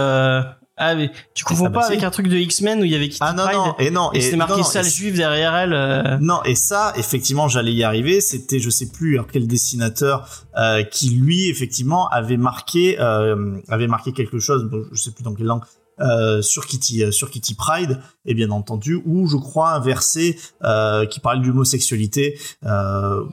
Ah, 0.79 0.95
mais 0.95 1.11
tu 1.33 1.43
confonds 1.43 1.65
ça, 1.65 1.71
bah, 1.71 1.81
pas 1.81 1.87
avec 1.87 2.03
un 2.03 2.11
truc 2.11 2.29
de 2.29 2.37
X-Men 2.37 2.83
où 2.83 2.85
il 2.85 2.91
y 2.91 2.95
avait 2.95 3.09
Kitty 3.09 3.21
Ah 3.23 3.33
non 3.33 3.45
Pryde 3.45 3.57
non 3.57 3.75
et 3.79 3.91
non 3.91 4.13
et, 4.13 4.21
c'était 4.21 4.37
marqué 4.37 4.57
non, 4.59 4.63
sale 4.63 4.87
et- 4.87 4.91
juive 4.91 5.17
derrière 5.17 5.55
elle. 5.57 5.73
euh. 5.73 6.19
Non, 6.21 6.43
et 6.45 6.55
ça, 6.55 6.93
effectivement, 6.99 7.49
j'allais 7.49 7.73
y 7.73 7.83
arriver. 7.83 8.21
C'était, 8.21 8.59
je 8.59 8.69
sais 8.69 8.91
plus 8.91 9.15
alors, 9.15 9.27
quel 9.27 9.47
dessinateur 9.47 10.29
euh, 10.59 10.83
qui 10.83 11.09
lui, 11.09 11.49
effectivement, 11.49 12.09
avait 12.09 12.37
marqué, 12.37 13.01
euh, 13.01 13.57
avait 13.69 13.87
marqué 13.87 14.13
quelque 14.13 14.39
chose. 14.39 14.65
bon, 14.71 14.85
je 14.93 15.01
sais 15.01 15.13
plus 15.13 15.23
dans 15.25 15.33
quelle 15.33 15.47
langue. 15.47 15.63
Euh, 16.01 16.43
sur 16.43 16.67
Kitty, 16.67 17.05
euh, 17.05 17.11
sur 17.11 17.31
Kitty 17.31 17.55
Pride, 17.55 18.01
et 18.25 18.35
bien 18.35 18.51
entendu, 18.51 19.01
où 19.05 19.27
je 19.27 19.37
crois 19.37 19.71
un 19.71 19.81
verset 19.81 20.37
euh, 20.65 21.07
qui 21.07 21.21
parle 21.21 21.43
d'homosexualité. 21.43 22.39
Euh, 22.65 23.25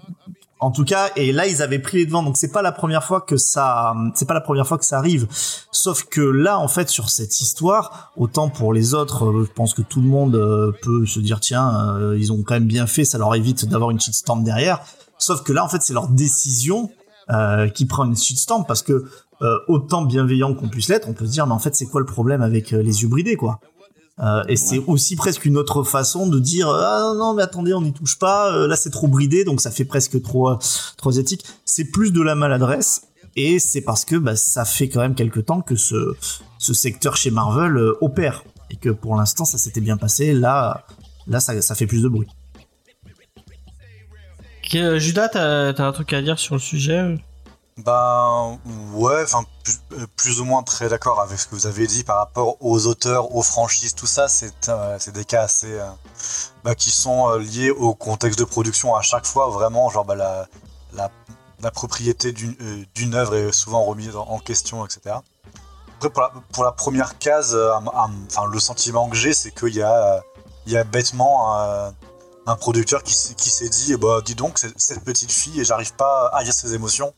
en 0.59 0.71
tout 0.71 0.85
cas, 0.85 1.09
et 1.17 1.33
là 1.33 1.45
ils 1.45 1.61
avaient 1.61 1.79
pris 1.79 1.97
les 1.97 2.05
devants, 2.05 2.23
donc 2.23 2.37
c'est 2.37 2.51
pas 2.51 2.61
la 2.61 2.71
première 2.71 3.03
fois 3.03 3.19
que 3.19 3.35
ça, 3.35 3.93
c'est 4.15 4.25
pas 4.25 4.33
la 4.33 4.41
première 4.41 4.65
fois 4.65 4.77
que 4.77 4.85
ça 4.85 4.97
arrive. 4.97 5.27
Sauf 5.71 6.05
que 6.05 6.21
là, 6.21 6.57
en 6.57 6.69
fait, 6.69 6.87
sur 6.87 7.09
cette 7.09 7.41
histoire, 7.41 8.13
autant 8.15 8.47
pour 8.47 8.71
les 8.71 8.93
autres, 8.93 9.25
euh, 9.25 9.45
je 9.45 9.51
pense 9.51 9.73
que 9.73 9.81
tout 9.81 9.99
le 9.99 10.07
monde 10.07 10.33
peut 10.81 11.05
se 11.05 11.19
dire 11.19 11.41
tiens, 11.41 11.97
ils 12.17 12.31
ont 12.31 12.43
quand 12.43 12.53
même 12.53 12.67
bien 12.67 12.87
fait, 12.87 13.03
ça 13.03 13.17
leur 13.17 13.35
évite 13.35 13.65
d'avoir 13.65 13.91
une 13.91 13.99
shitstorm 13.99 14.43
derrière. 14.43 14.79
Sauf 15.17 15.43
que 15.43 15.51
là, 15.51 15.63
en 15.63 15.69
fait, 15.69 15.81
c'est 15.81 15.93
leur 15.93 16.07
décision 16.07 16.89
euh, 17.29 17.69
qui 17.69 17.85
prend 17.85 18.03
une 18.03 18.17
shitstorm 18.17 18.65
parce 18.67 18.81
que 18.81 19.05
euh, 19.43 19.57
autant 19.67 20.03
bienveillant 20.03 20.53
qu'on 20.55 20.69
puisse 20.69 20.87
l'être, 20.89 21.07
on 21.09 21.13
peut 21.13 21.25
se 21.25 21.31
dire 21.31 21.45
mais 21.47 21.53
en 21.53 21.59
fait 21.59 21.75
c'est 21.75 21.85
quoi 21.85 21.99
le 22.01 22.05
problème 22.07 22.41
avec 22.41 22.73
euh, 22.73 22.81
les 22.81 23.01
yeux 23.03 23.07
bridés 23.09 23.35
quoi? 23.35 23.59
Euh, 24.19 24.43
et 24.47 24.55
c'est 24.55 24.77
aussi 24.85 25.15
presque 25.15 25.43
une 25.45 25.57
autre 25.57 25.83
façon 25.83 26.27
de 26.27 26.39
dire 26.39 26.69
ah 26.69 26.99
non, 27.01 27.15
non 27.15 27.33
mais 27.33 27.41
attendez 27.43 27.73
on 27.73 27.81
n'y 27.81 27.93
touche 27.93 28.19
pas 28.19 28.53
euh, 28.55 28.67
là 28.67 28.75
c'est 28.75 28.91
trop 28.91 29.07
bridé 29.07 29.43
donc 29.43 29.59
ça 29.59 29.71
fait 29.71 29.85
presque 29.85 30.21
trop 30.21 30.49
euh, 30.49 30.57
trop 30.97 31.09
asiatique. 31.09 31.43
C'est 31.65 31.85
plus 31.85 32.11
de 32.13 32.21
la 32.21 32.35
maladresse 32.35 33.01
et 33.35 33.57
c'est 33.57 33.81
parce 33.81 34.05
que 34.05 34.15
bah, 34.15 34.35
ça 34.35 34.65
fait 34.65 34.87
quand 34.87 34.99
même 35.01 35.15
quelque 35.15 35.39
temps 35.39 35.61
que 35.61 35.75
ce 35.75 36.15
ce 36.59 36.73
secteur 36.73 37.15
chez 37.17 37.31
Marvel 37.31 37.75
euh, 37.77 37.97
opère 38.01 38.43
et 38.69 38.75
que 38.75 38.89
pour 38.91 39.15
l'instant 39.15 39.45
ça 39.45 39.57
s'était 39.57 39.81
bien 39.81 39.97
passé 39.97 40.33
là 40.33 40.85
là 41.25 41.39
ça, 41.39 41.59
ça 41.63 41.73
fait 41.73 41.87
plus 41.87 42.03
de 42.03 42.07
bruit. 42.07 42.27
Que- 44.71 44.77
euh, 44.77 44.99
Judas, 44.99 45.29
t'as 45.29 45.73
t'as 45.73 45.87
un 45.87 45.91
truc 45.91 46.13
à 46.13 46.21
dire 46.21 46.37
sur 46.39 46.55
le 46.55 46.61
sujet 46.61 47.17
Ben 47.77 48.59
ouais, 48.93 49.23
enfin 49.23 49.43
plus, 49.63 49.79
euh, 49.93 50.05
plus 50.15 50.41
ou 50.41 50.45
moins 50.45 50.61
très 50.61 50.89
d'accord 50.89 51.19
avec 51.19 51.39
ce 51.39 51.47
que 51.47 51.55
vous 51.55 51.65
avez 51.65 51.87
dit 51.87 52.03
par 52.03 52.17
rapport 52.17 52.57
aux 52.59 52.85
auteurs, 52.85 53.35
aux 53.35 53.41
franchises, 53.41 53.95
tout 53.95 54.05
ça, 54.05 54.27
c'est 54.27 54.69
euh, 54.69 54.99
des 55.11 55.25
cas 55.25 55.41
assez 55.41 55.79
euh, 55.79 55.89
bah, 56.63 56.75
qui 56.75 56.91
sont 56.91 57.29
euh, 57.29 57.39
liés 57.39 57.71
au 57.71 57.95
contexte 57.95 58.37
de 58.37 58.43
production 58.43 58.95
à 58.95 59.01
chaque 59.01 59.25
fois. 59.25 59.49
Vraiment 59.49 59.89
genre 59.89 60.05
bah, 60.05 60.13
la, 60.13 60.47
la, 60.93 61.71
propriété 61.71 62.31
d'une 62.31 63.15
œuvre 63.15 63.35
est 63.35 63.51
souvent 63.51 63.83
remise 63.83 64.15
en, 64.15 64.37
question, 64.37 64.85
etc. 64.85 65.15
Après 65.97 66.09
pour 66.51 66.63
la, 66.63 66.73
première 66.73 67.17
case, 67.17 67.57
enfin 67.57 68.45
le 68.51 68.59
sentiment 68.59 69.09
que 69.09 69.15
j'ai, 69.15 69.33
c'est 69.33 69.51
qu'il 69.51 69.73
y 69.73 69.81
a 69.81 70.21
y 70.67 70.77
a 70.77 70.83
bêtement 70.83 71.53
un 72.45 72.55
producteur 72.57 73.01
qui, 73.01 73.15
qui 73.35 73.49
s'est 73.49 73.69
dit 73.69 73.95
bah 73.95 74.19
dis 74.23 74.35
donc 74.35 74.59
cette 74.75 75.03
petite 75.05 75.31
fille 75.31 75.61
et 75.61 75.63
j'arrive 75.63 75.93
pas 75.95 76.27
à 76.33 76.43
lire 76.43 76.53
ses 76.53 76.73
émotions 76.73 77.13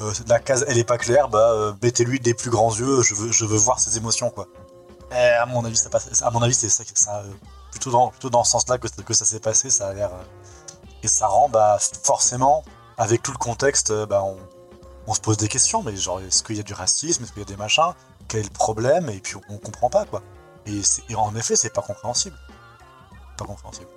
euh, 0.00 0.12
la 0.28 0.38
case 0.38 0.64
elle 0.68 0.78
est 0.78 0.84
pas 0.84 0.98
claire, 0.98 1.28
bah 1.28 1.50
euh, 1.52 1.72
mettez-lui 1.82 2.20
des 2.20 2.34
plus 2.34 2.50
grands 2.50 2.74
yeux, 2.74 3.02
je 3.02 3.14
veux, 3.14 3.32
je 3.32 3.44
veux 3.44 3.56
voir 3.56 3.80
ses 3.80 3.96
émotions 3.96 4.30
quoi. 4.30 4.46
Et 5.12 5.14
à 5.14 5.46
mon 5.46 5.64
avis, 5.64 5.76
ça 5.76 5.88
passe, 5.88 6.22
à 6.22 6.30
mon 6.30 6.42
avis, 6.42 6.54
c'est 6.54 6.68
ça, 6.68 6.82
euh, 7.18 7.32
plutôt 7.70 7.90
dans, 7.90 8.08
plutôt 8.10 8.30
dans 8.30 8.44
ce 8.44 8.52
sens-là 8.52 8.78
que, 8.78 9.14
ça 9.14 9.24
s'est 9.24 9.40
passé, 9.40 9.70
ça 9.70 9.88
a 9.88 9.94
l'air 9.94 10.12
euh, 10.12 10.22
et 11.02 11.08
ça 11.08 11.28
rend 11.28 11.48
bah 11.48 11.78
forcément 12.02 12.64
avec 12.98 13.22
tout 13.22 13.32
le 13.32 13.38
contexte, 13.38 13.90
euh, 13.90 14.06
bah 14.06 14.24
on, 14.24 14.36
on 15.06 15.14
se 15.14 15.20
pose 15.20 15.36
des 15.36 15.48
questions, 15.48 15.82
mais 15.82 15.96
genre 15.96 16.20
est-ce 16.20 16.42
qu'il 16.42 16.56
y 16.56 16.60
a 16.60 16.64
du 16.64 16.74
racisme, 16.74 17.22
est-ce 17.22 17.32
qu'il 17.32 17.42
y 17.42 17.44
a 17.44 17.48
des 17.48 17.56
machins, 17.56 17.92
quel 18.28 18.40
est 18.40 18.44
le 18.44 18.50
problème 18.50 19.08
et 19.08 19.20
puis 19.20 19.36
on, 19.48 19.58
comprend 19.58 19.90
pas 19.90 20.04
quoi. 20.06 20.22
Et, 20.66 20.80
et 21.08 21.14
en 21.14 21.34
effet, 21.36 21.54
c'est 21.54 21.72
pas 21.72 21.82
compréhensible, 21.82 22.36
pas 23.38 23.44
compréhensible. 23.44 23.88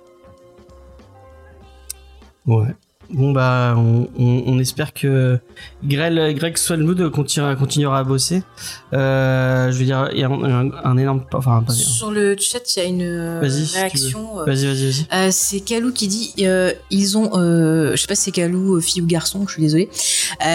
Ouais. 2.46 2.76
Bon 3.12 3.32
bah, 3.32 3.74
on, 3.76 4.08
on, 4.18 4.42
on 4.46 4.58
espère 4.58 4.92
que 4.92 5.38
Greg, 5.84 6.36
Greg 6.36 6.56
continuera, 7.12 7.56
continuera 7.56 7.98
à 7.98 8.04
bosser. 8.04 8.42
Euh, 8.92 9.72
je 9.72 9.78
veux 9.78 9.84
dire, 9.84 10.08
il 10.12 10.20
y 10.20 10.22
a 10.24 10.28
un, 10.28 10.96
énorme, 10.96 11.24
enfin, 11.32 11.62
pas. 11.66 11.72
Sur 11.72 12.10
le 12.10 12.36
chat, 12.38 12.60
il 12.76 12.78
y 12.78 12.82
a 12.82 12.88
une 12.88 13.02
euh, 13.02 13.48
si 13.48 13.76
réaction. 13.76 14.40
euh, 14.40 14.44
Vas-y, 14.44 14.66
vas-y, 14.66 14.84
vas-y. 14.90 15.06
Euh, 15.12 15.28
c'est 15.32 15.60
Kalou 15.60 15.92
qui 15.92 16.08
dit 16.08 16.34
euh, 16.40 16.72
ils 16.90 17.18
ont 17.18 17.30
je 17.34 17.96
sais 17.96 18.06
pas 18.06 18.14
si 18.14 18.22
c'est 18.24 18.30
Kalou 18.30 18.80
fille 18.80 19.02
ou 19.02 19.06
garçon 19.06 19.44
je 19.46 19.52
suis 19.54 19.62
désolée 19.62 19.88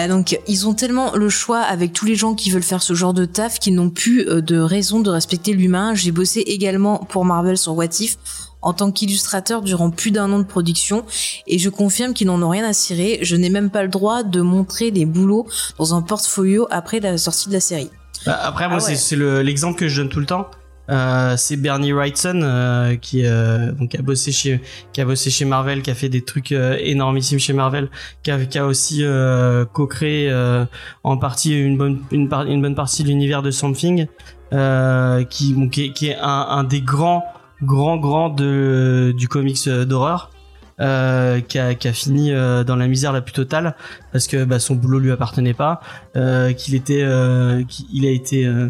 donc 0.08 0.38
ils 0.46 0.66
ont 0.66 0.74
tellement 0.74 1.14
le 1.14 1.28
choix 1.28 1.60
avec 1.60 1.92
tous 1.92 2.06
les 2.06 2.14
gens 2.14 2.34
qui 2.34 2.50
veulent 2.50 2.62
faire 2.62 2.82
ce 2.82 2.94
genre 2.94 3.12
de 3.14 3.24
taf 3.24 3.58
qu'ils 3.58 3.74
n'ont 3.74 3.90
plus 3.90 4.24
de 4.24 4.58
raison 4.58 5.00
de 5.00 5.10
respecter 5.10 5.52
l'humain 5.52 5.94
j'ai 5.94 6.12
bossé 6.12 6.40
également 6.40 6.98
pour 6.98 7.24
Marvel 7.24 7.56
sur 7.58 7.74
What 7.74 8.00
If 8.00 8.16
en 8.62 8.72
tant 8.72 8.90
qu'illustrateur 8.90 9.62
durant 9.62 9.90
plus 9.90 10.10
d'un 10.10 10.32
an 10.32 10.38
de 10.38 10.44
production 10.44 11.04
et 11.46 11.58
je 11.58 11.68
confirme 11.70 12.14
qu'ils 12.14 12.26
n'en 12.26 12.40
ont 12.42 12.48
rien 12.48 12.64
à 12.66 12.72
cirer 12.72 13.18
je 13.22 13.36
n'ai 13.36 13.50
même 13.50 13.70
pas 13.70 13.82
le 13.82 13.88
droit 13.88 14.22
de 14.22 14.40
montrer 14.40 14.90
les 14.90 15.04
boulots 15.04 15.46
dans 15.78 15.94
un 15.94 16.02
portfolio 16.02 16.66
après 16.70 17.00
la 17.00 17.16
sortie 17.18 17.48
de 17.48 17.54
la 17.54 17.60
série 17.60 17.90
Bah, 18.24 18.38
après, 18.42 18.66
moi, 18.68 18.78
Ah 18.78 18.80
c'est- 18.80 18.92
ouais. 18.92 18.96
c'est 18.96 19.16
le- 19.16 19.42
l'exemple 19.42 19.78
que 19.78 19.88
je 19.88 20.00
donne 20.02 20.10
tout 20.10 20.20
le 20.20 20.26
temps. 20.26 20.48
Euh, 20.88 21.34
c'est 21.36 21.56
Bernie 21.56 21.92
Wrightson 21.92 22.40
euh, 22.44 22.94
qui 22.96 23.24
euh, 23.26 23.72
donc 23.72 23.94
a 23.96 24.02
bossé 24.02 24.30
chez 24.30 24.60
qui 24.92 25.00
a 25.00 25.04
bossé 25.04 25.30
chez 25.30 25.44
Marvel, 25.44 25.82
qui 25.82 25.90
a 25.90 25.94
fait 25.96 26.08
des 26.08 26.22
trucs 26.22 26.52
euh, 26.52 26.76
énormissimes 26.80 27.40
chez 27.40 27.52
Marvel, 27.52 27.88
qui 28.22 28.30
a, 28.30 28.44
qui 28.46 28.56
a 28.56 28.64
aussi 28.66 29.00
euh, 29.04 29.64
co-créé 29.64 30.30
euh, 30.30 30.64
en 31.02 31.16
partie 31.16 31.58
une 31.58 31.76
bonne 31.76 31.98
une, 32.12 32.28
par- 32.28 32.46
une 32.46 32.62
bonne 32.62 32.76
partie 32.76 33.02
de 33.02 33.08
l'univers 33.08 33.42
de 33.42 33.50
Something, 33.50 34.06
euh, 34.52 35.24
qui, 35.24 35.54
bon, 35.54 35.68
qui 35.68 35.86
est, 35.86 35.92
qui 35.92 36.06
est 36.08 36.16
un, 36.20 36.46
un 36.50 36.62
des 36.64 36.80
grands 36.82 37.24
grands 37.62 37.96
grands 37.96 38.30
de 38.30 39.14
du 39.16 39.28
comics 39.28 39.66
euh, 39.66 39.84
d'horreur. 39.84 40.30
Euh, 40.78 41.40
qui, 41.40 41.58
a, 41.58 41.74
fini 41.94 42.32
euh, 42.32 42.62
dans 42.62 42.76
la 42.76 42.86
misère 42.86 43.10
la 43.10 43.22
plus 43.22 43.32
totale 43.32 43.76
parce 44.12 44.26
que 44.26 44.44
bah, 44.44 44.58
son 44.58 44.74
boulot 44.74 44.98
lui 44.98 45.10
appartenait 45.10 45.54
pas 45.54 45.80
euh, 46.16 46.52
qu'il 46.52 46.74
était 46.74 47.00
euh, 47.00 47.64
qu'il 47.64 48.04
a 48.04 48.10
été 48.10 48.44
euh, 48.44 48.68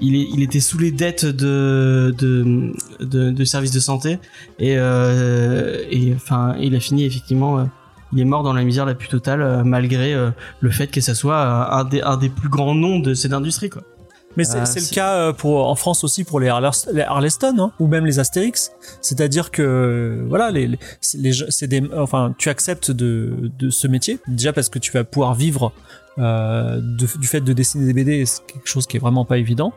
il, 0.00 0.14
est, 0.14 0.26
il 0.32 0.42
était 0.42 0.60
sous 0.60 0.78
les 0.78 0.90
dettes 0.90 1.26
de 1.26 2.14
de, 2.16 2.72
de, 3.00 3.30
de 3.30 3.44
services 3.44 3.70
de 3.70 3.80
santé 3.80 4.18
et 4.58 4.78
euh, 4.78 5.84
et 5.90 6.14
enfin 6.14 6.56
il 6.58 6.74
a 6.74 6.80
fini 6.80 7.04
effectivement 7.04 7.58
euh, 7.58 7.64
il 8.14 8.20
est 8.20 8.24
mort 8.24 8.42
dans 8.42 8.54
la 8.54 8.64
misère 8.64 8.86
la 8.86 8.94
plus 8.94 9.08
totale 9.08 9.42
euh, 9.42 9.62
malgré 9.62 10.14
euh, 10.14 10.30
le 10.60 10.70
fait 10.70 10.86
que 10.86 11.02
ça 11.02 11.14
soit 11.14 11.36
euh, 11.36 11.80
un 11.80 11.84
des 11.84 12.00
un 12.00 12.16
des 12.16 12.30
plus 12.30 12.48
grands 12.48 12.74
noms 12.74 12.98
de 12.98 13.12
cette 13.12 13.34
industrie 13.34 13.68
quoi 13.68 13.82
Mais 14.36 14.44
c'est 14.44 14.64
c'est 14.66 14.80
le 14.80 14.94
cas 14.94 15.14
euh, 15.16 15.32
pour 15.32 15.68
en 15.68 15.74
France 15.74 16.04
aussi 16.04 16.24
pour 16.24 16.40
les, 16.40 16.48
Harleston 16.48 17.54
hein, 17.58 17.72
ou 17.78 17.86
même 17.86 18.06
les 18.06 18.18
Astérix. 18.18 18.72
C'est-à-dire 19.00 19.50
que 19.50 20.24
voilà, 20.28 20.50
les, 20.50 20.66
les, 20.68 20.78
c'est 21.00 21.18
les 21.18 21.32
gens- 21.32 21.46
c'est 21.50 21.66
des, 21.66 21.82
enfin, 21.96 22.34
tu 22.38 22.48
acceptes 22.48 22.90
de, 22.90 23.50
de 23.58 23.70
ce 23.70 23.86
métier 23.88 24.18
déjà 24.28 24.52
parce 24.52 24.68
que 24.68 24.78
tu 24.78 24.90
vas 24.92 25.04
pouvoir 25.04 25.34
vivre 25.34 25.72
euh, 26.18 26.76
de- 26.80 27.18
du 27.18 27.26
fait 27.26 27.40
de 27.40 27.52
dessiner 27.52 27.86
des 27.86 27.92
BD, 27.94 28.26
c'est 28.26 28.44
quelque 28.46 28.66
chose 28.68 28.86
qui 28.86 28.96
est 28.96 29.00
vraiment 29.00 29.24
pas 29.24 29.38
évident. 29.38 29.72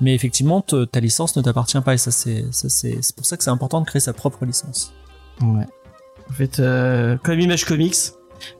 Mais 0.00 0.14
effectivement, 0.14 0.60
te- 0.60 0.84
ta 0.84 1.00
licence 1.00 1.36
ne 1.36 1.42
t'appartient 1.42 1.80
pas 1.80 1.94
et 1.94 1.98
ça 1.98 2.10
c'est 2.10 2.44
ça 2.52 2.68
c'est 2.68 2.98
c'est 3.02 3.14
pour 3.16 3.26
ça 3.26 3.36
que 3.36 3.42
c'est 3.44 3.50
important 3.50 3.80
de 3.80 3.86
créer 3.86 4.00
sa 4.00 4.12
propre 4.12 4.44
licence. 4.44 4.92
ouais 5.42 5.66
en 6.28 6.32
fait 6.32 6.60
euh, 6.60 7.16
comme 7.24 7.40
Image 7.40 7.64
Comics 7.64 7.96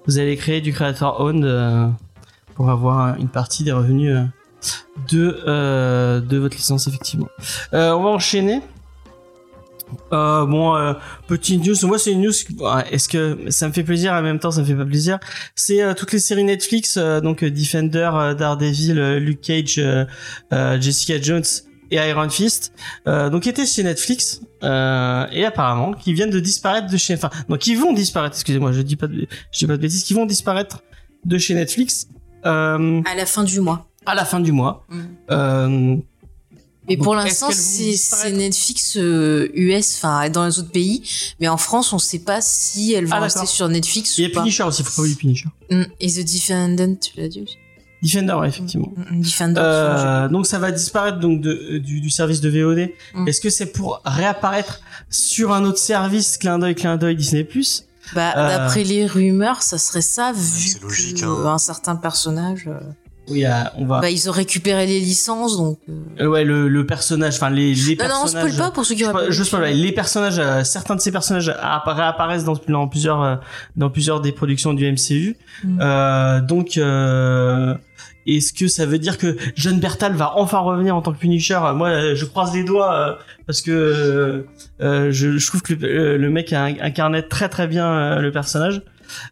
vous 0.07 0.19
allez 0.19 0.37
créer 0.37 0.61
du 0.61 0.73
creator 0.73 1.21
owned 1.21 1.45
euh, 1.45 1.87
pour 2.57 2.69
avoir 2.69 3.17
une 3.17 3.29
partie 3.29 3.63
des 3.65 3.73
revenus 3.73 4.15
euh, 4.17 4.25
de 5.11 5.41
euh, 5.47 6.21
de 6.21 6.37
votre 6.39 6.57
licence 6.57 6.87
effectivement 6.87 7.29
Euh, 7.73 7.93
on 7.93 8.03
va 8.03 8.11
enchaîner 8.11 8.61
Euh, 10.13 10.47
bon, 10.47 10.77
euh, 10.77 10.93
petite 11.27 11.67
news. 11.67 11.75
Moi, 11.83 11.99
c'est 11.99 12.13
une 12.13 12.23
news. 12.23 12.33
ouais, 12.61 12.85
Est-ce 12.93 13.09
que 13.09 13.51
ça 13.51 13.67
me 13.67 13.73
fait 13.73 13.83
plaisir 13.83 14.13
en 14.13 14.23
même 14.23 14.39
temps, 14.39 14.53
ça 14.53 14.61
me 14.61 14.67
fait 14.67 14.77
pas 14.77 14.85
plaisir? 14.85 15.19
C'est 15.57 15.83
euh, 15.83 15.95
toutes 15.95 16.13
les 16.13 16.21
séries 16.21 16.45
Netflix, 16.45 16.97
euh, 16.97 17.21
donc 17.21 17.43
euh, 17.43 17.51
Defender, 17.51 18.09
euh, 18.15 18.35
Daredevil, 18.35 19.17
Luke 19.19 19.41
Cage, 19.41 19.81
Jessica 20.81 21.21
Jones 21.21 21.43
et 21.91 21.97
Iron 21.97 22.29
Fist, 22.31 22.73
donc 23.07 23.49
étaient 23.49 23.67
chez 23.67 23.83
Netflix 23.83 24.43
et 24.63 25.45
apparemment 25.45 25.93
qui 25.93 26.13
viennent 26.15 26.31
de 26.31 26.39
disparaître 26.39 26.89
de 26.89 26.97
chez, 26.97 27.15
enfin, 27.15 27.31
donc 27.49 27.59
qui 27.59 27.75
vont 27.75 27.93
disparaître. 27.93 28.37
Excusez-moi, 28.37 28.71
je 28.71 28.83
dis 28.83 28.95
pas 28.95 29.09
de, 29.09 29.27
je 29.51 29.59
dis 29.59 29.67
pas 29.67 29.77
de 29.77 29.83
bêtises, 29.83 30.05
qui 30.05 30.15
vont 30.15 30.25
disparaître 30.25 30.85
de 31.25 31.37
chez 31.37 31.55
Netflix 31.55 32.07
À 32.45 32.79
la 33.17 33.27
fin 33.27 33.43
du 33.43 33.59
mois. 33.61 33.90
À 34.07 34.15
la 34.15 34.25
fin 34.25 34.41
du 34.41 34.53
mois. 34.53 34.85
Mm. 34.89 35.01
Euh, 35.31 35.69
Mais 36.89 36.97
Donc, 36.97 37.05
pour 37.05 37.15
l'instant, 37.15 37.51
c'est 37.53 38.33
Netflix 38.33 38.97
euh, 38.97 39.49
US, 39.55 39.97
enfin 39.97 40.29
dans 40.31 40.47
les 40.47 40.59
autres 40.59 40.73
pays. 40.73 41.03
Mais 41.41 41.49
en 41.49 41.57
France, 41.57 41.93
on 41.93 41.99
sait 41.99 42.21
pas 42.21 42.41
si 42.41 42.93
elles 42.93 43.07
vont 43.07 43.17
Ah, 43.17 43.21
rester 43.21 43.47
sur 43.47 43.69
Netflix 43.69 44.19
il 44.19 44.25
y 44.25 44.27
ou 44.27 44.31
a 44.31 44.35
pas. 44.35 44.41
Punisher 44.41 44.63
aussi, 44.65 44.83
faut 44.83 44.91
pas 44.97 45.03
oublier 45.03 45.17
Punisher. 45.17 45.49
Mm. 45.71 45.83
Et 46.01 46.11
The 46.13 46.25
Defendant, 46.25 46.95
tu 46.97 47.21
l'as 47.21 47.29
dit 47.29 47.43
aussi 47.43 47.57
Defender, 48.03 48.33
ouais, 48.33 48.49
effectivement. 48.49 48.93
Mm, 49.11 49.21
Defendant. 49.21 49.61
Euh, 49.61 50.29
donc 50.29 50.47
ça 50.47 50.59
va 50.59 50.71
disparaître 50.73 51.19
donc 51.21 51.43
de, 51.43 51.77
du, 51.79 52.01
du 52.01 52.09
service 52.11 52.41
de 52.41 52.49
VOD. 52.49 52.91
Mm. 53.15 53.29
Est-ce 53.29 53.41
que 53.43 53.51
c'est 53.51 53.67
pour 53.73 54.01
réapparaître 54.07 54.81
sur 55.11 55.53
un 55.53 55.65
autre 55.65 55.79
service, 55.79 56.39
clin 56.39 56.59
d'œil, 56.59 56.75
clin 56.75 56.97
d'œil 56.97 57.15
Disney 57.15 57.45
Plus? 57.45 57.85
Bah, 58.15 58.33
euh, 58.37 58.49
d'après 58.49 58.83
les 58.85 59.07
rumeurs, 59.07 59.63
ça 59.63 59.77
serait 59.79 60.01
ça, 60.01 60.33
vu 60.33 60.41
c'est 60.69 60.83
logique, 60.83 61.21
que 61.21 61.27
hein. 61.27 61.53
un 61.53 61.59
certain 61.59 61.95
personnage. 61.95 62.69
Oui, 63.31 63.45
on 63.77 63.85
va. 63.87 64.01
Bah, 64.01 64.11
ils 64.11 64.29
ont 64.29 64.33
récupéré 64.33 64.87
les 64.87 65.01
licences, 65.01 65.57
donc. 65.57 65.79
euh, 66.21 66.27
ouais, 66.27 66.45
le, 66.45 66.69
le 66.69 66.87
personnage, 66.87 67.35
enfin 67.37 67.51
les, 67.51 67.75
les 67.75 67.97
Non, 67.97 68.05
non, 68.05 68.11
on 68.17 68.21
personnages. 68.23 68.53
spoil 68.53 68.57
pas 68.67 68.71
pour 68.73 68.85
ceux 68.85 68.95
qui 68.95 69.05
Je, 69.05 69.11
auraient 69.11 69.33
spoil. 69.45 69.73
Les 69.75 69.93
personnages, 69.93 70.39
euh, 70.39 70.65
certains 70.65 70.97
de 70.97 71.01
ces 71.01 71.13
personnages 71.13 71.49
appa- 71.49 71.95
réapparaissent 71.95 72.45
dans, 72.45 72.59
dans 72.69 72.89
plusieurs, 72.89 73.23
euh, 73.23 73.37
dans 73.77 73.91
plusieurs 73.91 74.21
des 74.21 74.33
productions 74.33 74.73
du 74.75 74.91
MCU. 74.91 75.37
Mm. 75.65 75.79
Euh, 75.81 76.41
donc, 76.41 76.77
euh, 76.77 77.75
est-ce 78.27 78.53
que 78.53 78.69
ça 78.69 78.85
veut 78.87 78.99
dire 78.99 79.17
que 79.19 79.37
John 79.57 79.81
Bertal 79.81 80.13
va 80.15 80.33
enfin 80.37 80.59
revenir 80.59 80.95
en 80.95 81.03
tant 81.03 81.13
que 81.13 81.19
Punisher? 81.19 81.59
Moi, 81.75 82.15
je 82.15 82.25
croise 82.27 82.55
les 82.55 82.65
doigts 82.65 82.95
euh, 82.95 83.15
parce 83.47 83.63
que 83.63 84.47
je, 84.81 85.11
je 85.39 85.47
trouve 85.47 85.63
que 85.63 85.75
le, 85.75 86.17
le 86.17 86.31
mec 86.31 86.53
a 86.53 86.65
incarné 86.65 87.27
très 87.27 87.49
très 87.49 87.67
bien 87.67 88.21
le 88.21 88.31
personnage. 88.31 88.83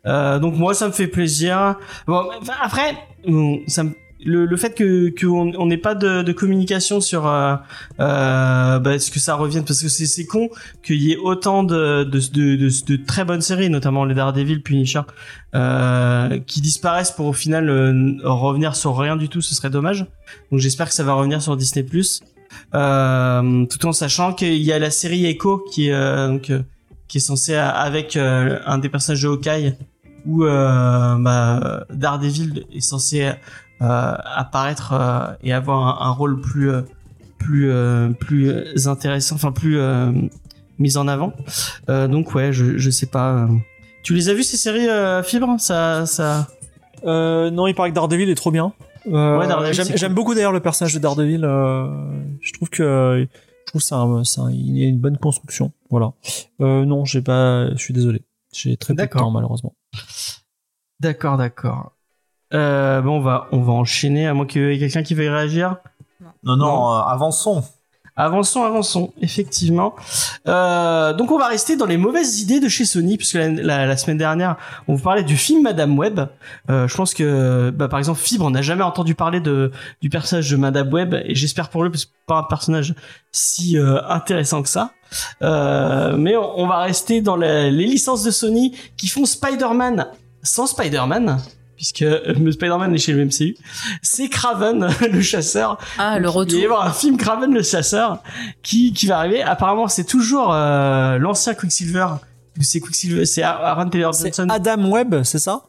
Euh, 0.06 0.38
donc 0.38 0.56
moi, 0.56 0.74
ça 0.74 0.86
me 0.86 0.92
fait 0.92 1.06
plaisir. 1.06 1.76
Bon, 2.06 2.28
après, 2.62 2.96
hum, 3.26 3.60
ça 3.66 3.84
me 3.84 3.92
le, 4.24 4.46
le 4.46 4.56
fait 4.56 4.74
que 4.74 5.12
qu'on 5.18 5.52
on 5.56 5.66
n'ait 5.66 5.76
pas 5.76 5.94
de, 5.94 6.22
de 6.22 6.32
communication 6.32 7.00
sur 7.00 7.26
euh, 7.26 7.54
euh, 8.00 8.78
bah, 8.78 8.94
est-ce 8.94 9.10
que 9.10 9.20
ça 9.20 9.34
revienne? 9.34 9.64
Parce 9.64 9.82
que 9.82 9.88
c'est 9.88 10.26
con 10.26 10.48
qu'il 10.82 11.02
y 11.02 11.12
ait 11.12 11.16
autant 11.16 11.62
de 11.62 12.04
de, 12.04 12.18
de, 12.32 12.86
de, 12.86 13.04
très 13.04 13.24
bonnes 13.24 13.40
séries 13.40 13.70
notamment 13.70 14.04
les 14.04 14.14
Daredevil 14.14 14.62
Punisher 14.62 15.02
euh, 15.54 16.38
qui 16.46 16.60
disparaissent 16.60 17.12
pour 17.12 17.26
au 17.26 17.32
final 17.32 17.68
euh, 17.68 18.16
revenir 18.24 18.76
sur 18.76 18.96
rien 18.96 19.16
du 19.16 19.28
tout. 19.28 19.40
Ce 19.40 19.54
serait 19.54 19.70
dommage. 19.70 20.06
Donc 20.50 20.60
j'espère 20.60 20.88
que 20.88 20.94
ça 20.94 21.04
va 21.04 21.14
revenir 21.14 21.42
sur 21.42 21.56
Disney 21.56 21.84
Plus. 21.84 22.20
Euh, 22.74 23.66
tout 23.66 23.86
en 23.86 23.92
sachant 23.92 24.32
qu'il 24.32 24.56
y 24.56 24.72
a 24.72 24.78
la 24.78 24.90
série 24.90 25.26
Echo 25.26 25.64
qui 25.70 25.88
est 25.88 26.28
donc 26.28 26.50
qui 27.08 27.18
est 27.18 27.22
censée 27.22 27.54
euh, 27.54 27.68
avec 27.70 28.16
euh, 28.16 28.60
un 28.66 28.78
des 28.78 28.88
personnages 28.88 29.22
de 29.22 29.28
Hawkeye 29.28 29.74
où 30.26 30.44
euh, 30.44 31.16
bah, 31.18 31.84
Daredevil 31.90 32.64
est 32.72 32.80
censé 32.80 33.24
euh, 33.24 33.34
apparaître 33.80 34.92
euh, 34.92 35.34
et 35.42 35.52
avoir 35.52 36.02
un, 36.02 36.06
un 36.06 36.10
rôle 36.10 36.40
plus 36.40 36.70
plus 37.38 37.72
plus 38.18 38.88
intéressant 38.88 39.36
enfin 39.36 39.52
plus 39.52 39.78
mis 40.78 40.96
en 40.96 41.06
avant 41.06 41.32
donc 41.86 42.34
ouais 42.34 42.52
je 42.52 42.76
je 42.76 42.90
sais 42.90 43.06
pas 43.06 43.48
tu 44.02 44.12
les 44.14 44.28
as 44.28 44.34
vus 44.34 44.42
ces 44.42 44.56
séries 44.56 44.88
Fibre? 45.22 45.56
Ça 45.58 46.04
ça 46.04 46.48
non, 47.04 47.68
il 47.68 47.74
paraît 47.74 47.90
que 47.90 47.94
Daredevil 47.94 48.28
est 48.28 48.34
trop 48.34 48.50
bien. 48.50 48.72
Ouais, 49.06 49.46
j'aime, 49.72 49.86
cool. 49.86 50.08
beaucoup 50.08 50.34
d'ailleurs 50.34 50.52
le 50.52 50.60
personnage 50.60 50.92
de 50.92 50.98
Daredevil. 50.98 51.42
je 52.42 52.52
trouve 52.52 52.68
que 52.68 53.26
trouve 53.68 53.82
un, 53.92 54.24
c'est 54.24 54.40
un- 54.40 54.50
il 54.50 54.76
y 54.78 54.84
a 54.84 54.88
une 54.88 54.98
bonne 54.98 55.16
construction. 55.18 55.72
Voilà. 55.90 56.12
Euh, 56.60 56.84
non, 56.84 57.04
j'ai 57.04 57.22
pas. 57.22 57.70
Je 57.72 57.76
suis 57.78 57.94
désolé. 57.94 58.22
J'ai 58.52 58.76
très 58.76 58.92
peu 58.94 58.96
de 58.96 59.02
D'accord. 59.02 59.22
temps 59.22 59.30
malheureusement. 59.30 59.74
d'accord 61.00 61.36
d'accord 61.36 61.92
euh, 62.54 63.02
bon 63.02 63.18
on 63.18 63.20
va 63.20 63.46
on 63.52 63.60
va 63.60 63.72
enchaîner 63.74 64.26
à 64.26 64.32
moins 64.34 64.46
qu'il 64.46 64.62
y 64.62 64.74
ait 64.74 64.78
quelqu'un 64.78 65.02
qui 65.02 65.14
veuille 65.14 65.28
réagir 65.28 65.76
Non, 66.42 66.56
non, 66.56 66.66
Non. 66.66 66.92
euh, 66.94 67.00
avançons. 67.00 67.62
Avançons, 68.18 68.64
avançons, 68.64 69.12
effectivement. 69.22 69.94
Euh, 70.48 71.12
donc 71.14 71.30
on 71.30 71.38
va 71.38 71.46
rester 71.46 71.76
dans 71.76 71.86
les 71.86 71.96
mauvaises 71.96 72.40
idées 72.40 72.58
de 72.58 72.68
chez 72.68 72.84
Sony, 72.84 73.16
puisque 73.16 73.38
la, 73.38 73.96
semaine 73.96 74.18
dernière, 74.18 74.56
on 74.88 74.94
vous 74.96 75.02
parlait 75.02 75.22
du 75.22 75.36
film 75.36 75.62
Madame 75.62 75.96
Web. 75.96 76.20
Euh, 76.68 76.88
je 76.88 76.96
pense 76.96 77.14
que, 77.14 77.70
bah, 77.70 77.86
par 77.86 78.00
exemple, 78.00 78.18
Fibre, 78.18 78.44
on 78.44 78.50
n'a 78.50 78.60
jamais 78.60 78.82
entendu 78.82 79.14
parler 79.14 79.38
de 79.38 79.70
du 80.02 80.10
personnage 80.10 80.50
de 80.50 80.56
Madame 80.56 80.92
Web, 80.92 81.14
et 81.24 81.36
j'espère 81.36 81.70
pour 81.70 81.84
lui, 81.84 81.90
parce 81.90 82.06
que 82.06 82.10
pas 82.26 82.38
un 82.38 82.42
personnage 82.42 82.94
si 83.32 83.78
euh, 83.78 84.00
intéressant 84.08 84.62
que 84.62 84.68
ça. 84.68 84.90
Euh, 85.42 86.16
mais 86.16 86.36
on, 86.36 86.66
va 86.66 86.78
rester 86.80 87.22
dans 87.22 87.36
les 87.36 87.70
licences 87.70 88.24
de 88.24 88.30
Sony 88.30 88.76
qui 88.96 89.08
font 89.08 89.24
Spider-Man 89.24 90.08
sans 90.42 90.66
Spider-Man. 90.66 91.38
Puisque 91.78 92.02
euh, 92.02 92.34
Spider-Man 92.52 92.92
est 92.92 92.98
chez 92.98 93.12
le 93.12 93.24
MCU, 93.24 93.56
c'est 94.02 94.28
Craven, 94.28 94.88
le 95.12 95.20
chasseur, 95.22 95.78
Ah, 95.96 96.18
le 96.18 96.24
il 96.24 96.26
va 96.26 96.30
y 96.30 96.34
retour. 96.34 96.64
avoir 96.64 96.86
un 96.86 96.92
film 96.92 97.16
Craven 97.16 97.54
le 97.54 97.62
chasseur 97.62 98.20
qui, 98.62 98.92
qui 98.92 99.06
va 99.06 99.18
arriver. 99.18 99.42
Apparemment, 99.42 99.86
c'est 99.88 100.02
toujours 100.04 100.52
euh, 100.52 101.18
l'ancien 101.18 101.54
Quicksilver. 101.54 102.08
C'est 102.60 102.80
Quicksilver, 102.80 103.24
c'est 103.24 103.44
Aaron 103.44 103.88
Taylor 103.88 104.12
C'est 104.12 104.34
Johnson. 104.34 104.48
Adam 104.50 104.90
Webb, 104.90 105.22
c'est 105.22 105.38
ça? 105.38 105.62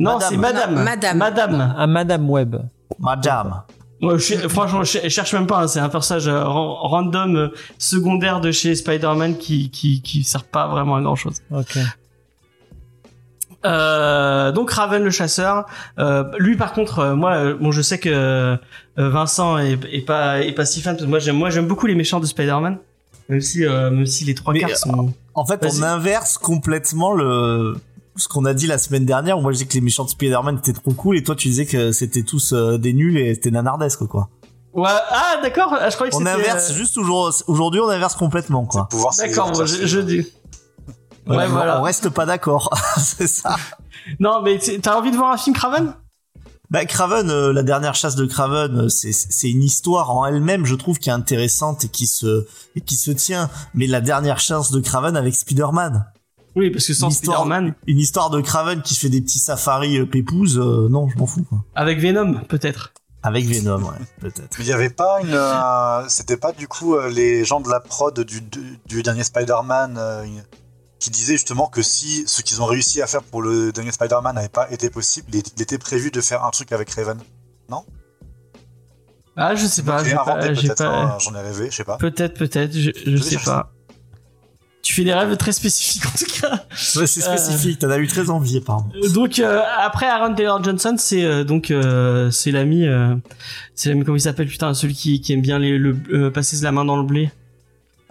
Non, 0.00 0.14
Madame. 0.14 0.28
c'est 0.30 0.36
Madame. 0.36 0.74
Non, 0.74 0.82
Madame. 0.82 1.16
Madame. 1.18 1.74
À 1.78 1.86
Madame 1.86 2.28
Webb. 2.30 2.56
Madame. 2.98 3.62
Ouais, 4.02 4.18
je- 4.18 4.48
franchement, 4.48 4.82
je, 4.82 5.08
cherche 5.10 5.32
même 5.34 5.46
pas. 5.46 5.62
hein, 5.62 5.68
c'est 5.68 5.78
un 5.78 5.90
personnage 5.90 6.26
euh, 6.26 6.42
ran- 6.42 6.74
random 6.88 7.36
euh, 7.36 7.48
secondaire 7.78 8.40
de 8.40 8.50
chez 8.50 8.74
Spider-Man 8.74 9.36
qui 9.36 9.70
qui 9.70 10.00
qui 10.02 10.24
sert 10.24 10.42
pas 10.44 10.66
vraiment 10.68 10.96
à 10.96 11.02
grand 11.02 11.16
chose. 11.16 11.36
Ok. 11.52 11.78
Euh, 13.64 14.52
donc 14.52 14.70
Raven 14.70 15.02
le 15.02 15.10
chasseur. 15.10 15.66
Euh, 15.98 16.24
lui 16.38 16.56
par 16.56 16.72
contre, 16.72 16.98
euh, 17.00 17.14
moi, 17.14 17.52
bon, 17.54 17.72
je 17.72 17.82
sais 17.82 17.98
que 17.98 18.08
euh, 18.08 18.56
Vincent 18.96 19.58
est, 19.58 19.78
est 19.92 20.04
pas 20.04 20.40
est 20.40 20.52
pas 20.52 20.64
si 20.64 20.80
fan 20.80 20.94
parce 20.94 21.04
que 21.04 21.10
moi 21.10 21.18
j'aime 21.18 21.36
moi 21.36 21.50
j'aime 21.50 21.66
beaucoup 21.66 21.86
les 21.86 21.94
méchants 21.94 22.20
de 22.20 22.26
Spider-Man. 22.26 22.78
Même 23.28 23.40
si 23.40 23.64
euh, 23.64 23.90
même 23.90 24.06
si 24.06 24.24
les 24.24 24.34
trois 24.34 24.52
Mais, 24.54 24.60
quarts 24.60 24.76
sont. 24.76 25.12
En 25.34 25.44
fait, 25.46 25.64
on 25.64 25.82
inverse 25.82 26.38
complètement 26.38 27.12
le 27.12 27.76
ce 28.16 28.28
qu'on 28.28 28.44
a 28.44 28.54
dit 28.54 28.66
la 28.66 28.78
semaine 28.78 29.06
dernière. 29.06 29.38
où 29.38 29.40
Moi, 29.40 29.52
je 29.52 29.58
disais 29.58 29.68
que 29.68 29.74
les 29.74 29.80
méchants 29.80 30.04
de 30.04 30.10
Spider-Man 30.10 30.58
étaient 30.58 30.72
trop 30.72 30.92
cool, 30.92 31.16
et 31.16 31.22
toi, 31.22 31.36
tu 31.36 31.48
disais 31.48 31.64
que 31.64 31.92
c'était 31.92 32.22
tous 32.22 32.52
euh, 32.52 32.76
des 32.76 32.92
nuls 32.92 33.16
et 33.16 33.34
c'était 33.34 33.50
nanardesque, 33.52 34.04
quoi. 34.06 34.28
Ouais, 34.74 34.88
ah 34.88 35.38
d'accord, 35.42 35.74
ah, 35.78 35.88
je 35.88 35.94
croyais 35.94 36.10
que 36.10 36.16
On 36.16 36.20
c'était. 36.20 36.30
inverse 36.30 36.72
juste 36.74 36.98
aujourd'hui. 36.98 37.40
Aujourd'hui, 37.46 37.80
on 37.80 37.88
inverse 37.88 38.14
complètement, 38.16 38.64
quoi. 38.66 38.88
D'accord, 39.18 39.52
je 39.64 40.00
dis. 40.00 40.26
Ouais, 41.30 41.36
Ouais, 41.36 41.46
voilà. 41.48 41.80
On 41.80 41.82
reste 41.82 42.08
pas 42.10 42.26
d'accord. 42.26 42.70
c'est 42.98 43.26
ça. 43.28 43.56
Non, 44.18 44.42
mais 44.42 44.58
t'as 44.58 44.96
envie 44.96 45.10
de 45.10 45.16
voir 45.16 45.32
un 45.32 45.36
film 45.36 45.54
Craven? 45.54 45.94
Bah, 46.70 46.84
Craven, 46.84 47.28
euh, 47.30 47.52
la 47.52 47.62
dernière 47.64 47.94
chasse 47.96 48.14
de 48.14 48.24
Craven, 48.26 48.82
euh, 48.82 48.88
c'est 48.88 49.12
c'est 49.12 49.50
une 49.50 49.62
histoire 49.62 50.10
en 50.10 50.24
elle-même, 50.26 50.64
je 50.66 50.76
trouve, 50.76 50.98
qui 50.98 51.08
est 51.08 51.12
intéressante 51.12 51.84
et 51.84 51.88
qui 51.88 52.06
se 52.06 52.46
et 52.76 52.80
qui 52.80 52.94
se 52.96 53.10
tient. 53.10 53.50
Mais 53.74 53.86
la 53.88 54.00
dernière 54.00 54.38
chasse 54.38 54.70
de 54.70 54.80
Craven 54.80 55.16
avec 55.16 55.34
Spider-Man, 55.34 56.06
Oui, 56.54 56.70
parce 56.70 56.86
que 56.86 56.94
sans 56.94 57.10
Spider-Man, 57.10 57.74
une 57.88 57.98
histoire 57.98 58.30
de 58.30 58.40
Craven 58.40 58.82
qui 58.82 58.94
fait 58.94 59.08
des 59.08 59.20
petits 59.20 59.40
safaris 59.40 59.98
euh, 59.98 60.06
pépouses, 60.06 60.58
euh, 60.58 60.88
non, 60.88 61.08
je 61.08 61.18
m'en 61.18 61.26
fous. 61.26 61.42
Quoi. 61.48 61.58
avec 61.74 61.98
Venom, 61.98 62.34
peut-être. 62.48 62.92
Avec 63.22 63.44
Venom, 63.46 63.82
ouais, 63.82 63.98
peut-être. 64.20 64.56
Mais 64.58 64.64
il 64.64 64.68
y 64.68 64.72
avait 64.72 64.88
pas 64.90 65.20
une. 65.22 65.34
euh, 65.34 66.04
C'était 66.08 66.36
pas 66.38 66.52
du 66.52 66.68
coup 66.68 66.94
euh, 66.94 67.10
les 67.10 67.44
gens 67.44 67.60
de 67.60 67.68
la 67.68 67.80
prod 67.80 68.18
du, 68.20 68.40
du, 68.40 68.78
du 68.86 69.02
dernier 69.02 69.24
Spider-Man 69.24 69.96
euh, 69.98 70.24
qui 71.00 71.10
disaient 71.10 71.34
justement 71.34 71.66
que 71.66 71.82
si 71.82 72.22
ce 72.26 72.42
qu'ils 72.42 72.62
ont 72.62 72.66
réussi 72.66 73.02
à 73.02 73.06
faire 73.08 73.22
pour 73.22 73.42
le 73.42 73.72
dernier 73.72 73.90
Spider-Man 73.90 74.36
n'avait 74.36 74.48
pas 74.48 74.70
été 74.70 74.90
possible, 74.90 75.28
il 75.32 75.62
était 75.62 75.78
prévu 75.78 76.10
de 76.12 76.20
faire 76.20 76.44
un 76.44 76.50
truc 76.50 76.70
avec 76.70 76.90
Raven. 76.90 77.18
Ah, 79.36 79.54
je 79.54 79.66
sais 79.66 79.82
pas, 79.82 80.04
J'ai 80.04 80.10
peut-être, 80.10 80.82
hein, 80.82 81.16
j'en 81.18 81.34
ai 81.34 81.40
rêvé, 81.40 81.68
je 81.70 81.76
sais 81.76 81.84
pas. 81.84 81.96
Peut-être, 81.96 82.34
peut-être, 82.34 82.72
je, 82.72 83.16
sais 83.16 83.38
pas. 83.38 83.72
Tu 84.82 84.92
fais 84.92 85.04
des 85.04 85.14
rêves 85.14 85.34
très 85.36 85.52
spécifiques 85.52 86.04
en 86.04 86.10
tout 86.10 86.40
cas. 86.40 86.64
Ouais, 86.96 87.06
c'est 87.06 87.20
spécifique, 87.20 87.78
t'en 87.78 87.90
as 87.90 87.98
eu 87.98 88.06
très 88.06 88.28
envie, 88.28 88.58
apparemment. 88.58 88.90
Euh, 89.02 89.08
Donc 89.08 89.38
euh, 89.38 89.62
après 89.78 90.06
Aaron 90.06 90.34
Taylor 90.34 90.62
Johnson, 90.62 90.94
c'est 90.98 91.24
euh, 91.24 91.44
donc 91.44 91.70
euh, 91.70 92.30
c'est 92.30 92.50
l'ami, 92.50 92.86
euh, 92.86 93.14
c'est 93.74 93.88
l'ami 93.88 94.04
comment 94.04 94.16
il 94.16 94.20
s'appelle 94.20 94.48
putain 94.48 94.74
celui 94.74 94.94
qui, 94.94 95.20
qui 95.20 95.32
aime 95.32 95.42
bien 95.42 95.58
les, 95.58 95.78
le 95.78 95.96
euh, 96.12 96.30
passer 96.30 96.56
la 96.62 96.72
main 96.72 96.84
dans 96.84 96.96
le 96.96 97.04
blé. 97.04 97.30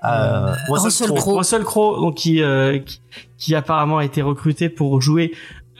Euh, 0.03 0.53
Russell 0.69 1.07
Crowe. 1.07 1.17
Crowe. 1.19 1.37
Russell 1.39 1.63
Crowe, 1.63 1.99
donc 1.99 2.15
qui, 2.15 2.41
euh, 2.41 2.79
qui 2.79 3.01
qui 3.37 3.55
apparemment 3.55 3.97
a 3.97 4.05
été 4.05 4.21
recruté 4.21 4.69
pour 4.69 5.01
jouer 5.01 5.33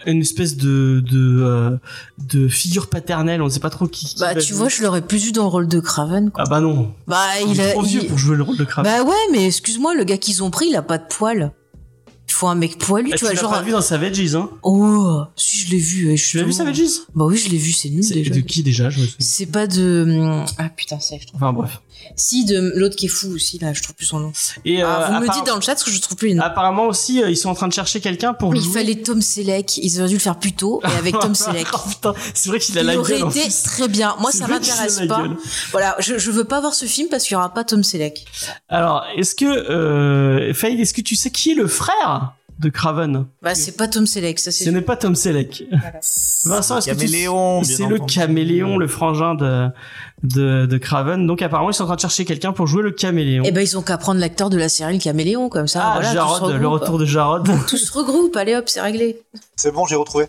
une 0.05 0.21
espèce 0.21 0.55
de 0.57 1.01
de 1.05 1.41
euh, 1.41 1.77
de 2.17 2.47
figure 2.47 2.87
paternelle, 2.89 3.41
on 3.41 3.45
ne 3.45 3.49
sait 3.49 3.59
pas 3.59 3.69
trop 3.69 3.87
qui. 3.87 4.05
qui 4.05 4.19
Bah, 4.19 4.33
tu 4.35 4.41
jouer. 4.41 4.57
vois, 4.57 4.69
je 4.69 4.81
l'aurais 4.83 5.01
plus 5.01 5.17
vu 5.25 5.31
dans 5.31 5.43
le 5.43 5.49
rôle 5.49 5.67
de 5.67 5.79
Craven, 5.79 6.31
quoi. 6.31 6.43
Ah 6.45 6.49
bah 6.49 6.59
non. 6.61 6.93
Bah, 7.07 7.17
Il, 7.45 7.51
il 7.51 7.59
est 7.59 7.69
a. 7.69 7.71
trop 7.71 7.81
vieux 7.81 8.01
il- 8.03 8.07
pour 8.07 8.17
jouer 8.17 8.35
le 8.37 8.43
rôle 8.43 8.57
de 8.57 8.63
Kraven. 8.65 8.91
Bah 8.91 9.03
ouais, 9.03 9.15
mais 9.31 9.45
excuse-moi, 9.47 9.95
le 9.95 10.03
gars 10.05 10.17
qu'ils 10.17 10.43
ont 10.43 10.51
pris, 10.51 10.67
il 10.69 10.75
a 10.75 10.81
pas 10.81 10.97
de 10.97 11.05
poils. 11.09 11.51
Il 12.27 12.33
faut 12.33 12.47
un 12.47 12.55
mec 12.55 12.77
poilu, 12.77 13.09
Ah, 13.11 13.17
tu 13.17 13.25
vois, 13.25 13.33
l'as 13.33 13.41
genre. 13.41 13.49
pas 13.51 13.61
vu 13.63 13.71
dans 13.71 13.81
Savages, 13.81 14.35
hein 14.35 14.49
Oh, 14.63 15.23
si 15.35 15.57
je 15.65 15.71
l'ai 15.71 15.79
vu. 15.79 16.15
Tu 16.15 16.37
l'as 16.37 16.43
vu 16.43 16.53
Savages? 16.53 16.79
Bah 17.15 17.25
oui, 17.25 17.37
je 17.37 17.49
l'ai 17.49 17.57
vu, 17.57 17.71
c'est 17.71 17.89
nul 17.89 18.03
C'est 18.03 18.13
déjà. 18.13 18.35
de 18.35 18.39
qui 18.41 18.61
déjà? 18.63 18.89
Je 18.91 18.99
me 18.99 19.05
souviens. 19.05 19.15
C'est 19.19 19.45
pas 19.47 19.65
de. 19.65 20.43
Ah 20.59 20.69
putain, 20.69 20.99
c'est. 20.99 21.19
je. 21.19 21.25
Enfin 21.33 21.51
bref. 21.53 21.81
Si, 22.15 22.43
de 22.45 22.73
l'autre 22.75 22.95
qui 22.95 23.05
est 23.05 23.09
fou 23.09 23.29
aussi, 23.33 23.59
là, 23.59 23.71
je 23.73 23.81
trouve 23.83 23.95
plus 23.95 24.05
son 24.05 24.19
nom. 24.19 24.31
Et 24.65 24.81
Ah, 24.81 25.03
euh, 25.03 25.07
vous 25.19 25.21
me 25.25 25.33
dites 25.33 25.45
dans 25.45 25.55
le 25.55 25.61
chat 25.61 25.73
parce 25.73 25.83
que 25.83 25.91
je 25.91 26.01
trouve 26.01 26.17
plus 26.17 26.29
les 26.29 26.33
noms. 26.33 26.43
apparemment 26.43 26.87
aussi, 26.87 27.21
euh, 27.23 27.29
ils 27.29 27.37
sont 27.37 27.49
en 27.49 27.53
train 27.55 27.67
de 27.67 27.73
chercher 27.73 28.01
quelqu'un 28.01 28.33
pour 28.33 28.53
il 28.55 28.61
jouer. 28.61 28.73
fallait 28.73 28.95
Tom 28.95 29.21
Selleck. 29.21 29.77
Ils 29.77 29.99
auraient 29.99 30.09
dû 30.09 30.15
le 30.15 30.19
faire 30.19 30.37
plus 30.39 30.53
tôt 30.53 30.81
et 30.83 30.97
avec 30.97 31.17
Tom 31.19 31.33
Selleck. 31.35 31.67
Oh, 31.73 31.77
putain, 31.87 32.13
c'est 32.33 32.49
vrai 32.49 32.59
qu'il 32.59 32.77
a 32.77 32.81
Il 32.81 32.87
la 32.87 32.97
aurait 32.99 33.13
gueule. 33.13 33.23
en 33.23 33.29
été 33.29 33.41
plus. 33.43 33.61
très 33.63 33.87
bien. 33.87 34.15
Moi, 34.19 34.31
ça 34.31 34.47
m'intéresse 34.47 35.01
pas. 35.07 35.23
Voilà, 35.71 35.95
je, 35.99 36.17
je 36.17 36.31
veux 36.31 36.43
pas 36.45 36.59
voir 36.59 36.73
ce 36.73 36.85
film 36.85 37.07
parce 37.09 37.23
qu'il 37.23 37.33
y 37.33 37.37
aura 37.37 37.53
pas 37.53 37.63
Tom 37.63 37.83
Selleck. 37.83 38.25
Alors, 38.69 39.03
est-ce 39.15 39.35
que 39.35 39.45
euh, 39.45 40.53
Faïd, 40.53 40.79
est-ce 40.79 40.93
que 40.93 41.01
tu 41.01 41.15
sais 41.15 41.31
qui 41.31 41.51
est 41.51 41.55
le 41.55 41.67
frère 41.67 42.33
de 42.59 42.69
Craven 42.69 43.25
Bah, 43.41 43.55
c'est 43.55 43.71
pas 43.77 43.87
Tom 43.87 44.05
Selleck, 44.05 44.39
ça 44.39 44.51
Ce 44.51 44.69
n'est 44.69 44.81
pas 44.81 44.97
Tom 44.97 45.15
Selleck. 45.15 45.63
Vincent, 46.45 46.77
est-ce 46.77 46.91
tu- 46.91 47.07
C'est 47.07 47.85
le 47.87 47.95
entendu. 47.95 48.13
caméléon, 48.13 48.77
le 48.77 48.87
frangin 48.87 49.33
de, 49.35 49.69
de, 50.23 50.65
de 50.65 50.77
Craven. 50.77 51.25
Donc 51.25 51.41
apparemment, 51.41 51.69
ils 51.71 51.73
sont 51.73 51.83
en 51.83 51.87
train 51.87 51.95
de 51.95 52.01
chercher 52.01 52.25
quelqu'un 52.25 52.51
pour 52.51 52.67
jouer 52.67 52.83
le 52.83 52.91
caméléon. 52.91 53.43
Eh 53.45 53.51
ben, 53.51 53.61
ils 53.61 53.77
ont 53.77 53.81
qu'à 53.81 53.97
prendre 53.97 54.19
l'acteur 54.19 54.49
de 54.49 54.57
la 54.57 54.67
série 54.69 54.93
Le 54.93 54.99
Caméléon, 54.99 55.49
comme 55.49 55.67
ça. 55.67 55.81
ah, 55.83 55.93
voilà, 55.93 56.09
tout 56.09 56.15
se 56.15 56.39
Jarod, 56.39 56.53
le 56.61 56.67
retour 56.67 56.97
de 56.99 57.05
Jarod. 57.05 57.49
Tout 57.67 57.77
se 57.77 57.91
regroupe, 57.97 58.35
allez 58.35 58.55
hop, 58.55 58.67
c'est 58.67 58.81
réglé. 58.81 59.21
C'est 59.55 59.71
bon, 59.71 59.85
j'ai 59.85 59.95
retrouvé. 59.95 60.27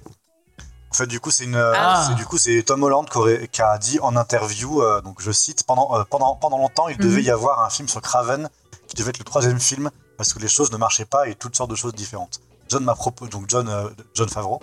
En 0.93 0.95
fait, 0.95 1.07
du 1.07 1.21
coup, 1.21 1.31
c'est 1.31 1.45
une, 1.45 1.55
euh, 1.55 1.73
Ah. 1.77 2.15
du 2.17 2.25
coup, 2.25 2.37
c'est 2.37 2.63
Tom 2.65 2.83
Holland 2.83 3.09
qui, 3.09 3.17
aurait- 3.19 3.49
qui 3.53 3.63
a 3.63 3.79
dit 3.79 3.99
en 4.03 4.17
interview, 4.17 4.83
euh, 4.83 5.01
donc 5.01 5.19
je 5.21 5.31
cite, 5.31 5.63
pendant, 5.65 5.97
euh, 5.97 6.03
pendant, 6.11 6.35
pendant 6.35 6.59
longtemps, 6.59 6.89
il 6.89 6.97
devait 6.97 7.21
Mhm. 7.21 7.27
y 7.27 7.31
avoir 7.31 7.65
un 7.65 7.71
film 7.71 7.89
sur 7.89 8.01
Craven 8.03 8.49
qui 8.89 8.97
devait 8.97 9.11
être 9.11 9.19
le 9.21 9.25
troisième 9.25 9.61
film 9.61 9.91
parce 10.21 10.35
que 10.35 10.39
les 10.39 10.49
choses 10.49 10.71
ne 10.71 10.77
marchaient 10.77 11.07
pas 11.07 11.29
et 11.29 11.35
toutes 11.35 11.57
sortes 11.57 11.71
de 11.71 11.75
choses 11.75 11.95
différentes. 11.95 12.43
John 12.69 12.85
m'a 12.85 12.95
proposé, 12.95 13.31
donc 13.31 13.47
John, 13.49 13.67
euh, 13.71 13.89
John 14.13 14.29
Favreau 14.29 14.61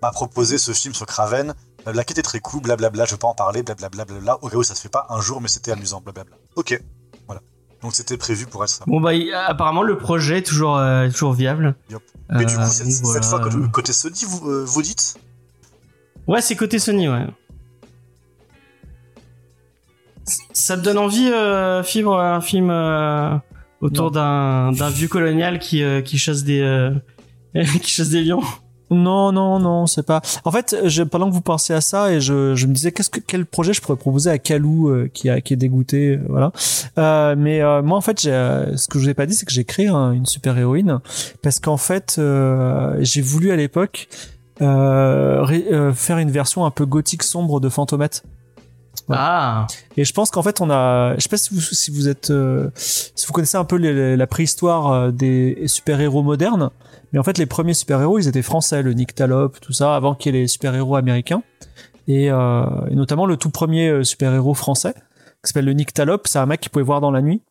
m'a 0.00 0.12
proposé 0.12 0.58
ce 0.58 0.70
film 0.70 0.94
sur 0.94 1.06
Craven, 1.06 1.54
euh, 1.88 1.92
la 1.92 2.04
qui 2.04 2.12
était 2.12 2.22
très 2.22 2.38
cool, 2.38 2.62
blablabla, 2.62 3.04
je 3.04 3.10
peux 3.10 3.16
pas 3.16 3.26
en 3.26 3.34
parler, 3.34 3.64
blablabla, 3.64 4.04
blablabla, 4.04 4.38
au 4.44 4.48
cas 4.48 4.56
où 4.58 4.62
ça 4.62 4.76
se 4.76 4.80
fait 4.80 4.88
pas 4.88 5.08
un 5.10 5.20
jour, 5.20 5.40
mais 5.40 5.48
c'était 5.48 5.72
amusant, 5.72 6.00
blablabla. 6.00 6.36
Ok, 6.54 6.80
voilà. 7.26 7.40
Donc 7.82 7.96
c'était 7.96 8.16
prévu 8.16 8.46
pour 8.46 8.62
être 8.62 8.70
ça. 8.70 8.84
Bon 8.86 9.00
bah 9.00 9.10
apparemment 9.48 9.82
le 9.82 9.98
projet 9.98 10.38
est 10.38 10.46
toujours 10.46 10.76
euh, 10.76 11.10
toujours 11.10 11.32
viable. 11.32 11.74
Mais 12.28 12.44
du 12.44 12.54
coup, 12.54 12.62
cette, 12.64 13.24
fois, 13.24 13.40
côté, 13.72 13.92
Sony, 13.92 14.24
vous, 14.24 14.64
vous 14.66 14.82
dites? 14.82 15.16
Ouais, 16.28 16.40
c'est 16.40 16.54
côté 16.54 16.78
Sony, 16.78 17.08
ouais. 17.08 17.26
Ça 20.52 20.76
te 20.76 20.82
donne 20.82 20.98
envie, 20.98 21.28
Fibre, 21.82 22.20
un 22.20 22.40
film 22.40 22.70
autour 23.80 24.10
d'un 24.10 24.72
d'un 24.72 24.90
vieux 24.90 25.08
colonial 25.08 25.58
qui 25.58 25.82
euh, 25.82 26.00
qui 26.02 26.18
chasse 26.18 26.44
des 26.44 26.60
euh, 26.60 26.90
qui 27.82 27.90
chasse 27.90 28.10
des 28.10 28.22
lions. 28.22 28.42
Non, 28.92 29.30
non, 29.30 29.60
non, 29.60 29.86
c'est 29.86 30.04
pas. 30.04 30.20
En 30.44 30.50
fait, 30.50 30.76
je, 30.86 31.04
pendant 31.04 31.28
que 31.28 31.32
vous 31.32 31.40
pensez 31.40 31.72
à 31.72 31.80
ça, 31.80 32.12
et 32.12 32.20
je, 32.20 32.56
je 32.56 32.66
me 32.66 32.72
disais 32.74 32.90
qu'est-ce 32.90 33.08
que 33.08 33.20
quel 33.24 33.46
projet 33.46 33.72
je 33.72 33.80
pourrais 33.80 33.96
proposer 33.96 34.30
à 34.30 34.38
Calou 34.38 34.88
euh, 34.88 35.08
qui 35.14 35.30
a 35.30 35.40
qui 35.40 35.52
est 35.52 35.56
dégoûté, 35.56 36.16
euh, 36.16 36.20
voilà. 36.28 36.50
Euh, 36.98 37.36
mais 37.38 37.60
euh, 37.62 37.82
moi, 37.82 37.96
en 37.96 38.00
fait, 38.00 38.24
euh, 38.26 38.76
ce 38.76 38.88
que 38.88 38.98
je 38.98 39.04
vous 39.04 39.08
ai 39.10 39.14
pas 39.14 39.26
dit, 39.26 39.34
c'est 39.34 39.46
que 39.46 39.52
j'ai 39.52 39.62
créé 39.64 39.86
un- 39.86 40.10
une 40.10 40.26
super 40.26 40.58
héroïne 40.58 40.98
parce 41.40 41.60
qu'en 41.60 41.76
fait, 41.76 42.16
euh, 42.18 42.96
j'ai 42.98 43.22
voulu 43.22 43.52
à 43.52 43.56
l'époque 43.56 44.08
euh, 44.60 45.46
euh, 45.70 45.92
faire 45.92 46.18
une 46.18 46.32
version 46.32 46.66
un 46.66 46.70
peu 46.72 46.84
gothique 46.84 47.22
sombre 47.22 47.60
de 47.60 47.68
Fantomette. 47.68 48.24
Ouais. 49.10 49.16
Ah, 49.18 49.66
Et 49.96 50.04
je 50.04 50.12
pense 50.12 50.30
qu'en 50.30 50.42
fait, 50.42 50.60
on 50.60 50.70
a, 50.70 51.14
je 51.16 51.20
sais 51.20 51.28
pas 51.28 51.36
si 51.36 51.52
vous, 51.54 51.60
si 51.60 51.90
vous 51.90 52.08
êtes, 52.08 52.30
euh, 52.30 52.70
si 52.74 53.26
vous 53.26 53.32
connaissez 53.32 53.56
un 53.56 53.64
peu 53.64 53.76
les- 53.76 54.16
la 54.16 54.26
préhistoire 54.26 54.92
euh, 54.92 55.10
des 55.10 55.64
super-héros 55.66 56.22
modernes, 56.22 56.70
mais 57.12 57.18
en 57.18 57.22
fait, 57.22 57.36
les 57.38 57.46
premiers 57.46 57.74
super-héros, 57.74 58.18
ils 58.18 58.28
étaient 58.28 58.42
français, 58.42 58.82
le 58.82 58.92
Nyctalope, 58.92 59.60
tout 59.60 59.72
ça, 59.72 59.94
avant 59.96 60.14
qu'il 60.14 60.34
y 60.34 60.38
ait 60.38 60.42
les 60.42 60.48
super-héros 60.48 60.96
américains. 60.96 61.42
Et, 62.08 62.30
euh, 62.30 62.64
et 62.90 62.94
notamment 62.94 63.26
le 63.26 63.36
tout 63.36 63.50
premier 63.50 64.02
super-héros 64.04 64.54
français, 64.54 64.94
qui 64.94 65.48
s'appelle 65.48 65.64
le 65.66 65.72
Nyctalope, 65.74 66.26
c'est 66.28 66.38
un 66.38 66.46
mec 66.46 66.60
qui 66.60 66.68
pouvait 66.68 66.84
voir 66.84 67.00
dans 67.00 67.10
la 67.10 67.22
nuit. 67.22 67.42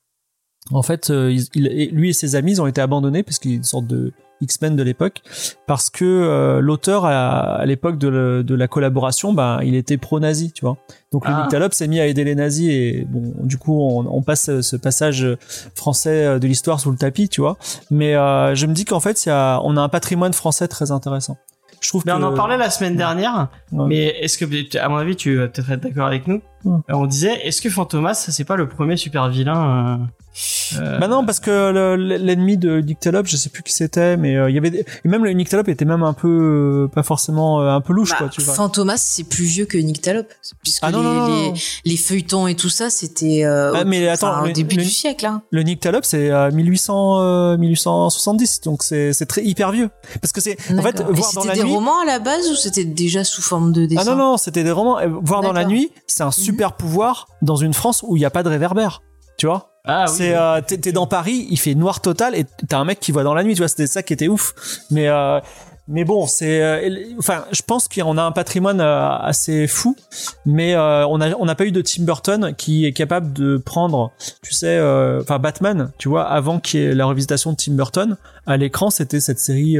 En 0.71 0.81
fait, 0.83 1.09
il- 1.09 1.45
il- 1.55 1.67
et 1.67 1.87
lui 1.87 2.09
et 2.09 2.13
ses 2.13 2.35
amis, 2.35 2.53
ils 2.53 2.61
ont 2.61 2.67
été 2.67 2.81
abandonnés 2.81 3.23
parce 3.23 3.39
qu'il 3.39 3.51
est 3.51 3.55
une 3.55 3.63
sorte 3.63 3.87
de 3.87 4.11
X-Men 4.41 4.75
de 4.75 4.83
l'époque, 4.83 5.21
parce 5.67 5.89
que 5.89 6.05
euh, 6.05 6.59
l'auteur 6.61 7.05
à, 7.05 7.55
à 7.55 7.65
l'époque 7.65 7.97
de, 7.97 8.07
le- 8.07 8.43
de 8.43 8.55
la 8.55 8.67
collaboration, 8.67 9.33
ben, 9.33 9.59
il 9.63 9.75
était 9.75 9.97
pro-nazi, 9.97 10.51
tu 10.51 10.65
vois. 10.65 10.77
Donc 11.11 11.27
le 11.27 11.33
Ah. 11.33 11.41
Nyctalope 11.43 11.73
s'est 11.73 11.87
mis 11.87 11.99
à 11.99 12.05
aider 12.07 12.23
les 12.23 12.35
nazis 12.35 12.69
et 12.69 13.05
bon, 13.09 13.33
du 13.43 13.57
coup, 13.57 13.81
on, 13.81 14.05
on 14.15 14.21
passe 14.21 14.61
ce 14.61 14.75
passage 14.75 15.27
français 15.75 16.39
de 16.39 16.47
l'histoire 16.47 16.79
sous 16.79 16.91
le 16.91 16.97
tapis, 16.97 17.29
tu 17.29 17.41
vois. 17.41 17.57
Mais 17.91 18.15
euh, 18.15 18.55
je 18.55 18.65
me 18.65 18.73
dis 18.73 18.85
qu'en 18.85 18.99
fait, 18.99 19.25
y 19.25 19.29
a, 19.29 19.59
on 19.63 19.77
a 19.77 19.81
un 19.81 19.89
patrimoine 19.89 20.33
français 20.33 20.67
très 20.67 20.91
intéressant. 20.91 21.37
Je 21.81 21.87
trouve 21.87 22.03
mais 22.05 22.11
que 22.11 22.17
on 22.17 22.23
en 22.23 22.33
parlait 22.33 22.57
la 22.57 22.69
semaine 22.69 22.97
dernière. 22.97 23.47
Ouais. 23.71 23.85
Mais 23.87 24.05
est-ce 24.19 24.37
que, 24.37 24.77
à 24.77 24.89
mon 24.89 24.97
avis, 24.97 25.15
tu 25.15 25.37
vas 25.37 25.47
peut-être 25.47 25.71
être 25.71 25.81
d'accord 25.83 26.07
avec 26.07 26.27
nous? 26.27 26.41
Ouais. 26.65 26.77
On 26.89 27.05
disait, 27.05 27.45
est-ce 27.47 27.61
que 27.61 27.69
Fantomas, 27.69 28.13
c'est 28.29 28.43
pas 28.43 28.55
le 28.57 28.67
premier 28.67 28.97
super 28.97 29.29
vilain 29.29 29.99
euh, 30.75 30.77
euh, 30.81 30.99
Bah 30.99 31.07
non, 31.07 31.25
parce 31.25 31.39
que 31.39 31.71
le- 31.71 31.95
l'ennemi 32.17 32.57
de 32.57 32.81
Nyctalope, 32.81 33.27
je 33.27 33.37
sais 33.37 33.49
plus 33.49 33.63
qui 33.63 33.73
c'était, 33.73 34.17
mais 34.17 34.35
euh, 34.35 34.49
il 34.49 34.55
y 34.55 34.57
avait 34.57 34.69
des... 34.69 34.79
et 35.03 35.07
même 35.07 35.23
le 35.23 35.31
Nyctalope 35.31 35.69
était 35.69 35.85
même 35.85 36.03
un 36.03 36.11
peu 36.13 36.27
euh, 36.87 36.87
pas 36.93 37.03
forcément 37.03 37.61
euh, 37.61 37.69
un 37.69 37.81
peu 37.81 37.93
louche 37.93 38.11
Bah, 38.11 38.17
quoi, 38.19 38.29
tu 38.29 38.41
vois. 38.41 38.53
Fantomas, 38.53 38.97
c'est 38.97 39.23
plus 39.23 39.45
vieux 39.45 39.65
que 39.65 39.77
Nyctalope. 39.77 40.27
Puisque 40.61 40.79
Ah 40.83 40.91
non, 40.91 40.99
les, 40.99 41.03
non, 41.05 41.13
non, 41.13 41.27
les, 41.27 41.47
non. 41.49 41.53
les 41.85 41.97
feuilletons 41.97 42.47
et 42.47 42.55
tout 42.55 42.69
ça, 42.69 42.89
c'était 42.89 43.45
euh, 43.45 43.71
Ah, 43.75 43.81
au- 43.81 43.85
mais 43.85 44.07
attends, 44.09 44.41
au 44.43 44.47
le- 44.47 44.51
début 44.53 44.75
le- 44.75 44.83
du 44.83 44.89
siècle. 44.89 45.25
Hein. 45.25 45.41
Le 45.51 45.63
Nyctalope 45.63 46.03
c'est 46.05 46.29
euh, 46.29 46.51
1800 46.51 47.21
euh, 47.21 47.57
1870 47.57 48.61
donc 48.61 48.83
c'est 48.83 49.13
très 49.27 49.43
hyper 49.43 49.71
vieux 49.71 49.89
parce 50.21 50.31
que 50.33 50.41
c'est 50.41 50.57
en 50.77 50.81
fait 50.81 51.01
voir 51.01 51.33
dans 51.33 51.41
c'était 51.41 51.47
la 51.47 51.53
des 51.55 51.63
nuit 51.63 51.71
romans 51.73 52.01
à 52.01 52.05
la 52.05 52.19
base 52.19 52.49
ou 52.49 52.55
c'était 52.55 52.85
déjà 52.85 53.23
sous 53.23 53.41
forme 53.41 53.71
de 53.71 53.85
dessin 53.85 54.01
Ah 54.05 54.09
non 54.11 54.15
non, 54.17 54.37
c'était 54.37 54.63
des 54.63 54.71
romans. 54.71 54.97
Voir 55.21 55.41
dans 55.41 55.53
la 55.53 55.65
nuit, 55.65 55.91
c'est 56.07 56.23
un 56.23 56.31
super 56.31 56.48
pouvoir 56.77 57.27
dans 57.41 57.55
une 57.55 57.73
France 57.73 58.03
où 58.07 58.15
il 58.15 58.19
n'y 58.19 58.25
a 58.25 58.29
pas 58.29 58.43
de 58.43 58.49
réverbère. 58.49 59.01
Tu 59.37 59.45
vois 59.45 59.71
Ah 59.85 60.05
oui. 60.07 60.13
C'est 60.15 60.35
euh, 60.35 60.61
t'es 60.61 60.77
t'es 60.77 60.91
dans 60.91 61.07
Paris, 61.07 61.47
il 61.49 61.57
fait 61.57 61.75
noir 61.75 62.01
total 62.01 62.35
et 62.35 62.45
t'as 62.67 62.77
un 62.77 62.85
mec 62.85 62.99
qui 62.99 63.11
voit 63.11 63.23
dans 63.23 63.33
la 63.33 63.43
nuit. 63.43 63.53
Tu 63.53 63.59
vois, 63.59 63.67
c'était 63.69 63.87
ça 63.87 64.03
qui 64.03 64.13
était 64.13 64.27
ouf. 64.27 64.53
Mais 64.91 65.07
euh, 65.07 65.39
mais 65.91 66.05
bon, 66.05 66.27
c'est 66.27 66.61
euh, 66.61 67.15
enfin, 67.17 67.45
je 67.51 67.63
pense 67.63 67.87
qu'on 67.87 68.17
a 68.19 68.23
un 68.23 68.31
patrimoine 68.31 68.79
euh, 68.79 69.09
assez 69.09 69.65
fou, 69.65 69.95
mais 70.45 70.75
euh, 70.75 71.05
on 71.07 71.19
a 71.19 71.31
on 71.31 71.45
n'a 71.45 71.55
pas 71.55 71.65
eu 71.65 71.71
de 71.71 71.81
Tim 71.81 72.03
Burton 72.03 72.53
qui 72.55 72.85
est 72.85 72.93
capable 72.93 73.33
de 73.33 73.57
prendre, 73.57 74.11
tu 74.43 74.53
sais, 74.53 74.79
enfin 75.19 75.39
Batman, 75.39 75.91
tu 75.97 76.07
vois, 76.07 76.29
avant 76.29 76.59
qu'il 76.59 76.79
y 76.79 76.83
ait 76.83 76.93
la 76.93 77.07
revisitation 77.07 77.53
de 77.53 77.57
Tim 77.57 77.73
Burton 77.73 78.17
à 78.45 78.55
l'écran, 78.55 78.91
c'était 78.91 79.19
cette 79.19 79.39
série. 79.39 79.77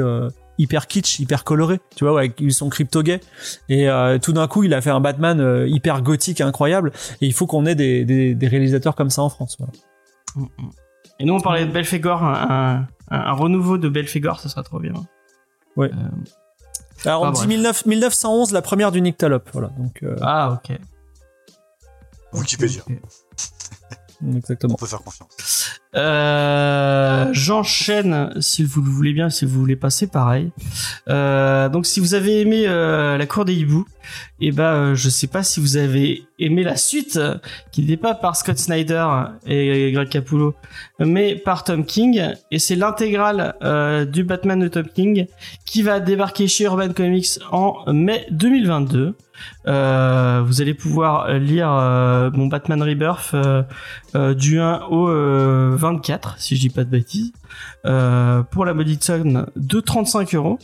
hyper 0.57 0.87
kitsch, 0.87 1.19
hyper 1.19 1.45
coloré, 1.45 1.79
tu 1.95 2.05
vois, 2.05 2.19
avec 2.19 2.41
ils 2.41 2.53
sont 2.53 2.69
crypto 2.69 3.01
gay 3.01 3.21
et 3.69 3.87
tout 4.21 4.33
d'un 4.33 4.47
coup 4.47 4.63
il 4.63 4.73
a 4.73 4.81
fait 4.81 4.89
un 4.89 4.99
Batman 4.99 5.65
hyper 5.67 6.01
gothique 6.01 6.41
incroyable 6.41 6.91
et 7.21 7.27
il 7.27 7.33
faut 7.33 7.45
qu'on 7.45 7.65
ait 7.67 7.75
des, 7.75 8.03
des, 8.03 8.47
réalisateurs 8.47 8.95
comme 8.95 9.11
ça 9.11 9.21
en 9.21 9.29
France. 9.29 9.57
Voilà. 9.59 10.49
Et 11.19 11.25
nous, 11.25 11.33
on 11.33 11.39
parlait 11.39 11.65
de 11.65 11.71
Belphégor, 11.71 12.23
un, 12.23 12.87
un, 13.11 13.31
renouveau 13.33 13.77
de 13.77 13.89
Belphégor, 13.89 14.39
ça 14.39 14.49
serait 14.49 14.63
trop 14.63 14.79
bien. 14.79 14.93
Ouais. 15.79 15.91
Euh, 15.93 17.05
Alors 17.05 17.21
on 17.21 17.25
Ah, 17.25 17.31
dit 17.31 17.37
bref. 17.37 17.47
19 17.47 17.85
1911 17.85 18.51
la 18.51 18.61
première 18.61 18.91
du 18.91 19.01
Nyctalope, 19.01 19.49
voilà 19.53 19.69
donc 19.77 20.03
euh, 20.03 20.15
ah, 20.21 20.51
ok. 20.61 20.77
Wikipédia. 22.33 22.83
Exactement. 24.27 24.73
On 24.73 24.77
peut 24.77 24.85
faire 24.85 25.01
confiance. 25.01 25.79
Euh, 25.95 27.29
J'enchaîne, 27.31 28.33
si 28.41 28.63
vous 28.63 28.81
le 28.81 28.89
voulez 28.89 29.13
bien, 29.13 29.29
si 29.29 29.45
vous 29.45 29.59
voulez 29.59 29.75
passer, 29.75 30.07
pareil. 30.07 30.51
Euh, 31.07 31.69
donc, 31.69 31.85
si 31.85 31.99
vous 31.99 32.13
avez 32.13 32.41
aimé 32.41 32.65
euh, 32.67 33.17
La 33.17 33.25
Cour 33.25 33.45
des 33.45 33.55
Hiboux, 33.55 33.85
et 34.41 34.51
ben, 34.51 34.63
euh, 34.63 34.95
je 34.95 35.09
sais 35.09 35.27
pas 35.27 35.41
si 35.43 35.59
vous 35.59 35.77
avez 35.77 36.23
aimé 36.37 36.63
la 36.63 36.75
suite, 36.75 37.15
euh, 37.17 37.37
qui 37.71 37.81
n'était 37.81 37.97
pas 37.97 38.13
par 38.13 38.35
Scott 38.35 38.57
Snyder 38.57 39.07
et 39.47 39.91
Greg 39.93 40.09
Capullo, 40.09 40.53
mais 40.99 41.35
par 41.35 41.63
Tom 41.63 41.85
King, 41.85 42.33
et 42.51 42.59
c'est 42.59 42.75
l'intégrale 42.75 43.55
euh, 43.63 44.05
du 44.05 44.23
Batman 44.23 44.59
de 44.59 44.67
Tom 44.67 44.87
King 44.87 45.27
qui 45.65 45.81
va 45.81 45.99
débarquer 45.99 46.47
chez 46.47 46.65
Urban 46.65 46.93
Comics 46.93 47.39
en 47.51 47.91
mai 47.93 48.27
2022. 48.31 49.15
Euh, 49.67 50.41
vous 50.45 50.61
allez 50.61 50.73
pouvoir 50.73 51.33
lire 51.33 51.71
euh, 51.71 52.29
mon 52.33 52.47
Batman 52.47 52.81
Rebirth 52.81 53.31
euh, 53.33 53.63
euh, 54.15 54.33
du 54.33 54.59
1 54.59 54.81
au 54.89 55.09
euh, 55.09 55.75
24, 55.75 56.35
si 56.37 56.55
je 56.55 56.61
dis 56.61 56.69
pas 56.69 56.83
de 56.83 56.89
bêtises, 56.89 57.31
euh, 57.85 58.41
pour 58.43 58.65
la 58.65 58.73
modique 58.73 59.03
somme 59.03 59.45
de 59.55 59.79
35 59.79 60.33
euros. 60.35 60.59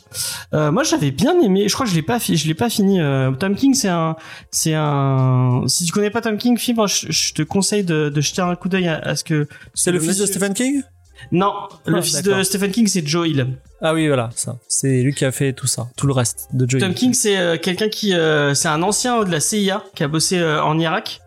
Euh, 0.54 0.72
moi, 0.72 0.84
j'avais 0.84 1.12
bien 1.12 1.40
aimé. 1.42 1.68
Je 1.68 1.74
crois 1.74 1.86
que 1.86 1.92
je 1.92 1.96
l'ai 1.96 2.02
pas, 2.02 2.18
je 2.20 2.48
l'ai 2.48 2.54
pas 2.54 2.70
fini. 2.70 3.00
Euh, 3.02 3.32
Tom 3.32 3.56
King, 3.56 3.74
c'est 3.74 3.90
un, 3.90 4.16
c'est 4.52 4.74
un. 4.76 5.64
Si 5.68 5.86
tu 5.86 5.92
connais 5.92 6.10
pas 6.10 6.22
Tom 6.22 6.38
King, 6.38 6.58
Fibre, 6.58 6.88
je, 6.88 7.12
je 7.12 7.34
te 7.34 7.42
conseille 7.42 7.84
de, 7.84 8.10
de 8.10 8.22
jeter 8.22 8.42
un 8.42 8.56
coup 8.56 8.70
d'œil 8.70 8.88
à, 8.88 8.98
à 8.98 9.16
ce 9.16 9.24
que. 9.24 9.48
C'est 9.74 9.92
le 9.92 10.00
fils 10.00 10.18
de 10.18 10.26
Stephen 10.26 10.54
King? 10.54 10.82
Non, 11.32 11.53
le 11.86 11.97
Ah, 11.97 12.01
fils 12.01 12.22
d'accord. 12.22 12.39
de 12.39 12.43
Stephen 12.43 12.72
King, 12.72 12.88
c'est 12.88 13.05
Joe 13.05 13.28
Hill. 13.28 13.47
Ah 13.82 13.93
oui 13.93 14.07
voilà 14.07 14.30
ça. 14.36 14.57
C'est 14.68 15.01
lui 15.01 15.13
qui 15.13 15.26
a 15.26 15.32
fait 15.32 15.53
tout 15.53 15.68
ça, 15.68 15.88
tout 15.97 16.07
le 16.07 16.13
reste 16.13 16.47
de 16.54 16.70
Joey. 16.70 16.79
Tom 16.82 16.93
King, 16.93 17.13
c'est 17.13 17.37
euh, 17.37 17.58
quelqu'un 17.58 17.89
qui, 17.89 18.13
euh, 18.13 18.54
c'est 18.54 18.67
un 18.67 18.82
ancien 18.83 19.24
de 19.24 19.32
la 19.32 19.39
CIA 19.39 19.83
qui 19.96 20.04
a 20.04 20.08
bossé 20.08 20.37
euh, 20.39 20.62
en 20.63 20.79
Irak. 20.79 21.21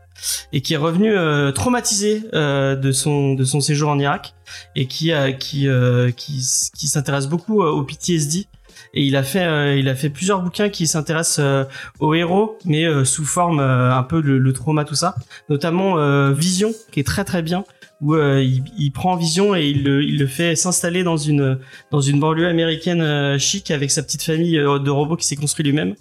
et 0.53 0.61
qui 0.63 0.75
est 0.75 0.79
revenu 0.79 1.17
euh, 1.17 1.53
traumatisé 1.53 2.25
euh, 2.35 2.75
de 2.75 2.91
son 2.91 3.35
de 3.35 3.45
son 3.45 3.61
séjour 3.61 3.89
en 3.91 4.01
Irak 4.01 4.35
et 4.75 4.89
qui 4.89 5.13
qui 5.39 5.69
euh, 5.69 6.11
qui 6.11 6.45
qui 6.77 6.89
s'intéresse 6.89 7.29
beaucoup 7.29 7.63
au 7.63 7.85
PTSD 7.85 8.47
et 8.95 9.03
il 9.05 9.15
a 9.15 9.23
fait 9.23 9.45
euh, 9.45 9.77
il 9.77 9.89
a 9.89 9.95
fait 9.95 10.11
plusieurs 10.11 10.43
bouquins 10.43 10.71
qui 10.71 10.89
s'intéressent 10.89 11.39
euh, 11.39 11.65
aux 12.01 12.15
héros 12.15 12.59
mais 12.65 12.85
euh, 12.85 13.05
sous 13.05 13.25
forme 13.25 13.61
euh, 13.61 13.95
un 13.95 14.03
peu 14.03 14.21
le, 14.21 14.39
le 14.39 14.53
trauma 14.53 14.85
tout 14.85 14.97
ça 14.97 15.15
notamment 15.49 15.99
euh, 16.01 16.33
Vision 16.33 16.73
qui 16.91 16.99
est 16.99 17.07
très 17.07 17.23
très 17.25 17.43
bien 17.43 17.63
où 18.01 18.15
euh, 18.15 18.43
il, 18.43 18.63
il 18.79 18.93
prend 18.93 19.17
Vision 19.17 19.57
et 19.57 19.67
il 19.67 19.83
le, 19.85 20.27
fait 20.27 20.55
s'installer 20.55 21.03
dans 21.03 21.17
une 21.17 21.59
dans 21.91 22.01
une 22.01 22.21
banlieue 22.21 22.47
américaine 22.47 23.01
euh, 23.01 23.39
chic 23.39 23.71
avec 23.71 23.91
sa 23.91 24.03
petite 24.03 24.23
famille 24.23 24.57
euh, 24.59 24.79
de 24.79 24.91
robots 24.91 25.17
qui 25.17 25.27
s'est 25.27 25.37
construit 25.37 25.65
lui-même. 25.65 25.95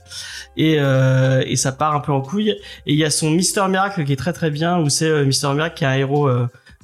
Et 0.57 0.75
euh, 0.79 1.43
et 1.47 1.55
ça 1.55 1.71
part 1.71 1.95
un 1.95 1.99
peu 1.99 2.11
en 2.11 2.21
couille. 2.21 2.51
Et 2.51 2.93
il 2.93 2.97
y 2.97 3.03
a 3.03 3.09
son 3.09 3.31
Mister 3.31 3.65
Miracle 3.69 4.03
qui 4.05 4.13
est 4.13 4.17
très 4.17 4.33
très 4.33 4.51
bien 4.51 4.79
où 4.79 4.89
c'est 4.89 5.09
euh, 5.09 5.25
Mister 5.25 5.51
Miracle 5.53 5.75
qui 5.75 5.83
est 5.83 5.87
un 5.87 5.95
héros 5.95 6.29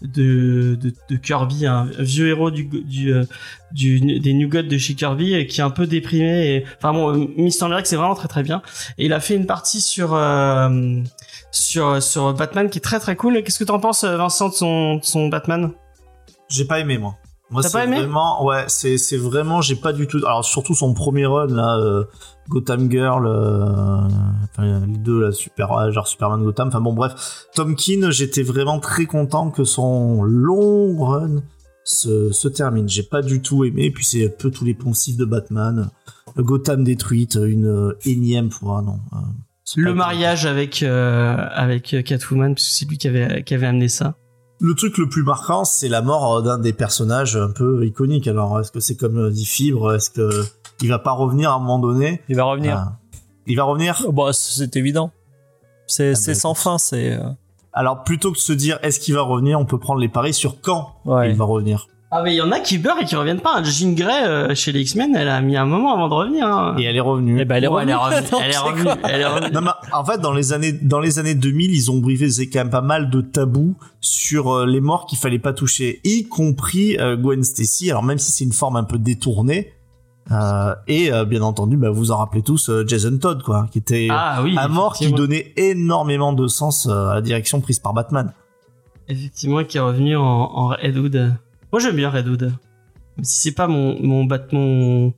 de, 0.04 0.78
de, 1.10 1.16
Kirby, 1.16 1.66
un 1.66 1.88
vieux 2.00 2.28
héros 2.28 2.52
du, 2.52 2.66
du, 2.66 3.14
euh, 3.14 3.24
des 3.72 4.34
New 4.34 4.50
Gods 4.50 4.64
de 4.64 4.78
chez 4.78 4.96
Kirby 4.96 5.34
et 5.34 5.48
qui 5.48 5.62
est 5.62 5.64
un 5.64 5.70
peu 5.70 5.88
déprimé. 5.88 6.66
Enfin 6.78 6.94
bon, 6.94 7.14
euh, 7.14 7.28
Mister 7.38 7.66
Miracle 7.66 7.88
c'est 7.88 7.96
vraiment 7.96 8.16
très 8.16 8.28
très 8.28 8.44
bien. 8.44 8.62
Et 8.98 9.06
il 9.06 9.14
a 9.14 9.20
fait 9.20 9.36
une 9.36 9.46
partie 9.46 9.82
sur 9.82 10.14
euh, 10.14 11.02
sur 11.52 12.04
sur 12.04 12.34
Batman 12.34 12.70
qui 12.70 12.80
est 12.80 12.82
très 12.82 13.00
très 13.00 13.16
cool. 13.16 13.42
Qu'est-ce 13.44 13.60
que 13.60 13.64
t'en 13.64 13.80
penses, 13.80 14.04
Vincent, 14.04 14.52
son, 14.52 14.96
de 14.96 15.04
son 15.04 15.30
Batman? 15.30 15.72
J'ai 16.50 16.66
pas 16.66 16.80
aimé 16.80 16.98
moi. 16.98 17.18
Moi, 17.54 17.62
c'est 17.62 17.86
vraiment, 17.86 18.44
ouais, 18.46 18.66
c'est 18.68 18.98
c'est 18.98 19.16
vraiment, 19.18 19.62
j'ai 19.62 19.76
pas 19.76 19.94
du 19.94 20.08
tout. 20.08 20.18
Alors 20.18 20.44
surtout 20.44 20.74
son 20.74 20.94
premier 20.96 21.28
run 21.28 21.48
là, 21.48 21.78
euh, 21.78 22.04
Gotham 22.50 22.90
Girl, 22.90 23.28
euh, 23.28 24.02
enfin 24.52 24.86
les 24.88 24.98
deux 24.98 25.22
là, 25.22 25.32
super, 25.32 25.92
genre 25.92 26.08
Superman 26.08 26.44
Gotham. 26.44 26.70
Enfin 26.70 26.82
bon 26.82 26.94
bref, 26.94 27.46
Tom 27.54 27.76
King, 27.76 28.10
j'étais 28.10 28.42
vraiment 28.42 28.80
très 28.80 29.06
content 29.06 29.52
que 29.52 29.64
son 29.64 30.24
long 30.24 30.98
run 30.98 31.44
se, 31.84 32.32
se 32.32 32.48
termine. 32.48 32.90
J'ai 32.90 33.04
pas 33.04 33.22
du 33.22 33.42
tout 33.42 33.64
aimé. 33.66 33.92
Puis 33.92 34.04
c'est 34.04 34.26
un 34.26 34.32
peu 34.36 34.50
tous 34.50 34.66
les 34.66 34.74
poncifs 34.74 35.18
de 35.18 35.26
Batman. 35.26 35.90
Gotham 36.36 36.84
détruite, 36.84 37.36
une 37.36 37.68
euh, 37.68 37.98
énième 38.06 38.50
fois, 38.50 38.82
non. 38.82 39.00
euh, 39.14 39.18
Le 39.76 39.94
mariage 39.94 40.48
avec 40.48 40.82
avec 40.82 41.96
Catwoman, 42.04 42.56
parce 42.56 42.68
que 42.68 42.74
c'est 42.74 42.90
lui 42.90 42.98
qui 42.98 43.08
avait 43.08 43.44
qui 43.44 43.54
avait 43.54 43.68
amené 43.68 43.90
ça. 43.90 44.16
Le 44.64 44.76
truc 44.76 44.98
le 44.98 45.10
plus 45.10 45.24
marquant, 45.24 45.66
c'est 45.66 45.90
la 45.90 46.02
mort 46.02 46.42
d'un 46.42 46.58
des 46.58 46.72
personnages 46.72 47.36
un 47.36 47.50
peu 47.50 47.86
iconiques. 47.86 48.30
Alors, 48.30 48.62
est-ce 48.62 48.72
que 48.72 48.80
c'est 48.80 48.96
comme 48.96 49.18
euh, 49.18 49.30
dit 49.30 49.44
Fibre 49.44 49.94
Est-ce 49.94 50.10
que 50.10 50.46
il 50.82 50.88
va 50.88 51.00
pas 51.00 51.12
revenir 51.12 51.52
à 51.52 51.56
un 51.56 51.60
moment 51.60 51.80
donné? 51.80 52.22
Il 52.30 52.38
va 52.38 52.46
revenir. 52.46 52.78
Ah. 52.78 52.94
Il 53.46 53.58
va 53.58 53.66
revenir? 53.66 54.02
Oh, 54.08 54.14
bah, 54.14 54.32
c'est 54.32 54.78
évident. 54.78 55.12
C'est 55.86 56.14
Ah 56.16 56.20
bah, 56.28 56.34
sans 56.34 56.54
fin. 56.54 56.78
C'est 56.78 57.12
euh, 57.12 57.24
Alors, 57.74 58.06
plutôt 58.06 58.32
que 58.32 58.38
de 58.38 58.42
se 58.42 58.54
dire 58.54 58.80
est-ce 58.84 59.02
qu'il 59.02 59.14
va 59.16 59.22
revenir, 59.22 59.60
on 59.60 59.66
peut 59.66 59.80
prendre 59.80 60.00
les 60.00 60.08
paris 60.08 60.34
sur 60.34 60.62
quand 60.62 60.96
ouais. 61.04 61.32
il 61.32 61.36
va 61.36 61.44
revenir. 61.44 61.90
Ah 62.16 62.22
mais 62.24 62.34
il 62.34 62.38
y 62.38 62.42
en 62.42 62.52
a 62.52 62.60
qui 62.60 62.78
beurrent 62.78 63.00
et 63.02 63.06
qui 63.06 63.16
reviennent 63.16 63.40
pas. 63.40 63.64
Jean 63.64 63.94
Grey 63.96 64.28
euh, 64.28 64.54
chez 64.54 64.72
les 64.72 64.82
X-Men, 64.82 65.16
elle 65.16 65.30
a 65.30 65.42
mis 65.42 65.58
un 65.58 65.66
moment 65.66 65.94
avant 65.96 66.10
de 66.10 66.14
revenir. 66.14 66.46
hein. 66.46 66.76
Et 66.78 66.84
elle 66.84 66.96
est 66.96 67.00
revenue. 67.00 67.38
Eh 67.42 67.46
ben, 67.46 67.56
elle 67.56 67.64
est 67.64 67.68
revenue. 67.68 67.92
Donc, 68.32 68.42
Elle 68.44 68.52
est 68.52 68.58
revenue. 68.58 68.90
Elle 69.04 69.22
est 69.22 69.26
revenue. 69.26 69.52
Non, 69.52 69.62
mais 69.62 69.72
en 69.94 70.06
fait, 70.06 70.20
dans 70.22 70.32
les 70.32 70.54
années, 70.54 70.74
dans 70.74 71.00
les 71.00 71.18
années 71.18 71.34
2000, 71.34 71.72
ils 71.72 71.90
ont 71.90 72.02
c'est 72.30 72.50
quand 72.50 72.60
même 72.60 72.70
pas 72.70 72.82
mal 72.82 73.10
de 73.10 73.22
tabous 73.22 73.76
sur 74.00 74.52
euh, 74.54 74.66
les 74.68 74.80
morts 74.80 75.08
qu'il 75.08 75.18
fallait 75.18 75.40
pas 75.40 75.54
toucher, 75.54 76.02
y 76.04 76.28
compris 76.28 76.98
euh, 77.00 77.18
Gwen 77.18 77.44
Stacy. 77.44 77.90
Alors 77.90 78.04
même 78.04 78.20
si 78.20 78.32
c'est 78.32 78.44
une 78.44 78.54
forme 78.54 78.76
un 78.76 78.84
peu 78.84 79.00
détournée, 79.00 79.74
euh, 80.32 80.76
et 80.88 81.12
euh, 81.12 81.26
bien 81.26 81.42
entendu, 81.42 81.78
bah, 81.78 81.90
vous 81.90 82.12
en 82.12 82.18
rappelez 82.18 82.44
tous 82.44 82.70
euh, 82.70 82.86
Jason 82.88 83.18
Todd, 83.18 83.42
quoi, 83.42 83.68
qui 83.72 83.80
était 83.80 84.08
Ah 84.12 84.42
oui. 84.44 84.56
un 84.58 84.68
mort 84.68 84.94
qui 84.94 85.12
donnait 85.12 85.52
énormément 85.58 86.32
de 86.34 86.46
sens 86.48 86.86
euh, 86.88 87.08
à 87.08 87.16
la 87.16 87.22
direction 87.22 87.60
prise 87.60 87.80
par 87.80 87.94
Batman. 87.94 88.32
Effectivement, 89.10 89.64
qui 89.64 89.78
est 89.78 89.82
revenu 89.82 90.16
en, 90.16 90.22
en 90.24 90.68
Redwood. 90.68 91.34
Moi, 91.74 91.80
j'aime 91.80 91.96
bien 91.96 92.12
Redwood. 92.12 92.54
Si 93.24 93.42
c'est 93.42 93.52
pas 93.52 93.68
mon 93.68 94.00
mon 94.00 94.28
mon 94.52 95.14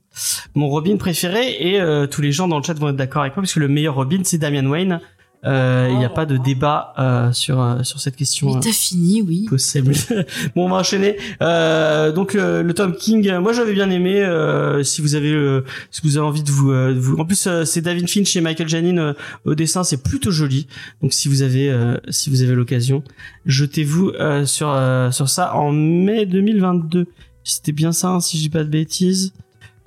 mon 0.55 0.69
Robin 0.69 0.95
préféré 0.95 1.51
et 1.59 1.81
euh, 1.81 2.07
tous 2.07 2.21
les 2.21 2.31
gens 2.31 2.47
dans 2.47 2.57
le 2.57 2.63
chat 2.63 2.73
vont 2.75 2.87
être 2.87 2.95
d'accord 2.95 3.23
avec 3.23 3.35
moi 3.35 3.41
parce 3.41 3.53
que 3.53 3.59
le 3.59 3.67
meilleur 3.67 3.95
Robin 3.95 4.21
c'est 4.23 4.37
Damian 4.37 4.65
Wayne. 4.65 5.01
Euh, 5.45 5.87
Il 5.91 5.97
n'y 5.97 6.05
a 6.05 6.09
pas 6.09 6.25
de 6.25 6.37
débat 6.37 6.93
euh, 6.97 7.31
sur 7.31 7.61
euh, 7.61 7.83
sur 7.83 7.99
cette 7.99 8.15
question. 8.15 8.53
Mais 8.55 8.59
t'as 8.61 8.71
fini, 8.71 9.21
oui. 9.21 9.45
possible. 9.47 9.93
bon, 10.55 10.65
on 10.65 10.69
va 10.69 10.77
enchaîner. 10.77 11.17
Euh, 11.41 12.11
donc 12.11 12.35
euh, 12.35 12.63
le 12.63 12.73
Tom 12.73 12.95
King, 12.95 13.37
moi 13.37 13.53
j'avais 13.53 13.73
bien 13.73 13.89
aimé. 13.89 14.23
euh, 14.23 14.83
si 14.83 15.01
vous 15.01 15.15
avez, 15.15 15.61
si 15.91 16.01
vous 16.03 16.17
avez 16.17 16.25
envie 16.25 16.43
de 16.43 16.51
vous, 16.51 16.71
euh, 16.71 16.93
de 16.93 16.99
vous... 16.99 17.17
en 17.17 17.25
plus 17.25 17.45
euh, 17.47 17.63
c'est 17.65 17.81
David 17.81 18.09
Finch 18.09 18.35
et 18.35 18.41
Michael 18.41 18.67
Janin 18.67 18.97
euh, 18.97 19.13
au 19.45 19.55
dessin, 19.55 19.83
c'est 19.83 20.01
plutôt 20.01 20.31
joli. 20.31 20.67
Donc 21.01 21.13
si 21.13 21.27
vous 21.27 21.41
avez, 21.41 21.69
euh, 21.69 21.97
si 22.09 22.29
vous 22.29 22.41
avez 22.41 22.55
l'occasion, 22.55 23.03
jetez-vous 23.45 24.09
euh, 24.19 24.45
sur 24.45 24.69
euh, 24.69 25.11
sur 25.11 25.29
ça 25.29 25.55
en 25.55 25.71
mai 25.71 26.25
2022. 26.25 27.05
C'était 27.43 27.71
bien 27.71 27.91
ça, 27.91 28.09
hein, 28.09 28.19
si 28.19 28.37
je 28.37 28.43
dis 28.43 28.49
pas 28.49 28.63
de 28.63 28.69
bêtises. 28.69 29.33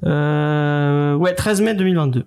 Euh, 0.04 1.14
ouais, 1.16 1.34
13 1.34 1.60
mai 1.62 1.74
2022. 1.74 2.24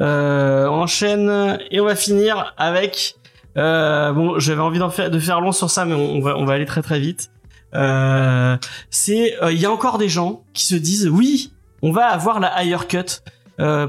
Euh, 0.00 0.66
on 0.66 0.82
enchaîne 0.82 1.58
et 1.70 1.80
on 1.80 1.84
va 1.84 1.96
finir 1.96 2.54
avec 2.56 3.16
euh, 3.56 4.12
bon, 4.12 4.38
j'avais 4.38 4.60
envie 4.60 4.80
faire, 4.90 5.10
de 5.10 5.18
faire 5.18 5.40
long 5.40 5.52
sur 5.52 5.70
ça, 5.70 5.84
mais 5.84 5.94
on, 5.94 6.20
va, 6.20 6.52
aller 6.52 6.66
très 6.66 6.82
très 6.82 6.98
vite. 6.98 7.30
Euh, 7.74 8.56
c'est, 8.90 9.36
il 9.50 9.60
y 9.60 9.66
a 9.66 9.70
encore 9.70 9.98
des 9.98 10.08
gens 10.08 10.42
qui 10.52 10.64
se 10.64 10.74
disent, 10.74 11.08
oui, 11.08 11.52
on 11.82 11.92
va 11.92 12.06
avoir 12.06 12.40
la 12.40 12.62
higher 12.62 12.86
cut 12.88 13.22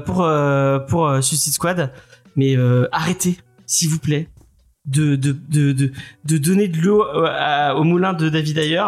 pour 0.04 0.28
pour 0.88 1.18
Suicide 1.22 1.52
Squad, 1.52 1.92
mais 2.36 2.56
arrêtez, 2.92 3.38
s'il 3.66 3.88
vous 3.88 3.98
plaît, 3.98 4.28
de 4.86 5.16
de 5.16 5.36
de 5.50 5.90
de, 6.24 6.38
donner 6.38 6.68
de 6.68 6.78
l'eau 6.78 7.04
euh, 7.04 7.72
au 7.72 7.82
moulin 7.84 8.12
de 8.12 8.28
David 8.28 8.58
Ayer. 8.58 8.84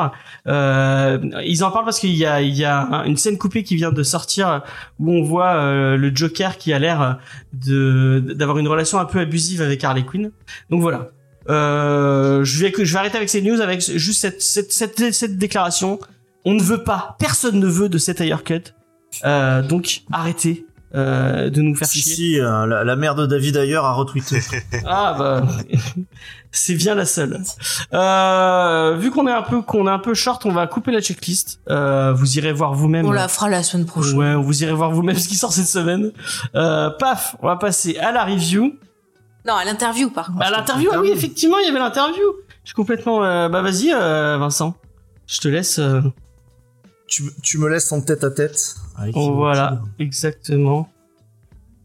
Euh, 0.46 1.18
ils 1.44 1.64
en 1.64 1.70
parlent 1.70 1.84
parce 1.84 1.98
qu'il 1.98 2.14
y 2.14 2.24
a 2.24 2.40
il 2.40 2.54
y 2.56 2.64
a 2.64 2.80
un- 2.80 3.04
une 3.04 3.16
scène 3.16 3.36
coupée 3.36 3.64
qui 3.64 3.74
vient 3.76 3.90
de 3.92 4.02
sortir 4.02 4.62
où 5.00 5.12
on 5.12 5.22
voit 5.22 5.54
euh, 5.54 5.96
le 5.96 6.14
Joker 6.14 6.56
qui 6.56 6.72
a 6.72 6.78
l'air 6.78 7.18
de 7.52 8.22
d'avoir 8.34 8.58
une 8.58 8.68
relation 8.68 8.98
un 8.98 9.04
peu 9.06 9.18
abusive 9.20 9.60
avec 9.60 9.82
Harley 9.82 10.04
Quinn. 10.04 10.30
Donc 10.70 10.80
voilà. 10.82 11.08
Euh, 11.48 12.44
je 12.44 12.62
vais 12.62 12.72
je 12.78 12.92
vais 12.92 12.98
arrêter 12.98 13.16
avec 13.16 13.28
ces 13.28 13.42
news 13.42 13.60
avec 13.60 13.80
juste 13.80 14.20
cette 14.20 14.40
cette 14.42 14.70
cette, 14.72 15.12
cette 15.14 15.36
déclaration. 15.38 15.98
On 16.44 16.54
ne 16.54 16.62
veut 16.62 16.84
pas, 16.84 17.16
personne 17.18 17.58
ne 17.58 17.66
veut 17.66 17.88
de 17.88 17.98
cette 17.98 18.20
higher 18.20 18.42
cut. 18.44 18.72
Euh, 19.24 19.62
donc 19.62 20.02
arrêtez 20.12 20.66
euh, 20.94 21.50
de 21.50 21.60
nous 21.62 21.74
faire 21.74 21.86
Si, 21.88 22.00
chier. 22.00 22.14
si, 22.14 22.40
euh, 22.40 22.66
la, 22.66 22.84
la 22.84 22.96
mère 22.96 23.14
de 23.14 23.26
David 23.26 23.56
ailleurs 23.56 23.84
a 23.84 23.92
retweeté. 23.92 24.40
Ah 24.86 25.14
bah 25.18 25.42
c'est 26.50 26.74
bien 26.74 26.94
la 26.94 27.04
seule. 27.04 27.40
Euh, 27.92 28.96
vu 28.98 29.10
qu'on 29.10 29.26
est 29.26 29.32
un 29.32 29.42
peu 29.42 29.60
qu'on 29.62 29.86
est 29.86 29.90
un 29.90 29.98
peu 29.98 30.14
short, 30.14 30.46
on 30.46 30.52
va 30.52 30.66
couper 30.66 30.92
la 30.92 31.00
checklist. 31.00 31.60
Euh, 31.68 32.12
vous 32.14 32.38
irez 32.38 32.52
voir 32.52 32.72
vous-même. 32.74 33.06
On 33.06 33.12
la 33.12 33.28
fera 33.28 33.48
la 33.50 33.62
semaine 33.62 33.86
prochaine. 33.86 34.16
Ouais, 34.16 34.34
vous 34.34 34.62
irez 34.62 34.72
voir 34.72 34.90
vous-même 34.90 35.16
ce 35.18 35.28
qui 35.28 35.36
sort 35.36 35.52
cette 35.52 35.68
semaine. 35.68 36.12
Euh, 36.54 36.90
paf, 36.90 37.36
on 37.42 37.46
va 37.48 37.56
passer 37.56 37.98
à 37.98 38.12
la 38.12 38.24
review. 38.24 38.74
Non, 39.46 39.54
à 39.54 39.64
l'interview, 39.64 40.10
par 40.10 40.28
contre. 40.28 40.42
À 40.46 40.50
l'interview, 40.50 40.90
ah 40.92 41.00
oui, 41.00 41.10
effectivement, 41.10 41.58
il 41.58 41.66
y 41.66 41.68
avait 41.70 41.78
l'interview. 41.78 42.22
Je 42.64 42.70
suis 42.70 42.74
complètement. 42.74 43.24
euh, 43.24 43.48
bah 43.48 43.62
vas-y, 43.62 43.92
euh, 43.92 44.36
Vincent. 44.38 44.74
Je 45.26 45.38
te 45.38 45.48
laisse. 45.48 45.80
Tu, 47.08 47.24
tu 47.42 47.58
me 47.58 47.68
laisses 47.68 47.90
en 47.92 48.00
tête 48.00 48.22
à 48.22 48.30
tête. 48.30 48.76
avec 48.96 49.16
oh, 49.16 49.34
voilà, 49.34 49.80
exactement. 49.98 50.88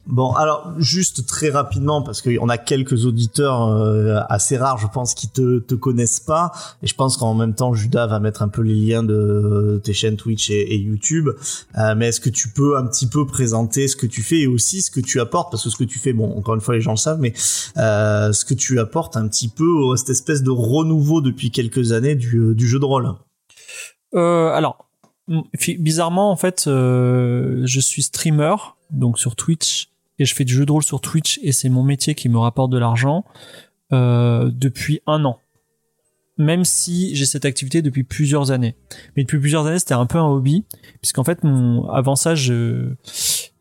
Bon, 0.06 0.34
alors 0.34 0.74
juste 0.80 1.26
très 1.28 1.50
rapidement 1.50 2.02
parce 2.02 2.22
qu'on 2.22 2.50
a 2.50 2.58
quelques 2.58 3.06
auditeurs 3.06 3.70
euh, 3.70 4.20
assez 4.28 4.58
rares, 4.58 4.78
je 4.78 4.88
pense, 4.88 5.14
qui 5.14 5.30
te 5.30 5.60
te 5.60 5.76
connaissent 5.76 6.20
pas, 6.20 6.52
et 6.82 6.88
je 6.88 6.94
pense 6.94 7.16
qu'en 7.16 7.34
même 7.34 7.56
temps 7.56 7.74
Judas 7.74 8.08
va 8.08 8.20
mettre 8.20 8.42
un 8.42 8.50
peu 8.50 8.62
les 8.64 8.76
liens 8.76 9.02
de 9.02 9.80
tes 9.82 9.94
chaînes 9.94 10.18
Twitch 10.18 10.50
et, 10.50 10.74
et 10.74 10.78
YouTube. 10.78 11.30
Euh, 11.78 11.96
mais 11.96 12.10
est-ce 12.10 12.20
que 12.20 12.30
tu 12.30 12.50
peux 12.50 12.78
un 12.78 12.86
petit 12.86 13.08
peu 13.08 13.26
présenter 13.26 13.88
ce 13.88 13.96
que 13.96 14.06
tu 14.06 14.22
fais 14.22 14.40
et 14.40 14.48
aussi 14.48 14.82
ce 14.82 14.92
que 14.92 15.00
tu 15.00 15.22
apportes, 15.22 15.50
parce 15.52 15.64
que 15.64 15.70
ce 15.70 15.78
que 15.78 15.86
tu 15.86 16.00
fais, 16.00 16.12
bon, 16.12 16.38
encore 16.38 16.56
une 16.56 16.62
fois 16.62 16.76
les 16.76 16.82
gens 16.82 16.92
le 16.92 16.98
savent, 16.98 17.22
mais 17.22 17.34
euh, 17.78 18.34
ce 18.34 18.44
que 18.44 18.56
tu 18.56 18.82
apportes 18.82 19.16
un 19.16 19.30
petit 19.30 19.48
peu 19.48 19.94
à 19.94 19.96
cette 19.96 20.10
espèce 20.10 20.44
de 20.44 20.52
renouveau 20.52 21.22
depuis 21.22 21.50
quelques 21.50 21.94
années 21.94 22.16
du, 22.16 22.54
du 22.56 22.68
jeu 22.68 22.80
de 22.80 22.86
rôle. 22.86 23.10
Euh, 24.16 24.50
alors, 24.50 24.90
bizarrement, 25.28 26.32
en 26.32 26.36
fait, 26.36 26.66
euh, 26.68 27.62
je 27.66 27.80
suis 27.80 28.04
streamer, 28.04 28.56
donc 28.92 29.20
sur 29.20 29.36
Twitch, 29.36 29.90
et 30.20 30.26
je 30.26 30.36
fais 30.36 30.46
du 30.46 30.54
jeu 30.54 30.66
de 30.66 30.72
rôle 30.72 30.84
sur 30.84 31.02
Twitch, 31.02 31.40
et 31.44 31.52
c'est 31.52 31.70
mon 31.70 31.84
métier 31.84 32.16
qui 32.16 32.30
me 32.30 32.38
rapporte 32.38 32.72
de 32.72 32.78
l'argent 32.78 33.26
euh, 33.92 34.52
depuis 34.54 35.02
un 35.08 35.24
an. 35.26 35.40
Même 36.38 36.66
si 36.66 37.16
j'ai 37.16 37.26
cette 37.26 37.46
activité 37.46 37.84
depuis 37.84 38.04
plusieurs 38.04 38.50
années. 38.50 38.76
Mais 39.16 39.24
depuis 39.24 39.40
plusieurs 39.40 39.68
années, 39.68 39.80
c'était 39.80 39.94
un 39.94 40.08
peu 40.08 40.18
un 40.18 40.28
hobby, 40.28 40.66
puisqu'en 41.00 41.24
fait, 41.24 41.44
mon, 41.44 41.88
avant 41.90 42.16
ça, 42.16 42.34
je, 42.34 42.96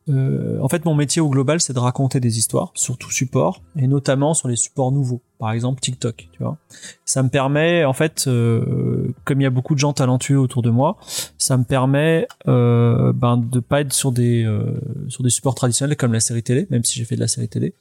euh, 0.09 0.59
en 0.59 0.67
fait, 0.67 0.83
mon 0.85 0.95
métier 0.95 1.21
au 1.21 1.29
global, 1.29 1.61
c'est 1.61 1.73
de 1.73 1.79
raconter 1.79 2.19
des 2.19 2.37
histoires 2.37 2.71
sur 2.75 2.97
tout 2.97 3.11
support, 3.11 3.61
et 3.77 3.87
notamment 3.87 4.33
sur 4.33 4.47
les 4.47 4.55
supports 4.55 4.91
nouveaux, 4.91 5.21
par 5.43 5.51
exemple 5.51 5.81
TikTok, 5.81 6.29
tu 6.31 6.41
vois. 6.41 6.57
Ça 7.03 7.21
me 7.21 7.27
permet, 7.27 7.83
en 7.83 7.91
fait, 7.91 8.27
euh, 8.27 9.13
comme 9.25 9.41
il 9.41 9.43
y 9.43 9.45
a 9.45 9.49
beaucoup 9.49 9.73
de 9.73 9.79
gens 9.79 9.91
talentueux 9.91 10.39
autour 10.39 10.61
de 10.61 10.69
moi, 10.69 10.95
ça 11.37 11.57
me 11.57 11.65
permet 11.65 12.29
euh, 12.47 13.11
ben, 13.11 13.35
de 13.35 13.59
pas 13.59 13.81
être 13.81 13.91
sur 13.91 14.13
des 14.13 14.45
euh, 14.45 14.79
sur 15.09 15.21
des 15.21 15.29
supports 15.29 15.53
traditionnels 15.53 15.97
comme 15.97 16.13
la 16.13 16.21
série 16.21 16.43
télé, 16.43 16.65
même 16.69 16.85
si 16.85 16.97
j'ai 16.97 17.03
fait 17.03 17.15
de 17.15 17.19
la 17.19 17.27
série 17.27 17.49
télé, 17.49 17.73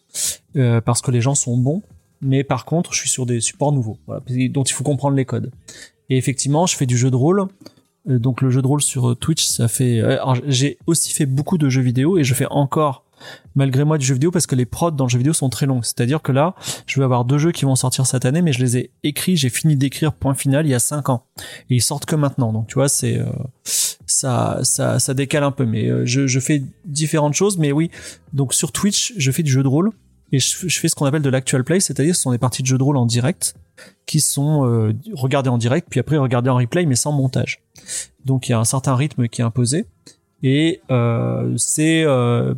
euh, 0.56 0.80
parce 0.80 1.02
que 1.02 1.12
les 1.12 1.20
gens 1.20 1.36
sont 1.36 1.56
bons 1.56 1.82
mais 2.20 2.42
par 2.42 2.64
contre, 2.64 2.92
je 2.94 2.98
suis 2.98 3.10
sur 3.10 3.26
des 3.26 3.40
supports 3.40 3.72
nouveaux, 3.72 3.98
dont 4.50 4.62
il 4.64 4.72
faut 4.72 4.84
comprendre 4.84 5.16
les 5.16 5.24
codes. 5.24 5.52
Et 6.08 6.16
effectivement, 6.16 6.66
je 6.66 6.76
fais 6.76 6.86
du 6.86 6.96
jeu 6.96 7.12
de 7.12 7.16
rôle. 7.16 7.46
Donc 8.06 8.40
le 8.40 8.50
jeu 8.50 8.60
de 8.60 8.66
rôle 8.66 8.82
sur 8.82 9.16
Twitch, 9.16 9.44
ça 9.44 9.68
fait. 9.68 10.02
J'ai 10.46 10.78
aussi 10.86 11.12
fait 11.12 11.26
beaucoup 11.26 11.58
de 11.58 11.68
jeux 11.68 11.82
vidéo 11.82 12.18
et 12.18 12.24
je 12.24 12.34
fais 12.34 12.46
encore 12.50 13.01
malgré 13.54 13.84
moi 13.84 13.98
du 13.98 14.06
jeu 14.06 14.14
vidéo 14.14 14.30
parce 14.30 14.46
que 14.46 14.54
les 14.54 14.66
prods 14.66 14.90
dans 14.92 15.04
le 15.04 15.10
jeu 15.10 15.18
vidéo 15.18 15.32
sont 15.32 15.48
très 15.48 15.66
longs. 15.66 15.82
C'est-à-dire 15.82 16.22
que 16.22 16.32
là, 16.32 16.54
je 16.86 17.00
vais 17.00 17.04
avoir 17.04 17.24
deux 17.24 17.38
jeux 17.38 17.52
qui 17.52 17.64
vont 17.64 17.76
sortir 17.76 18.06
cette 18.06 18.24
année, 18.24 18.42
mais 18.42 18.52
je 18.52 18.60
les 18.60 18.76
ai 18.76 18.90
écrits, 19.02 19.36
j'ai 19.36 19.48
fini 19.48 19.76
d'écrire 19.76 20.12
point 20.12 20.34
final 20.34 20.66
il 20.66 20.70
y 20.70 20.74
a 20.74 20.78
cinq 20.78 21.08
ans 21.08 21.26
et 21.70 21.76
ils 21.76 21.82
sortent 21.82 22.06
que 22.06 22.16
maintenant. 22.16 22.52
Donc 22.52 22.66
tu 22.68 22.74
vois, 22.74 22.88
c'est 22.88 23.18
euh, 23.18 23.26
ça, 23.64 24.60
ça, 24.62 24.98
ça 24.98 25.14
décale 25.14 25.44
un 25.44 25.52
peu. 25.52 25.66
Mais 25.66 25.88
euh, 25.88 26.06
je, 26.06 26.26
je 26.26 26.40
fais 26.40 26.62
différentes 26.84 27.34
choses. 27.34 27.58
Mais 27.58 27.72
oui, 27.72 27.90
donc 28.32 28.54
sur 28.54 28.72
Twitch, 28.72 29.14
je 29.16 29.30
fais 29.30 29.42
du 29.42 29.50
jeu 29.50 29.62
de 29.62 29.68
rôle 29.68 29.92
et 30.32 30.38
je, 30.38 30.80
fais 30.80 30.88
ce 30.88 30.94
qu'on 30.94 31.04
appelle 31.04 31.22
de 31.22 31.28
l'actual 31.28 31.62
play, 31.62 31.78
c'est-à-dire 31.78 32.16
ce 32.16 32.22
sont 32.22 32.32
des 32.32 32.38
parties 32.38 32.62
de 32.62 32.66
jeu 32.66 32.78
de 32.78 32.82
rôle 32.82 32.96
en 32.96 33.04
direct 33.04 33.54
qui 34.06 34.20
sont 34.20 34.66
euh, 34.66 34.94
regardées 35.12 35.50
en 35.50 35.58
direct, 35.58 35.88
puis 35.90 36.00
après 36.00 36.16
regardées 36.16 36.48
en 36.48 36.56
replay, 36.56 36.86
mais 36.86 36.94
sans 36.94 37.12
montage. 37.12 37.60
Donc 38.24 38.48
il 38.48 38.52
y 38.52 38.54
a 38.54 38.58
un 38.58 38.64
certain 38.64 38.96
rythme 38.96 39.28
qui 39.28 39.42
est 39.42 39.44
imposé. 39.44 39.84
Et 40.42 40.80
euh, 40.90 41.54
c'est 41.56 42.02
euh, 42.04 42.54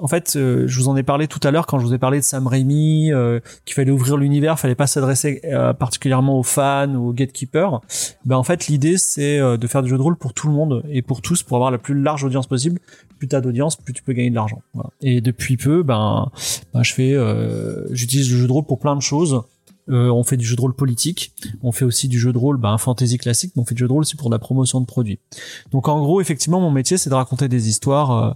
en 0.00 0.08
fait, 0.08 0.36
euh, 0.36 0.64
je 0.66 0.78
vous 0.78 0.88
en 0.88 0.96
ai 0.96 1.02
parlé 1.02 1.28
tout 1.28 1.40
à 1.42 1.50
l'heure 1.50 1.66
quand 1.66 1.78
je 1.78 1.86
vous 1.86 1.94
ai 1.94 1.98
parlé 1.98 2.18
de 2.18 2.24
Sam 2.24 2.46
Raimi, 2.46 3.12
euh, 3.12 3.40
qu'il 3.64 3.74
fallait 3.74 3.90
ouvrir 3.90 4.16
l'univers, 4.16 4.58
fallait 4.58 4.74
pas 4.74 4.86
s'adresser 4.86 5.40
euh, 5.44 5.72
particulièrement 5.72 6.38
aux 6.38 6.42
fans 6.42 6.94
ou 6.94 7.10
aux 7.10 7.12
gatekeepers. 7.12 7.80
Ben 8.24 8.36
en 8.36 8.42
fait, 8.42 8.66
l'idée 8.68 8.96
c'est 8.96 9.38
euh, 9.38 9.56
de 9.56 9.66
faire 9.66 9.82
du 9.82 9.90
jeu 9.90 9.96
de 9.96 10.02
rôle 10.02 10.16
pour 10.16 10.32
tout 10.32 10.48
le 10.48 10.54
monde 10.54 10.82
et 10.88 11.02
pour 11.02 11.20
tous, 11.20 11.42
pour 11.42 11.56
avoir 11.56 11.70
la 11.70 11.78
plus 11.78 12.00
large 12.00 12.24
audience 12.24 12.46
possible. 12.46 12.80
Plus 13.18 13.28
t'as 13.28 13.40
d'audience, 13.40 13.76
plus 13.76 13.92
tu 13.92 14.02
peux 14.02 14.12
gagner 14.12 14.30
de 14.30 14.34
l'argent. 14.34 14.62
Voilà. 14.72 14.90
Et 15.00 15.20
depuis 15.20 15.56
peu, 15.56 15.82
ben, 15.82 16.30
ben 16.72 16.82
je 16.82 16.94
fais, 16.94 17.12
euh, 17.12 17.86
j'utilise 17.92 18.30
le 18.32 18.38
jeu 18.38 18.46
de 18.46 18.52
rôle 18.52 18.64
pour 18.64 18.78
plein 18.78 18.96
de 18.96 19.02
choses. 19.02 19.42
Euh, 19.90 20.08
on 20.08 20.24
fait 20.24 20.36
du 20.36 20.46
jeu 20.46 20.56
de 20.56 20.60
rôle 20.60 20.74
politique, 20.74 21.32
on 21.62 21.70
fait 21.70 21.84
aussi 21.84 22.08
du 22.08 22.18
jeu 22.18 22.32
de 22.32 22.38
rôle, 22.38 22.56
ben, 22.56 22.78
fantasy 22.78 23.18
classique, 23.18 23.52
mais 23.54 23.62
on 23.62 23.64
fait 23.66 23.74
du 23.74 23.80
jeu 23.80 23.86
de 23.86 23.92
rôle 23.92 24.00
aussi 24.02 24.16
pour 24.16 24.30
la 24.30 24.38
promotion 24.38 24.80
de 24.80 24.86
produits. 24.86 25.18
Donc 25.72 25.88
en 25.88 26.00
gros, 26.00 26.20
effectivement, 26.20 26.60
mon 26.60 26.70
métier, 26.70 26.96
c'est 26.96 27.10
de 27.10 27.14
raconter 27.14 27.48
des 27.48 27.68
histoires 27.68 28.10
euh, 28.10 28.32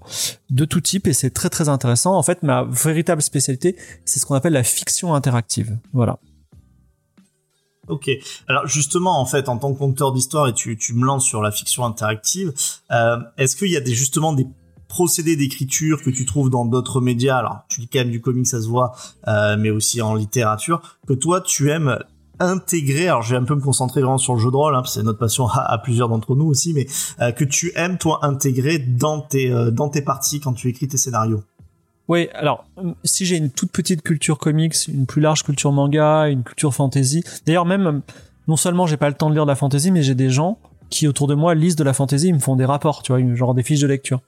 de 0.51 0.65
tout 0.66 0.81
type 0.81 1.07
et 1.07 1.15
c'est 1.15 1.31
très 1.31 1.49
très 1.49 1.69
intéressant. 1.69 2.16
En 2.16 2.23
fait, 2.23 2.43
ma 2.43 2.65
véritable 2.65 3.23
spécialité, 3.23 3.77
c'est 4.05 4.20
ce 4.20 4.27
qu'on 4.27 4.35
appelle 4.35 4.53
la 4.53 4.62
fiction 4.62 5.15
interactive. 5.15 5.79
Voilà. 5.95 6.19
Ok. 7.89 8.11
Alors 8.47 8.66
justement, 8.66 9.19
en 9.19 9.25
fait, 9.25 9.49
en 9.49 9.57
tant 9.57 9.73
que 9.73 9.79
conteur 9.79 10.12
d'histoire, 10.12 10.49
et 10.49 10.53
tu, 10.53 10.77
tu 10.77 10.93
me 10.93 11.07
lances 11.07 11.25
sur 11.25 11.41
la 11.41 11.51
fiction 11.51 11.85
interactive, 11.85 12.53
euh, 12.91 13.16
est-ce 13.39 13.57
qu'il 13.57 13.70
y 13.70 13.77
a 13.77 13.81
des, 13.81 13.95
justement 13.95 14.35
des 14.35 14.47
procédés 14.89 15.36
d'écriture 15.36 16.02
que 16.02 16.10
tu 16.10 16.27
trouves 16.27 16.51
dans 16.51 16.65
d'autres 16.65 17.01
médias 17.01 17.39
Alors, 17.39 17.60
tu 17.69 17.81
dis 17.81 17.89
quand 17.89 18.01
même 18.01 18.10
du 18.10 18.20
comics, 18.20 18.47
ça 18.47 18.60
se 18.60 18.69
voit, 18.69 18.93
euh, 19.28 19.56
mais 19.59 19.70
aussi 19.70 20.02
en 20.02 20.15
littérature, 20.15 20.98
que 21.06 21.12
toi, 21.12 21.40
tu 21.40 21.70
aimes 21.70 21.98
intégrer, 22.40 23.09
alors 23.09 23.23
je 23.23 23.35
vais 23.35 23.40
un 23.40 23.44
peu 23.44 23.55
me 23.55 23.60
concentrer 23.60 24.01
vraiment 24.01 24.19
sur 24.19 24.35
le 24.35 24.40
jeu 24.40 24.51
de 24.51 24.56
rôle, 24.56 24.74
hein, 24.74 24.82
c'est 24.86 25.02
notre 25.02 25.19
passion 25.19 25.48
à, 25.48 25.77
plusieurs 25.78 26.09
d'entre 26.09 26.36
nous 26.36 26.47
aussi, 26.47 26.73
mais 26.73 26.86
euh, 27.20 27.32
que 27.32 27.44
tu 27.44 27.73
aimes 27.74 27.98
toi 27.98 28.20
intégrer 28.23 28.78
dans 28.78 29.20
tes 29.20 29.51
euh, 29.51 29.70
dans 29.70 29.89
tes 29.89 30.02
parties 30.02 30.40
quand 30.40 30.52
tu 30.52 30.69
écris 30.69 30.89
tes 30.89 30.97
scénarios. 30.97 31.43
Oui, 32.06 32.28
alors 32.35 32.65
si 33.05 33.27
j'ai 33.27 33.36
une 33.36 33.51
toute 33.51 33.70
petite 33.70 34.02
culture 34.02 34.39
comics, 34.39 34.74
une 34.86 35.06
plus 35.06 35.20
large 35.20 35.43
culture 35.43 35.73
manga, 35.73 36.28
une 36.28 36.43
culture 36.43 36.73
fantasy, 36.73 37.23
d'ailleurs 37.44 37.66
même 37.66 38.02
non 38.47 38.56
seulement 38.56 38.86
j'ai 38.86 38.97
pas 38.97 39.09
le 39.09 39.15
temps 39.15 39.28
de 39.28 39.35
lire 39.35 39.44
de 39.44 39.51
la 39.51 39.56
fantasy, 39.56 39.90
mais 39.90 40.02
j'ai 40.02 40.15
des 40.15 40.31
gens 40.31 40.59
qui 40.90 41.06
autour 41.09 41.27
de 41.27 41.35
moi 41.35 41.55
lisent 41.55 41.77
de 41.77 41.85
la 41.85 41.93
fantasy, 41.93 42.28
ils 42.28 42.35
me 42.35 42.39
font 42.39 42.56
des 42.56 42.65
rapports, 42.65 43.02
tu 43.02 43.12
vois, 43.12 43.35
genre 43.35 43.55
des 43.55 43.62
fiches 43.62 43.81
de 43.81 43.86
lecture. 43.86 44.20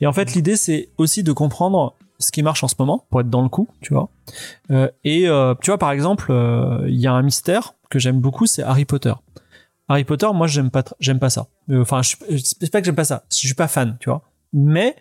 Et 0.00 0.06
en 0.06 0.12
fait, 0.12 0.34
l'idée 0.34 0.56
c'est 0.56 0.88
aussi 0.98 1.22
de 1.22 1.32
comprendre 1.32 1.94
ce 2.18 2.32
qui 2.32 2.42
marche 2.42 2.64
en 2.64 2.68
ce 2.68 2.74
moment 2.78 3.04
pour 3.10 3.20
être 3.20 3.28
dans 3.30 3.42
le 3.42 3.48
coup, 3.50 3.68
tu 3.82 3.92
vois. 3.92 4.08
Euh, 4.70 4.88
et 5.04 5.28
euh, 5.28 5.54
tu 5.62 5.70
vois 5.70 5.78
par 5.78 5.90
exemple, 5.92 6.26
euh, 6.30 6.84
il 6.88 6.98
y 7.00 7.06
a 7.06 7.12
un 7.12 7.22
mystère 7.22 7.74
que 7.90 7.98
j'aime 7.98 8.20
beaucoup, 8.20 8.46
c'est 8.46 8.62
Harry 8.62 8.84
Potter. 8.86 9.12
Harry 9.88 10.04
Potter, 10.04 10.26
moi 10.34 10.46
j'aime 10.46 10.70
pas, 10.70 10.82
j'aime 10.98 11.18
pas 11.18 11.30
ça. 11.30 11.46
Euh, 11.70 11.82
Enfin, 11.82 12.00
je, 12.02 12.16
c'est 12.42 12.70
pas 12.72 12.80
que 12.80 12.86
j'aime 12.86 12.94
pas 12.96 13.04
ça, 13.04 13.24
je 13.30 13.36
suis 13.36 13.54
pas 13.54 13.68
fan, 13.68 13.96
tu 14.00 14.08
vois. 14.08 14.22
Mais 14.52 14.96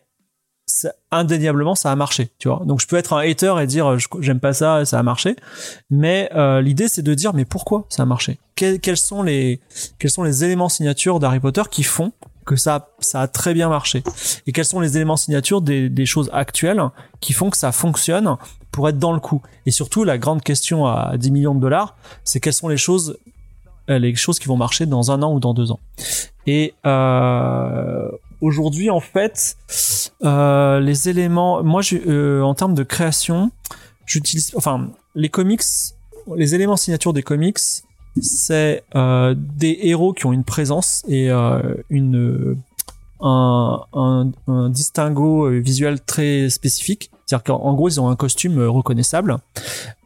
ça- 0.68 0.94
indéniablement 1.12 1.76
ça 1.76 1.92
a 1.92 1.96
marché 1.96 2.32
tu 2.40 2.48
vois 2.48 2.64
donc 2.66 2.82
je 2.82 2.88
peux 2.88 2.96
être 2.96 3.14
un 3.14 3.20
hater 3.20 3.54
et 3.62 3.68
dire 3.68 3.86
euh, 3.92 3.98
j'aime 4.20 4.40
pas 4.40 4.52
ça 4.52 4.84
ça 4.84 4.98
a 4.98 5.04
marché 5.04 5.36
mais 5.92 6.28
euh, 6.36 6.60
l'idée 6.60 6.88
c'est 6.88 7.04
de 7.04 7.14
dire 7.14 7.36
mais 7.36 7.46
pourquoi 7.46 7.86
ça 7.90 8.02
a 8.02 8.06
marché? 8.08 8.40
Quels, 8.56 8.98
sont 8.98 9.22
les 9.22 9.60
quels 10.00 10.12
sont 10.12 10.24
les 10.24 10.44
éléments 10.44 10.70
signatures 10.70 11.20
d'Harry 11.20 11.40
Potter 11.40 11.64
qui 11.70 11.84
font 11.84 12.14
que 12.46 12.56
ça 12.56 12.90
ça 13.00 13.22
a 13.22 13.28
très 13.28 13.54
bien 13.54 13.70
marché? 13.70 14.04
Et 14.48 14.52
quels 14.52 14.66
sont 14.66 14.80
les 14.80 14.96
éléments 14.96 15.18
signatures 15.18 15.62
des, 15.62 15.90
des 15.90 16.06
choses 16.06 16.30
actuelles 16.34 16.82
qui 17.20 17.34
font 17.34 17.50
que 17.50 17.58
ça 17.58 17.72
fonctionne 17.72 18.38
pour 18.72 18.88
être 18.88 19.00
dans 19.00 19.14
le 19.14 19.20
coup? 19.20 19.42
Et 19.66 19.72
surtout 19.72 20.04
la 20.04 20.18
grande 20.18 20.42
question 20.42 20.86
à 20.86 21.18
10 21.18 21.32
millions 21.32 21.56
de 21.56 21.60
dollars 21.60 21.98
c'est 22.24 22.40
quelles 22.40 22.54
sont 22.54 22.70
les 22.70 22.78
choses 22.78 23.18
euh, 23.90 24.00
les 24.00 24.16
choses 24.16 24.40
qui 24.40 24.48
vont 24.48 24.58
marcher 24.58 24.86
dans 24.86 25.12
un 25.12 25.22
an 25.22 25.34
ou 25.34 25.40
dans 25.40 25.54
deux 25.54 25.72
ans? 25.72 25.80
Et 26.48 26.74
euh, 26.86 28.10
aujourd'hui 28.42 28.90
en 28.90 29.00
fait 29.00 29.58
euh, 30.24 30.80
les 30.80 31.10
éléments 31.10 31.62
moi 31.64 31.82
je, 31.82 31.98
euh, 32.08 32.42
en 32.42 32.54
termes 32.54 32.76
de 32.76 32.84
création 32.84 33.52
j'utilise 34.06 34.54
enfin 34.56 34.90
les 35.16 35.30
comics 35.30 35.64
les 36.36 36.56
éléments 36.56 36.78
signature 36.78 37.12
des 37.12 37.24
comics 37.24 37.60
c'est 38.22 38.84
euh, 38.96 39.36
des 39.38 39.80
héros 39.84 40.14
qui 40.14 40.26
ont 40.26 40.34
une 40.34 40.44
présence 40.44 41.04
et 41.08 41.30
euh, 41.30 41.76
une 41.90 42.58
un, 43.22 43.86
un, 43.94 44.70
distinguo 44.70 45.50
visuel 45.50 46.02
très 46.02 46.50
spécifique. 46.50 47.12
C'est-à-dire 47.26 47.44
qu'en 47.44 47.62
en 47.62 47.74
gros 47.74 47.90
ils 47.90 48.00
ont 48.00 48.10
un 48.10 48.16
costume 48.16 48.60
euh, 48.60 48.70
reconnaissable. 48.70 49.38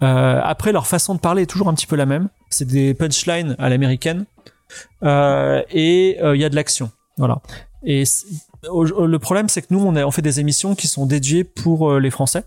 Après 0.01 0.71
leur 0.71 0.87
façon 0.87 1.15
de 1.15 1.19
parler 1.19 1.43
est 1.43 1.47
toujours 1.47 1.69
un 1.69 1.73
petit 1.73 1.87
peu 1.87 1.95
la 1.95 2.05
même. 2.05 2.29
C'est 2.49 2.67
des 2.67 2.93
punchlines 2.93 3.55
à 3.59 3.69
l'américaine. 3.69 4.25
Et 5.03 6.17
il 6.21 6.39
y 6.39 6.45
a 6.45 6.49
de 6.49 6.55
l'action. 6.55 6.91
Voilà. 7.17 7.41
Et 7.83 8.03
le 8.63 9.17
problème, 9.17 9.49
c'est 9.49 9.61
que 9.61 9.67
nous, 9.71 9.79
on, 9.79 10.11
fait 10.11 10.21
des 10.21 10.39
émissions 10.39 10.75
qui 10.75 10.87
sont 10.87 11.05
dédiées 11.05 11.43
pour 11.43 11.99
les 11.99 12.09
Français. 12.09 12.43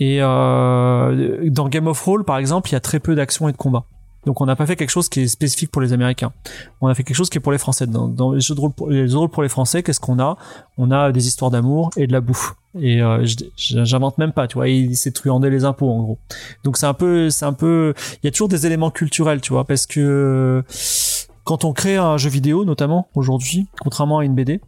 Et 0.00 0.18
dans 0.18 1.68
Game 1.68 1.86
of 1.86 2.00
Thrones, 2.00 2.24
par 2.24 2.38
exemple, 2.38 2.70
il 2.70 2.72
y 2.72 2.76
a 2.76 2.80
très 2.80 2.98
peu 2.98 3.14
d'action 3.14 3.48
et 3.48 3.52
de 3.52 3.56
combat. 3.56 3.84
Donc, 4.26 4.40
on 4.40 4.46
n'a 4.46 4.56
pas 4.56 4.66
fait 4.66 4.76
quelque 4.76 4.90
chose 4.90 5.08
qui 5.08 5.20
est 5.20 5.28
spécifique 5.28 5.70
pour 5.70 5.82
les 5.82 5.92
Américains. 5.92 6.32
On 6.80 6.86
a 6.86 6.94
fait 6.94 7.02
quelque 7.02 7.16
chose 7.16 7.28
qui 7.28 7.38
est 7.38 7.40
pour 7.40 7.52
les 7.52 7.58
Français. 7.58 7.86
Dans, 7.86 8.32
les 8.32 8.40
jeux 8.40 8.54
de 8.54 8.60
rôle 8.60 8.72
pour 8.72 8.88
les, 8.88 9.08
jeux 9.08 9.28
pour 9.28 9.42
les 9.42 9.48
Français, 9.48 9.82
qu'est-ce 9.82 10.00
qu'on 10.00 10.20
a? 10.20 10.36
On 10.78 10.90
a 10.90 11.10
des 11.10 11.26
histoires 11.26 11.50
d'amour 11.50 11.90
et 11.96 12.06
de 12.06 12.12
la 12.12 12.20
bouffe. 12.20 12.54
Et 12.80 13.02
euh, 13.02 13.26
j'invente 13.56 14.18
même 14.18 14.32
pas, 14.32 14.46
tu 14.46 14.54
vois. 14.54 14.68
Il 14.68 14.96
s'est 14.96 15.10
truandé 15.10 15.50
les 15.50 15.64
impôts, 15.64 15.90
en 15.90 16.02
gros. 16.02 16.18
Donc, 16.64 16.76
c'est 16.76 16.86
un 16.86 16.94
peu, 16.94 17.30
c'est 17.30 17.44
un 17.44 17.52
peu. 17.52 17.94
Il 18.22 18.26
y 18.26 18.28
a 18.28 18.30
toujours 18.30 18.48
des 18.48 18.66
éléments 18.66 18.90
culturels, 18.90 19.40
tu 19.40 19.52
vois, 19.52 19.64
parce 19.64 19.86
que 19.86 20.62
quand 21.44 21.64
on 21.64 21.72
crée 21.72 21.96
un 21.96 22.16
jeu 22.16 22.30
vidéo, 22.30 22.64
notamment 22.64 23.08
aujourd'hui, 23.14 23.66
contrairement 23.80 24.18
à 24.18 24.24
une 24.24 24.34
BD, 24.34 24.60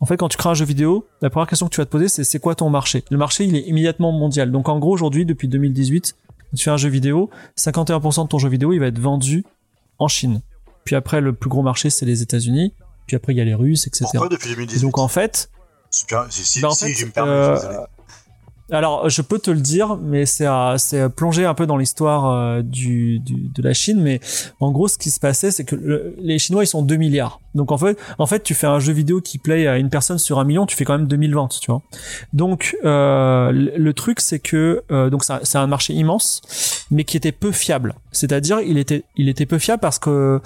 en 0.00 0.06
fait, 0.06 0.16
quand 0.16 0.28
tu 0.28 0.36
crées 0.36 0.50
un 0.50 0.54
jeu 0.54 0.64
vidéo, 0.64 1.06
la 1.22 1.30
première 1.30 1.48
question 1.48 1.66
que 1.66 1.74
tu 1.74 1.80
vas 1.80 1.84
te 1.84 1.90
poser, 1.90 2.08
c'est 2.08 2.24
c'est 2.24 2.38
quoi 2.38 2.54
ton 2.54 2.70
marché? 2.70 3.04
Le 3.10 3.16
marché, 3.16 3.44
il 3.44 3.56
est 3.56 3.62
immédiatement 3.62 4.12
mondial. 4.12 4.50
Donc, 4.52 4.68
en 4.68 4.78
gros, 4.78 4.92
aujourd'hui, 4.92 5.24
depuis 5.24 5.48
2018, 5.48 6.14
quand 6.27 6.27
tu 6.56 6.64
fais 6.64 6.70
un 6.70 6.76
jeu 6.76 6.88
vidéo, 6.88 7.30
51% 7.58 8.24
de 8.24 8.28
ton 8.28 8.38
jeu 8.38 8.48
vidéo, 8.48 8.72
il 8.72 8.78
va 8.78 8.86
être 8.86 8.98
vendu 8.98 9.44
en 9.98 10.08
Chine. 10.08 10.42
Puis 10.84 10.96
après, 10.96 11.20
le 11.20 11.32
plus 11.32 11.50
gros 11.50 11.62
marché, 11.62 11.90
c'est 11.90 12.06
les 12.06 12.22
États-Unis. 12.22 12.72
Puis 13.06 13.16
après, 13.16 13.34
il 13.34 13.36
y 13.36 13.40
a 13.40 13.44
les 13.44 13.54
Russes, 13.54 13.86
etc. 13.86 14.06
Pourquoi 14.10 14.28
depuis 14.28 14.50
Et 14.50 14.54
2018 14.54 14.82
donc, 14.82 14.98
en 14.98 15.08
fait, 15.08 15.50
Super, 15.90 16.26
si, 16.30 16.44
si, 16.44 16.60
bah, 16.60 16.68
en 16.68 16.72
si, 16.72 16.86
fait, 16.86 16.94
je 16.94 17.06
me 17.06 17.10
permets, 17.10 17.30
euh. 17.30 17.80
Alors, 18.70 19.08
je 19.08 19.22
peux 19.22 19.38
te 19.38 19.50
le 19.50 19.60
dire, 19.60 19.96
mais 19.96 20.26
c'est 20.26 20.46
c'est 20.76 21.08
plonger 21.08 21.44
un 21.46 21.54
peu 21.54 21.66
dans 21.66 21.76
l'histoire 21.76 22.26
euh, 22.30 22.62
du, 22.62 23.18
du- 23.20 23.48
de 23.48 23.62
la 23.62 23.72
Chine. 23.72 24.00
Mais 24.02 24.20
en 24.60 24.70
gros, 24.72 24.88
ce 24.88 24.98
qui 24.98 25.10
se 25.10 25.18
passait, 25.20 25.50
c'est 25.50 25.64
que 25.64 25.74
le- 25.74 26.14
les 26.18 26.38
Chinois, 26.38 26.64
ils 26.64 26.66
sont 26.66 26.82
2 26.82 26.96
milliards. 26.96 27.40
Donc 27.54 27.72
en 27.72 27.78
fait, 27.78 27.98
en 28.18 28.26
fait, 28.26 28.42
tu 28.42 28.54
fais 28.54 28.66
un 28.66 28.78
jeu 28.78 28.92
vidéo 28.92 29.20
qui 29.20 29.38
plaît 29.38 29.66
à 29.66 29.78
une 29.78 29.88
personne 29.88 30.18
sur 30.18 30.38
un 30.38 30.44
million, 30.44 30.66
tu 30.66 30.76
fais 30.76 30.84
quand 30.84 30.98
même 30.98 31.08
2000 31.08 31.34
ventes, 31.34 31.58
tu 31.60 31.70
vois. 31.70 31.82
Donc 32.32 32.76
euh, 32.84 33.50
le, 33.52 33.92
truc, 33.94 34.20
c'est 34.20 34.38
que 34.38 34.82
euh, 34.90 35.08
donc 35.10 35.24
c'est 35.24 35.32
un- 35.32 35.40
c'est 35.42 35.58
un 35.58 35.66
marché 35.66 35.94
immense, 35.94 36.42
mais 36.90 37.04
qui 37.04 37.16
était 37.16 37.32
peu 37.32 37.52
fiable. 37.52 37.94
C'est-à-dire, 38.12 38.60
il 38.60 38.76
était 38.78 39.04
il 39.16 39.28
était 39.28 39.46
peu 39.46 39.58
fiable 39.58 39.80
parce 39.80 39.98
que 39.98 40.40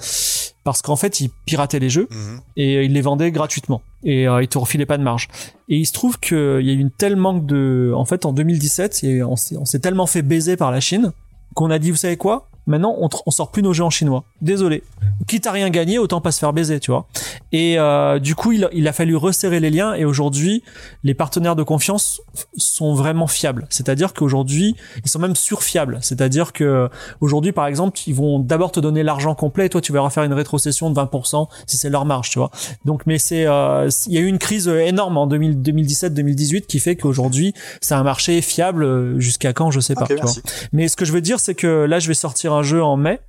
parce 0.63 0.81
qu'en 0.81 0.95
fait, 0.95 1.19
ils 1.19 1.29
pirataient 1.45 1.79
les 1.79 1.89
jeux 1.89 2.07
Mhm. 2.09 2.39
et 2.55 2.85
ils 2.85 2.93
les 2.93 3.01
vendaient 3.01 3.31
gratuitement 3.31 3.81
et 4.03 4.27
euh, 4.27 4.41
ils 4.41 4.47
te 4.47 4.57
refilaient 4.57 4.85
pas 4.85 4.97
de 4.97 5.03
marge. 5.03 5.27
Et 5.69 5.77
il 5.77 5.85
se 5.85 5.93
trouve 5.93 6.19
qu'il 6.19 6.35
y 6.61 6.69
a 6.69 6.73
eu 6.73 6.79
une 6.79 6.91
telle 6.91 7.15
manque 7.15 7.45
de, 7.45 7.93
en 7.95 8.05
fait, 8.05 8.25
en 8.25 8.33
2017, 8.33 9.03
il 9.03 9.09
y 9.09 9.11
a 9.11 9.15
eu- 9.15 9.23
on 9.23 9.35
s'est 9.35 9.57
on 9.57 9.65
s'est 9.65 9.79
tellement 9.79 10.05
fait 10.07 10.21
baiser 10.21 10.57
par 10.57 10.71
la 10.71 10.79
Chine 10.79 11.11
qu'on 11.55 11.69
a 11.71 11.79
dit, 11.79 11.91
vous 11.91 11.97
savez 11.97 12.17
quoi? 12.17 12.49
Maintenant 12.67 12.95
on, 12.99 13.09
on 13.25 13.31
sort 13.31 13.51
plus 13.51 13.63
nos 13.63 13.73
jeux 13.73 13.83
en 13.83 13.89
chinois. 13.89 14.23
Désolé. 14.41 14.83
Quitte 15.27 15.47
à 15.47 15.51
rien 15.51 15.69
gagner, 15.69 15.99
autant 15.99 16.21
pas 16.21 16.31
se 16.31 16.39
faire 16.39 16.53
baiser, 16.53 16.79
tu 16.79 16.91
vois. 16.91 17.07
Et 17.51 17.77
euh, 17.77 18.19
du 18.19 18.35
coup, 18.35 18.51
il, 18.51 18.67
il 18.73 18.87
a 18.87 18.93
fallu 18.93 19.15
resserrer 19.15 19.59
les 19.59 19.69
liens. 19.69 19.93
Et 19.93 20.05
aujourd'hui, 20.05 20.63
les 21.03 21.13
partenaires 21.13 21.55
de 21.55 21.63
confiance 21.63 22.21
sont 22.57 22.93
vraiment 22.93 23.27
fiables. 23.27 23.65
C'est-à-dire 23.69 24.13
qu'aujourd'hui, 24.13 24.75
ils 25.03 25.09
sont 25.09 25.19
même 25.19 25.35
surfiables. 25.35 25.99
C'est-à-dire 26.01 26.53
que 26.53 26.89
aujourd'hui, 27.21 27.51
par 27.51 27.67
exemple, 27.67 27.99
ils 28.07 28.15
vont 28.15 28.39
d'abord 28.39 28.71
te 28.71 28.79
donner 28.79 29.03
l'argent 29.03 29.35
complet. 29.35 29.67
Et 29.67 29.69
toi, 29.69 29.81
tu 29.81 29.91
vas 29.91 29.99
leur 29.99 30.11
faire 30.11 30.23
une 30.23 30.33
rétrocession 30.33 30.89
de 30.89 30.99
20% 30.99 31.47
si 31.67 31.77
c'est 31.77 31.89
leur 31.89 32.05
marge, 32.05 32.29
tu 32.29 32.39
vois. 32.39 32.51
Donc, 32.85 33.03
mais 33.05 33.17
c'est, 33.17 33.45
euh, 33.47 33.89
il 34.07 34.13
y 34.13 34.17
a 34.17 34.21
eu 34.21 34.27
une 34.27 34.39
crise 34.39 34.67
énorme 34.67 35.17
en 35.17 35.27
2000 35.27 35.53
2017-2018 35.61 36.65
qui 36.65 36.79
fait 36.79 36.95
qu'aujourd'hui, 36.95 37.53
c'est 37.81 37.93
un 37.93 38.03
marché 38.03 38.41
fiable 38.41 38.83
euh, 38.83 39.19
jusqu'à 39.19 39.53
quand, 39.53 39.71
je 39.71 39.79
sais 39.79 39.95
pas. 39.95 40.05
Tu 40.05 40.15
vois. 40.15 40.31
Mais 40.71 40.87
ce 40.87 40.95
que 40.95 41.05
je 41.05 41.11
veux 41.11 41.21
dire, 41.21 41.39
c'est 41.39 41.55
que 41.55 41.85
là, 41.85 41.99
je 41.99 42.07
vais 42.07 42.13
sortir 42.13 42.52
un 42.53 42.63
jeu 42.63 42.83
en 42.83 42.97
mai. 42.97 43.19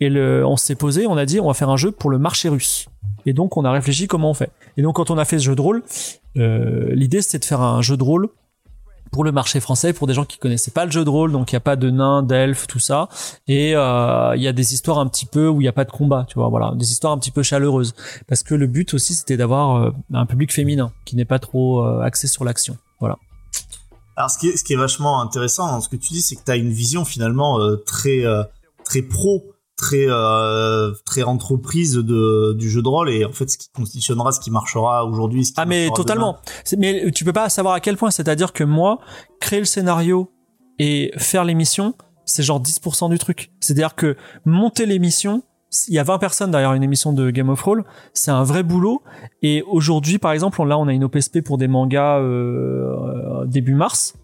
Et 0.00 0.08
le, 0.08 0.44
on 0.44 0.56
s'est 0.56 0.74
posé, 0.74 1.06
on 1.06 1.16
a 1.16 1.24
dit, 1.24 1.40
on 1.40 1.46
va 1.46 1.54
faire 1.54 1.70
un 1.70 1.76
jeu 1.76 1.92
pour 1.92 2.10
le 2.10 2.18
marché 2.18 2.48
russe. 2.48 2.88
Et 3.26 3.32
donc, 3.32 3.56
on 3.56 3.64
a 3.64 3.70
réfléchi 3.70 4.06
comment 4.06 4.30
on 4.30 4.34
fait. 4.34 4.50
Et 4.76 4.82
donc, 4.82 4.96
quand 4.96 5.10
on 5.10 5.18
a 5.18 5.24
fait 5.24 5.38
ce 5.38 5.44
jeu 5.44 5.54
de 5.54 5.60
rôle, 5.60 5.82
euh, 6.36 6.92
l'idée, 6.94 7.22
c'était 7.22 7.38
de 7.38 7.44
faire 7.44 7.60
un 7.60 7.80
jeu 7.80 7.96
de 7.96 8.02
rôle 8.02 8.28
pour 9.12 9.22
le 9.22 9.30
marché 9.30 9.60
français, 9.60 9.92
pour 9.92 10.08
des 10.08 10.14
gens 10.14 10.24
qui 10.24 10.38
connaissaient 10.38 10.72
pas 10.72 10.84
le 10.84 10.90
jeu 10.90 11.04
de 11.04 11.08
rôle, 11.08 11.30
donc 11.30 11.52
il 11.52 11.54
y 11.54 11.56
a 11.56 11.60
pas 11.60 11.76
de 11.76 11.88
nains, 11.88 12.24
d'elfes, 12.24 12.66
tout 12.66 12.80
ça, 12.80 13.08
et 13.46 13.76
euh, 13.76 14.34
il 14.34 14.42
y 14.42 14.48
a 14.48 14.52
des 14.52 14.74
histoires 14.74 14.98
un 14.98 15.06
petit 15.06 15.26
peu 15.26 15.46
où 15.46 15.60
il 15.60 15.64
y 15.64 15.68
a 15.68 15.72
pas 15.72 15.84
de 15.84 15.92
combat, 15.92 16.26
tu 16.28 16.34
vois, 16.34 16.48
voilà, 16.48 16.72
des 16.74 16.90
histoires 16.90 17.12
un 17.12 17.18
petit 17.18 17.30
peu 17.30 17.44
chaleureuses, 17.44 17.94
parce 18.26 18.42
que 18.42 18.56
le 18.56 18.66
but 18.66 18.92
aussi 18.92 19.14
c'était 19.14 19.36
d'avoir 19.36 19.76
euh, 19.76 19.90
un 20.12 20.26
public 20.26 20.52
féminin 20.52 20.90
qui 21.04 21.14
n'est 21.14 21.24
pas 21.24 21.38
trop 21.38 21.84
axé 22.00 22.26
sur 22.26 22.44
l'action, 22.44 22.76
voilà. 22.98 23.18
Alors, 24.16 24.30
ce 24.30 24.38
qui 24.38 24.48
est, 24.48 24.56
ce 24.56 24.64
qui 24.64 24.72
est 24.72 24.76
vachement 24.76 25.20
intéressant 25.20 25.68
dans 25.68 25.80
ce 25.80 25.88
que 25.88 25.96
tu 25.96 26.12
dis, 26.12 26.22
c'est 26.22 26.34
que 26.34 26.42
tu 26.44 26.50
as 26.50 26.56
une 26.56 26.72
vision 26.72 27.04
finalement 27.04 27.60
très, 27.86 28.24
très 28.84 29.02
pro, 29.02 29.44
très, 29.76 30.06
euh, 30.08 30.92
très 31.04 31.22
entreprise 31.22 31.94
de, 31.94 32.52
du 32.54 32.70
jeu 32.70 32.80
de 32.82 32.88
rôle 32.88 33.10
et 33.10 33.24
en 33.24 33.32
fait, 33.32 33.50
ce 33.50 33.58
qui 33.58 33.68
conditionnera 33.74 34.32
ce 34.32 34.40
qui 34.40 34.50
marchera 34.50 35.04
aujourd'hui. 35.04 35.44
ce 35.44 35.52
qui 35.52 35.60
Ah 35.60 35.66
mais 35.66 35.88
totalement. 35.90 36.36
C'est- 36.64 36.76
Mais 36.76 37.10
tu 37.12 37.24
peux 37.24 37.32
pas 37.32 37.48
savoir 37.48 37.74
à 37.74 37.80
quel 37.80 37.96
point. 37.96 38.10
C'est-à-dire 38.10 38.52
que 38.52 38.64
moi, 38.64 38.98
créer 39.40 39.58
le 39.58 39.64
scénario 39.64 40.30
et 40.78 41.12
faire 41.16 41.44
l'émission, 41.44 41.94
c'est 42.24 42.42
genre 42.42 42.60
10% 42.60 43.08
du 43.08 43.18
truc. 43.18 43.50
C'est-à-dire 43.60 43.94
que 43.94 44.16
monter 44.44 44.86
l'émission, 44.86 45.42
il 45.88 45.94
y 45.94 45.98
a 45.98 46.04
20 46.04 46.18
personnes 46.18 46.52
derrière 46.52 46.72
une 46.74 46.84
émission 46.84 47.12
de 47.12 47.30
Game 47.30 47.48
of 47.48 47.58
Thrones, 47.60 47.82
c'est 48.12 48.30
un 48.30 48.44
vrai 48.44 48.62
boulot. 48.62 49.02
Et 49.42 49.62
aujourd'hui, 49.66 50.18
par 50.18 50.30
exemple, 50.32 50.60
on- 50.62 50.64
là, 50.64 50.78
on 50.78 50.86
a 50.86 50.92
une 50.92 51.02
OPSP 51.04 51.42
pour 51.42 51.58
des 51.58 51.66
mangas 51.68 52.20
euh, 52.20 52.94
euh, 53.42 53.44
début 53.46 53.74
mars. 53.74 54.14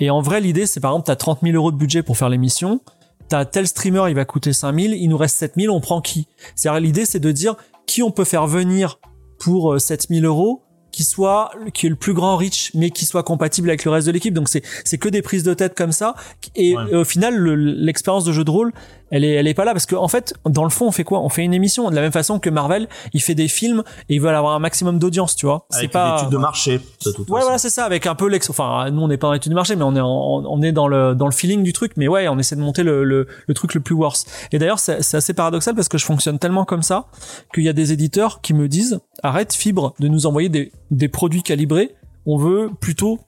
Et 0.00 0.10
en 0.10 0.20
vrai, 0.20 0.40
l'idée, 0.40 0.66
c'est 0.66 0.80
par 0.80 0.90
exemple, 0.92 1.06
t'as 1.06 1.16
30 1.16 1.38
000 1.42 1.56
euros 1.56 1.72
de 1.72 1.76
budget 1.78 2.02
pour 2.02 2.16
faire 2.18 2.28
l'émission. 2.28 2.80
T'as 3.28 3.44
tel 3.44 3.66
streamer, 3.66 4.04
il 4.08 4.14
va 4.14 4.24
coûter 4.24 4.52
5 4.52 4.78
000, 4.78 4.94
il 4.94 5.08
nous 5.08 5.16
reste 5.16 5.36
7 5.38 5.54
000, 5.56 5.74
on 5.74 5.80
prend 5.80 6.00
qui? 6.00 6.28
C'est-à-dire, 6.54 6.80
l'idée, 6.80 7.04
c'est 7.04 7.20
de 7.20 7.32
dire 7.32 7.56
qui 7.86 8.02
on 8.02 8.10
peut 8.10 8.24
faire 8.24 8.46
venir 8.46 8.98
pour 9.38 9.74
euh, 9.74 9.78
7000 9.78 10.24
euros 10.24 10.62
qui 10.92 11.02
soit 11.04 11.50
qui 11.74 11.86
est 11.86 11.90
le 11.90 11.96
plus 11.96 12.14
grand 12.14 12.36
reach 12.36 12.70
mais 12.74 12.90
qui 12.90 13.04
soit 13.06 13.22
compatible 13.24 13.68
avec 13.70 13.84
le 13.84 13.90
reste 13.90 14.06
de 14.06 14.12
l'équipe 14.12 14.34
donc 14.34 14.48
c'est 14.48 14.62
c'est 14.84 14.98
que 14.98 15.08
des 15.08 15.22
prises 15.22 15.42
de 15.42 15.54
tête 15.54 15.74
comme 15.74 15.90
ça 15.92 16.14
et, 16.54 16.76
Ouais. 16.76 16.84
et 16.92 16.94
au 16.96 17.04
final 17.04 17.34
le- 17.34 17.54
l'expérience 17.56 18.24
de 18.24 18.32
jeu 18.32 18.44
de 18.44 18.50
rôle 18.50 18.72
elle 19.10 19.24
est 19.24 19.32
elle 19.32 19.46
est 19.46 19.54
pas 19.54 19.64
là 19.64 19.72
parce 19.72 19.86
que 19.86 19.94
en 19.96 20.08
fait 20.08 20.34
dans 20.48 20.64
le 20.64 20.70
fond 20.70 20.86
on 20.86 20.90
fait 20.92 21.04
quoi? 21.04 21.20
On 21.20 21.28
fait 21.28 21.42
une 21.42 21.52
émission 21.54 21.90
de 21.90 21.94
la 21.94 22.00
même 22.02 22.12
façon 22.12 22.38
que 22.38 22.48
Marvel 22.50 22.88
il 23.12 23.20
fait 23.22 23.34
des 23.34 23.48
films 23.48 23.82
et 24.08 24.14
ils 24.14 24.20
veulent 24.20 24.34
avoir 24.34 24.54
un 24.54 24.58
maximum 24.58 24.98
d'audience 24.98 25.34
tu 25.36 25.46
vois 25.46 25.66
c'est 25.70 25.78
Avec 25.78 25.92
pas 25.92 26.10
une 26.12 26.18
étude 26.20 26.30
de 26.30 26.36
marché, 26.38 26.78
de 26.78 27.10
toute 27.10 27.18
Ouais, 27.18 27.24
façon. 27.24 27.40
voilà, 27.42 27.58
c'est 27.58 27.70
ça, 27.70 27.84
avec 27.84 28.06
un 28.06 28.14
peu 28.14 28.28
l'ex. 28.28 28.48
Enfin, 28.50 28.90
nous, 28.90 29.02
on 29.02 29.08
n'est 29.08 29.16
pas 29.16 29.26
dans 29.28 29.32
l'étude 29.34 29.50
de 29.50 29.54
marché, 29.54 29.76
mais 29.76 29.82
on 29.84 29.94
est, 29.96 30.00
en- 30.00 30.44
on 30.46 30.62
est 30.62 30.72
dans 30.72 30.88
le 30.88 31.14
dans 31.14 31.26
le 31.26 31.32
feeling 31.32 31.62
du 31.62 31.72
truc. 31.72 31.92
Mais 31.96 32.08
ouais, 32.08 32.26
on 32.28 32.38
essaie 32.38 32.56
de 32.56 32.60
monter 32.60 32.82
le 32.82 33.04
le, 33.04 33.26
le 33.46 33.54
truc 33.54 33.74
le 33.74 33.80
plus 33.80 33.94
worse. 33.94 34.24
Et 34.52 34.58
d'ailleurs, 34.58 34.78
c'est 34.78 35.14
assez 35.14 35.34
paradoxal 35.34 35.74
parce 35.74 35.88
que 35.88 35.98
je 35.98 36.04
fonctionne 36.04 36.38
tellement 36.38 36.64
comme 36.64 36.82
ça 36.82 37.06
qu'il 37.54 37.64
y 37.64 37.68
a 37.68 37.72
des 37.72 37.92
éditeurs 37.92 38.40
qui 38.40 38.54
me 38.54 38.66
disent 38.68 39.00
arrête 39.22 39.52
Fibre 39.52 39.94
de 40.00 40.08
nous 40.08 40.26
envoyer 40.26 40.48
des 40.48 40.72
des 40.92 41.08
produits 41.08 41.42
calibrés. 41.42 41.94
On 42.26 42.36
veut 42.38 42.70
plutôt 42.80 43.18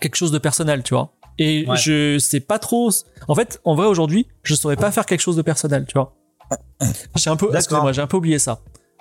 quelque 0.00 0.16
chose 0.16 0.32
de 0.32 0.38
personnel, 0.38 0.82
tu 0.82 0.94
vois. 0.94 1.12
Et 1.38 1.64
Ouais. 1.68 1.76
je 1.76 2.18
sais 2.18 2.40
pas 2.40 2.58
trop. 2.58 2.90
En 3.28 3.34
fait, 3.36 3.60
en 3.64 3.76
vrai, 3.76 3.86
aujourd'hui, 3.86 4.26
je 4.42 4.54
saurais 4.56 4.74
pas 4.76 4.90
faire 4.90 5.06
quelque 5.06 5.20
chose 5.20 5.36
de 5.36 5.42
personnel, 5.42 5.84
tu 5.86 5.94
vois. 5.94 6.16
J'ai 7.14 7.30
un 7.30 7.36
peu, 7.36 7.46
D'accord. 7.46 7.56
excusez-moi, 7.58 7.92
j'ai 7.92 8.02
un 8.02 8.06
peu 8.08 8.16
oublié 8.16 8.38
ça. 8.40 8.60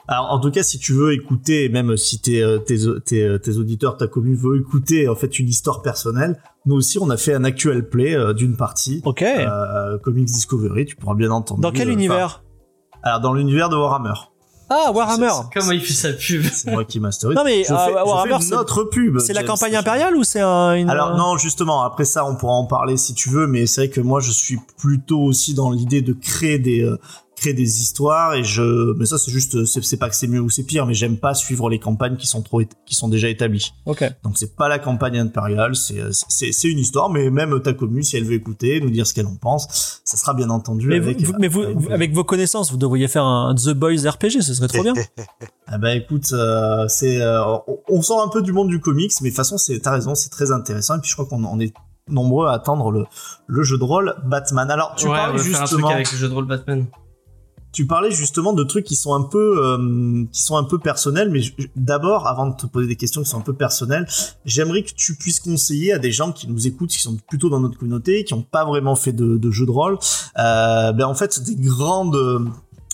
Alors, 0.09 0.31
en 0.31 0.39
tout 0.39 0.51
cas, 0.51 0.63
si 0.63 0.79
tu 0.79 0.93
veux 0.93 1.13
écouter, 1.13 1.67
même 1.69 1.97
si 1.97 2.21
tes, 2.21 2.41
euh, 2.41 2.59
tes, 2.59 2.77
tes, 3.05 3.23
euh, 3.23 3.37
tes 3.39 3.57
auditeurs, 3.57 3.97
ta 3.97 4.07
commune 4.07 4.35
veut 4.35 4.57
écouter 4.59 5.09
en 5.09 5.15
fait 5.15 5.37
une 5.39 5.49
histoire 5.49 5.81
personnelle, 5.81 6.39
nous 6.65 6.75
aussi, 6.75 6.97
on 6.99 7.09
a 7.09 7.17
fait 7.17 7.33
un 7.33 7.43
actual 7.43 7.89
play 7.89 8.15
euh, 8.15 8.33
d'une 8.33 8.55
partie. 8.55 9.01
Ok. 9.03 9.21
Euh, 9.21 9.97
Comics 9.99 10.25
Discovery, 10.25 10.85
tu 10.85 10.95
pourras 10.95 11.15
bien 11.15 11.31
entendre. 11.31 11.59
Dans 11.61 11.71
quel 11.71 11.89
euh, 11.89 11.93
univers 11.93 12.43
enfin, 12.93 13.01
Alors, 13.03 13.19
dans 13.21 13.33
l'univers 13.33 13.69
de 13.69 13.75
Warhammer. 13.75 14.13
Ah, 14.69 14.91
Warhammer. 14.93 15.31
Comment 15.53 15.71
il 15.71 15.81
fait 15.81 15.93
sa 15.93 16.13
pub 16.13 16.43
C'est 16.53 16.71
moi 16.71 16.83
qui 16.83 16.99
masterise. 16.99 17.35
Non, 17.35 17.43
mais, 17.43 17.63
je 17.63 17.73
euh, 17.73 17.77
fais, 17.85 17.93
Warhammer, 17.93 18.37
c'est- 18.41 18.55
notre 18.55 18.83
pub. 18.83 19.19
C'est 19.19 19.33
la 19.33 19.43
campagne 19.43 19.75
impériale 19.75 20.15
ou 20.15 20.23
c'est 20.23 20.41
un, 20.41 20.73
une... 20.75 20.89
Alors 20.89 21.15
non, 21.15 21.37
justement, 21.37 21.83
après 21.83 22.05
ça, 22.05 22.25
on 22.25 22.35
pourra 22.35 22.53
en 22.53 22.65
parler 22.65 22.97
si 22.97 23.13
tu 23.13 23.29
veux, 23.29 23.47
mais 23.47 23.65
c'est 23.65 23.81
vrai 23.81 23.89
que 23.89 24.01
moi, 24.01 24.19
je 24.19 24.31
suis 24.31 24.59
plutôt 24.77 25.21
aussi 25.21 25.53
dans 25.53 25.71
l'idée 25.71 26.01
de 26.01 26.13
créer 26.13 26.59
des 26.59 26.83
euh, 26.83 26.99
créer 27.37 27.53
des 27.53 27.81
histoires 27.81 28.33
et 28.33 28.43
je, 28.43 28.93
mais 28.97 29.05
ça 29.05 29.17
c'est 29.19 29.29
juste, 29.31 29.63
c'est 29.65 29.97
pas 29.97 30.09
que 30.09 30.15
c'est 30.15 30.25
mieux 30.27 30.39
ou 30.41 30.49
c'est 30.49 30.63
pire, 30.63 30.85
mais 30.87 30.95
j'aime 30.95 31.17
pas 31.17 31.35
suivre 31.35 31.69
les 31.69 31.77
campagnes 31.79 32.17
qui 32.17 32.25
sont 32.25 32.41
trop, 32.41 32.61
qui 32.85 32.95
sont 32.95 33.07
déjà 33.07 33.29
établies. 33.29 33.73
Ok. 33.85 34.03
Donc 34.23 34.37
c'est 34.39 34.55
pas 34.55 34.67
la 34.67 34.79
campagne 34.79 35.19
impériale, 35.19 35.75
c'est 35.75 36.01
c'est 36.11 36.67
une 36.67 36.79
histoire, 36.79 37.09
mais 37.11 37.29
même 37.29 37.61
ta 37.61 37.73
commune, 37.73 38.01
si 38.03 38.17
elle 38.17 38.23
veut 38.25 38.33
écouter, 38.33 38.81
nous 38.81 38.89
dire 38.89 39.05
ce 39.05 39.13
qu'elle 39.13 39.27
en 39.27 39.35
pense, 39.35 40.01
ça 40.03 40.17
sera 40.17 40.33
bien 40.33 40.49
entendu 40.49 40.87
Mais, 40.87 40.99
vous, 40.99 41.05
avec. 41.09 41.21
vous- 41.21 41.33
mais 41.39 41.47
vous, 41.47 41.63
vous- 41.75 41.91
avec 41.91 42.11
vos 42.13 42.23
connaissances, 42.23 42.71
vous 42.71 42.77
devriez 42.77 43.07
faire 43.07 43.23
un 43.23 43.53
The 43.55 43.69
Boys 43.69 44.09
RPG, 44.09 44.41
ce 44.41 44.53
serait 44.53 44.67
trop 44.67 44.81
bien. 44.83 44.93
Ah 45.69 45.77
bah 45.77 45.93
écoute, 45.93 46.31
euh, 46.31 46.87
c'est, 46.87 47.21
euh, 47.21 47.43
on, 47.67 47.77
on 47.89 48.01
sort 48.01 48.23
un 48.23 48.29
peu 48.29 48.41
du 48.41 48.53
monde 48.53 48.69
du 48.69 48.79
comics, 48.79 49.11
mais 49.21 49.29
de 49.29 49.33
toute 49.33 49.35
façon, 49.35 49.57
c'est, 49.57 49.79
t'as 49.81 49.91
raison, 49.91 50.15
c'est 50.15 50.29
très 50.29 50.51
intéressant. 50.51 50.95
Et 50.95 51.01
puis 51.01 51.09
je 51.09 51.15
crois 51.15 51.25
qu'on 51.25 51.43
on 51.43 51.59
est 51.59 51.73
nombreux 52.07 52.47
à 52.47 52.53
attendre 52.53 52.89
le, 52.89 53.03
le 53.47 53.63
jeu 53.63 53.77
de 53.77 53.83
rôle 53.83 54.15
Batman. 54.25 54.71
Alors 54.71 54.95
tu 54.95 55.07
ouais, 55.07 55.11
on 55.11 55.15
faire 55.15 55.25
un 55.25 55.35
truc 55.35 55.55
justement, 55.69 55.89
avec 55.89 56.09
le 56.11 56.17
jeu 56.17 56.29
de 56.29 56.33
rôle 56.33 56.45
Batman. 56.47 56.85
Tu 57.77 57.85
parlais 57.85 58.09
justement 58.09 58.53
de 58.53 58.63
trucs 58.63 58.85
qui 58.85 58.95
sont 58.95 59.13
un 59.13 59.21
peu, 59.21 59.61
euh, 59.63 60.77
personnels. 60.79 61.29
Mais 61.29 61.41
d'abord, 61.75 62.25
avant 62.25 62.47
de 62.47 62.55
te 62.55 62.65
poser 62.65 62.87
des 62.87 62.95
questions 62.95 63.21
qui 63.21 63.29
sont 63.29 63.37
un 63.37 63.41
peu 63.41 63.53
personnelles, 63.53 64.07
j'aimerais 64.45 64.81
que 64.81 64.93
tu 64.95 65.13
puisses 65.13 65.39
conseiller 65.39 65.93
à 65.93 65.99
des 65.99 66.11
gens 66.11 66.31
qui 66.31 66.47
nous 66.47 66.65
écoutent, 66.65 66.89
qui 66.89 66.99
sont 66.99 67.17
plutôt 67.29 67.49
dans 67.49 67.59
notre 67.59 67.77
communauté, 67.77 68.23
qui 68.23 68.33
n'ont 68.33 68.41
pas 68.41 68.65
vraiment 68.65 68.95
fait 68.95 69.11
de, 69.11 69.51
jeux 69.51 69.67
de 69.67 69.71
rôle, 69.71 69.99
euh, 70.39 70.91
ben 70.91 71.05
en 71.05 71.13
fait 71.13 71.39
des 71.43 71.55
grandes 71.55 72.15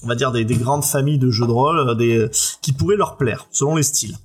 on 0.04 0.08
va 0.08 0.16
dire 0.16 0.34
des, 0.34 0.44
des 0.44 0.58
grandes 0.58 0.84
familles 0.84 1.18
de 1.18 1.30
jeux 1.30 1.48
de 1.48 1.52
rôle 1.52 1.80
euh, 1.80 2.28
qui 2.62 2.74
pourraient 2.74 2.98
leur 2.98 3.16
plaire 3.16 3.48
selon 3.52 3.78
les 3.78 3.84
styles. 3.84 4.18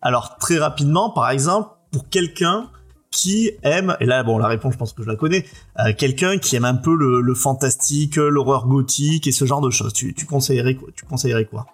Alors 0.00 0.38
très 0.38 0.56
rapidement, 0.56 1.10
par 1.10 1.28
exemple, 1.28 1.68
pour 1.90 2.08
quelqu'un 2.08 2.70
qui 3.10 3.50
aime, 3.62 3.96
et 4.00 4.06
là 4.06 4.22
bon 4.22 4.38
la 4.38 4.48
réponse 4.48 4.74
je 4.74 4.78
pense 4.78 4.92
que 4.92 5.02
je 5.02 5.08
la 5.08 5.16
connais, 5.16 5.44
euh, 5.78 5.92
quelqu'un 5.96 6.38
qui 6.38 6.56
aime 6.56 6.64
un 6.64 6.74
peu 6.74 6.94
le, 6.94 7.20
le 7.20 7.34
fantastique, 7.34 8.16
l'horreur 8.16 8.66
gothique 8.66 9.26
et 9.26 9.32
ce 9.32 9.44
genre 9.44 9.60
de 9.60 9.70
choses, 9.70 9.92
tu, 9.92 10.12
tu 10.14 10.26
conseillerais 10.26 10.74
quoi 10.74 10.88
Tu 10.94 11.04
conseillerais 11.04 11.44
quoi? 11.46 11.66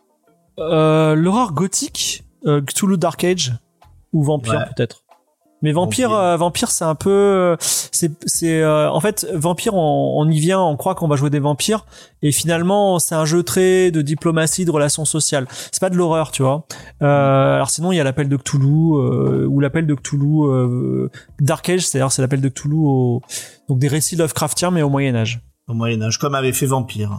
Euh, 0.58 1.14
L'horreur 1.14 1.52
gothique, 1.52 2.24
euh, 2.46 2.60
Cthulhu 2.60 2.98
Dark 2.98 3.24
Age 3.24 3.52
ou 4.12 4.22
Vampire 4.22 4.52
Ouais. 4.54 4.66
peut-être. 4.76 5.01
Mais 5.62 5.72
Vampire, 5.72 6.10
Vampire. 6.10 6.24
euh, 6.24 6.36
Vampire, 6.36 6.70
c'est 6.70 6.84
un 6.84 6.94
peu, 6.94 7.56
c'est, 7.60 8.10
c'est, 8.26 8.60
euh, 8.60 8.90
en 8.90 9.00
fait, 9.00 9.26
Vampire, 9.32 9.74
on, 9.74 10.14
on 10.20 10.28
y 10.28 10.38
vient, 10.38 10.60
on 10.60 10.76
croit 10.76 10.94
qu'on 10.94 11.08
va 11.08 11.16
jouer 11.16 11.30
des 11.30 11.38
vampires, 11.38 11.86
et 12.22 12.32
finalement, 12.32 12.98
c'est 12.98 13.14
un 13.14 13.24
jeu 13.24 13.42
très 13.42 13.90
de 13.90 14.02
diplomatie, 14.02 14.64
de 14.64 14.70
relations 14.70 15.04
sociales. 15.04 15.46
C'est 15.70 15.80
pas 15.80 15.90
de 15.90 15.96
l'horreur, 15.96 16.30
tu 16.32 16.42
vois. 16.42 16.66
Euh, 17.02 17.54
alors 17.54 17.70
sinon, 17.70 17.92
il 17.92 17.96
y 17.96 18.00
a 18.00 18.04
l'appel 18.04 18.28
de 18.28 18.36
Cthulhu 18.36 18.66
euh, 18.66 19.46
ou 19.46 19.60
l'appel 19.60 19.86
de 19.86 19.94
Cthulhu 19.94 20.42
euh, 20.44 21.08
Dark 21.40 21.68
Age, 21.68 21.86
c'est-à-dire 21.86 22.10
c'est 22.12 22.22
l'appel 22.22 22.40
de 22.40 22.48
Cthulhu 22.48 22.76
au, 22.76 23.22
donc 23.68 23.78
des 23.78 23.88
récits 23.88 24.16
Lovecraftiens 24.16 24.70
mais 24.70 24.82
au 24.82 24.88
Moyen 24.88 25.14
Âge. 25.14 25.40
Au 25.68 25.74
Moyen 25.74 26.02
Âge, 26.02 26.18
comme 26.18 26.34
avait 26.34 26.52
fait 26.52 26.66
Vampire. 26.66 27.18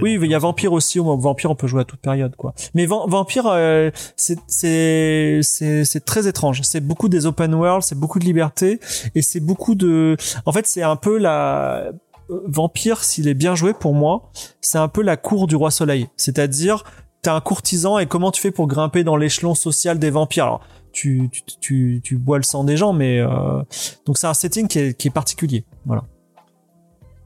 Oui, 0.00 0.18
il 0.20 0.30
y 0.30 0.34
a 0.34 0.38
Vampire 0.38 0.72
aussi. 0.72 0.98
Au 0.98 1.16
Vampire, 1.16 1.50
on 1.50 1.54
peut 1.54 1.66
jouer 1.68 1.82
à 1.82 1.84
toute 1.84 2.00
période, 2.00 2.34
quoi. 2.36 2.54
Mais 2.74 2.86
Van- 2.86 3.06
Vampire, 3.06 3.46
euh, 3.46 3.90
c'est 4.16 4.38
c'est 4.46 5.40
c'est 5.42 5.84
c'est 5.84 6.04
très 6.04 6.26
étrange. 6.26 6.62
C'est 6.62 6.80
beaucoup 6.80 7.08
des 7.08 7.26
open 7.26 7.54
world, 7.54 7.82
c'est 7.82 7.98
beaucoup 7.98 8.18
de 8.18 8.24
liberté 8.24 8.80
et 9.14 9.22
c'est 9.22 9.40
beaucoup 9.40 9.74
de. 9.74 10.16
En 10.44 10.52
fait, 10.52 10.66
c'est 10.66 10.82
un 10.82 10.96
peu 10.96 11.18
la 11.18 11.92
euh, 12.30 12.40
Vampire, 12.46 13.04
s'il 13.04 13.28
est 13.28 13.34
bien 13.34 13.54
joué 13.54 13.72
pour 13.72 13.94
moi, 13.94 14.30
c'est 14.60 14.78
un 14.78 14.88
peu 14.88 15.02
la 15.02 15.16
cour 15.16 15.46
du 15.46 15.56
roi 15.56 15.70
Soleil. 15.70 16.08
C'est-à-dire, 16.16 16.82
t'es 17.22 17.30
un 17.30 17.40
courtisan 17.40 17.98
et 17.98 18.06
comment 18.06 18.32
tu 18.32 18.40
fais 18.40 18.50
pour 18.50 18.66
grimper 18.66 19.04
dans 19.04 19.16
l'échelon 19.16 19.54
social 19.54 19.98
des 19.98 20.10
vampires? 20.10 20.44
Alors, 20.44 20.60
tu, 20.92 21.30
tu, 21.30 21.42
tu, 21.60 22.00
tu 22.02 22.18
bois 22.18 22.38
le 22.38 22.42
sang 22.42 22.64
des 22.64 22.76
gens, 22.76 22.92
mais 22.92 23.20
euh, 23.20 23.62
donc 24.04 24.18
c'est 24.18 24.26
un 24.26 24.34
setting 24.34 24.66
qui 24.66 24.78
est, 24.80 24.94
qui 24.94 25.06
est 25.08 25.12
particulier. 25.12 25.64
Voilà. 25.86 26.02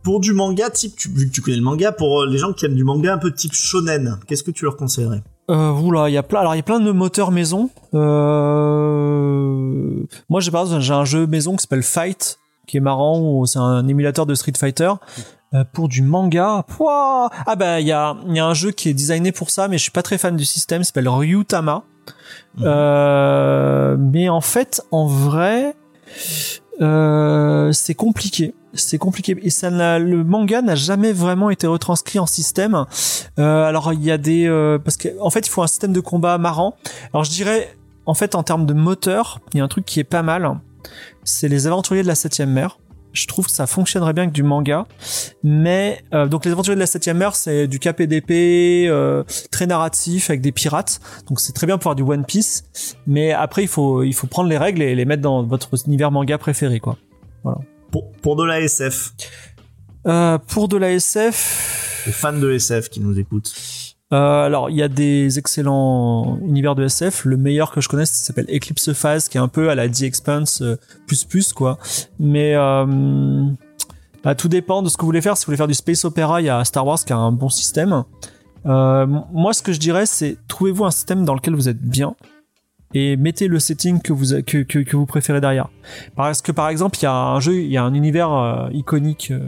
Pour 0.05 0.20
du 0.20 0.35
manga 0.35 0.68
type, 0.68 0.94
tu, 0.97 1.09
vu 1.09 1.26
que 1.28 1.32
tu 1.32 1.40
connais 1.40 1.56
le 1.56 1.62
manga, 1.62 1.90
pour 1.90 2.20
euh, 2.20 2.26
les 2.26 2.36
gens 2.36 2.52
qui 2.52 2.66
aiment 2.66 2.74
du 2.74 2.85
manga 2.85 3.14
un 3.14 3.18
peu 3.18 3.32
type 3.32 3.55
shonen, 3.55 4.18
qu'est-ce 4.26 4.43
que 4.43 4.51
tu 4.51 4.66
leur 4.66 4.76
conseillerais? 4.76 5.22
Euh, 5.51 5.70
oula, 5.70 6.10
il 6.10 6.12
y 6.12 6.18
a 6.18 6.22
plein. 6.22 6.40
Alors 6.40 6.55
il 6.55 6.59
y 6.59 6.60
a 6.60 6.62
plein 6.62 6.78
de 6.78 6.93
moteurs 6.93 7.31
maison. 7.31 7.70
Euh... 7.94 9.22
Moi, 10.28 10.40
j'ai 10.40 10.51
par 10.51 10.62
exemple, 10.62 10.82
j'ai 10.82 10.93
un 10.93 11.06
jeu 11.06 11.26
maison 11.26 11.56
qui 11.56 11.62
s'appelle 11.62 11.82
Fight, 11.82 12.39
qui 12.66 12.76
est 12.76 12.81
marrant. 12.81 13.47
C'est 13.47 13.59
un 13.59 13.89
émulateur 13.89 14.26
de 14.26 14.35
Street 14.35 14.52
Fighter. 14.59 14.93
Euh, 15.55 15.64
pour 15.72 15.89
du 15.89 16.02
manga, 16.02 16.64
Pouah 16.68 17.31
ah 17.47 17.56
bah 17.56 17.81
il 17.81 17.86
y 17.86 17.93
a, 17.93 18.16
y 18.26 18.40
a 18.40 18.44
un 18.44 18.55
jeu 18.55 18.72
qui 18.72 18.89
est 18.90 18.94
designé 18.94 19.32
pour 19.32 19.51
ça, 19.51 19.68
mais 19.68 19.78
je 19.78 19.82
suis 19.85 19.93
pas 19.93 20.02
très 20.02 20.18
fan 20.18 20.36
du 20.36 20.44
système. 20.44 20.82
Il 20.82 20.85
s'appelle 20.85 21.09
Ryutama. 21.09 21.82
Mhm. 22.56 22.64
Euh, 22.66 23.97
mais 23.98 24.28
en 24.28 24.43
fait, 24.43 24.82
en 24.90 25.06
vrai, 25.06 25.74
c'est 26.78 27.94
compliqué. 27.94 28.55
C'est 28.74 28.98
compliqué 28.98 29.36
et 29.42 29.51
ça 29.51 29.70
le 29.98 30.24
manga 30.24 30.60
n'a 30.60 30.74
jamais 30.74 31.12
vraiment 31.12 31.51
été 31.51 31.66
retranscrit 31.66 32.18
en 32.18 32.26
système. 32.26 32.84
Euh, 33.38 33.64
alors 33.64 33.92
il 33.92 34.02
y 34.02 34.10
a 34.10 34.18
des 34.18 34.46
euh, 34.46 34.78
parce 34.78 34.96
qu'en 34.96 35.09
en 35.20 35.30
fait 35.30 35.46
il 35.46 35.51
faut 35.51 35.62
un 35.62 35.66
système 35.66 35.92
de 35.92 36.01
combat 36.01 36.38
marrant. 36.38 36.74
Alors 37.12 37.24
je 37.24 37.30
dirais 37.30 37.76
en 38.06 38.14
fait 38.14 38.34
en 38.34 38.42
termes 38.42 38.66
de 38.66 38.74
moteur, 38.74 39.40
il 39.52 39.59
y 39.59 39.60
a 39.60 39.64
un 39.64 39.68
truc 39.68 39.84
qui 39.84 40.01
est 40.01 40.05
pas 40.05 40.22
mal. 40.22 40.59
C'est 41.22 41.48
les 41.48 41.66
aventuriers 41.66 42.02
de 42.02 42.09
la 42.09 42.14
septième 42.14 42.51
mer. 42.51 42.78
Je 43.12 43.28
trouve 43.28 43.46
que 43.46 43.52
ça 43.52 43.68
fonctionnerait 43.68 44.12
bien 44.12 44.24
avec 44.24 44.34
du 44.34 44.42
manga, 44.42 44.86
mais 45.44 46.02
euh, 46.12 46.26
donc 46.26 46.44
les 46.44 46.51
aventuriers 46.51 46.74
de 46.74 46.80
la 46.80 46.86
septième 46.86 47.16
mer 47.18 47.36
c'est 47.36 47.68
du 47.68 47.78
KPDP 47.78 48.88
euh, 48.88 49.22
très 49.52 49.68
narratif 49.68 50.30
avec 50.30 50.40
des 50.40 50.51
pirates, 50.51 50.98
donc 51.28 51.38
c'est 51.38 51.52
très 51.52 51.68
bien 51.68 51.78
pour 51.78 51.92
avoir 51.92 51.94
du 51.94 52.02
One 52.02 52.24
Piece. 52.24 52.64
Mais 53.06 53.30
après 53.30 53.62
il 53.62 53.68
faut 53.68 54.02
il 54.02 54.14
faut 54.14 54.26
prendre 54.26 54.48
les 54.48 54.59
règles 54.59 54.82
et 54.82 54.96
les 54.96 55.05
mettre 55.05 55.22
dans 55.22 55.44
votre 55.44 55.70
univers 55.86 56.10
manga 56.10 56.38
préféré 56.38 56.80
quoi. 56.80 56.98
Pour, 57.94 58.10
pour 58.10 58.34
de 58.34 58.42
la 58.42 58.60
SF, 58.60 59.12
Euh, 60.08 60.36
pour 60.48 60.66
de 60.66 60.76
la 60.76 60.90
SF, 60.90 62.02
les 62.06 62.12
fans 62.12 62.32
de 62.32 62.50
SF 62.50 62.88
qui 62.88 62.98
nous 62.98 63.16
écoutent. 63.20 63.54
Euh, 64.12 64.16
alors, 64.16 64.68
il 64.68 64.74
y 64.74 64.82
a 64.82 64.88
des 64.88 65.38
excellents 65.38 66.40
univers 66.44 66.74
de 66.74 66.82
SF. 66.82 67.24
Le 67.24 67.36
meilleur 67.36 67.70
que 67.70 67.80
je 67.80 67.88
connaisse 67.88 68.10
s'appelle 68.10 68.46
Eclipse 68.52 68.92
Phase, 68.94 69.28
qui 69.28 69.38
est 69.38 69.40
un 69.40 69.46
peu 69.46 69.70
à 69.70 69.76
la 69.76 69.88
The 69.88 70.02
Expanse 70.02 70.60
euh, 70.62 70.76
plus 71.06 71.24
plus 71.24 71.52
quoi. 71.52 71.78
Mais 72.18 72.56
euh, 72.56 72.84
bah, 74.24 74.34
tout 74.34 74.48
dépend 74.48 74.82
de 74.82 74.88
ce 74.88 74.96
que 74.96 75.02
vous 75.02 75.06
voulez 75.06 75.22
faire. 75.22 75.36
Si 75.36 75.44
vous 75.44 75.50
voulez 75.50 75.56
faire 75.56 75.68
du 75.68 75.74
space 75.74 76.04
opera, 76.04 76.40
il 76.40 76.46
y 76.46 76.50
a 76.50 76.64
Star 76.64 76.84
Wars 76.84 76.98
qui 76.98 77.12
a 77.12 77.16
un 77.16 77.30
bon 77.30 77.48
système. 77.48 78.02
Moi, 78.64 79.52
ce 79.52 79.62
que 79.62 79.72
je 79.72 79.78
dirais, 79.78 80.06
c'est 80.06 80.36
trouvez-vous 80.48 80.84
un 80.84 80.90
système 80.90 81.24
dans 81.24 81.36
lequel 81.36 81.54
vous 81.54 81.68
êtes 81.68 81.80
bien? 81.80 82.16
Et 82.94 83.16
mettez 83.16 83.48
le 83.48 83.58
setting 83.58 84.00
que 84.00 84.12
vous 84.12 84.40
que, 84.42 84.62
que, 84.62 84.96
vous 84.96 85.06
préférez 85.06 85.40
derrière. 85.40 85.68
Parce 86.16 86.40
que 86.40 86.52
par 86.52 86.68
exemple, 86.68 86.96
il 87.00 87.02
y 87.02 87.06
a 87.06 87.14
un 87.14 87.40
jeu, 87.40 87.60
il 87.60 87.70
y 87.70 87.76
a 87.76 87.82
un 87.82 87.92
univers 87.92 88.32
euh, 88.32 88.68
iconique 88.72 89.32
euh, 89.32 89.40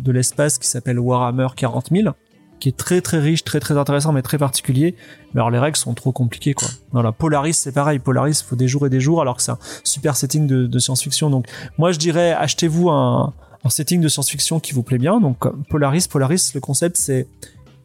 de 0.00 0.12
l'espace 0.12 0.58
qui 0.58 0.68
s'appelle 0.68 0.98
Warhammer 0.98 1.48
40 1.56 1.90
000 1.90 2.14
qui 2.62 2.68
est 2.68 2.76
très 2.76 3.00
très 3.00 3.18
riche, 3.18 3.42
très 3.42 3.58
très 3.58 3.76
intéressant, 3.76 4.12
mais 4.12 4.22
très 4.22 4.38
particulier. 4.38 4.94
Mais 5.34 5.40
alors 5.40 5.50
les 5.50 5.58
règles 5.58 5.76
sont 5.76 5.94
trop 5.94 6.12
compliquées 6.12 6.54
quoi. 6.54 6.68
Voilà, 6.92 7.10
Polaris 7.10 7.54
c'est 7.54 7.72
pareil, 7.72 7.98
Polaris 7.98 8.40
faut 8.46 8.54
des 8.54 8.68
jours 8.68 8.86
et 8.86 8.88
des 8.88 9.00
jours, 9.00 9.20
alors 9.20 9.36
que 9.36 9.42
c'est 9.42 9.50
un 9.50 9.58
super 9.82 10.14
setting 10.14 10.46
de, 10.46 10.78
science-fiction. 10.78 11.28
Donc 11.28 11.48
moi 11.76 11.90
je 11.90 11.98
dirais 11.98 12.30
achetez-vous 12.30 12.88
un, 12.88 13.32
setting 13.68 14.00
de 14.00 14.06
science-fiction 14.06 14.60
qui 14.60 14.74
vous 14.74 14.84
plaît 14.84 14.98
bien. 14.98 15.18
Donc 15.18 15.38
Polaris, 15.70 16.06
Polaris 16.08 16.52
le 16.54 16.60
concept 16.60 16.96
c'est 16.98 17.26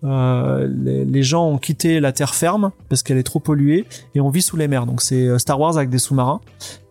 euh, 0.03 0.67
les, 0.67 1.23
gens 1.23 1.49
ont 1.49 1.57
quitté 1.57 1.99
la 1.99 2.11
terre 2.11 2.35
ferme 2.35 2.71
parce 2.89 3.01
qu'elle 3.01 3.17
est 3.17 3.23
trop 3.23 3.39
polluée 3.39 3.85
et 4.13 4.21
on 4.21 4.29
vit 4.29 4.41
sous 4.41 4.57
les 4.57 4.67
mers. 4.67 4.85
Donc 4.85 5.01
c'est 5.01 5.27
euh, 5.27 5.37
Star 5.37 5.59
Wars 5.59 5.77
avec 5.77 5.89
des 5.89 5.97
sous-marins, 5.97 6.41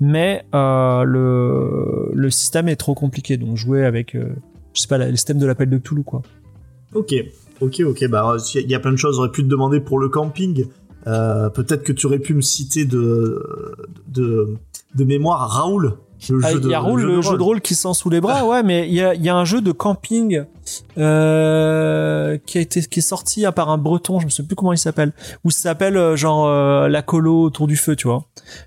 mais 0.01 0.45
euh, 0.55 1.05
le 1.05 2.11
le 2.12 2.31
système 2.31 2.69
est 2.69 2.77
trop 2.77 2.95
compliqué. 2.95 3.37
Donc 3.37 3.57
jouer 3.57 3.85
avec 3.85 4.16
je 4.16 4.81
sais 4.81 4.89
pas 4.89 4.99
le 4.99 5.15
système 5.16 5.39
de 5.39 5.47
l'appel 5.47 5.70
de 5.70 5.78
Cthulhu 5.78 6.03
quoi. 6.03 6.23
Ok, 6.95 7.15
ok, 7.61 7.83
ok. 7.87 8.09
Bah, 8.09 8.37
il 8.55 8.70
y 8.70 8.74
a 8.74 8.81
plein 8.81 8.93
de 8.93 8.97
choses. 8.97 9.16
J'aurais 9.16 9.31
pu 9.31 9.43
te 9.43 9.49
demander 9.49 9.81
pour 9.81 9.99
le 9.99 10.09
camping. 10.09 10.66
Peut-être 11.05 11.85
que 11.85 11.93
tu 11.93 12.07
aurais 12.07 12.19
pu 12.19 12.35
me 12.35 12.41
citer 12.41 12.85
de, 12.85 13.41
de 14.09 15.05
mémoire 15.05 15.49
Raoul. 15.49 15.97
Ah, 16.43 16.53
il 16.53 16.67
y 16.67 16.75
a 16.75 16.81
Raoul, 16.81 17.03
le 17.03 17.21
jeu 17.23 17.37
de 17.37 17.43
rôle 17.43 17.61
qui 17.61 17.75
sent 17.75 17.93
sous 17.95 18.09
les 18.11 18.21
bras, 18.21 18.45
ouais, 18.47 18.63
mais 18.63 18.89
il 18.89 18.95
y 18.95 19.03
a, 19.03 19.15
y 19.15 19.29
a 19.29 19.37
un 19.37 19.45
jeu 19.45 19.61
de 19.61 19.71
camping 19.73 20.45
euh, 20.99 22.39
qui 22.47 22.59
a 22.59 22.61
été 22.61 22.81
qui 22.83 22.99
est 23.01 23.03
sorti 23.03 23.45
à 23.47 23.53
part 23.53 23.71
un 23.71 23.79
breton, 23.79 24.19
je 24.21 24.25
me 24.25 24.31
souviens 24.31 24.47
plus 24.49 24.57
comment 24.57 24.73
il 24.73 24.79
s'appelle, 24.79 25.13
où 25.45 25.51
ça 25.51 25.61
s'appelle 25.61 25.97
euh, 25.97 26.17
genre 26.17 26.47
euh, 26.47 26.89
la 26.89 27.03
colo 27.03 27.43
autour 27.43 27.67
du 27.67 27.77
feu, 27.77 27.97
tu 27.97 28.09
vois. 28.09 28.25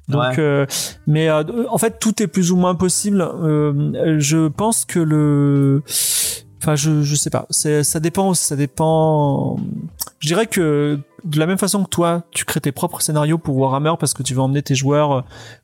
Donc, 0.08 0.22
Ouais. 0.22 0.40
euh, 0.40 0.66
mais 1.08 1.30
euh, 1.30 1.44
en 1.70 1.78
fait, 1.78 2.00
tout 2.00 2.22
est 2.22 2.28
plus 2.28 2.52
ou 2.52 2.56
moins 2.56 2.76
possible. 2.76 3.22
Euh, 3.22 4.16
je 4.20 4.48
pense 4.48 4.86
que 4.86 5.00
le, 5.00 5.82
enfin, 6.62 6.76
je 6.76 7.02
je 7.04 7.16
sais 7.16 7.30
pas, 7.30 7.48
ça 7.50 8.00
dépend, 8.00 8.34
ça 8.34 8.56
dépend. 8.56 9.58
Je 10.20 10.28
dirais 10.28 10.48
que 10.48 11.00
de 11.26 11.38
la 11.40 11.46
même 11.46 11.58
façon 11.58 11.84
que 11.84 11.90
toi, 11.90 12.24
tu 12.32 12.46
crées 12.46 12.62
tes 12.62 12.72
propres 12.72 13.02
scénarios 13.02 13.38
pour 13.38 13.58
Warhammer 13.58 13.94
parce 14.00 14.14
que 14.14 14.24
tu 14.24 14.34
veux 14.34 14.40
emmener 14.42 14.62
tes 14.62 14.76
joueurs 14.76 15.12
euh, 15.12 15.22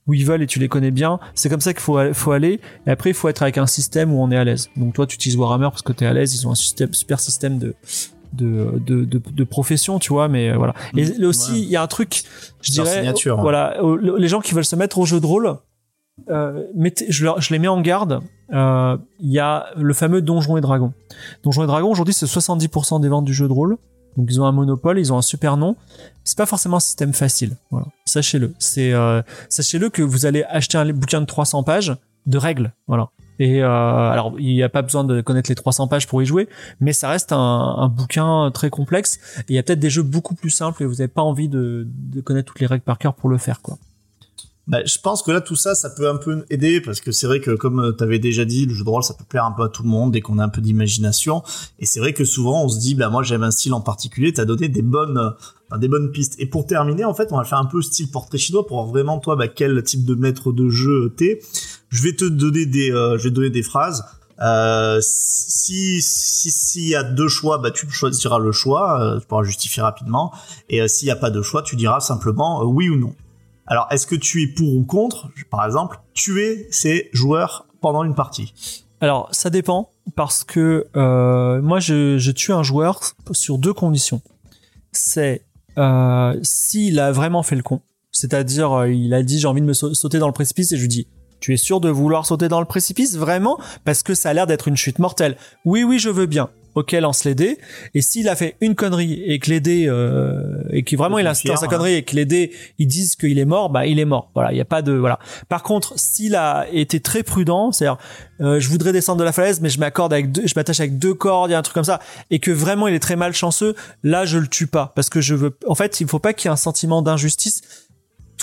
où 0.08 0.14
ils 0.14 0.26
veulent 0.26 0.42
et 0.44 0.48
tu 0.48 0.60
les 0.60 0.68
connais 0.68 0.92
bien. 0.92 1.20
C'est 1.34 1.50
comme 1.50 1.62
ça 1.62 1.74
qu'il 1.74 1.82
faut, 1.82 1.98
faut 2.14 2.32
aller. 2.32 2.60
Et 2.88 2.92
après, 2.92 3.12
il 3.12 3.14
faut 3.14 3.30
être 3.30 3.42
avec 3.42 3.58
un 3.58 3.66
système 3.68 4.14
où 4.14 4.22
on 4.22 4.32
est 4.32 4.38
à 4.38 4.44
l'aise. 4.44 4.70
Donc 4.76 4.94
toi, 4.96 5.08
tu 5.08 5.16
utilises 5.16 5.38
Warhammer 5.38 5.70
parce 5.70 5.82
que 5.82 5.94
tu 5.94 6.04
es 6.04 6.08
à 6.08 6.14
l'aise. 6.14 6.36
Ils 6.36 6.46
ont 6.48 6.52
un 6.52 6.56
système, 6.56 6.94
super 6.94 7.20
système 7.22 7.58
de, 7.58 7.74
de, 8.34 8.80
de, 8.86 9.06
de, 9.06 9.22
de 9.32 9.44
profession, 9.46 9.98
tu 9.98 10.12
vois. 10.12 10.28
Mais 10.28 10.50
euh, 10.50 10.58
voilà. 10.58 10.74
Et 10.98 11.06
là 11.06 11.28
aussi, 11.30 11.52
Ouais. 11.54 11.60
il 11.60 11.70
y 11.70 11.76
a 11.78 11.82
un 11.82 11.88
truc, 11.88 12.24
je 12.62 12.72
dirais, 12.74 13.08
hein. 13.08 13.14
voilà, 13.40 13.78
le- 13.82 14.18
les 14.18 14.28
gens 14.28 14.42
qui 14.42 14.54
veulent 14.54 14.66
se 14.66 14.76
mettre 14.76 14.98
au 15.00 15.06
jeu 15.06 15.22
de 15.22 15.26
rôle, 15.26 15.56
euh, 16.30 16.64
mettez, 16.76 17.06
je, 17.10 17.28
je 17.38 17.54
les 17.54 17.60
mets 17.60 17.68
en 17.68 17.82
garde. 17.82 18.22
Euh, 18.54 18.98
Il 19.20 19.32
y 19.32 19.40
a 19.40 19.68
le 19.76 19.94
fameux 19.94 20.22
Donjons 20.22 20.58
et 20.58 20.62
Dragons. 20.62 20.94
Donjons 21.44 21.64
et 21.64 21.68
Dragons, 21.68 21.90
aujourd'hui, 21.90 22.14
c'est 22.14 22.26
70% 22.26 23.02
des 23.02 23.10
ventes 23.10 23.26
du 23.26 23.34
jeu 23.34 23.48
de 23.48 23.54
rôle. 23.54 23.78
Donc 24.18 24.28
ils 24.30 24.40
ont 24.40 24.46
un 24.46 24.54
monopole, 24.54 24.98
ils 24.98 25.12
ont 25.12 25.18
un 25.18 25.22
super 25.22 25.58
nom. 25.58 25.76
C'est 26.24 26.38
pas 26.38 26.46
forcément 26.46 26.78
un 26.78 26.82
système 26.82 27.14
facile. 27.14 27.58
Voilà, 27.70 27.88
sachez-le. 28.06 28.54
Euh, 28.78 29.22
sachez-le 29.50 29.90
que 29.90 30.02
vous 30.02 30.26
allez 30.26 30.44
acheter 30.44 30.78
un 30.78 30.92
bouquin 30.94 31.20
de 31.20 31.26
300 31.26 31.64
pages 31.64 31.94
de 32.26 32.38
règles. 32.38 32.72
Voilà. 32.88 33.10
Et 33.40 33.62
euh, 33.62 33.68
alors 33.68 34.36
il 34.40 34.54
n'y 34.54 34.64
a 34.64 34.70
pas 34.70 34.82
besoin 34.82 35.04
de 35.04 35.20
connaître 35.20 35.52
les 35.52 35.56
300 35.56 35.90
pages 35.90 36.08
pour 36.08 36.24
y 36.24 36.26
jouer, 36.26 36.48
mais 36.80 36.94
ça 36.94 37.10
reste 37.10 37.34
un, 37.34 37.38
un 37.38 37.90
bouquin 37.90 38.50
très 38.54 38.70
complexe. 38.70 39.20
Il 39.50 39.56
y 39.56 39.60
a 39.60 39.64
peut-être 39.64 39.80
des 39.80 39.90
jeux 39.90 40.04
beaucoup 40.04 40.36
plus 40.36 40.50
simples 40.50 40.84
et 40.84 40.86
vous 40.86 40.94
n'avez 40.94 41.10
pas 41.10 41.22
envie 41.22 41.50
de, 41.50 41.86
de 41.86 42.22
connaître 42.22 42.54
toutes 42.54 42.62
les 42.62 42.68
règles 42.68 42.86
par 42.86 42.98
cœur 42.98 43.14
pour 43.14 43.30
le 43.30 43.38
faire, 43.38 43.62
quoi. 43.62 43.78
Bah, 44.68 44.84
je 44.84 44.98
pense 44.98 45.22
que 45.22 45.32
là, 45.32 45.42
tout 45.42 45.56
ça, 45.56 45.76
ça 45.76 45.92
peut 45.92 46.10
un 46.10 46.18
peu 46.18 46.44
aider 46.50 46.82
parce 46.82 47.00
que 47.00 47.12
c'est 47.12 47.28
vrai 47.28 47.40
que, 47.40 47.52
comme 47.52 47.94
tu 47.96 48.04
avais 48.04 48.18
déjà 48.18 48.46
dit, 48.46 48.66
le 48.66 48.74
jeu 48.74 48.84
de 48.84 48.90
rôle, 48.90 49.04
ça 49.04 49.14
peut 49.14 49.24
plaire 49.24 49.46
un 49.46 49.52
peu 49.52 49.64
à 49.64 49.70
tout 49.70 49.84
le 49.84 49.90
monde 49.90 50.12
dès 50.12 50.22
qu'on 50.22 50.40
a 50.40 50.44
un 50.44 50.50
peu 50.50 50.62
d'imagination. 50.62 51.44
Et 51.80 51.86
c'est 51.86 52.00
vrai 52.00 52.14
que 52.14 52.26
souvent, 52.26 52.64
on 52.64 52.68
se 52.68 52.80
dit, 52.80 52.96
bah, 52.96 53.10
moi, 53.10 53.22
j'aime 53.22 53.44
un 53.44 53.52
style 53.52 53.74
en 53.74 53.82
particulier. 53.82 54.34
T'as 54.34 54.46
donné 54.46 54.68
des 54.68 54.82
bonnes, 54.82 55.18
euh, 55.18 55.30
enfin, 55.70 55.78
des 55.78 55.88
bonnes 55.88 56.12
pistes. 56.12 56.36
Et 56.40 56.48
pour 56.48 56.66
terminer, 56.66 57.06
en 57.06 57.14
fait, 57.14 57.32
on 57.32 57.38
va 57.38 57.44
faire 57.44 57.60
un 57.60 57.66
peu 57.66 57.82
style 57.82 58.10
portrait 58.10 58.40
chinois 58.40 58.66
pour 58.66 58.78
voir 58.78 58.88
vraiment, 58.88 59.20
toi, 59.20 59.36
bah, 59.36 59.48
quel 59.48 59.84
type 59.84 60.04
de 60.04 60.16
maître 60.16 60.52
de 60.52 60.68
jeu 60.70 61.14
t'es. 61.16 61.42
Je 61.90 62.02
vais 62.02 62.14
te 62.14 62.26
donner 62.26 62.66
des, 62.66 62.92
euh, 62.92 63.18
je 63.18 63.26
vais 63.26 63.30
te 63.30 63.36
donner 63.36 63.52
des 63.52 63.64
phrases. 63.64 64.04
Euh, 64.42 65.00
si 65.02 66.02
si 66.02 66.52
s'il 66.52 66.88
y 66.88 66.96
a 66.96 67.04
deux 67.04 67.30
choix, 67.30 67.58
bah 67.58 67.72
tu 67.72 67.90
choisiras 67.90 68.40
le 68.40 68.52
choix, 68.52 69.02
euh, 69.02 69.20
tu 69.20 69.28
pourras 69.28 69.44
justifier 69.44 69.82
rapidement. 69.82 70.34
Et 70.70 70.82
euh, 70.82 70.88
s'il 70.88 71.06
n'y 71.06 71.12
a 71.12 71.16
pas 71.16 71.30
de 71.30 71.42
choix, 71.42 71.62
tu 71.62 71.76
diras 71.76 72.02
simplement 72.02 72.62
euh, 72.62 72.66
oui 72.66 72.90
ou 72.90 72.98
non. 72.98 73.16
Alors, 73.68 73.88
est-ce 73.92 74.06
que 74.08 74.16
tu 74.16 74.44
es 74.44 74.48
pour 74.48 74.74
ou 74.76 74.84
contre, 74.84 75.30
par 75.50 75.66
exemple, 75.66 76.00
tuer 76.14 76.68
ces 76.72 77.10
joueurs 77.14 77.68
pendant 77.82 78.04
une 78.04 78.14
partie 78.16 78.54
Alors, 79.02 79.28
ça 79.32 79.50
dépend 79.50 79.90
parce 80.16 80.44
que 80.44 80.86
euh, 80.96 81.62
moi, 81.62 81.80
je, 81.80 82.18
je 82.18 82.32
tue 82.32 82.52
un 82.54 82.64
joueur 82.64 83.00
sur 83.32 83.58
deux 83.58 83.74
conditions. 83.74 84.22
C'est 84.92 85.44
euh, 85.78 86.38
s'il 86.44 87.00
a 87.00 87.12
vraiment 87.12 87.44
fait 87.44 87.56
le 87.56 87.64
con, 87.64 87.82
c'est-à-dire 88.12 88.72
euh, 88.72 88.90
il 88.92 89.14
a 89.14 89.24
dit 89.24 89.40
j'ai 89.40 89.48
envie 89.48 89.62
de 89.62 89.66
me 89.66 89.74
sau- 89.74 89.94
sauter 89.94 90.20
dans 90.20 90.28
le 90.28 90.34
précipice 90.34 90.72
et 90.72 90.78
je 90.78 90.82
lui 90.82 90.88
dis 90.88 91.08
tu 91.46 91.54
es 91.54 91.58
sûr 91.58 91.80
de 91.80 91.90
vouloir 91.90 92.26
sauter 92.26 92.48
dans 92.48 92.60
le 92.60 92.66
précipice 92.66 93.18
vraiment? 93.18 93.60
Parce 93.84 94.02
que 94.02 94.16
ça 94.16 94.30
a 94.30 94.34
l'air 94.34 94.48
d'être 94.48 94.68
une 94.68 94.78
chute 94.78 94.98
mortelle. 94.98 95.38
Oui 95.64 95.84
oui 95.84 96.00
je 96.00 96.10
veux 96.10 96.26
bien. 96.26 96.50
Ok 96.74 96.92
lance 96.94 97.24
les 97.24 97.36
dés 97.36 97.60
et 97.94 98.02
s'il 98.02 98.28
a 98.28 98.36
fait 98.36 98.58
une 98.62 98.76
connerie 98.76 99.24
et 99.26 99.38
que 99.40 99.50
les 99.52 99.62
dés 99.62 99.86
euh, 99.88 100.64
et 100.72 100.84
que 100.84 100.98
vraiment 100.98 101.20
il 101.20 101.24
dans 101.24 101.34
sa 101.34 101.50
confirme, 101.50 101.70
connerie 101.70 101.94
et 101.94 102.04
que 102.04 102.16
les 102.16 102.26
dés 102.26 102.52
ils 102.80 102.88
disent 102.88 103.16
qu'il 103.16 103.40
est 103.40 103.46
mort 103.46 103.70
bah 103.70 103.86
il 103.86 103.98
est 103.98 104.04
mort 104.04 104.30
voilà 104.34 104.52
il 104.52 104.58
y 104.58 104.62
a 104.62 104.66
pas 104.66 104.82
de 104.82 104.92
voilà 104.92 105.18
par 105.48 105.64
contre 105.64 105.94
s'il 105.96 106.36
a 106.36 106.66
été 106.74 107.00
très 107.00 107.24
prudent 107.24 107.72
c'est-à-dire 107.72 107.98
euh, 108.42 108.60
je 108.60 108.70
voudrais 108.70 108.92
descendre 108.92 109.20
de 109.20 109.24
la 109.24 109.32
falaise, 109.32 109.62
mais 109.62 109.70
je 109.70 109.80
m'accorde 109.80 110.12
avec 110.12 110.32
deux, 110.32 110.46
je 110.46 110.54
m'attache 110.56 110.80
avec 110.80 111.00
deux 111.00 111.14
cordes, 111.14 111.50
il 111.50 111.54
y 111.54 111.56
a 111.56 111.60
un 111.60 111.62
truc 111.62 111.74
comme 111.74 111.84
ça, 111.84 112.02
et 112.32 112.40
que 112.40 112.52
vraiment 112.52 112.88
il 112.88 112.94
est 112.94 113.00
très 113.00 113.16
malchanceux, 113.16 113.76
là 114.04 114.26
je 114.26 114.38
le 114.38 114.48
tue 114.48 114.68
pas, 114.68 114.92
parce 114.96 115.10
que 115.10 115.22
je 115.22 115.36
veux, 115.36 115.58
en 115.68 115.76
fait, 115.76 116.02
il 116.02 116.08
faut 116.08 116.20
pas 116.20 116.34
qu'il 116.34 116.48
y 116.48 116.50
ait 116.50 116.54
un 116.54 116.58
sentiment 116.58 117.02
d'injustice. 117.02 117.62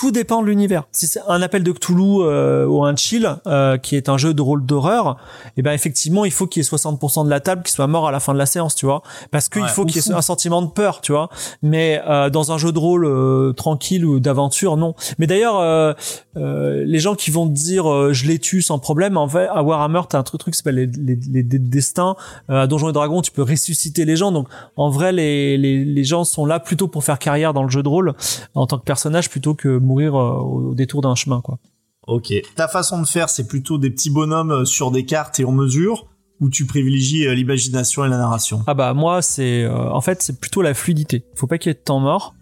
Tout 0.03 0.11
dépend 0.11 0.41
de 0.41 0.47
l'univers. 0.47 0.83
Si 0.91 1.07
c'est 1.07 1.21
un 1.29 1.41
appel 1.41 1.63
de 1.63 1.71
Cthulhu 1.71 2.23
euh, 2.23 2.65
ou 2.65 2.83
un 2.83 2.93
chill, 2.93 3.37
euh, 3.47 3.77
qui 3.77 3.95
est 3.95 4.09
un 4.09 4.17
jeu 4.17 4.33
de 4.33 4.41
rôle 4.41 4.65
d'horreur, 4.65 5.15
et 5.55 5.61
ben 5.61 5.71
effectivement 5.71 6.25
il 6.25 6.31
faut 6.31 6.45
qu'il 6.45 6.61
y 6.61 6.65
ait 6.65 6.69
60% 6.69 7.23
de 7.23 7.29
la 7.29 7.39
table 7.39 7.63
qui 7.63 7.71
soit 7.71 7.87
mort 7.87 8.05
à 8.05 8.11
la 8.11 8.19
fin 8.19 8.33
de 8.33 8.37
la 8.37 8.45
séance, 8.45 8.75
tu 8.75 8.85
vois, 8.85 9.01
parce 9.31 9.47
qu'il 9.47 9.61
Ouais, 9.61 9.69
faut 9.69 9.85
qu'il 9.85 10.01
y 10.01 10.09
ait 10.09 10.11
un 10.11 10.21
sentiment 10.21 10.61
de 10.61 10.67
peur, 10.67 10.99
tu 10.99 11.13
vois. 11.13 11.29
Mais 11.61 12.01
euh, 12.05 12.29
dans 12.29 12.51
un 12.51 12.57
jeu 12.57 12.73
de 12.73 12.79
rôle 12.79 13.05
euh, 13.05 13.53
tranquille 13.53 14.05
ou 14.05 14.19
d'aventure, 14.19 14.75
non. 14.75 14.93
Mais 15.19 15.25
d'ailleurs, 15.25 15.57
euh, 15.61 15.93
euh, 16.35 16.83
les 16.85 16.99
gens 16.99 17.15
qui 17.15 17.31
vont 17.31 17.47
te 17.47 17.53
dire 17.53 17.89
euh, 17.89 18.11
je 18.11 18.27
les 18.27 18.39
tue 18.39 18.61
sans 18.61 18.79
problème, 18.79 19.15
en 19.15 19.29
fait, 19.29 19.47
à 19.47 19.63
Warhammer, 19.63 20.01
t'as 20.09 20.19
un 20.19 20.23
truc, 20.23 20.41
truc 20.41 20.53
qui 20.53 20.57
s'appelle 20.57 20.75
les, 20.75 20.87
les, 20.87 21.17
les 21.31 21.43
dés 21.43 21.59
de 21.59 21.69
destin. 21.69 22.17
Euh, 22.49 22.63
à 22.63 22.67
Donjons 22.67 22.89
et 22.89 22.93
Dragons, 22.93 23.21
tu 23.21 23.31
peux 23.31 23.43
ressusciter 23.43 24.03
les 24.03 24.17
gens. 24.17 24.33
Donc, 24.33 24.49
en 24.75 24.89
vrai, 24.89 25.13
les, 25.13 25.57
les, 25.57 25.85
les 25.85 26.03
gens 26.03 26.25
sont 26.25 26.45
là 26.45 26.59
plutôt 26.59 26.89
pour 26.89 27.05
faire 27.05 27.19
carrière 27.19 27.53
dans 27.53 27.63
le 27.63 27.69
jeu 27.69 27.83
de 27.83 27.87
rôle 27.87 28.13
en 28.53 28.67
tant 28.67 28.77
que 28.79 28.83
personnage 28.83 29.29
plutôt 29.29 29.53
que 29.53 29.77
mourir 29.93 30.15
euh, 30.15 30.37
au, 30.37 30.75
détour 30.75 31.01
d'un 31.01 31.15
chemin, 31.15 31.41
quoi. 31.41 31.59
Ok. 32.07 32.33
Ta 32.55 32.67
façon 32.67 33.01
de 33.01 33.07
faire, 33.07 33.29
c'est 33.29 33.47
plutôt 33.47 33.77
des 33.77 33.89
petits 33.89 34.09
bonhommes 34.09 34.51
euh, 34.51 34.65
sur 34.65 34.91
des 34.91 35.05
cartes 35.05 35.39
et 35.39 35.45
on 35.45 35.51
mesure 35.51 36.07
ou 36.41 36.49
tu 36.49 36.65
privilégies 36.65 37.25
euh, 37.27 37.33
l'imagination 37.33 38.03
et 38.03 38.09
la 38.09 38.17
narration? 38.17 38.63
Ah 38.67 38.73
bah 38.73 38.93
moi 38.93 39.21
c'est 39.21 39.63
euh, 39.63 39.89
en 39.91 40.01
fait 40.01 40.21
c'est 40.21 40.39
plutôt 40.39 40.61
la 40.61 40.73
fluidité. 40.73 41.23
Faut 41.35 41.47
pas 41.47 41.57
qu'il 41.57 41.69
y 41.69 41.71
ait 41.71 41.75
de 41.75 41.83
temps 41.83 41.99
mort. 41.99 42.35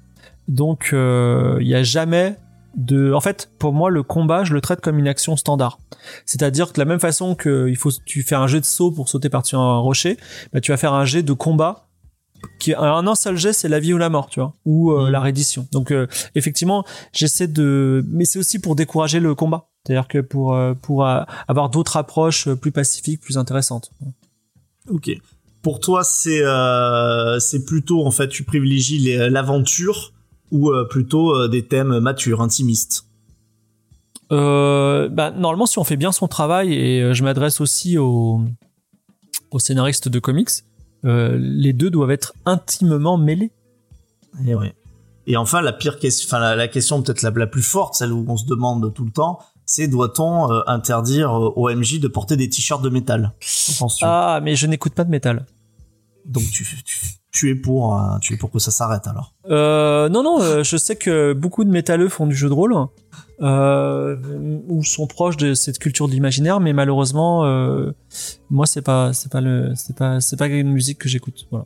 Donc 0.48 0.90
il 0.92 1.68
y 1.68 1.76
a 1.76 1.84
jamais 1.84 2.36
de 2.76 3.14
en 3.14 3.22
fait 3.22 3.52
pour 3.60 3.74
moi 3.74 3.90
le 3.90 4.02
combat 4.02 4.44
je 4.44 4.54
le 4.54 4.62
traite 4.62 4.82
comme 4.82 4.98
une 4.98 5.08
action 5.08 5.36
standard. 5.36 5.78
C'est-à-dire 6.26 6.70
que 6.70 6.74
de 6.74 6.80
la 6.80 6.86
même 6.86 7.00
façon 7.00 7.36
que 7.36 7.68
il 7.70 7.76
faut 7.76 7.92
tu 8.06 8.24
fais 8.24 8.36
un 8.36 8.48
jet 8.48 8.60
de 8.60 8.66
saut 8.66 8.92
pour 8.92 9.08
sauter 9.08 9.30
par-dessus 9.30 9.56
un 9.56 9.78
rocher, 9.78 10.18
bah 10.52 10.60
tu 10.60 10.72
vas 10.72 10.78
faire 10.78 10.94
un 10.94 11.06
jet 11.06 11.22
de 11.22 11.34
combat 11.34 11.91
qui 12.60 12.74
un 12.74 13.08
un 13.08 13.16
seul 13.16 13.38
jet 13.38 13.54
c'est 13.54 13.70
la 13.70 13.80
vie 13.80 13.94
ou 13.94 13.98
la 13.98 14.10
mort 14.10 14.28
tu 14.28 14.40
vois 14.40 14.54
ou 14.66 14.92
euh, 14.92 15.08
Mm. 15.08 15.12
la 15.12 15.20
reddition 15.20 15.68
donc 15.72 15.92
euh, 15.92 16.08
effectivement 16.36 16.86
j'essaie 17.14 17.48
de 17.48 18.06
mais 18.10 18.26
c'est 18.26 18.40
aussi 18.40 18.60
pour 18.60 18.76
décourager 18.76 19.20
le 19.20 19.36
combat 19.36 19.70
c'est-à-dire 19.86 20.08
que 20.08 20.20
pour 20.20 20.54
euh, 20.56 20.74
pour 20.74 21.06
avoir 21.06 21.70
d'autres 21.70 21.98
approches 21.98 22.50
plus 22.54 22.72
pacifiques 22.72 23.22
plus 23.22 23.38
intéressantes 23.38 23.92
Ok. 24.90 25.12
Pour 25.62 25.80
toi, 25.80 26.04
c'est 26.04 26.42
c'est 27.40 27.66
plutôt 27.66 28.04
en 28.04 28.10
fait 28.10 28.28
tu 28.30 28.44
privilégies 28.44 29.16
l'aventure 29.30 30.12
ou 30.52 30.72
plutôt 30.90 31.48
des 31.48 31.68
thèmes 31.68 32.00
matures, 32.00 32.42
intimistes? 32.42 33.06
Euh, 34.32 35.10
bah, 35.10 35.32
normalement, 35.32 35.66
si 35.66 35.78
on 35.78 35.84
fait 35.84 35.98
bien 35.98 36.12
son 36.12 36.28
travail, 36.28 36.74
et 36.74 37.14
je 37.14 37.24
m'adresse 37.24 37.62
aussi 37.62 37.98
aux, 37.98 38.42
aux 39.52 39.60
scénaristes 39.60 40.08
de 40.08 40.20
comics, 40.20 40.50
euh, 41.06 41.38
les 41.40 41.74
deux 41.74 41.90
doivent 41.90 42.12
être 42.12 42.34
intimement 42.46 43.18
mêlés. 43.18 43.52
Et 44.46 44.56
ouais. 44.56 44.74
Et 45.28 45.38
enfin, 45.38 45.62
la 45.62 45.74
pire 45.74 46.00
question, 46.00 46.28
enfin 46.28 46.40
la, 46.40 46.56
la 46.56 46.68
question 46.68 47.02
peut-être 47.02 47.22
la, 47.22 47.32
la 47.32 47.48
plus 47.48 47.62
forte, 47.62 47.96
celle 47.96 48.12
où 48.12 48.26
on 48.28 48.38
se 48.38 48.46
demande 48.46 48.94
tout 48.94 49.06
le 49.06 49.12
temps, 49.12 49.40
c'est 49.66 49.88
doit-on 49.88 50.52
euh, 50.52 50.62
interdire 50.68 51.32
euh, 51.32 51.54
au 51.56 51.74
MJ 51.74 52.00
de 52.00 52.08
porter 52.08 52.36
des 52.36 52.50
t-shirts 52.50 52.82
de 52.82 52.90
métal? 52.90 53.32
Attention. 53.70 54.08
Ah, 54.10 54.40
mais 54.44 54.56
je 54.56 54.68
n'écoute 54.68 54.94
pas 54.94 55.04
de 55.04 55.12
métal. 55.12 55.46
Donc 56.32 56.44
tu, 56.52 56.64
tu, 56.86 56.98
tu 57.32 57.50
es 57.50 57.56
pour, 57.56 57.96
euh, 57.98 58.18
tu 58.22 58.34
es 58.34 58.38
pour 58.38 58.50
que 58.52 58.60
ça 58.60 58.72
s'arrête 58.72 59.06
alors. 59.08 59.34
Euh, 59.50 60.08
non, 60.10 60.24
non, 60.24 60.42
euh, 60.42 60.64
je 60.64 60.78
sais 60.78 60.96
que 60.96 61.34
beaucoup 61.34 61.64
de 61.64 61.70
métalleux 61.70 62.10
font 62.10 62.26
du 62.28 62.36
jeu 62.36 62.48
de 62.50 62.54
rôle, 62.54 62.74
euh, 63.42 64.16
ou 64.68 64.84
sont 64.84 65.08
proches 65.08 65.38
de 65.38 65.54
cette 65.54 65.80
culture 65.80 66.08
de 66.08 66.14
l'imaginaire, 66.14 66.60
mais 66.60 66.74
malheureusement, 66.74 67.46
euh, 67.46 67.92
moi, 68.50 68.66
c'est 68.66 68.82
pas, 68.82 69.14
c'est 69.14 69.32
pas 69.32 69.42
le, 69.42 69.74
c'est 69.76 69.96
pas, 69.96 70.22
c'est 70.22 70.38
pas 70.38 70.48
une 70.48 70.72
musique 70.72 71.00
que 71.00 71.10
j'écoute. 71.10 71.48
Voilà. 71.52 71.66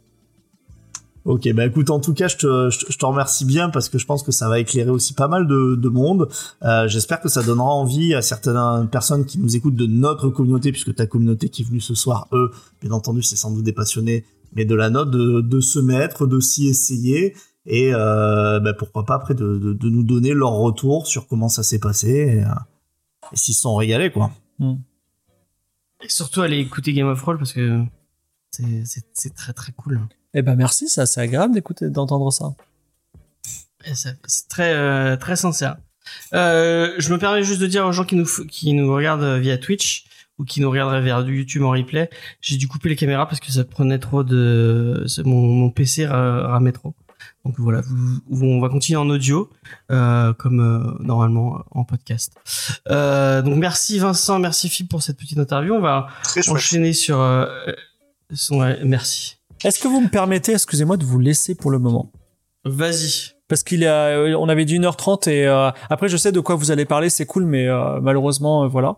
Ok, 1.25 1.51
bah 1.55 1.65
écoute, 1.65 1.89
en 1.89 1.99
tout 1.99 2.13
cas, 2.13 2.27
je 2.27 2.37
te, 2.37 2.69
je, 2.69 2.85
te- 2.85 2.91
je 2.91 2.97
te 2.99 3.03
remercie 3.05 3.45
bien 3.45 3.71
parce 3.71 3.89
que 3.89 3.97
je 3.97 4.05
pense 4.05 4.21
que 4.21 4.31
ça 4.31 4.47
va 4.47 4.59
éclairer 4.59 4.91
aussi 4.91 5.13
pas 5.15 5.27
mal 5.27 5.47
de, 5.47 5.75
de 5.75 5.89
monde. 5.89 6.29
Euh, 6.61 6.87
J'espère 6.87 7.19
que 7.19 7.29
ça 7.29 7.41
donnera 7.41 7.69
envie 7.71 8.13
à 8.13 8.21
certaines 8.21 8.87
personnes 8.91 9.25
qui 9.25 9.39
nous 9.39 9.55
écoutent 9.55 9.75
de 9.75 9.87
notre 9.87 10.29
communauté, 10.29 10.71
puisque 10.71 10.93
ta 10.93 11.07
communauté 11.07 11.49
qui 11.49 11.63
est 11.63 11.65
venue 11.65 11.81
ce 11.81 11.95
soir, 11.95 12.27
eux, 12.31 12.51
bien 12.79 12.91
entendu, 12.91 13.23
c'est 13.23 13.37
sans 13.37 13.49
doute 13.49 13.63
des 13.63 13.73
passionnés, 13.73 14.23
mais 14.55 14.65
de 14.65 14.75
la 14.75 14.89
note, 14.89 15.11
de, 15.11 15.41
de 15.41 15.59
se 15.59 15.79
mettre, 15.79 16.25
de 16.27 16.39
s'y 16.39 16.67
essayer, 16.67 17.35
et 17.65 17.91
euh, 17.93 18.59
bah, 18.59 18.73
pourquoi 18.73 19.05
pas 19.05 19.15
après 19.15 19.33
de, 19.35 19.57
de, 19.57 19.73
de 19.73 19.89
nous 19.89 20.03
donner 20.03 20.33
leur 20.33 20.51
retour 20.51 21.07
sur 21.07 21.27
comment 21.27 21.49
ça 21.49 21.63
s'est 21.63 21.79
passé, 21.79 22.09
et, 22.09 22.43
euh, 22.43 22.47
et 23.31 23.35
s'ils 23.35 23.55
se 23.55 23.61
sont 23.61 23.75
régalés, 23.75 24.11
quoi. 24.11 24.31
Et 26.03 26.09
surtout, 26.09 26.41
allez 26.41 26.57
écouter 26.59 26.93
Game 26.93 27.07
of 27.07 27.21
Roll 27.23 27.37
parce 27.37 27.53
que 27.53 27.83
c'est- 28.51 28.85
c'est 28.85 29.05
c'est 29.13 29.33
très 29.33 29.53
très 29.53 29.71
cool. 29.71 29.99
Eh 30.33 30.41
ben, 30.41 30.55
merci, 30.55 30.87
ça, 30.89 31.05
c'est 31.05 31.21
agréable 31.21 31.53
d'écouter, 31.53 31.89
d'entendre 31.89 32.31
ça. 32.31 32.53
C'est 33.93 34.47
très 34.49 34.73
euh, 34.73 35.15
très 35.15 35.35
sincère. 35.35 35.77
Euh, 36.33 36.93
je 36.97 37.11
me 37.13 37.17
permets 37.17 37.43
juste 37.43 37.61
de 37.61 37.67
dire 37.67 37.85
aux 37.85 37.91
gens 37.91 38.03
qui 38.03 38.15
nous 38.15 38.25
f- 38.25 38.45
qui 38.47 38.73
nous 38.73 38.93
regardent 38.93 39.39
via 39.39 39.57
Twitch 39.57 40.05
ou 40.39 40.43
qui 40.45 40.59
nous 40.61 40.69
regarderaient 40.69 41.01
vers 41.01 41.23
du 41.23 41.37
YouTube 41.39 41.63
en 41.63 41.71
replay, 41.71 42.09
j'ai 42.41 42.57
dû 42.57 42.67
couper 42.67 42.89
les 42.89 42.95
caméras 42.95 43.25
parce 43.27 43.39
que 43.39 43.51
ça 43.51 43.63
prenait 43.63 43.99
trop 43.99 44.23
de 44.23 45.05
mon, 45.25 45.41
mon 45.47 45.69
PC 45.69 46.05
ra- 46.05 46.47
ramait 46.47 46.71
trop. 46.73 46.93
Donc 47.45 47.55
voilà, 47.59 47.81
vous- 47.81 48.19
vous- 48.29 48.45
on 48.45 48.59
va 48.59 48.69
continuer 48.69 48.97
en 48.97 49.09
audio 49.09 49.49
euh, 49.91 50.33
comme 50.33 50.59
euh, 50.59 50.97
normalement 50.99 51.63
en 51.71 51.83
podcast. 51.85 52.33
Euh, 52.89 53.41
donc 53.41 53.55
merci 53.57 53.97
Vincent, 53.99 54.39
merci 54.39 54.67
Philippe 54.67 54.89
pour 54.91 55.01
cette 55.03 55.17
petite 55.17 55.37
interview. 55.37 55.73
On 55.73 55.81
va 55.81 56.07
Très 56.23 56.41
chouette. 56.41 56.55
enchaîner 56.55 56.93
sur 56.93 57.19
euh, 57.21 57.45
son 58.33 58.59
ouais, 58.59 58.79
merci. 58.83 59.37
Est-ce 59.63 59.79
que 59.79 59.87
vous 59.87 60.01
me 60.01 60.09
permettez, 60.09 60.51
excusez-moi, 60.53 60.97
de 60.97 61.05
vous 61.05 61.19
laisser 61.19 61.55
pour 61.55 61.71
le 61.71 61.79
moment? 61.79 62.11
Vas-y. 62.65 63.34
Parce 63.47 63.61
qu'il 63.63 63.85
a, 63.85 64.07
euh, 64.07 64.35
on 64.39 64.49
avait 64.49 64.65
dit 64.65 64.79
1h30 64.79 65.29
et 65.29 65.45
euh, 65.45 65.69
après 65.91 66.09
je 66.09 66.17
sais 66.17 66.31
de 66.31 66.39
quoi 66.39 66.55
vous 66.55 66.71
allez 66.71 66.85
parler, 66.85 67.09
c'est 67.11 67.27
cool, 67.27 67.45
mais 67.45 67.67
euh, 67.67 67.99
malheureusement 68.01 68.63
euh, 68.63 68.67
voilà. 68.67 68.95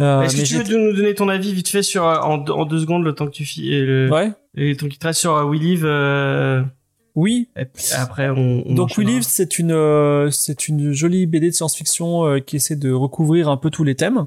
Euh, 0.00 0.22
Est-ce 0.22 0.36
que 0.36 0.62
tu 0.64 0.72
veux 0.72 0.78
nous 0.90 0.96
donner 0.96 1.14
ton 1.14 1.28
avis 1.28 1.52
vite 1.52 1.68
fait 1.68 1.82
sur 1.82 2.06
euh, 2.06 2.16
en, 2.18 2.38
deux- 2.38 2.52
en 2.52 2.64
deux 2.64 2.78
secondes 2.78 3.02
le 3.02 3.12
temps 3.14 3.26
que 3.26 3.32
tu 3.32 3.44
fi- 3.44 3.72
et 3.72 3.80
le 3.80 4.08
Ouais. 4.10 4.30
et 4.56 4.76
temps 4.76 4.86
qui 4.86 4.98
sur 5.14 5.32
We 5.48 5.60
Live 5.60 5.82
euh, 5.84 6.62
Oui. 7.16 7.48
et 7.56 7.64
après 7.98 8.28
on, 8.30 8.62
on 8.66 8.74
Donc 8.74 8.96
We. 8.98 9.04
Live, 9.06 9.22
c'est 9.22 9.58
une, 9.58 9.72
euh, 9.72 10.30
c'est 10.30 10.68
une 10.68 10.92
jolie 10.92 11.26
BD 11.26 11.48
de 11.50 11.54
science-fiction 11.54 12.24
euh, 12.24 12.38
qui 12.38 12.54
essaie 12.56 12.76
de 12.76 12.92
recouvrir 12.92 13.48
un 13.48 13.56
peu 13.56 13.70
tous 13.70 13.82
les 13.82 13.96
thèmes. 13.96 14.26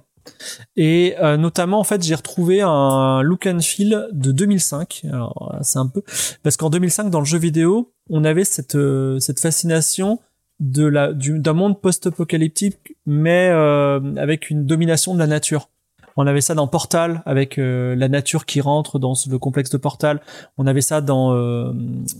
Et 0.76 1.16
euh, 1.22 1.38
notamment, 1.38 1.80
en 1.80 1.84
fait, 1.84 2.04
j'ai 2.04 2.16
retrouvé 2.16 2.62
un 2.62 3.22
look 3.22 3.46
and 3.48 3.60
feel 3.62 4.08
de 4.12 4.32
2005. 4.32 5.02
Alors, 5.12 5.56
c'est 5.62 5.80
un 5.80 5.88
peu 5.88 6.04
parce 6.44 6.58
qu'en 6.58 6.70
2005, 6.70 7.10
dans 7.10 7.20
le 7.20 7.26
jeu 7.26 7.38
vidéo, 7.38 7.94
on 8.10 8.24
avait 8.24 8.44
cette 8.44 8.76
euh, 8.76 9.20
cette 9.20 9.40
fascination 9.40 10.20
de 10.60 10.86
la 10.86 11.14
du- 11.14 11.40
d'un 11.40 11.54
monde 11.54 11.82
post-apocalyptique, 11.82 12.96
mais 13.06 13.50
euh, 13.50 14.00
avec 14.18 14.50
une 14.50 14.66
domination 14.66 15.14
de 15.14 15.20
la 15.20 15.28
nature. 15.28 15.70
On 16.18 16.28
avait 16.28 16.42
ça 16.42 16.56
dans 16.56 16.68
Portal 16.68 17.22
avec 17.26 17.58
euh, 17.58 17.96
la 17.96 18.10
nature 18.10 18.46
qui 18.46 18.60
rentre 18.62 19.00
dans 19.00 19.14
le 19.30 19.38
complexe 19.38 19.70
de 19.70 19.78
Portal. 19.78 20.22
On 20.58 20.68
avait 20.68 20.82
ça 20.82 21.02
dans 21.02 21.34
euh, 21.34 21.72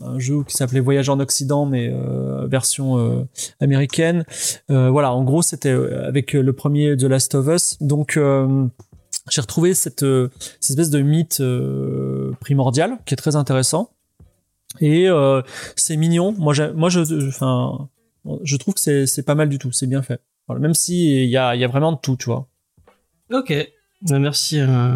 un 0.04 0.18
jeu 0.18 0.44
qui 0.44 0.56
s'appelait 0.56 0.80
Voyage 0.80 1.10
en 1.10 1.20
Occident, 1.20 1.66
mais 1.66 1.90
euh, 1.92 2.48
version 2.48 2.98
euh, 2.98 3.28
américaine. 3.60 4.24
Euh, 4.70 4.90
voilà, 4.90 5.14
en 5.14 5.24
gros, 5.24 5.42
c'était 5.42 5.70
euh, 5.74 6.08
avec 6.08 6.34
le 6.34 6.54
premier 6.54 6.96
The 6.96 7.04
Last 7.04 7.36
of 7.36 7.48
Us. 7.48 7.78
Donc, 7.82 8.18
j'ai 9.30 9.42
retrouvé 9.42 9.74
cette, 9.74 10.06
cette 10.60 10.80
espèce 10.80 10.90
de 10.90 11.02
mythe 11.02 11.44
primordial 12.40 12.98
qui 13.06 13.14
est 13.14 13.18
très 13.18 13.36
intéressant. 13.36 13.92
Et 14.80 15.08
c'est 15.76 15.98
mignon. 15.98 16.34
Moi, 16.38 16.54
moi, 16.74 16.90
je, 16.90 17.28
enfin, 17.28 17.90
je 18.44 18.56
trouve 18.56 18.74
que 18.76 19.06
c'est 19.06 19.24
pas 19.24 19.36
mal 19.36 19.50
du 19.50 19.60
tout. 19.60 19.72
C'est 19.72 19.88
bien 19.88 20.02
fait. 20.02 20.22
Voilà, 20.48 20.62
même 20.62 20.74
si 20.74 21.24
il 21.24 21.30
y 21.30 21.38
a, 21.38 21.56
y 21.56 21.64
a 21.64 21.68
vraiment 21.68 21.92
de 21.92 21.98
tout, 22.02 22.16
tu 22.16 22.26
vois. 22.26 22.48
Ok. 23.32 23.54
Euh, 24.10 24.18
Merci 24.20 24.60
euh, 24.60 24.96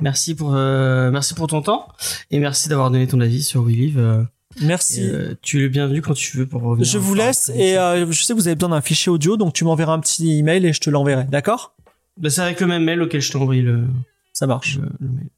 merci 0.00 0.34
pour 0.34 0.54
euh, 0.54 1.10
merci 1.10 1.34
pour 1.34 1.46
ton 1.46 1.62
temps 1.62 1.86
et 2.30 2.38
merci 2.40 2.68
d'avoir 2.68 2.90
donné 2.90 3.06
ton 3.06 3.20
avis 3.20 3.42
sur 3.42 3.62
We 3.62 3.76
Live. 3.76 3.98
euh, 3.98 4.24
Merci. 4.60 5.02
et, 5.04 5.10
euh, 5.10 5.34
tu 5.42 5.58
es 5.58 5.62
le 5.62 5.68
bienvenu 5.68 6.02
quand 6.02 6.14
tu 6.14 6.36
veux 6.38 6.46
pour 6.46 6.62
revenir. 6.62 6.84
Je 6.90 6.98
vous 6.98 7.14
laisse 7.14 7.50
et 7.54 7.78
euh, 7.78 8.10
je 8.10 8.22
sais 8.24 8.32
que 8.32 8.38
vous 8.38 8.48
avez 8.48 8.56
besoin 8.56 8.70
d'un 8.70 8.80
fichier 8.80 9.10
audio, 9.12 9.36
donc 9.36 9.52
tu 9.52 9.64
m'enverras 9.64 9.92
un 9.92 10.00
petit 10.00 10.38
email 10.38 10.66
et 10.66 10.72
je 10.72 10.80
te 10.80 10.90
l'enverrai. 10.90 11.24
D'accord? 11.24 11.74
Bah, 12.16 12.28
c'est 12.30 12.40
avec 12.40 12.60
le 12.60 12.66
même 12.66 12.82
mail 12.82 13.00
auquel 13.02 13.20
je 13.20 13.30
t'ai 13.30 13.38
envoyé 13.38 13.62
le, 13.62 13.86
Ça 14.32 14.46
marche. 14.48 14.78
le, 14.78 14.88
le 15.00 15.08
mail. 15.08 15.28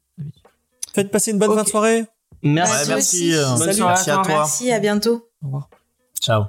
Faites 0.93 1.11
passer 1.11 1.31
une 1.31 1.39
bonne 1.39 1.53
fin 1.55 1.63
de 1.63 1.67
soirée. 1.69 2.05
Merci. 2.41 2.73
Ouais, 2.73 2.87
merci, 2.95 3.31
Bonne 3.31 3.57
Salut. 3.59 3.73
soirée 3.73 3.93
merci 3.93 4.09
à 4.09 4.15
toi. 4.15 4.27
Merci, 4.27 4.71
à 4.71 4.79
bientôt. 4.79 5.29
Au 5.41 5.45
revoir. 5.45 5.69
Ciao. 6.19 6.45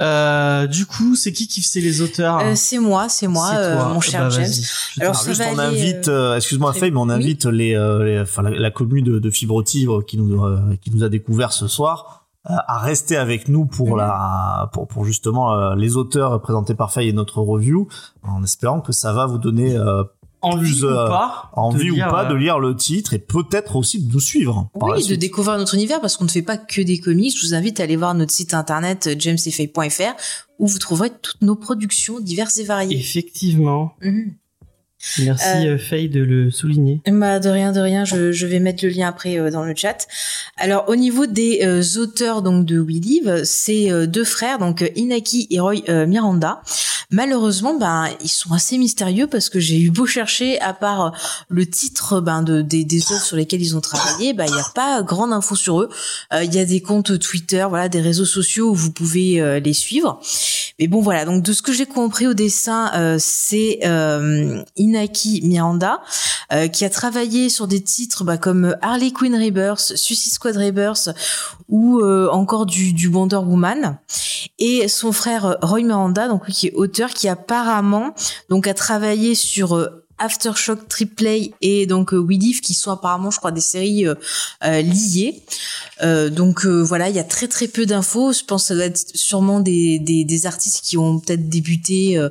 Euh, 0.00 0.66
du 0.68 0.86
coup, 0.86 1.16
c'est 1.16 1.32
qui 1.32 1.48
qui 1.48 1.60
fait 1.60 1.80
les 1.80 2.00
auteurs 2.02 2.38
Euh, 2.38 2.52
c'est 2.54 2.78
moi, 2.78 3.08
c'est 3.08 3.26
moi. 3.26 3.48
C'est 3.50 3.56
euh, 3.56 3.84
mon 3.88 4.00
cher 4.00 4.22
Bah, 4.22 4.30
James. 4.30 4.52
Alors, 5.00 5.16
ça. 5.16 5.28
Juste, 5.30 5.40
va 5.42 5.48
on 5.52 5.58
aller, 5.58 5.80
invite, 5.80 6.08
euh, 6.08 6.32
euh, 6.32 6.36
excuse-moi 6.36 6.72
Faye, 6.72 6.90
mais 6.92 6.98
on 6.98 7.08
oui. 7.08 7.14
invite 7.14 7.46
les, 7.46 7.74
euh, 7.74 8.04
les- 8.04 8.20
enfin, 8.20 8.42
la, 8.42 8.50
la 8.50 8.70
commune 8.70 9.04
de, 9.04 9.18
de 9.18 9.30
Fibre 9.30 9.62
Tigre 9.64 10.04
qui 10.04 10.16
nous, 10.18 10.44
euh, 10.44 10.60
qui 10.80 10.90
nous 10.92 11.02
a 11.02 11.08
découvert 11.08 11.52
ce 11.52 11.66
soir 11.66 12.26
euh, 12.48 12.54
à 12.68 12.78
rester 12.78 13.16
avec 13.16 13.48
nous 13.48 13.66
pour 13.66 13.90
Mhm. 13.90 13.96
la, 13.96 14.70
pour, 14.72 14.86
pour 14.86 15.04
justement 15.04 15.52
euh, 15.54 15.74
les 15.74 15.96
auteurs 15.96 16.40
présentés 16.40 16.74
par 16.74 16.92
Faye 16.92 17.08
et 17.08 17.12
notre 17.12 17.40
review, 17.40 17.88
en 18.22 18.44
espérant 18.44 18.80
que 18.80 18.92
ça 18.92 19.12
va 19.12 19.26
vous 19.26 19.38
donner 19.38 19.76
euh, 19.76 20.04
envie 20.40 20.70
plus, 20.70 20.84
ou 20.84 20.88
euh, 20.88 21.08
pas 21.08 21.50
envie 21.54 21.86
de 21.86 21.90
ou 21.90 21.94
lire, 21.94 22.08
pas 22.08 22.24
euh, 22.24 22.28
de 22.28 22.34
lire 22.34 22.58
le 22.58 22.76
titre 22.76 23.14
et 23.14 23.18
peut-être 23.18 23.76
aussi 23.76 24.02
de 24.02 24.12
nous 24.12 24.20
suivre. 24.20 24.70
Oui, 24.74 25.06
de 25.06 25.14
découvrir 25.14 25.58
notre 25.58 25.74
univers 25.74 26.00
parce 26.00 26.16
qu'on 26.16 26.24
ne 26.24 26.30
fait 26.30 26.42
pas 26.42 26.56
que 26.56 26.80
des 26.80 26.98
comics. 26.98 27.36
Je 27.36 27.46
vous 27.46 27.54
invite 27.54 27.80
à 27.80 27.84
aller 27.84 27.96
voir 27.96 28.14
notre 28.14 28.32
site 28.32 28.54
internet 28.54 29.08
euh, 29.08 29.14
jamesfay.fr 29.18 30.14
où 30.58 30.66
vous 30.66 30.78
trouverez 30.78 31.10
toutes 31.10 31.42
nos 31.42 31.56
productions 31.56 32.20
diverses 32.20 32.58
et 32.58 32.64
variées. 32.64 32.98
Effectivement. 32.98 33.94
Mhm. 34.02 34.34
Merci 35.20 35.44
Euh, 35.46 35.74
euh, 35.74 35.78
Faye 35.78 36.08
de 36.08 36.20
le 36.20 36.50
souligner. 36.50 37.00
Bah, 37.06 37.38
de 37.38 37.48
rien, 37.48 37.72
de 37.72 37.80
rien. 37.80 38.04
Je, 38.04 38.32
je 38.32 38.46
vais 38.46 38.58
mettre 38.58 38.84
le 38.84 38.90
lien 38.90 39.08
après 39.08 39.38
euh, 39.38 39.50
dans 39.50 39.62
le 39.64 39.74
chat. 39.76 40.06
Alors, 40.56 40.88
au 40.88 40.96
niveau 40.96 41.26
des 41.26 41.60
euh, 41.62 41.82
auteurs 41.98 42.42
donc 42.42 42.66
de 42.66 42.80
We 42.80 42.96
Live, 42.96 43.42
c'est 43.44 43.90
deux 44.06 44.24
frères, 44.24 44.58
donc 44.58 44.90
Inaki 44.96 45.46
et 45.50 45.60
Roy 45.60 45.82
Miranda. 46.06 46.60
Malheureusement, 47.10 47.78
ben 47.78 48.08
ils 48.22 48.28
sont 48.28 48.52
assez 48.52 48.76
mystérieux 48.76 49.26
parce 49.26 49.48
que 49.48 49.60
j'ai 49.60 49.80
eu 49.80 49.90
beau 49.90 50.04
chercher, 50.04 50.60
à 50.60 50.74
part 50.74 51.12
le 51.48 51.64
titre 51.64 52.20
ben 52.20 52.42
de 52.42 52.60
des, 52.60 52.84
des 52.84 53.02
œuvres 53.12 53.22
sur 53.22 53.36
lesquelles 53.36 53.62
ils 53.62 53.76
ont 53.76 53.80
travaillé, 53.80 54.34
ben 54.34 54.44
il 54.46 54.52
n'y 54.52 54.60
a 54.60 54.70
pas 54.74 55.02
grande 55.02 55.32
info 55.32 55.54
sur 55.54 55.80
eux. 55.80 55.88
Il 56.34 56.52
y 56.54 56.58
a 56.58 56.64
des 56.64 56.82
comptes 56.82 57.18
Twitter, 57.18 57.64
voilà, 57.68 57.88
des 57.88 58.00
réseaux 58.00 58.26
sociaux 58.26 58.70
où 58.70 58.74
vous 58.74 58.92
pouvez 58.92 59.60
les 59.60 59.72
suivre. 59.72 60.20
Mais 60.78 60.86
bon, 60.86 61.00
voilà. 61.00 61.24
Donc 61.24 61.42
de 61.42 61.52
ce 61.52 61.62
que 61.62 61.72
j'ai 61.72 61.86
compris 61.86 62.26
au 62.26 62.34
dessin, 62.34 63.16
c'est 63.18 63.80
Inaki 64.88 65.40
Miranda, 65.44 66.00
euh, 66.52 66.68
qui 66.68 66.84
a 66.84 66.90
travaillé 66.90 67.48
sur 67.48 67.68
des 67.68 67.82
titres 67.82 68.24
bah, 68.24 68.38
comme 68.38 68.76
Harley 68.80 69.10
Quinn 69.10 69.34
Rebirth, 69.34 69.96
Suicide 69.96 70.32
Squad 70.32 70.56
Rebirth 70.56 71.10
ou 71.68 72.00
euh, 72.00 72.28
encore 72.30 72.64
du, 72.64 72.92
du 72.92 73.08
Wonder 73.08 73.36
Woman. 73.36 73.98
Et 74.58 74.88
son 74.88 75.12
frère 75.12 75.58
Roy 75.62 75.82
Miranda, 75.82 76.28
donc 76.28 76.48
qui 76.48 76.68
est 76.68 76.74
auteur, 76.74 77.10
qui 77.10 77.28
apparemment 77.28 78.14
donc 78.48 78.66
a 78.66 78.74
travaillé 78.74 79.34
sur 79.34 79.76
euh, 79.76 80.07
Aftershock 80.18 80.88
Triplay 80.88 81.52
et 81.60 81.86
donc 81.86 82.12
euh, 82.12 82.18
We 82.18 82.38
Live 82.38 82.60
qui 82.60 82.74
sont 82.74 82.90
apparemment 82.90 83.30
je 83.30 83.38
crois 83.38 83.52
des 83.52 83.60
séries 83.60 84.06
euh, 84.06 84.14
euh, 84.64 84.82
liées. 84.82 85.42
Euh, 86.02 86.30
donc 86.30 86.64
euh, 86.64 86.80
voilà, 86.82 87.08
il 87.08 87.16
y 87.16 87.18
a 87.18 87.24
très 87.24 87.48
très 87.48 87.68
peu 87.68 87.86
d'infos. 87.86 88.32
Je 88.32 88.44
pense 88.44 88.62
que 88.62 88.68
ça 88.68 88.74
doit 88.74 88.84
être 88.84 89.16
sûrement 89.16 89.60
des, 89.60 89.98
des, 89.98 90.24
des 90.24 90.46
artistes 90.46 90.80
qui 90.84 90.96
ont 90.96 91.18
peut-être 91.18 91.48
débuté 91.48 92.16
euh, 92.18 92.28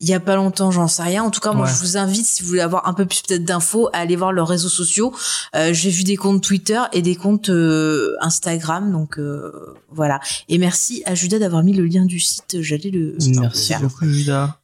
il 0.00 0.08
y 0.08 0.14
a 0.14 0.20
pas 0.20 0.36
longtemps, 0.36 0.70
j'en 0.70 0.88
sais 0.88 1.02
rien. 1.02 1.22
En 1.22 1.30
tout 1.30 1.40
cas, 1.40 1.52
moi 1.52 1.66
Ouais. 1.66 1.72
je 1.72 1.78
vous 1.80 1.96
invite 1.96 2.26
si 2.26 2.42
vous 2.42 2.48
voulez 2.48 2.60
avoir 2.60 2.88
un 2.88 2.94
peu 2.94 3.06
plus 3.06 3.22
peut-être 3.22 3.44
d'infos 3.44 3.88
à 3.92 3.98
aller 3.98 4.16
voir 4.16 4.32
leurs 4.32 4.48
réseaux 4.48 4.68
sociaux. 4.68 5.12
Euh, 5.54 5.72
J'ai 5.72 5.90
vu 5.90 6.04
des 6.04 6.16
comptes 6.16 6.42
Twitter 6.42 6.80
et 6.92 7.02
des 7.02 7.14
comptes 7.16 7.50
euh, 7.50 8.14
Instagram, 8.20 8.90
donc 8.92 9.18
euh, 9.18 9.52
voilà. 9.90 10.18
Et 10.48 10.58
merci 10.58 11.02
à 11.06 11.14
Judas 11.14 11.38
d'avoir 11.38 11.62
mis 11.62 11.72
le 11.72 11.84
lien 11.86 12.04
du 12.04 12.18
site. 12.20 12.60
J'allais 12.62 12.90
le 12.90 13.16
Merci 13.40 13.74
beaucoup, 13.80 14.06
Judas. 14.06 14.61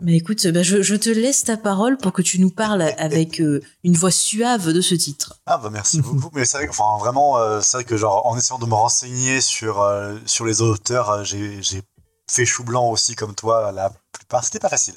Mais 0.00 0.16
écoute, 0.16 0.46
bah, 0.48 0.62
je, 0.62 0.82
je 0.82 0.94
te 0.94 1.08
laisse 1.08 1.44
ta 1.44 1.56
parole 1.56 1.96
pour 1.96 2.12
que 2.12 2.22
tu 2.22 2.40
nous 2.40 2.50
parles 2.50 2.82
avec 2.98 3.40
euh, 3.40 3.60
une 3.84 3.96
voix 3.96 4.10
suave 4.10 4.72
de 4.72 4.80
ce 4.80 4.94
titre. 4.94 5.40
Ah 5.46 5.58
bah 5.58 5.70
merci 5.70 6.00
beaucoup. 6.00 6.30
Mais 6.34 6.44
c'est 6.44 6.58
vrai, 6.58 6.68
enfin 6.68 6.98
vraiment, 6.98 7.38
euh, 7.38 7.60
c'est 7.60 7.78
vrai 7.78 7.84
que 7.84 7.96
genre 7.96 8.26
en 8.26 8.36
essayant 8.36 8.58
de 8.58 8.66
me 8.66 8.74
renseigner 8.74 9.40
sur 9.40 9.80
euh, 9.80 10.18
sur 10.26 10.44
les 10.44 10.62
auteurs, 10.62 11.24
j'ai 11.24 11.62
j'ai 11.62 11.82
fait 12.30 12.44
chou 12.44 12.64
blanc 12.64 12.88
aussi 12.88 13.14
comme 13.14 13.34
toi. 13.34 13.72
La 13.72 13.92
plupart, 14.12 14.44
c'était 14.44 14.58
pas 14.58 14.68
facile. 14.68 14.94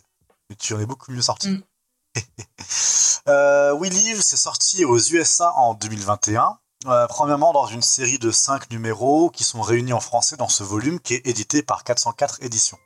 Mais 0.50 0.56
tu 0.56 0.74
en 0.74 0.80
es 0.80 0.86
beaucoup 0.86 1.12
mieux 1.12 1.22
sorti. 1.22 1.50
Mm. 1.50 1.64
We 3.80 3.92
Live, 3.92 4.22
c'est 4.22 4.38
sorti 4.38 4.86
aux 4.86 4.98
USA 4.98 5.54
en 5.56 5.74
2021. 5.74 6.58
Euh, 6.86 7.08
premièrement 7.08 7.54
dans 7.54 7.66
une 7.66 7.82
série 7.82 8.20
de 8.20 8.30
5 8.30 8.70
numéros 8.70 9.32
qui 9.32 9.44
sont 9.44 9.62
réunis 9.62 9.94
en 9.94 10.00
français 10.00 10.38
dans 10.38 10.48
ce 10.48 10.64
volume 10.64 11.00
qui 11.00 11.16
est 11.16 11.26
édité 11.26 11.64
par 11.64 11.84
404 11.84 12.44
éditions. 12.44 12.78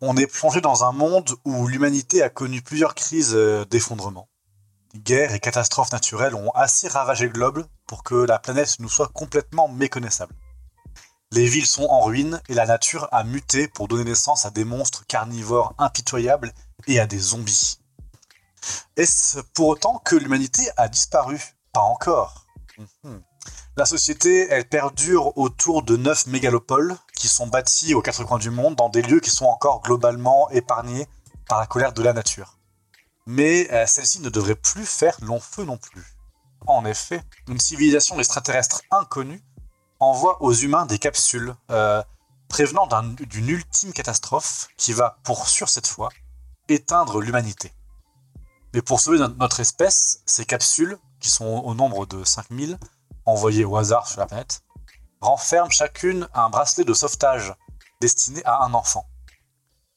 On 0.00 0.16
est 0.16 0.26
plongé 0.26 0.60
dans 0.60 0.84
un 0.84 0.92
monde 0.92 1.30
où 1.44 1.66
l'humanité 1.66 2.22
a 2.22 2.30
connu 2.30 2.62
plusieurs 2.62 2.94
crises 2.94 3.34
euh, 3.34 3.64
d'effondrement 3.66 4.28
guerres 4.94 5.34
et 5.34 5.40
catastrophes 5.40 5.92
naturelles 5.92 6.34
ont 6.34 6.50
assez 6.52 6.88
ravagé 6.88 7.26
le 7.26 7.32
globe 7.32 7.66
pour 7.86 8.02
que 8.02 8.14
la 8.14 8.38
planète 8.38 8.78
nous 8.80 8.88
soit 8.88 9.08
complètement 9.08 9.68
méconnaissable. 9.68 10.34
Les 11.32 11.46
villes 11.46 11.66
sont 11.66 11.84
en 11.84 12.00
ruine 12.00 12.40
et 12.48 12.54
la 12.54 12.66
nature 12.66 13.08
a 13.12 13.22
muté 13.22 13.68
pour 13.68 13.86
donner 13.86 14.04
naissance 14.04 14.46
à 14.46 14.50
des 14.50 14.64
monstres 14.64 15.06
carnivores 15.06 15.74
impitoyables 15.78 16.52
et 16.88 16.98
à 16.98 17.06
des 17.06 17.18
zombies. 17.18 17.78
Est-ce 18.96 19.40
pour 19.54 19.68
autant 19.68 19.98
que 19.98 20.16
l'humanité 20.16 20.68
a 20.76 20.88
disparu? 20.88 21.40
Pas 21.72 21.80
encore. 21.80 22.46
Mhm. 23.04 23.22
La 23.76 23.86
société, 23.86 24.48
elle 24.50 24.68
perdure 24.68 25.38
autour 25.38 25.84
de 25.84 25.96
neuf 25.96 26.26
mégalopoles 26.26 26.96
qui 27.20 27.28
sont 27.28 27.46
bâtis 27.46 27.92
aux 27.94 28.00
quatre 28.02 28.24
coins 28.24 28.38
du 28.38 28.50
monde 28.50 28.76
dans 28.76 28.88
des 28.88 29.02
lieux 29.02 29.20
qui 29.20 29.30
sont 29.30 29.44
encore 29.44 29.82
globalement 29.82 30.48
épargnés 30.50 31.06
par 31.48 31.58
la 31.60 31.66
colère 31.66 31.92
de 31.92 32.02
la 32.02 32.12
nature 32.14 32.56
mais 33.26 33.70
euh, 33.72 33.86
celle-ci 33.86 34.20
ne 34.20 34.30
devrait 34.30 34.54
plus 34.70 34.86
faire 34.86 35.16
long 35.20 35.38
feu 35.38 35.64
non 35.64 35.76
plus. 35.76 36.04
En 36.66 36.84
effet, 36.84 37.22
une 37.48 37.60
civilisation 37.60 38.18
extraterrestre 38.18 38.80
inconnue 38.90 39.40
envoie 40.00 40.42
aux 40.42 40.52
humains 40.54 40.86
des 40.86 40.98
capsules 40.98 41.54
euh, 41.70 42.02
prévenant 42.48 42.86
d'un- 42.86 43.14
d'une 43.32 43.48
ultime 43.50 43.92
catastrophe 43.92 44.68
qui 44.78 44.92
va, 44.94 45.18
pour 45.22 45.46
sûr 45.48 45.68
cette 45.68 45.86
fois, 45.86 46.08
éteindre 46.68 47.20
l'humanité. 47.20 47.72
Mais 48.74 48.82
pour 48.82 48.98
sauver 49.00 49.18
no- 49.18 49.28
notre 49.28 49.60
espèce, 49.60 50.22
ces 50.26 50.44
capsules, 50.46 50.98
qui 51.20 51.28
sont 51.28 51.44
au 51.46 51.74
nombre 51.74 52.06
de 52.06 52.24
5000, 52.24 52.78
envoyées 53.26 53.64
au 53.66 53.76
hasard 53.76 54.08
sur 54.08 54.18
la 54.20 54.26
planète, 54.26 54.62
renferment 55.20 55.70
chacune 55.70 56.28
un 56.34 56.50
bracelet 56.50 56.84
de 56.84 56.94
sauvetage 56.94 57.54
destiné 58.00 58.42
à 58.44 58.64
un 58.64 58.74
enfant. 58.74 59.06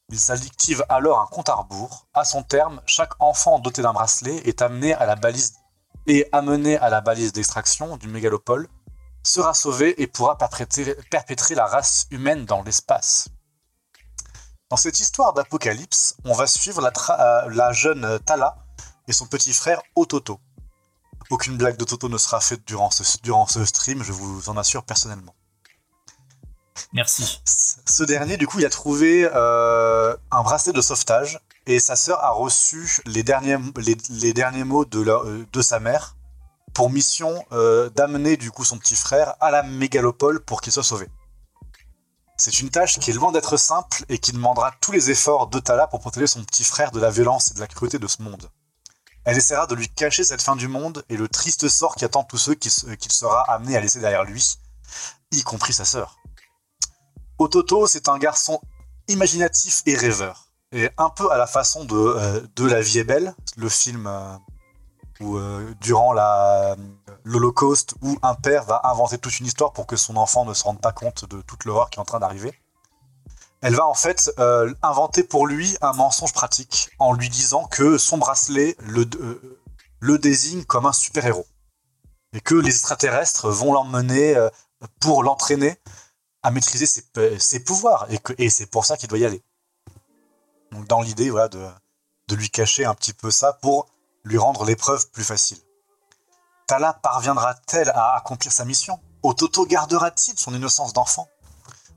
Il 0.10 0.20
s'active 0.20 0.86
alors 0.90 1.20
un 1.20 1.28
compte 1.28 1.50
à 1.50 1.56
rebours. 1.56 2.08
À 2.14 2.26
son 2.26 2.44
terme, 2.44 2.82
chaque 2.86 3.14
enfant 3.20 3.60
doté 3.60 3.82
d'un 3.82 3.94
bracelet 3.94 4.36
est 4.46 4.62
amené 4.62 4.94
à 4.94 5.06
la 5.06 5.16
balise 5.16 5.54
et 6.08 6.28
amené 6.32 6.78
à 6.78 6.90
la 6.90 7.02
balise 7.02 7.32
d'extraction 7.32 7.98
du 7.98 8.08
mégalopole, 8.08 8.68
sera 9.24 9.54
sauvé 9.54 10.02
et 10.02 10.08
pourra 10.08 10.38
perpétrer, 10.38 11.56
la 11.56 11.66
race 11.66 12.08
humaine 12.12 12.46
dans 12.46 12.62
l'espace. 12.62 13.30
Dans 14.70 14.76
cette 14.76 15.00
histoire 15.00 15.34
d'apocalypse, 15.34 16.18
on 16.26 16.34
va 16.34 16.46
suivre 16.46 16.82
la, 16.82 16.92
euh, 17.10 17.50
la 17.50 17.72
jeune 17.72 18.20
Tala 18.26 18.58
et 19.08 19.14
son 19.14 19.28
petit 19.28 19.54
frère 19.54 19.82
Ototo. 19.96 20.40
Aucune 21.30 21.58
blague 21.58 21.78
de 21.78 21.86
Toto 21.86 22.10
ne 22.10 22.18
sera 22.18 22.40
faite 22.42 22.64
durant 22.66 22.92
ce, 22.92 23.04
durant 23.22 23.48
ce 23.48 23.64
stream, 23.66 24.04
je 24.04 24.12
vous 24.12 24.50
en 24.50 24.58
assure 24.58 24.84
personnellement. 24.84 25.34
Merci. 26.92 27.42
Ce 27.46 28.04
dernier, 28.04 28.38
du 28.38 28.48
coup, 28.48 28.60
il 28.60 28.66
a 28.66 28.70
trouvé 28.70 29.30
euh, 29.34 30.16
un 30.32 30.44
bracelet 30.44 30.74
de 30.74 30.82
sauvetage 30.82 31.40
et 31.66 31.80
sa 31.80 31.96
sœur 31.96 32.24
a 32.24 32.32
reçu 32.32 33.02
les 33.06 33.24
derniers, 33.24 33.58
les, 33.78 33.98
les 34.10 34.34
derniers 34.34 34.64
mots 34.64 34.86
de, 34.86 35.02
la- 35.02 35.14
euh, 35.24 35.46
de 35.52 35.62
sa 35.62 35.80
mère 35.80 36.16
pour 36.74 36.90
mission 36.90 37.44
euh, 37.52 37.90
d'amener 37.92 38.36
du 38.38 38.52
coup 38.52 38.64
son 38.64 38.78
petit 38.78 38.96
frère 38.96 39.36
à 39.40 39.52
la 39.52 39.64
mégalopole 39.64 40.44
pour 40.44 40.62
qu'il 40.62 40.74
soit 40.74 40.84
sauvé. 40.84 41.08
C'est 42.38 42.60
une 42.60 42.70
tâche 42.72 43.00
qui 43.00 43.12
est 43.12 43.14
loin 43.14 43.32
d'être 43.32 43.58
simple 43.58 44.04
et 44.10 44.18
qui 44.18 44.32
demandera 44.32 44.74
tous 44.82 44.92
les 44.92 45.12
efforts 45.12 45.48
de 45.48 45.60
Tala 45.60 45.86
pour 45.88 46.00
protéger 46.00 46.26
son 46.28 46.44
petit 46.44 46.64
frère 46.64 46.92
de 46.92 47.00
la 47.00 47.12
violence 47.12 47.52
et 47.52 47.54
de 47.54 47.60
la 47.60 47.68
cruauté 47.68 48.00
de 48.00 48.08
ce 48.08 48.22
monde. 48.24 48.50
Elle 49.26 49.38
essaiera 49.38 49.68
de 49.68 49.76
lui 49.76 49.88
cacher 49.90 50.24
cette 50.24 50.42
fin 50.42 50.56
du 50.56 50.68
monde 50.68 51.04
et 51.10 51.18
le 51.18 51.28
triste 51.28 51.68
sort 51.70 51.96
qui 51.96 52.06
attend 52.06 52.24
tous 52.24 52.38
ceux 52.38 52.56
qu'il 52.56 52.72
sera 53.12 53.42
amené 53.52 53.78
à 53.78 53.82
laisser 53.82 54.00
derrière 54.00 54.24
lui, 54.24 54.58
y 55.32 55.44
compris 55.44 55.74
sa 55.74 55.86
sœur. 55.86 56.18
Ototo, 57.40 57.88
c'est 57.88 58.10
un 58.10 58.18
garçon 58.18 58.62
imaginatif 59.08 59.82
et 59.86 59.96
rêveur. 59.96 60.48
Et 60.72 60.90
un 60.98 61.10
peu 61.10 61.32
à 61.32 61.38
la 61.38 61.48
façon 61.48 61.86
de, 61.86 61.96
euh, 61.96 62.42
La 62.68 62.82
vie 62.82 63.00
est 63.00 63.04
belle, 63.04 63.36
le 63.58 63.70
film 63.70 64.08
euh, 64.08 64.36
où, 65.20 65.38
euh, 65.38 65.74
durant 65.80 66.14
l'Holocauste, 67.24 67.96
où 68.02 68.18
un 68.24 68.34
père 68.34 68.64
va 68.66 68.82
inventer 68.86 69.18
toute 69.18 69.40
une 69.40 69.46
histoire 69.46 69.72
pour 69.72 69.86
que 69.86 69.96
son 69.96 70.18
enfant 70.18 70.46
ne 70.46 70.54
se 70.54 70.64
rende 70.64 70.82
pas 70.82 70.92
compte 70.92 71.26
de 71.30 71.42
toute 71.42 71.66
l'horreur 71.66 71.90
qui 71.90 72.00
est 72.00 72.02
en 72.02 72.06
train 72.06 72.20
d'arriver. 72.20 72.54
Elle 73.66 73.76
va 73.76 73.88
en 73.88 73.94
fait 73.94 74.30
euh, 74.40 74.74
inventer 74.82 75.24
pour 75.24 75.48
lui 75.48 75.78
un 75.80 75.94
mensonge 75.94 76.34
pratique 76.34 76.90
en 77.00 77.14
lui 77.14 77.30
disant 77.30 77.64
que 77.64 77.98
son 77.98 78.18
bracelet 78.18 78.76
le, 78.80 79.06
euh, 79.16 79.60
le 80.02 80.18
désigne 80.18 80.66
comme 80.66 80.86
un 80.86 80.92
super-héros. 80.92 81.48
Et 82.34 82.42
que 82.42 82.56
les 82.56 82.72
extraterrestres 82.72 83.50
vont 83.50 83.72
l'emmener 83.72 84.36
euh, 84.36 84.50
pour 85.00 85.24
l'entraîner 85.24 85.80
à 86.42 86.52
maîtriser 86.52 86.86
ses, 86.86 87.06
ses 87.40 87.64
pouvoirs 87.64 88.06
et, 88.12 88.20
et 88.38 88.50
c'est 88.50 88.66
pour 88.66 88.84
ça 88.84 88.98
qu'il 88.98 89.08
doit 89.08 89.20
y 89.20 89.26
aller. 89.26 89.42
Donc 90.74 90.86
dans 90.88 91.02
l'idée 91.02 91.30
voilà, 91.30 91.48
de, 91.48 91.66
de 92.28 92.36
lui 92.36 92.50
cacher 92.50 92.84
un 92.84 92.96
petit 92.96 93.14
peu 93.14 93.32
ça 93.32 93.54
pour 93.54 93.88
lui 94.26 94.38
rendre 94.38 94.66
l'épreuve 94.66 95.10
plus 95.12 95.24
facile. 95.24 95.60
Tala 96.68 96.92
parviendra-t-elle 96.92 97.92
à 97.92 98.18
accomplir 98.18 98.52
sa 98.52 98.66
mission? 98.66 99.00
Ototo 99.22 99.66
gardera-t-il 99.66 100.38
son 100.38 100.54
innocence 100.54 100.92
d'enfant? 100.92 101.30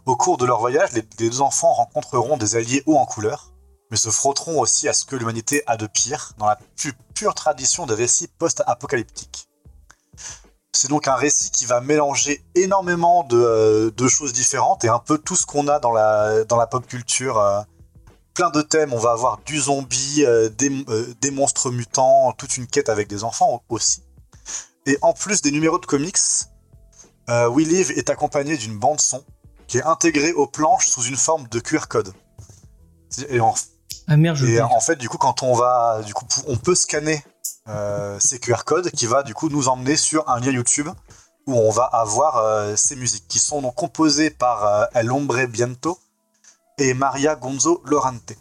Au 0.07 0.15
cours 0.15 0.37
de 0.37 0.47
leur 0.47 0.61
voyage, 0.61 0.93
les, 0.93 1.03
deux 1.03 1.41
enfants 1.41 1.73
rencontreront 1.73 2.37
des 2.37 2.55
alliés 2.55 2.85
hauts 2.87 2.97
en 2.97 3.07
couleur, 3.07 3.53
mais 3.91 3.97
se 3.97 4.09
frotteront 4.09 4.61
aussi 4.61 4.89
à 4.89 4.93
ce 4.93 5.05
que 5.05 5.17
l'humanité 5.17 5.65
a 5.67 5.77
de 5.77 5.89
pire 5.89 6.33
dans 6.39 6.47
la 6.47 6.57
plus 6.77 6.93
pure 7.13 7.35
tradition 7.35 7.87
des 7.87 7.95
récits 7.95 8.29
post-apocalyptiques. 8.29 9.49
C'est 10.73 10.89
donc 10.89 11.09
un 11.09 11.17
récit 11.17 11.51
qui 11.51 11.65
va 11.65 11.81
mélanger 11.81 12.45
énormément 12.55 13.25
de, 13.25 13.37
euh, 13.37 14.09
choses 14.09 14.33
différentes 14.33 14.85
et 14.85 14.89
un 14.89 15.01
peu 15.01 15.19
tout 15.19 15.35
ce 15.35 15.45
qu'on 15.45 15.67
a 15.67 15.81
dans 15.81 15.91
la, 15.91 16.67
pop 16.71 16.87
culture. 16.87 17.39
euh, 17.39 17.63
plein 18.33 18.51
de 18.51 18.63
thèmes, 18.63 18.93
on 18.93 18.99
va 18.99 19.11
avoir 19.11 19.39
du 19.45 19.59
zombie, 19.59 20.25
euh, 20.25 20.49
des, 20.51 21.31
monstres 21.33 21.73
mutants, 21.73 22.33
toute 22.39 22.57
une 22.57 22.69
quête 22.69 22.91
avec 22.91 23.09
des 23.09 23.25
enfants 23.25 23.65
aussi. 23.71 24.05
Et 24.85 24.99
en 25.03 25.15
plus 25.15 25.43
des 25.43 25.51
numéros 25.51 25.81
de 25.81 25.87
comics, 25.87 26.19
We 27.29 27.67
Live 27.67 27.91
est 27.91 28.09
accompagné 28.09 28.57
d'une 28.57 28.79
bande 28.79 29.01
son 29.01 29.25
qui 29.67 29.79
est 29.79 29.83
intégrée 29.83 30.33
aux 30.33 30.47
planches 30.47 30.89
sous 30.89 31.03
une 31.03 31.17
forme 31.17 31.47
de 31.49 31.61
QR 31.61 31.87
code. 31.89 32.13
Et 33.29 33.41
en, 33.41 33.55
Ah 34.09 34.17
merde, 34.17 34.37
je 34.37 34.47
et 34.47 34.55
le 34.57 34.63
en 34.65 34.81
fait, 34.81 34.97
du 34.97 35.09
coup, 35.09 35.19
quand 35.19 35.43
on 35.43 35.55
va, 35.55 36.03
du 36.05 36.13
coup, 36.15 36.27
on 36.47 36.57
peut 36.57 36.75
scanner 36.75 37.25
euh, 37.69 38.19
ces 38.21 38.39
QR 38.39 38.65
codes 38.65 38.91
qui 38.91 39.07
va 39.07 39.23
du 39.23 39.35
coup 39.35 39.49
nous 39.49 39.69
emmener 39.69 39.97
sur 39.97 40.29
un 40.29 40.39
lien 40.41 40.51
YouTube 40.53 40.89
où 41.47 41.55
on 41.55 41.71
va 41.71 41.85
avoir 41.85 42.39
euh, 42.39 42.75
ces 42.77 42.97
musiques 42.97 43.27
qui 43.29 43.39
sont 43.39 43.63
donc 43.63 43.75
composées 43.77 44.31
par 44.31 44.65
euh, 44.67 44.85
El 44.95 45.11
Hombre 45.13 45.47
Biento 45.47 45.99
et 46.79 46.93
Maria 46.95 47.37
Gonzo 47.37 47.83
Lorante. 47.87 48.33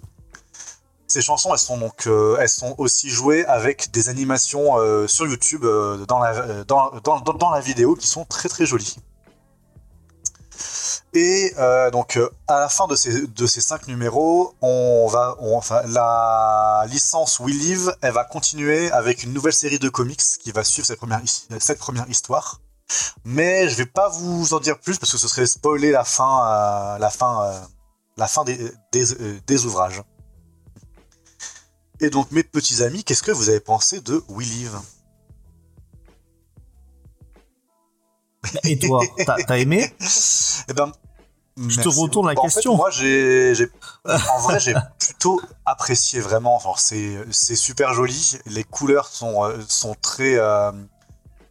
Ces 1.08 1.22
chansons, 1.22 1.54
elles 1.54 1.60
sont 1.60 1.78
donc, 1.78 2.08
euh, 2.08 2.36
elles 2.40 2.50
sont 2.50 2.74
aussi 2.80 3.10
jouées 3.10 3.46
avec 3.46 3.92
des 3.92 4.10
animations 4.10 4.80
euh, 4.80 5.08
sur 5.08 5.28
YouTube 5.28 5.64
euh, 5.64 6.04
dans, 6.08 6.18
la, 6.20 6.32
euh, 6.32 6.64
dans, 6.66 6.90
dans, 7.04 7.20
dans- 7.20 7.34
dans 7.34 7.52
la 7.52 7.62
vidéo 7.62 7.96
qui 7.96 8.08
sont 8.08 8.26
très 8.26 8.50
très 8.50 8.66
jolies. 8.66 8.98
Et 11.14 11.54
euh, 11.58 11.92
donc 11.92 12.18
euh, 12.18 12.30
à 12.48 12.60
la 12.60 12.70
fin 12.70 12.88
de 12.88 12.96
ces, 12.96 13.28
de 13.28 13.48
ces 13.48 13.62
cinq 13.62 13.88
numéros, 13.88 14.54
on 14.62 15.08
va, 15.08 15.36
enfin, 15.40 15.82
la 15.88 16.86
licence 16.90 17.40
We 17.40 17.54
Live, 17.54 17.96
elle 18.02 18.14
va 18.14 18.24
continuer 18.24 18.92
avec 18.92 19.24
une 19.24 19.34
nouvelle 19.34 19.54
série 19.54 19.80
de 19.80 19.90
comics 19.90 20.22
qui 20.42 20.52
va 20.52 20.64
suivre 20.64 20.86
cette 20.86 20.98
première, 20.98 21.22
cette 21.60 21.80
première 21.80 22.10
histoire. 22.10 22.62
Mais 23.24 23.70
je 23.70 23.76
vais 23.76 23.86
pas 23.86 24.10
vous 24.10 24.54
en 24.54 24.60
dire 24.60 24.80
plus 24.80 24.98
parce 24.98 25.12
que 25.12 25.18
ce 25.18 25.28
serait 25.28 25.48
spoiler 25.48 25.92
la 25.92 26.04
fin, 26.04 26.48
euh, 26.48 26.98
la 27.00 27.10
fin, 27.10 27.66
la 28.18 28.28
fin 28.28 28.44
des, 28.44 28.60
des, 28.92 29.06
des 29.48 29.66
ouvrages. 29.66 30.04
Et 32.02 32.10
donc 32.10 32.32
mes 32.32 32.44
petits 32.44 32.84
amis, 32.84 33.04
qu'est-ce 33.04 33.24
que 33.24 33.32
vous 33.32 33.50
avez 33.50 33.62
pensé 33.62 34.02
de 34.02 34.24
We 34.28 34.48
Live? 34.48 34.78
Et 38.64 38.78
toi, 38.80 39.02
t'as 39.48 39.58
aimé 39.58 39.92
Eh 40.70 40.74
ben, 40.74 40.92
Je 41.68 41.82
te 41.82 41.88
retourne 41.90 42.28
la 42.28 42.34
beaucoup. 42.34 42.48
En 42.48 42.50
fait, 42.50 42.56
question. 42.56 42.76
moi, 42.76 42.90
j'ai, 42.90 43.54
en 44.06 44.40
vrai, 44.40 44.60
j'ai 44.60 44.74
plutôt 45.00 45.42
apprécié 45.66 46.20
vraiment. 46.20 46.56
Enfin, 46.56 46.74
c'est, 46.78 47.18
c'est 47.32 47.56
super 47.56 47.94
joli. 47.94 48.38
Les 48.46 48.64
couleurs 48.64 49.08
sont, 49.08 49.44
euh, 49.46 49.58
sont 49.68 49.96
très, 50.02 50.36
euh, 50.36 50.72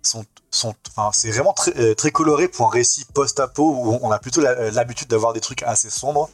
sont, 0.03 0.25
sont, 0.51 0.75
enfin, 0.97 1.11
c'est 1.13 1.31
vraiment 1.31 1.53
très, 1.55 1.77
euh, 1.79 1.95
très 1.95 2.11
coloré 2.11 2.49
pour 2.49 2.67
un 2.67 2.71
récit 2.71 3.05
post-apo 3.15 3.63
où 3.77 3.99
on 4.03 4.11
a 4.11 4.19
plutôt 4.19 4.41
la- 4.41 4.71
l'habitude 4.71 5.09
d'avoir 5.09 5.33
des 5.33 5.41
trucs 5.41 5.63
assez 5.63 5.91
sombres, 5.91 6.29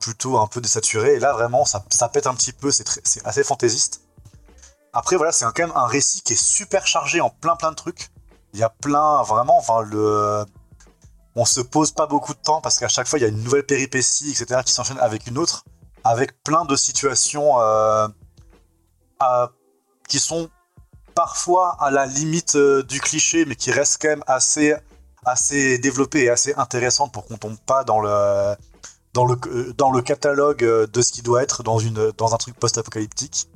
plutôt 0.00 0.38
un 0.38 0.46
peu 0.48 0.60
désaturés. 0.60 1.14
Et 1.14 1.18
là, 1.20 1.32
vraiment, 1.32 1.64
ça, 1.64 1.84
ça 1.90 2.08
pète 2.08 2.26
un 2.26 2.34
petit 2.34 2.52
peu. 2.52 2.70
C'est, 2.72 2.86
c'est 3.04 3.24
assez 3.24 3.44
fantaisiste. 3.44 4.00
Après, 4.92 5.16
voilà, 5.16 5.32
c'est 5.32 5.44
quand 5.46 5.58
même 5.58 5.72
un 5.74 5.86
récit 5.86 6.20
qui 6.22 6.34
est 6.34 6.42
super 6.42 6.86
chargé 6.86 7.20
en 7.20 7.30
plein 7.30 7.56
plein 7.56 7.70
de 7.70 7.76
trucs. 7.76 8.10
Il 8.54 8.60
y 8.60 8.62
a 8.62 8.70
plein, 8.70 9.22
vraiment, 9.24 9.58
enfin, 9.58 9.82
le, 9.82 10.44
on 11.36 11.44
se 11.44 11.60
pose 11.60 11.90
pas 11.90 12.06
beaucoup 12.06 12.34
de 12.34 12.38
temps 12.38 12.60
parce 12.60 12.78
qu'à 12.78 12.88
chaque 12.88 13.08
fois 13.08 13.18
il 13.18 13.22
y 13.22 13.24
a 13.24 13.28
une 13.28 13.42
nouvelle 13.42 13.66
péripétie, 13.66 14.30
etc., 14.30 14.60
qui 14.64 14.72
s'enchaîne 14.72 14.98
avec 15.00 15.26
une 15.26 15.38
autre, 15.38 15.64
avec 16.04 16.42
plein 16.44 16.64
de 16.64 16.76
situations 16.76 17.60
euh, 17.60 18.06
qui 20.08 20.18
sont 20.18 20.48
parfois 21.14 21.76
à 21.80 21.90
la 21.90 22.06
limite 22.06 22.56
euh, 22.56 22.82
du 22.82 23.00
cliché, 23.00 23.44
mais 23.44 23.56
qui 23.56 23.70
restent 23.70 24.00
quand 24.00 24.08
même 24.08 24.24
assez, 24.26 24.74
assez 25.24 25.78
développées 25.78 26.24
et 26.24 26.30
assez 26.30 26.54
intéressantes 26.54 27.12
pour 27.12 27.26
qu'on 27.26 27.36
tombe 27.36 27.58
pas 27.66 27.84
dans 27.84 28.00
le, 28.00 28.54
dans 29.14 29.24
le, 29.24 29.36
euh, 29.46 29.72
dans 29.76 29.90
le 29.90 30.02
catalogue 30.02 30.64
de 30.64 31.02
ce 31.02 31.12
qui 31.12 31.22
doit 31.22 31.42
être 31.42 31.62
dans, 31.62 31.78
une, 31.78 32.12
dans 32.16 32.34
un 32.34 32.36
truc 32.36 32.56
post-apocalyptique. 32.56 33.48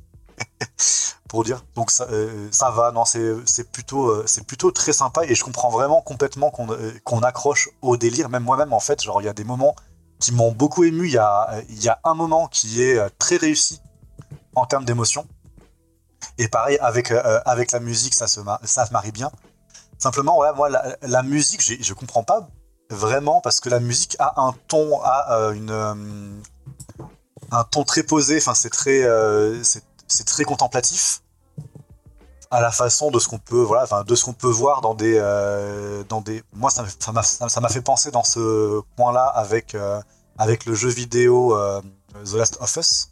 Pour 1.29 1.45
dire. 1.45 1.63
Donc 1.75 1.91
ça, 1.91 2.05
euh, 2.11 2.49
ça 2.51 2.71
va, 2.71 2.91
non, 2.91 3.05
c'est 3.05 3.71
plutôt, 3.71 4.09
euh, 4.09 4.27
plutôt 4.47 4.73
très 4.73 4.93
sympa 4.93 5.25
et 5.25 5.35
je 5.35 5.45
comprends 5.45 5.71
vraiment 5.71 6.01
complètement 6.01 6.51
qu'on 6.51 6.71
euh, 6.73 6.93
qu'on 7.05 7.21
accroche 7.21 7.69
au 7.83 7.97
délire. 7.97 8.29
Même 8.29 8.43
moi-même, 8.43 8.73
en 8.73 8.81
fait, 8.81 9.03
genre 9.03 9.23
il 9.23 9.27
y 9.27 9.29
a 9.29 9.35
des 9.35 9.45
moments 9.45 9.77
qui 10.19 10.33
m'ont 10.33 10.51
beaucoup 10.51 10.85
ému. 10.85 11.07
Il 11.07 11.13
y 11.13 11.19
a, 11.19 11.63
y 11.69 11.89
a 11.89 12.01
un 12.03 12.15
moment 12.15 12.49
qui 12.49 12.83
est 12.83 12.99
très 13.19 13.37
réussi 13.37 13.81
en 14.57 14.67
termes 14.67 14.85
d'émotion. 14.85 15.27
Et 16.39 16.49
pareil 16.49 16.79
avec 16.81 17.13
avec 17.13 17.71
la 17.71 17.81
musique, 17.81 18.15
ça 18.15 18.27
se 18.27 18.41
ça 18.65 18.87
se 18.87 18.93
marie 18.93 19.13
bien. 19.13 19.31
Simplement, 19.99 20.37
voilà, 20.37 20.53
moi 20.53 20.69
la, 21.03 21.23
musique, 21.23 21.61
je 21.61 21.93
comprends 21.93 22.23
pas 22.23 22.49
vraiment 22.91 23.41
parce 23.41 23.61
que 23.61 23.69
la 23.69 23.81
musique 23.81 24.17
a 24.19 24.41
un 24.41 24.55
ton, 24.69 25.01
a 25.03 25.53
une 25.55 26.41
un 27.51 27.65
ton 27.65 27.85
très 27.85 28.03
posé. 28.03 28.39
Enfin, 28.39 28.55
c'est 28.55 28.71
très 28.71 29.05
c'est 30.09 30.25
très 30.25 30.45
contemplatif 30.45 31.23
à 32.51 32.61
la 32.63 32.71
façon 32.73 33.11
de 33.11 33.19
ce 33.19 33.29
qu'on 33.29 33.39
peut 33.39 33.61
voilà 33.63 33.83
enfin 33.83 34.05
de 34.05 34.15
ce 34.15 34.25
qu'on 34.25 34.33
peut 34.33 34.49
voir 34.51 34.81
dans 34.81 34.95
des 34.95 35.19
euh, 35.19 36.03
dans 36.09 36.21
des 36.23 36.43
moi 36.55 36.71
ça 36.71 36.83
m'a- 37.13 37.23
ça 37.23 37.61
m'a 37.61 37.69
fait 37.69 37.83
penser 37.83 38.11
dans 38.11 38.25
ce 38.25 38.81
coin 38.97 39.13
là 39.13 39.27
avec 39.27 39.75
euh, 39.75 40.01
avec 40.39 40.65
le 40.65 40.75
jeu 40.75 40.89
vidéo 40.89 41.55
euh, 41.55 41.83
The 42.25 42.33
Last 42.35 42.57
of 42.61 42.75
Us 42.77 43.09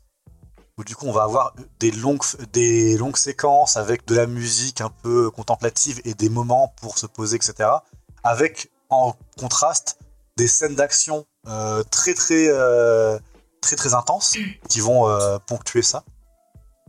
où 0.78 0.84
du 0.84 0.96
coup 0.96 1.06
on 1.06 1.12
va 1.12 1.24
avoir 1.24 1.54
des 1.80 1.90
longues 1.90 2.22
des 2.54 2.96
longues 2.96 3.16
séquences 3.18 3.76
avec 3.76 4.06
de 4.06 4.14
la 4.14 4.26
musique 4.26 4.80
un 4.80 4.90
peu 5.02 5.30
contemplative 5.30 6.00
et 6.04 6.14
des 6.14 6.30
moments 6.30 6.72
pour 6.80 6.96
se 6.98 7.06
poser 7.06 7.36
etc 7.36 7.68
avec 8.24 8.70
en 8.88 9.14
contraste 9.38 9.98
des 10.38 10.48
scènes 10.48 10.76
d'action 10.76 11.26
très 11.90 12.14
très 12.14 12.48
très 13.60 13.76
très 13.76 13.92
intenses 13.94 14.34
qui 14.70 14.80
vont 14.80 15.06
ponctuer 15.46 15.82
ça 15.82 16.04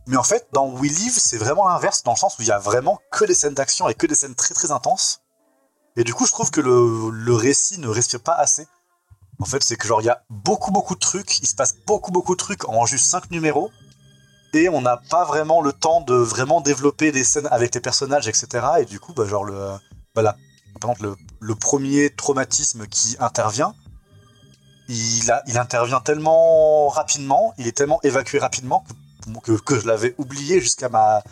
mais 0.08 0.18
en 0.18 0.24
fait, 0.24 0.48
dans 0.54 0.68
We 0.70 0.92
Live, 0.92 1.18
c'est 1.18 1.38
vraiment 1.38 1.68
l'inverse, 1.68 2.04
dans 2.04 2.14
le 2.14 2.18
sens 2.18 2.38
où 2.40 2.42
il 2.42 2.48
y 2.48 2.52
a 2.52 2.60
vraiment 2.60 3.00
que 3.12 3.26
des 3.26 3.34
scènes 3.34 3.54
d'action 3.54 3.90
et 3.90 3.94
que 3.94 4.08
des 4.08 4.16
scènes 4.16 4.36
très 4.36 4.54
très 4.54 4.72
intenses. 4.72 5.22
Et 5.98 6.04
du 6.04 6.14
coup, 6.14 6.26
je 6.26 6.32
trouve 6.32 6.50
que 6.50 6.62
le, 6.62 7.34
récit 7.34 7.80
ne 7.80 7.88
respire 7.88 8.22
pas 8.22 8.34
assez. 8.34 8.68
En 9.40 9.46
fait, 9.46 9.64
c'est 9.64 9.76
que 9.76 9.88
genre, 9.88 10.02
il 10.02 10.06
y 10.06 10.10
a 10.10 10.24
beaucoup 10.30 10.72
beaucoup 10.72 10.96
de 10.96 11.00
trucs, 11.00 11.40
il 11.40 11.48
se 11.48 11.56
passe 11.56 11.76
beaucoup 11.86 12.12
beaucoup 12.12 12.34
de 12.34 12.40
trucs 12.40 12.68
en 12.70 12.86
juste 12.86 13.06
5 13.06 13.32
numéros, 13.32 13.70
et 14.54 14.70
on 14.70 14.82
n'a 14.82 14.98
pas 15.10 15.26
vraiment 15.26 15.62
le 15.62 15.74
temps 15.74 16.02
de 16.02 16.16
vraiment 16.16 16.62
développer 16.62 17.12
des 17.12 17.24
scènes 17.24 17.48
avec 17.52 17.76
les 17.76 17.82
personnages, 17.82 18.28
etc. 18.28 18.66
Et 18.80 18.86
du 18.86 19.00
coup, 19.00 19.14
bah, 19.14 19.26
genre, 19.26 19.44
le, 19.44 19.74
bah, 20.16 20.22
la- 20.22 20.38
par 20.80 20.92
exemple, 20.92 21.16
le, 21.40 21.56
premier 21.56 22.12
traumatisme 22.12 22.88
qui 22.88 23.18
intervient, 23.20 23.74
il, 24.88 25.32
intervient 25.58 26.00
tellement 26.00 26.88
rapidement, 26.88 27.54
il 27.58 27.68
est 27.68 27.76
tellement 27.76 28.00
évacué 28.04 28.40
rapidement 28.40 28.86
que, 29.44 29.80
je 29.80 29.88
l'avais 29.88 30.16
oublié 30.18 30.60
jusqu'à 30.60 30.90
ma 30.90 31.24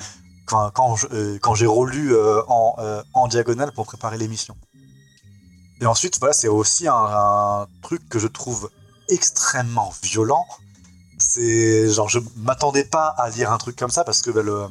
quand, 0.46 0.72
quand 0.72 0.96
euh, 1.12 1.40
j'ai 1.56 1.66
relu 1.66 2.14
euh, 2.14 2.42
en, 2.48 2.76
euh, 2.80 3.02
en 3.14 3.28
diagonale 3.28 3.72
pour 3.74 3.86
préparer 3.86 4.18
l'émission. 4.18 4.56
Et 5.82 5.86
ensuite, 5.86 6.20
voilà, 6.20 6.34
c'est 6.34 6.48
aussi 6.48 6.88
un, 6.88 7.68
truc 7.82 8.08
que 8.08 8.20
je 8.20 8.28
trouve 8.28 8.70
extrêmement 9.10 9.94
violent. 10.02 10.46
C'est 11.18 11.90
genre, 11.92 12.10
je 12.10 12.20
m'attendais 12.38 12.86
pas 12.86 13.08
à 13.08 13.30
lire 13.30 13.52
un 13.52 13.58
truc 13.58 13.76
comme 13.76 13.90
ça 13.90 14.04
parce 14.04 14.22
que 14.22 14.32
bah, 14.32 14.70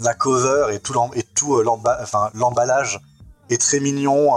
la 0.00 0.14
cover 0.14 0.74
et 0.74 0.80
tout 0.80 0.92
l'em- 0.92 1.10
et 1.14 1.22
tout 1.22 1.56
euh, 1.56 1.62
l'emba- 1.62 1.98
enfin, 2.02 2.30
l'emballage 2.34 3.00
est 3.50 3.60
très 3.60 3.80
mignon, 3.80 4.34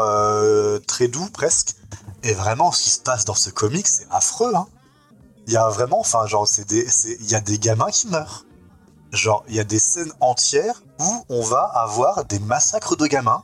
très 0.88 1.08
doux 1.08 1.30
presque. 1.30 1.76
Et 2.24 2.34
vraiment, 2.34 2.72
ce 2.72 2.84
qui 2.84 2.90
se 2.92 3.00
passe 3.00 3.26
dans 3.26 3.34
ce 3.34 3.50
comic, 3.50 3.88
c'est 3.88 4.08
affreux. 4.10 4.54
Hein. 4.56 4.68
Il 5.48 5.54
y 5.54 5.58
a 5.58 5.68
vraiment, 5.70 6.00
enfin, 6.00 6.26
genre, 6.28 6.48
c'est 6.48 6.68
des, 6.70 6.86
il 7.20 7.30
y 7.30 7.36
a 7.36 7.42
des 7.42 7.58
gamins 7.58 7.90
qui 7.92 8.08
meurent. 8.08 8.46
Genre, 9.12 9.44
il 9.50 9.56
y 9.56 9.60
a 9.60 9.64
des 9.64 9.80
scènes 9.80 10.12
entières 10.22 10.82
où 11.00 11.26
on 11.30 11.42
va 11.42 11.64
avoir 11.74 12.24
des 12.26 12.40
massacres 12.40 12.96
de 12.96 13.08
gamins. 13.08 13.42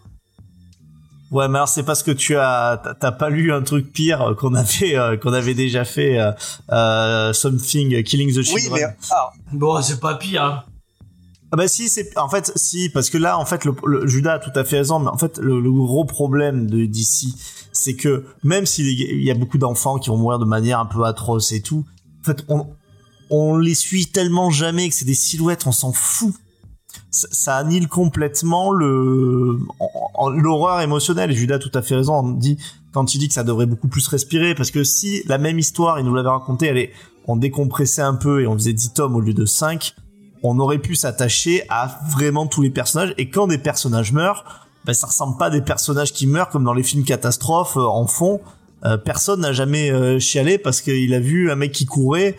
Ouais, 1.29 1.49
mais 1.49 1.57
alors 1.57 1.67
c'est 1.67 1.83
parce 1.83 2.03
que 2.03 2.11
tu 2.11 2.37
as 2.37 2.79
t'as- 2.81 2.93
t'as 2.95 3.11
pas 3.11 3.29
lu 3.29 3.51
un 3.51 3.61
truc 3.61 3.91
pire 3.91 4.33
qu'on 4.39 4.53
avait 4.53 4.95
euh, 4.95 5.17
qu'on 5.17 5.33
avait 5.33 5.55
déjà 5.55 5.83
fait 5.83 6.17
euh, 6.17 6.31
euh, 6.71 7.33
something 7.33 8.01
killing 8.03 8.29
the 8.33 8.43
children. 8.43 8.71
Oui, 8.73 8.79
mais 8.81 8.95
ah, 9.11 9.31
Bon, 9.51 9.81
c'est 9.81 9.99
pas 9.99 10.15
pire. 10.15 10.41
Hein. 10.45 10.63
Ah 11.51 11.57
bah 11.57 11.67
si 11.67 11.89
c'est 11.89 12.17
en 12.17 12.29
fait 12.29 12.51
si 12.55 12.89
parce 12.89 13.09
que 13.09 13.17
là 13.17 13.37
en 13.37 13.45
fait 13.45 13.65
le, 13.65 13.73
le- 13.85 14.07
Judas 14.07 14.35
a 14.35 14.39
tout 14.39 14.51
à 14.55 14.63
fait 14.63 14.77
raison 14.77 14.99
mais 14.99 15.09
en 15.09 15.17
fait 15.17 15.37
le, 15.37 15.59
le 15.61 15.71
gros 15.71 16.03
problème 16.05 16.69
de 16.69 16.85
d'ici 16.85 17.35
c'est 17.87 17.95
que 17.95 18.25
même 18.43 18.65
s'il 18.65 18.91
y 19.23 19.31
a- 19.31 19.33
beaucoup 19.33 19.57
d'enfants 19.57 19.97
qui 19.97 20.09
vont 20.09 20.17
mourir 20.17 20.39
de 20.39 20.45
manière 20.45 20.79
un 20.79 20.85
peu 20.85 21.03
atroce 21.05 21.51
et 21.53 21.61
tout 21.61 21.85
en 22.21 22.25
fait 22.25 22.45
on 23.29 23.57
les 23.57 23.75
suit 23.75 24.07
tellement 24.07 24.49
jamais 24.51 24.89
que 24.89 24.95
c'est 24.95 25.05
des 25.05 25.13
silhouettes 25.13 25.65
on 25.67 25.71
s'en 25.71 25.93
fout. 25.93 26.33
Ça, 27.11 27.27
ça 27.31 27.55
annule 27.57 27.87
complètement 27.87 28.71
l'horreur 28.73 30.81
émotionnelle. 30.81 31.31
Et 31.31 31.35
Judas 31.35 31.55
a 31.55 31.59
tout 31.59 31.71
à 31.73 31.81
fait 31.81 31.95
raison 31.95 32.15
on 32.15 32.31
dit 32.31 32.57
quand 32.91 33.13
il 33.15 33.19
dit 33.19 33.27
que 33.29 33.33
ça 33.33 33.43
devrait 33.43 33.65
beaucoup 33.65 33.87
plus 33.87 34.05
respirer 34.07 34.53
parce 34.55 34.71
que 34.71 34.83
si 34.83 35.23
la 35.27 35.37
même 35.37 35.59
histoire 35.59 35.99
il 35.99 36.05
nous 36.05 36.15
l'avait 36.15 36.29
raconté 36.29 36.65
elle 36.67 36.89
on 37.27 37.35
décompressait 37.37 38.01
un 38.01 38.15
peu 38.15 38.41
et 38.41 38.47
on 38.47 38.53
faisait 38.53 38.73
10 38.73 38.93
tomes 38.93 39.15
au 39.15 39.19
lieu 39.21 39.33
de 39.33 39.45
5 39.45 39.93
on 40.43 40.59
aurait 40.59 40.79
pu 40.79 40.95
s'attacher 40.95 41.63
à 41.69 41.99
vraiment 42.11 42.45
tous 42.47 42.61
les 42.61 42.69
personnages. 42.69 43.13
Et 43.17 43.29
quand 43.29 43.47
des 43.47 43.57
personnages 43.57 44.11
meurent 44.13 44.66
ben 44.87 44.93
ça 44.93 45.07
ressemble 45.07 45.37
pas 45.37 45.47
à 45.47 45.49
des 45.49 45.61
personnages 45.61 46.13
qui 46.13 46.25
meurent 46.27 46.49
comme 46.49 46.63
dans 46.63 46.73
les 46.73 46.81
films 46.81 47.03
catastrophes 47.03 47.75
euh, 47.75 47.81
en 47.81 48.07
fond. 48.07 48.39
Euh, 48.85 48.95
personne 48.97 49.41
n'a 49.41 49.51
jamais 49.51 49.91
euh, 49.91 50.17
chialé 50.17 50.57
parce 50.57 50.79
qu'il 50.79 51.13
a 51.13 51.19
vu 51.19 51.51
un 51.51 51.55
mec 51.55 51.73
qui 51.73 51.85
courait 51.85 52.37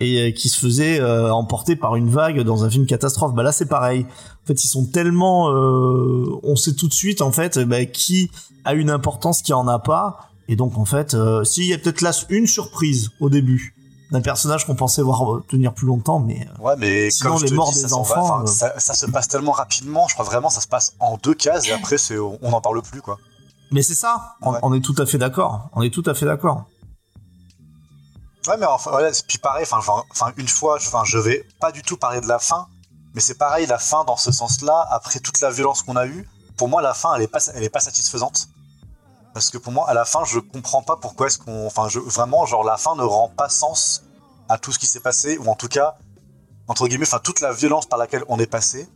et 0.00 0.32
qui 0.34 0.48
se 0.48 0.58
faisait 0.58 1.02
emporter 1.02 1.74
par 1.74 1.96
une 1.96 2.08
vague 2.08 2.42
dans 2.42 2.64
un 2.64 2.70
film 2.70 2.86
catastrophe. 2.86 3.34
Bah 3.34 3.42
là 3.42 3.50
c'est 3.50 3.66
pareil. 3.66 4.06
En 4.44 4.46
fait 4.46 4.64
ils 4.64 4.68
sont 4.68 4.86
tellement 4.86 5.48
on 5.48 6.54
sait 6.54 6.74
tout 6.74 6.86
de 6.86 6.94
suite 6.94 7.20
en 7.22 7.32
fait 7.32 7.58
bah, 7.58 7.84
qui 7.84 8.30
a 8.64 8.74
une 8.74 8.88
importance 8.88 9.42
qui 9.42 9.52
en 9.52 9.66
a 9.66 9.80
pas. 9.80 10.30
Et 10.46 10.54
donc 10.54 10.78
en 10.78 10.84
fait 10.84 11.16
s'il 11.42 11.64
y 11.64 11.74
a 11.74 11.78
peut-être 11.78 12.02
là 12.02 12.12
une 12.30 12.46
surprise 12.46 13.10
au 13.18 13.28
début 13.28 13.74
d'un 14.10 14.20
personnage 14.22 14.66
qu'on 14.66 14.74
pensait 14.74 15.02
voir 15.02 15.34
euh, 15.34 15.44
tenir 15.48 15.74
plus 15.74 15.86
longtemps 15.86 16.18
mais 16.18 16.48
euh, 16.58 16.62
ouais, 16.62 16.74
mais 16.78 17.10
Sinon, 17.10 17.34
comme 17.36 17.44
les 17.44 17.50
morts 17.52 17.68
dis, 17.72 17.76
des 17.76 17.82
ça, 17.82 17.88
s'en 17.88 18.02
va, 18.02 18.18
enfants, 18.18 18.42
euh. 18.42 18.46
ça, 18.46 18.78
ça 18.80 18.94
se 18.94 19.06
passe 19.06 19.28
tellement 19.28 19.52
rapidement. 19.52 20.08
Je 20.08 20.14
crois 20.14 20.24
vraiment, 20.24 20.48
ça 20.50 20.60
se 20.60 20.66
passe 20.68 20.94
en 21.00 21.16
deux 21.18 21.34
cases 21.34 21.66
et 21.66 21.72
après, 21.72 21.98
c'est, 21.98 22.18
on 22.18 22.38
n'en 22.50 22.60
parle 22.60 22.80
plus, 22.82 23.02
quoi. 23.02 23.18
Mais 23.70 23.82
c'est 23.82 23.94
ça, 23.94 24.36
on, 24.40 24.52
Ouais. 24.52 24.58
on 24.62 24.72
est 24.72 24.80
tout 24.80 24.94
à 24.98 25.04
fait 25.04 25.18
d'accord. 25.18 25.68
On 25.74 25.82
est 25.82 25.92
tout 25.92 26.02
à 26.06 26.14
fait 26.14 26.24
d'accord. 26.24 26.64
Ouais, 28.46 28.56
mais 28.58 28.66
enfin, 28.66 28.90
voilà, 28.90 29.12
c'est- 29.12 29.26
puis 29.26 29.36
pareil, 29.38 29.66
enfin, 29.70 30.32
une 30.38 30.48
fois, 30.48 30.76
enfin, 30.76 31.02
je 31.04 31.18
vais 31.18 31.46
pas 31.60 31.70
du 31.70 31.82
tout 31.82 31.98
parler 31.98 32.20
de 32.22 32.26
la 32.28 32.38
fin, 32.38 32.66
mais 33.14 33.20
c'est 33.20 33.34
pareil, 33.36 33.66
la 33.66 33.78
fin 33.78 34.04
dans 34.04 34.16
ce 34.16 34.32
sens-là, 34.32 34.86
après 34.90 35.20
toute 35.20 35.40
la 35.40 35.50
violence 35.50 35.82
qu'on 35.82 35.96
a 35.96 36.06
eue, 36.06 36.26
pour 36.56 36.68
moi, 36.68 36.80
la 36.80 36.94
fin, 36.94 37.14
elle 37.14 37.22
est 37.22 37.28
pas, 37.28 37.44
elle 37.54 37.62
est 37.62 37.68
pas 37.68 37.80
satisfaisante. 37.80 38.48
Parce 39.38 39.50
que 39.50 39.58
pour 39.58 39.72
moi, 39.72 39.88
à 39.88 39.94
la 39.94 40.04
fin, 40.04 40.24
je 40.24 40.40
comprends 40.40 40.82
pas 40.82 40.96
pourquoi 40.96 41.28
est-ce 41.28 41.38
qu'on. 41.38 41.64
Enfin, 41.68 41.88
je... 41.88 42.00
vraiment, 42.00 42.44
genre, 42.44 42.64
la 42.64 42.76
fin 42.76 42.96
ne 42.96 43.02
rend 43.04 43.28
pas 43.28 43.48
sens 43.48 44.02
à 44.48 44.58
tout 44.58 44.72
ce 44.72 44.80
qui 44.80 44.86
s'est 44.86 44.98
passé, 44.98 45.38
ou 45.38 45.46
en 45.46 45.54
tout 45.54 45.68
cas, 45.68 45.96
entre 46.66 46.88
guillemets, 46.88 47.06
enfin, 47.06 47.20
toute 47.22 47.38
la 47.38 47.52
violence 47.52 47.86
par 47.86 48.00
laquelle 48.00 48.24
on 48.26 48.40
est 48.40 48.48
passé 48.50 48.88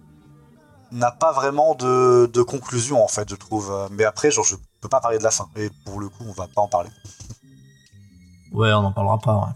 n'a 0.90 1.12
pas 1.12 1.30
vraiment 1.30 1.76
de, 1.76 2.26
de 2.26 2.42
conclusion, 2.42 3.04
en 3.04 3.06
fait, 3.06 3.30
je 3.30 3.36
trouve. 3.36 3.72
Mais 3.92 4.02
après, 4.02 4.32
genre, 4.32 4.44
je 4.44 4.56
peux 4.80 4.88
pas 4.88 4.98
parler 5.00 5.18
de 5.18 5.22
la 5.22 5.30
fin. 5.30 5.48
Et 5.54 5.70
pour 5.84 6.00
le 6.00 6.08
coup, 6.08 6.24
on 6.26 6.32
va 6.32 6.48
pas 6.52 6.60
en 6.60 6.66
parler. 6.66 6.90
Ouais, 8.52 8.72
on 8.72 8.82
n'en 8.82 8.90
parlera 8.90 9.18
pas, 9.20 9.36
ouais. 9.36 9.52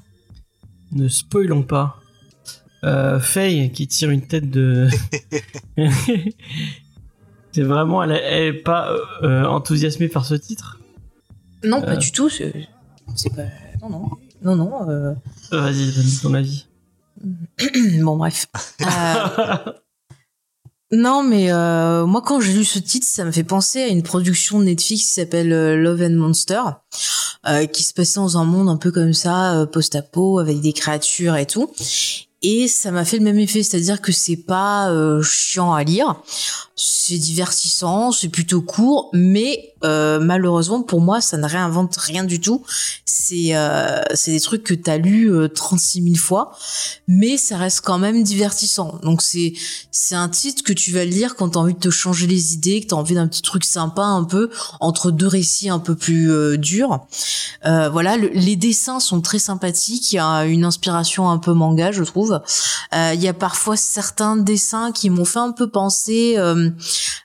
Ne 0.92 1.08
spoilons 1.08 1.64
pas. 1.64 1.96
Euh, 2.84 3.18
Faye 3.18 3.72
qui 3.72 3.88
tire 3.88 4.10
une 4.10 4.24
tête 4.24 4.48
de. 4.52 4.88
C'est 7.52 7.62
vraiment, 7.62 8.02
elle, 8.02 8.10
est- 8.12 8.22
elle 8.22 8.42
est 8.54 8.62
pas 8.62 8.90
euh, 9.22 9.46
enthousiasmée 9.46 10.08
par 10.08 10.26
ce 10.26 10.34
titre. 10.34 10.75
Non, 11.64 11.78
Euh. 11.82 11.86
pas 11.86 11.96
du 11.96 12.12
tout. 12.12 12.28
C'est 12.28 12.52
pas. 13.34 13.42
Non, 13.82 13.88
non. 13.90 14.10
Non, 14.42 14.56
non. 14.56 14.88
euh, 14.90 15.14
Euh, 15.52 15.60
Vas-y, 15.60 15.92
donne 15.92 16.10
ton 16.22 16.34
avis. 16.34 16.66
bon, 18.02 18.16
bref. 18.16 18.46
Euh, 18.82 19.56
Non, 20.92 21.24
mais 21.24 21.50
euh, 21.50 22.06
moi, 22.06 22.22
quand 22.24 22.40
j'ai 22.40 22.52
lu 22.52 22.64
ce 22.64 22.78
titre, 22.78 23.08
ça 23.10 23.24
me 23.24 23.32
fait 23.32 23.42
penser 23.42 23.82
à 23.82 23.88
une 23.88 24.04
production 24.04 24.60
de 24.60 24.64
Netflix 24.66 25.02
qui 25.02 25.08
s'appelle 25.14 25.52
euh, 25.52 25.74
Love 25.76 26.00
and 26.02 26.10
Monster, 26.14 26.60
euh, 27.48 27.66
qui 27.66 27.82
se 27.82 27.92
passait 27.92 28.20
dans 28.20 28.38
un 28.38 28.44
monde 28.44 28.68
un 28.68 28.76
peu 28.76 28.92
comme 28.92 29.12
ça, 29.12 29.56
euh, 29.58 29.66
post-apo, 29.66 30.38
avec 30.38 30.60
des 30.60 30.72
créatures 30.72 31.34
et 31.34 31.44
tout. 31.46 31.68
Et 32.42 32.68
ça 32.68 32.90
m'a 32.90 33.04
fait 33.04 33.16
le 33.18 33.24
même 33.24 33.38
effet, 33.38 33.62
c'est-à-dire 33.62 34.00
que 34.02 34.12
c'est 34.12 34.36
pas 34.36 34.90
euh, 34.90 35.22
chiant 35.22 35.72
à 35.72 35.82
lire, 35.82 36.16
c'est 36.76 37.16
divertissant, 37.18 38.12
c'est 38.12 38.28
plutôt 38.28 38.60
court, 38.60 39.08
mais 39.14 39.72
euh, 39.84 40.20
malheureusement 40.20 40.82
pour 40.82 41.00
moi, 41.00 41.20
ça 41.22 41.38
ne 41.38 41.46
réinvente 41.46 41.96
rien 41.96 42.24
du 42.24 42.38
tout. 42.40 42.62
C'est 43.06 43.56
euh, 43.56 44.02
c'est 44.14 44.32
des 44.32 44.40
trucs 44.40 44.62
que 44.64 44.74
t'as 44.74 44.98
lu 44.98 45.32
euh, 45.32 45.48
36 45.48 46.02
000 46.02 46.16
fois, 46.16 46.52
mais 47.08 47.38
ça 47.38 47.56
reste 47.56 47.80
quand 47.80 47.98
même 47.98 48.22
divertissant. 48.22 48.98
Donc 49.02 49.22
c'est 49.22 49.54
c'est 49.90 50.14
un 50.14 50.28
titre 50.28 50.62
que 50.62 50.74
tu 50.74 50.92
vas 50.92 51.06
lire 51.06 51.36
quand 51.36 51.50
t'as 51.50 51.60
envie 51.60 51.74
de 51.74 51.78
te 51.78 51.90
changer 51.90 52.26
les 52.26 52.52
idées, 52.52 52.82
que 52.82 52.88
t'as 52.88 52.96
envie 52.96 53.14
d'un 53.14 53.26
petit 53.28 53.42
truc 53.42 53.64
sympa 53.64 54.02
un 54.02 54.24
peu 54.24 54.50
entre 54.80 55.10
deux 55.10 55.26
récits 55.26 55.70
un 55.70 55.78
peu 55.78 55.96
plus 55.96 56.30
euh, 56.30 56.58
durs. 56.58 57.06
Euh, 57.64 57.88
voilà, 57.88 58.18
le- 58.18 58.28
les 58.34 58.56
dessins 58.56 59.00
sont 59.00 59.22
très 59.22 59.38
sympathiques. 59.38 60.12
Il 60.12 60.16
y 60.16 60.18
a 60.18 60.44
une 60.44 60.64
inspiration 60.66 61.30
un 61.30 61.38
peu 61.38 61.54
manga, 61.54 61.90
je 61.92 62.02
trouve. 62.02 62.35
Euh, 62.94 63.12
Il 63.14 63.22
y 63.22 63.28
a 63.28 63.34
parfois 63.34 63.76
certains 63.76 64.36
dessins 64.36 64.92
qui 64.92 65.10
m'ont 65.10 65.24
fait 65.24 65.38
un 65.38 65.52
peu 65.52 65.68
penser 65.68 66.34
euh, 66.36 66.70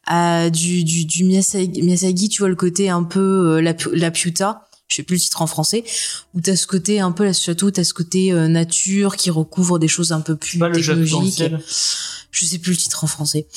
à 0.08 0.50
du 0.50 0.84
du, 0.84 1.06
du 1.06 1.24
Miyazaki, 1.24 1.82
Miyazaki, 1.82 2.30
tu 2.30 2.40
vois 2.42 2.50
le 2.50 2.56
côté 2.56 2.90
un 2.90 3.04
peu 3.04 3.60
euh, 3.60 3.74
la, 3.94 4.12
Piuta. 4.12 4.68
Je 4.88 4.98
sais 4.98 5.04
plus 5.04 5.16
le 5.16 5.22
titre 5.22 5.42
en 5.42 5.48
français. 5.48 5.86
Où 6.34 6.42
t'as 6.42 6.56
ce 6.56 6.68
côté 6.68 7.00
un 7.00 7.12
peu 7.12 7.24
la 7.24 7.34
château, 7.34 7.72
t'as 7.72 7.86
ce 7.86 7.94
côté 7.94 8.34
euh, 8.34 8.48
nature 8.48 9.16
qui 9.16 9.30
recouvre 9.30 9.80
des 9.80 9.88
choses 9.88 10.12
un 10.12 10.20
peu 10.20 10.36
plus 10.36 10.60
Pas 10.60 10.68
le 10.68 10.80
jeu 10.80 10.96
technologiques. 10.96 11.44
Je 12.32 12.46
sais 12.46 12.58
plus 12.58 12.72
le 12.72 12.78
titre 12.78 13.04
en 13.04 13.08
français. 13.08 13.48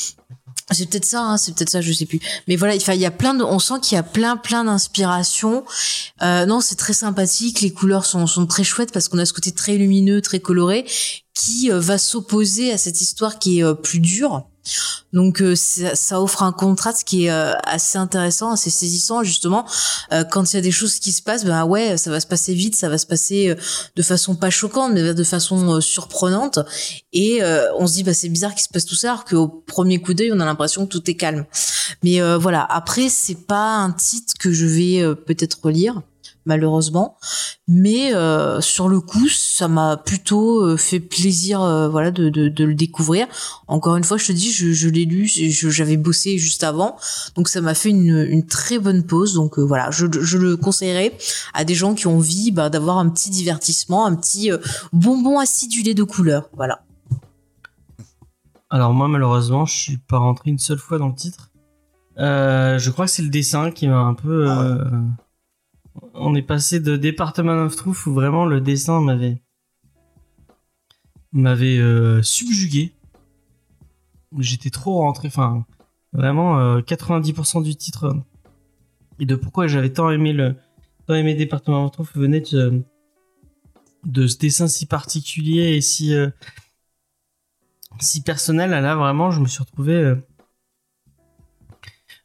C'est 0.70 0.89
peut-être 0.89 1.05
ça, 1.05 1.23
hein, 1.23 1.36
c'est 1.36 1.55
peut-être 1.55 1.70
ça, 1.70 1.82
je 1.82 1.93
sais 1.93 2.07
plus. 2.07 2.20
Mais 2.49 2.57
voilà, 2.57 2.74
il 2.74 3.01
y 3.01 3.07
a 3.07 3.11
plein 3.11 3.35
de, 3.35 3.45
on 3.45 3.59
sent 3.59 3.74
qu'il 3.82 3.97
y 3.97 3.99
a 3.99 4.03
plein, 4.03 4.36
plein 4.36 4.65
d'inspirations. 4.65 5.65
Euh, 6.23 6.47
non, 6.47 6.61
c'est 6.61 6.77
très 6.77 6.95
sympathique. 6.95 7.61
Les 7.61 7.70
couleurs 7.70 8.07
sont, 8.07 8.27
sont 8.27 8.47
très 8.47 8.65
chouettes 8.65 8.91
parce 8.91 9.09
qu'on 9.09 9.19
a 9.19 9.27
ce 9.27 9.35
côté 9.35 9.53
très 9.53 9.77
lumineux, 9.77 10.23
très 10.23 10.41
coloré, 10.41 10.86
qui 11.35 11.70
euh, 11.70 11.81
va 11.81 11.99
s'opposer 11.99 12.73
à 12.73 12.78
cette 12.78 13.01
histoire 13.03 13.39
qui 13.39 13.59
est 13.59 13.65
euh, 13.65 13.74
plus 13.74 14.01
dure. 14.01 14.47
Donc 15.12 15.41
euh, 15.41 15.55
ça, 15.55 15.95
ça 15.95 16.20
offre 16.20 16.43
un 16.43 16.53
contraste 16.53 17.05
qui 17.05 17.27
est 17.27 17.31
euh, 17.31 17.53
assez 17.62 17.99
intéressant, 17.99 18.51
assez 18.53 18.70
saisissant 18.70 19.23
justement. 19.23 19.65
Euh, 20.12 20.24
quand 20.24 20.53
il 20.53 20.57
y 20.57 20.59
a 20.59 20.62
des 20.62 20.73
choses 20.73 20.99
qui 20.99 21.12
se 21.12 21.23
passent, 21.23 21.45
ben 21.45 21.65
ouais, 21.65 21.97
ça 21.97 22.11
va 22.11 22.19
se 22.20 22.27
passer 22.27 22.53
vite, 22.53 22.74
ça 22.74 22.89
va 22.89 22.99
se 22.99 23.07
passer 23.07 23.51
euh, 23.51 23.55
de 23.95 24.03
façon 24.03 24.35
pas 24.35 24.51
choquante, 24.51 24.93
mais 24.93 25.15
de 25.15 25.24
façon 25.24 25.77
euh, 25.77 25.81
surprenante. 25.81 26.59
Et 27.12 27.43
euh, 27.43 27.73
on 27.78 27.86
se 27.86 27.95
dit 27.95 28.03
bah 28.03 28.15
c'est 28.15 28.28
bizarre 28.28 28.55
qu'il 28.55 28.65
se 28.65 28.69
passe 28.69 28.86
tout 28.86 28.97
ça, 28.97 29.11
alors 29.11 29.24
qu'au 29.24 29.49
premier 29.49 30.01
coup 30.01 30.15
d'œil 30.15 30.32
on 30.32 30.41
a 30.41 30.45
l'impression 30.45 30.86
que 30.86 30.91
tout 30.91 31.09
est 31.11 31.15
calme. 31.15 31.45
Mais 32.03 32.20
voilà, 32.36 32.65
après 32.65 33.09
c'est 33.09 33.47
pas 33.47 33.77
un 33.77 33.93
titre 33.93 34.35
que 34.39 34.53
je 34.53 34.66
vais 34.66 35.15
peut-être 35.27 35.59
relire 35.62 36.03
malheureusement, 36.47 37.16
mais 37.69 38.15
euh, 38.15 38.61
sur 38.61 38.89
le 38.89 39.01
coup 39.01 39.29
ça 39.29 39.69
m'a 39.69 39.97
plutôt 39.97 40.61
euh, 40.65 40.77
fait 40.77 41.01
plaisir 41.01 41.62
euh, 41.62 41.89
voilà 41.89 42.11
de, 42.11 42.29
de, 42.29 42.49
de 42.49 42.65
le 42.65 42.75
découvrir. 42.75 43.27
Encore 43.66 43.97
une 43.97 44.05
fois 44.05 44.16
je 44.19 44.27
te 44.27 44.33
dis 44.33 44.53
je, 44.53 44.73
je 44.73 44.89
l'ai 44.89 45.05
lu, 45.05 45.27
je- 45.27 45.71
j'avais 45.71 45.97
bossé 45.97 46.37
juste 46.39 46.65
avant, 46.65 46.97
donc 47.37 47.49
ça 47.49 47.61
m'a 47.61 47.75
fait 47.75 47.91
une, 47.91 48.27
une 48.29 48.47
très 48.47 48.79
bonne 48.79 49.05
pause. 49.05 49.35
Donc 49.35 49.59
euh, 49.59 49.62
voilà, 49.62 49.91
je, 49.91 50.07
je 50.21 50.39
le 50.39 50.57
conseillerais 50.57 51.16
à 51.55 51.65
des 51.65 51.75
gens 51.75 51.95
qui 51.95 52.07
ont 52.07 52.16
envie 52.16 52.51
bah, 52.51 52.69
d'avoir 52.71 52.99
un 52.99 53.09
petit 53.09 53.31
divertissement, 53.31 54.05
un 54.07 54.15
petit 54.15 54.51
euh, 54.53 54.59
bonbon 54.93 55.39
acidulé 55.39 55.95
de 55.95 56.03
couleur. 56.03 56.49
Voilà. 56.55 56.83
Alors 58.71 58.93
moi 58.93 59.09
malheureusement 59.09 59.66
je 59.66 59.75
suis 59.77 59.97
pas 59.99 60.19
rentré 60.19 60.51
une 60.51 60.59
seule 60.59 60.79
fois 60.79 60.99
dans 60.99 61.09
le 61.09 61.15
titre. 61.15 61.51
Euh, 62.19 62.79
je 62.79 62.91
crois 62.91 63.07
que 63.07 63.11
c'est 63.11 63.23
le 63.23 63.29
dessin 63.29 63.71
qui 63.71 63.89
m'a 63.89 63.99
un 63.99 64.15
peu. 64.15 64.49
euh, 64.51 64.85
On 66.15 66.35
est 66.35 66.43
passé 66.43 66.81
de 66.81 66.97
Department 66.97 67.65
of 67.65 67.77
Truth 67.77 68.07
où 68.07 68.12
vraiment 68.12 68.47
le 68.47 68.61
dessin 68.61 69.01
m'avait 69.01 69.43
m'avait 71.33 71.79
euh, 71.79 72.23
subjugué. 72.23 72.93
J'étais 74.39 74.71
trop 74.71 74.99
rentré, 74.99 75.29
enfin 75.29 75.65
vraiment 76.12 76.59
euh, 76.59 76.81
90% 76.81 77.62
du 77.62 77.75
titre 77.75 78.05
euh, 78.05 78.15
et 79.19 79.27
de 79.27 79.35
pourquoi 79.35 79.66
j'avais 79.66 79.93
tant 79.93 80.11
aimé 80.11 80.33
le 80.33 80.57
tant 81.07 81.15
aimé 81.15 81.35
Department 81.35 81.87
of 81.87 81.93
Truth 81.93 82.15
venait 82.15 82.41
de 82.41 82.83
de 84.05 84.27
ce 84.27 84.39
dessin 84.39 84.69
si 84.69 84.87
particulier 84.87 85.77
et 85.77 85.81
si 85.81 86.15
euh, 86.15 86.31
si 88.01 88.23
personnel, 88.23 88.71
là 88.71 88.97
vraiment, 88.97 89.31
je 89.31 89.41
me 89.41 89.47
suis 89.47 89.61
retrouvé 89.61 89.95
euh, 89.95 90.16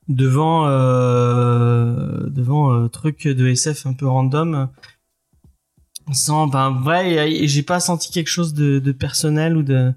devant 0.09 0.65
euh, 0.67 2.27
devant 2.29 2.73
euh, 2.73 2.87
truc 2.89 3.27
de 3.27 3.47
SF 3.47 3.85
un 3.85 3.93
peu 3.93 4.07
random, 4.07 4.67
sans, 6.11 6.47
ben 6.47 6.71
vrai, 6.71 7.31
et 7.31 7.47
j'ai 7.47 7.63
pas 7.63 7.79
senti 7.79 8.11
quelque 8.11 8.27
chose 8.29 8.53
de, 8.53 8.79
de 8.79 8.91
personnel 8.91 9.55
ou 9.55 9.63
de 9.63 9.93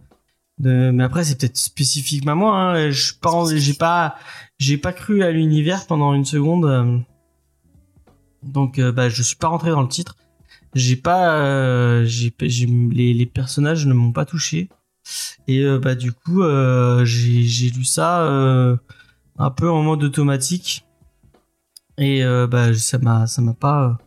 de, 0.58 0.90
mais 0.92 1.02
après 1.04 1.24
c'est 1.24 1.38
peut-être 1.40 1.56
spécifique 1.56 2.26
à 2.28 2.34
moi. 2.34 2.56
Hein, 2.56 2.90
je 2.90 3.12
en- 3.24 3.46
j'ai 3.46 3.74
pas, 3.74 4.16
j'ai 4.58 4.76
pas 4.78 4.92
cru 4.92 5.22
à 5.22 5.30
l'univers 5.32 5.86
pendant 5.86 6.12
une 6.14 6.26
seconde, 6.26 6.66
euh, 6.66 6.98
donc 8.42 8.78
euh, 8.78 8.92
bah 8.92 9.08
je 9.08 9.22
suis 9.22 9.36
pas 9.36 9.48
rentré 9.48 9.70
dans 9.70 9.82
le 9.82 9.88
titre. 9.88 10.16
J'ai 10.74 10.96
pas, 10.96 11.36
euh, 11.36 12.04
j'ai, 12.06 12.34
j'ai- 12.42 12.66
les, 12.66 13.14
les 13.14 13.26
personnages 13.26 13.86
ne 13.86 13.94
m'ont 13.94 14.12
pas 14.12 14.24
touché. 14.24 14.68
Et 15.48 15.64
bah 15.78 15.94
du 15.96 16.12
coup, 16.12 16.42
euh, 16.42 17.04
j'ai 17.04 17.42
j'ai 17.42 17.70
lu 17.70 17.84
ça 17.84 18.22
euh, 18.24 18.76
un 19.38 19.50
peu 19.50 19.70
en 19.70 19.82
mode 19.82 20.02
automatique. 20.04 20.84
Et 21.98 22.24
euh, 22.24 22.46
bah 22.46 22.72
ça 22.74 22.98
m'a 22.98 23.26
ça 23.26 23.42
m'a 23.42 23.52
pas 23.54 23.98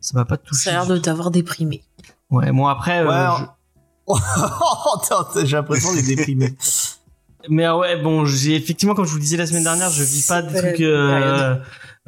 ça 0.00 0.16
m'a 0.18 0.24
pas 0.24 0.36
touché. 0.36 0.64
Ça 0.64 0.70
a 0.70 0.72
l'air 0.74 0.86
de 0.86 0.98
t'avoir 0.98 1.30
déprimé. 1.30 1.82
Ouais, 2.30 2.50
bon 2.52 2.66
après 2.66 3.00
euh, 3.00 3.08
Ouais, 3.08 3.36
je- 3.38 3.46
J'ai 5.44 5.56
l'impression 5.56 5.92
d'être 5.94 6.06
déprimé. 6.06 6.54
mais 7.48 7.64
ah 7.64 7.76
ouais, 7.76 8.00
bon, 8.02 8.24
j'ai 8.24 8.54
effectivement 8.54 8.94
comme 8.94 9.04
je 9.04 9.10
vous 9.10 9.16
le 9.16 9.22
disais 9.22 9.36
la 9.36 9.46
semaine 9.46 9.64
dernière, 9.64 9.90
je 9.90 10.02
vis 10.02 10.26
pas 10.26 10.40
la 10.42 10.52
trucs 10.62 10.80
euh, 10.80 11.56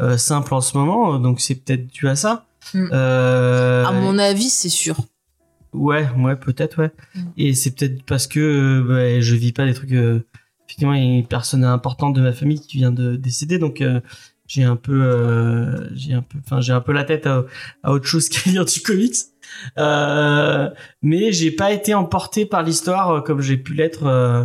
euh, 0.01 0.17
simples 0.17 0.55
en 0.55 0.61
ce 0.61 0.77
moment, 0.77 1.19
donc 1.19 1.41
c'est 1.41 1.57
peut-être 1.57 1.87
dû 1.89 2.09
à 2.09 2.17
ça. 2.17 2.45
Mm. 2.75 2.87
Euh, 2.93 3.85
À 3.87 3.93
mon 3.93 4.19
avis, 4.19 4.49
c'est 4.49 4.69
sûr. 4.69 4.97
Ouais, 5.73 6.09
ouais, 6.19 6.37
peut-être, 6.37 6.79
ouais. 6.81 6.93
Mm. 7.15 7.21
Et 7.37 7.55
c'est 7.55 7.73
peut-être 7.73 8.03
parce 8.05 8.27
que 8.27 8.41
euh, 8.41 8.95
ouais, 9.17 9.23
je 9.23 9.35
vis 9.35 9.53
pas 9.53 9.65
des 9.67 9.75
trucs. 9.75 9.93
Effectivement, 10.69 10.93
il 10.93 11.03
y 11.03 11.07
a 11.15 11.19
une 11.19 11.27
personne 11.27 11.65
importante 11.65 12.15
de 12.15 12.21
ma 12.21 12.33
famille 12.33 12.61
qui 12.61 12.77
vient 12.77 12.93
de 12.93 13.17
décéder, 13.17 13.59
donc 13.59 13.81
euh, 13.81 14.01
j'ai 14.47 14.65
un 14.65 14.77
peu, 14.77 15.03
euh, 15.03 15.89
j'ai 15.95 16.13
un 16.13 16.21
peu, 16.23 16.39
enfin, 16.45 16.61
j'ai 16.61 16.73
un 16.73 16.81
peu 16.83 16.93
la 16.93 17.05
tête 17.05 17.27
à, 17.27 17.45
autre 17.91 18.05
chose 18.07 18.29
qu'à 18.31 18.51
lire 18.51 18.65
du 18.67 18.81
comics. 18.81 19.15
Euh, 19.79 20.69
mais 21.03 21.33
j'ai 21.33 21.51
pas 21.51 21.73
été 21.73 21.95
emporté 21.95 22.45
par 22.45 22.63
l'histoire 22.63 23.11
euh, 23.11 23.21
comme 23.23 23.41
j'ai 23.41 23.57
pu 23.57 23.73
l'être 23.73 24.05
euh, 24.07 24.45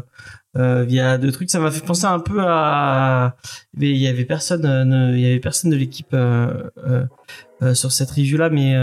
euh, 0.55 0.83
via 0.85 1.17
deux 1.17 1.31
trucs. 1.31 1.49
Ça 1.49 1.59
m'a 1.59 1.71
fait 1.71 1.85
penser 1.85 2.05
un 2.05 2.19
peu 2.19 2.39
à, 2.41 3.35
mais 3.75 3.89
il 3.91 3.97
y 3.97 4.07
avait 4.07 4.23
personne, 4.23 4.61
ne- 4.61 5.13
il 5.13 5.19
y 5.19 5.25
avait 5.25 5.39
personne 5.41 5.71
de 5.71 5.75
l'équipe 5.75 6.15
sur 7.73 7.91
cette 7.91 8.11
review 8.11 8.37
là, 8.37 8.49
mais 8.49 8.75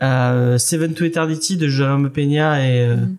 à 0.00 0.58
Seven 0.58 0.94
to 0.94 1.04
Eternity 1.04 1.56
de 1.56 1.68
Jerome 1.68 2.10
Peña 2.10 2.64
et 2.64 2.86
Mhm. 2.88 3.16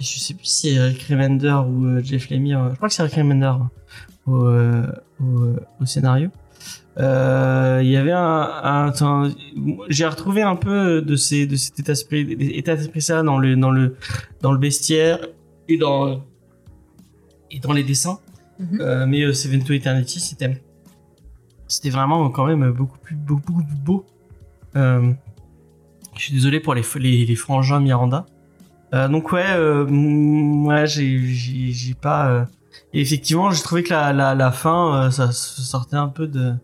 Je 0.00 0.18
sais 0.18 0.34
plus 0.34 0.44
si 0.46 0.68
c'est 0.68 0.74
Eric 0.74 1.02
Remender 1.10 1.56
ou 1.68 1.86
euh, 1.86 2.02
Jeff 2.02 2.30
Lemire. 2.30 2.70
Je 2.70 2.76
crois 2.76 2.88
que 2.88 2.94
c'est 2.94 3.02
Eric 3.02 3.14
Remender 3.14 3.52
au, 4.26 4.46
euh, 4.46 4.86
au, 5.20 5.42
euh, 5.42 5.60
au 5.80 5.86
scénario. 5.86 6.30
Euh, 6.98 7.80
Il 7.82 7.90
y 7.90 7.96
avait 7.96 8.12
un, 8.12 8.92
un 9.00 9.32
j'ai 9.88 10.06
retrouvé 10.06 10.42
un 10.42 10.56
peu 10.56 11.00
de 11.00 11.16
ces 11.16 11.46
de 11.46 11.56
cet 11.56 11.78
état 11.78 11.92
d'esprit 11.92 12.36
état 12.40 12.74
d'esprit 12.74 13.02
ça 13.02 13.22
dans 13.22 13.38
le 13.38 13.54
dans 13.56 13.70
le 13.70 13.96
dans 14.40 14.52
le 14.52 14.58
bestiaire 14.58 15.18
et 15.68 15.78
dans 15.78 16.24
et 17.50 17.60
dans 17.60 17.72
les 17.72 17.84
dessins. 17.84 18.18
Mhm. 18.58 18.80
Euh, 18.80 19.06
mais 19.06 19.22
euh, 19.22 19.32
Seven 19.32 19.62
to 19.62 19.72
Eternity 19.72 20.18
c'était 20.18 20.60
c'était 21.68 21.90
vraiment 21.90 22.28
quand 22.30 22.46
même 22.46 22.70
beaucoup 22.72 22.98
plus 22.98 23.14
beau, 23.14 23.40
beaucoup 23.46 23.62
plus 23.62 23.76
beau. 23.76 24.06
Euh, 24.74 25.12
je 26.16 26.22
suis 26.24 26.32
désolé 26.34 26.58
pour 26.58 26.74
les, 26.74 26.82
les, 26.96 27.24
les 27.26 27.36
frangins 27.36 27.78
Miranda. 27.78 28.26
Euh, 28.94 29.08
donc 29.08 29.32
ouais, 29.32 29.44
euh, 29.48 29.84
ouais, 30.64 30.86
j'ai, 30.86 31.94
pas. 32.00 32.28
euh, 32.30 32.44
et 32.94 33.00
effectivement, 33.00 33.50
j'ai 33.50 33.62
trouvé 33.62 33.82
que 33.82 33.90
la, 33.90 34.12
la, 34.12 34.34
la 34.34 34.50
fin, 34.50 35.06
euh, 35.06 35.10
ça, 35.10 35.30
sortait 35.32 35.96
un 35.96 36.08
peu 36.08 36.26
de 36.26 36.54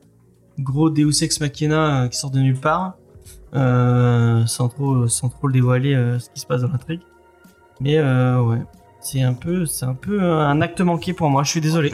gros 0.59 0.89
Deus 0.91 1.23
ex 1.23 1.41
machina 1.41 2.05
euh, 2.05 2.09
qui 2.09 2.19
sort 2.19 2.31
de 2.31 2.41
nulle 2.41 2.59
part, 2.59 2.95
euh, 3.55 4.47
sans 4.47 4.69
trop, 4.69 5.07
sans 5.09 5.29
trop 5.29 5.49
le 5.49 5.53
dévoiler 5.53 5.95
euh, 5.95 6.19
ce 6.19 6.31
qui 6.31 6.41
se 6.41 6.47
passe 6.47 6.63
dans 6.63 6.69
l'intrigue. 6.69 7.01
Mais 7.81 7.99
euh, 7.99 8.41
ouais, 8.41 8.63
c'est 9.01 9.21
un 9.23 9.35
peu, 9.35 9.67
c'est 9.67 9.85
un 9.85 9.95
peu 9.95 10.23
un 10.23 10.61
acte 10.63 10.81
manqué 10.81 11.13
pour 11.13 11.29
moi. 11.29 11.43
Je 11.43 11.51
suis 11.51 11.61
désolé. 11.61 11.93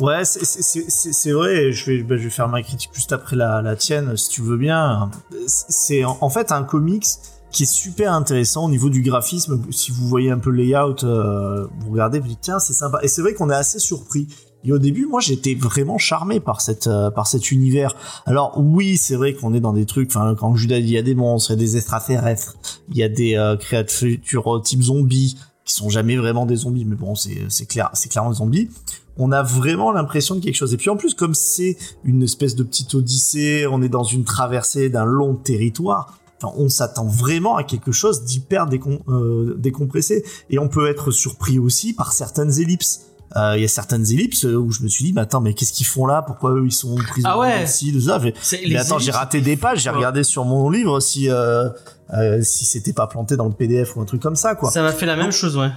Ouais, 0.00 0.24
c'est- 0.24 1.32
vrai. 1.32 1.72
Je 1.72 1.84
vais, 1.90 2.02
bah, 2.02 2.16
je 2.16 2.22
vais 2.22 2.30
faire 2.30 2.48
ma 2.48 2.62
critique 2.62 2.92
juste 2.94 3.12
après 3.12 3.34
la, 3.36 3.60
la 3.60 3.74
tienne, 3.76 4.16
si 4.16 4.30
tu 4.30 4.40
veux 4.40 4.56
bien. 4.56 5.10
C'est 5.46 6.04
en 6.04 6.16
en 6.20 6.30
fait 6.30 6.52
un 6.52 6.62
comics 6.62 7.04
qui 7.50 7.64
est 7.64 7.72
super 7.72 8.12
intéressant 8.12 8.66
au 8.66 8.70
niveau 8.70 8.90
du 8.90 9.02
graphisme. 9.02 9.60
Si 9.70 9.90
vous 9.90 10.06
voyez 10.06 10.30
un 10.30 10.38
peu 10.38 10.50
le 10.50 10.58
layout, 10.62 11.04
euh, 11.04 11.66
vous 11.80 11.90
regardez, 11.90 12.20
vous 12.20 12.28
dites 12.28 12.40
tiens, 12.42 12.58
c'est 12.58 12.72
sympa. 12.72 12.98
Et 13.02 13.08
c'est 13.08 13.22
vrai 13.22 13.34
qu'on 13.34 13.50
est 13.50 13.54
assez 13.54 13.78
surpris. 13.78 14.28
Et 14.64 14.72
au 14.72 14.78
début, 14.78 15.06
moi, 15.06 15.20
j'étais 15.20 15.54
vraiment 15.54 15.98
charmé 15.98 16.38
par 16.38 16.60
cette 16.60 16.86
euh, 16.86 17.10
par 17.10 17.26
cet 17.26 17.50
univers. 17.50 17.94
Alors 18.26 18.54
oui, 18.58 18.96
c'est 18.96 19.16
vrai 19.16 19.34
qu'on 19.34 19.54
est 19.54 19.60
dans 19.60 19.72
des 19.72 19.86
trucs. 19.86 20.10
Enfin, 20.10 20.34
quand 20.34 20.54
Judas 20.54 20.80
dit 20.80 20.88
il 20.88 20.92
y 20.92 20.98
a 20.98 21.02
des 21.02 21.14
monstres, 21.14 21.50
il 21.50 21.54
y 21.54 21.56
a 21.56 21.58
des 21.58 21.76
extraterrestres, 21.76 22.56
il 22.90 22.96
y 22.96 23.02
a 23.02 23.08
des 23.08 23.36
euh, 23.36 23.56
créatures 23.56 24.56
euh, 24.56 24.60
type 24.60 24.82
zombies 24.82 25.38
qui 25.64 25.74
sont 25.74 25.88
jamais 25.88 26.16
vraiment 26.16 26.46
des 26.46 26.56
zombies, 26.56 26.84
mais 26.84 26.96
bon, 26.96 27.14
c'est 27.14 27.38
c'est 27.48 27.66
clair, 27.66 27.90
c'est 27.94 28.10
clairement 28.10 28.30
des 28.30 28.36
zombies 28.36 28.68
on 29.16 29.32
a 29.32 29.42
vraiment 29.42 29.92
l'impression 29.92 30.34
de 30.34 30.40
quelque 30.40 30.54
chose. 30.54 30.72
Et 30.72 30.78
puis 30.78 30.88
en 30.88 30.96
plus, 30.96 31.12
comme 31.12 31.34
c'est 31.34 31.76
une 32.04 32.22
espèce 32.22 32.54
de 32.54 32.62
petite 32.62 32.94
odyssée, 32.94 33.66
on 33.70 33.82
est 33.82 33.90
dans 33.90 34.02
une 34.02 34.24
traversée 34.24 34.88
d'un 34.88 35.04
long 35.04 35.34
territoire. 35.34 36.18
Enfin, 36.42 36.54
on 36.56 36.68
s'attend 36.68 37.06
vraiment 37.06 37.56
à 37.56 37.64
quelque 37.64 37.92
chose 37.92 38.24
d'hyper 38.24 38.66
décom- 38.66 39.00
euh, 39.08 39.54
décompressé. 39.58 40.24
Et 40.48 40.58
on 40.58 40.68
peut 40.68 40.88
être 40.88 41.10
surpris 41.10 41.58
aussi 41.58 41.92
par 41.92 42.12
certaines 42.12 42.58
ellipses. 42.60 43.02
Euh, 43.36 43.54
Il 43.56 43.62
y 43.62 43.64
a 43.64 43.68
certaines 43.68 44.04
ellipses 44.10 44.44
où 44.44 44.72
je 44.72 44.82
me 44.82 44.88
suis 44.88 45.04
dit, 45.04 45.12
mais 45.12 45.20
attends, 45.20 45.40
mais 45.40 45.54
qu'est-ce 45.54 45.72
qu'ils 45.72 45.86
font 45.86 46.04
là? 46.06 46.22
Pourquoi 46.22 46.52
eux 46.52 46.64
ils 46.66 46.72
sont 46.72 46.96
prisonniers 46.96 47.22
Ah 47.32 47.38
ouais. 47.38 47.64
ici, 47.64 47.92
de 47.92 48.00
ça? 48.00 48.18
Mais 48.18 48.76
attends, 48.76 48.98
j'ai 48.98 49.12
raté 49.12 49.40
des 49.40 49.56
pages. 49.56 49.82
J'ai 49.82 49.90
Ouais. 49.90 49.96
regardé 49.96 50.24
sur 50.24 50.44
mon 50.44 50.68
livre 50.70 50.98
si 51.00 51.28
euh, 51.30 51.68
euh, 52.14 52.40
si 52.42 52.64
c'était 52.64 52.92
pas 52.92 53.06
planté 53.06 53.36
dans 53.36 53.46
le 53.46 53.52
PDF 53.52 53.94
ou 53.94 54.00
un 54.00 54.04
truc 54.04 54.20
comme 54.20 54.34
ça, 54.34 54.54
quoi. 54.56 54.70
Ça 54.70 54.82
m'a 54.82 54.90
fait 54.92 55.06
la 55.06 55.14
même 55.16 55.30
chose, 55.30 55.56
ouais. 55.56 55.70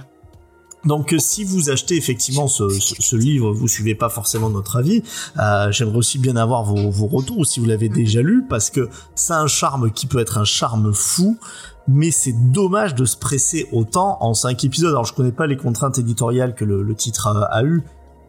Donc 0.84 1.12
euh, 1.12 1.18
si 1.18 1.44
vous 1.44 1.70
achetez 1.70 1.96
effectivement 1.96 2.48
ce, 2.48 2.68
ce, 2.68 2.94
ce 2.98 3.16
livre, 3.16 3.52
vous 3.52 3.68
suivez 3.68 3.94
pas 3.94 4.08
forcément 4.08 4.50
notre 4.50 4.76
avis. 4.76 5.02
Euh, 5.38 5.70
J'aimerais 5.72 5.96
aussi 5.96 6.18
bien 6.18 6.36
avoir 6.36 6.64
vos, 6.64 6.90
vos 6.90 7.06
retours 7.06 7.46
si 7.46 7.60
vous 7.60 7.66
l'avez 7.66 7.88
déjà 7.88 8.22
lu 8.22 8.44
parce 8.48 8.70
que 8.70 8.88
a 9.30 9.40
un 9.40 9.46
charme 9.46 9.90
qui 9.90 10.06
peut 10.06 10.18
être 10.18 10.38
un 10.38 10.44
charme 10.44 10.92
fou. 10.92 11.38
Mais 11.86 12.10
c'est 12.10 12.32
dommage 12.50 12.94
de 12.94 13.04
se 13.04 13.16
presser 13.16 13.68
autant 13.70 14.16
en 14.22 14.32
cinq 14.32 14.64
épisodes. 14.64 14.88
Alors 14.90 15.04
je 15.04 15.12
connais 15.12 15.32
pas 15.32 15.46
les 15.46 15.58
contraintes 15.58 15.98
éditoriales 15.98 16.54
que 16.54 16.64
le, 16.64 16.82
le 16.82 16.94
titre 16.94 17.26
a, 17.26 17.42
a 17.44 17.62
eu, 17.62 17.82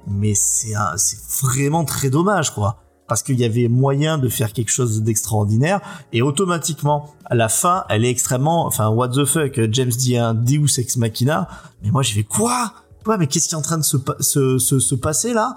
mais 0.07 0.33
c'est 0.35 0.73
c'est 0.97 1.17
vraiment 1.41 1.85
très 1.85 2.09
dommage 2.09 2.53
quoi. 2.53 2.84
Parce 3.07 3.21
qu'il 3.21 3.39
y 3.39 3.45
avait 3.45 3.67
moyen 3.67 4.17
de 4.17 4.29
faire 4.29 4.51
quelque 4.51 4.71
chose 4.71 5.03
d'extraordinaire. 5.03 5.81
Et 6.13 6.21
automatiquement 6.21 7.13
à 7.25 7.35
la 7.35 7.49
fin 7.49 7.85
elle 7.89 8.05
est 8.05 8.09
extrêmement 8.09 8.65
enfin 8.65 8.89
what 8.89 9.09
the 9.09 9.25
fuck 9.25 9.59
James 9.71 9.89
dit 9.89 10.17
un 10.17 10.33
Deus 10.33 10.79
ex 10.79 10.97
machina. 10.97 11.47
Mais 11.83 11.91
moi, 11.91 12.01
j'ai 12.01 12.13
fait 12.13 12.23
quoi? 12.23 12.73
Ouais, 13.07 13.17
mais 13.19 13.27
qu'est-ce 13.27 13.47
qui 13.47 13.53
est 13.53 13.57
en 13.57 13.61
train 13.61 13.77
de 13.77 13.83
se, 13.83 13.97
se, 14.19 14.57
se, 14.57 14.79
se 14.79 14.95
passer 14.95 15.33
là? 15.33 15.53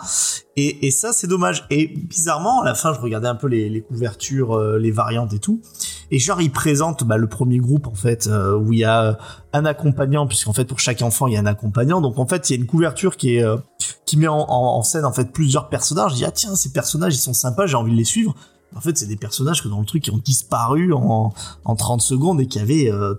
Et, 0.56 0.86
et 0.86 0.90
ça, 0.90 1.12
c'est 1.12 1.26
dommage. 1.26 1.66
Et 1.70 1.86
bizarrement, 1.88 2.60
à 2.60 2.64
la 2.66 2.74
fin, 2.74 2.92
je 2.92 3.00
regardais 3.00 3.28
un 3.28 3.34
peu 3.36 3.46
les, 3.46 3.70
les 3.70 3.80
couvertures, 3.80 4.54
euh, 4.54 4.78
les 4.78 4.90
variantes 4.90 5.32
et 5.32 5.38
tout. 5.38 5.62
Et 6.10 6.18
genre, 6.18 6.40
ils 6.42 6.52
présentent 6.52 7.04
bah, 7.04 7.16
le 7.16 7.26
premier 7.26 7.58
groupe, 7.58 7.86
en 7.86 7.94
fait, 7.94 8.26
euh, 8.26 8.56
où 8.58 8.72
il 8.74 8.80
y 8.80 8.84
a 8.84 9.16
un 9.54 9.64
accompagnant, 9.64 10.26
puisqu'en 10.26 10.52
fait, 10.52 10.66
pour 10.66 10.78
chaque 10.78 11.00
enfant, 11.00 11.26
il 11.26 11.34
y 11.34 11.36
a 11.36 11.40
un 11.40 11.46
accompagnant. 11.46 12.00
Donc, 12.02 12.18
en 12.18 12.26
fait, 12.26 12.50
il 12.50 12.52
y 12.54 12.58
a 12.58 12.60
une 12.60 12.66
couverture 12.66 13.16
qui 13.16 13.36
est... 13.36 13.42
euh, 13.42 13.56
qui 14.04 14.16
met 14.16 14.26
en, 14.28 14.38
en, 14.38 14.78
en 14.78 14.82
scène 14.82 15.04
en 15.04 15.12
fait 15.12 15.32
plusieurs 15.32 15.68
personnages. 15.68 16.12
Je 16.12 16.16
dis 16.16 16.24
ah 16.24 16.30
tiens 16.30 16.56
ces 16.56 16.70
personnages 16.70 17.14
ils 17.14 17.20
sont 17.20 17.34
sympas, 17.34 17.66
j'ai 17.66 17.74
envie 17.76 17.92
de 17.92 17.96
les 17.96 18.04
suivre. 18.04 18.34
En 18.74 18.80
fait 18.80 18.96
c'est 18.96 19.06
des 19.06 19.16
personnages 19.16 19.62
que 19.62 19.68
dans 19.68 19.80
le 19.80 19.84
truc 19.84 20.02
qui 20.04 20.10
ont 20.10 20.16
disparu 20.18 20.94
en, 20.94 21.34
en 21.64 21.76
30 21.76 22.00
secondes 22.00 22.40
et 22.40 22.46
qui 22.46 22.58
avaient 22.58 22.90
euh, 22.90 23.14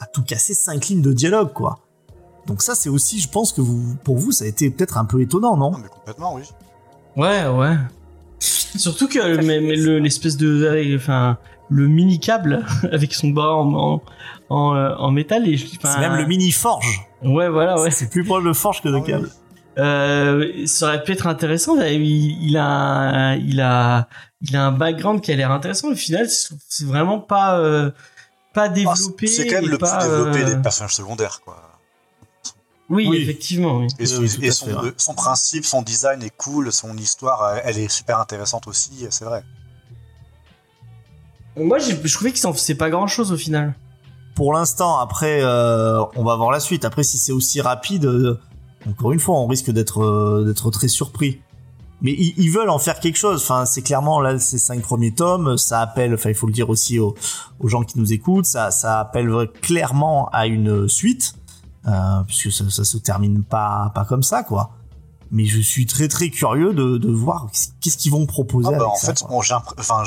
à 0.00 0.06
tout 0.06 0.24
casser 0.24 0.52
cinq 0.54 0.88
lignes 0.88 1.02
de 1.02 1.12
dialogue 1.12 1.52
quoi. 1.52 1.83
Donc 2.46 2.62
ça, 2.62 2.74
c'est 2.74 2.88
aussi, 2.88 3.20
je 3.20 3.28
pense 3.28 3.52
que 3.52 3.60
vous, 3.60 3.96
pour 4.04 4.18
vous, 4.18 4.32
ça 4.32 4.44
a 4.44 4.48
été 4.48 4.70
peut-être 4.70 4.98
un 4.98 5.04
peu 5.04 5.20
étonnant, 5.22 5.56
non? 5.56 5.70
Non, 5.72 5.78
mais 5.78 5.88
complètement, 5.88 6.34
oui. 6.34 6.42
Ouais, 7.16 7.46
ouais. 7.46 7.76
Surtout 8.38 9.08
que 9.08 9.36
mais, 9.42 9.60
mais 9.60 9.76
le- 9.76 9.98
l'espèce 9.98 10.36
de, 10.36 10.94
enfin, 10.96 11.38
le 11.70 11.88
mini 11.88 12.20
câble 12.20 12.64
avec 12.92 13.14
son 13.14 13.28
bras 13.28 13.54
en 13.54 13.72
en, 13.74 14.02
en, 14.50 14.74
euh, 14.76 14.94
en 14.98 15.10
métal 15.10 15.48
et 15.48 15.54
enfin, 15.78 15.94
C'est 15.94 16.00
même 16.00 16.16
le 16.16 16.26
mini 16.26 16.50
forge. 16.52 17.00
Ouais, 17.22 17.48
voilà, 17.48 17.80
ouais. 17.80 17.90
C'est 17.90 18.10
plus 18.10 18.24
proche 18.24 18.44
de 18.44 18.52
forge 18.52 18.82
que 18.82 18.88
de 18.88 18.96
Ah 18.96 19.00
oui. 19.00 19.06
câble. 19.06 19.30
Euh, 19.78 20.66
ça 20.66 20.86
aurait 20.88 21.02
pu 21.02 21.12
être 21.12 21.26
intéressant. 21.26 21.76
Il, 21.80 22.02
il 22.42 22.56
a, 22.56 22.66
un- 22.66 23.34
il 23.36 23.60
a, 23.60 24.08
il 24.42 24.54
a 24.56 24.66
un 24.66 24.72
background 24.72 25.20
qui 25.22 25.32
a 25.32 25.36
l'air 25.36 25.50
intéressant. 25.50 25.88
Au 25.90 25.94
final, 25.96 26.26
c'est 26.28 26.84
vraiment 26.86 27.18
pas, 27.18 27.58
euh, 27.58 27.90
pas 28.52 28.64
Ah, 28.64 28.68
développé. 28.68 29.26
c'est 29.26 29.46
quand 29.46 29.56
même 29.62 29.64
le 29.70 29.78
plus 29.78 29.78
pas, 29.78 30.06
développé 30.06 30.42
euh, 30.42 30.54
des 30.54 30.62
personnages 30.62 30.94
secondaires, 30.94 31.40
quoi. 31.44 31.56
Oui, 32.90 33.06
Oui. 33.08 33.16
effectivement. 33.22 33.78
Oui. 33.78 33.86
Et, 33.98 34.04
Oui, 34.18 34.28
fait, 34.28 34.50
son, 34.98 35.14
principe, 35.14 35.64
son 35.64 35.82
design 35.82 36.22
est 36.22 36.36
cool, 36.36 36.70
son 36.72 36.96
histoire, 36.96 37.42
euh, 37.42 37.58
elle 37.64 37.78
est 37.78 37.88
super 37.90 38.18
intéressante 38.18 38.66
aussi, 38.68 39.06
c'est 39.10 39.24
vrai. 39.24 39.42
Moi, 41.56 41.78
j'ai- 41.78 41.98
je 42.02 42.14
trouvais 42.14 42.30
qu'il 42.30 42.40
s'en 42.40 42.52
faisait 42.52 42.74
pas 42.74 42.90
grand 42.90 43.06
chose 43.06 43.32
au 43.32 43.36
final. 43.36 43.74
Pour 44.34 44.52
l'instant, 44.52 44.98
après, 44.98 45.40
euh, 45.42 46.02
on 46.16 46.24
va 46.24 46.34
voir 46.36 46.50
la 46.50 46.58
suite. 46.60 46.84
Après, 46.84 47.04
si 47.04 47.18
c'est 47.18 47.30
aussi 47.32 47.60
rapide, 47.60 48.04
euh, 48.06 48.40
encore 48.88 49.12
une 49.12 49.20
fois, 49.20 49.36
on 49.36 49.46
risque 49.46 49.70
d'être 49.70 50.02
euh, 50.02 50.44
d'être 50.44 50.70
très 50.70 50.88
surpris. 50.88 51.40
Mais 52.02 52.10
ils, 52.10 52.34
ils 52.36 52.50
veulent 52.50 52.70
en 52.70 52.80
faire 52.80 52.98
quelque 52.98 53.16
chose. 53.16 53.40
Enfin, 53.42 53.64
c'est 53.64 53.82
clairement 53.82 54.20
là 54.20 54.38
ces 54.40 54.58
cinq 54.58 54.82
premiers 54.82 55.12
tomes. 55.14 55.56
Ça 55.56 55.80
appelle, 55.80 56.12
enfin, 56.14 56.30
il 56.30 56.34
faut 56.34 56.48
le 56.48 56.52
dire 56.52 56.68
aussi 56.68 56.98
aux, 56.98 57.14
aux 57.60 57.68
gens 57.68 57.82
qui 57.84 57.98
nous 58.00 58.12
écoutent. 58.12 58.46
Ça, 58.46 58.72
ça 58.72 58.98
appelle 58.98 59.30
clairement 59.62 60.28
à 60.32 60.46
une 60.48 60.88
suite, 60.88 61.34
euh, 61.86 62.22
puisque 62.26 62.52
ça, 62.52 62.64
ça 62.70 62.84
se 62.84 62.96
termine 62.98 63.44
pas 63.44 63.90
pas 63.94 64.04
comme 64.04 64.22
ça, 64.22 64.42
quoi. 64.42 64.70
Mais 65.30 65.46
je 65.46 65.60
suis 65.60 65.86
très 65.86 66.06
très 66.06 66.30
curieux 66.30 66.74
de, 66.74 66.96
de 66.96 67.10
voir 67.10 67.48
qu'est-ce 67.80 67.96
qu'ils 67.96 68.12
vont 68.12 68.26
proposer. 68.26 68.68
Ah 68.68 68.78
bah, 68.78 68.84
avec 68.84 68.88
en 68.88 68.96
ça, 68.96 69.14
fait, 69.14 69.24
bon, 69.28 69.42
j'ai 69.42 69.54
enfin, 69.54 70.04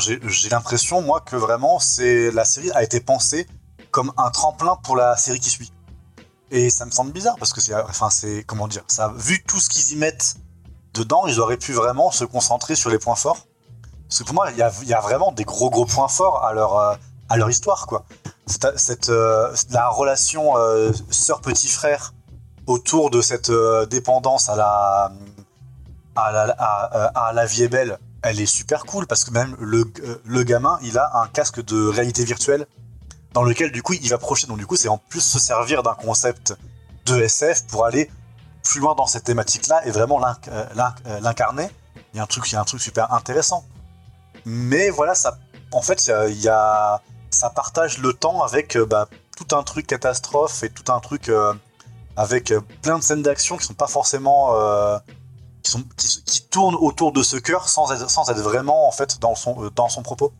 l'impression, 0.52 1.02
moi, 1.02 1.22
que 1.22 1.36
vraiment, 1.36 1.80
c'est 1.80 2.32
la 2.32 2.46
série 2.46 2.72
a 2.72 2.84
été 2.84 3.00
pensée 3.02 3.48
comme 3.92 4.14
un 4.18 4.30
tremplin 4.30 4.78
pour 4.84 4.96
la 4.96 5.18
série 5.18 5.40
qui 5.40 5.50
suit. 5.50 5.72
Et 6.50 6.70
ça 6.70 6.86
me 6.86 6.92
semble 6.92 7.12
bizarre 7.12 7.36
parce 7.38 7.52
que 7.52 7.60
c'est, 7.60 7.76
enfin, 7.76 8.10
c'est 8.10 8.44
comment 8.46 8.68
dire, 8.68 8.84
ça, 8.88 9.14
vu 9.18 9.44
tout 9.46 9.60
ce 9.60 9.70
qu'ils 9.70 9.94
y 9.94 9.96
mettent 9.98 10.38
dedans, 10.94 11.28
ils 11.28 11.40
auraient 11.40 11.58
pu 11.58 11.74
vraiment 11.74 12.10
se 12.12 12.24
concentrer 12.24 12.76
sur 12.76 12.90
les 12.90 13.00
points 13.00 13.16
forts. 13.16 13.48
Parce 14.08 14.20
que 14.20 14.24
pour 14.24 14.36
moi, 14.36 14.50
il 14.52 14.56
y 14.56 14.88
y 14.88 14.94
a 14.94 15.02
vraiment 15.02 15.34
des 15.34 15.44
gros 15.44 15.70
gros 15.70 15.86
points 15.86 16.08
forts 16.08 16.46
à 16.46 16.54
leur 16.54 16.78
euh, 16.78 16.96
à 17.30 17.38
leur 17.38 17.50
histoire, 17.50 17.88
quoi. 17.88 18.06
Cette, 18.76 19.10
euh, 19.10 19.54
la 19.72 19.90
relation 19.90 20.58
euh, 20.58 20.92
sœur 21.10 21.42
petit 21.42 21.68
frère 21.68 22.14
autour 22.66 23.10
de 23.10 23.22
cette 23.22 23.50
euh, 23.50 23.86
dépendance 23.86 24.50
à 24.50 24.56
la 24.56 25.12
à 26.16 27.32
la, 27.34 27.46
vie 27.46 27.64
est 27.64 27.68
belle, 27.68 28.00
elle 28.24 28.40
est 28.42 28.46
super 28.48 28.86
cool 28.86 29.06
parce 29.06 29.24
que 29.24 29.32
même 29.32 29.56
le, 29.60 29.84
le 30.26 30.44
gamin, 30.44 30.80
il 30.82 30.98
a 30.98 31.12
un 31.22 31.28
casque 31.28 31.64
de 31.64 31.88
réalité 31.88 32.26
virtuelle 32.26 32.66
dans 33.34 33.44
lequel 33.44 33.72
du 33.72 33.84
coup 33.84 33.94
il 33.94 34.10
va 34.10 34.18
projeter. 34.18 34.48
Donc 34.48 34.58
du 34.58 34.66
coup, 34.66 34.76
c'est 34.76 34.88
en 34.88 34.98
plus 34.98 35.22
se 35.22 35.38
servir 35.40 35.84
d'un 35.84 35.94
concept 35.94 36.56
de 37.06 37.18
SF 37.22 37.68
pour 37.68 37.86
aller 37.86 38.10
plus 38.64 38.80
loin 38.80 38.96
dans 38.96 39.06
cette 39.06 39.26
thématique-là 39.26 39.86
et 39.86 39.92
vraiment 39.92 40.18
l'inc- 40.20 40.50
l'inc- 40.76 40.96
l'incarner. 41.22 41.70
Il 42.14 42.18
y 42.18 42.20
a 42.20 42.24
un 42.24 42.28
truc, 42.28 42.50
il 42.52 42.54
y 42.54 42.58
a 42.58 42.62
un 42.62 42.66
truc 42.66 42.82
super 42.82 43.14
intéressant. 43.14 43.64
Mais 44.46 44.90
voilà, 44.90 45.14
ça, 45.14 45.38
en 45.72 45.82
fait, 45.84 46.12
il 46.30 46.42
y 46.42 46.48
a- 46.50 47.00
ça 47.30 47.50
partage 47.50 48.00
le 48.00 48.14
temps 48.14 48.44
avec 48.44 48.76
euh, 48.76 48.86
bah, 48.86 49.10
tout 49.36 49.56
un 49.56 49.64
truc 49.64 49.88
catastrophe 49.88 50.64
et 50.64 50.70
tout 50.70 50.92
un 50.92 51.00
truc 51.00 51.30
euh, 51.30 51.54
avec 52.16 52.52
euh, 52.52 52.62
plein 52.82 52.98
de 52.98 53.04
scènes 53.04 53.22
d'action 53.22 53.58
qui 53.58 53.66
sont 53.66 53.74
pas 53.74 53.88
forcément 53.88 54.54
qui, 55.64 56.48
tournent 56.50 56.76
autour 56.76 57.12
de 57.12 57.22
ce 57.24 57.38
cœur 57.38 57.68
sans 57.68 57.92
être, 57.92 58.42
vraiment 58.42 58.88
en 58.88 58.92
fait 58.92 59.20
dans 59.20 59.36
son, 59.36 59.70
dans 59.76 59.90
son 59.90 60.02
propos. 60.02 60.32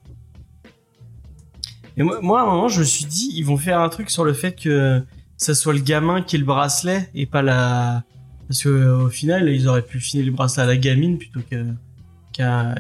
Et 1.98 2.04
moi, 2.04 2.20
moi, 2.22 2.40
à 2.40 2.44
un 2.44 2.46
moment, 2.46 2.68
je 2.70 2.80
me 2.80 2.86
suis 2.86 3.06
dit, 3.06 3.32
ils 3.34 3.44
vont 3.44 3.58
faire 3.58 3.80
un 3.80 3.90
truc 3.90 4.10
sur 4.10 4.24
le 4.24 4.34
fait 4.34 4.54
que 4.54 5.04
ça 5.36 5.54
soit 5.56 5.74
le 5.74 5.80
gamin 5.80 6.22
qui 6.22 6.36
ait 6.36 6.40
le 6.40 6.46
bracelet 6.46 7.10
et 7.14 7.26
pas 7.26 7.42
la. 7.42 8.04
Parce 8.48 8.64
que 8.64 8.70
euh, 8.70 9.04
au 9.04 9.10
final, 9.10 9.50
ils 9.50 9.68
auraient 9.68 9.82
pu 9.82 10.00
filer 10.00 10.24
le 10.24 10.32
bracelet 10.32 10.64
à 10.64 10.66
la 10.68 10.78
gamine 10.78 11.18
plutôt 11.18 11.42
qu'à 11.42 12.76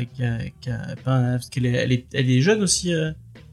parce 1.03 1.49
qu'elle 1.49 1.65
est, 1.65 2.41
jeune 2.41 2.61
aussi. 2.61 2.93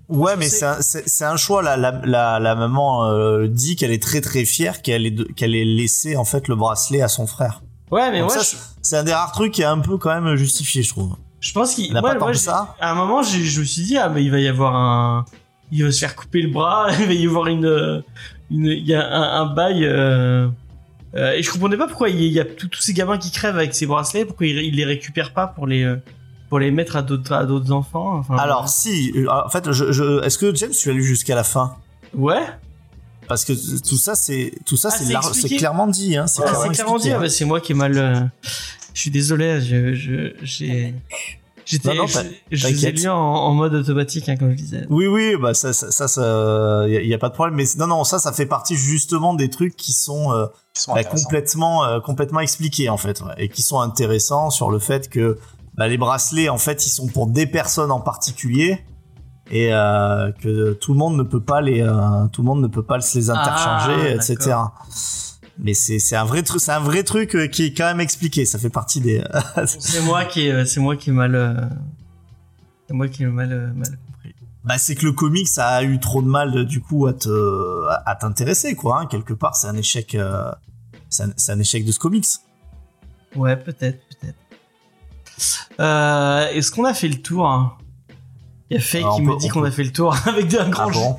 Ouais, 0.08 0.36
mais 0.36 0.46
C'est- 0.48 1.24
un, 1.24 1.36
choix. 1.36 1.62
La, 1.62 1.76
la, 1.76 2.00
la, 2.04 2.38
la 2.38 2.54
maman 2.54 3.06
euh, 3.06 3.46
dit 3.48 3.74
qu'elle 3.76 3.90
est 3.92 4.02
très 4.02 4.20
très 4.20 4.44
fière 4.44 4.82
qu'elle 4.82 5.06
ait, 5.06 5.14
qu'elle 5.36 5.54
ait 5.54 5.64
laissé 5.64 6.16
en 6.16 6.24
fait 6.24 6.48
le 6.48 6.56
bracelet 6.56 7.00
à 7.00 7.08
son 7.08 7.26
frère. 7.26 7.62
Ouais, 7.90 8.10
mais 8.10 8.22
moi, 8.22 8.34
je, 8.38 8.56
C'est 8.82 8.96
un 8.96 9.04
des 9.04 9.12
rares 9.14 9.32
trucs 9.32 9.52
qui 9.52 9.62
est 9.62 9.66
un 9.66 9.78
peu 9.78 9.96
quand 9.98 10.18
même 10.20 10.36
justifié, 10.36 10.82
je 10.82 10.88
trouve. 10.90 11.16
Je 11.40 11.52
pense 11.52 11.74
qu'il. 11.74 11.86
Il 11.86 11.92
pas 11.94 12.14
tant 12.16 12.26
que 12.26 12.32
j'ai- 12.32 12.38
ça. 12.40 12.74
À 12.80 12.90
un 12.90 12.94
moment, 12.94 13.22
je 13.22 13.38
me 13.60 13.64
suis 13.64 13.82
dit, 13.84 13.96
ah, 13.96 14.08
mais 14.08 14.22
il 14.24 14.30
va 14.30 14.40
y 14.40 14.48
avoir 14.48 14.74
un. 14.74 15.24
Il 15.72 15.84
va 15.84 15.90
se 15.92 16.00
faire 16.00 16.14
couper 16.14 16.42
le 16.42 16.50
bras, 16.50 16.88
il 17.00 17.06
va 17.06 17.12
y 17.12 17.26
avoir 17.26 17.46
une. 17.46 18.02
une 18.50 18.66
il 18.66 18.86
y 18.86 18.94
a 18.94 19.06
un, 19.06 19.42
un 19.42 19.54
bail. 19.54 19.84
euh, 19.84 20.48
euh, 21.14 21.32
et 21.32 21.42
je 21.42 21.50
comprenais 21.50 21.76
pas 21.76 21.86
pourquoi 21.86 22.08
il 22.08 22.20
y 22.24 22.40
a, 22.40 22.44
il 22.44 22.54
tous 22.56 22.80
ces 22.80 22.92
gamins 22.92 23.18
qui 23.18 23.30
crèvent 23.30 23.56
avec 23.56 23.74
ces 23.74 23.86
bracelets, 23.86 24.24
pourquoi 24.24 24.46
ils, 24.46 24.56
ils 24.58 24.74
les 24.74 24.84
récupèrent 24.84 25.32
pas 25.32 25.46
pour 25.46 25.66
les. 25.66 25.84
Pour 26.54 26.60
les 26.60 26.70
mettre 26.70 26.94
à 26.94 27.02
d'autres 27.02 27.32
à 27.32 27.44
d'autres 27.46 27.72
enfants. 27.72 28.18
Enfin, 28.18 28.36
Alors, 28.36 28.68
si, 28.68 29.10
euh, 29.16 29.26
en 29.28 29.48
fait, 29.48 29.72
je, 29.72 29.90
je- 29.90 30.22
est-ce 30.22 30.38
que 30.38 30.54
James, 30.54 30.70
tu 30.70 30.88
as 30.88 30.92
lu 30.92 31.02
jusqu'à 31.02 31.34
la 31.34 31.42
fin? 31.42 31.74
Ouais. 32.16 32.44
Parce 33.26 33.44
que 33.44 33.52
tout 33.80 33.96
ça, 33.96 34.14
c'est 34.14 34.52
tout 34.64 34.76
ça, 34.76 34.90
Ah, 34.92 35.20
c'est 35.32 35.48
clairement 35.56 35.88
dit. 35.88 36.16
Hein, 36.16 36.28
c'est 36.28 36.42
Ah, 36.42 36.46
clairement 36.50 36.62
c'est 36.62 36.68
clairement 36.74 36.92
dit. 36.92 37.08
expliqué, 37.08 37.12
Ah, 37.14 37.16
hein. 37.16 37.20
bah, 37.22 37.28
c'est 37.28 37.44
moi 37.44 37.60
qui 37.60 37.72
ai 37.72 37.74
mal. 37.74 37.98
euh, 37.98 38.20
Je 38.92 39.00
suis 39.00 39.10
désolé. 39.10 39.60
Je 39.62 39.94
je 39.94 40.34
j'ai. 40.42 40.94
J'étais. 41.66 41.88
Non, 41.88 42.02
non, 42.02 42.06
je 42.06 42.14
pas- 42.14 42.22
je 42.52 42.68
les 42.68 42.72
ai 42.72 42.76
t'inquiète. 42.92 43.02
lus 43.02 43.08
en, 43.08 43.16
en 43.16 43.52
mode 43.54 43.74
automatique, 43.74 44.28
hein, 44.28 44.36
comme 44.36 44.50
je 44.50 44.56
disais. 44.56 44.86
Oui, 44.90 45.06
oui, 45.08 45.34
bah 45.40 45.54
ça, 45.54 45.72
ça, 45.72 45.90
ça, 45.90 46.06
ça, 46.06 46.84
y, 46.86 46.96
a, 46.96 47.02
y 47.02 47.14
a 47.14 47.18
pas 47.18 47.30
de 47.30 47.34
problème. 47.34 47.56
Mais 47.56 47.64
non, 47.78 47.88
non, 47.88 48.04
ça, 48.04 48.20
ça 48.20 48.32
fait 48.32 48.46
partie 48.46 48.76
justement 48.76 49.34
des 49.34 49.50
trucs 49.50 49.74
qui 49.74 49.92
sont 49.92 50.30
euh, 50.32 50.46
Qui 50.74 50.82
sont 50.82 50.94
bah, 50.94 51.02
complètement, 51.02 51.84
euh, 51.84 51.98
complètement 52.00 52.38
expliqués 52.40 52.88
en 52.90 52.98
fait, 52.98 53.22
ouais, 53.22 53.32
et 53.38 53.48
qui 53.48 53.62
sont 53.62 53.80
intéressants 53.80 54.50
sur 54.50 54.70
le 54.70 54.78
fait 54.78 55.08
que 55.08 55.38
bah, 55.76 55.88
les 55.88 55.98
bracelets, 55.98 56.48
en 56.48 56.58
fait, 56.58 56.86
ils 56.86 56.90
sont 56.90 57.06
pour 57.08 57.26
des 57.26 57.46
personnes 57.46 57.90
en 57.90 58.00
particulier 58.00 58.84
et 59.50 59.72
euh, 59.72 60.32
que 60.32 60.72
tout 60.72 60.92
le 60.92 60.98
monde 60.98 61.16
ne 61.16 61.22
peut 61.22 61.42
pas 61.42 61.60
les, 61.60 61.82
euh, 61.82 62.26
tout 62.32 62.42
le 62.42 62.46
monde 62.46 62.62
ne 62.62 62.66
peut 62.66 62.82
pas 62.82 62.98
les 62.98 63.30
interchanger, 63.30 64.10
Ah, 64.10 64.14
etc. 64.14 64.36
d'accord. 64.38 64.86
Mais 65.58 65.74
c'est 65.74 66.00
c'est 66.00 66.16
un 66.16 66.24
vrai 66.24 66.42
truc, 66.42 66.60
c'est 66.60 66.72
un 66.72 66.80
vrai 66.80 67.04
truc 67.04 67.36
euh, 67.36 67.46
qui 67.46 67.66
est 67.66 67.74
quand 67.74 67.84
même 67.84 68.00
expliqué. 68.00 68.44
Ça 68.44 68.58
fait 68.58 68.70
partie 68.70 69.00
des. 69.00 69.22
C'est 69.66 70.02
moi 70.02 70.24
qui 70.24 70.50
c'est 70.66 70.80
moi 70.80 70.96
qui 70.96 71.12
mal. 71.12 71.70
C'est 72.88 72.94
moi 72.94 73.06
qui 73.06 73.24
mal, 73.24 73.72
mal 73.76 73.98
compris. 74.06 74.34
bah 74.64 74.78
c'est 74.78 74.94
que 74.96 75.04
le 75.06 75.12
comics 75.12 75.46
ça 75.46 75.68
a 75.68 75.82
eu 75.84 76.00
trop 76.00 76.22
de 76.22 76.26
mal 76.26 76.64
du 76.66 76.80
coup 76.80 77.06
à 77.06 77.12
te 77.12 77.86
à 78.04 78.14
t'intéresser 78.16 78.74
quoi 78.74 79.00
hein. 79.00 79.06
quelque 79.06 79.32
part 79.32 79.56
c'est 79.56 79.68
un 79.68 79.76
échec 79.76 80.14
euh, 80.14 80.50
c'est 81.08 81.50
un, 81.52 81.58
échec 81.60 81.84
de 81.84 81.92
ce 81.92 81.98
comics 81.98 82.26
Ouais, 83.36 83.56
peut-être. 83.56 84.00
Euh, 85.80 86.48
Est-ce 86.50 86.70
qu'on 86.70 86.84
a 86.84 86.94
fait 86.94 87.08
le 87.08 87.20
tour 87.20 87.48
hein? 87.48 87.74
Il 88.70 88.74
y 88.74 88.80
a 88.80 88.82
Faye 88.82 89.02
Alors, 89.02 89.16
qui 89.16 89.22
me 89.22 89.38
dit 89.38 89.46
on 89.50 89.54
qu'on 89.54 89.64
a 89.64 89.70
fait 89.70 89.84
le 89.84 89.92
tour 89.92 90.16
avec 90.26 90.52
un 90.54 90.68
grand 90.68 90.88
ah 90.88 90.92
bon? 90.92 91.16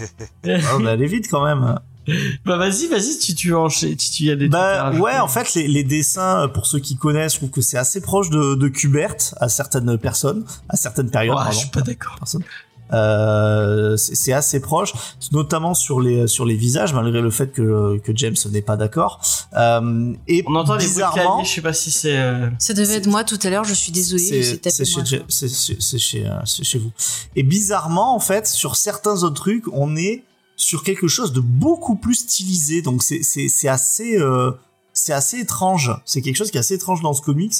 Ah, 0.48 0.76
on 0.80 0.86
aller 0.86 1.08
vite 1.08 1.28
quand 1.30 1.46
même 1.46 1.80
Bah 2.46 2.58
vas-y, 2.58 2.88
vas-y, 2.88 3.18
tu 3.18 3.34
tu 3.34 3.52
tu 3.72 3.96
tu 3.98 4.24
y 4.26 4.32
a 4.32 4.36
des 4.36 4.48
bah 4.48 4.92
ouais 4.92 5.18
en 5.18 5.28
fait 5.28 5.54
les, 5.56 5.68
les 5.68 5.84
dessins 5.84 6.48
pour 6.54 6.68
ceux 6.68 6.78
qui 6.80 6.98
connaissent 6.98 7.34
je 7.34 7.38
trouve 7.40 7.50
que 7.50 7.62
c'est 7.62 7.78
assez 7.78 8.00
proche 8.00 8.30
de, 8.30 8.54
de 8.56 8.68
Kubert 8.68 9.16
à 9.38 9.50
certaines 9.50 9.98
personnes 9.98 10.46
à 10.70 10.76
certaines 10.76 11.10
périodes 11.10 11.36
pardon. 11.36 11.52
je 11.52 11.58
suis 11.58 11.70
pas 11.70 11.82
d'accord. 11.82 12.20
Euh, 12.94 13.98
c'est 13.98 14.16
c'est 14.16 14.34
assez 14.34 14.60
proche, 14.60 14.94
notamment 15.32 15.74
sur 15.74 16.00
les 16.00 16.28
sur 16.28 16.46
les 16.46 16.56
visages, 16.56 16.94
malgré 16.94 17.22
le 17.22 17.30
fait 17.32 17.52
que 17.52 17.98
que 18.00 18.12
James 18.16 18.36
n'est 18.52 18.62
pas 18.62 18.78
d'accord. 18.78 19.22
Euh, 19.54 20.14
et 20.28 20.44
On 20.48 20.56
entend 20.56 20.74
des 20.74 20.78
bruits 20.80 20.88
de 20.88 20.94
bizarrement, 20.94 21.14
clavier, 21.38 21.46
je 21.46 21.56
sais 21.56 21.62
pas 21.62 21.74
si 21.74 21.92
c'est. 21.92 22.18
euh, 22.18 22.50
Ça 22.60 22.74
devait 22.74 22.96
être 22.96 23.08
moi 23.08 23.24
tout 23.24 23.40
à 23.44 23.50
l'heure, 23.50 23.64
je 23.64 23.74
suis 23.74 23.92
désolée, 23.92 24.44
j'ai 24.44 24.60
c'est 24.70 24.86
chez, 24.86 24.96
moi. 24.98 25.04
Ja- 25.06 25.18
c'est 25.28 25.48
chez, 25.50 25.98
chez, 26.00 26.26
euh, 26.28 26.32
c'est 26.46 26.64
chez 26.64 26.80
vous. 26.80 26.92
Et 27.36 27.44
bizarrement, 27.44 28.16
en 28.16 28.20
fait, 28.20 28.48
sur 28.48 28.76
certains 28.76 29.24
autres 29.24 29.36
trucs, 29.42 29.66
on 29.74 29.96
est 29.96 30.24
sur 30.56 30.84
quelque 30.84 31.08
chose 31.08 31.34
de 31.34 31.42
beaucoup 31.42 31.96
plus 31.96 32.16
stylisé. 32.16 32.82
Donc 32.82 33.04
c'est 33.04 33.22
c'est 33.24 33.48
c'est 33.50 33.68
assez 33.68 34.18
euh, 34.18 34.52
c'est 34.94 35.14
assez 35.14 35.40
étrange. 35.40 35.92
C'est 36.06 36.22
quelque 36.22 36.38
chose 36.38 36.52
qui 36.52 36.58
est 36.58 36.62
assez 36.62 36.76
étrange 36.76 37.02
dans 37.02 37.14
ce 37.14 37.22
comics. 37.22 37.54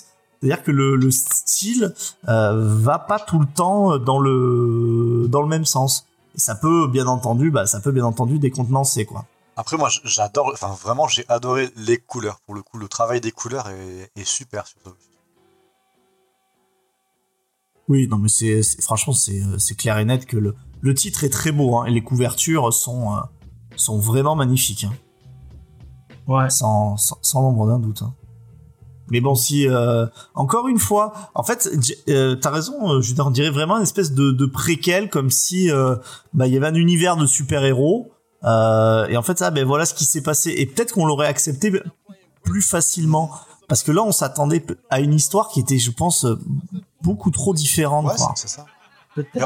C'est-à-dire 0.46 0.64
que 0.64 0.70
le, 0.72 0.96
le 0.96 1.10
style 1.10 1.96
euh, 2.28 2.54
va 2.78 3.00
pas 3.00 3.18
tout 3.20 3.40
le 3.40 3.48
temps 3.48 3.98
dans 3.98 4.20
le 4.20 5.26
dans 5.28 5.42
le 5.42 5.48
même 5.48 5.66
sens. 5.66 6.06
Et 6.36 6.40
ça 6.40 6.54
peut 6.54 6.88
bien 6.88 7.08
entendu, 7.08 7.50
bah 7.50 7.66
ça 7.66 7.80
peut 7.80 7.92
bien 7.92 8.06
entendu 8.06 8.38
décontenancer 8.38 9.06
quoi. 9.06 9.26
Après, 9.58 9.78
moi, 9.78 9.90
j'adore, 10.04 10.52
enfin, 10.54 10.76
vraiment, 10.84 11.08
j'ai 11.08 11.26
adoré 11.30 11.70
les 11.78 11.98
couleurs. 11.98 12.42
Pour 12.46 12.54
le 12.56 12.62
coup, 12.62 12.78
le 12.78 12.88
travail 12.90 13.22
des 13.22 13.32
couleurs 13.32 13.70
est, 13.70 14.12
est 14.16 14.24
super. 14.26 14.68
sur 14.68 14.78
Oui, 17.88 18.08
non 18.08 18.18
mais 18.18 18.30
c'est 18.30 18.62
franchement 18.82 19.14
c'est 19.14 19.42
euh, 19.42 19.58
c'est 19.58 19.76
clair 19.76 19.98
et 19.98 20.06
net 20.06 20.26
que 20.28 20.38
le 20.38 20.56
le 20.82 20.94
titre 20.94 21.24
est 21.24 21.30
très 21.30 21.52
beau 21.52 21.78
hein, 21.78 21.86
et 21.86 21.92
les 21.92 22.04
couvertures 22.04 22.72
sont 22.72 23.16
euh, 23.16 23.20
sont 23.78 23.98
vraiment 23.98 24.36
magnifiques. 24.36 24.84
hein. 24.84 24.94
Ouais. 26.28 26.50
sans, 26.50 26.98
sans, 26.98 27.18
sans 27.22 27.42
l'ombre 27.42 27.66
d'un 27.68 27.80
doute. 27.80 28.02
hein. 28.04 28.14
Mais 29.10 29.22
bon, 29.22 29.36
si 29.36 29.68
euh, 29.68 30.08
encore 30.34 30.68
une 30.68 30.80
fois, 30.80 31.14
en 31.36 31.44
fait, 31.44 31.70
euh, 32.10 32.36
t'as 32.36 32.50
raison, 32.50 32.92
euh, 32.92 33.02
je 33.02 33.14
on 33.22 33.30
dirait 33.30 33.52
vraiment 33.52 33.78
une 33.78 33.84
espèce 33.84 34.14
de, 34.14 34.32
de 34.32 34.46
préquel, 34.46 35.10
comme 35.10 35.30
si 35.30 35.70
euh, 35.70 35.96
bah 36.34 36.48
il 36.48 36.54
y 36.54 36.58
avait 36.58 36.68
un 36.68 36.74
univers 36.76 37.16
de 37.16 37.26
super-héros. 37.28 38.12
euh, 38.44 39.08
et 39.08 39.16
en 39.18 39.22
fait, 39.22 39.38
ça, 39.38 39.52
ben 39.52 39.66
voilà 39.66 39.86
ce 39.86 39.94
qui 39.94 40.06
s'est 40.06 40.22
passé. 40.24 40.54
Et 40.58 40.66
peut-être 40.66 40.94
qu'on 40.94 41.06
l'aurait 41.06 41.28
accepté 41.28 41.72
plus 42.44 42.62
facilement, 42.62 43.32
parce 43.68 43.84
que 43.84 43.92
là, 43.92 44.04
on 44.04 44.12
s'attendait 44.12 44.66
à 44.90 45.00
une 45.00 45.14
histoire 45.14 45.50
qui 45.50 45.60
était, 45.60 45.78
je 45.80 45.92
pense, 45.92 46.26
euh, 46.26 46.40
beaucoup 47.02 47.32
trop 47.32 47.54
différente. 47.54 48.06
Ouais, 48.08 48.18
c'est 48.36 48.48
ça. 48.48 48.66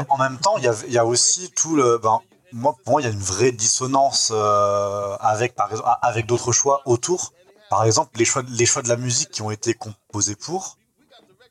En 0.08 0.18
même 0.18 0.38
temps, 0.38 0.56
il 0.58 0.64
y 0.88 0.92
y 0.92 0.98
a 0.98 1.04
aussi 1.06 1.50
tout 1.54 1.76
le. 1.76 1.98
Ben, 2.02 2.18
moi, 2.52 2.74
pour 2.84 2.92
moi, 2.94 3.00
il 3.00 3.04
y 3.04 3.08
a 3.08 3.12
une 3.12 3.18
vraie 3.18 3.52
dissonance 3.52 4.32
euh, 4.34 5.16
avec, 5.20 5.54
par 5.54 5.70
exemple, 5.70 5.88
avec 6.02 6.26
d'autres 6.26 6.50
choix 6.52 6.80
autour. 6.84 7.32
Par 7.70 7.84
exemple, 7.84 8.10
les 8.18 8.24
choix, 8.26 8.42
les 8.50 8.66
choix 8.66 8.82
de 8.82 8.88
la 8.88 8.96
musique 8.96 9.30
qui 9.30 9.42
ont 9.42 9.50
été 9.50 9.72
composés 9.74 10.34
pour. 10.36 10.76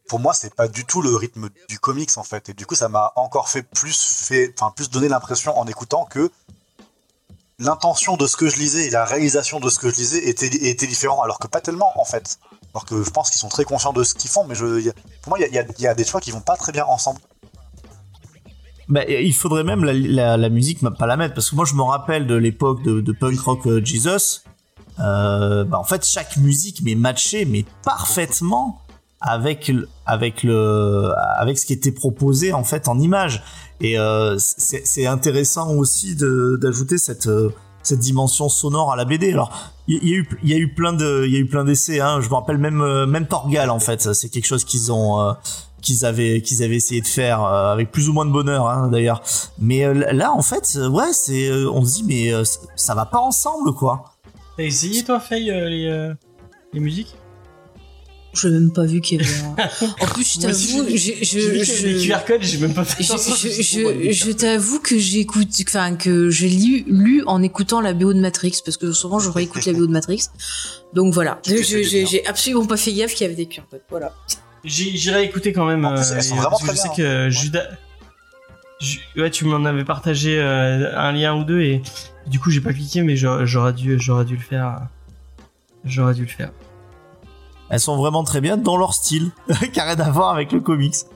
Pour 0.07 0.19
moi, 0.19 0.33
c'est 0.33 0.53
pas 0.53 0.67
du 0.67 0.85
tout 0.85 1.01
le 1.01 1.15
rythme 1.15 1.49
du 1.69 1.79
comics 1.79 2.17
en 2.17 2.23
fait, 2.23 2.49
et 2.49 2.53
du 2.53 2.65
coup, 2.65 2.75
ça 2.75 2.89
m'a 2.89 3.13
encore 3.15 3.47
fait 3.49 3.63
plus 3.63 3.95
fait, 4.27 4.53
enfin 4.59 4.71
plus 4.75 4.89
donné 4.89 5.07
l'impression 5.07 5.57
en 5.57 5.65
écoutant 5.67 6.05
que 6.05 6.29
l'intention 7.59 8.17
de 8.17 8.25
ce 8.25 8.35
que 8.35 8.49
je 8.49 8.57
lisais 8.57 8.87
et 8.87 8.89
la 8.89 9.05
réalisation 9.05 9.59
de 9.59 9.69
ce 9.69 9.79
que 9.79 9.89
je 9.89 9.95
lisais 9.95 10.27
était, 10.27 10.47
était 10.47 10.87
différent, 10.87 11.21
alors 11.21 11.39
que 11.39 11.47
pas 11.47 11.61
tellement 11.61 11.91
en 11.99 12.05
fait. 12.05 12.39
Alors 12.73 12.85
que 12.85 13.03
je 13.03 13.09
pense 13.11 13.29
qu'ils 13.29 13.39
sont 13.39 13.49
très 13.49 13.65
conscients 13.65 13.93
de 13.93 14.03
ce 14.03 14.13
qu'ils 14.13 14.29
font, 14.29 14.45
mais 14.45 14.55
je, 14.55 14.79
il 14.79 14.85
y 14.85 14.89
a- 14.89 14.93
pour 15.21 15.29
moi, 15.29 15.39
il 15.39 15.53
y 15.53 15.57
a- 15.57 15.91
y, 15.91 15.95
des 15.95 16.05
choix 16.05 16.19
qui 16.21 16.31
vont 16.31 16.41
pas 16.41 16.55
très 16.57 16.71
bien 16.71 16.85
ensemble. 16.85 17.19
Bah, 18.87 19.05
il 19.07 19.35
faudrait 19.35 19.63
même 19.63 19.83
la, 19.83 19.93
la, 19.93 20.37
la 20.37 20.49
musique 20.49 20.79
pas 20.97 21.05
la 21.05 21.17
mettre 21.17 21.35
parce 21.35 21.51
que 21.51 21.55
moi 21.55 21.65
je 21.65 21.75
me 21.75 21.83
rappelle 21.83 22.25
de 22.25 22.33
l'époque 22.33 22.81
de, 22.81 23.01
de 23.01 23.11
punk 23.11 23.39
rock 23.41 23.67
euh, 23.67 23.85
Jesus. 23.85 24.41
Euh, 24.99 25.63
bah, 25.63 25.79
en 25.79 25.83
fait 25.83 26.05
chaque 26.05 26.35
musique 26.37 26.81
mais 26.83 26.95
matchée 26.95 27.45
mais 27.45 27.63
parfaitement 27.85 28.81
avec 29.21 29.71
avec 30.05 30.43
le 30.43 31.13
avec 31.37 31.57
ce 31.57 31.65
qui 31.65 31.73
était 31.73 31.91
proposé 31.91 32.51
en 32.51 32.63
fait 32.63 32.87
en 32.87 32.99
image 32.99 33.41
et 33.79 33.97
euh, 33.97 34.35
c'est 34.37 35.05
intéressant 35.05 35.73
aussi 35.75 36.15
d'ajouter 36.15 36.97
cette 36.97 37.27
euh, 37.27 37.49
cette 37.83 37.99
dimension 37.99 38.49
sonore 38.49 38.91
à 38.91 38.95
la 38.95 39.05
BD. 39.05 39.31
Alors 39.31 39.51
il 39.87 40.07
y, 40.07 40.13
a 40.13 40.17
eu 40.17 40.29
il 40.43 40.49
y 40.49 40.53
a 40.53 40.57
eu 40.57 40.73
plein 40.73 40.93
de 40.93 41.23
il 41.25 41.33
y 41.33 41.35
a 41.37 41.39
eu 41.39 41.47
plein 41.47 41.63
d'essais 41.63 41.99
hein. 41.99 42.21
Je 42.21 42.29
me 42.29 42.35
rappelle 42.35 42.57
même 42.57 42.81
euh, 42.81 43.05
même 43.05 43.27
Torgal 43.27 43.69
en 43.69 43.79
fait. 43.79 44.13
C'est 44.13 44.29
quelque 44.29 44.45
chose 44.45 44.63
qu'ils 44.63 44.91
ont 44.91 45.21
euh, 45.21 45.33
qu'ils 45.81 46.05
avaient 46.05 46.41
qu'ils 46.41 46.63
avaient 46.63 46.75
essayé 46.75 47.01
de 47.01 47.07
faire 47.07 47.43
euh, 47.43 47.73
avec 47.73 47.91
plus 47.91 48.09
ou 48.09 48.13
moins 48.13 48.25
de 48.25 48.31
bonheur 48.31 48.67
hein, 48.67 48.89
d'ailleurs. 48.89 49.21
Mais 49.57 49.91
là 50.13 50.31
en 50.31 50.41
fait 50.41 50.77
ouais 50.89 51.13
c'est 51.13 51.51
on 51.51 51.83
se 51.83 51.95
dit 51.95 52.03
mais 52.03 52.31
ça 52.75 52.93
va 52.95 53.05
pas 53.05 53.19
ensemble 53.19 53.73
quoi. 53.73 54.05
T'as 54.59 54.65
essayé 54.65 55.03
toi, 55.05 55.21
Faye, 55.21 55.49
euh, 55.51 55.69
les, 55.69 55.85
euh, 55.87 56.13
les 56.73 56.81
musiques 56.81 57.15
Je 58.33 58.49
n'ai 58.49 58.59
même 58.59 58.73
pas 58.73 58.83
vu 58.83 58.99
qu'il 58.99 59.21
y 59.21 59.23
avait 59.23 59.39
un... 59.39 59.85
En 60.01 60.05
plus, 60.07 60.33
je 60.35 60.39
t'avoue, 60.41 60.85
j'ai- 60.89 61.23
je, 61.23 61.39
je, 61.39 61.63
je, 61.63 62.05
QR 62.05 62.25
codes, 62.27 62.41
j'ai 62.43 62.57
même 62.57 62.73
pas 62.73 62.83
fait 62.83 63.01
je, 63.01 64.11
je, 64.11 64.31
t'avoue 64.33 64.79
que 64.81 64.97
j'écoute, 64.99 65.47
enfin 65.65 65.95
que 65.95 66.29
j'ai 66.29 66.49
lu, 66.49 66.83
lu 66.87 67.23
en 67.25 67.41
écoutant 67.41 67.79
la 67.79 67.93
BO 67.93 68.11
de 68.13 68.19
Matrix 68.19 68.59
parce 68.65 68.75
que 68.75 68.91
souvent 68.91 69.19
je 69.19 69.29
réécoute 69.29 69.65
la 69.65 69.71
BO 69.71 69.87
de 69.87 69.91
Matrix. 69.93 70.23
Donc 70.93 71.13
voilà, 71.13 71.39
j'ai 71.45 72.25
absolument 72.27 72.65
pas 72.65 72.75
fait 72.75 72.91
gaffe 72.91 73.13
qu'il 73.13 73.21
y 73.21 73.29
avait 73.29 73.35
des 73.35 73.45
QR 73.45 73.61
codes. 73.71 73.79
Voilà. 73.89 74.13
J'irai 74.65 75.23
écouter 75.23 75.53
quand 75.53 75.65
même. 75.65 75.83
Plus, 75.87 76.11
euh, 76.11 76.15
parce 76.49 76.61
que 76.61 76.65
très 76.65 76.75
je 76.75 76.81
sais 76.81 76.87
bien, 76.89 76.97
que 76.97 77.27
hein. 77.27 77.29
Judas. 77.29 77.63
Ju- 78.81 78.99
Ouais, 79.17 79.29
tu 79.31 79.45
m'en 79.45 79.63
avais 79.65 79.83
partagé 79.85 80.37
euh, 80.39 80.97
un 80.97 81.11
lien 81.13 81.33
ou 81.35 81.43
deux 81.45 81.61
et 81.61 81.81
du 82.29 82.39
coup 82.39 82.49
j'ai 82.51 82.61
pas 82.61 82.73
cliqué, 82.73 83.01
mais 83.01 83.15
j'aurais 83.17 83.73
dû, 83.73 83.99
j'aurais 83.99 84.25
dû 84.25 84.35
le 84.35 84.41
faire. 84.41 84.79
J'aurais 85.83 86.13
dû 86.13 86.23
le 86.23 86.27
faire. 86.29 86.51
Elles 87.69 87.79
sont 87.79 87.97
vraiment 87.97 88.23
très 88.23 88.41
bien 88.41 88.57
dans 88.57 88.77
leur 88.77 88.93
style 88.93 89.31
qui 89.73 89.79
a 89.79 89.83
rien 89.85 89.99
à 89.99 90.09
voir 90.11 90.33
avec 90.33 90.51
le 90.51 90.59
comics. 90.59 90.95
C'est 90.95 91.07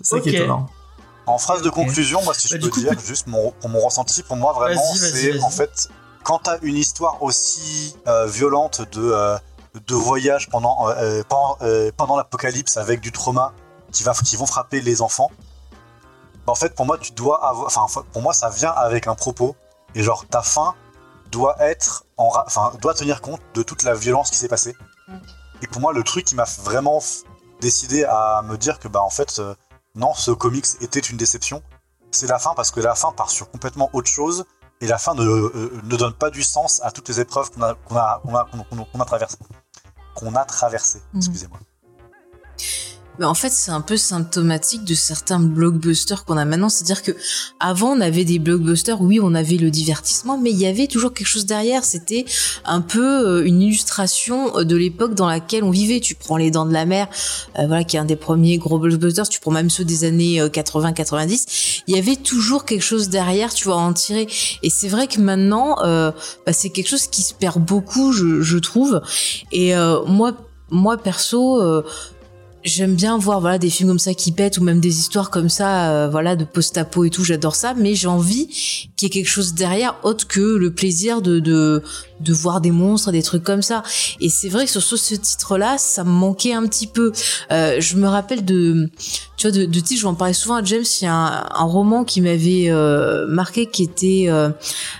ça 0.00 0.20
qui 0.20 0.28
Ok. 0.30 0.34
est 0.34 0.38
étonnant. 0.38 0.66
En 1.26 1.38
phrase 1.38 1.62
de 1.62 1.70
conclusion, 1.70 2.22
moi, 2.24 2.34
si 2.34 2.48
Bah, 2.48 2.56
je 2.58 2.64
peux 2.66 2.70
coup, 2.70 2.80
dire, 2.80 2.98
juste 2.98 3.26
mon, 3.26 3.52
pour 3.60 3.68
mon 3.68 3.80
ressenti, 3.80 4.22
pour 4.22 4.36
moi, 4.36 4.52
vraiment, 4.52 4.82
c'est 4.94 5.38
en 5.40 5.50
fait, 5.50 5.88
quand 6.24 6.40
t'as 6.44 6.58
une 6.62 6.76
histoire 6.76 7.22
aussi 7.22 7.94
euh, 8.08 8.26
violente 8.26 8.80
de, 8.92 9.00
euh, 9.12 9.38
de 9.86 9.94
voyage 9.94 10.48
pendant, 10.48 10.88
euh, 10.88 11.22
pendant, 11.28 11.56
euh, 11.62 11.90
pendant 11.96 12.16
l'apocalypse 12.16 12.76
avec 12.78 13.00
du 13.00 13.12
trauma 13.12 13.52
qui, 13.92 14.02
va, 14.02 14.12
qui 14.12 14.36
vont 14.36 14.46
frapper 14.46 14.80
les 14.80 15.02
enfants, 15.02 15.30
en 16.50 16.54
fait, 16.54 16.74
pour 16.74 16.86
moi, 16.86 16.98
tu 16.98 17.12
dois 17.12 17.44
avoir, 17.46 17.66
enfin, 17.76 18.02
pour 18.12 18.22
moi, 18.22 18.32
ça 18.32 18.50
vient 18.50 18.70
avec 18.72 19.06
un 19.06 19.14
propos, 19.14 19.56
et 19.94 20.02
genre, 20.02 20.26
ta 20.26 20.42
fin 20.42 20.74
doit 21.30 21.56
être, 21.60 22.04
en, 22.16 22.30
enfin, 22.46 22.72
doit 22.80 22.94
tenir 22.94 23.20
compte 23.20 23.40
de 23.54 23.62
toute 23.62 23.82
la 23.82 23.94
violence 23.94 24.30
qui 24.30 24.36
s'est 24.36 24.48
passée. 24.48 24.76
Et 25.62 25.66
pour 25.66 25.80
moi, 25.80 25.92
le 25.92 26.02
truc 26.02 26.24
qui 26.24 26.34
m'a 26.34 26.44
vraiment 26.62 27.00
décidé 27.60 28.04
à 28.04 28.42
me 28.42 28.56
dire 28.56 28.78
que 28.78 28.88
bah 28.88 29.02
en 29.02 29.10
fait 29.10 29.38
euh, 29.38 29.54
non, 29.94 30.14
ce 30.14 30.30
comics 30.30 30.66
était 30.80 31.00
une 31.00 31.18
déception. 31.18 31.62
C'est 32.10 32.26
la 32.26 32.38
fin 32.38 32.54
parce 32.56 32.70
que 32.70 32.80
la 32.80 32.94
fin 32.94 33.12
part 33.12 33.28
sur 33.30 33.50
complètement 33.50 33.90
autre 33.92 34.10
chose 34.10 34.46
et 34.80 34.86
la 34.86 34.96
fin 34.96 35.14
ne, 35.14 35.22
euh, 35.22 35.80
ne 35.84 35.96
donne 35.96 36.14
pas 36.14 36.30
du 36.30 36.42
sens 36.42 36.80
à 36.82 36.90
toutes 36.90 37.08
les 37.08 37.20
épreuves 37.20 37.50
qu'on 37.50 37.62
a 37.62 37.74
qu'on 37.74 37.96
a 37.96 38.20
qu'on 38.24 38.34
a, 38.34 38.44
qu'on 38.44 38.58
a, 38.60 38.84
qu'on 38.90 39.00
a 39.00 39.04
traversées. 39.04 39.36
Qu'on 40.14 40.34
a 40.34 40.44
traversées, 40.46 41.02
Mhm. 41.12 41.18
excusez-moi. 41.20 41.58
Mais 43.20 43.26
en 43.26 43.34
fait, 43.34 43.50
c'est 43.50 43.70
un 43.70 43.82
peu 43.82 43.98
symptomatique 43.98 44.82
de 44.84 44.94
certains 44.94 45.38
blockbusters 45.38 46.24
qu'on 46.24 46.38
a 46.38 46.46
maintenant. 46.46 46.70
C'est-à-dire 46.70 47.02
que 47.02 47.12
avant, 47.60 47.90
on 47.90 48.00
avait 48.00 48.24
des 48.24 48.38
blockbusters, 48.38 49.02
oui, 49.02 49.20
on 49.22 49.34
avait 49.34 49.58
le 49.58 49.70
divertissement, 49.70 50.38
mais 50.38 50.50
il 50.50 50.56
y 50.56 50.64
avait 50.64 50.86
toujours 50.86 51.12
quelque 51.12 51.26
chose 51.26 51.44
derrière. 51.44 51.84
C'était 51.84 52.24
un 52.64 52.80
peu 52.80 53.28
euh, 53.28 53.44
une 53.44 53.60
illustration 53.60 54.56
euh, 54.56 54.64
de 54.64 54.74
l'époque 54.74 55.12
dans 55.12 55.28
laquelle 55.28 55.64
on 55.64 55.70
vivait. 55.70 56.00
Tu 56.00 56.14
prends 56.14 56.38
Les 56.38 56.50
Dents 56.50 56.64
de 56.64 56.72
la 56.72 56.86
Mer, 56.86 57.08
euh, 57.58 57.66
voilà, 57.66 57.84
qui 57.84 57.96
est 57.96 58.00
un 58.00 58.06
des 58.06 58.16
premiers 58.16 58.56
gros 58.56 58.78
blockbusters. 58.78 59.28
Tu 59.28 59.38
prends 59.38 59.50
même 59.50 59.68
ceux 59.68 59.84
des 59.84 60.04
années 60.04 60.40
80-90. 60.40 61.82
Il 61.88 61.94
y 61.94 61.98
avait 61.98 62.16
toujours 62.16 62.64
quelque 62.64 62.80
chose 62.80 63.10
derrière, 63.10 63.52
tu 63.52 63.66
vois, 63.66 63.76
en 63.76 63.92
tirer. 63.92 64.28
Et 64.62 64.70
c'est 64.70 64.88
vrai 64.88 65.08
que 65.08 65.20
maintenant, 65.20 65.76
euh, 65.84 66.10
bah, 66.46 66.54
c'est 66.54 66.70
quelque 66.70 66.88
chose 66.88 67.06
qui 67.06 67.20
se 67.20 67.34
perd 67.34 67.62
beaucoup, 67.62 68.12
je, 68.12 68.40
je 68.40 68.56
trouve. 68.56 69.02
Et 69.52 69.76
euh, 69.76 70.02
moi, 70.06 70.32
moi 70.70 70.96
perso. 70.96 71.60
euh, 71.60 71.82
J'aime 72.62 72.94
bien 72.94 73.16
voir 73.16 73.40
voilà 73.40 73.56
des 73.56 73.70
films 73.70 73.88
comme 73.88 73.98
ça 73.98 74.12
qui 74.12 74.32
pètent 74.32 74.58
ou 74.58 74.62
même 74.62 74.80
des 74.80 74.98
histoires 74.98 75.30
comme 75.30 75.48
ça 75.48 75.92
euh, 75.92 76.08
voilà 76.10 76.36
de 76.36 76.44
post-apo 76.44 77.04
et 77.04 77.10
tout 77.10 77.24
j'adore 77.24 77.54
ça 77.54 77.72
mais 77.74 77.94
j'ai 77.94 78.06
envie 78.06 78.48
qu'il 78.96 79.02
y 79.02 79.06
ait 79.06 79.08
quelque 79.08 79.30
chose 79.30 79.54
derrière 79.54 79.96
autre 80.02 80.28
que 80.28 80.40
le 80.40 80.70
plaisir 80.70 81.22
de 81.22 81.40
de 81.40 81.82
de 82.20 82.32
voir 82.32 82.60
des 82.60 82.70
monstres 82.70 83.12
des 83.12 83.22
trucs 83.22 83.42
comme 83.44 83.62
ça. 83.62 83.82
Et 84.20 84.28
c'est 84.28 84.48
vrai 84.48 84.66
que 84.66 84.70
sur 84.70 84.82
ce, 84.82 84.96
ce 84.96 85.14
titre 85.14 85.58
là 85.58 85.76
ça 85.78 86.04
me 86.04 86.10
manquait 86.10 86.52
un 86.52 86.66
petit 86.66 86.86
peu. 86.86 87.12
Euh, 87.50 87.76
je 87.80 87.96
me 87.96 88.06
rappelle 88.08 88.44
de 88.44 88.88
tu 89.36 89.48
vois 89.48 89.56
de, 89.56 89.64
de 89.64 89.80
titres 89.80 90.00
je 90.00 90.04
vais 90.06 90.10
en 90.10 90.14
parler 90.14 90.34
souvent 90.34 90.56
à 90.56 90.64
James. 90.64 90.84
Il 91.00 91.04
y 91.04 91.06
a 91.08 91.14
un, 91.14 91.44
un 91.50 91.64
roman 91.64 92.04
qui 92.04 92.20
m'avait 92.20 92.66
euh, 92.68 93.26
marqué 93.26 93.66
qui 93.66 93.82
était 93.82 94.26
euh, 94.28 94.50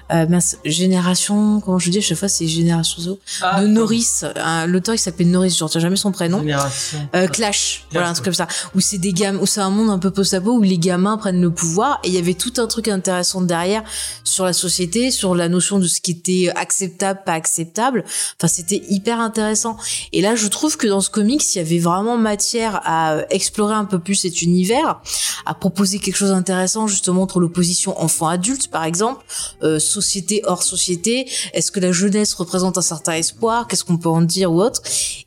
mince, 0.08 0.56
génération 0.64 1.60
comment 1.60 1.78
je 1.78 1.90
dis 1.90 1.98
à 1.98 2.00
chaque 2.00 2.18
fois 2.18 2.28
c'est 2.28 2.46
génération 2.46 3.02
Zo 3.02 3.18
Ah, 3.42 3.60
de 3.62 3.66
Norris. 3.66 4.20
L'auteur 4.66 4.94
il 4.94 4.98
s'appelle 4.98 5.30
Norris 5.30 5.54
je 5.58 5.64
retiens 5.64 5.80
jamais 5.80 5.96
son 5.96 6.12
prénom. 6.12 6.38
Génération. 6.40 6.98
euh, 7.14 7.26
Clash, 7.28 7.84
voilà 7.92 8.08
un 8.08 8.12
truc 8.12 8.24
comme 8.24 8.34
ça, 8.34 8.46
où 8.74 8.80
c'est 8.80 8.98
des 8.98 9.12
gamins, 9.12 9.38
où 9.40 9.46
c'est 9.46 9.60
un 9.60 9.70
monde 9.70 9.90
un 9.90 9.98
peu 9.98 10.10
post-apo 10.10 10.52
où 10.52 10.62
les 10.62 10.78
gamins 10.78 11.16
prennent 11.18 11.40
le 11.40 11.50
pouvoir 11.50 12.00
et 12.04 12.08
il 12.08 12.14
y 12.14 12.18
avait 12.18 12.34
tout 12.34 12.52
un 12.58 12.66
truc 12.66 12.88
intéressant 12.88 13.40
derrière 13.42 13.82
sur 14.24 14.44
la 14.44 14.52
société, 14.52 15.10
sur 15.10 15.34
la 15.34 15.48
notion 15.48 15.78
de 15.78 15.86
ce 15.86 16.00
qui 16.00 16.12
était 16.12 16.52
acceptable, 16.54 17.09
pas 17.14 17.32
acceptable. 17.32 18.04
Enfin, 18.38 18.48
c'était 18.48 18.82
hyper 18.88 19.20
intéressant. 19.20 19.76
Et 20.12 20.20
là, 20.20 20.36
je 20.36 20.46
trouve 20.48 20.76
que 20.76 20.86
dans 20.86 21.00
ce 21.00 21.10
comics, 21.10 21.42
il 21.54 21.58
y 21.58 21.60
avait 21.60 21.78
vraiment 21.78 22.16
matière 22.16 22.80
à 22.84 23.18
explorer 23.30 23.74
un 23.74 23.84
peu 23.84 23.98
plus 23.98 24.14
cet 24.14 24.42
univers, 24.42 25.00
à 25.46 25.54
proposer 25.54 25.98
quelque 25.98 26.16
chose 26.16 26.30
d'intéressant 26.30 26.86
justement 26.86 27.22
entre 27.22 27.40
l'opposition 27.40 28.00
enfant-adulte, 28.00 28.68
par 28.68 28.84
exemple, 28.84 29.24
euh, 29.62 29.78
société 29.78 30.42
hors 30.44 30.62
société. 30.62 31.28
Est-ce 31.52 31.70
que 31.72 31.80
la 31.80 31.92
jeunesse 31.92 32.34
représente 32.34 32.78
un 32.78 32.82
certain 32.82 33.14
espoir? 33.14 33.66
Qu'est-ce 33.66 33.84
qu'on 33.84 33.98
peut 33.98 34.08
en 34.08 34.22
dire 34.22 34.52
ou 34.52 34.62
autre? 34.62 34.82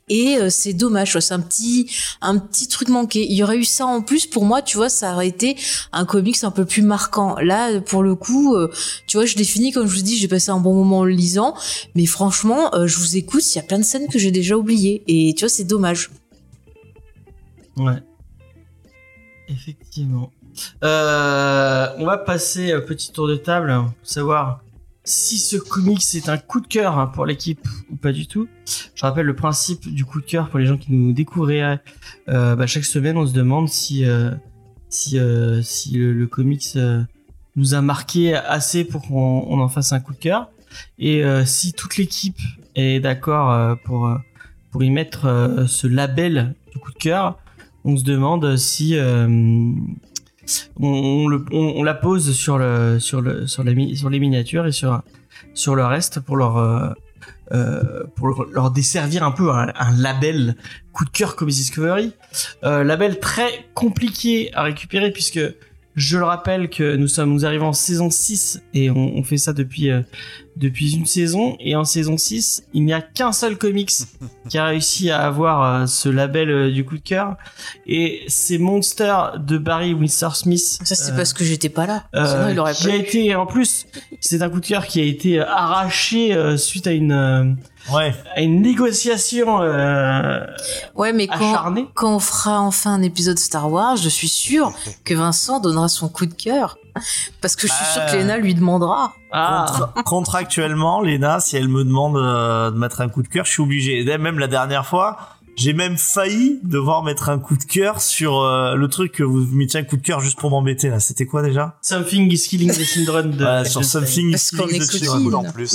Et 0.08 0.36
euh, 0.36 0.50
c'est 0.50 0.74
dommage, 0.74 1.18
c'est 1.18 1.32
un 1.34 1.40
petit 1.40 1.90
un 2.20 2.38
petit 2.38 2.68
truc 2.68 2.88
manqué. 2.88 3.26
Il 3.26 3.36
y 3.36 3.42
aurait 3.42 3.56
eu 3.56 3.64
ça 3.64 3.86
en 3.86 4.02
plus 4.02 4.26
pour 4.26 4.44
moi, 4.44 4.60
tu 4.60 4.76
vois, 4.76 4.88
ça 4.88 5.14
aurait 5.14 5.28
été 5.28 5.56
un 5.92 6.04
comics 6.04 6.44
un 6.44 6.50
peu 6.50 6.64
plus 6.64 6.82
marquant. 6.82 7.36
Là, 7.40 7.80
pour 7.80 8.02
le 8.02 8.14
coup, 8.14 8.54
euh, 8.54 8.70
tu 9.06 9.16
vois, 9.16 9.26
je 9.26 9.34
définis 9.34 9.72
comme 9.72 9.86
je 9.86 9.96
vous 9.96 10.02
dis, 10.02 10.18
j'ai 10.18 10.28
passé 10.28 10.50
un 10.50 10.58
bon 10.58 10.74
moment 10.74 10.98
en 10.98 11.04
le 11.04 11.12
lisant, 11.12 11.54
mais 11.94 12.06
franchement, 12.06 12.74
euh, 12.74 12.86
je 12.86 12.98
vous 12.98 13.16
écoute, 13.16 13.42
il 13.54 13.56
y 13.56 13.60
a 13.60 13.64
plein 13.64 13.78
de 13.78 13.84
scènes 13.84 14.08
que 14.08 14.18
j'ai 14.18 14.30
déjà 14.30 14.56
oubliées 14.56 15.02
et 15.06 15.34
tu 15.34 15.44
vois, 15.44 15.48
c'est 15.48 15.64
dommage. 15.64 16.10
Ouais. 17.76 18.02
Effectivement. 19.48 20.30
Euh, 20.84 21.88
on 21.98 22.04
va 22.04 22.16
passer 22.18 22.72
un 22.72 22.80
petit 22.80 23.12
tour 23.12 23.26
de 23.26 23.36
table 23.36 23.74
pour 23.74 23.92
savoir 24.02 24.62
si 25.02 25.36
ce 25.36 25.56
comics 25.56 26.02
est 26.14 26.28
un 26.28 26.38
coup 26.38 26.60
de 26.60 26.66
cœur 26.66 26.98
hein, 26.98 27.08
pour 27.08 27.26
l'équipe 27.26 27.66
ou 27.90 27.96
pas 27.96 28.12
du 28.12 28.26
tout. 28.26 28.48
Je 28.94 29.04
rappelle 29.04 29.26
le 29.26 29.36
principe 29.36 29.92
du 29.92 30.04
coup 30.04 30.20
de 30.20 30.26
cœur 30.26 30.48
pour 30.48 30.58
les 30.58 30.66
gens 30.66 30.78
qui 30.78 30.92
nous 30.92 31.12
découvriraient. 31.12 31.80
Euh, 32.28 32.56
bah, 32.56 32.66
chaque 32.66 32.84
semaine, 32.84 33.18
on 33.18 33.26
se 33.26 33.32
demande 33.32 33.68
si 33.68 34.04
si 34.88 35.18
si 35.62 35.92
le, 35.96 36.12
le 36.12 36.26
comics 36.26 36.78
nous 37.56 37.74
a 37.74 37.82
marqué 37.82 38.34
assez 38.34 38.84
pour 38.84 39.02
qu'on 39.02 39.44
on 39.48 39.60
en 39.60 39.68
fasse 39.68 39.92
un 39.92 40.00
coup 40.00 40.12
de 40.12 40.18
cœur. 40.18 40.50
Et 40.98 41.24
euh, 41.24 41.44
si 41.44 41.72
toute 41.72 41.96
l'équipe 41.96 42.38
est 42.74 43.00
d'accord 43.00 43.50
euh, 43.52 43.74
pour 43.84 44.06
euh, 44.06 44.16
pour 44.70 44.82
y 44.82 44.90
mettre 44.90 45.64
ce 45.68 45.86
label 45.86 46.54
du 46.72 46.78
coup 46.78 46.90
de 46.92 46.98
cœur, 46.98 47.38
on 47.84 47.96
se 47.96 48.02
demande 48.02 48.56
si 48.56 48.96
on, 50.80 51.28
le- 51.28 51.44
on- 51.52 51.82
la 51.82 51.94
pose 51.94 52.32
sur 52.32 52.58
le 52.58 52.98
sur 52.98 53.20
le 53.20 53.46
sur, 53.46 53.64
mi- 53.64 53.96
sur 53.96 54.10
les 54.10 54.18
miniatures 54.18 54.66
et 54.66 54.72
sur 54.72 55.02
sur 55.54 55.74
le 55.74 55.84
reste 55.84 56.20
pour 56.20 56.36
leur 56.36 56.96
pour 58.16 58.46
leur- 58.52 58.70
desservir 58.70 59.22
un 59.22 59.30
peu 59.30 59.50
un, 59.52 59.72
label 59.96 60.56
coup 60.92 61.04
de 61.04 61.10
cœur 61.10 61.36
comme 61.36 61.48
Discovery. 61.48 62.12
Label 62.62 63.20
très 63.20 63.66
compliqué 63.74 64.52
à 64.54 64.62
récupérer 64.64 65.12
puisque 65.12 65.40
je 65.94 66.18
le 66.18 66.24
rappelle 66.24 66.68
que 66.70 66.96
nous 66.96 67.08
sommes 67.08 67.32
nous 67.32 67.46
arrivons 67.46 67.68
en 67.68 67.72
saison 67.72 68.10
6 68.10 68.62
et 68.74 68.90
on, 68.90 69.22
fait 69.22 69.38
ça 69.38 69.52
depuis 69.52 69.90
depuis 70.56 70.94
une 70.94 71.06
saison 71.06 71.56
et 71.58 71.74
en 71.76 71.84
saison 71.84 72.16
6 72.16 72.64
il 72.74 72.84
n'y 72.84 72.92
a 72.92 73.00
qu'un 73.00 73.32
seul 73.32 73.58
comics 73.58 73.90
qui 74.48 74.56
a 74.58 74.66
réussi 74.66 75.10
à 75.10 75.20
avoir 75.26 75.62
euh, 75.82 75.86
ce 75.86 76.08
label 76.08 76.48
euh, 76.50 76.70
du 76.70 76.84
coup 76.84 76.96
de 76.96 77.02
cœur 77.02 77.36
et 77.86 78.22
c'est 78.28 78.58
Monster 78.58 79.16
de 79.38 79.58
Barry 79.58 79.94
Windsor 79.94 80.36
Smith 80.36 80.78
Ça, 80.84 80.94
c'est 80.94 81.12
euh, 81.12 81.16
parce 81.16 81.32
que 81.32 81.44
j'étais 81.44 81.68
pas 81.68 81.86
là. 81.86 82.04
euh, 82.14 82.24
Sinon, 82.26 82.48
il 82.50 82.58
aurait 82.60 82.74
qui 82.74 82.84
pas 82.86 82.92
a 82.92 82.96
eu. 82.96 83.00
été 83.00 83.34
en 83.34 83.46
plus 83.46 83.86
c'est 84.20 84.42
un 84.42 84.48
coup 84.48 84.60
de 84.60 84.66
cœur 84.66 84.86
qui 84.86 85.00
a 85.00 85.04
été 85.04 85.40
arraché 85.40 86.34
euh, 86.34 86.56
suite 86.56 86.86
à 86.86 86.92
une 86.92 87.12
euh, 87.12 87.44
Ouais. 87.92 88.14
à 88.34 88.40
une 88.40 88.62
négociation 88.62 89.60
euh, 89.60 90.40
Ouais, 90.94 91.12
mais 91.12 91.26
quand, 91.26 91.34
acharnée 91.50 91.86
quand 91.94 92.16
on 92.16 92.18
fera 92.18 92.60
enfin 92.62 92.94
un 92.94 93.02
épisode 93.02 93.38
Star 93.38 93.70
Wars, 93.70 93.96
je 93.98 94.08
suis 94.08 94.28
sûre 94.28 94.72
que 95.04 95.12
Vincent 95.12 95.60
donnera 95.60 95.88
son 95.88 96.08
coup 96.08 96.24
de 96.24 96.32
cœur. 96.32 96.78
Parce 97.40 97.56
que 97.56 97.66
je 97.66 97.72
suis 97.72 97.84
sûre 97.92 98.04
que 98.06 98.10
Ah. 98.12 98.16
Léna 98.16 98.36
lui 98.38 98.54
demandera. 98.54 99.14
ah 99.32 99.66
Contra- 99.68 100.02
contractuellement, 100.04 101.00
Léna, 101.00 101.40
si 101.40 101.56
elle 101.56 101.68
me 101.68 101.84
demande 101.84 102.16
euh, 102.16 102.70
de 102.70 102.76
mettre 102.78 103.00
un 103.00 103.08
coup 103.08 103.22
de 103.22 103.28
cœur, 103.28 103.44
je 103.44 103.50
suis 103.52 103.62
obligé. 103.62 104.00
Et 104.00 104.18
même 104.18 104.38
la 104.38 104.46
dernière 104.48 104.86
fois, 104.86 105.16
j'ai 105.56 105.72
même 105.72 105.96
failli 105.98 106.58
devoir 106.64 107.02
mettre 107.04 107.28
un 107.28 107.38
coup 107.38 107.56
de 107.56 107.64
cœur 107.64 108.00
sur 108.00 108.40
euh, 108.40 108.74
le 108.74 108.88
truc 108.88 109.12
que 109.12 109.22
vous 109.22 109.46
mettiez 109.52 109.80
un 109.80 109.84
coup 109.84 109.96
de 109.96 110.02
cœur 110.02 110.20
juste 110.20 110.38
pour 110.38 110.50
m'embêter 110.50 110.88
là. 110.90 110.98
C'était 111.00 111.26
quoi 111.26 111.42
déjà? 111.42 111.76
Something 111.82 112.30
is 112.32 112.48
killing 112.48 112.72
the 112.72 112.82
children 112.84 113.30
de 113.30 113.36
Voilà, 113.42 113.64
Sur. 113.64 113.84
Something 113.84 114.30
Parce 114.32 114.52
is 114.52 114.56
Killing 114.56 114.80
the. 114.82 114.90
Children. 114.90 115.22
Cool 115.24 115.34
en 115.36 115.44
plus. 115.52 115.74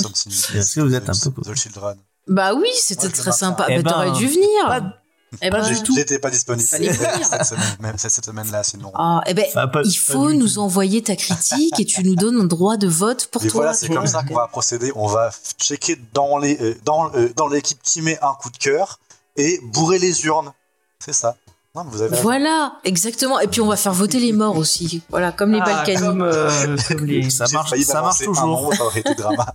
Est-ce 0.54 0.74
que 0.76 0.80
vous 0.80 0.94
êtes 0.94 1.08
un 1.08 1.12
peu 1.12 1.30
cool 1.30 1.44
The 1.44 1.56
Children. 1.58 1.96
Bah 2.28 2.52
oui, 2.54 2.68
c'était 2.76 3.06
Ouais, 3.06 3.12
très 3.12 3.32
sympa. 3.32 3.66
Eh 3.70 3.82
bah, 3.82 3.90
t'aurais 3.90 4.10
ben, 4.10 4.16
dû 4.18 4.26
venir. 4.26 4.66
pas- 4.66 4.94
Eh 5.42 5.50
ben. 5.50 5.62
J'étais 5.94 6.18
pas 6.18 6.30
disponible 6.30 6.66
cette 6.68 7.44
semaine, 7.44 7.76
même 7.80 7.98
cette 7.98 8.24
semaine-là, 8.24 8.64
sinon. 8.64 8.90
Ah, 8.94 9.20
eh 9.26 9.34
ben, 9.34 9.44
Enfin, 9.48 9.68
pas- 9.68 9.82
il 9.84 9.94
faut 9.94 10.32
nous 10.32 10.48
tout. 10.54 10.58
envoyer 10.60 11.02
ta 11.02 11.14
critique 11.16 11.78
et 11.78 11.84
tu 11.84 12.02
nous 12.02 12.16
donnes 12.16 12.40
un 12.40 12.44
droit 12.44 12.76
de 12.76 12.88
vote 12.88 13.26
pour 13.28 13.44
Et 13.44 13.48
toi. 13.48 13.60
voilà, 13.60 13.74
c'est 13.74 13.88
comme 13.88 14.06
ça 14.06 14.22
qu'on 14.24 14.34
va 14.34 14.48
procéder. 14.48 14.92
On 14.96 15.06
va 15.06 15.30
checker 15.58 15.96
dans 16.14 16.38
les 16.38 16.58
euh, 16.60 16.74
dans 16.84 17.14
euh, 17.14 17.28
dans 17.36 17.46
l'équipe 17.48 17.78
qui 17.82 18.02
met 18.02 18.18
un 18.22 18.34
coup 18.34 18.50
de 18.50 18.56
cœur 18.58 18.98
et 19.36 19.60
bourrer 19.72 19.98
les 20.00 20.24
urnes. 20.26 20.52
C'est 20.98 21.12
ça. 21.14 21.36
Non, 21.76 21.84
mais 21.84 21.90
vous 21.92 22.00
avez. 22.02 22.10
raison. 22.10 22.22
Voilà, 22.24 22.72
exactement. 22.82 23.38
Et 23.38 23.46
puis 23.46 23.60
on 23.60 23.66
va 23.68 23.76
faire 23.76 23.92
voter 23.94 24.18
les 24.18 24.32
morts 24.32 24.56
aussi. 24.56 25.02
Voilà, 25.10 25.30
comme 25.30 25.52
les 25.52 25.60
Ah, 25.62 25.84
comme, 25.96 26.22
euh, 26.22 26.76
comme 26.88 27.06
les 27.06 27.30
Ça 27.30 27.44
marche, 27.52 27.72
ça 27.82 28.02
marche 28.02 28.20
un 28.22 28.24
toujours. 28.24 28.74
ça 28.74 28.84
aurait 28.84 28.98
été 29.00 29.14
drama. 29.14 29.46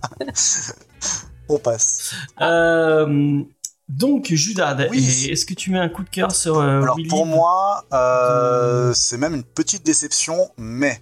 On 1.48 1.58
passe. 1.58 2.10
Euh, 2.40 3.42
donc, 3.88 4.26
Judad, 4.32 4.88
Oui. 4.90 5.28
est-ce 5.30 5.46
que 5.46 5.54
tu 5.54 5.70
mets 5.70 5.78
un 5.78 5.88
coup 5.88 6.02
de 6.02 6.10
cœur 6.10 6.32
sur 6.34 6.58
euh, 6.58 6.82
Alors 6.82 6.96
Willy? 6.96 7.08
pour 7.08 7.24
moi, 7.26 7.84
euh, 7.92 8.92
c'est 8.94 9.16
même 9.16 9.34
une 9.34 9.44
petite 9.44 9.84
déception, 9.86 10.50
mais 10.56 11.00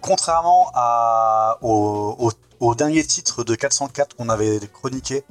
contrairement 0.00 0.70
à, 0.74 1.58
au, 1.62 2.14
au- 2.18 2.32
au 2.66 2.74
dernier 2.74 3.04
titre 3.04 3.42
de 3.44 3.54
404 3.54 4.14
qu'on 4.16 4.28
avait 4.28 4.60
chroniqué, 4.72 5.24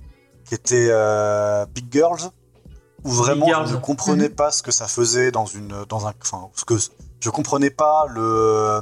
qui 0.45 0.53
était 0.53 0.87
euh, 0.91 1.65
Big 1.67 1.85
Girls, 1.91 2.29
où 3.03 3.09
vraiment 3.09 3.65
je 3.65 3.75
ne 3.75 3.79
comprenais 3.79 4.27
Mhm. 4.29 4.35
pas 4.35 4.51
ce 4.51 4.61
que 4.61 4.71
ça 4.71 4.87
faisait 4.87 5.31
dans 5.31 5.45
une 5.45 5.85
dans 5.89 6.07
un 6.07 6.13
enfin 6.21 6.49
ce 6.55 6.65
que 6.65 6.75
je 7.21 7.29
comprenais 7.31 7.69
pas 7.71 8.05
le 8.09 8.81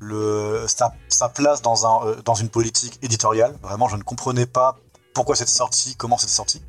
le 0.00 0.64
sa, 0.66 0.92
sa 1.08 1.28
place 1.28 1.62
dans 1.62 1.86
un 1.86 2.16
dans 2.24 2.34
une 2.34 2.48
politique 2.48 2.98
éditoriale. 3.02 3.54
Vraiment, 3.62 3.86
je 3.88 3.96
ne 3.96 4.02
comprenais 4.02 4.46
pas 4.46 4.76
pourquoi 5.14 5.36
c'était 5.36 5.50
sorti, 5.52 5.94
comment 5.94 6.16
c'était 6.18 6.32
sorti. 6.32 6.62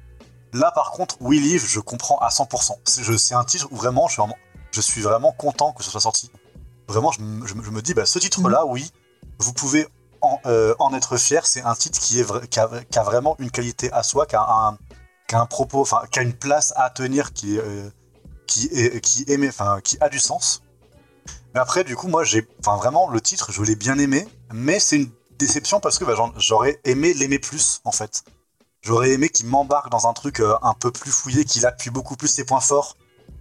Là, 0.54 0.72
par 0.72 0.92
contre, 0.92 1.18
We 1.22 1.40
Live, 1.42 1.66
je 1.68 1.80
comprends 1.80 2.18
à 2.20 2.30
100%. 2.30 2.74
C'est 3.18 3.34
un 3.36 3.44
titre 3.44 3.68
où 3.72 3.76
vraiment 3.76 4.08
je, 4.08 4.14
suis 4.14 4.22
vraiment, 4.22 4.38
je 4.72 4.82
suis 4.82 5.02
vraiment 5.02 5.32
content 5.32 5.74
que 5.74 5.84
ce 5.84 5.90
soit 5.92 6.02
sorti. 6.02 6.32
Vraiment, 6.88 7.12
je, 7.12 7.22
me- 7.22 7.48
je 7.48 7.54
me- 7.56 7.64
je 7.64 7.72
me 7.72 7.82
dis, 7.82 7.94
bah, 7.94 8.06
ce 8.06 8.20
titre-là, 8.20 8.66
oui, 8.66 8.92
vous 9.40 9.54
pouvez 9.54 9.88
en, 10.22 10.40
euh, 10.46 10.76
en 10.80 10.94
être 10.94 11.18
fier. 11.18 11.46
C'est 11.48 11.62
un 11.64 11.74
titre 11.76 12.00
qui, 12.00 12.20
est 12.20 12.48
qui, 12.50 12.60
a, 12.60 12.70
qui 12.90 13.00
a 13.00 13.04
vraiment 13.04 13.36
une 13.40 13.50
qualité 13.52 13.92
à 13.92 14.04
soi, 14.04 14.26
qui 14.28 14.36
a 14.36 14.44
un, 14.44 14.78
qui 15.28 15.36
a 15.36 15.42
un 15.42 15.46
propos, 15.48 15.82
enfin, 15.82 16.02
qui 16.12 16.20
a 16.20 16.22
une 16.22 16.34
place 16.34 16.72
à 16.76 16.90
tenir 16.92 17.34
qui 17.34 17.56
est, 17.58 17.60
euh, 17.62 17.90
qui 18.46 18.68
est, 18.72 19.02
qui 19.02 19.26
aimait, 19.28 19.50
enfin, 19.50 19.80
qui 19.84 19.98
a 20.02 20.10
du 20.10 20.20
sens. 20.20 20.62
Mais 21.56 21.60
après, 21.60 21.84
du 21.84 21.96
coup, 21.96 22.08
moi, 22.08 22.24
j'ai, 22.24 22.48
enfin, 22.60 22.78
vraiment, 22.78 23.10
le 23.10 23.22
titre, 23.22 23.52
je 23.52 23.62
l'ai 23.64 23.76
bien 23.76 23.98
aimé, 23.98 24.28
mais 24.54 24.80
c'est 24.80 24.98
une 24.98 25.10
déception 25.40 25.80
parce 25.80 25.98
que 25.98 26.06
bah, 26.06 26.14
j'aurais 26.38 26.80
aimé 26.84 27.14
l'aimer 27.14 27.40
plus, 27.40 27.82
en 27.86 27.92
fait. 27.92 28.24
J'aurais 28.84 29.12
aimé 29.12 29.30
qu'il 29.30 29.48
m'embarque 29.48 29.90
dans 29.90 30.08
un 30.08 30.14
truc 30.14 30.42
euh, 30.42 30.56
un 30.62 30.74
peu 30.74 30.92
plus 30.92 31.12
fouillé, 31.12 31.46
qu'il 31.46 31.66
appuie 31.66 31.90
beaucoup 31.90 32.18
plus 32.18 32.28
ses 32.28 32.44
points 32.44 32.60
forts 32.60 32.98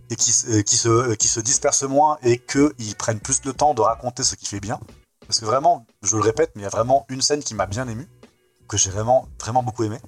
et 0.09 0.15
euh, 0.49 0.63
euh, 0.87 1.15
qui 1.17 1.29
se 1.29 1.41
disperse 1.41 1.83
moins 1.83 2.17
et 2.23 2.39
qu'il 2.39 2.95
prenne 2.97 3.19
plus 3.19 3.45
le 3.45 3.53
temps 3.53 3.75
de 3.75 3.81
raconter 3.81 4.23
ce 4.23 4.37
qu'il 4.37 4.47
fait 4.47 4.61
bien. 4.61 4.79
Parce 5.27 5.41
que 5.41 5.45
vraiment, 5.45 5.85
je 6.03 6.17
le 6.17 6.23
répète, 6.23 6.53
mais 6.55 6.63
il 6.63 6.65
y 6.65 6.69
a 6.69 6.71
vraiment 6.71 7.07
une 7.09 7.23
scène 7.23 7.43
qui 7.43 7.55
m'a 7.55 7.67
bien 7.67 7.89
ému, 7.89 8.09
que 8.69 8.77
j'ai 8.77 8.91
vraiment, 8.91 9.29
vraiment 9.41 9.65
beaucoup 9.65 9.83
aimé. 9.83 9.99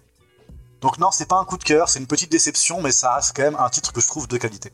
Donc 0.80 0.98
non, 0.98 1.10
c'est 1.10 1.26
pas 1.26 1.36
un 1.36 1.44
coup 1.44 1.58
de 1.58 1.64
cœur, 1.64 1.88
c'est 1.88 1.98
une 1.98 2.06
petite 2.06 2.30
déception, 2.30 2.80
mais 2.80 2.92
ça 2.92 3.16
reste 3.16 3.32
quand 3.34 3.42
même 3.42 3.56
un 3.58 3.70
titre 3.70 3.92
que 3.92 4.00
je 4.00 4.06
trouve 4.06 4.28
de 4.28 4.36
qualité. 4.36 4.72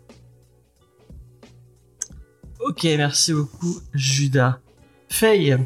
Ok, 2.58 2.84
merci 2.84 3.32
beaucoup, 3.32 3.80
Judas. 3.94 4.58
Faye, 5.08 5.56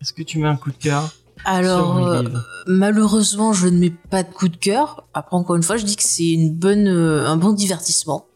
est-ce 0.00 0.12
que 0.12 0.22
tu 0.22 0.38
mets 0.38 0.48
un 0.48 0.56
coup 0.56 0.70
de 0.70 0.76
cœur? 0.76 1.10
Alors, 1.44 2.06
euh, 2.06 2.22
malheureusement, 2.66 3.52
je 3.52 3.68
ne 3.68 3.78
mets 3.78 3.90
pas 3.90 4.22
de 4.22 4.32
coup 4.32 4.48
de 4.48 4.56
cœur. 4.56 5.04
Après, 5.14 5.36
encore 5.36 5.56
une 5.56 5.62
fois, 5.62 5.76
je 5.76 5.84
dis 5.84 5.96
que 5.96 6.02
c'est 6.02 6.30
une 6.30 6.52
bonne, 6.52 6.88
euh, 6.88 7.26
un 7.26 7.36
bon 7.36 7.52
divertissement. 7.52 8.26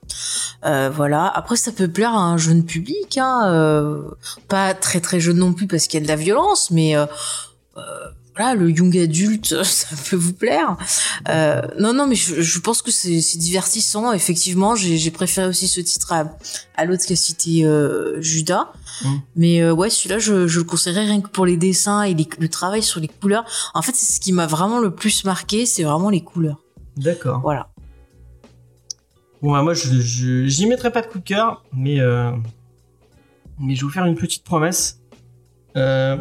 Euh, 0.64 0.90
voilà. 0.92 1.26
Après, 1.26 1.56
ça 1.56 1.72
peut 1.72 1.88
plaire 1.88 2.14
à 2.14 2.22
un 2.22 2.36
jeune 2.36 2.64
public, 2.64 3.18
hein, 3.18 3.42
euh, 3.46 4.02
pas 4.48 4.74
très 4.74 5.00
très 5.00 5.20
jeune 5.20 5.38
non 5.38 5.52
plus 5.52 5.66
parce 5.66 5.86
qu'il 5.86 6.00
y 6.00 6.02
a 6.02 6.04
de 6.04 6.08
la 6.08 6.16
violence, 6.16 6.70
mais 6.70 6.96
euh, 6.96 7.06
euh, 7.76 7.80
voilà, 8.36 8.54
le 8.54 8.70
young 8.70 8.96
adulte, 8.98 9.62
ça 9.64 9.96
peut 10.08 10.16
vous 10.16 10.32
plaire. 10.34 10.76
Euh, 11.28 11.62
non, 11.78 11.92
non, 11.94 12.06
mais 12.06 12.14
je, 12.14 12.40
je 12.42 12.58
pense 12.58 12.82
que 12.82 12.90
c'est 12.90 13.20
divertissant. 13.38 14.12
Effectivement, 14.12 14.74
j'ai 14.74 15.10
préféré 15.10 15.48
aussi 15.48 15.68
ce 15.68 15.80
titre 15.80 16.12
à, 16.12 16.36
à 16.76 16.84
l'autre 16.84 17.06
qu'a 17.06 17.16
cité 17.16 17.64
euh, 17.64 18.20
Judas. 18.20 18.72
Mm. 19.04 19.08
Mais 19.36 19.62
euh, 19.62 19.72
ouais, 19.72 19.90
celui-là, 19.90 20.18
je, 20.18 20.46
je 20.46 20.58
le 20.58 20.64
conseillerais 20.64 21.04
rien 21.06 21.20
que 21.20 21.28
pour 21.28 21.46
les 21.46 21.56
dessins 21.56 22.02
et 22.02 22.14
les- 22.14 22.28
le 22.38 22.48
travail 22.48 22.82
sur 22.82 23.00
les 23.00 23.08
couleurs. 23.08 23.44
En 23.74 23.82
fait, 23.82 23.92
c'est 23.94 24.12
ce 24.14 24.20
qui 24.20 24.32
m'a 24.32 24.46
vraiment 24.46 24.80
le 24.80 24.94
plus 24.94 25.24
marqué, 25.24 25.64
c'est 25.66 25.82
vraiment 25.84 26.10
les 26.10 26.22
couleurs. 26.22 26.58
D'accord. 26.96 27.40
Voilà. 27.42 27.70
Bon, 29.42 29.52
bah, 29.52 29.62
moi, 29.62 29.74
je, 29.74 30.46
j'y 30.46 30.66
mettrai 30.66 30.90
pas 30.90 31.02
de 31.02 31.06
coup 31.06 31.18
de 31.18 31.24
cœur, 31.24 31.64
mais, 31.72 31.98
mais 33.58 33.74
je 33.74 33.80
vais 33.80 33.86
vous 33.86 33.90
faire 33.92 34.06
une 34.06 34.14
petite 34.16 34.44
promesse. 34.44 35.00
Euh, 35.76 36.16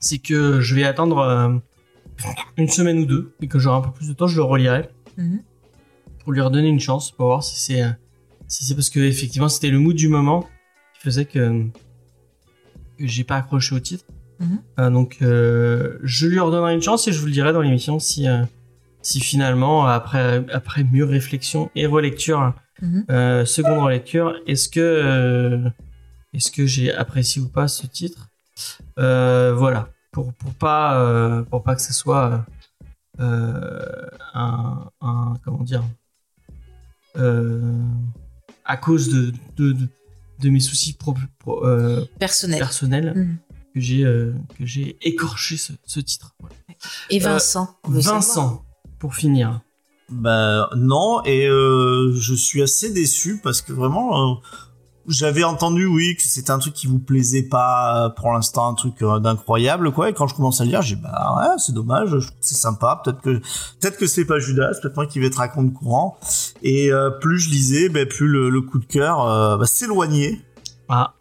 c'est 0.00 0.18
que 0.18 0.60
je 0.60 0.74
vais 0.74 0.84
attendre 0.84 1.18
euh, 1.18 1.54
une 2.56 2.68
semaine 2.68 2.98
ou 3.00 3.06
deux, 3.06 3.34
et 3.40 3.48
que 3.48 3.58
j'aurai 3.58 3.78
un 3.78 3.80
peu 3.80 3.90
plus 3.92 4.08
de 4.08 4.12
temps, 4.14 4.26
je 4.26 4.36
le 4.36 4.42
relirai. 4.44 4.88
Mhm. 5.16 5.42
Pour 6.22 6.32
lui 6.32 6.40
redonner 6.40 6.68
une 6.68 6.80
chance, 6.80 7.10
pour 7.10 7.26
voir 7.26 7.42
si 7.42 7.58
c'est, 7.58 7.82
euh, 7.82 7.88
si 8.46 8.64
c'est 8.64 8.74
parce 8.74 8.90
que, 8.90 9.00
effectivement, 9.00 9.48
c'était 9.48 9.70
le 9.70 9.78
mood 9.78 9.96
du 9.96 10.08
moment 10.08 10.42
qui 10.94 11.00
faisait 11.02 11.24
que, 11.24 11.64
que 12.98 13.06
j'ai 13.06 13.24
pas 13.24 13.36
accroché 13.36 13.74
au 13.74 13.80
titre. 13.80 14.04
Mhm. 14.40 14.58
Euh, 14.78 14.90
donc, 14.90 15.18
euh, 15.22 15.98
je 16.02 16.26
lui 16.26 16.38
redonnerai 16.38 16.74
une 16.74 16.82
chance 16.82 17.08
et 17.08 17.12
je 17.12 17.18
vous 17.20 17.26
le 17.26 17.32
dirai 17.32 17.52
dans 17.52 17.60
l'émission 17.62 17.98
si, 17.98 18.26
si 19.02 19.20
finalement, 19.20 19.86
après, 19.86 20.44
après 20.52 20.84
mûre 20.84 21.08
réflexion 21.08 21.70
et 21.74 21.86
relecture, 21.86 22.54
Mhm. 22.80 23.44
seconde 23.44 23.80
relecture, 23.80 24.36
est-ce 24.46 24.68
que, 24.68 25.60
est-ce 26.32 26.52
que 26.52 26.64
j'ai 26.66 26.92
apprécié 26.94 27.42
ou 27.42 27.48
pas 27.48 27.66
ce 27.66 27.88
titre? 27.88 28.28
Voilà, 28.98 29.88
pour, 30.12 30.32
pour, 30.34 30.52
pas, 30.54 31.00
euh, 31.00 31.42
pour 31.42 31.62
pas 31.62 31.74
que 31.76 31.82
ce 31.82 31.92
soit 31.92 32.44
euh, 33.20 34.06
un, 34.34 34.90
un- 35.00 35.34
Comment 35.44 35.62
dire 35.64 35.84
euh, 37.16 37.72
À 38.64 38.76
cause 38.76 39.08
de, 39.08 39.32
de, 39.56 39.72
de, 39.72 39.88
de 40.40 40.50
mes 40.50 40.60
soucis 40.60 40.92
pro- 40.94 41.14
pro- 41.38 41.64
euh, 41.66 42.04
Personnel. 42.18 42.58
personnels 42.58 43.12
Mhm. 43.16 43.36
que 43.74 43.80
j'ai 43.80 44.04
euh, 44.04 44.32
que 44.56 44.64
j'ai 44.66 44.96
écorché 45.02 45.56
ce, 45.56 45.72
ce 45.84 46.00
titre. 46.00 46.34
Voilà. 46.40 46.54
Et 47.10 47.18
Vincent. 47.18 47.76
Vincent, 47.84 48.64
pour 48.98 49.14
finir. 49.14 49.60
Ben 50.10 50.68
non, 50.74 51.22
et 51.24 51.46
euh, 51.48 52.12
je 52.14 52.34
suis 52.34 52.62
assez 52.62 52.90
déçu 52.92 53.40
parce 53.42 53.60
que 53.60 53.72
vraiment, 53.72 54.32
euh, 54.32 54.34
j'avais 55.08 55.42
entendu, 55.42 55.86
oui, 55.86 56.16
que 56.16 56.22
c'était 56.22 56.50
un 56.50 56.58
truc 56.58 56.74
qui 56.74 56.86
vous 56.86 56.98
plaisait 56.98 57.42
pas 57.42 58.06
euh, 58.06 58.08
pour 58.10 58.32
l'instant, 58.32 58.68
un 58.68 58.74
truc 58.74 59.02
euh, 59.02 59.18
d'incroyable, 59.18 59.90
quoi. 59.92 60.10
Et 60.10 60.12
quand 60.12 60.26
je 60.26 60.34
commence 60.34 60.60
à 60.60 60.64
le 60.64 60.70
lire, 60.70 60.82
j'ai 60.82 60.96
dit, 60.96 61.02
bah 61.02 61.36
ouais, 61.38 61.54
c'est 61.58 61.72
dommage, 61.72 62.10
je 62.10 62.26
trouve 62.26 62.38
que 62.40 62.46
c'est 62.46 62.54
sympa. 62.54 63.00
Peut-être 63.02 63.20
que 63.20 63.38
peut-être 63.80 63.96
que 63.96 64.06
c'est 64.06 64.26
pas 64.26 64.38
Judas, 64.38 64.72
peut-être 64.80 64.96
moi 64.96 65.06
qui 65.06 65.18
vais 65.18 65.26
être 65.26 65.40
à 65.40 65.48
compte 65.48 65.72
courant. 65.72 66.18
Et 66.62 66.92
euh, 66.92 67.10
plus 67.10 67.38
je 67.38 67.50
lisais, 67.50 67.88
ben 67.88 68.06
plus 68.06 68.28
le, 68.28 68.50
le 68.50 68.60
coup 68.60 68.78
de 68.78 68.84
cœur 68.84 69.26
euh, 69.26 69.56
bah, 69.56 69.66
s'éloignait. 69.66 70.40
Ah, 70.88 71.14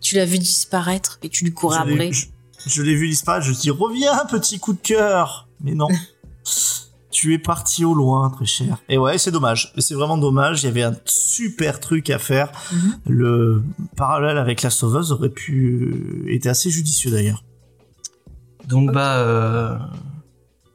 Tu 0.00 0.16
l'as 0.16 0.26
vu 0.26 0.38
disparaître 0.38 1.18
et 1.22 1.28
tu 1.28 1.44
lui 1.44 1.52
courais 1.52 1.78
après. 1.78 2.12
Je, 2.12 2.26
je 2.66 2.82
l'ai 2.82 2.94
vu 2.94 3.08
disparaître, 3.08 3.46
je 3.46 3.52
dis 3.52 3.70
reviens 3.70 4.24
petit 4.28 4.58
coup 4.58 4.72
de 4.72 4.80
cœur. 4.80 5.48
Mais 5.60 5.74
non. 5.74 5.88
tu 7.16 7.32
es 7.32 7.38
parti 7.38 7.82
au 7.82 7.94
loin, 7.94 8.28
très 8.28 8.44
cher. 8.44 8.76
Et 8.90 8.98
ouais, 8.98 9.16
c'est 9.16 9.30
dommage. 9.30 9.72
C'est 9.78 9.94
vraiment 9.94 10.18
dommage. 10.18 10.62
Il 10.62 10.66
y 10.66 10.68
avait 10.68 10.82
un 10.82 10.94
super 11.06 11.80
truc 11.80 12.10
à 12.10 12.18
faire. 12.18 12.52
Mhm. 12.70 12.98
Le 13.06 13.62
parallèle 13.96 14.36
avec 14.36 14.60
la 14.60 14.68
sauveuse 14.68 15.12
aurait 15.12 15.30
pu 15.30 16.24
euh, 16.26 16.30
était 16.30 16.50
assez 16.50 16.68
judicieux 16.68 17.10
d'ailleurs. 17.10 17.42
donc 18.68 18.92
bah 18.92 19.16
euh, 19.16 19.78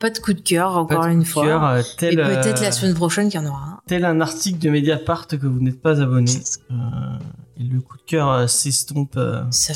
Pas 0.01 0.09
de 0.09 0.17
coup 0.19 0.33
de 0.33 0.41
cœur, 0.41 0.73
pas 0.73 0.79
encore 0.79 1.05
de 1.05 1.11
une 1.11 1.23
fois. 1.25 1.45
cœur, 1.45 1.63
euh, 1.63 1.79
et 2.01 2.15
peut-être 2.15 2.59
euh, 2.61 2.65
la 2.65 2.71
semaine 2.71 2.95
prochaine 2.95 3.29
qu'il 3.29 3.39
y 3.39 3.43
en 3.43 3.47
aura 3.47 3.61
un. 3.65 3.79
tel 3.87 4.03
un 4.03 4.19
article 4.19 4.57
de 4.59 4.69
Mediapart 4.71 5.27
que 5.27 5.45
vous 5.47 5.59
n'êtes 5.61 5.81
pas 5.81 6.01
abonné. 6.01 6.31
Euh, 6.71 6.73
et 7.59 7.63
le 7.63 7.79
coup 7.81 7.97
de 7.97 8.01
cœur 8.07 8.27
euh, 8.31 8.47
s'estompe 8.47 9.13
euh, 9.17 9.43
Ça 9.51 9.73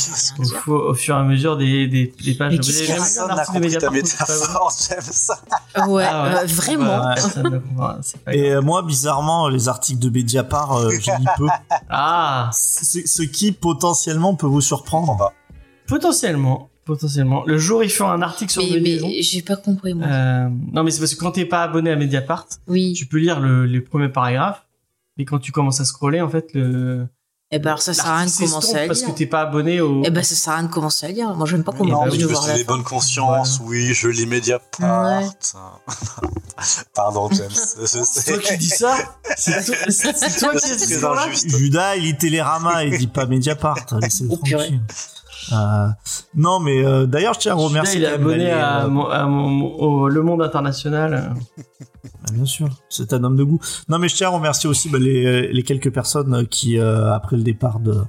au, 0.68 0.94
fur 0.96 1.16
et 1.16 1.20
à 1.20 1.24
mesure 1.24 1.56
des, 1.58 1.88
des, 1.88 2.12
des 2.24 2.34
pages. 2.34 2.54
Mais 2.54 2.58
Vous 2.58 2.64
qu'est-ce 2.64 2.78
avez 2.78 2.86
qu'il 2.88 2.96
y 2.96 2.98
a 2.98 3.04
jamais 3.06 3.12
vu 3.14 3.20
un 3.20 3.38
article 3.38 3.60
de 3.60 3.64
Mediapart 3.66 3.92
métaphore, 3.92 4.74
James. 4.90 5.88
Ouais, 5.92 6.04
Ah 6.08 6.24
ouais. 6.24 6.36
euh, 6.42 6.46
vraiment. 6.48 7.06
Ouais, 7.06 7.96
pas 8.26 8.34
Et 8.34 8.52
euh, 8.52 8.62
moi, 8.62 8.82
bizarrement, 8.82 9.48
les 9.48 9.70
articles 9.70 10.00
de 10.00 10.10
Mediapart, 10.10 10.72
euh, 10.78 10.90
j'y 10.90 11.12
lis 11.12 11.26
peu. 11.38 11.48
Ah, 11.90 12.50
Ce, 12.52 13.02
ce 13.06 13.22
qui 13.22 13.52
potentiellement 13.52 14.34
peut 14.36 14.48
vous 14.48 14.62
Je 14.62 14.66
surprendre. 14.68 15.32
potentiellement, 15.88 16.70
potentiellement. 16.86 17.44
Le 17.46 17.58
jour 17.58 17.84
ils 17.84 17.90
font 17.90 18.08
un 18.08 18.22
article 18.22 18.52
sur 18.52 18.64
Mais, 18.64 18.80
mais 18.80 19.22
j'ai 19.22 19.42
pas 19.42 19.56
compris, 19.58 19.94
moi. 19.94 20.08
Euh, 20.08 20.50
non, 20.72 20.84
mais 20.84 20.92
c'est 20.92 21.00
parce 21.00 21.14
que 21.14 21.20
quand 21.20 21.32
t'es 21.32 21.46
pas 21.46 21.64
abonné 21.64 21.92
à 21.92 21.96
Mediapart, 21.96 22.48
oui. 22.68 22.94
tu 22.94 23.06
peux 23.06 23.18
lire 23.18 23.40
le, 23.40 23.66
les 23.66 23.82
premiers 23.82 24.10
paragraphes, 24.10 24.66
mais 25.18 25.26
quand 25.26 25.40
tu 25.40 25.52
commences 25.52 25.82
à 25.82 25.86
scroller, 25.86 26.22
en 26.22 26.30
fait, 26.30 26.54
le. 26.54 27.08
Eh 27.52 27.60
ben, 27.60 27.68
alors, 27.68 27.82
ça 27.82 27.94
sert 27.94 28.08
à 28.08 28.18
rien 28.18 28.26
de 28.26 28.32
commencer 28.32 28.76
à 28.76 28.88
parce 28.88 29.02
que 29.02 29.06
lire. 29.08 29.16
t'es 29.16 29.26
pas 29.28 29.42
abonné 29.42 29.80
au. 29.80 30.02
Eh 30.04 30.10
ben, 30.10 30.24
ça 30.24 30.36
sert 30.36 30.54
à 30.54 30.58
rien 30.58 30.66
de 30.68 30.72
commencer 30.72 31.06
à 31.06 31.10
lire. 31.10 31.34
Moi, 31.36 31.46
j'aime 31.46 31.64
pas 31.64 31.72
qu'on 31.72 31.86
me 31.86 31.94
empêche 31.94 32.14
oui, 32.14 32.20
de 32.20 32.26
voir 32.26 32.48
la 32.48 32.58
les 32.58 32.64
bonnes 32.64 32.84
consciences, 32.84 33.62
oui, 33.64 33.94
je 33.94 34.08
lis 34.08 34.26
Mediapart. 34.26 35.22
Pardon, 36.94 37.30
James. 37.32 37.50
C'est 37.86 38.34
toi 38.34 38.42
qui 38.42 38.58
dis 38.58 38.70
ça 38.70 38.96
C'est 39.38 40.40
toi, 40.40 40.56
qui 40.56 40.76
dis 40.78 40.86
ça. 40.86 41.16
Judas, 41.48 41.96
il 41.98 42.04
lit 42.04 42.18
Télérama, 42.18 42.84
il 42.84 42.98
dit 42.98 43.08
pas 43.08 43.26
Mediapart. 43.26 43.86
Laissez-le 44.02 44.30
tranquille. 44.30 44.82
Euh, 45.52 45.88
non, 46.36 46.60
mais 46.60 46.84
euh, 46.86 47.06
d'ailleurs, 47.06 47.34
je 47.36 47.40
tiens 47.40 47.52
à 47.54 47.56
remercier. 47.56 48.00
il 48.00 48.04
est 48.04 48.08
abonné 48.08 48.52
à, 48.52 48.86
euh, 48.86 48.88
mon- 48.88 49.08
à 49.08 49.26
mon- 49.26 49.66
au 49.76 50.08
Le 50.10 50.22
Monde 50.24 50.42
International. 50.42 51.34
Ah, 52.28 52.32
bien 52.34 52.46
sûr, 52.46 52.70
c'est 52.90 53.14
un 53.14 53.24
homme 53.24 53.36
de 53.36 53.44
goût. 53.44 53.60
Non, 53.90 54.00
mais 54.00 54.08
je 54.08 54.16
tiens 54.16 54.28
à 54.28 54.32
remercier 54.32 54.68
aussi 54.70 54.90
bah, 54.90 54.98
les, 55.00 55.52
les 55.54 55.64
quelques 55.64 55.92
personnes 55.94 56.48
qui, 56.48 56.80
euh, 56.80 57.14
après 57.14 57.36
le 57.38 57.44
départ 57.44 57.80
de, 57.80 58.02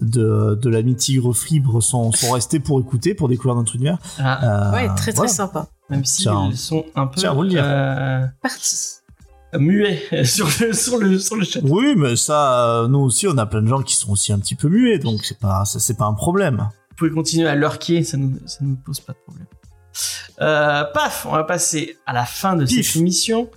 de, 0.00 0.58
de 0.60 0.68
l'ami 0.68 0.94
Tigre 0.94 1.34
Fibre, 1.34 1.80
sont, 1.80 2.12
sont 2.12 2.30
restées 2.32 2.60
pour 2.60 2.78
écouter, 2.80 3.14
pour 3.14 3.28
découvrir 3.28 3.56
notre 3.56 3.74
univers. 3.74 3.98
Ah, 4.18 4.70
Euh, 4.70 4.72
Ouais, 4.72 4.86
très 4.88 5.12
très 5.12 5.12
voilà. 5.12 5.32
sympa. 5.32 5.66
même 5.90 6.04
si 6.04 6.22
Tiens. 6.22 6.48
ils 6.50 6.56
sont 6.56 6.84
un 6.94 7.06
peu 7.06 7.20
Tiens, 7.20 7.32
vous 7.34 7.42
le 7.42 7.48
dire. 7.48 7.62
euh, 7.64 8.24
Parti. 8.42 8.76
muets 9.58 10.02
sur 10.24 10.46
le, 10.60 10.72
sur 10.72 10.98
le, 10.98 11.18
sur 11.18 11.36
le 11.36 11.44
chat. 11.44 11.60
Oui, 11.64 11.94
mais 11.96 12.16
ça, 12.16 12.86
nous 12.88 13.00
aussi, 13.00 13.26
on 13.28 13.36
a 13.38 13.46
plein 13.46 13.62
de 13.62 13.68
gens 13.68 13.82
qui 13.82 13.94
sont 13.96 14.10
aussi 14.12 14.32
un 14.32 14.38
petit 14.38 14.54
peu 14.56 14.68
muets, 14.68 14.98
donc 14.98 15.20
c'est 15.24 15.38
pas, 15.38 15.64
c'est 15.64 15.96
pas 15.96 16.06
un 16.06 16.14
problème. 16.14 16.68
Vous 16.94 16.98
pouvez 16.98 17.10
continuer 17.10 17.48
à 17.48 17.56
lurker, 17.56 18.04
ça 18.04 18.16
nous, 18.16 18.38
ça 18.46 18.58
nous 18.60 18.76
pose 18.76 19.00
pas 19.00 19.14
de 19.14 19.18
problème. 19.18 19.46
Euh, 20.40 20.84
paf, 20.94 21.26
on 21.26 21.32
va 21.32 21.42
passer 21.42 21.96
à 22.06 22.12
la 22.12 22.24
fin 22.24 22.54
de 22.54 22.64
Pif. 22.64 22.86
cette 22.86 23.00
émission. 23.00 23.50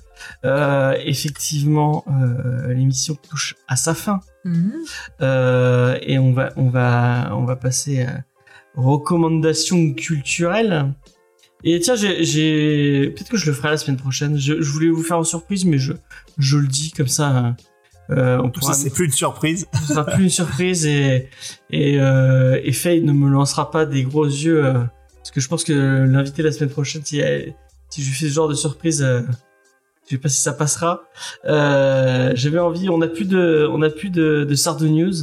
Euh, 0.44 0.96
effectivement, 1.06 2.04
euh, 2.08 2.74
l'émission 2.74 3.14
touche 3.14 3.56
à 3.68 3.76
sa 3.76 3.94
fin. 3.94 4.22
Mhm. 4.44 4.74
Euh, 5.22 6.00
et 6.02 6.18
on 6.18 6.34
va, 6.34 6.52
on 6.56 6.70
va, 6.70 7.30
on 7.34 7.46
va 7.46 7.56
passer 7.56 8.02
à 8.02 8.24
recommandations 8.74 9.94
culturelles. 9.94 10.92
Et 11.64 11.80
tiens, 11.80 11.94
j'ai, 11.96 13.12
peut-être 13.12 13.30
que 13.30 13.38
je 13.38 13.46
le 13.46 13.54
ferai 13.54 13.70
la 13.70 13.78
semaine 13.78 13.98
prochaine. 13.98 14.36
Je, 14.40 14.60
je 14.60 14.72
voulais 14.72 14.90
vous 14.90 15.04
faire 15.04 15.20
une 15.20 15.26
surprise, 15.26 15.64
mais 15.64 15.78
je, 15.78 15.94
je 16.40 16.58
le 16.58 16.68
dis 16.68 16.90
comme 16.92 17.08
ça. 17.08 17.56
Euh, 18.10 18.38
on 18.42 18.62
Ça, 18.62 18.74
c'est 18.74 18.90
plus 18.90 19.06
une 19.06 19.12
surprise. 19.12 19.68
ce 19.82 19.94
sera 19.94 20.06
plus 20.06 20.24
une 20.24 20.30
surprise 20.30 20.86
et 20.86 21.30
et 21.70 22.00
euh, 22.00 22.60
et 22.64 22.72
Faye 22.72 23.02
ne 23.04 23.12
me 23.12 23.30
lancera 23.30 23.70
pas 23.72 23.86
des 23.86 24.04
gros 24.04 24.26
yeux 24.26 24.64
euh, 24.66 24.74
parce 25.18 25.32
que 25.32 25.42
je 25.42 25.48
pense 25.50 25.64
que 25.66 25.74
l'invité 25.74 26.42
la 26.44 26.52
semaine 26.54 26.70
prochaine, 26.70 27.02
si, 27.04 27.20
elle- 27.20 27.54
si 27.90 28.02
je 28.04 28.08
lui 28.10 28.16
fais 28.16 28.28
ce 28.30 28.34
genre 28.34 28.48
de 28.48 28.54
surprise, 28.56 29.02
euh, 29.04 29.22
Je 30.06 30.16
sais 30.16 30.18
pas 30.22 30.30
si 30.30 30.42
ça 30.42 30.54
passera. 30.54 31.02
Euh, 31.46 32.32
J'avais 32.34 32.60
envie. 32.60 32.88
On 32.90 33.02
a 33.02 33.08
plus 33.08 33.26
de, 33.26 33.68
on 33.70 33.82
a 33.82 33.90
plus 33.90 34.10
de, 34.10 34.46
de 34.50 34.56
Sardo 34.56 34.88
News. 34.88 35.14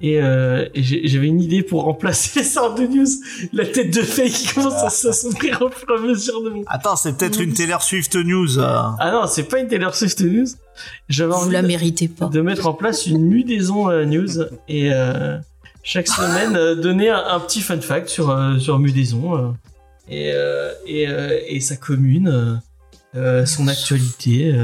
Et, 0.00 0.22
euh, 0.22 0.68
et 0.74 0.82
j'ai- 0.84 1.08
j'avais 1.08 1.26
une 1.26 1.40
idée 1.40 1.62
pour 1.62 1.82
remplacer 1.82 2.38
les 2.40 2.44
Sardo 2.44 2.86
News. 2.86 3.06
La 3.52 3.64
tête 3.66 3.92
de 3.92 4.02
Faye 4.02 4.30
qui 4.30 4.46
commence 4.54 4.82
à 4.82 4.90
s'assombrir 4.90 5.60
au 5.62 5.70
fur 5.70 5.88
et 5.90 5.98
à 5.98 6.00
mesure 6.00 6.42
de 6.42 6.50
mon. 6.50 6.62
Attends, 6.68 6.94
c'est 6.96 7.16
peut-être 7.18 7.40
une 7.40 7.52
Taylor 7.52 7.82
Swift 7.82 8.14
news. 8.14 8.58
euh. 8.60 8.64
Ah 9.00 9.10
non, 9.12 9.26
c'est 9.26 9.42
pas 9.44 9.58
une 9.58 9.66
Taylor 9.66 9.94
Swift 9.94 10.20
News. 10.20 10.46
J'avais 11.08 11.32
envie 11.34 11.52
la 11.52 11.62
de, 11.62 11.66
méritez 11.66 12.06
pas. 12.06 12.26
de 12.26 12.40
mettre 12.40 12.66
en 12.68 12.74
place 12.74 13.06
une 13.06 13.22
mudaison 13.22 13.90
euh, 13.90 14.04
news 14.04 14.42
et 14.68 14.92
euh, 14.92 15.36
chaque 15.82 16.06
semaine 16.06 16.54
euh, 16.56 16.74
donner 16.76 17.10
un, 17.10 17.24
un 17.30 17.40
petit 17.40 17.60
fun 17.60 17.80
fact 17.80 18.08
sur 18.08 18.30
euh, 18.30 18.58
sur 18.58 18.78
mudaison 18.78 19.36
euh, 19.36 19.48
et 20.08 20.30
euh, 20.32 20.70
et, 20.86 21.08
euh, 21.08 21.40
et 21.48 21.58
sa 21.58 21.74
commune, 21.76 22.28
euh, 22.28 22.54
euh, 23.16 23.46
son 23.46 23.66
actualité. 23.66 24.54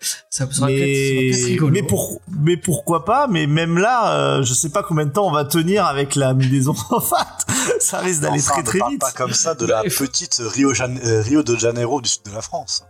Ça 0.00 0.44
sera 0.44 0.52
sera 0.52 0.66
Mais, 0.68 1.30
rigolo. 1.32 1.72
mais, 1.72 1.82
pour, 1.82 2.20
mais 2.40 2.56
pourquoi 2.56 3.04
pas 3.04 3.26
Mais 3.28 3.46
même 3.46 3.78
là, 3.78 4.12
euh, 4.38 4.42
je 4.42 4.52
sais 4.54 4.68
pas 4.70 4.82
combien 4.82 5.06
de 5.06 5.10
temps 5.12 5.26
on 5.26 5.32
va 5.32 5.44
tenir 5.44 5.86
avec 5.86 6.14
la 6.14 6.34
mi-maison 6.34 6.74
en 6.90 7.00
fait. 7.00 7.16
Ça 7.80 7.98
risque 8.00 8.20
d'aller 8.20 8.38
Enfin, 8.40 8.54
très 8.54 8.62
très 8.62 8.78
parle 8.78 8.92
vite. 8.92 9.00
pas 9.00 9.12
comme 9.12 9.32
ça 9.32 9.54
de 9.54 9.64
la 9.66 9.82
il 9.84 9.90
petite 9.90 10.36
Rio, 10.44 10.74
Jan- 10.74 10.94
euh, 11.04 11.22
Rio 11.22 11.42
de 11.42 11.56
Janeiro 11.56 12.00
du 12.00 12.08
sud 12.08 12.22
de 12.26 12.30
la 12.32 12.42
France. 12.42 12.84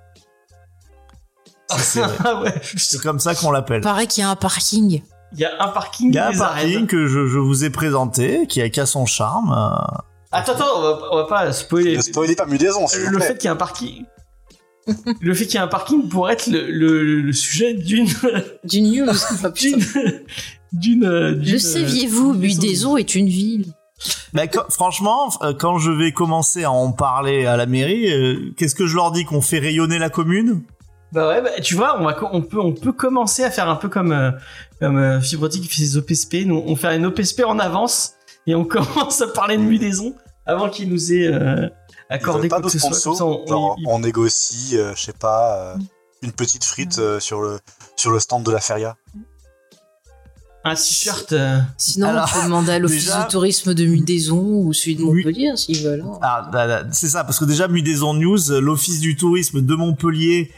C'est 1.78 2.00
ah 2.24 2.40
ouais. 2.42 2.54
C'est 2.76 3.00
comme 3.00 3.18
ça 3.20 3.34
qu'on 3.34 3.50
l'appelle. 3.50 3.80
Paraît 3.80 4.06
qu'il 4.06 4.22
y 4.22 4.24
a 4.24 4.30
un 4.30 4.36
parking. 4.36 5.02
Il 5.32 5.40
y 5.40 5.44
a 5.44 5.50
un 5.62 5.68
parking. 5.68 6.08
Il 6.10 6.14
y 6.14 6.18
a 6.18 6.28
un 6.28 6.36
parking 6.38 6.86
que 6.86 7.06
je, 7.06 7.26
je 7.26 7.38
vous 7.38 7.64
ai 7.64 7.70
présenté, 7.70 8.46
qui 8.46 8.60
a 8.62 8.68
qu'à 8.68 8.86
son 8.86 9.06
charme. 9.06 9.52
euh. 9.52 9.98
Attends, 10.32 10.52
attends, 10.52 10.66
on 10.76 10.80
va, 10.82 10.98
on 11.12 11.16
va 11.16 11.24
pas 11.24 11.52
spoiler. 11.52 11.96
Ne 11.96 12.02
spoilez 12.02 12.36
pas 12.36 12.46
Mudaison, 12.46 12.86
s'il 12.86 13.00
vous 13.04 13.10
le 13.10 13.20
fait 13.20 13.34
qu'il 13.36 13.44
y 13.44 13.46
ait 13.46 13.50
un 13.50 13.56
parking. 13.56 14.04
Le 15.20 15.34
fait 15.34 15.44
qu'il 15.46 15.54
y 15.54 15.58
ait 15.58 15.60
un 15.64 15.68
parking 15.68 16.08
pourrait 16.08 16.34
être 16.34 16.46
le, 16.48 16.70
le, 16.70 17.20
le 17.20 17.32
sujet 17.32 17.74
d'une 17.74 18.06
Du 18.64 18.80
news. 18.82 19.06
D'une 19.54 19.80
d'une 20.72 21.04
euh, 21.04 21.32
d'une, 21.32 21.50
Le 21.52 21.54
euh, 21.54 21.58
saviez-vous, 21.58 22.32
d'une 22.32 22.40
Buidezo 22.40 22.98
est 22.98 23.14
une 23.14 23.28
ville. 23.28 23.66
Bah, 24.34 24.46
quand- 24.46 24.70
franchement, 24.70 25.30
euh, 25.42 25.54
quand 25.58 25.78
je 25.78 25.90
vais 25.90 26.12
commencer 26.12 26.64
à 26.64 26.70
en 26.70 26.92
parler 26.92 27.46
à 27.46 27.56
la 27.56 27.66
mairie, 27.66 28.12
euh, 28.12 28.52
qu'est-ce 28.56 28.74
que 28.74 28.86
je 28.86 28.94
leur 28.96 29.10
dis 29.12 29.24
Qu'on 29.24 29.40
fait 29.40 29.58
rayonner 29.58 29.98
la 29.98 30.10
commune? 30.10 30.62
Bah 31.12 31.28
ouais, 31.28 31.40
bah, 31.40 31.50
tu 31.62 31.76
vois, 31.76 31.98
on, 32.00 32.04
va, 32.04 32.12
co- 32.12 32.28
on, 32.32 32.42
peut, 32.42 32.60
on 32.60 32.72
peut 32.72 32.92
commencer 32.92 33.42
à 33.44 33.50
faire 33.50 33.70
un 33.70 33.76
peu 33.76 33.88
comme, 33.88 34.12
euh, 34.12 34.32
comme 34.80 34.98
euh, 34.98 35.20
Fibrotique 35.20 35.62
qui 35.62 35.68
fait 35.68 35.84
ses 35.86 35.96
OPSP. 35.96 36.44
Nous, 36.46 36.62
on 36.66 36.76
fait 36.76 36.94
une 36.96 37.06
OPSP 37.06 37.42
en 37.46 37.58
avance 37.58 38.14
et 38.46 38.54
on 38.54 38.64
commence 38.66 39.22
à 39.22 39.28
parler 39.28 39.56
de 39.56 39.62
mudaison 39.62 40.14
avant 40.44 40.68
qu'il 40.68 40.90
nous 40.90 41.12
ait 41.12 41.28
Ils 42.10 42.14
accordé 42.14 42.40
veulent 42.42 42.48
pas 42.48 42.56
quoi 42.60 42.66
que 42.70 42.70
ce 42.72 42.78
soit. 42.78 43.14
ça, 43.14 43.24
on- 43.24 43.46
Genre, 43.46 43.74
on- 43.78 43.80
il- 43.80 43.86
on 43.88 43.98
négocie, 43.98 44.76
euh, 44.78 44.94
je 44.94 45.02
sais 45.02 45.12
pas, 45.12 45.56
euh, 45.58 45.76
une 46.22 46.32
petite 46.32 46.64
frite 46.64 46.98
euh, 46.98 47.18
sur, 47.20 47.40
le, 47.42 47.58
sur 47.96 48.10
le 48.12 48.20
stand 48.20 48.44
de 48.44 48.50
la 48.50 48.60
feria. 48.60 48.96
un 50.64 50.74
t-shirt. 50.74 51.32
euh, 51.32 51.60
Sinon, 51.78 52.08
Alors, 52.08 52.28
on 52.34 52.38
peut 52.40 52.44
demander 52.46 52.72
à 52.72 52.78
l'office 52.80 53.04
déjà- 53.04 53.24
de 53.24 53.30
tourisme 53.30 53.74
de 53.74 53.84
Mudaison 53.86 54.40
ou 54.42 54.72
celui 54.72 54.96
de. 54.96 55.02
Montpellier, 55.02 55.48
hein, 55.48 55.56
s'ils 55.56 55.82
veulent. 55.82 56.02
hein. 56.06 56.18
Ah, 56.22 56.48
bah, 56.52 56.66
bah, 56.66 56.82
c'est 56.92 57.08
ça, 57.08 57.22
parce 57.24 57.38
que 57.38 57.44
déjà, 57.44 57.68
Mudaison 57.68 58.14
News, 58.14 58.50
l'office 58.60 58.98
du 59.00 59.16
tourisme 59.16 59.60
de 59.60 59.74
Montpellier, 59.76 60.50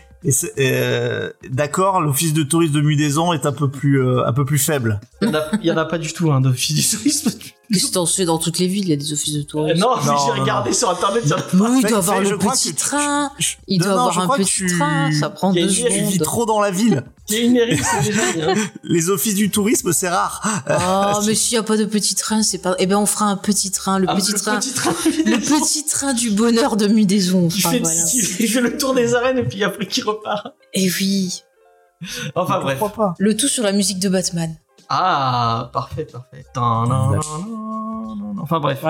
euh, 0.59 1.31
d'accord, 1.51 2.01
l'office 2.01 2.33
de 2.33 2.43
tourisme 2.43 2.75
de 2.75 2.81
Mudaison 2.81 3.33
est 3.35 3.45
un 3.47 3.53
peu 3.53 3.71
plus, 3.71 4.03
euh, 4.03 4.27
un 4.27 4.33
peu 4.33 4.45
plus 4.47 4.59
faible. 4.59 4.99
Il 5.23 5.29
y 5.29 5.31
en 5.31 5.35
a- 5.35 5.45
il 5.61 5.67
y 5.67 5.71
en 5.73 5.77
a 5.77 5.85
pas 5.85 5.99
du 5.99 6.13
tout, 6.13 6.33
hein, 6.33 6.41
d'office 6.41 6.75
du 6.75 6.97
tourisme. 6.97 7.31
Qu'est-ce 7.73 7.89
que 7.89 7.93
t'en 7.93 8.07
sais 8.07 8.25
dans 8.25 8.39
toutes 8.39 8.59
les 8.59 8.67
villes, 8.67 8.85
il 8.85 8.89
y 8.91 8.93
a 8.95 8.97
des 8.97 9.13
offices 9.13 9.35
de 9.35 9.41
Euh, 9.41 9.45
tourisme. 9.45 9.79
non, 9.81 9.89
mais 10.01 10.07
Non, 10.07 10.17
j'ai 10.25 10.41
regardé 10.41 10.71
non. 10.71 10.77
sur 10.77 10.91
internet. 10.91 11.23
il 11.25 11.31
y 11.31 11.35
en 11.35 11.37
a 11.37 11.43
pas. 11.43 11.57
Mais 11.71 11.81
il 11.81 11.87
doit 11.87 11.99
avoir 11.99 12.21
le 12.21 12.39
petit 12.39 12.75
train. 12.75 13.31
Il 13.67 13.79
doit 13.83 13.93
avoir 13.93 14.19
un 14.19 14.37
petit 14.39 14.67
train. 14.67 15.13
Ça 15.13 15.29
prend 15.31 15.53
Il 15.53 15.67
deux 15.67 15.79
une 15.81 15.87
Tu 15.87 15.93
vis 15.93 16.13
secondes. 16.15 16.23
trop 16.23 16.47
dans 16.47 16.61
la 16.61 16.71
ville. 16.71 17.05
Il 17.31 17.35
y 17.35 17.39
a 17.41 17.43
une 17.45 17.53
mairie, 17.53 17.79
c'est 17.79 18.11
déjà 18.11 18.33
bien. 18.33 18.55
Les 18.85 19.11
offices 19.11 19.35
du 19.35 19.51
tourisme, 19.51 19.93
c'est 19.93 20.09
rare. 20.09 20.43
Oh, 21.19 21.21
mais 21.27 21.35
s'il 21.35 21.57
n'y 21.57 21.59
a 21.59 21.63
pas 21.63 21.77
de 21.77 21.85
petit 21.85 22.15
train, 22.15 22.43
c'est 22.43 22.57
pas. 22.59 22.75
Eh 22.79 22.87
ben, 22.87 22.97
on 22.97 23.05
fera 23.07 23.27
un 23.27 23.37
petit 23.37 23.71
train. 23.71 23.99
Le 23.99 24.07
Ah, 24.09 24.15
petit 24.17 24.33
le 24.33 24.39
train. 24.39 24.57
petit 24.59 24.73
train. 24.73 24.93
Le 25.05 25.37
petit 25.39 25.85
train 25.85 26.15
du 26.15 26.31
bonheur 26.31 26.77
de 26.77 26.87
Mudaison. 26.87 27.47
Enfin, 27.49 27.71
fait, 27.73 27.81
voilà. 27.81 28.03
qui 28.05 28.21
fait 28.23 28.61
le 28.63 28.79
tour 28.79 28.95
des 28.95 29.15
arènes 29.15 29.37
et 29.39 29.43
puis 29.45 29.63
après 29.63 29.87
qui 29.87 30.01
repart. 30.01 30.55
Et 30.73 30.91
oui. 31.01 31.43
Enfin 32.35 32.61
bref. 32.61 32.79
Pourquoi 32.79 33.07
pas 33.09 33.15
Le 33.19 33.37
tout 33.37 33.49
sur 33.49 33.63
la 33.65 33.73
musique 33.73 33.99
de 33.99 34.09
Batman. 34.09 34.55
Ah, 34.89 35.71
parfait, 35.73 36.05
parfait. 36.05 36.45
Tan, 36.55 36.87
nan, 36.87 37.11
nan, 37.11 37.21
nan, 37.21 38.19
nan. 38.19 38.39
Enfin 38.41 38.59
bref. 38.61 38.83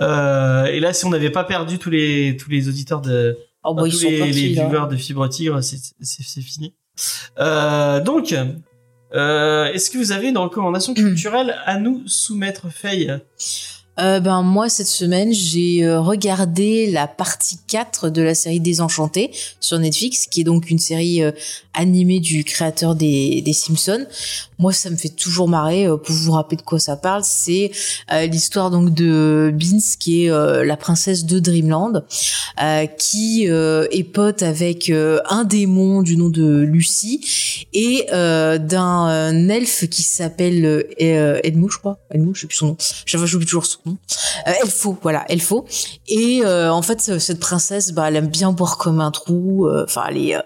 Euh, 0.00 0.64
et 0.66 0.80
là, 0.80 0.92
si 0.92 1.04
on 1.04 1.10
n'avait 1.10 1.30
pas 1.30 1.44
perdu 1.44 1.78
tous 1.78 1.90
les 1.90 2.36
tous 2.38 2.50
les 2.50 2.68
auditeurs 2.68 3.00
de 3.00 3.36
Oh, 3.68 3.74
bah, 3.74 3.82
enfin, 3.82 3.90
tous 3.90 3.96
sont 4.02 4.08
les, 4.08 4.18
partis, 4.18 4.32
les 4.48 4.54
là. 4.54 4.68
viewers 4.68 4.88
de 4.88 4.96
Fibre 4.96 5.28
Tigre, 5.28 5.60
c'est 5.62 5.78
c'est 6.00 6.22
c'est 6.22 6.40
fini. 6.40 6.72
Euh, 7.40 8.00
donc, 8.00 8.34
euh, 9.14 9.64
est-ce 9.72 9.90
que 9.90 9.98
vous 9.98 10.12
avez 10.12 10.28
une 10.28 10.38
recommandation 10.38 10.94
culturelle 10.94 11.56
à 11.66 11.76
nous 11.78 12.02
soumettre, 12.06 12.68
Faye? 12.70 13.12
Euh, 13.98 14.20
ben 14.20 14.42
moi 14.42 14.68
cette 14.68 14.88
semaine 14.88 15.32
j'ai 15.32 15.82
euh, 15.82 16.00
regardé 16.00 16.90
la 16.90 17.06
partie 17.06 17.58
4 17.66 18.10
de 18.10 18.20
la 18.20 18.34
série 18.34 18.60
Désenchanté 18.60 19.30
sur 19.58 19.78
Netflix 19.78 20.26
qui 20.26 20.42
est 20.42 20.44
donc 20.44 20.68
une 20.68 20.78
série 20.78 21.22
euh, 21.22 21.32
animée 21.72 22.20
du 22.20 22.44
créateur 22.44 22.94
des, 22.94 23.42
Simpsons. 23.54 24.06
Moi 24.58 24.74
ça 24.74 24.90
me 24.90 24.96
fait 24.96 25.08
toujours 25.08 25.48
marrer 25.48 25.86
pour 25.86 26.14
vous 26.14 26.32
rappeler 26.32 26.58
de 26.58 26.62
quoi 26.62 26.78
ça 26.78 26.96
parle, 26.96 27.22
c'est 27.24 27.70
l'histoire 28.30 28.70
donc 28.70 28.92
de 28.92 29.50
Beans 29.54 29.80
qui 29.98 30.24
est 30.24 30.30
la 30.30 30.76
princesse 30.76 31.24
de 31.24 31.38
Dreamland 31.38 32.04
qui 32.98 33.44
est 33.46 34.12
pote 34.12 34.42
avec 34.42 34.90
un 34.90 35.44
démon 35.44 36.02
du 36.02 36.16
nom 36.16 36.28
de 36.28 36.60
Lucie 36.60 37.66
et 37.72 38.06
d'un 38.10 39.48
elfe 39.48 39.88
qui 39.88 40.02
s'appelle 40.02 40.86
Edmund 40.98 41.70
je 41.70 41.78
crois. 41.78 41.98
Edmund 42.10 42.34
je 42.34 42.42
sais 42.42 42.46
plus 42.46 42.56
son 42.56 42.66
nom. 42.68 42.76
J'oublie 43.06 43.46
toujours 43.46 43.66
son 43.66 43.78
nom 43.86 43.96
euh, 44.46 44.52
Elfo 44.62 44.98
voilà 45.02 45.24
Elfo 45.30 45.64
et 46.08 46.42
euh, 46.44 46.72
en 46.72 46.82
fait 46.82 47.00
ce- 47.00 47.18
cette 47.18 47.40
princesse 47.40 47.92
bah 47.92 48.08
elle 48.08 48.16
aime 48.16 48.28
bien 48.28 48.52
boire 48.52 48.76
comme 48.78 49.00
un 49.00 49.10
trou 49.10 49.66
euh, 49.66 49.84
enfin 49.84 50.04
elle 50.08 50.16
est 50.18 50.36
euh, 50.36 50.40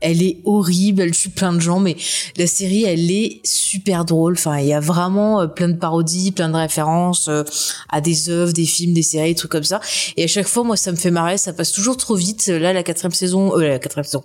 elle 0.00 0.22
est 0.22 0.38
horrible 0.44 1.02
elle 1.02 1.12
tue 1.12 1.30
plein 1.30 1.52
de 1.52 1.60
gens 1.60 1.80
mais 1.80 1.96
la 2.36 2.46
série 2.46 2.84
elle 2.84 3.10
est 3.10 3.40
super 3.44 4.04
drôle. 4.04 4.34
Enfin 4.34 4.58
il 4.58 4.66
y 4.66 4.72
a 4.72 4.80
vraiment 4.80 5.40
euh, 5.40 5.46
plein 5.46 5.68
de 5.68 5.76
parodies 5.76 6.32
plein 6.32 6.48
de 6.48 6.56
références 6.56 7.28
euh, 7.28 7.44
à 7.88 8.00
des 8.00 8.30
œuvres 8.30 8.52
des 8.52 8.66
films 8.66 8.94
des 8.94 9.02
séries 9.02 9.30
des 9.30 9.34
trucs 9.34 9.50
comme 9.50 9.64
ça. 9.64 9.80
Et 10.16 10.24
à 10.24 10.26
chaque 10.26 10.46
fois 10.46 10.64
moi 10.64 10.76
ça 10.76 10.90
me 10.90 10.96
fait 10.96 11.10
marrer 11.10 11.38
ça 11.38 11.52
passe 11.52 11.72
toujours 11.72 11.96
trop 11.96 12.14
vite. 12.14 12.46
Là 12.48 12.72
la 12.72 12.82
quatrième 12.82 13.12
saison 13.12 13.56
euh, 13.58 13.68
la 13.68 13.78
quatrième 13.78 14.04
saison 14.04 14.24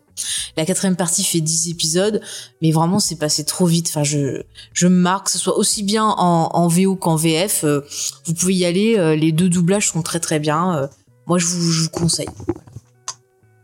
la 0.58 0.66
quatrième 0.66 0.96
partie 0.96 1.24
fait 1.24 1.42
10 1.42 1.70
épisodes 1.70 2.22
mais 2.62 2.72
vraiment 2.72 3.00
c'est 3.00 3.18
passé 3.18 3.44
trop 3.44 3.66
vite. 3.66 3.88
Enfin 3.90 4.04
je 4.04 4.44
je 4.74 4.88
me 4.88 4.96
marque 4.96 5.26
que 5.26 5.32
ce 5.32 5.40
soit 5.40 5.58
aussi 5.58 5.84
bien 5.84 6.06
en, 6.06 6.68
VO 6.68 6.96
qu'en 6.96 7.16
VF 7.16 7.64
euh, 7.64 7.82
vous 8.26 8.34
pouvez 8.34 8.56
y 8.56 8.66
aller 8.66 9.16
les 9.18 9.32
deux 9.32 9.50
doublages 9.50 9.90
sont 9.90 10.02
très 10.02 10.20
très 10.20 10.40
bien. 10.40 10.90
Moi 11.28 11.38
je 11.38 11.46
vous, 11.46 11.72
je 11.72 11.84
vous 11.84 11.90
conseille. 11.90 12.30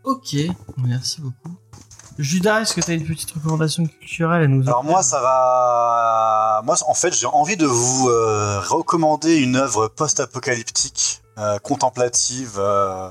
Ok, 0.03 0.35
merci 0.77 1.21
beaucoup. 1.21 1.57
Judas, 2.17 2.61
est-ce 2.61 2.73
que 2.73 2.81
tu 2.81 2.89
as 2.91 2.95
une 2.95 3.05
petite 3.05 3.31
recommandation 3.31 3.85
culturelle 3.85 4.43
à 4.43 4.47
nous 4.47 4.67
Alors 4.67 4.83
moi, 4.83 5.03
ça 5.03 5.21
va. 5.21 6.61
Moi, 6.65 6.75
en 6.87 6.93
fait, 6.95 7.13
j'ai 7.13 7.27
envie 7.27 7.57
de 7.57 7.67
vous 7.67 8.09
euh, 8.09 8.59
recommander 8.59 9.35
une 9.37 9.55
œuvre 9.55 9.87
post-apocalyptique, 9.87 11.21
euh, 11.37 11.59
contemplative, 11.59 12.55
euh, 12.57 13.09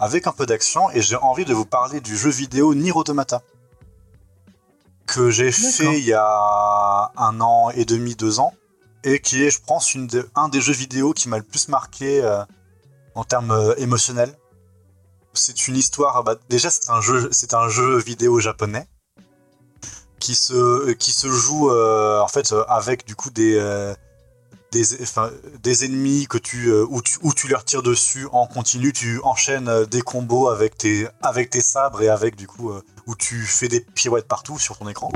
avec 0.00 0.26
un 0.26 0.32
peu 0.32 0.46
d'action, 0.46 0.90
et 0.90 1.00
j'ai 1.00 1.16
envie 1.16 1.44
de 1.44 1.54
vous 1.54 1.64
parler 1.64 2.00
du 2.00 2.16
jeu 2.16 2.30
vidéo 2.30 2.74
Nier 2.74 2.92
Automata, 2.92 3.42
que 5.06 5.30
j'ai 5.30 5.52
fait 5.52 5.98
il 5.98 6.04
y 6.04 6.12
a 6.12 7.10
un 7.16 7.40
an 7.40 7.70
et 7.70 7.84
demi, 7.84 8.16
deux 8.16 8.40
ans, 8.40 8.52
et 9.04 9.20
qui 9.20 9.44
est, 9.44 9.50
je 9.50 9.60
pense, 9.64 9.94
une 9.94 10.06
de- 10.08 10.28
un 10.34 10.48
des 10.48 10.60
jeux 10.60 10.72
vidéo 10.72 11.12
qui 11.12 11.28
m'a 11.28 11.36
le 11.38 11.44
plus 11.44 11.68
marqué 11.68 12.20
en 13.14 13.22
termes 13.24 13.74
émotionnels. 13.78 14.34
C'est 15.32 15.68
une 15.68 15.76
histoire. 15.76 16.22
bah, 16.24 16.36
déjà, 16.48 16.70
c'est 16.70 16.90
un 16.90 17.00
jeu, 17.00 17.28
c'est 17.32 17.54
un 17.54 17.68
jeu 17.68 17.98
vidéo 17.98 18.40
japonais 18.40 18.88
qui 20.20 20.34
se 21.12 21.28
joue 21.28 21.70
euh, 21.70 22.20
en 22.20 22.28
fait 22.28 22.52
euh, 22.52 22.64
avec 22.68 23.06
du 23.06 23.16
coup 23.16 23.30
des 23.30 23.56
euh, 23.56 23.94
des 24.72 25.84
ennemis 25.84 26.28
que 26.28 26.38
tu 26.38 26.72
où 26.72 27.02
tu 27.02 27.18
où 27.22 27.34
tu 27.34 27.48
leur 27.48 27.64
tires 27.64 27.82
dessus 27.82 28.28
en 28.30 28.46
continu 28.46 28.92
tu 28.92 29.20
enchaînes 29.24 29.84
des 29.86 30.00
combos 30.00 30.48
avec 30.48 30.78
tes 30.78 31.08
avec 31.22 31.50
tes 31.50 31.60
sabres 31.60 32.02
et 32.02 32.08
avec 32.08 32.36
du 32.36 32.46
coup 32.46 32.72
où 33.06 33.16
tu 33.16 33.42
fais 33.42 33.66
des 33.66 33.80
pirouettes 33.80 34.28
partout 34.28 34.60
sur 34.60 34.78
ton 34.78 34.88
écran 34.88 35.10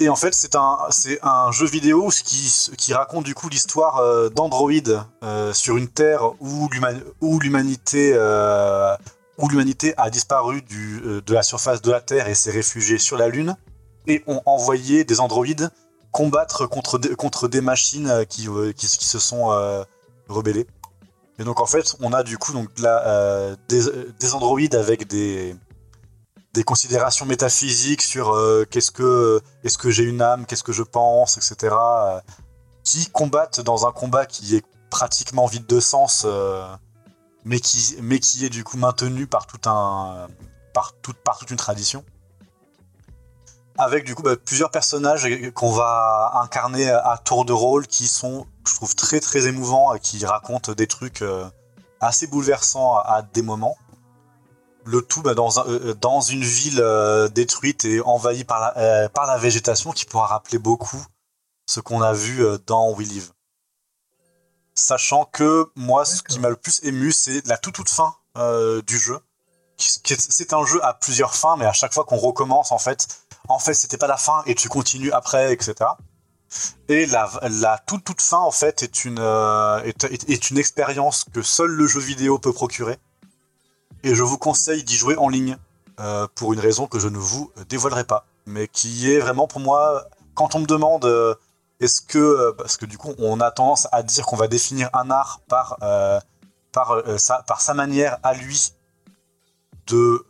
et 0.00 0.08
en 0.08 0.16
fait 0.16 0.34
c'est 0.34 0.54
un 0.54 0.78
c'est 0.90 1.18
un 1.22 1.50
jeu 1.50 1.66
vidéo 1.66 2.08
qui 2.24 2.70
qui 2.76 2.94
raconte 2.94 3.24
du 3.24 3.34
coup 3.34 3.48
l'histoire 3.48 3.98
euh, 3.98 4.28
d'androïdes 4.28 5.02
euh, 5.22 5.52
sur 5.52 5.76
une 5.76 5.88
terre 5.88 6.32
où 6.40 6.68
où 7.20 7.40
l'humanité 7.40 8.12
euh, 8.14 8.96
où 9.38 9.48
l'humanité 9.48 9.94
a 9.96 10.10
disparu 10.10 10.62
du, 10.62 11.00
euh, 11.04 11.20
de 11.20 11.34
la 11.34 11.42
surface 11.42 11.80
de 11.80 11.90
la 11.90 12.00
Terre 12.00 12.28
et 12.28 12.34
s'est 12.34 12.50
réfugiée 12.50 12.98
sur 12.98 13.16
la 13.16 13.28
Lune, 13.28 13.56
et 14.08 14.24
ont 14.26 14.42
envoyé 14.46 15.04
des 15.04 15.20
androïdes 15.20 15.70
combattre 16.10 16.66
contre 16.66 16.98
des, 16.98 17.14
contre 17.14 17.46
des 17.46 17.60
machines 17.60 18.08
euh, 18.08 18.24
qui, 18.24 18.48
qui, 18.74 18.86
se 18.88 19.18
sont 19.20 19.46
rebellées. 20.28 20.66
Et 21.38 21.44
donc 21.44 21.60
en 21.60 21.66
fait, 21.66 21.94
on 22.00 22.12
a 22.12 22.24
du 22.24 22.36
coup 22.36 22.52
donc 22.52 22.68
des, 23.68 23.82
des 24.18 24.34
androïdes 24.34 24.74
avec 24.74 25.06
des, 25.06 25.54
des 26.58 26.64
considérations 26.64 27.24
métaphysiques 27.24 28.02
sur 28.02 28.34
euh, 28.34 28.64
qu'est-ce 28.68 28.90
que 28.90 29.40
est-ce 29.62 29.78
que 29.78 29.92
j'ai 29.92 30.02
une 30.02 30.20
âme, 30.20 30.44
qu'est-ce 30.44 30.64
que 30.64 30.72
je 30.72 30.82
pense, 30.82 31.36
etc. 31.36 31.72
euh, 31.72 32.20
qui 32.82 33.08
combattent 33.10 33.60
dans 33.60 33.86
un 33.86 33.92
combat 33.92 34.26
qui 34.26 34.56
est 34.56 34.66
pratiquement 34.90 35.46
vide 35.46 35.66
de 35.66 35.78
sens, 35.78 36.24
euh, 36.26 36.66
mais 37.44 37.60
qui 37.60 37.96
mais 38.02 38.18
qui 38.18 38.44
est 38.44 38.48
du 38.48 38.64
coup 38.64 38.76
maintenu 38.76 39.28
par 39.28 39.46
tout 39.46 39.70
un 39.70 40.26
par 40.74 40.94
toute 41.00 41.18
par 41.18 41.38
toute 41.38 41.52
une 41.52 41.56
tradition. 41.56 42.04
Avec 43.78 44.04
du 44.04 44.16
coup 44.16 44.24
bah, 44.24 44.34
plusieurs 44.36 44.72
personnages 44.72 45.28
qu'on 45.54 45.70
va 45.70 46.40
incarner 46.42 46.90
à 46.90 47.20
tour 47.24 47.44
de 47.44 47.52
rôle 47.52 47.86
qui 47.86 48.08
sont, 48.08 48.46
je 48.66 48.74
trouve, 48.74 48.96
très 48.96 49.20
très 49.20 49.46
émouvants 49.46 49.94
et 49.94 50.00
qui 50.00 50.26
racontent 50.26 50.72
des 50.72 50.88
trucs 50.88 51.22
assez 52.00 52.26
bouleversants 52.26 52.96
à 52.96 53.22
des 53.22 53.42
moments. 53.42 53.76
Le 54.90 55.02
tout 55.02 55.20
bah, 55.22 55.34
dans, 55.34 55.60
un- 55.60 55.66
euh, 55.68 55.94
dans 55.94 56.20
une 56.22 56.42
ville 56.42 56.80
euh, 56.80 57.28
détruite 57.28 57.84
et 57.84 58.00
envahie 58.00 58.44
par 58.44 58.58
la, 58.60 58.78
euh, 58.78 59.08
par 59.10 59.26
la 59.26 59.36
végétation 59.36 59.92
qui 59.92 60.06
pourra 60.06 60.26
rappeler 60.26 60.58
beaucoup 60.58 61.04
ce 61.66 61.80
qu'on 61.80 62.00
a 62.00 62.14
vu 62.14 62.42
euh, 62.44 62.56
dans 62.66 62.92
We 62.94 63.06
Live. 63.06 63.30
Sachant 64.74 65.24
que 65.26 65.70
moi, 65.74 66.04
ce 66.04 66.22
qui 66.22 66.38
m'a 66.38 66.48
le 66.48 66.56
plus 66.56 66.80
ému, 66.84 67.12
c'est 67.12 67.46
la 67.46 67.58
toute 67.58 67.74
toute 67.74 67.90
fin 67.90 68.14
euh, 68.38 68.80
du 68.82 68.96
jeu. 68.98 69.18
C'est 69.76 70.52
un 70.54 70.64
jeu 70.64 70.82
à 70.84 70.94
plusieurs 70.94 71.34
fins, 71.34 71.56
mais 71.56 71.66
à 71.66 71.72
chaque 71.72 71.92
fois 71.92 72.04
qu'on 72.04 72.16
recommence, 72.16 72.72
en 72.72 72.78
fait, 72.78 73.06
en 73.48 73.58
fait, 73.58 73.74
c'était 73.74 73.98
pas 73.98 74.06
la 74.06 74.16
fin 74.16 74.42
et 74.46 74.54
tu 74.54 74.68
continues 74.68 75.12
après, 75.12 75.52
etc. 75.52 75.90
Et 76.88 77.06
la, 77.06 77.28
la 77.42 77.78
toute 77.86 78.04
toute 78.04 78.22
fin, 78.22 78.38
en 78.38 78.50
fait, 78.50 78.82
est 78.82 79.04
une, 79.04 79.18
euh, 79.20 79.82
est, 79.82 80.04
est- 80.04 80.30
est 80.30 80.50
une 80.50 80.58
expérience 80.58 81.24
que 81.34 81.42
seul 81.42 81.70
le 81.70 81.86
jeu 81.86 82.00
vidéo 82.00 82.38
peut 82.38 82.52
procurer. 82.52 82.98
Et 84.04 84.14
je 84.14 84.22
vous 84.22 84.38
conseille 84.38 84.84
d'y 84.84 84.96
jouer 84.96 85.16
en 85.16 85.28
ligne, 85.28 85.56
euh, 86.00 86.28
pour 86.36 86.52
une 86.52 86.60
raison 86.60 86.86
que 86.86 87.00
je 87.00 87.08
ne 87.08 87.18
vous 87.18 87.50
dévoilerai 87.68 88.04
pas, 88.04 88.24
mais 88.46 88.68
qui 88.68 89.10
est 89.10 89.18
vraiment 89.18 89.48
pour 89.48 89.60
moi, 89.60 90.06
quand 90.34 90.54
on 90.54 90.60
me 90.60 90.66
demande 90.66 91.04
euh, 91.04 91.34
est-ce 91.80 92.00
que, 92.00 92.18
euh, 92.18 92.52
parce 92.56 92.76
que 92.76 92.86
du 92.86 92.96
coup, 92.96 93.14
on 93.18 93.40
a 93.40 93.50
tendance 93.50 93.88
à 93.90 94.04
dire 94.04 94.24
qu'on 94.24 94.36
va 94.36 94.46
définir 94.46 94.90
un 94.92 95.10
art 95.10 95.40
par, 95.48 95.78
par, 96.70 97.02
sa, 97.16 97.42
par 97.42 97.60
sa 97.60 97.74
manière 97.74 98.18
à 98.22 98.34
lui 98.34 98.72
de, 99.88 100.24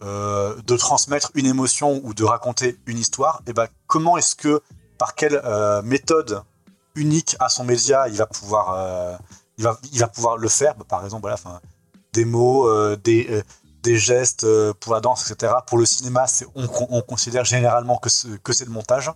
de 0.63 0.77
transmettre 0.77 1.31
une 1.35 1.47
émotion 1.47 2.01
ou 2.03 2.15
de 2.15 2.25
raconter 2.25 2.79
une 2.87 2.99
histoire, 2.99 3.43
et 3.47 3.53
ben 3.53 3.69
comment 3.87 4.17
est-ce 4.17 4.37
que, 4.37 4.63
par 4.97 5.15
quelle 5.15 5.43
méthode 5.85 6.43
unique 6.95 7.37
à 7.41 7.51
son 7.51 7.65
média, 7.65 8.09
il 8.09 8.17
va 8.17 8.27
pouvoir, 8.27 9.19
il 9.59 9.65
va, 9.65 9.79
il 9.93 9.99
va 9.99 10.09
pouvoir 10.09 10.39
le 10.39 10.49
faire? 10.49 10.75
Bah, 10.77 10.85
par 10.89 11.05
exemple, 11.05 11.23
voilà, 11.23 11.37
des 12.19 12.25
mots, 12.25 12.67
euh, 12.69 12.97
des, 13.09 13.27
euh, 13.31 13.43
des 13.83 13.97
gestes 13.99 14.45
euh, 14.45 14.73
pour 14.81 14.93
la 14.95 15.01
danse, 15.01 15.31
etc. 15.31 15.53
Pour 15.69 15.79
le 15.79 15.87
cinéma, 15.87 16.25
on, 16.55 16.67
on 16.91 17.03
considère 17.03 17.45
généralement 17.45 17.97
que, 17.99 18.11
ce- 18.11 18.37
que 18.47 18.53
c'est 18.53 18.65
le 18.65 18.73
montage. 18.73 19.11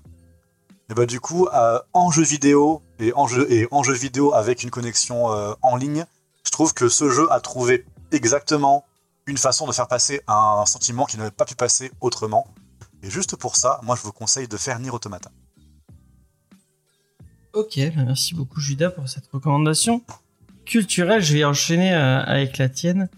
Et 0.91 0.95
bah, 0.95 1.07
du 1.07 1.21
coup, 1.21 1.47
euh, 1.47 1.81
en 1.93 2.11
jeu 2.11 2.23
vidéo 2.23 2.81
et 3.01 3.13
en 3.15 3.27
jeu, 3.27 3.45
et 3.51 3.67
en 3.71 3.83
jeu 3.83 3.95
vidéo 3.95 4.35
avec 4.35 4.63
une 4.63 4.71
connexion 4.71 5.33
euh, 5.33 5.55
en 5.63 5.75
ligne, 5.77 6.05
je 6.47 6.51
trouve 6.51 6.75
que 6.75 6.89
ce 6.89 7.09
jeu 7.11 7.27
a 7.33 7.41
trouvé 7.41 7.85
exactement 8.13 8.85
une 9.27 9.39
façon 9.39 9.67
de 9.67 9.73
faire 9.73 9.89
passer 9.89 10.21
un 10.29 10.65
sentiment 10.67 11.05
qui 11.07 11.17
n'aurait 11.17 11.31
pas 11.31 11.45
pu 11.45 11.55
passer 11.57 11.91
autrement. 12.01 12.47
Et 13.03 13.11
juste 13.11 13.35
pour 13.37 13.57
ça, 13.57 13.81
moi 13.83 13.97
je 13.97 14.03
vous 14.03 14.13
conseille 14.13 14.49
de 14.49 14.57
faire 14.57 14.79
Nier 14.81 14.91
Automata. 14.91 15.31
Ok, 17.55 17.79
bah 17.97 18.05
merci 18.07 18.35
beaucoup 18.35 18.61
Judas 18.61 18.91
pour 18.91 19.09
cette 19.09 19.27
recommandation 19.33 20.03
culturelle. 20.65 21.23
Je 21.23 21.35
vais 21.35 21.45
enchaîner 21.45 21.93
euh, 21.95 22.23
avec 22.25 22.59
la 22.59 22.69
tienne 22.69 23.09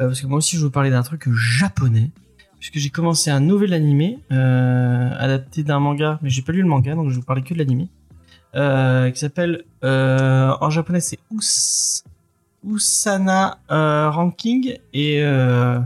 euh, 0.00 0.06
parce 0.08 0.20
que 0.20 0.26
moi 0.26 0.38
aussi 0.38 0.56
je 0.56 0.64
veux 0.64 0.70
parler 0.70 0.90
d'un 0.90 1.02
truc 1.02 1.28
japonais 1.32 2.10
puisque 2.58 2.78
j'ai 2.78 2.90
commencé 2.90 3.30
un 3.30 3.40
nouvel 3.40 3.72
animé 3.72 4.18
euh, 4.30 5.10
adapté 5.18 5.64
d'un 5.64 5.80
manga, 5.80 6.18
mais 6.22 6.30
j'ai 6.30 6.42
pas 6.42 6.52
lu 6.52 6.62
le 6.62 6.68
manga 6.68 6.94
donc 6.94 7.08
je 7.08 7.14
vais 7.14 7.20
vous 7.20 7.26
parler 7.26 7.42
que 7.42 7.54
de 7.54 7.58
l'animé 7.58 7.88
euh, 8.54 9.10
qui 9.10 9.18
s'appelle 9.18 9.64
euh, 9.82 10.54
en 10.60 10.70
japonais 10.70 11.00
c'est 11.00 11.18
Us 11.32 12.04
Usana 12.64 13.58
euh, 13.70 14.10
Ranking 14.10 14.76
et 14.92 15.22
euh, 15.22 15.80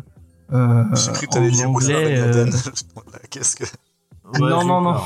euh, 0.52 0.84
J'ai 0.94 1.12
cru 1.12 1.26
que 1.26 1.30
en 1.30 1.34
t'allais 1.34 1.50
dire. 1.50 1.70
Voilà, 1.70 3.18
Qu'est-ce 3.30 3.56
que. 3.56 3.64
Ouais, 3.64 4.40
non 4.50 4.64
non 4.64 4.80
non. 4.80 5.00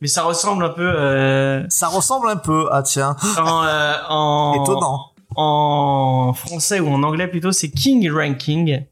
Mais 0.00 0.08
ça 0.08 0.22
ressemble 0.22 0.64
un 0.64 0.70
peu 0.70 0.88
euh, 0.88 1.64
Ça 1.68 1.88
ressemble 1.88 2.28
un 2.28 2.36
peu, 2.36 2.68
ah 2.70 2.82
tiens, 2.82 3.16
en, 3.38 3.64
euh, 3.64 3.94
en 4.08 4.54
étonnant. 4.62 5.10
en 5.36 6.32
français 6.34 6.80
ou 6.80 6.88
en 6.88 7.02
anglais 7.02 7.28
plutôt, 7.28 7.52
c'est 7.52 7.70
King 7.70 8.10
Ranking, 8.10 8.84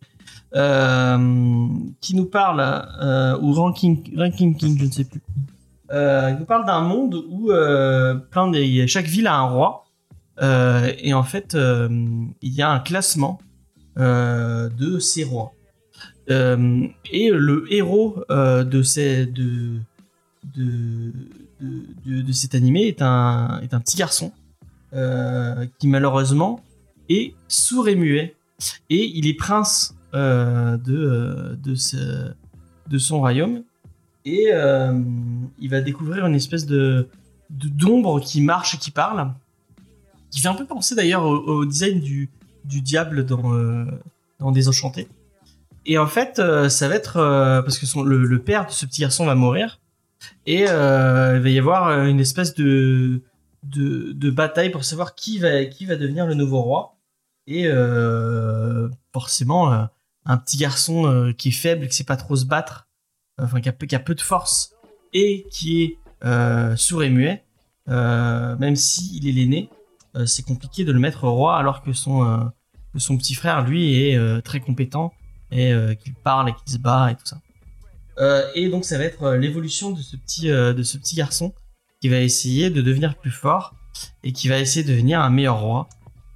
euh, 0.55 1.69
qui 2.01 2.17
nous 2.17 2.27
parle, 2.27 2.61
euh, 3.03 3.39
ou 3.41 3.53
Ranking, 3.53 4.17
Ranking 4.17 4.57
King, 4.57 4.79
je 4.79 4.85
ne 4.85 4.91
sais 4.91 5.05
plus. 5.05 5.23
Il 5.93 6.37
nous 6.41 6.47
parle 6.47 6.67
d'un 6.67 6.81
monde 6.81 7.15
où 7.31 7.53
plein 8.31 8.49
de, 8.49 8.87
chaque 8.87 9.07
ville 9.07 9.29
a 9.29 9.37
un 9.37 9.49
roi, 9.49 9.85
et 10.43 11.15
en 11.15 11.23
fait, 11.23 11.57
il 11.57 12.53
y 12.53 12.63
a 12.63 12.71
un 12.71 12.81
classement 12.81 13.39
de 13.97 14.99
ces 14.99 15.25
rois. 15.25 15.53
Et 16.29 17.31
le 17.31 17.73
héros 17.73 18.17
de, 18.29 18.83
ces, 18.83 19.27
de, 19.27 19.79
de, 20.57 21.13
de, 22.05 22.33
cet 22.33 22.55
animé 22.55 22.83
est 22.83 23.03
un, 23.03 23.61
est 23.63 23.75
un 23.75 23.81
petit 23.81 23.97
garçon 23.97 24.33
euh, 24.93 25.67
qui 25.79 25.89
malheureusement 25.89 26.61
est 27.09 27.35
sourd 27.49 27.89
et 27.89 27.97
muet 27.97 28.35
et 28.89 29.05
il 29.05 29.27
est 29.27 29.35
prince 29.35 29.95
euh, 30.15 30.77
de, 30.77 30.97
euh, 30.97 32.33
de, 32.89 32.99
son 32.99 33.19
royaume. 33.19 33.63
Et 34.25 34.49
il 35.59 35.71
va 35.71 35.81
découvrir 35.81 36.27
une 36.27 36.35
espèce 36.35 36.67
de 36.67 37.09
d'ombre 37.49 38.21
qui 38.21 38.41
marche 38.41 38.75
et 38.75 38.79
qui 38.79 38.91
parle. 38.91 39.33
Qui 40.31 40.41
fait 40.41 40.49
un 40.49 40.55
peu 40.55 40.65
penser 40.65 40.97
d'ailleurs 40.97 41.25
au, 41.25 41.65
design 41.65 42.01
du, 42.01 42.29
du 42.65 42.81
diable 42.83 43.25
dans, 43.25 43.87
dans 44.41 44.51
Désenchanté 44.51 45.09
et 45.89 45.99
en 45.99 46.09
fait 46.09 46.43
ça 46.69 46.89
va 46.89 46.97
être 46.97 47.15
parce 47.65 47.79
que 47.79 47.87
le 48.03 48.43
père 48.43 48.67
de 48.67 48.73
ce 48.73 48.85
petit 48.85 49.03
garçon 49.03 49.25
va 49.25 49.37
mourir 49.37 49.79
et 50.47 50.69
euh, 50.69 51.37
il 51.37 51.43
va 51.43 51.49
y 51.49 51.59
avoir 51.59 51.89
euh, 51.89 52.07
une 52.07 52.21
espèce 52.21 52.55
de 52.55 53.23
de, 53.63 54.31
bataille 54.31 54.71
pour 54.71 54.85
savoir 54.85 55.17
qui 55.17 55.39
va, 55.39 55.65
qui 55.65 55.87
va 55.87 55.97
devenir 55.97 56.27
le 56.27 56.35
nouveau 56.35 56.63
roi. 56.63 56.97
Et 57.49 57.67
euh, 57.67 58.89
forcément, 59.13 59.89
un 60.25 60.37
petit 60.37 60.57
garçon 60.57 61.35
qui 61.37 61.49
est 61.49 61.53
faible, 61.53 61.89
qui 61.89 61.97
sait 61.97 62.05
pas 62.05 62.17
trop 62.17 62.37
se 62.37 62.45
battre, 62.45 62.89
enfin 63.41 63.61
qui 63.61 63.69
a, 63.69 63.73
peu- 63.73 63.87
qui 63.87 63.97
a 63.97 64.01
peu 64.01 64.15
de 64.15 64.21
force, 64.21 64.73
et 65.13 65.47
qui 65.51 65.83
est 65.83 66.77
sourd 66.77 67.03
et 67.03 67.11
muet, 67.11 67.45
même 67.89 68.77
s'il 68.77 69.27
est 69.29 69.33
l'aîné, 69.33 69.69
c'est 70.27 70.45
compliqué 70.45 70.85
de 70.85 70.93
le 70.93 71.01
mettre 71.01 71.27
roi 71.27 71.57
alors 71.57 71.83
que 71.83 71.93
son, 71.93 72.53
que 72.93 73.01
son 73.01 73.17
petit 73.17 73.35
frère, 73.35 73.67
lui, 73.67 74.01
est 74.01 74.43
très 74.43 74.61
compétent 74.61 75.13
et 75.51 75.73
qu'il 76.03 76.15
parle 76.15 76.51
et 76.51 76.53
qu'il 76.53 76.73
se 76.73 76.79
bat 76.79 77.11
et 77.11 77.17
tout 77.17 77.27
ça. 77.27 77.41
Euh, 78.19 78.47
et 78.55 78.69
donc 78.69 78.85
ça 78.85 78.99
va 78.99 79.05
être 79.05 79.23
euh, 79.25 79.37
l'évolution 79.37 79.91
de 79.91 80.01
ce 80.01 80.17
petit 80.17 80.51
euh, 80.51 80.73
de 80.73 80.83
ce 80.83 80.97
petit 80.97 81.17
garçon 81.17 81.53
qui 82.01 82.09
va 82.09 82.21
essayer 82.21 82.71
de 82.71 82.81
devenir 82.81 83.15
plus 83.17 83.31
fort 83.31 83.75
et 84.25 84.33
qui 84.33 84.49
va 84.49 84.59
essayer 84.59 84.85
de 84.85 84.91
devenir 84.91 85.21
un 85.21 85.31
meilleur 85.31 85.61
roi. 85.61 85.89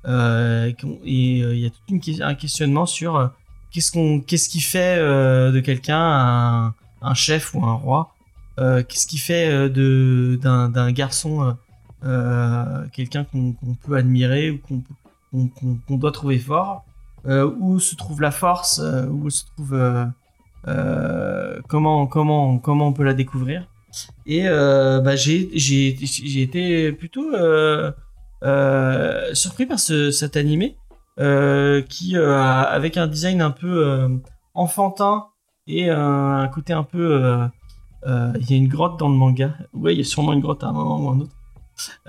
Et 0.07 0.75
il 1.05 1.59
y 1.59 1.67
a 1.67 1.71
tout 1.71 2.01
un 2.23 2.35
questionnement 2.35 2.87
sur 2.87 3.31
qu'est-ce 3.71 3.93
qu'on 3.93 4.21
qu'est-ce 4.21 4.49
qui 4.49 4.61
fait 4.61 4.97
de 4.97 5.61
quelqu'un 5.61 6.01
un, 6.01 6.75
un 7.03 7.15
chef 7.15 7.55
ou 7.55 7.63
un 7.67 7.75
roi? 7.75 8.15
Qu'est-ce 8.57 9.07
qui 9.07 9.19
fait 9.19 9.69
de 9.69 10.41
d'un 10.43 10.93
garçon 10.93 11.55
quelqu'un 12.95 13.25
qu'on 13.25 13.55
peut 13.85 13.97
admirer 13.97 14.63
ou 15.33 15.49
qu'on 15.51 15.97
doit 15.99 16.13
trouver 16.13 16.39
fort? 16.39 16.87
Où 17.27 17.79
se 17.79 17.95
trouve 17.95 18.23
la 18.23 18.31
force, 18.31 18.81
où 19.11 19.29
se 19.29 19.45
trouve 19.45 19.79
comment 20.65 22.07
comment 22.07 22.59
comment 22.59 22.89
on 22.89 22.93
peut 22.93 23.05
la 23.05 23.15
découvrir. 23.15 23.67
Et 24.27 24.47
euh, 24.47 25.01
bah, 25.01 25.17
j'ai 25.17 26.43
été 26.43 26.93
plutôt 26.93 27.35
euh, 27.35 27.91
euh, 28.45 29.35
surpris 29.35 29.67
par 29.67 29.81
ce, 29.81 30.11
cet 30.11 30.37
animé 30.37 30.77
euh, 31.19 31.83
qui 31.83 32.17
euh, 32.17 32.41
avec 32.41 32.97
un 32.97 33.07
design 33.07 33.43
un 33.43 33.51
peu 33.51 33.87
euh, 33.87 34.09
enfantin 34.55 35.27
et 35.67 35.91
euh, 35.91 35.97
un 35.97 36.49
côté 36.49 36.73
un 36.73 36.85
peu 36.85 37.25
euh, 37.25 37.47
euh, 38.07 38.33
il 38.41 38.51
y 38.51 38.55
a 38.55 38.57
une 38.57 38.69
grotte 38.69 38.99
dans 38.99 39.09
le 39.09 39.15
manga. 39.15 39.55
Ouais, 39.73 39.95
il 39.95 39.99
y 39.99 40.01
a 40.01 40.05
sûrement 40.05 40.33
une 40.33 40.41
grotte 40.41 40.65
à 40.65 40.69
un 40.69 40.73
moment 40.73 40.99
ou 41.01 41.09
un 41.11 41.21
autre. 41.21 41.37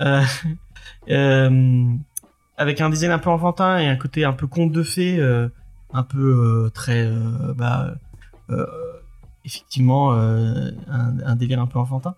Euh, 0.00 0.22
euh, 1.10 1.86
avec 2.56 2.80
un 2.80 2.90
design 2.90 3.10
un 3.10 3.18
peu 3.18 3.30
enfantin 3.30 3.78
et 3.78 3.88
un 3.88 3.96
côté 3.96 4.24
un 4.24 4.32
peu 4.32 4.46
conte 4.46 4.72
de 4.72 4.82
fées, 4.82 5.18
euh, 5.18 5.48
un 5.92 6.02
peu 6.02 6.64
euh, 6.66 6.70
très 6.70 7.06
euh, 7.06 7.52
bah, 7.54 7.88
euh, 7.88 7.94
effectivement 9.44 10.12
euh, 10.12 10.70
un, 10.88 11.18
un 11.24 11.36
délire 11.36 11.60
un 11.60 11.66
peu 11.66 11.78
enfantin. 11.78 12.14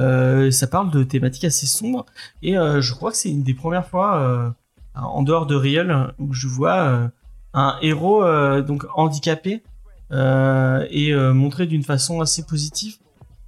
Euh, 0.00 0.50
ça 0.50 0.66
parle 0.66 0.90
de 0.90 1.04
thématiques 1.04 1.44
assez 1.44 1.66
sombres 1.66 2.04
et 2.42 2.58
euh, 2.58 2.80
je 2.80 2.92
crois 2.92 3.12
que 3.12 3.16
c'est 3.16 3.30
une 3.30 3.44
des 3.44 3.54
premières 3.54 3.86
fois 3.86 4.16
euh, 4.16 4.50
en 4.96 5.22
dehors 5.22 5.46
de 5.46 5.54
Real 5.54 6.14
où 6.18 6.32
je 6.32 6.48
vois 6.48 6.76
euh, 6.78 7.08
un 7.52 7.76
héros 7.80 8.24
euh, 8.24 8.60
donc 8.60 8.86
handicapé 8.96 9.62
euh, 10.10 10.84
et 10.90 11.14
euh, 11.14 11.32
montré 11.32 11.66
d'une 11.66 11.84
façon 11.84 12.20
assez 12.20 12.44
positive 12.44 12.96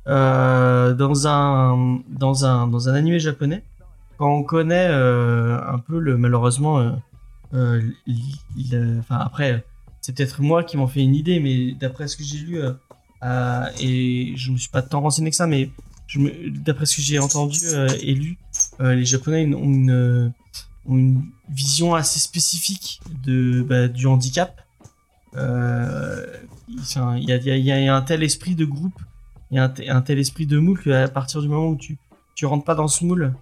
euh, 0.07 0.95
dans 0.95 1.27
un 1.27 1.99
dans 2.09 2.45
un 2.45 2.69
dans 2.69 2.89
un 2.89 2.95
animé 2.95 3.19
japonais 3.19 3.65
quand 4.17 4.31
on 4.31 4.45
connaît 4.45 4.89
euh, 4.89 5.59
un 5.67 5.81
peu 5.81 5.99
le 5.99 6.17
malheureusement 6.17 6.79
euh, 6.79 6.91
euh, 7.55 7.81
enfin 9.01 9.19
après 9.19 9.65
c'est 10.07 10.15
peut-être 10.15 10.41
moi 10.41 10.63
qui 10.63 10.77
m'en 10.77 10.87
fais 10.87 11.03
une 11.03 11.17
idée 11.17 11.41
mais 11.41 11.73
d'après 11.73 12.07
ce 12.07 12.17
que 12.17 12.23
j'ai 12.23 12.39
lu 12.39 12.61
euh, 12.61 12.73
euh, 13.25 13.65
et 13.81 14.35
je 14.37 14.53
me 14.53 14.57
suis 14.57 14.69
pas 14.69 14.83
tant 14.83 15.01
renseigné 15.01 15.31
que 15.31 15.37
ça 15.37 15.49
mais 15.49 15.69
d'après 16.49 16.87
ce 16.87 16.95
que 16.95 17.03
j'ai 17.03 17.19
entendu 17.19 17.59
euh, 17.75 17.89
et 18.01 18.15
lu 18.15 18.39
les 18.79 19.05
japonais 19.05 19.53
ont 19.53 20.33
une, 20.89 21.23
vision 21.49 21.97
assez 21.97 22.21
spécifique 22.21 23.01
de 23.25 23.63
bah, 23.63 23.89
du 23.89 24.07
handicap. 24.07 24.61
Il 25.35 25.41
y, 26.69 27.89
a, 27.89 27.97
un 27.97 28.03
tel 28.03 28.23
esprit 28.23 28.55
de 28.55 28.65
groupe 28.65 29.01
il 29.51 29.57
y 29.57 29.59
a 29.59 29.73
un, 29.89 30.03
tel 30.03 30.21
esprit 30.21 30.47
de 30.47 30.59
moule 30.59 30.81
qu'à 30.81 31.09
partir 31.09 31.43
du 31.43 31.49
moment 31.49 31.71
où 31.71 31.77
tu 31.77 31.99
tu 32.37 32.47
rentres 32.47 32.65
pas 32.65 32.77
dans 32.77 32.87
ce 32.87 33.05
moule 33.05 33.35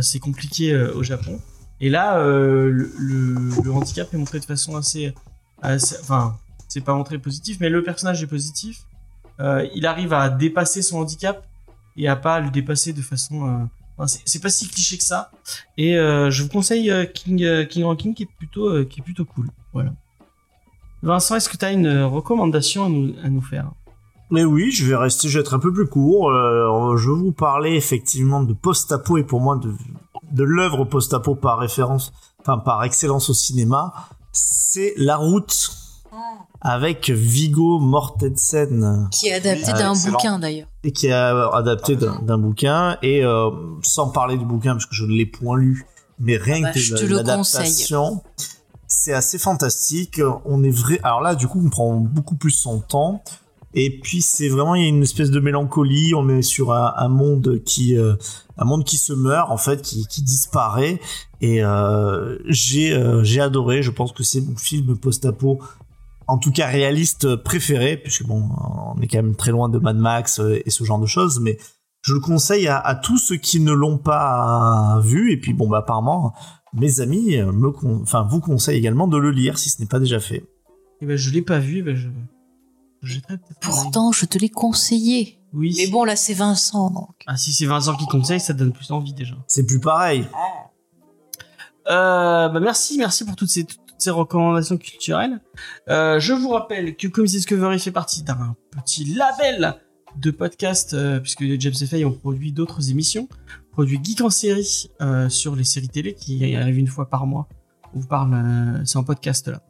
c'est 0.00 0.20
compliqué 0.20 0.76
au 0.76 1.02
Japon. 1.02 1.40
Et 1.80 1.90
là 1.90 2.22
le, 2.24 3.72
handicap 3.72 4.14
est 4.14 4.18
montré 4.18 4.38
de 4.38 4.44
façon 4.44 4.76
assez 4.76 5.12
enfin 5.62 6.36
c'est 6.68 6.80
pas 6.80 6.94
montré 6.94 7.18
positif 7.18 7.58
mais 7.60 7.68
le 7.68 7.82
personnage 7.82 8.22
est 8.22 8.26
positif. 8.26 8.84
Euh, 9.40 9.66
il 9.74 9.86
arrive 9.86 10.12
à 10.12 10.28
dépasser 10.28 10.82
son 10.82 10.98
handicap 10.98 11.46
et 11.96 12.08
à 12.08 12.16
pas 12.16 12.40
le 12.40 12.50
dépasser 12.50 12.92
de 12.92 13.02
façon 13.02 13.68
euh, 13.98 14.06
c'est- 14.06 14.42
pas 14.42 14.50
si 14.50 14.68
cliché 14.68 14.98
que 14.98 15.04
ça. 15.04 15.30
Et 15.76 15.96
euh, 15.96 16.30
je 16.30 16.42
vous 16.42 16.48
conseille 16.48 16.92
King 17.14 17.66
King 17.68 17.84
Ranking 17.84 18.14
qui 18.14 18.24
est 18.24 18.28
plutôt 18.38 18.84
qui 18.86 19.00
est 19.00 19.02
plutôt 19.02 19.24
cool. 19.24 19.48
Voilà. 19.72 19.92
Vincent 21.02 21.34
est-ce 21.34 21.48
que 21.48 21.56
tu 21.56 21.64
as 21.64 21.72
une 21.72 22.02
recommandation 22.04 22.84
à 22.84 22.88
nous, 22.88 23.14
à 23.24 23.28
nous 23.28 23.42
faire? 23.42 23.70
Mais 24.32 24.44
oui, 24.44 24.70
je 24.70 24.86
vais 24.86 24.96
rester, 24.96 25.28
je 25.28 25.38
vais 25.38 25.42
être 25.42 25.52
un 25.52 25.58
peu 25.58 25.70
plus 25.70 25.86
court. 25.86 26.30
Euh, 26.30 26.96
je 26.96 27.10
vous 27.10 27.32
parler 27.32 27.74
effectivement 27.74 28.42
de 28.42 28.54
post-apo 28.54 29.18
et 29.18 29.24
pour 29.24 29.42
moi 29.42 29.60
de, 30.32 30.42
l'œuvre 30.42 30.86
post-apo 30.86 31.34
par 31.34 31.58
référence, 31.58 32.14
par 32.42 32.82
excellence 32.82 33.28
au 33.28 33.34
cinéma. 33.34 33.92
C'est 34.32 34.94
La 34.96 35.16
Route 35.16 35.72
avec 36.60 37.10
Vigo 37.10 37.78
Mortensen 37.78 39.08
Qui 39.10 39.28
est 39.28 39.34
adapté 39.34 39.72
Oui, 39.72 39.78
d'un 39.78 39.94
bouquin 39.94 40.38
d'ailleurs. 40.38 40.68
et 40.84 40.92
qui 40.92 41.06
est 41.08 41.12
adapté 41.12 41.96
d'un 41.96 42.38
bouquin 42.38 42.98
et 43.02 43.24
euh, 43.24 43.50
sans 43.82 44.10
parler 44.10 44.36
du 44.36 44.44
bouquin 44.44 44.72
parce 44.72 44.86
que 44.86 44.94
je 44.94 45.04
ne 45.04 45.12
l'ai 45.12 45.26
point 45.26 45.56
lu, 45.56 45.86
mais 46.18 46.36
rien 46.36 46.62
Bah, 46.62 46.72
que 46.72 47.04
l'adaptation, 47.06 48.22
c'est 48.86 49.12
assez 49.12 49.38
fantastique. 49.38 50.20
On 50.44 50.62
est 50.62 50.70
vrai. 50.70 51.00
Alors 51.02 51.20
là, 51.22 51.34
du 51.34 51.48
coup, 51.48 51.60
on 51.64 51.70
prend 51.70 51.94
beaucoup 51.96 52.36
plus 52.36 52.50
son 52.50 52.80
temps. 52.80 53.22
Et 53.74 54.00
puis 54.00 54.20
c'est 54.20 54.48
vraiment 54.48 54.74
il 54.74 54.82
y 54.82 54.84
a 54.84 54.88
une 54.88 55.02
espèce 55.02 55.30
de 55.30 55.40
mélancolie. 55.40 56.14
On 56.14 56.28
est 56.28 56.42
sur 56.42 56.72
un, 56.72 57.08
monde 57.08 57.62
qui 57.64 57.96
euh, 57.96 58.14
un 58.58 58.64
monde 58.64 58.84
qui 58.84 58.96
se 58.96 59.12
meurt 59.12 59.50
en 59.50 59.56
fait, 59.56 59.82
qui, 59.82 60.06
qui 60.06 60.22
disparaît. 60.22 61.00
Et 61.40 61.64
euh, 61.64 62.38
j'ai 62.46 62.92
euh, 62.92 63.24
j'ai 63.24 63.40
adoré. 63.40 63.82
Je 63.82 63.90
pense 63.90 64.12
que 64.12 64.22
c'est 64.22 64.40
mon 64.40 64.56
film 64.56 64.96
post-apo 64.96 65.60
en 66.28 66.38
tout 66.38 66.52
cas 66.52 66.68
réaliste 66.68 67.36
préféré, 67.36 67.96
puisque 67.96 68.24
bon, 68.24 68.48
on 68.96 69.00
est 69.00 69.08
quand 69.08 69.18
même 69.18 69.34
très 69.34 69.50
loin 69.50 69.68
de 69.68 69.78
Mad 69.78 69.96
Max 69.96 70.38
euh, 70.38 70.60
et 70.64 70.70
ce 70.70 70.84
genre 70.84 71.00
de 71.00 71.06
choses, 71.06 71.40
mais 71.40 71.58
je 72.02 72.14
le 72.14 72.20
conseille 72.20 72.68
à, 72.68 72.94
tous 72.94 73.18
ceux 73.18 73.36
qui 73.36 73.60
ne 73.60 73.72
l'ont 73.72 73.98
pas 73.98 75.00
vu, 75.04 75.32
et 75.32 75.36
puis 75.36 75.52
bon, 75.52 75.68
bah 75.68 75.78
apparemment, 75.78 76.32
mes 76.72 77.00
amis 77.00 77.36
me, 77.36 77.70
enfin 78.02 78.26
vous 78.28 78.40
conseillent 78.40 78.78
également 78.78 79.06
de 79.06 79.16
le 79.18 79.30
lire 79.30 79.56
si 79.56 79.70
ce 79.70 79.80
n'est 79.80 79.86
pas 79.86 80.00
déjà 80.00 80.18
fait. 80.18 80.44
Eh 81.00 81.06
ben, 81.06 81.16
je 81.16 81.30
l'ai 81.30 81.42
pas 81.42 81.58
vu, 81.58 81.78
eh 81.78 81.82
ben. 81.82 81.96
Pourtant, 83.60 84.12
je 84.12 84.26
te 84.26 84.38
l'ai 84.38 84.48
conseillé. 84.48 85.38
Oui. 85.52 85.74
Mais 85.76 85.86
bon, 85.88 86.04
là, 86.04 86.16
c'est 86.16 86.34
Vincent, 86.34 86.90
donc. 86.90 87.14
Ah, 87.26 87.36
si 87.36 87.52
c'est 87.52 87.66
Vincent 87.66 87.96
qui 87.96 88.06
conseille, 88.06 88.40
ça 88.40 88.52
donne 88.52 88.72
plus 88.72 88.90
envie 88.90 89.12
déjà. 89.12 89.34
C'est 89.46 89.66
plus 89.66 89.80
pareil. 89.80 90.26
Euh, 91.90 92.48
bah 92.48 92.60
merci, 92.60 92.96
merci 92.96 93.24
pour 93.24 93.34
toutes 93.34 93.50
ces, 93.50 93.64
toutes 93.64 93.80
ces 93.98 94.10
recommandations 94.10 94.76
culturelles. 94.76 95.40
Euh, 95.88 96.20
je 96.20 96.32
vous 96.32 96.50
rappelle 96.50 96.96
que 96.96 97.08
Comics 97.08 97.32
Discovery 97.32 97.78
fait 97.80 97.90
partie 97.90 98.22
d'un 98.22 98.56
petit 98.70 99.04
label 99.04 99.74
de 100.16 100.30
podcast, 100.30 100.94
euh, 100.94 101.20
puisque 101.20 101.44
James 101.58 101.74
et 101.80 101.86
Faye 101.86 102.04
ont 102.04 102.12
produit 102.12 102.52
d'autres 102.52 102.90
émissions. 102.90 103.28
Produit 103.72 103.98
Geek 104.02 104.20
en 104.20 104.30
série 104.30 104.90
euh, 105.00 105.28
sur 105.28 105.56
les 105.56 105.64
séries 105.64 105.88
télé 105.88 106.14
qui 106.14 106.54
arrive 106.54 106.78
une 106.78 106.86
fois 106.86 107.08
par 107.08 107.26
mois. 107.26 107.48
On 107.94 108.00
vous 108.00 108.06
parle, 108.06 108.32
euh, 108.34 108.82
c'est 108.84 108.96
en 108.96 109.04
podcast 109.04 109.48
là. 109.48 109.60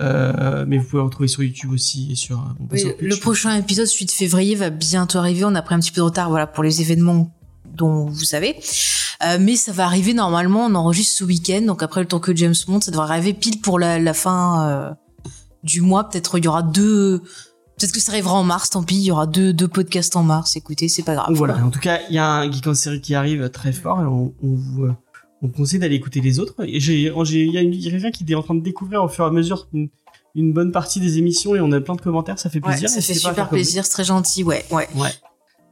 Euh, 0.00 0.64
mais 0.68 0.78
vous 0.78 0.84
pouvez 0.84 1.00
le 1.00 1.04
retrouver 1.06 1.28
sur 1.28 1.42
YouTube 1.42 1.72
aussi 1.72 2.12
et 2.12 2.14
sur. 2.14 2.38
euh, 2.38 2.42
on 2.60 2.66
peut 2.66 2.74
Oui, 2.76 2.80
sur 2.80 2.94
le 3.00 3.16
prochain 3.16 3.56
épisode, 3.56 3.86
celui 3.86 4.04
de 4.06 4.10
février, 4.10 4.54
va 4.54 4.70
bientôt 4.70 5.18
arriver. 5.18 5.44
On 5.44 5.54
a 5.54 5.62
pris 5.62 5.74
un 5.74 5.80
petit 5.80 5.90
peu 5.92 6.00
de 6.00 6.04
retard, 6.04 6.28
voilà, 6.28 6.46
pour 6.46 6.62
les 6.62 6.82
événements 6.82 7.30
dont 7.74 8.06
vous 8.06 8.24
savez. 8.24 8.56
Euh, 9.22 9.38
mais 9.40 9.56
ça 9.56 9.72
va 9.72 9.84
arriver 9.84 10.12
normalement. 10.14 10.66
On 10.66 10.74
enregistre 10.74 11.16
ce 11.18 11.24
week-end, 11.24 11.62
donc 11.62 11.82
après 11.82 12.00
le 12.00 12.06
temps 12.06 12.20
que 12.20 12.34
James 12.36 12.54
monte, 12.68 12.84
ça 12.84 12.90
devrait 12.90 13.08
arriver 13.10 13.32
pile 13.34 13.60
pour 13.60 13.78
la, 13.78 13.98
la 13.98 14.12
fin 14.14 14.68
euh, 14.68 14.90
du 15.62 15.80
mois. 15.80 16.08
Peut-être 16.08 16.38
il 16.38 16.44
y 16.44 16.48
aura 16.48 16.62
deux. 16.62 17.20
Peut-être 17.78 17.92
que 17.92 18.00
ça 18.00 18.12
arrivera 18.12 18.34
en 18.34 18.44
mars. 18.44 18.68
Tant 18.70 18.82
pis, 18.82 18.96
il 18.96 19.02
y 19.04 19.10
aura 19.10 19.26
deux, 19.26 19.54
deux 19.54 19.68
podcasts 19.68 20.14
en 20.16 20.22
mars. 20.22 20.56
Écoutez, 20.56 20.88
c'est 20.88 21.02
pas 21.02 21.14
grave. 21.14 21.28
Voilà, 21.32 21.56
en 21.64 21.70
tout 21.70 21.80
cas, 21.80 22.00
il 22.10 22.14
y 22.14 22.18
a 22.18 22.26
un 22.26 22.50
geek 22.52 22.66
en 22.66 22.74
série 22.74 23.00
qui 23.00 23.14
arrive 23.14 23.48
très 23.48 23.72
fort 23.72 24.02
et 24.02 24.04
on, 24.04 24.34
on 24.42 24.54
vous 24.54 24.84
euh, 24.84 24.92
on 25.42 25.48
conseille 25.48 25.78
d'aller 25.80 25.96
écouter 25.96 26.20
les 26.20 26.38
autres. 26.38 26.54
Et 26.66 26.80
j'ai, 26.80 27.12
j'ai- 27.24 27.44
il 27.44 27.52
y 27.52 27.88
a 27.88 27.90
quelqu'un 27.90 28.10
qui 28.10 28.24
est 28.30 28.34
en 28.34 28.42
train 28.42 28.54
de 28.54 28.62
découvrir 28.62 29.02
au 29.02 29.08
fur 29.08 29.24
et 29.24 29.28
à 29.28 29.30
mesure 29.30 29.68
une, 29.72 29.88
une 30.34 30.52
bonne 30.52 30.72
partie 30.72 31.00
des 31.00 31.18
émissions 31.18 31.54
et 31.54 31.60
on 31.60 31.72
a 31.72 31.80
plein 31.80 31.94
de 31.96 32.00
commentaires, 32.00 32.38
ça 32.38 32.50
fait 32.50 32.58
Ouais, 32.64 32.70
plaisir. 32.72 32.88
ça 32.88 33.00
fait 33.00 33.14
super 33.14 33.48
plaisir, 33.48 33.84
c'est 33.84 33.92
très 33.92 34.04
gentil, 34.04 34.44
ouais, 34.44 34.64
ouais. 34.70 34.88
Ouais. 34.96 35.10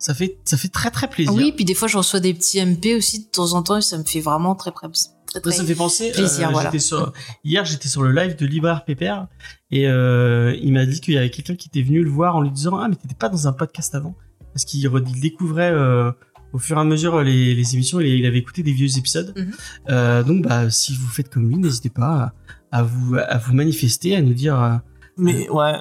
Ça 0.01 0.15
fait, 0.15 0.39
ça 0.45 0.57
fait 0.57 0.69
très 0.69 0.91
très 0.93 1.09
plaisir. 1.09 1.35
Oui, 1.35 1.53
puis 1.53 1.65
des 1.65 1.75
fois 1.75 1.89
je 1.89 1.97
reçois 1.99 2.21
des 2.21 2.33
petits 2.33 2.61
MP 2.65 2.95
aussi 2.97 3.25
de 3.25 3.25
temps 3.31 3.53
en 3.55 3.63
temps 3.65 3.77
et 3.79 3.83
ça 3.83 3.99
me 3.99 4.05
fait 4.05 4.21
vraiment 4.21 4.55
très 4.55 4.71
très 4.71 4.87
très, 4.89 4.95
Ça, 5.35 5.41
très 5.41 5.51
ça 5.53 5.63
me 5.63 5.67
fait 5.67 5.75
penser. 5.75 6.13
plaisir, 6.13 6.49
euh, 6.49 6.53
voilà. 6.53 6.71
j'étais 6.71 6.79
sur, 6.79 7.13
hier, 7.45 7.65
j'étais 7.65 7.89
sur 7.89 8.03
le 8.05 8.13
live 8.13 8.37
de 8.37 8.47
Libraire 8.47 8.85
Pépère 8.85 9.27
et 9.73 9.89
euh, 9.89 10.57
il 10.63 10.73
m'a 10.73 10.87
dit 10.87 11.01
qu'il 11.01 11.15
y 11.15 11.19
avait 11.19 11.31
quelqu'un 11.31 11.57
qui 11.57 11.69
était 11.69 11.83
venu 11.83 12.03
le 12.05 12.11
voir 12.11 12.37
en 12.37 12.43
lui 12.43 12.51
disant 12.53 12.77
ah 12.79 12.87
mais 12.89 12.95
t'étais 12.95 13.17
pas 13.17 13.29
dans 13.29 13.49
un 13.49 13.53
podcast 13.53 13.93
avant 13.97 14.15
parce 14.53 14.65
qu'il 14.65 14.89
découvrait 15.21 15.73
euh, 15.73 16.13
au 16.52 16.59
fur 16.59 16.77
et 16.77 16.81
à 16.81 16.85
mesure 16.85 17.23
les, 17.23 17.55
les 17.55 17.75
émissions 17.75 18.01
et 18.01 18.09
il 18.09 18.25
avait 18.27 18.39
écouté 18.39 18.62
des 18.62 18.73
vieux 18.73 18.97
épisodes. 18.99 19.33
Mhm. 19.36 19.52
Euh, 19.91 20.23
donc 20.23 20.44
bah 20.47 20.70
si 20.70 20.94
vous 20.97 21.07
faites 21.09 21.28
comme 21.28 21.49
lui, 21.49 21.57
n'hésitez 21.59 21.91
pas 21.91 22.33
à, 22.70 22.78
à 22.78 22.83
vous 22.83 23.17
à 23.17 23.39
vous 23.39 23.55
manifester, 23.55 24.17
à 24.17 24.23
nous 24.23 24.35
dire. 24.35 24.60
euh, 24.62 24.77
Mais 25.17 25.49
ouais. 25.51 25.75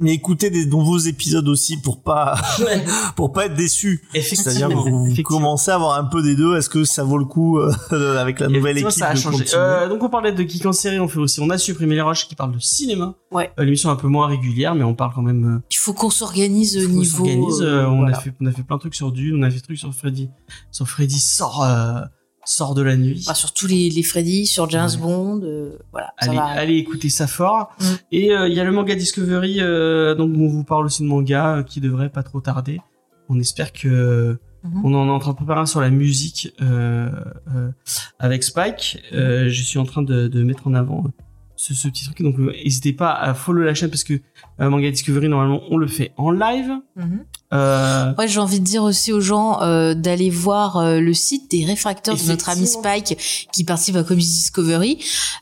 Mais 0.00 0.12
écoutez 0.14 0.50
des 0.50 0.64
nouveaux 0.66 0.98
épisodes 0.98 1.46
aussi 1.48 1.76
pour 1.76 2.02
pas 2.02 2.34
pour 3.16 3.32
pas 3.32 3.46
être 3.46 3.54
déçu. 3.54 4.02
C'est-à-dire 4.14 4.68
que 4.68 4.74
vous, 4.74 5.06
vous 5.06 5.22
commencez 5.22 5.70
à 5.70 5.74
avoir 5.74 5.98
un 5.98 6.04
peu 6.04 6.22
des 6.22 6.34
deux. 6.34 6.56
Est-ce 6.56 6.68
que 6.70 6.84
ça 6.84 7.04
vaut 7.04 7.18
le 7.18 7.24
coup 7.26 7.58
euh, 7.58 7.70
avec 8.18 8.40
la 8.40 8.48
nouvelle 8.48 8.78
équipe 8.78 8.90
ça 8.90 9.08
a 9.08 9.14
de 9.14 9.18
changé. 9.18 9.38
continuer 9.44 9.62
Euh, 9.62 9.88
donc 9.88 10.02
on 10.02 10.08
parlait 10.08 10.32
de 10.32 10.42
Geek 10.42 10.64
en 10.66 10.72
série, 10.72 10.98
on 11.00 11.08
fait 11.08 11.18
aussi, 11.18 11.40
on 11.40 11.50
a 11.50 11.58
supprimé 11.58 11.94
les 11.94 12.00
roches 12.00 12.26
qui 12.26 12.34
parlent 12.34 12.52
de 12.52 12.58
cinéma. 12.58 13.14
Ouais. 13.30 13.50
Euh, 13.58 13.64
L'émission 13.64 13.90
est 13.90 13.92
un 13.92 13.96
peu 13.96 14.08
moins 14.08 14.26
régulière, 14.26 14.74
mais 14.74 14.84
on 14.84 14.94
parle 14.94 15.12
quand 15.14 15.22
même. 15.22 15.56
euh, 15.56 15.62
Il 15.70 15.76
faut 15.76 15.92
qu'on 15.92 16.10
s'organise 16.10 16.76
au 16.78 16.86
on 16.88 16.92
niveau. 16.92 17.16
s'organise, 17.18 17.60
euh, 17.62 17.82
euh, 17.82 17.86
on 17.88 17.98
voilà. 18.00 18.16
a 18.16 18.20
fait, 18.20 18.32
on 18.40 18.46
a 18.46 18.52
fait 18.52 18.62
plein 18.62 18.76
de 18.76 18.80
trucs 18.80 18.94
sur 18.94 19.12
Dune, 19.12 19.36
on 19.38 19.42
a 19.42 19.50
fait 19.50 19.56
des 19.56 19.62
trucs 19.62 19.78
sur 19.78 19.92
Freddy, 19.94 20.30
sur 20.70 20.88
Freddy 20.88 21.18
sort, 21.20 21.62
euh, 21.62 22.00
sort 22.44 22.74
de 22.74 22.82
la 22.82 22.96
nuit. 22.96 23.20
Enfin, 23.26 23.34
sur 23.34 23.52
tous 23.52 23.66
les, 23.66 23.90
les 23.90 24.02
Freddy, 24.02 24.46
sur 24.46 24.68
James 24.70 24.88
Ouais. 24.90 24.96
Bond, 25.00 25.40
euh, 25.44 25.78
voilà. 25.92 26.12
ça 26.20 26.28
Allez, 26.30 26.36
va. 26.38 26.44
allez 26.46 26.76
écouter 26.76 27.08
ça 27.10 27.26
fort. 27.26 27.70
Mm. 27.80 27.84
Et 28.12 28.32
euh, 28.34 28.48
il 28.48 28.54
y 28.54 28.60
a 28.60 28.64
le 28.64 28.72
manga 28.72 28.94
Discovery, 28.94 29.58
euh, 29.60 30.14
donc 30.14 30.32
on 30.36 30.48
vous 30.48 30.64
parle 30.64 30.86
aussi 30.86 31.02
de 31.02 31.08
manga 31.08 31.56
euh, 31.56 31.62
qui 31.62 31.80
devrait 31.80 32.10
pas 32.10 32.22
trop 32.22 32.40
tarder. 32.40 32.80
On 33.28 33.38
espère 33.38 33.72
que 33.72 34.38
Mhm. 34.62 34.82
on 34.84 34.92
en 34.94 35.06
est 35.06 35.10
en 35.10 35.18
train 35.18 35.30
de 35.30 35.36
préparer 35.36 35.60
un 35.60 35.64
sur 35.66 35.80
la 35.80 35.88
musique 35.88 36.52
euh, 36.60 37.08
euh, 37.56 37.70
avec 38.18 38.42
Spike. 38.42 38.98
Euh, 39.14 39.48
je 39.48 39.62
suis 39.62 39.78
en 39.78 39.84
train 39.84 40.02
de, 40.02 40.28
de 40.28 40.42
mettre 40.44 40.66
en 40.66 40.74
avant 40.74 41.04
ce, 41.56 41.72
ce 41.72 41.88
petit 41.88 42.04
truc. 42.04 42.20
Donc 42.20 42.36
n'hésitez 42.36 42.92
pas 42.92 43.10
à 43.12 43.32
follow 43.32 43.62
la 43.62 43.72
chaîne 43.72 43.88
parce 43.88 44.04
que 44.04 44.20
euh, 44.60 44.68
manga 44.68 44.90
Discovery 44.90 45.28
normalement 45.30 45.62
on 45.70 45.78
le 45.78 45.86
fait 45.86 46.12
en 46.18 46.30
live. 46.30 46.72
Mhm. 46.96 47.24
Euh, 47.52 48.12
Ouais, 48.16 48.28
j'ai 48.28 48.38
envie 48.38 48.60
de 48.60 48.64
dire 48.64 48.82
aussi 48.84 49.12
aux 49.12 49.20
gens 49.20 49.60
euh, 49.62 49.94
d'aller 49.94 50.30
voir 50.30 50.76
euh, 50.76 51.00
le 51.00 51.12
site 51.14 51.50
des 51.50 51.64
réfracteurs 51.64 52.16
de 52.16 52.22
notre 52.28 52.48
ami. 52.48 52.66
Spike 52.66 53.18
qui 53.52 53.64
participe 53.64 53.96
à 53.96 54.04
Comics 54.04 54.24
Discovery, 54.26 54.98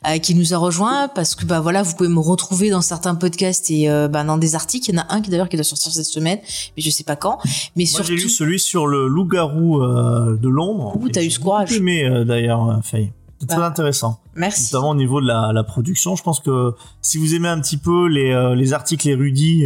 euh, 0.07 0.17
qui 0.17 0.33
nous 0.33 0.53
a 0.53 0.57
rejoint 0.57 1.07
parce 1.09 1.35
que 1.35 1.45
bah 1.45 1.59
voilà, 1.59 1.83
vous 1.83 1.95
pouvez 1.95 2.09
me 2.09 2.19
retrouver 2.19 2.69
dans 2.71 2.81
certains 2.81 3.13
podcasts 3.15 3.69
et 3.69 3.89
euh, 3.89 4.07
bah, 4.07 4.23
dans 4.23 4.37
des 4.37 4.55
articles. 4.55 4.89
Il 4.89 4.95
y 4.95 4.97
en 4.99 5.01
a 5.01 5.05
un 5.13 5.21
qui 5.21 5.29
d'ailleurs 5.29 5.49
qui 5.49 5.55
doit 5.57 5.63
sortir 5.63 5.91
cette 5.91 6.05
semaine, 6.05 6.39
mais 6.75 6.81
je 6.81 6.89
sais 6.89 7.03
pas 7.03 7.15
quand. 7.15 7.37
Mais 7.75 7.83
Moi, 7.83 7.85
surtout, 7.85 8.07
j'ai 8.07 8.15
lu 8.15 8.29
celui 8.29 8.59
sur 8.59 8.87
le 8.87 9.07
loup-garou 9.07 9.81
euh, 9.83 10.35
de 10.37 10.49
Londres. 10.49 10.93
Ouh, 10.99 11.09
t'as 11.09 11.21
eu 11.21 11.25
j'ai 11.25 11.29
ce 11.29 11.39
courage. 11.39 11.71
aimé 11.73 12.03
euh, 12.05 12.23
d'ailleurs, 12.25 12.79
Faye. 12.83 13.11
C'est 13.39 13.47
très 13.47 13.57
Bah, 13.57 13.67
intéressant. 13.67 14.19
merci. 14.35 14.73
Notamment 14.73 14.89
au 14.91 14.95
niveau 14.95 15.21
de 15.21 15.27
la, 15.27 15.51
la 15.53 15.63
production. 15.63 16.15
Je 16.15 16.23
pense 16.23 16.39
que 16.41 16.73
si 17.01 17.17
vous 17.17 17.35
aimez 17.35 17.47
un 17.47 17.61
petit 17.61 17.77
peu 17.77 18.07
les, 18.07 18.31
euh, 18.31 18.53
les 18.55 18.73
articles 18.73 19.07
érudits, 19.07 19.65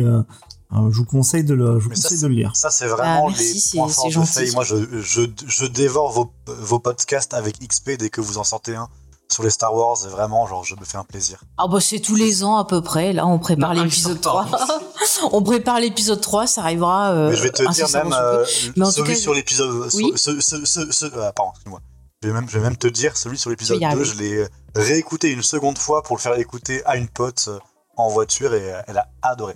euh, 0.74 0.80
euh, 0.88 0.92
je 0.92 0.98
vous 0.98 1.06
conseille 1.06 1.44
de 1.44 1.54
le, 1.54 1.80
je 1.80 1.84
vous 1.84 1.90
Mais 1.90 1.96
ça, 1.96 2.04
conseille 2.10 2.22
de 2.22 2.28
le 2.28 2.34
lire. 2.36 2.52
Ça, 2.56 2.70
c'est 2.72 2.88
vraiment 2.88 3.28
Ah, 3.28 3.30
merci, 3.30 3.72
les 3.74 3.80
points 3.80 3.88
c'est 3.90 3.94
forts 3.96 4.06
de 4.08 4.12
gentil. 4.12 4.32
Faye. 4.34 4.52
Moi, 4.54 4.64
je, 4.64 4.76
je, 5.02 5.22
je 5.48 5.66
dévore 5.66 6.12
vos, 6.12 6.32
vos 6.48 6.80
podcasts 6.80 7.34
avec 7.34 7.60
XP 7.60 7.92
dès 8.00 8.10
que 8.10 8.22
vous 8.22 8.38
en 8.38 8.44
sortez 8.44 8.76
un. 8.76 8.88
sur 9.32 9.44
les 9.44 9.50
Star 9.50 9.74
Wars 9.74 9.98
et 10.06 10.10
vraiment, 10.10 10.46
genre, 10.48 10.64
je 10.64 10.76
me 10.76 10.84
fais 10.86 10.98
un 10.98 11.04
plaisir. 11.04 11.42
Ah 11.58 11.68
bah 11.68 11.80
c'est 11.80 12.00
tous 12.00 12.16
les 12.16 12.44
ans 12.44 12.58
à 12.58 12.66
peu 12.66 12.82
près. 12.84 13.14
Là, 13.14 13.26
on 13.26 13.40
prépare 13.40 13.74
l'épisode 13.74 14.22
sort 14.24 14.46
3. 14.48 14.58
pas. 14.60 14.80
on 15.32 15.42
prépare 15.42 15.80
l'épisode 15.80 16.22
3, 16.22 16.46
ça 16.48 16.62
arrivera. 16.62 17.12
euh, 17.12 17.30
Mais 17.32 17.36
je 17.36 17.44
vais 17.44 17.50
te 17.52 17.64
dire 17.74 17.90
même 17.94 18.14
euh, 18.14 18.46
Mais 18.76 18.86
celui 18.86 19.14
cas, 19.14 19.16
sur 19.16 19.34
l'épisode. 19.34 19.90
Oui. 19.96 20.12
ce- 20.16 20.40
ce- 20.40 20.66
ce- 20.66 20.92
ce- 20.92 21.06
euh, 21.06 21.32
pardon, 21.32 21.52
excuse-moi. 21.54 21.80
Je 22.22 22.28
vais, 22.30 22.34
même, 22.34 22.48
je 22.50 22.58
vais 22.58 22.64
même 22.64 22.78
te 22.78 22.88
dire, 22.88 23.18
celui 23.18 23.38
sur 23.38 23.50
l'épisode 23.50 23.80
Tu 23.80 23.84
vas 23.84 23.92
y 23.92 23.96
2, 23.96 24.02
arriver. 24.02 24.16
je 24.16 24.20
l'ai 24.22 24.48
réécouté 24.76 25.32
une 25.32 25.42
seconde 25.44 25.78
fois 25.78 26.04
pour 26.04 26.16
le 26.16 26.22
faire 26.22 26.38
écouter 26.38 26.82
à 26.86 26.96
une 26.98 27.08
pote 27.10 27.50
en 27.98 28.08
voiture 28.10 28.54
et 28.54 28.72
elle 28.88 28.98
a 28.98 29.08
adoré. 29.22 29.56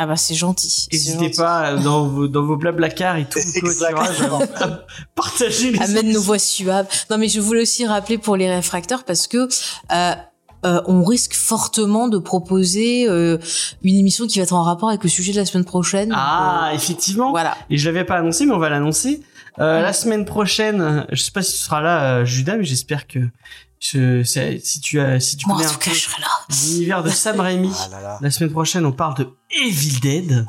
Ah 0.00 0.06
bah 0.06 0.14
c'est 0.14 0.34
gentil. 0.34 0.86
N'hésitez 0.92 1.30
pas 1.30 1.74
dans 1.74 2.06
vos, 2.06 2.28
dans 2.28 2.44
vos 2.44 2.56
blablacars 2.56 3.16
et 3.16 3.24
tout 3.24 3.40
partager 5.16 5.72
les 5.72 5.82
Amène 5.82 6.12
nos 6.12 6.20
voix 6.20 6.38
suaves. 6.38 6.86
Non, 7.10 7.18
mais 7.18 7.28
je 7.28 7.40
voulais 7.40 7.62
aussi 7.62 7.84
rappeler 7.84 8.16
pour 8.16 8.36
les 8.36 8.48
réfracteurs 8.48 9.02
parce 9.02 9.26
que 9.26 9.48
euh, 9.90 10.14
euh, 10.64 10.80
on 10.86 11.02
risque 11.02 11.34
fortement 11.34 12.06
de 12.06 12.18
proposer 12.18 13.08
euh, 13.08 13.38
une 13.82 13.96
émission 13.96 14.28
qui 14.28 14.38
va 14.38 14.44
être 14.44 14.54
en 14.54 14.62
rapport 14.62 14.88
avec 14.88 15.02
le 15.02 15.08
sujet 15.08 15.32
de 15.32 15.38
la 15.38 15.44
semaine 15.44 15.64
prochaine. 15.64 16.12
Ah, 16.14 16.70
euh, 16.70 16.74
effectivement. 16.76 17.30
voilà. 17.30 17.56
Et 17.68 17.76
je 17.76 17.88
l'avais 17.90 18.04
pas 18.04 18.16
annoncé, 18.16 18.46
mais 18.46 18.52
on 18.52 18.58
va 18.58 18.68
l'annoncer. 18.68 19.20
Euh. 19.60 19.82
La 19.82 19.92
semaine 19.92 20.24
prochaine, 20.24 21.06
je 21.10 21.20
sais 21.20 21.32
pas 21.32 21.42
si 21.42 21.52
tu 21.52 21.58
seras 21.58 21.80
là, 21.80 22.18
euh, 22.18 22.24
Judas, 22.24 22.56
mais 22.56 22.64
j'espère 22.64 23.08
que 23.08 23.18
je, 23.80 24.22
c'est- 24.24 24.58
si 24.64 24.80
tu 24.80 25.00
as, 25.00 25.20
si 25.20 25.36
tu 25.36 25.46
Moi, 25.46 25.56
en 25.56 25.58
connais 25.58 25.70
un 25.70 25.72
tout 25.72 25.78
cas, 25.78 25.90
je 25.92 25.98
serai 26.00 26.20
là. 26.20 26.28
l'univers 26.64 27.02
de 27.02 27.10
Sam 27.10 27.40
Raimi, 27.40 27.70
Ah 27.78 27.88
là 27.90 28.00
là. 28.02 28.18
la 28.20 28.30
semaine 28.30 28.50
prochaine, 28.52 28.84
on 28.86 28.92
parle 28.92 29.16
de 29.16 29.28
Evil 29.64 30.00
Dead. 30.00 30.46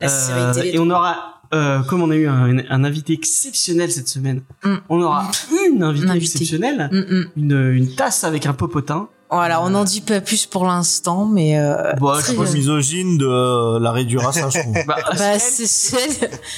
La 0.00 0.08
Euh, 0.08 0.52
série 0.52 0.54
télé. 0.54 0.76
et 0.76 0.78
on 0.78 0.90
aura, 0.90 1.40
euh, 1.54 1.82
comme 1.84 2.02
on 2.02 2.10
a 2.10 2.16
eu 2.16 2.28
un, 2.28 2.58
un 2.68 2.84
invité 2.84 3.14
exceptionnel 3.14 3.90
cette 3.90 4.08
semaine, 4.08 4.42
Mm. 4.62 4.74
on 4.90 5.00
aura 5.00 5.30
une 5.70 5.82
invitée 5.82 6.10
invité. 6.10 6.32
exceptionnelle, 6.34 6.88
Mm, 6.92 6.98
mm. 6.98 7.24
une, 7.36 7.72
une 7.72 7.94
tasse 7.94 8.22
avec 8.24 8.44
un 8.46 8.52
popotin. 8.52 9.08
Voilà, 9.28 9.60
on 9.62 9.70
n'en 9.70 9.82
dit 9.82 10.02
pas 10.02 10.20
plus 10.20 10.46
pour 10.46 10.66
l'instant, 10.66 11.24
mais 11.26 11.58
euh, 11.58 11.92
Bon, 11.94 12.12
très- 12.12 12.32
je 12.32 12.38
Pas 12.38 12.48
misogyne 12.52 13.18
de 13.18 13.26
euh, 13.26 13.80
la 13.80 13.90
réduire 13.90 14.26
à 14.28 14.32
ça, 14.32 14.48
je 14.50 14.60
trouve. 14.60 14.74
Bah, 14.86 14.96
bah, 15.18 15.38
c'est 15.40 15.66
c'est- 15.66 15.96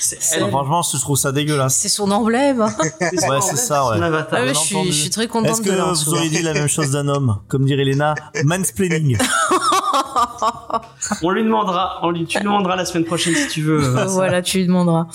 c'est 0.00 0.20
c'est- 0.20 0.36
elle, 0.36 0.42
Enfin, 0.44 0.64
franchement, 0.64 0.82
je 0.82 1.00
trouve 1.00 1.16
ça 1.16 1.32
dégueulasse. 1.32 1.74
c'est 1.76 1.88
son 1.88 2.10
emblème. 2.10 2.60
hein. 2.60 2.74
Ouais, 3.00 3.40
c'est 3.40 3.56
ça, 3.56 3.84
son 3.84 3.98
ouais. 3.98 4.04
avatar. 4.04 4.38
Ah 4.42 4.44
ouais, 4.44 4.52
je, 4.54 4.58
suis, 4.58 4.86
je 4.86 4.92
suis 4.92 5.10
très 5.10 5.24
Est-ce 5.24 5.32
contente 5.32 5.62
que 5.62 5.70
de 5.70 5.74
leur 5.76 5.94
vous 5.94 6.14
auriez 6.14 6.28
dit 6.28 6.42
la 6.42 6.52
même 6.52 6.68
chose 6.68 6.90
d'un 6.90 7.08
homme 7.08 7.38
Comme 7.48 7.64
dirait 7.64 7.82
Elena, 7.82 8.14
mansplaining. 8.44 9.16
On 11.22 11.30
lui 11.30 11.44
demandera, 11.44 12.00
on 12.02 12.10
lui, 12.10 12.26
tu 12.26 12.38
lui 12.38 12.44
demanderas 12.44 12.76
la 12.76 12.84
semaine 12.84 13.04
prochaine 13.04 13.34
si 13.34 13.48
tu 13.48 13.62
veux. 13.62 13.82
euh, 13.82 14.04
Voilà, 14.06 14.42
tu 14.42 14.58
lui 14.58 14.66
demanderas. 14.66 15.06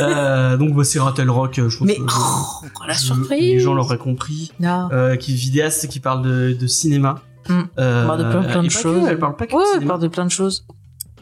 Euh, 0.00 0.56
donc 0.56 0.74
bah, 0.74 0.84
c'est 0.84 0.98
Rattle 1.00 1.30
Rock, 1.30 1.58
euh, 1.58 1.68
je 1.68 1.78
pense 1.78 1.86
Mais 1.86 1.96
que 1.96 2.02
oh, 2.02 2.68
la 2.86 2.94
je- 2.94 2.98
surprise. 3.00 3.40
les 3.54 3.60
gens 3.60 3.74
l'auraient 3.74 3.98
compris. 3.98 4.52
Euh, 4.62 5.16
qui 5.16 5.32
est 5.32 5.36
vidéaste, 5.36 5.88
qui 5.88 6.00
parle 6.00 6.22
de, 6.22 6.52
de 6.58 6.66
cinéma. 6.66 7.16
Mm. 7.48 7.60
Euh, 7.78 8.00
Elle 8.02 8.06
parle 8.06 8.18
de 8.18 8.30
plein, 8.30 8.42
plein 8.42 8.62
de 8.62 8.68
que, 8.68 8.72
choses. 8.72 9.06
elle 9.08 9.18
parle 9.18 9.36
pas 9.36 9.46
que 9.46 9.52
Ouais, 9.54 9.58
de 9.62 9.66
elle 9.66 9.72
cinéma. 9.74 9.88
parle 9.90 10.02
de 10.02 10.08
plein 10.08 10.24
de 10.24 10.30
choses. 10.30 10.64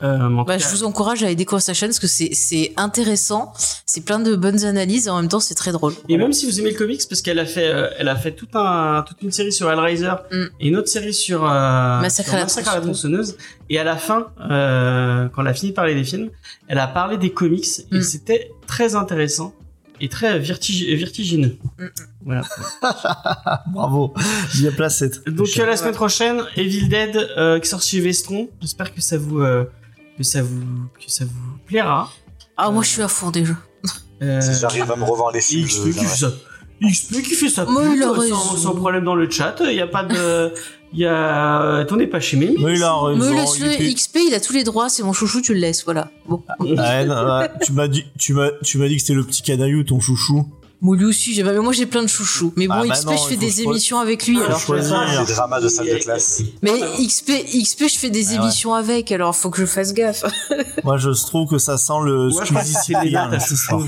Euh, 0.03 0.45
Bah, 0.47 0.57
je 0.59 0.67
vous 0.69 0.85
encourage 0.85 1.23
à 1.23 1.27
aller 1.27 1.35
découvrir 1.37 1.63
sa 1.63 1.75
chaîne 1.75 1.91
parce 1.91 1.99
que 1.99 2.07
c'est 2.07 2.31
c'est 2.33 2.73
intéressant, 2.77 3.53
c'est 3.87 4.01
plein 4.05 4.19
de 4.19 4.35
bonnes 4.37 4.65
analyses 4.65 5.07
et 5.07 5.11
en 5.11 5.17
même 5.21 5.29
temps 5.29 5.41
c'est 5.41 5.55
très 5.55 5.73
drôle. 5.73 5.93
Et 6.09 6.17
même 6.17 6.33
si 6.33 6.47
vous 6.47 6.59
aimez 6.61 6.71
le 6.71 6.77
comics, 6.79 7.01
parce 7.09 7.21
qu'elle 7.23 7.39
a 7.39 7.47
fait, 7.47 7.69
euh, 7.69 7.89
elle 7.99 8.09
a 8.09 8.17
fait 8.17 8.33
tout 8.33 8.49
un, 8.55 9.05
toute 9.07 9.21
une 9.23 9.31
série 9.33 9.53
sur 9.53 9.71
Hellraiser 9.71 10.13
Mm. 10.33 10.45
et 10.61 10.69
une 10.69 10.77
autre 10.77 10.89
série 10.89 11.13
sur, 11.15 11.45
euh, 11.45 12.01
Massacre 12.01 12.29
sur 12.29 12.35
à 12.37 12.39
la 12.39 12.45
Massacre 12.45 12.71
à 12.71 12.75
la 12.77 12.81
tronçonneuse. 12.81 13.37
Et 13.69 13.79
à 13.79 13.85
la 13.85 13.97
fin, 13.97 14.29
euh, 14.51 15.29
quand 15.35 15.43
elle 15.43 15.49
a 15.49 15.55
fini 15.55 15.71
de 15.73 15.77
parler 15.77 15.95
des 15.95 16.05
films, 16.05 16.31
elle 16.69 16.79
a 16.79 16.87
parlé 16.89 17.17
des 17.19 17.31
comics 17.33 17.67
et 17.93 17.99
Mm. 17.99 18.03
c'était 18.03 18.51
très 18.67 18.95
intéressant 18.95 19.55
et 20.01 20.09
très 20.09 20.39
vertigineux. 20.39 21.59
Mm. 21.79 21.85
Voilà. 22.25 22.43
Bravo, 23.73 24.15
bien 24.55 24.73
placé. 24.73 25.11
Donc 25.27 25.49
euh, 25.59 25.67
la 25.67 25.77
semaine 25.77 25.95
prochaine, 25.95 26.43
Evil 26.57 26.89
Dead 26.89 27.17
euh, 27.37 27.59
qui 27.61 27.69
sort 27.69 27.83
chez 27.83 28.01
Vestron. 28.01 28.49
J'espère 28.61 28.95
que 28.95 29.01
ça 29.01 29.19
vous 29.19 29.41
euh, 29.41 29.65
que 30.21 30.27
ça 30.27 30.43
vous 30.43 30.61
que 31.03 31.11
ça 31.11 31.25
vous 31.25 31.59
plaira. 31.67 32.11
Ah 32.59 32.71
moi 32.71 32.83
je 32.83 32.89
suis 32.91 33.03
à 33.03 33.09
fond 33.09 33.31
déjà. 33.31 33.55
Euh, 34.23 34.39
Si 34.43 34.61
j'arrive 34.61 34.91
à 34.93 34.97
me 34.97 35.05
revoir 35.05 35.33
les 35.33 35.41
films, 35.41 35.67
XP 35.67 35.85
qui 35.85 35.93
fait 36.05 36.07
ça. 36.07 36.33
XP 36.83 37.23
qui 37.23 37.35
fait 37.35 37.49
ça. 37.49 37.67
Mais 37.67 37.97
il 37.97 38.03
a 38.03 38.15
sans, 38.29 38.57
sans 38.57 38.75
problème 38.75 39.05
dans 39.05 39.15
le 39.15 39.31
chat. 39.31 39.57
Il 39.61 39.73
y 39.73 39.81
a 39.81 39.87
pas 39.87 40.05
de 40.05 40.53
il 40.93 40.99
y 40.99 41.07
a 41.07 41.87
pas 42.11 42.21
chez 42.21 42.37
Mimi. 42.37 42.63
Mais 42.63 42.75
il 42.77 42.83
a 42.83 42.95
raison. 42.95 43.19
Me 43.19 43.95
XP 43.95 44.19
il 44.29 44.35
a 44.35 44.41
tous 44.41 44.53
les 44.53 44.63
droits, 44.65 44.91
c'est 44.91 45.03
mon 45.03 45.15
chouchou, 45.15 45.41
tu 45.41 45.55
le 45.55 45.61
laisses, 45.61 45.85
voilà. 45.85 46.11
Bon. 46.29 46.43
Ouais, 46.59 47.07
non, 47.07 47.39
ouais, 47.39 47.51
tu 47.65 47.73
m'as 47.73 47.89
dit, 47.89 48.05
tu 48.19 48.35
m'as, 48.35 48.51
tu 48.63 48.77
m'as 48.77 48.89
dit 48.89 48.97
que 48.97 49.01
c'était 49.01 49.15
le 49.15 49.25
petit 49.25 49.41
canaillou, 49.43 49.85
ton 49.85 50.01
chouchou. 50.01 50.47
Moi 50.83 50.97
lui 50.97 51.05
aussi, 51.05 51.35
j'ai- 51.35 51.43
mais 51.43 51.59
moi 51.59 51.73
j'ai 51.73 51.85
plein 51.87 52.03
de 52.03 52.09
chouchous. 52.09 52.55
Mais 52.57 52.67
bon, 52.67 52.75
Ah 52.79 52.83
bah 52.87 52.95
XP 52.95 53.07
non, 53.07 53.17
je 53.17 53.29
fais 53.29 53.37
des 53.37 53.47
choisir. 53.49 53.71
émissions 53.71 53.99
avec 53.99 54.27
lui. 54.27 54.41
Alors. 54.43 54.59
choisir. 54.59 54.99
Les 55.27 55.35
dramas 55.35 55.61
de 55.61 55.69
salle 55.69 55.87
de 55.89 55.97
classe. 55.97 56.43
Mais 56.63 56.73
XP, 57.07 57.33
XP 57.63 57.89
je 57.89 57.99
fais 57.99 58.09
des 58.11 58.29
Ah 58.29 58.31
ouais. 58.31 58.37
émissions 58.45 58.73
avec, 58.75 59.13
alors 59.13 59.37
faut 59.37 59.51
que 59.51 59.59
je 59.61 59.67
fasse 59.67 59.93
gaffe. 59.93 60.25
Moi, 60.85 60.97
je 60.97 61.11
trouve 61.11 61.51
que 61.51 61.59
ça 61.59 61.77
sent 61.77 61.93
le 62.05 62.31
Squeezie 62.31 62.75
Cyprien, 62.83 63.39
chouchou. 63.39 63.85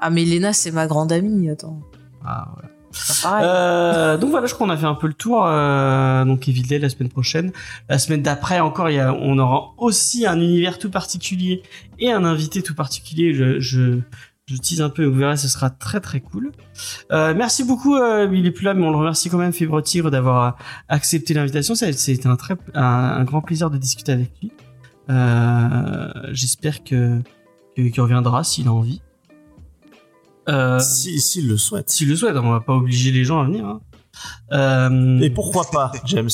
Ah 0.00 0.10
mais 0.10 0.24
Léna 0.24 0.52
c'est 0.52 0.70
ma 0.72 0.86
grande 0.86 1.12
amie, 1.12 1.48
attends. 1.50 1.80
Ah, 2.26 2.48
pareil. 3.22 3.44
Euh, 3.46 4.16
donc 4.18 4.30
voilà, 4.30 4.46
je 4.46 4.54
crois 4.54 4.66
qu'on 4.66 4.72
a 4.72 4.76
fait 4.76 4.86
un 4.86 4.94
peu 4.94 5.06
le 5.06 5.12
tour. 5.14 5.44
Euh, 5.46 6.24
donc 6.24 6.48
Evil 6.48 6.62
Dead 6.62 6.82
la 6.82 6.88
semaine 6.88 7.10
prochaine. 7.10 7.52
La 7.88 7.98
semaine 7.98 8.22
d'après 8.22 8.58
encore, 8.60 8.90
il 8.90 8.96
y 8.96 8.98
a, 8.98 9.12
on 9.14 9.38
aura 9.38 9.74
aussi 9.78 10.26
un 10.26 10.40
univers 10.40 10.78
tout 10.78 10.90
particulier 10.90 11.62
et 11.98 12.10
un 12.10 12.24
invité 12.24 12.62
tout 12.62 12.74
particulier. 12.74 13.32
Je, 13.34 13.60
je, 13.60 14.00
je 14.50 14.56
tease 14.56 14.80
un 14.80 14.88
peu, 14.90 15.04
vous 15.04 15.16
verrez, 15.18 15.36
ce 15.36 15.48
sera 15.48 15.70
très 15.70 16.00
très 16.00 16.20
cool. 16.20 16.50
Euh, 17.12 17.34
merci 17.36 17.62
beaucoup. 17.64 17.94
Euh, 17.96 18.28
il 18.32 18.46
est 18.46 18.50
plus 18.50 18.64
là, 18.64 18.74
mais 18.74 18.84
on 18.84 18.90
le 18.90 18.96
remercie 18.96 19.30
quand 19.30 19.38
même, 19.38 19.52
Fibre 19.52 19.80
Tigre, 19.82 20.10
d'avoir 20.10 20.56
accepté 20.88 21.34
l'invitation. 21.34 21.74
C'était 21.74 22.26
un 22.26 22.36
très 22.36 22.56
un, 22.74 22.82
un 22.82 23.24
grand 23.24 23.40
plaisir 23.42 23.70
de 23.70 23.78
discuter 23.78 24.12
avec 24.12 24.32
lui. 24.42 24.50
Euh, 25.08 26.08
J'espère 26.32 26.82
que 26.84 27.20
qu'il 27.76 28.00
reviendra 28.00 28.44
s'il 28.44 28.66
a 28.68 28.72
envie. 28.72 29.00
Euh, 30.48 30.78
Si, 30.80 31.20
s'il 31.20 31.48
le 31.48 31.56
souhaite. 31.56 31.88
s'il 31.90 32.08
le 32.08 32.16
souhaite, 32.16 32.36
on 32.36 32.50
va 32.50 32.60
pas 32.60 32.74
obliger 32.74 33.10
les 33.12 33.24
gens 33.24 33.40
à 33.40 33.44
venir. 33.44 33.64
Hein. 33.66 33.80
Euh, 34.52 35.20
Et 35.20 35.30
pourquoi 35.30 35.64
pas, 35.70 35.92
James? 36.04 36.28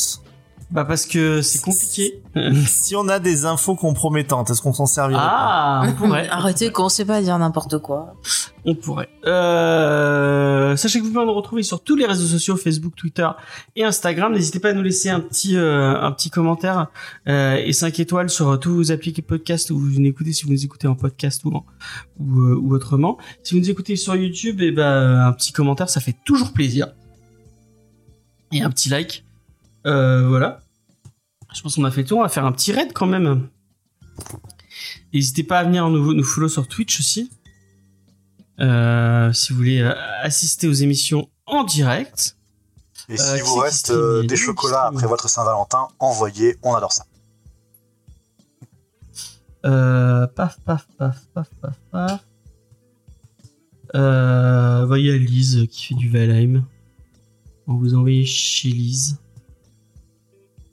Bah 0.70 0.84
parce 0.84 1.06
que 1.06 1.42
c'est 1.42 1.60
compliqué. 1.62 2.22
Si 2.66 2.94
on 2.94 3.08
a 3.08 3.18
des 3.18 3.46
infos 3.46 3.76
compromettantes, 3.76 4.50
est-ce 4.50 4.60
qu'on 4.60 4.74
s'en 4.74 4.84
servirait 4.84 5.18
pas 5.22 5.26
ah, 5.30 5.82
on 5.88 5.92
pourrait. 5.94 6.28
Arrêtez, 6.30 6.70
commencez 6.70 7.06
pas 7.06 7.16
à 7.16 7.22
dire 7.22 7.38
n'importe 7.38 7.78
quoi. 7.78 8.14
On 8.66 8.74
pourrait. 8.74 9.08
Euh, 9.26 10.76
sachez 10.76 10.98
que 11.00 11.04
vous 11.04 11.12
pouvez 11.12 11.24
nous 11.24 11.32
retrouver 11.32 11.62
sur 11.62 11.82
tous 11.82 11.96
les 11.96 12.04
réseaux 12.04 12.26
sociaux, 12.26 12.56
Facebook, 12.56 12.94
Twitter 12.94 13.26
et 13.74 13.84
Instagram. 13.84 14.32
N'hésitez 14.34 14.60
pas 14.60 14.70
à 14.70 14.72
nous 14.74 14.82
laisser 14.82 15.08
un 15.08 15.20
petit 15.20 15.56
euh, 15.56 15.98
un 15.98 16.12
petit 16.12 16.28
commentaire 16.30 16.88
euh, 17.28 17.56
et 17.56 17.72
5 17.72 17.98
étoiles 18.00 18.28
sur 18.28 18.58
tous 18.60 18.74
vos 18.74 18.92
applications 18.92 19.26
podcast 19.26 19.70
où 19.70 19.78
vous 19.78 19.98
nous 20.00 20.08
écoutez, 20.08 20.32
si 20.32 20.44
vous 20.44 20.52
nous 20.52 20.64
écoutez 20.64 20.88
en 20.88 20.94
podcast 20.94 21.44
ou 21.44 21.54
en- 21.54 21.64
ou, 22.18 22.40
euh, 22.40 22.54
ou 22.60 22.74
autrement. 22.74 23.18
Si 23.42 23.54
vous 23.54 23.60
nous 23.60 23.70
écoutez 23.70 23.96
sur 23.96 24.14
YouTube, 24.16 24.60
et 24.60 24.72
ben 24.72 25.20
un 25.26 25.32
petit 25.32 25.52
commentaire, 25.52 25.88
ça 25.88 26.00
fait 26.00 26.16
toujours 26.24 26.52
plaisir. 26.52 26.88
Et 28.52 28.62
un 28.62 28.70
petit 28.70 28.88
like. 28.88 29.25
Euh, 29.86 30.26
voilà. 30.28 30.60
Je 31.54 31.62
pense 31.62 31.76
qu'on 31.76 31.84
a 31.84 31.90
fait 31.90 32.02
le 32.02 32.08
tour. 32.08 32.18
On 32.18 32.22
va 32.22 32.28
faire 32.28 32.44
un 32.44 32.52
petit 32.52 32.72
raid 32.72 32.92
quand 32.92 33.06
même. 33.06 33.48
N'hésitez 35.12 35.44
pas 35.44 35.60
à 35.60 35.64
venir 35.64 35.88
nous, 35.88 36.12
nous 36.12 36.24
follow 36.24 36.48
sur 36.48 36.68
Twitch 36.68 37.00
aussi. 37.00 37.30
Euh, 38.60 39.32
si 39.32 39.52
vous 39.52 39.58
voulez 39.58 39.80
euh, 39.80 39.94
assister 40.22 40.66
aux 40.68 40.72
émissions 40.72 41.28
en 41.46 41.64
direct. 41.64 42.36
Et 43.08 43.12
Euh, 43.12 43.16
si 43.16 43.42
qui 43.42 43.48
vous 43.48 43.56
reste 43.56 43.90
euh, 43.90 44.22
des 44.24 44.36
chocolats 44.36 44.86
après 44.86 45.06
votre 45.06 45.28
Saint-Valentin, 45.28 45.88
envoyez, 45.98 46.56
on 46.62 46.74
adore 46.74 46.92
ça. 46.92 47.06
Euh, 49.64 50.26
paf, 50.26 50.58
paf, 50.60 50.86
paf, 50.98 51.26
paf, 51.34 51.48
paf, 51.60 51.78
paf. 51.90 52.26
Euh, 53.94 54.94
il 54.98 55.06
y 55.06 55.10
a 55.10 55.16
Lise 55.16 55.66
qui 55.70 55.86
fait 55.86 55.94
du 55.94 56.08
Valheim. 56.10 56.64
On 57.66 57.74
vous 57.74 57.94
envoie 57.94 58.24
chez 58.24 58.68
Lise. 58.68 59.18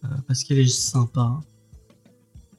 Euh, 0.04 0.08
parce 0.28 0.44
qu'elle 0.44 0.60
est 0.60 0.68
sympa. 0.68 1.40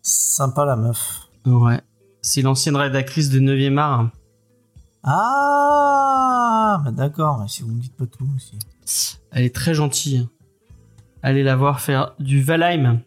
Sympa 0.02 0.64
la 0.64 0.76
meuf. 0.76 1.28
Ouais. 1.46 1.80
C'est 2.22 2.42
l'ancienne 2.42 2.76
rédactrice 2.76 3.28
de 3.30 3.38
9e 3.40 3.78
art. 3.78 4.10
Ah, 5.02 6.80
bah 6.84 6.90
d'accord, 6.90 7.38
mais 7.38 7.48
si 7.48 7.62
vous 7.62 7.68
me 7.72 7.80
dites 7.80 7.94
pas 7.94 8.06
tout 8.06 8.26
aussi. 8.34 8.58
Elle 9.32 9.44
est 9.44 9.54
très 9.54 9.74
gentille. 9.74 10.26
Allez 11.22 11.42
la 11.42 11.56
voir 11.56 11.80
faire 11.80 12.14
du 12.18 12.42
Valheim. 12.42 13.00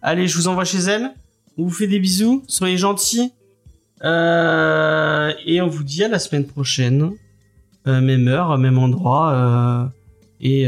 Allez, 0.00 0.26
je 0.26 0.36
vous 0.36 0.48
envoie 0.48 0.64
chez 0.64 0.78
elle. 0.78 1.12
On 1.58 1.64
vous 1.64 1.70
fait 1.70 1.86
des 1.86 1.98
bisous. 1.98 2.42
Soyez 2.48 2.78
gentils. 2.78 3.32
Euh, 4.02 5.32
et 5.46 5.60
on 5.60 5.68
vous 5.68 5.84
dit 5.84 6.02
à 6.04 6.08
la 6.08 6.18
semaine 6.18 6.46
prochaine. 6.46 7.12
Euh, 7.86 8.00
même 8.00 8.28
heure, 8.28 8.56
même 8.58 8.78
endroit. 8.78 9.32
euh, 9.32 9.86
et, 10.40 10.62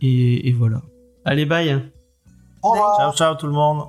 et, 0.00 0.48
et 0.48 0.52
voilà. 0.52 0.82
Allez, 1.24 1.44
bye. 1.44 1.90
Au 2.62 2.70
revoir. 2.70 2.96
Ciao, 2.96 3.12
ciao 3.12 3.34
tout 3.34 3.46
le 3.46 3.52
monde. 3.52 3.88